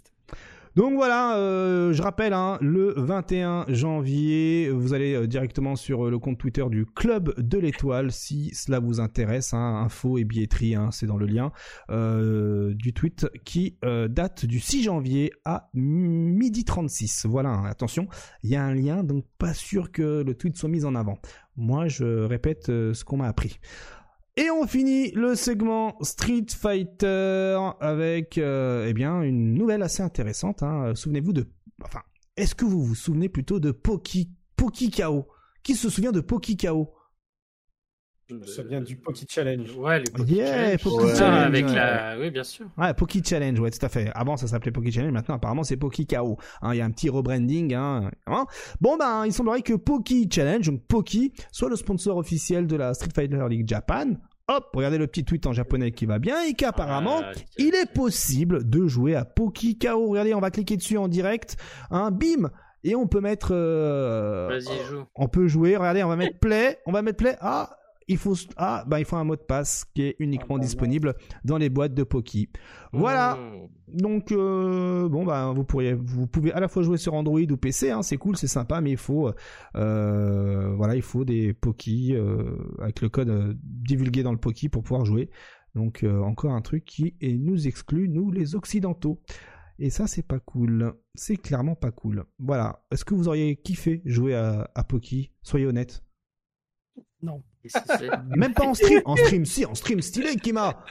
Donc 0.78 0.94
voilà, 0.94 1.36
euh, 1.36 1.92
je 1.92 2.00
rappelle, 2.00 2.32
hein, 2.32 2.56
le 2.60 2.94
21 2.96 3.64
janvier, 3.66 4.70
vous 4.70 4.94
allez 4.94 5.12
euh, 5.12 5.26
directement 5.26 5.74
sur 5.74 6.06
euh, 6.06 6.10
le 6.12 6.20
compte 6.20 6.38
Twitter 6.38 6.64
du 6.70 6.86
Club 6.86 7.34
de 7.36 7.58
l'Étoile 7.58 8.12
si 8.12 8.54
cela 8.54 8.78
vous 8.78 9.00
intéresse. 9.00 9.52
Hein, 9.54 9.82
info 9.84 10.18
et 10.18 10.24
billetterie, 10.24 10.76
hein, 10.76 10.90
c'est 10.92 11.06
dans 11.06 11.16
le 11.16 11.26
lien 11.26 11.50
du 11.88 12.92
tweet 12.92 13.26
qui 13.44 13.76
date 13.82 14.46
du 14.46 14.60
6 14.60 14.84
janvier 14.84 15.32
à 15.44 15.68
midi 15.74 16.64
36. 16.64 17.26
Voilà, 17.26 17.60
attention, 17.66 18.06
il 18.44 18.50
y 18.50 18.54
a 18.54 18.62
un 18.62 18.74
lien, 18.74 19.02
donc 19.02 19.24
pas 19.36 19.54
sûr 19.54 19.90
que 19.90 20.22
le 20.22 20.34
tweet 20.34 20.56
soit 20.56 20.68
mis 20.68 20.84
en 20.84 20.94
avant. 20.94 21.18
Moi, 21.56 21.88
je 21.88 22.04
répète 22.04 22.66
ce 22.66 23.04
qu'on 23.04 23.16
m'a 23.16 23.26
appris. 23.26 23.58
Et 24.38 24.52
on 24.52 24.68
finit 24.68 25.10
le 25.16 25.34
segment 25.34 25.96
Street 26.00 26.46
Fighter 26.48 27.58
avec 27.80 28.38
euh, 28.38 28.86
eh 28.88 28.92
bien 28.92 29.22
une 29.22 29.52
nouvelle 29.54 29.82
assez 29.82 30.00
intéressante. 30.00 30.62
Hein. 30.62 30.94
Souvenez-vous 30.94 31.32
de, 31.32 31.48
enfin, 31.82 32.02
est-ce 32.36 32.54
que 32.54 32.64
vous 32.64 32.84
vous 32.84 32.94
souvenez 32.94 33.28
plutôt 33.28 33.58
de 33.58 33.72
Poki 33.72 34.30
Poki 34.54 34.92
KO 34.92 35.26
Qui 35.64 35.74
se 35.74 35.90
souvient 35.90 36.12
de 36.12 36.20
Poki 36.20 36.56
KO 36.56 36.94
ça 38.44 38.62
vient 38.62 38.82
du 38.82 38.96
Poki 38.96 39.26
Challenge. 39.28 39.74
Ouais, 39.76 40.00
les 40.00 40.10
Poki 40.10 40.36
Challenge. 40.36 40.82
Poki 40.82 41.16
Challenge. 41.16 41.46
Avec 41.46 41.66
la... 41.70 42.18
Oui, 42.18 42.30
bien 42.30 42.44
sûr. 42.44 42.66
Ouais, 42.76 42.92
Poki 42.92 43.22
Challenge, 43.24 43.58
ouais, 43.58 43.70
tout 43.70 43.84
à 43.84 43.88
fait. 43.88 44.10
Avant, 44.14 44.36
ça 44.36 44.46
s'appelait 44.46 44.70
Poki 44.70 44.92
Challenge, 44.92 45.12
maintenant, 45.12 45.36
apparemment, 45.36 45.64
c'est 45.64 45.78
Poki 45.78 46.06
KO. 46.06 46.36
Hein, 46.60 46.74
il 46.74 46.78
y 46.78 46.80
a 46.82 46.84
un 46.84 46.90
petit 46.90 47.08
rebranding. 47.08 47.74
Hein, 47.74 48.10
hein. 48.26 48.46
Bon, 48.80 48.98
ben, 48.98 49.24
il 49.24 49.32
semblerait 49.32 49.62
que 49.62 49.72
Poki 49.74 50.28
Challenge, 50.30 50.66
donc 50.66 50.82
Poki, 50.86 51.32
soit 51.50 51.70
le 51.70 51.76
sponsor 51.76 52.18
officiel 52.18 52.66
de 52.66 52.76
la 52.76 52.92
Street 52.92 53.12
Fighter 53.14 53.46
League 53.48 53.66
Japan, 53.66 54.16
hop, 54.48 54.70
regardez 54.74 54.98
le 54.98 55.06
petit 55.06 55.24
tweet 55.24 55.46
en 55.46 55.52
japonais 55.52 55.92
qui 55.92 56.06
va 56.06 56.18
bien 56.18 56.42
et 56.42 56.54
qu'apparemment, 56.54 57.20
ah, 57.22 57.32
il 57.58 57.74
est 57.74 57.92
possible 57.92 58.68
de 58.68 58.86
jouer 58.86 59.14
à 59.14 59.24
Poki 59.24 59.78
KO. 59.78 60.08
Regardez, 60.08 60.34
on 60.34 60.40
va 60.40 60.50
cliquer 60.50 60.76
dessus 60.76 60.96
en 60.98 61.08
direct, 61.08 61.56
hein, 61.90 62.10
bim, 62.10 62.50
et 62.84 62.94
on 62.94 63.06
peut 63.06 63.20
mettre, 63.20 63.50
euh, 63.52 64.48
Vas-y, 64.48 64.86
joue. 64.88 65.04
on 65.14 65.28
peut 65.28 65.48
jouer. 65.48 65.76
Regardez, 65.76 66.02
on 66.02 66.08
va 66.08 66.16
mettre 66.16 66.38
play, 66.38 66.78
on 66.86 66.92
va 66.92 67.02
mettre 67.02 67.18
play. 67.18 67.36
Ah, 67.40 67.77
il 68.08 68.16
faut 68.16 68.34
ah 68.56 68.84
bah 68.86 68.98
il 68.98 69.04
faut 69.04 69.16
un 69.16 69.24
mot 69.24 69.36
de 69.36 69.40
passe 69.40 69.84
qui 69.94 70.02
est 70.02 70.16
uniquement 70.18 70.56
ah, 70.56 70.58
bah, 70.58 70.64
disponible 70.64 71.14
dans 71.44 71.58
les 71.58 71.68
boîtes 71.68 71.94
de 71.94 72.02
Poki. 72.02 72.48
Voilà. 72.92 73.36
Hmm. 73.36 73.68
Donc 73.96 74.32
euh, 74.32 75.08
bon 75.08 75.24
bah 75.24 75.52
vous 75.54 75.64
pourriez 75.64 75.94
vous 75.94 76.26
pouvez 76.26 76.52
à 76.52 76.60
la 76.60 76.68
fois 76.68 76.82
jouer 76.82 76.98
sur 76.98 77.14
Android 77.14 77.40
ou 77.40 77.56
PC 77.56 77.90
hein, 77.90 78.02
c'est 78.02 78.16
cool, 78.16 78.36
c'est 78.36 78.46
sympa 78.46 78.80
mais 78.80 78.90
il 78.90 78.96
faut 78.96 79.30
euh, 79.76 80.74
voilà, 80.76 80.96
il 80.96 81.02
faut 81.02 81.24
des 81.24 81.52
Poki 81.52 82.14
euh, 82.14 82.56
avec 82.80 83.00
le 83.00 83.08
code 83.08 83.58
divulgué 83.62 84.22
dans 84.22 84.32
le 84.32 84.38
Poki 84.38 84.68
pour 84.68 84.82
pouvoir 84.82 85.04
jouer. 85.04 85.30
Donc 85.74 86.04
encore 86.22 86.52
un 86.52 86.62
truc 86.62 86.84
qui 86.84 87.14
nous 87.22 87.68
exclut 87.68 88.08
nous 88.08 88.30
les 88.30 88.54
occidentaux. 88.56 89.20
Et 89.80 89.90
ça, 89.90 90.08
c'est 90.08 90.26
pas 90.26 90.40
cool. 90.40 90.92
C'est 91.14 91.36
clairement 91.36 91.76
pas 91.76 91.92
cool. 91.92 92.24
Voilà. 92.40 92.82
Est-ce 92.90 93.04
que 93.04 93.14
vous 93.14 93.28
auriez 93.28 93.54
kiffé 93.54 94.02
jouer 94.04 94.34
à, 94.34 94.68
à 94.74 94.82
Poki? 94.82 95.30
Soyez 95.42 95.66
honnête. 95.66 96.02
Non. 97.22 97.42
Même 98.36 98.54
pas 98.54 98.66
en 98.66 98.74
stream. 98.74 99.00
En 99.04 99.16
stream, 99.16 99.44
si, 99.44 99.64
en 99.64 99.74
stream 99.74 100.00
stylé, 100.00 100.36
Kima. 100.36 100.84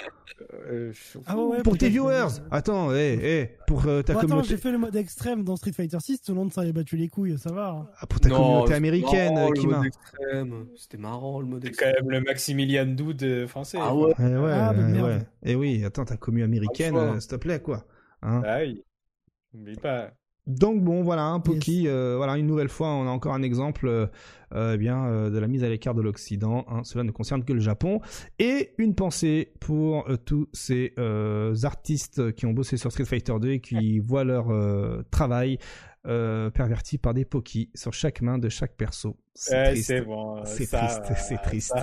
Euh, 0.69 0.93
ah 1.25 1.35
pour 1.63 1.77
tes 1.77 1.89
viewers. 1.89 2.41
Attends, 2.51 2.93
eh, 2.93 3.17
eh, 3.21 3.57
pour 3.65 3.87
euh, 3.87 4.03
ta 4.03 4.13
communauté. 4.13 4.33
Attends, 4.33 4.49
j'ai 4.49 4.57
fait 4.57 4.71
le 4.71 4.77
mode 4.77 4.95
extrême 4.95 5.43
dans 5.43 5.55
Street 5.55 5.71
Fighter 5.71 5.97
6, 5.99 6.21
tout 6.21 6.33
le 6.33 6.37
monde 6.37 6.53
s'en 6.53 6.61
est 6.61 6.73
battu 6.73 6.97
les 6.97 7.07
couilles, 7.07 7.37
ça 7.39 7.51
va. 7.51 7.69
Hein. 7.69 7.87
Ah, 7.99 8.05
pour 8.05 8.19
ta 8.19 8.29
communauté 8.29 8.73
américaine, 8.73 9.53
Kima. 9.53 9.81
C'était 10.75 10.97
marrant 10.97 11.39
le 11.39 11.47
mode 11.47 11.65
extrême. 11.65 11.93
C'est 11.93 11.99
quand 11.99 12.03
même 12.03 12.19
le 12.19 12.25
Maximilian 12.25 12.85
Doud 12.85 13.23
euh, 13.23 13.47
français. 13.47 13.79
Ah 13.81 13.95
ouais. 13.95 14.13
Eh 14.19 14.23
ouais, 14.23 14.51
ah, 14.51 14.73
ouais. 14.73 15.17
Et 15.43 15.51
eh 15.53 15.55
oui, 15.55 15.83
attends, 15.85 16.05
ta 16.05 16.17
commu 16.17 16.43
américaine, 16.43 17.19
s'il 17.19 17.29
te 17.29 17.35
plaît, 17.35 17.61
quoi. 17.61 17.85
Hein 18.21 18.41
ah 18.45 18.59
oui. 18.59 18.83
N'oublie 19.53 19.75
pas. 19.75 20.11
Donc 20.47 20.81
bon, 20.81 21.03
voilà, 21.03 21.25
un 21.25 21.39
Poki, 21.39 21.87
voilà, 21.87 22.37
une 22.37 22.47
nouvelle 22.47 22.69
fois, 22.69 22.89
on 22.89 23.07
a 23.07 23.11
encore 23.11 23.33
un 23.33 23.43
exemple 23.43 24.09
euh, 24.53 24.75
eh 24.75 24.77
bien, 24.77 25.05
euh, 25.07 25.29
de 25.29 25.39
la 25.39 25.47
mise 25.47 25.63
à 25.65 25.69
l'écart 25.69 25.93
de 25.93 26.01
l'Occident. 26.01 26.65
Hein. 26.69 26.83
Cela 26.85 27.03
ne 27.03 27.11
concerne 27.11 27.43
que 27.43 27.51
le 27.51 27.59
Japon. 27.59 27.99
Et 28.39 28.73
une 28.77 28.95
pensée 28.95 29.51
pour 29.59 30.09
euh, 30.09 30.15
tous 30.15 30.47
ces 30.53 30.93
artistes 31.63 32.31
qui 32.33 32.45
ont 32.45 32.53
bossé 32.53 32.77
sur 32.77 32.91
Street 32.91 33.05
Fighter 33.05 33.33
2 33.39 33.51
et 33.51 33.59
qui 33.59 33.99
voient 33.99 34.23
leur 34.23 34.47
travail 35.11 35.57
perverti 36.03 36.97
par 36.97 37.13
des 37.13 37.25
pokis 37.25 37.69
sur 37.75 37.93
chaque 37.93 38.21
main 38.21 38.37
de 38.37 38.47
chaque 38.47 38.77
perso. 38.77 39.17
C'est 39.33 39.71
triste. 39.71 39.93
C'est 40.45 40.67
triste, 40.67 41.01
c'est 41.17 41.41
triste. 41.41 41.73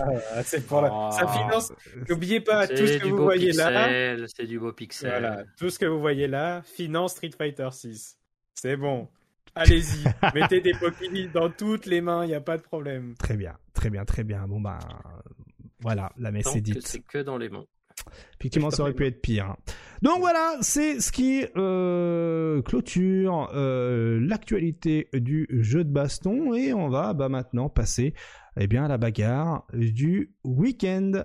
C'est 0.44 0.66
pour 0.66 0.80
la... 0.80 1.10
ça 1.12 1.26
finance. 1.28 1.72
N'oubliez 2.08 2.40
pas 2.40 2.66
tout 2.66 2.86
ce 2.86 2.98
que 2.98 3.08
vous 3.08 3.22
voyez 3.22 3.52
là. 3.52 4.16
C'est 4.34 4.46
du 4.46 4.58
beau 4.58 4.72
pixel. 4.72 5.10
Voilà, 5.10 5.44
tout 5.58 5.68
ce 5.68 5.78
que 5.78 5.86
vous 5.86 6.00
voyez 6.00 6.26
là 6.26 6.62
finance 6.64 7.12
Street 7.12 7.32
Fighter 7.36 7.68
6. 7.70 8.16
C'est 8.54 8.76
bon. 8.76 9.08
Allez-y, 9.54 10.04
mettez 10.34 10.60
des 10.60 10.72
Pokémon 10.72 11.30
dans 11.32 11.48
toutes 11.48 11.86
les 11.86 12.00
mains, 12.00 12.24
il 12.24 12.28
n'y 12.28 12.34
a 12.34 12.40
pas 12.40 12.56
de 12.56 12.62
problème. 12.62 13.14
Très 13.18 13.36
bien, 13.36 13.56
très 13.72 13.88
bien, 13.88 14.04
très 14.04 14.24
bien. 14.24 14.48
Bon 14.48 14.60
bah 14.60 14.80
voilà, 15.80 16.10
la 16.16 16.32
messe 16.32 16.56
est 16.56 16.60
dite. 16.60 16.84
C'est 16.86 17.00
que 17.00 17.18
dans 17.18 17.38
les 17.38 17.48
mains. 17.48 17.64
Effectivement, 18.40 18.70
ça 18.70 18.82
aurait 18.82 18.94
pu 18.94 19.06
être 19.06 19.20
pire. 19.20 19.54
Donc 20.02 20.18
voilà, 20.18 20.56
c'est 20.60 21.00
ce 21.00 21.12
qui 21.12 21.44
euh, 21.56 22.60
clôture 22.62 23.48
euh, 23.54 24.18
l'actualité 24.20 25.08
du 25.12 25.46
jeu 25.50 25.84
de 25.84 25.90
baston 25.90 26.52
et 26.54 26.74
on 26.74 26.88
va 26.88 27.14
bah, 27.14 27.28
maintenant 27.28 27.68
passer 27.68 28.12
eh 28.58 28.66
bien, 28.66 28.84
à 28.84 28.88
la 28.88 28.98
bagarre 28.98 29.66
du 29.72 30.34
week-end. 30.44 31.24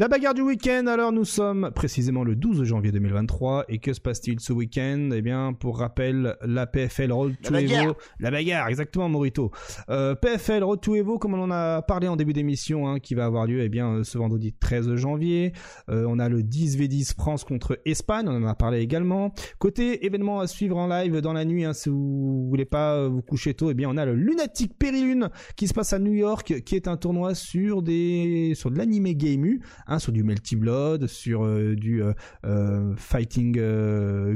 La 0.00 0.06
bagarre 0.06 0.34
du 0.34 0.42
week-end, 0.42 0.86
alors 0.86 1.10
nous 1.10 1.24
sommes 1.24 1.72
précisément 1.74 2.22
le 2.22 2.36
12 2.36 2.62
janvier 2.62 2.92
2023 2.92 3.64
et 3.66 3.80
que 3.80 3.92
se 3.92 4.00
passe-t-il 4.00 4.38
ce 4.38 4.52
week-end? 4.52 5.08
Eh 5.12 5.22
bien, 5.22 5.52
pour 5.54 5.80
rappel, 5.80 6.36
la 6.40 6.68
PFL 6.68 7.10
Road 7.10 7.34
to 7.42 7.52
Evo, 7.56 7.96
la 8.20 8.30
bagarre, 8.30 8.68
exactement 8.68 9.08
Morito. 9.08 9.50
Euh, 9.90 10.14
PFL 10.14 10.62
Road 10.62 10.80
to 10.80 10.94
Evo, 10.94 11.18
comme 11.18 11.34
on 11.34 11.42
en 11.42 11.50
a 11.50 11.82
parlé 11.82 12.06
en 12.06 12.14
début 12.14 12.32
d'émission, 12.32 12.86
hein, 12.86 13.00
qui 13.00 13.16
va 13.16 13.24
avoir 13.24 13.46
lieu 13.46 13.60
eh 13.60 13.68
bien 13.68 13.88
euh, 13.88 14.04
ce 14.04 14.18
vendredi 14.18 14.52
13 14.52 14.94
janvier. 14.94 15.52
Euh, 15.88 16.06
on 16.08 16.20
a 16.20 16.28
le 16.28 16.44
10 16.44 16.78
V10 16.78 17.16
France 17.16 17.42
contre 17.42 17.80
Espagne, 17.84 18.28
on 18.28 18.36
en 18.36 18.46
a 18.46 18.54
parlé 18.54 18.78
également. 18.78 19.32
Côté 19.58 20.06
événement 20.06 20.38
à 20.38 20.46
suivre 20.46 20.76
en 20.76 20.86
live 20.86 21.20
dans 21.20 21.32
la 21.32 21.44
nuit, 21.44 21.64
hein, 21.64 21.72
si 21.72 21.88
vous 21.88 22.46
voulez 22.48 22.66
pas 22.66 23.08
vous 23.08 23.22
coucher 23.22 23.52
tôt, 23.52 23.72
eh 23.72 23.74
bien 23.74 23.90
on 23.90 23.96
a 23.96 24.04
le 24.04 24.14
Lunatic 24.14 24.78
Perilune 24.78 25.28
qui 25.56 25.66
se 25.66 25.74
passe 25.74 25.92
à 25.92 25.98
New 25.98 26.14
York, 26.14 26.62
qui 26.64 26.76
est 26.76 26.86
un 26.86 26.96
tournoi 26.96 27.34
sur 27.34 27.82
des 27.82 28.52
sur 28.54 28.70
de 28.70 28.78
l'anime 28.78 29.12
game 29.14 29.58
Hein, 29.90 29.98
sur 29.98 30.12
du 30.12 30.22
Melty 30.22 30.54
Blood, 30.54 31.06
sur 31.06 31.44
euh, 31.44 31.74
du 31.74 32.02
euh, 32.02 32.12
euh, 32.44 32.94
Fighting 32.96 33.58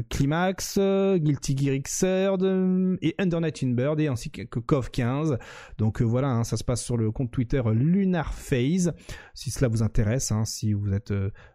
Climax, 0.09 0.79
Guilty 0.79 1.57
Gear 1.59 1.77
Xrd 1.77 2.99
et 3.03 3.15
Under 3.19 3.41
Night 3.43 3.63
in 3.63 3.73
Bird 3.73 4.01
et 4.01 4.09
ainsi 4.09 4.31
que 4.31 4.43
KOF 4.43 4.91
15. 4.91 5.37
Donc 5.77 6.01
voilà, 6.01 6.29
hein, 6.31 6.45
ça 6.45 6.57
se 6.57 6.65
passe 6.65 6.83
sur 6.83 6.97
le 6.97 7.11
compte 7.11 7.31
Twitter 7.31 7.61
Lunar 7.75 8.33
Phase, 8.33 8.95
si 9.35 9.51
cela 9.51 9.69
vous 9.69 9.83
intéresse, 9.83 10.33
hein, 10.33 10.47
si 10.47 10.73
vous 10.73 10.95
êtes 10.95 11.13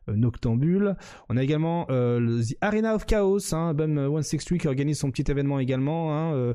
noctambule. 0.07 0.95
On 1.29 1.37
a 1.37 1.43
également 1.43 1.87
le 1.89 2.43
The 2.43 2.55
Arena 2.61 2.93
of 2.93 3.05
Chaos, 3.07 3.53
hein, 3.53 3.73
BUM 3.73 3.95
163 3.95 4.57
qui 4.59 4.67
organise 4.67 4.99
son 4.99 5.09
petit 5.09 5.29
événement 5.29 5.59
également 5.59 6.53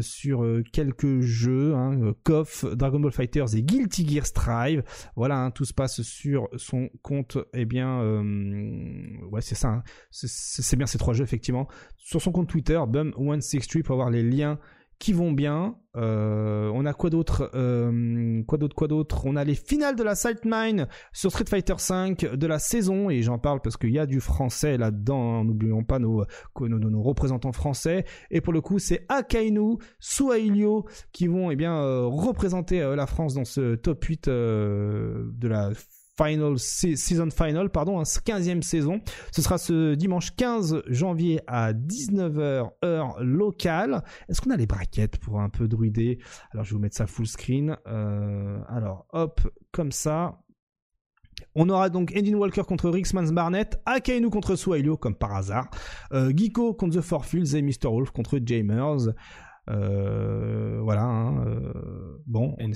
sur 0.00 0.46
quelques 0.72 1.20
jeux, 1.20 1.74
hein, 1.74 2.14
Dragon 2.72 3.00
Ball 3.00 3.12
Fighters 3.12 3.54
et 3.54 3.62
Guilty 3.62 4.08
Gear 4.08 4.24
Strive. 4.24 4.82
Voilà, 5.16 5.50
tout 5.54 5.66
se 5.66 5.74
passe 5.74 6.00
sur 6.00 6.48
son 6.56 6.77
compte, 7.02 7.38
eh 7.52 7.64
bien, 7.64 8.00
euh, 8.00 8.22
ouais, 9.30 9.40
c'est 9.40 9.54
ça, 9.54 9.68
hein. 9.68 9.82
c'est 10.10 10.76
bien 10.76 10.86
ces 10.86 10.98
trois 10.98 11.14
jeux, 11.14 11.24
effectivement. 11.24 11.68
Sur 11.96 12.22
son 12.22 12.32
compte 12.32 12.48
Twitter, 12.48 12.78
Bum163 12.78 13.82
pour 13.82 13.94
avoir 13.94 14.10
les 14.10 14.22
liens 14.22 14.58
qui 14.98 15.12
vont 15.12 15.32
bien. 15.32 15.76
Euh, 15.96 16.70
on 16.74 16.84
a 16.84 16.92
quoi 16.92 17.10
d'autre 17.10 17.50
euh, 17.54 18.42
Quoi 18.44 18.58
d'autre 18.58 18.74
Quoi 18.74 18.88
d'autre? 18.88 19.26
On 19.26 19.36
a 19.36 19.44
les 19.44 19.54
finales 19.54 19.96
de 19.96 20.02
la 20.02 20.14
Mine 20.44 20.88
sur 21.12 21.30
Street 21.30 21.44
Fighter 21.48 21.74
V 21.74 22.36
de 22.36 22.46
la 22.46 22.58
saison 22.58 23.10
et 23.10 23.22
j'en 23.22 23.38
parle 23.38 23.60
parce 23.60 23.76
qu'il 23.76 23.90
y 23.90 23.98
a 23.98 24.06
du 24.06 24.20
français 24.20 24.76
là-dedans. 24.76 25.40
Hein. 25.40 25.44
N'oublions 25.44 25.84
pas 25.84 25.98
nos, 25.98 26.24
nos, 26.60 26.78
nos, 26.78 27.02
représentants 27.02 27.52
français. 27.52 28.04
Et 28.30 28.40
pour 28.40 28.52
le 28.52 28.60
coup, 28.60 28.78
c'est 28.78 29.06
Akainu, 29.08 29.76
Suailio 30.00 30.84
qui 31.12 31.28
vont 31.28 31.50
eh 31.50 31.56
bien 31.56 31.80
représenter 32.06 32.80
la 32.96 33.06
France 33.06 33.34
dans 33.34 33.44
ce 33.44 33.76
top 33.76 34.04
8 34.04 34.28
de 34.28 35.48
la 35.48 35.70
Final 36.20 36.58
Season 36.58 37.28
Final, 37.30 37.70
pardon, 37.70 38.02
15e 38.02 38.62
saison. 38.62 39.00
Ce 39.32 39.42
sera 39.42 39.58
ce 39.58 39.94
dimanche 39.94 40.34
15 40.36 40.82
janvier 40.88 41.40
à 41.46 41.72
19h 41.72 42.70
heure 42.84 43.22
locale. 43.22 44.02
Est-ce 44.28 44.40
qu'on 44.40 44.50
a 44.50 44.56
les 44.56 44.66
braquettes 44.66 45.18
pour 45.18 45.40
un 45.40 45.48
peu 45.48 45.68
druider? 45.68 46.18
Alors 46.52 46.64
je 46.64 46.70
vais 46.70 46.74
vous 46.74 46.82
mettre 46.82 46.96
ça 46.96 47.06
full 47.06 47.26
screen. 47.26 47.76
Euh, 47.86 48.58
alors 48.68 49.06
hop, 49.12 49.40
comme 49.70 49.92
ça. 49.92 50.40
On 51.54 51.68
aura 51.68 51.88
donc 51.88 52.12
Endin 52.16 52.34
Walker 52.34 52.62
contre 52.62 52.90
Rixmans 52.90 53.32
Barnett, 53.32 53.80
Akainu 53.86 54.28
contre 54.28 54.56
Swahilio 54.56 54.96
comme 54.96 55.14
par 55.14 55.34
hasard, 55.36 55.68
euh, 56.12 56.32
contre 56.52 56.98
The 56.98 57.00
Four 57.00 57.24
Fields 57.24 57.54
et 57.54 57.62
Mr. 57.62 57.86
Wolf 57.88 58.10
contre 58.10 58.40
Jamers. 58.44 59.14
Voilà. 59.68 61.04
Hein, 61.04 61.44
bon, 62.26 62.56
on, 62.58 62.70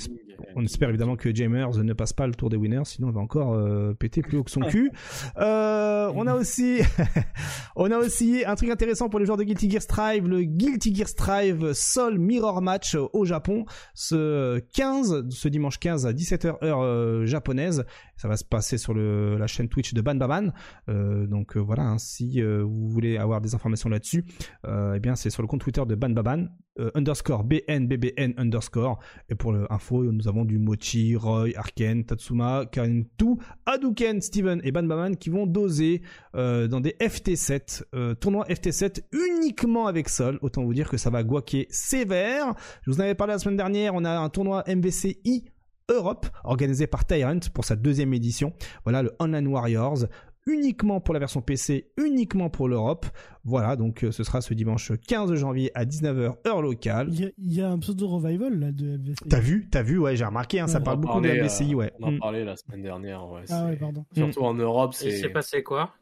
on, 0.57 0.65
espère 0.65 0.89
évidemment 0.89 1.17
que 1.17 1.35
Jamers 1.35 1.83
ne 1.83 1.93
passe 1.93 2.13
pas 2.13 2.27
le 2.27 2.35
tour 2.35 2.51
des 2.51 2.57
winners, 2.57 2.85
sinon 2.85 3.09
il 3.09 3.15
va 3.15 3.21
encore 3.21 3.57
péter 3.97 4.23
plus 4.23 4.39
haut 4.39 4.45
que 4.45 4.51
son 4.51 4.61
cul. 4.61 4.91
on 5.37 6.27
a 6.27 6.35
aussi, 6.35 6.81
on 7.77 7.91
a 7.91 7.99
aussi 7.99 8.45
un 8.47 8.55
truc 8.55 8.71
intéressant 8.71 9.09
pour 9.09 9.21
les 9.21 9.27
joueurs 9.27 9.39
de 9.39 9.45
Guilty 9.45 9.71
Gear 9.71 9.83
Strive, 9.83 10.29
le 10.29 10.43
Guilty 10.43 10.95
Gear 10.95 11.09
Strive 11.09 11.73
Sol 11.73 12.19
Mirror 12.19 12.63
Match 12.63 12.97
au 13.13 13.25
Japon, 13.25 13.65
ce 13.95 14.59
15, 14.75 15.29
ce 15.31 15.49
dimanche 15.49 15.79
15 15.79 16.07
à 16.07 16.13
17h 16.13 16.65
heure 16.65 17.27
japonaise. 17.27 17.85
Ça 18.17 18.29
va 18.29 18.37
se 18.37 18.45
passer 18.45 18.79
sur 18.79 18.95
le, 18.95 19.37
la 19.37 19.47
chaîne 19.47 19.69
Twitch 19.69 19.95
de 19.95 20.01
Banbaban. 20.01 20.53
Euh, 20.89 21.27
donc 21.27 21.57
euh, 21.57 21.61
voilà, 21.61 21.83
hein, 21.83 21.99
si 21.99 22.41
euh, 22.41 22.63
vous 22.63 22.89
voulez 22.89 23.17
avoir 23.17 23.41
des 23.41 23.55
informations 23.55 23.89
là-dessus, 23.89 24.25
eh 24.65 25.01
bien 25.01 25.17
c'est 25.17 25.31
sur 25.31 25.43
le 25.43 25.49
compte 25.49 25.61
Twitter 25.61 25.83
de 25.87 25.95
Banbaban, 25.95 26.47
underscore 26.95 27.45
BNBBN 27.45 28.35
underscore. 28.37 28.99
Et 29.29 29.35
pour 29.35 29.53
l'info, 29.53 30.05
nous 30.05 30.29
avons 30.29 30.45
du 30.45 30.59
Mochi, 30.59 31.17
Roy, 31.17 31.51
Arken, 31.57 32.05
Tatsuma, 32.05 32.67
Karintu, 32.67 33.37
Hadouken, 33.67 34.21
Steven 34.21 34.61
et 34.65 34.73
Banbaban 34.73 35.15
qui 35.15 35.31
vont 35.31 35.47
doser 35.47 36.03
dans 36.35 36.81
des 36.81 36.97
FT7, 37.01 38.15
tournois 38.17 38.47
FT7 38.47 39.03
uniquement 39.13 39.87
avec 39.87 40.09
Sol. 40.09 40.39
Autant 40.43 40.65
vous 40.65 40.75
dire 40.75 40.89
que 40.89 40.97
ça 40.97 41.11
va 41.11 41.23
guaquer 41.23 41.67
sévère. 41.71 42.55
Je 42.83 42.91
vous 42.91 42.99
en 42.99 43.05
avais 43.05 43.15
parlé 43.15 43.33
la 43.35 43.39
semaine 43.39 43.57
dernière, 43.57 43.95
on 43.95 44.05
a 44.05 44.11
un 44.11 44.29
tournoi 44.29 44.65
MVCI 44.67 45.45
Europe, 45.89 46.27
organisé 46.45 46.87
par 46.87 47.05
Tyrant 47.05 47.41
pour 47.53 47.65
sa 47.65 47.77
deuxième 47.77 48.15
édition. 48.15 48.53
Voilà 48.85 49.03
le 49.03 49.13
Online 49.19 49.47
Warriors, 49.49 50.07
uniquement 50.47 51.01
pour 51.01 51.15
la 51.15 51.21
version 51.21 51.41
PC, 51.41 51.91
uniquement 51.97 52.51
pour 52.51 52.69
l'Europe. 52.69 53.07
Voilà, 53.45 53.77
donc 53.77 54.05
euh, 54.05 54.13
ce 54.13 54.25
sera 54.25 54.41
ce 54.41 54.55
dimanche 54.55 54.93
15 55.09 55.35
janvier 55.35 55.71
à 55.75 55.85
19h 55.85 56.37
heure 56.47 56.63
locale. 56.63 57.09
Il 57.11 57.33
y, 57.39 57.61
a 57.61 57.71
un 57.71 57.79
pseudo 57.79 58.09
revival 58.09 58.59
là 58.59 58.73
de 58.73 58.97
MVCI. 58.97 59.29
T'as 59.29 59.41
vu, 59.41 59.69
t'as 59.71 59.83
vu, 59.83 59.99
ouais, 59.99 60.17
j'ai 60.17 60.25
remarqué, 60.25 60.61
hein, 60.61 60.69
ça 60.69 60.81
parle 60.81 61.01
beaucoup 61.01 61.21
de 61.21 61.29
MVCI, 61.29 61.75
ouais. 61.75 61.93
On 62.01 62.09
en 62.09 62.13
mm. 62.13 62.19
parlait 62.19 62.45
la 62.45 62.57
semaine 62.57 62.83
dernière, 62.83 63.29
ouais. 63.29 63.43
Ah 63.51 63.67
ouais, 63.67 63.77
pardon. 63.77 64.05
Surtout 64.15 64.41
en 64.41 64.55
Europe, 64.55 64.95
c'est. 64.95 65.09
Il 65.09 65.19
s'est 65.19 65.29
passé 65.29 65.63
quoi? 65.63 65.95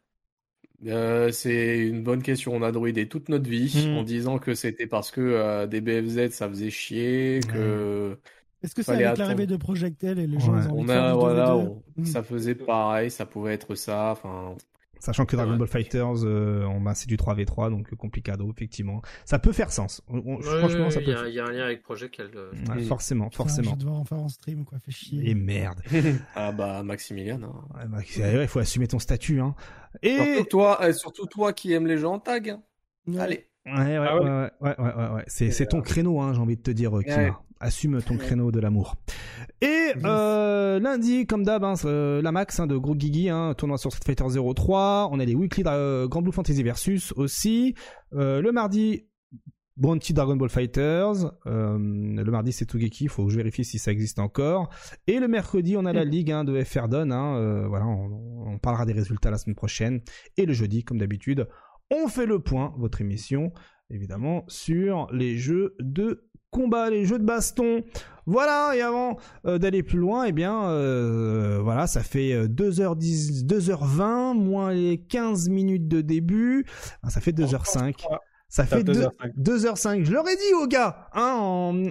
Euh, 0.86 1.30
c'est 1.30 1.78
une 1.78 2.02
bonne 2.02 2.22
question. 2.22 2.54
On 2.54 2.62
a 2.62 2.72
druidé 2.72 3.06
toute 3.06 3.28
notre 3.28 3.48
vie 3.48 3.88
mm. 3.88 3.96
en 3.98 4.02
disant 4.02 4.38
que 4.38 4.54
c'était 4.54 4.86
parce 4.86 5.10
que 5.10 5.20
euh, 5.20 5.66
des 5.66 5.80
BFZ 5.80 6.30
ça 6.30 6.48
faisait 6.48 6.70
chier, 6.70 7.40
que 7.46 8.18
est-ce 8.62 8.74
que 8.74 8.82
c'est 8.82 8.92
avec 8.92 9.18
l'arrivée 9.18 9.46
de 9.46 9.56
Projectel 9.56 10.18
et 10.18 10.26
les 10.26 10.40
gens 10.40 10.54
On 10.72 10.88
a, 10.88 11.14
voilà, 11.14 11.56
ça 12.04 12.22
faisait 12.22 12.54
pareil, 12.54 13.10
ça 13.10 13.26
pouvait 13.26 13.54
être 13.54 13.74
ça. 13.74 14.10
Enfin, 14.12 14.56
Sachant 15.00 15.24
que 15.24 15.34
Dragon 15.34 15.56
Ball 15.56 15.66
Fighters, 15.66 16.24
euh, 16.24 16.68
c'est 16.94 17.08
du 17.08 17.16
3v3, 17.16 17.70
donc 17.70 17.94
complicado, 17.94 18.52
effectivement. 18.54 19.00
Ça 19.24 19.38
peut 19.38 19.52
faire 19.52 19.72
sens. 19.72 20.02
franchement, 20.06 20.90
ça 20.90 21.00
peut. 21.00 21.14
Il 21.26 21.34
y, 21.34 21.40
a 21.40 21.46
un 21.46 21.50
lien 21.50 21.64
avec 21.64 21.82
Project 21.82 22.20
euh, 22.20 22.52
forcément, 22.86 23.30
forcément. 23.30 23.70
je 23.70 23.74
vais 23.76 23.80
devoir 23.80 23.98
en 23.98 24.04
faire 24.04 24.18
en 24.18 24.28
stream, 24.28 24.66
quoi. 24.66 24.78
Fait 24.78 24.90
chier. 24.90 25.30
Et 25.30 25.34
merde. 25.34 25.80
ah 26.34 26.52
bah, 26.52 26.82
Maximilian. 26.82 27.40
Hein. 27.42 28.02
il 28.04 28.46
faut 28.46 28.58
assumer 28.58 28.86
ton 28.88 28.98
statut, 28.98 29.40
hein. 29.40 29.54
Et 30.02 30.16
surtout 30.16 30.44
toi, 30.50 30.78
euh, 30.82 30.92
surtout 30.92 31.26
toi 31.26 31.54
qui 31.54 31.72
aimes 31.72 31.86
les 31.86 31.96
gens 31.96 32.14
en 32.14 32.20
tag. 32.20 32.58
Allez. 33.18 33.46
Ouais, 33.66 33.72
ouais, 33.72 34.06
ah 34.06 34.16
ouais, 34.16 34.50
ouais, 34.60 34.74
ouais, 34.78 35.14
ouais, 35.14 35.24
C'est, 35.28 35.66
ton 35.66 35.80
créneau, 35.80 36.20
hein, 36.20 36.34
j'ai 36.34 36.40
envie 36.40 36.56
de 36.56 36.62
te 36.62 36.70
dire, 36.70 36.92
Kima 37.04 37.40
assume 37.60 38.02
ton 38.02 38.16
créneau 38.16 38.50
de 38.50 38.58
l'amour. 38.58 38.96
Et 39.60 39.92
euh, 40.04 40.80
lundi, 40.80 41.26
comme 41.26 41.44
d'hab, 41.44 41.62
hein, 41.62 41.74
euh, 41.84 42.22
la 42.22 42.32
max 42.32 42.58
hein, 42.58 42.66
de 42.66 42.76
Gros 42.76 42.98
Gigi, 42.98 43.28
hein, 43.28 43.54
tournoi 43.56 43.76
sur 43.76 43.92
Street 43.92 44.16
Fighter 44.18 44.40
03. 44.54 45.10
On 45.12 45.20
a 45.20 45.24
les 45.24 45.34
weekly 45.34 45.62
euh, 45.66 46.08
Grand 46.08 46.22
Blue 46.22 46.32
Fantasy 46.32 46.62
Versus 46.62 47.12
aussi. 47.16 47.74
le 48.12 48.50
mardi, 48.50 49.06
Bounty 49.76 50.14
Dragon 50.14 50.36
Ball 50.36 50.48
Fighters. 50.48 51.32
le 51.44 52.30
mardi, 52.30 52.52
c'est 52.52 52.64
Togeki. 52.64 53.04
Il 53.04 53.10
faut 53.10 53.26
que 53.26 53.30
je 53.30 53.36
vérifie 53.36 53.64
si 53.64 53.78
ça 53.78 53.92
existe 53.92 54.18
encore. 54.18 54.70
Et 55.06 55.20
le 55.20 55.28
mercredi, 55.28 55.76
on 55.76 55.84
a 55.84 55.92
la 55.92 56.04
ligue 56.04 56.30
de 56.30 56.64
FR 56.64 56.88
Hein, 56.92 57.66
voilà, 57.68 57.86
on, 57.86 58.52
on, 58.54 58.58
parlera 58.58 58.86
des 58.86 58.94
résultats 58.94 59.30
la 59.30 59.38
semaine 59.38 59.56
prochaine. 59.56 60.00
Et 60.38 60.46
le 60.46 60.54
jeudi, 60.54 60.82
comme 60.82 60.98
d'habitude, 60.98 61.46
on 61.90 62.08
fait 62.08 62.26
le 62.26 62.38
point, 62.38 62.72
votre 62.78 63.00
émission, 63.00 63.52
évidemment, 63.90 64.44
sur 64.48 65.08
les 65.12 65.36
jeux 65.36 65.74
de 65.80 66.29
combat, 66.50 66.90
les 66.90 67.04
jeux 67.04 67.18
de 67.18 67.24
baston. 67.24 67.82
Voilà, 68.26 68.76
et 68.76 68.80
avant 68.80 69.16
euh, 69.46 69.58
d'aller 69.58 69.82
plus 69.82 69.98
loin, 69.98 70.24
eh 70.24 70.32
bien, 70.32 70.68
euh, 70.68 71.58
voilà, 71.62 71.86
ça 71.86 72.02
fait 72.02 72.46
2h10, 72.46 73.42
euh, 73.42 73.58
2h20, 73.58 74.34
moins 74.34 74.72
les 74.72 74.98
15 74.98 75.48
minutes 75.48 75.88
de 75.88 76.00
début, 76.00 76.66
ça 77.08 77.20
fait 77.20 77.32
2h05. 77.32 78.06
Ça 78.50 78.66
fait 78.66 78.82
2h05. 78.82 80.04
Je 80.04 80.12
leur 80.12 80.28
ai 80.28 80.34
dit 80.34 80.54
aux 80.60 80.66
gars, 80.66 81.06
hein, 81.14 81.36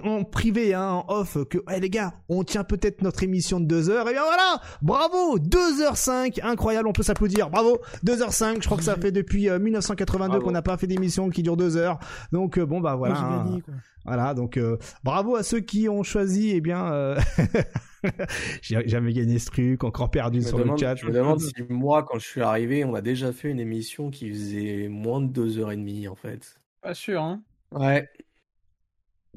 en, 0.04 0.24
privé, 0.24 0.74
hein, 0.74 1.02
en 1.06 1.20
off, 1.20 1.38
que 1.48 1.58
les 1.80 1.90
gars, 1.90 2.12
on 2.28 2.44
tient 2.44 2.64
peut-être 2.64 3.00
notre 3.00 3.22
émission 3.22 3.60
de 3.60 3.64
2 3.64 3.88
h 3.88 4.00
Et 4.02 4.12
bien 4.12 4.22
voilà, 4.22 4.60
bravo, 4.82 5.38
2h05, 5.38 6.40
incroyable, 6.42 6.86
on 6.86 6.92
peut 6.92 7.02
s'applaudir, 7.02 7.48
bravo, 7.48 7.80
2h05. 8.04 8.60
Je 8.60 8.66
crois 8.66 8.76
que 8.76 8.84
ça 8.84 8.96
fait 8.96 9.10
depuis 9.10 9.48
1982 9.50 10.40
qu'on 10.40 10.50
n'a 10.50 10.60
pas 10.60 10.76
fait 10.76 10.86
d'émission 10.86 11.30
qui 11.30 11.42
dure 11.42 11.56
2 11.56 11.78
h 11.78 11.98
Donc 12.30 12.60
bon 12.60 12.80
bah 12.80 12.94
voilà. 12.94 13.18
Hein. 13.18 13.58
Voilà, 14.04 14.34
donc 14.34 14.56
euh, 14.56 14.76
bravo 15.04 15.36
à 15.36 15.42
ceux 15.42 15.60
qui 15.60 15.88
ont 15.88 16.02
choisi, 16.02 16.50
eh 16.50 16.60
bien, 16.60 16.92
euh... 16.92 17.18
j'ai 18.62 18.88
jamais 18.88 19.12
gagné 19.12 19.38
ce 19.38 19.46
truc, 19.46 19.84
encore 19.84 20.10
perdu 20.10 20.42
sur 20.42 20.58
le 20.58 20.76
chat. 20.76 20.96
Je 20.96 21.06
me 21.06 21.12
demande 21.12 21.40
si 21.40 21.52
moi, 21.68 22.02
quand 22.02 22.18
je 22.18 22.26
suis 22.26 22.42
arrivé, 22.42 22.84
on 22.84 22.94
a 22.94 23.00
déjà 23.00 23.32
fait 23.32 23.50
une 23.50 23.60
émission 23.60 24.10
qui 24.10 24.30
faisait 24.30 24.88
moins 24.88 25.20
de 25.20 25.28
deux 25.28 25.58
heures 25.58 25.72
et 25.72 25.76
demie, 25.76 26.08
en 26.08 26.14
fait. 26.14 26.60
Pas 26.80 26.94
sûr, 26.94 27.20
hein 27.22 27.42
Ouais. 27.72 28.08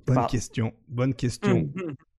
Bonne 0.05 0.25
question, 0.27 0.73
bonne 0.87 1.13
question. 1.13 1.69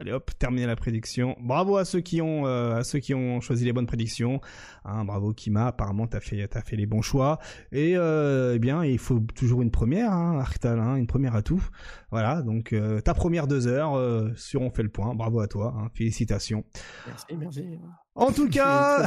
Allez 0.00 0.12
hop, 0.12 0.30
terminer 0.38 0.66
la 0.66 0.76
prédiction. 0.76 1.36
Bravo 1.40 1.76
à 1.76 1.84
ceux 1.84 2.00
qui 2.00 2.22
ont 2.22 2.46
euh, 2.46 2.76
à 2.76 2.84
ceux 2.84 3.00
qui 3.00 3.12
ont 3.12 3.42
choisi 3.42 3.66
les 3.66 3.74
bonnes 3.74 3.86
prédictions. 3.86 4.40
Hein, 4.86 5.04
bravo 5.04 5.34
Kima, 5.34 5.66
apparemment 5.66 6.06
t'as 6.06 6.20
fait 6.20 6.48
t'as 6.48 6.62
fait 6.62 6.76
les 6.76 6.86
bons 6.86 7.02
choix. 7.02 7.38
Et 7.70 7.98
euh, 7.98 8.54
eh 8.56 8.58
bien 8.58 8.82
il 8.82 8.98
faut 8.98 9.20
toujours 9.20 9.60
une 9.60 9.70
première, 9.70 10.10
hein, 10.10 10.38
Arctal, 10.40 10.80
hein, 10.80 10.96
une 10.96 11.06
première 11.06 11.36
à 11.36 11.42
tout. 11.42 11.62
Voilà, 12.10 12.40
donc 12.40 12.72
euh, 12.72 13.02
ta 13.02 13.12
première 13.12 13.46
deux 13.46 13.66
heures 13.66 14.00
sur 14.36 14.62
on 14.62 14.70
fait 14.70 14.82
le 14.82 14.88
point. 14.88 15.14
Bravo 15.14 15.40
à 15.40 15.48
toi, 15.48 15.74
hein, 15.76 15.90
félicitations. 15.92 16.64
Merci, 17.06 17.26
merci. 17.36 17.78
En 18.16 18.32
tout 18.32 18.48
cas, 18.50 19.06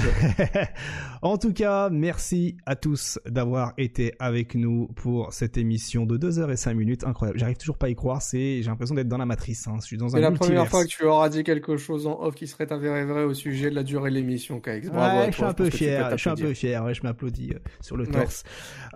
en 1.21 1.37
tout 1.37 1.51
cas, 1.51 1.89
merci 1.89 2.55
à 2.65 2.77
tous 2.77 3.19
d'avoir 3.25 3.73
été 3.77 4.13
avec 4.17 4.55
nous 4.55 4.87
pour 4.95 5.33
cette 5.33 5.57
émission 5.57 6.05
de 6.05 6.15
2 6.15 6.39
heures 6.39 6.51
et 6.51 6.55
5 6.55 6.73
minutes. 6.73 7.03
Incroyable. 7.03 7.37
J'arrive 7.37 7.57
toujours 7.57 7.77
pas 7.77 7.87
à 7.87 7.89
y 7.89 7.95
croire. 7.95 8.21
C'est, 8.21 8.61
j'ai 8.61 8.69
l'impression 8.69 8.95
d'être 8.95 9.09
dans 9.09 9.17
la 9.17 9.25
matrice. 9.25 9.67
Hein. 9.67 9.75
Je 9.81 9.85
suis 9.85 9.97
dans 9.97 10.07
un 10.07 10.09
C'est 10.17 10.21
la 10.21 10.31
première 10.31 10.67
fois 10.67 10.85
que 10.85 10.89
tu 10.89 11.03
auras 11.03 11.27
dit 11.27 11.43
quelque 11.43 11.75
chose 11.75 12.07
en 12.07 12.21
off 12.21 12.33
qui 12.35 12.47
serait 12.47 12.71
avéré 12.71 13.03
vrai 13.03 13.23
au 13.25 13.33
sujet 13.33 13.69
de 13.69 13.75
la 13.75 13.83
durée 13.83 14.09
de 14.09 14.15
l'émission, 14.15 14.61
KX. 14.61 14.89
Bravo 14.89 15.19
ouais, 15.19 15.31
je 15.31 15.35
suis 15.35 15.43
un 15.43 15.53
peu 15.53 15.69
fier. 15.69 16.09
Je 16.11 16.17
suis 16.17 16.29
un 16.29 16.35
peu 16.35 16.53
fier. 16.53 16.83
Ouais, 16.83 16.93
je 16.93 17.03
m'applaudis 17.03 17.51
euh, 17.53 17.59
sur 17.81 17.97
le 17.97 18.07
torse. 18.07 18.43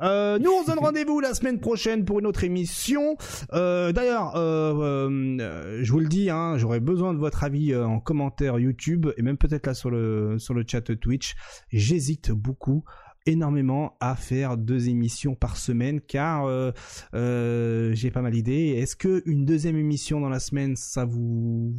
Euh, 0.02 0.40
nous, 0.40 0.52
on 0.52 0.62
se 0.64 0.68
donne 0.68 0.80
rendez-vous 0.80 1.20
la 1.20 1.34
semaine 1.34 1.60
prochaine 1.60 2.06
pour 2.06 2.20
une 2.20 2.28
autre 2.28 2.46
émission. 2.46 3.18
Euh, 3.52 3.92
d'ailleurs, 3.92 4.32
je 4.36 5.92
vous 5.92 6.00
le 6.00 6.08
dis, 6.08 6.30
hein, 6.30 6.58
j'aurais 6.58 6.80
besoin 6.80 7.14
de 7.14 7.20
votre 7.20 7.44
avis 7.44 7.76
en 7.76 8.00
commentaire 8.00 8.58
YouTube 8.58 9.08
et 9.18 9.22
même 9.22 9.38
peut-être 9.38 9.68
là 9.68 9.74
sur 9.74 9.90
le 9.90 9.97
sur 10.38 10.54
le 10.54 10.64
chat 10.68 10.82
Twitch. 10.82 11.36
J'hésite 11.72 12.32
beaucoup 12.32 12.84
énormément 13.28 13.98
à 14.00 14.16
faire 14.16 14.58
deux 14.58 14.90
émissions 14.90 15.36
par 15.36 15.58
semaine 15.58 16.02
car 16.02 16.46
euh, 16.46 16.72
euh, 17.14 17.94
j'ai 17.94 18.12
pas 18.12 18.22
mal 18.22 18.32
d'idées. 18.32 18.76
Est-ce 18.78 18.96
que 18.96 19.22
une 19.26 19.46
deuxième 19.46 19.78
émission 19.78 20.20
dans 20.20 20.30
la 20.30 20.40
semaine 20.40 20.76
ça 20.76 21.06
vous, 21.06 21.74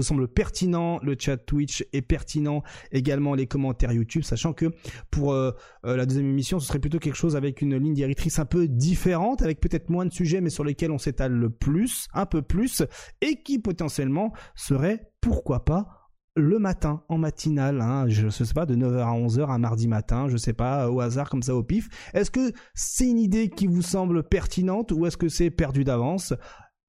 semble 0.00 0.28
pertinent? 0.28 0.98
Le 1.02 1.16
chat 1.18 1.36
Twitch 1.36 1.84
est 1.92 2.02
pertinent 2.02 2.62
également 2.90 3.34
les 3.34 3.46
commentaires 3.46 3.92
YouTube, 3.92 4.22
sachant 4.22 4.52
que 4.52 4.66
pour 5.10 5.32
euh, 5.32 5.52
la 5.84 6.06
deuxième 6.06 6.26
émission 6.26 6.58
ce 6.58 6.66
serait 6.66 6.80
plutôt 6.80 6.98
quelque 6.98 7.16
chose 7.16 7.36
avec 7.36 7.62
une 7.62 7.76
ligne 7.76 7.94
directrice 7.94 8.38
un 8.38 8.46
peu 8.46 8.68
différente, 8.68 9.42
avec 9.42 9.60
peut-être 9.60 9.88
moins 9.88 10.06
de 10.06 10.12
sujets 10.12 10.40
mais 10.40 10.50
sur 10.50 10.64
lesquels 10.64 10.90
on 10.90 10.98
s'étale 10.98 11.32
le 11.32 11.50
plus, 11.50 12.08
un 12.12 12.26
peu 12.26 12.42
plus, 12.42 12.82
et 13.20 13.42
qui 13.42 13.58
potentiellement 13.58 14.32
serait 14.54 15.12
pourquoi 15.20 15.64
pas 15.64 16.01
le 16.34 16.58
matin, 16.58 17.02
en 17.08 17.18
matinale, 17.18 17.80
hein, 17.80 18.06
je, 18.08 18.28
sais 18.28 18.54
pas, 18.54 18.64
de 18.64 18.74
9h 18.74 19.00
à 19.00 19.12
11h 19.12 19.50
un 19.50 19.58
mardi 19.58 19.86
matin, 19.86 20.28
je 20.28 20.36
sais 20.36 20.54
pas, 20.54 20.90
au 20.90 21.00
hasard 21.00 21.28
comme 21.28 21.42
ça 21.42 21.54
au 21.54 21.62
pif. 21.62 21.88
Est-ce 22.14 22.30
que 22.30 22.52
c'est 22.74 23.08
une 23.08 23.18
idée 23.18 23.50
qui 23.50 23.66
vous 23.66 23.82
semble 23.82 24.22
pertinente 24.22 24.92
ou 24.92 25.06
est-ce 25.06 25.16
que 25.16 25.28
c'est 25.28 25.50
perdu 25.50 25.84
d'avance? 25.84 26.32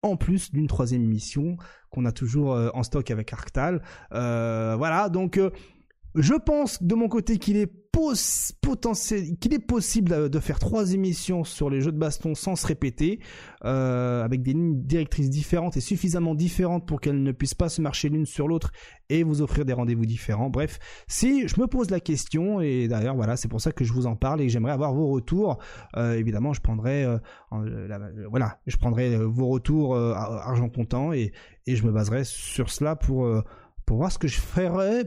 En 0.01 0.17
plus 0.17 0.51
d'une 0.51 0.67
troisième 0.67 1.03
émission 1.03 1.57
qu'on 1.89 2.05
a 2.05 2.11
toujours 2.11 2.53
euh, 2.53 2.69
en 2.73 2.83
stock 2.83 3.09
avec 3.11 3.31
Arctal. 3.31 3.81
Euh, 4.13 4.75
voilà, 4.77 5.07
donc 5.07 5.37
euh, 5.37 5.51
Je 6.15 6.35
pense 6.35 6.81
de 6.83 6.93
mon 6.95 7.07
côté 7.07 7.37
qu'il 7.37 7.57
est 7.57 7.71
possible 9.59 10.29
de 10.29 10.39
faire 10.39 10.59
trois 10.59 10.93
émissions 10.93 11.43
sur 11.43 11.69
les 11.69 11.81
jeux 11.81 11.91
de 11.91 11.97
baston 11.97 12.33
sans 12.35 12.55
se 12.55 12.65
répéter, 12.65 13.19
euh, 13.65 14.23
avec 14.23 14.41
des 14.41 14.53
lignes 14.53 14.81
directrices 14.81 15.29
différentes 15.29 15.77
et 15.77 15.81
suffisamment 15.81 16.33
différentes 16.33 16.87
pour 16.87 17.01
qu'elles 17.01 17.21
ne 17.21 17.31
puissent 17.31 17.53
pas 17.53 17.69
se 17.69 17.81
marcher 17.81 18.09
l'une 18.09 18.25
sur 18.25 18.47
l'autre 18.47 18.71
et 19.09 19.23
vous 19.23 19.41
offrir 19.41 19.63
des 19.63 19.73
rendez-vous 19.73 20.05
différents. 20.05 20.49
Bref, 20.49 20.79
si 21.07 21.47
je 21.47 21.59
me 21.61 21.67
pose 21.67 21.91
la 21.91 21.99
question 21.99 22.61
et 22.61 22.87
d'ailleurs 22.87 23.15
voilà, 23.15 23.35
c'est 23.37 23.47
pour 23.47 23.61
ça 23.61 23.71
que 23.71 23.83
je 23.83 23.93
vous 23.93 24.07
en 24.07 24.15
parle 24.15 24.41
et 24.41 24.49
j'aimerais 24.49 24.73
avoir 24.73 24.93
vos 24.93 25.07
retours. 25.07 25.59
Euh, 25.95 26.17
évidemment, 26.17 26.53
je 26.53 26.61
prendrai, 26.61 27.05
euh, 27.05 27.17
vos 29.27 29.47
retours 29.47 29.95
argent 29.95 30.69
comptant 30.69 31.13
et 31.13 31.31
je 31.67 31.83
me 31.83 31.91
baserai 31.91 32.23
sur 32.23 32.69
cela 32.69 32.95
pour 32.95 33.27
voir 33.95 34.11
ce 34.11 34.17
que 34.17 34.27
je 34.27 34.39
ferais, 34.39 35.03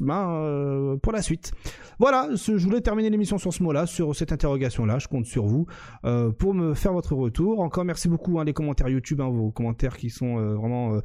ben, 0.00 0.30
euh, 0.30 0.96
pour 0.96 1.12
la 1.12 1.22
suite. 1.22 1.52
Voilà, 1.98 2.28
je 2.34 2.52
voulais 2.52 2.80
terminer 2.80 3.08
l'émission 3.10 3.38
sur 3.38 3.52
ce 3.52 3.62
mot-là, 3.62 3.86
sur 3.86 4.14
cette 4.14 4.32
interrogation-là. 4.32 4.98
Je 4.98 5.08
compte 5.08 5.24
sur 5.24 5.46
vous 5.46 5.66
euh, 6.04 6.30
pour 6.30 6.52
me 6.52 6.74
faire 6.74 6.92
votre 6.92 7.14
retour. 7.14 7.60
Encore 7.60 7.84
merci 7.84 8.08
beaucoup 8.08 8.38
hein, 8.38 8.44
les 8.44 8.52
commentaires 8.52 8.88
YouTube, 8.88 9.20
hein, 9.20 9.28
vos 9.28 9.50
commentaires 9.50 9.96
qui 9.96 10.10
sont 10.10 10.38
euh, 10.38 10.54
vraiment, 10.54 11.00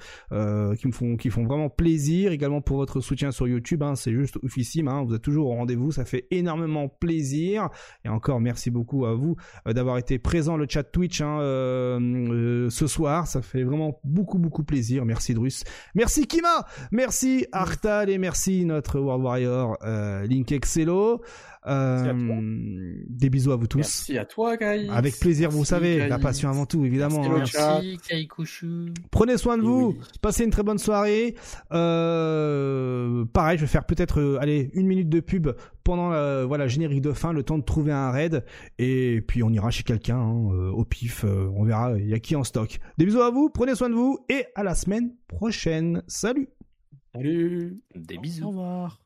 qui 0.75 0.87
me 0.87 0.91
font 0.91 1.17
vraiment 1.45 1.69
plaisir. 1.69 2.31
Également 2.31 2.61
pour 2.61 2.77
votre 2.77 2.99
soutien 2.99 3.31
sur 3.31 3.47
YouTube, 3.47 3.83
hein, 3.83 3.95
c'est 3.95 4.11
juste 4.11 4.37
oufissime. 4.43 4.89
vous 5.05 5.15
êtes 5.15 5.21
toujours 5.21 5.47
au 5.47 5.55
rendez-vous, 5.55 5.91
ça 5.91 6.05
fait 6.05 6.27
énormément 6.31 6.89
plaisir. 6.89 7.69
Et 8.03 8.09
encore 8.09 8.41
merci 8.41 8.69
beaucoup 8.69 9.05
à 9.05 9.13
vous 9.13 9.35
d'avoir 9.65 9.97
été 9.97 10.19
présent 10.19 10.57
le 10.57 10.65
chat 10.67 10.83
Twitch 10.83 11.19
ce 11.19 12.87
soir. 12.87 13.27
Ça 13.27 13.41
fait 13.41 13.63
vraiment 13.63 13.99
beaucoup 14.03 14.39
beaucoup 14.39 14.63
plaisir. 14.63 15.05
Merci 15.05 15.33
Drus, 15.33 15.63
merci 15.95 16.27
Kima. 16.27 16.60
Merci 16.91 17.45
Artal 17.51 18.09
et 18.09 18.17
merci 18.17 18.65
notre 18.65 18.99
World 18.99 19.23
Warrior 19.23 19.77
euh, 19.83 20.25
Link 20.25 20.51
Excello. 20.51 21.21
Euh, 21.67 22.93
des 23.07 23.29
bisous 23.29 23.51
à 23.51 23.55
vous 23.55 23.67
tous. 23.67 23.77
Merci 23.77 24.17
à 24.17 24.25
toi, 24.25 24.57
Kai. 24.57 24.89
Avec 24.89 25.19
plaisir, 25.19 25.49
vous 25.51 25.65
savez, 25.65 26.07
la 26.07 26.17
passion 26.17 26.49
avant 26.49 26.65
tout, 26.65 26.85
évidemment. 26.85 27.21
Merci, 27.29 27.57
hein. 27.59 27.81
Prenez 29.11 29.37
soin 29.37 29.57
de 29.57 29.63
vous. 29.63 29.95
Passez 30.21 30.43
une 30.43 30.49
très 30.49 30.63
bonne 30.63 30.79
soirée. 30.79 31.35
Euh, 31.71 33.25
pareil, 33.25 33.57
je 33.57 33.63
vais 33.63 33.67
faire 33.69 33.85
peut-être, 33.85 34.19
euh, 34.19 34.39
allez, 34.41 34.71
une 34.73 34.87
minute 34.87 35.09
de 35.09 35.19
pub 35.19 35.49
pendant 35.83 36.09
la, 36.09 36.45
voilà 36.45 36.67
générique 36.67 37.01
de 37.01 37.11
fin, 37.11 37.33
le 37.33 37.43
temps 37.43 37.57
de 37.57 37.63
trouver 37.63 37.91
un 37.91 38.11
raid 38.11 38.45
et 38.77 39.21
puis 39.27 39.41
on 39.41 39.49
ira 39.49 39.71
chez 39.71 39.83
quelqu'un 39.83 40.17
hein, 40.17 40.69
au 40.73 40.85
pif. 40.85 41.23
on 41.25 41.63
verra, 41.63 41.97
il 41.97 42.07
y 42.07 42.13
a 42.13 42.19
qui 42.19 42.35
en 42.35 42.43
stock. 42.43 42.79
Des 42.97 43.05
bisous 43.05 43.21
à 43.21 43.31
vous. 43.31 43.49
Prenez 43.49 43.75
soin 43.75 43.89
de 43.89 43.95
vous 43.95 44.19
et 44.29 44.45
à 44.55 44.63
la 44.63 44.75
semaine 44.75 45.13
prochaine. 45.27 46.03
Salut. 46.07 46.49
Salut. 47.13 47.81
Des 47.95 48.17
bisous. 48.17 48.45
Au 48.45 48.49
revoir. 48.49 49.00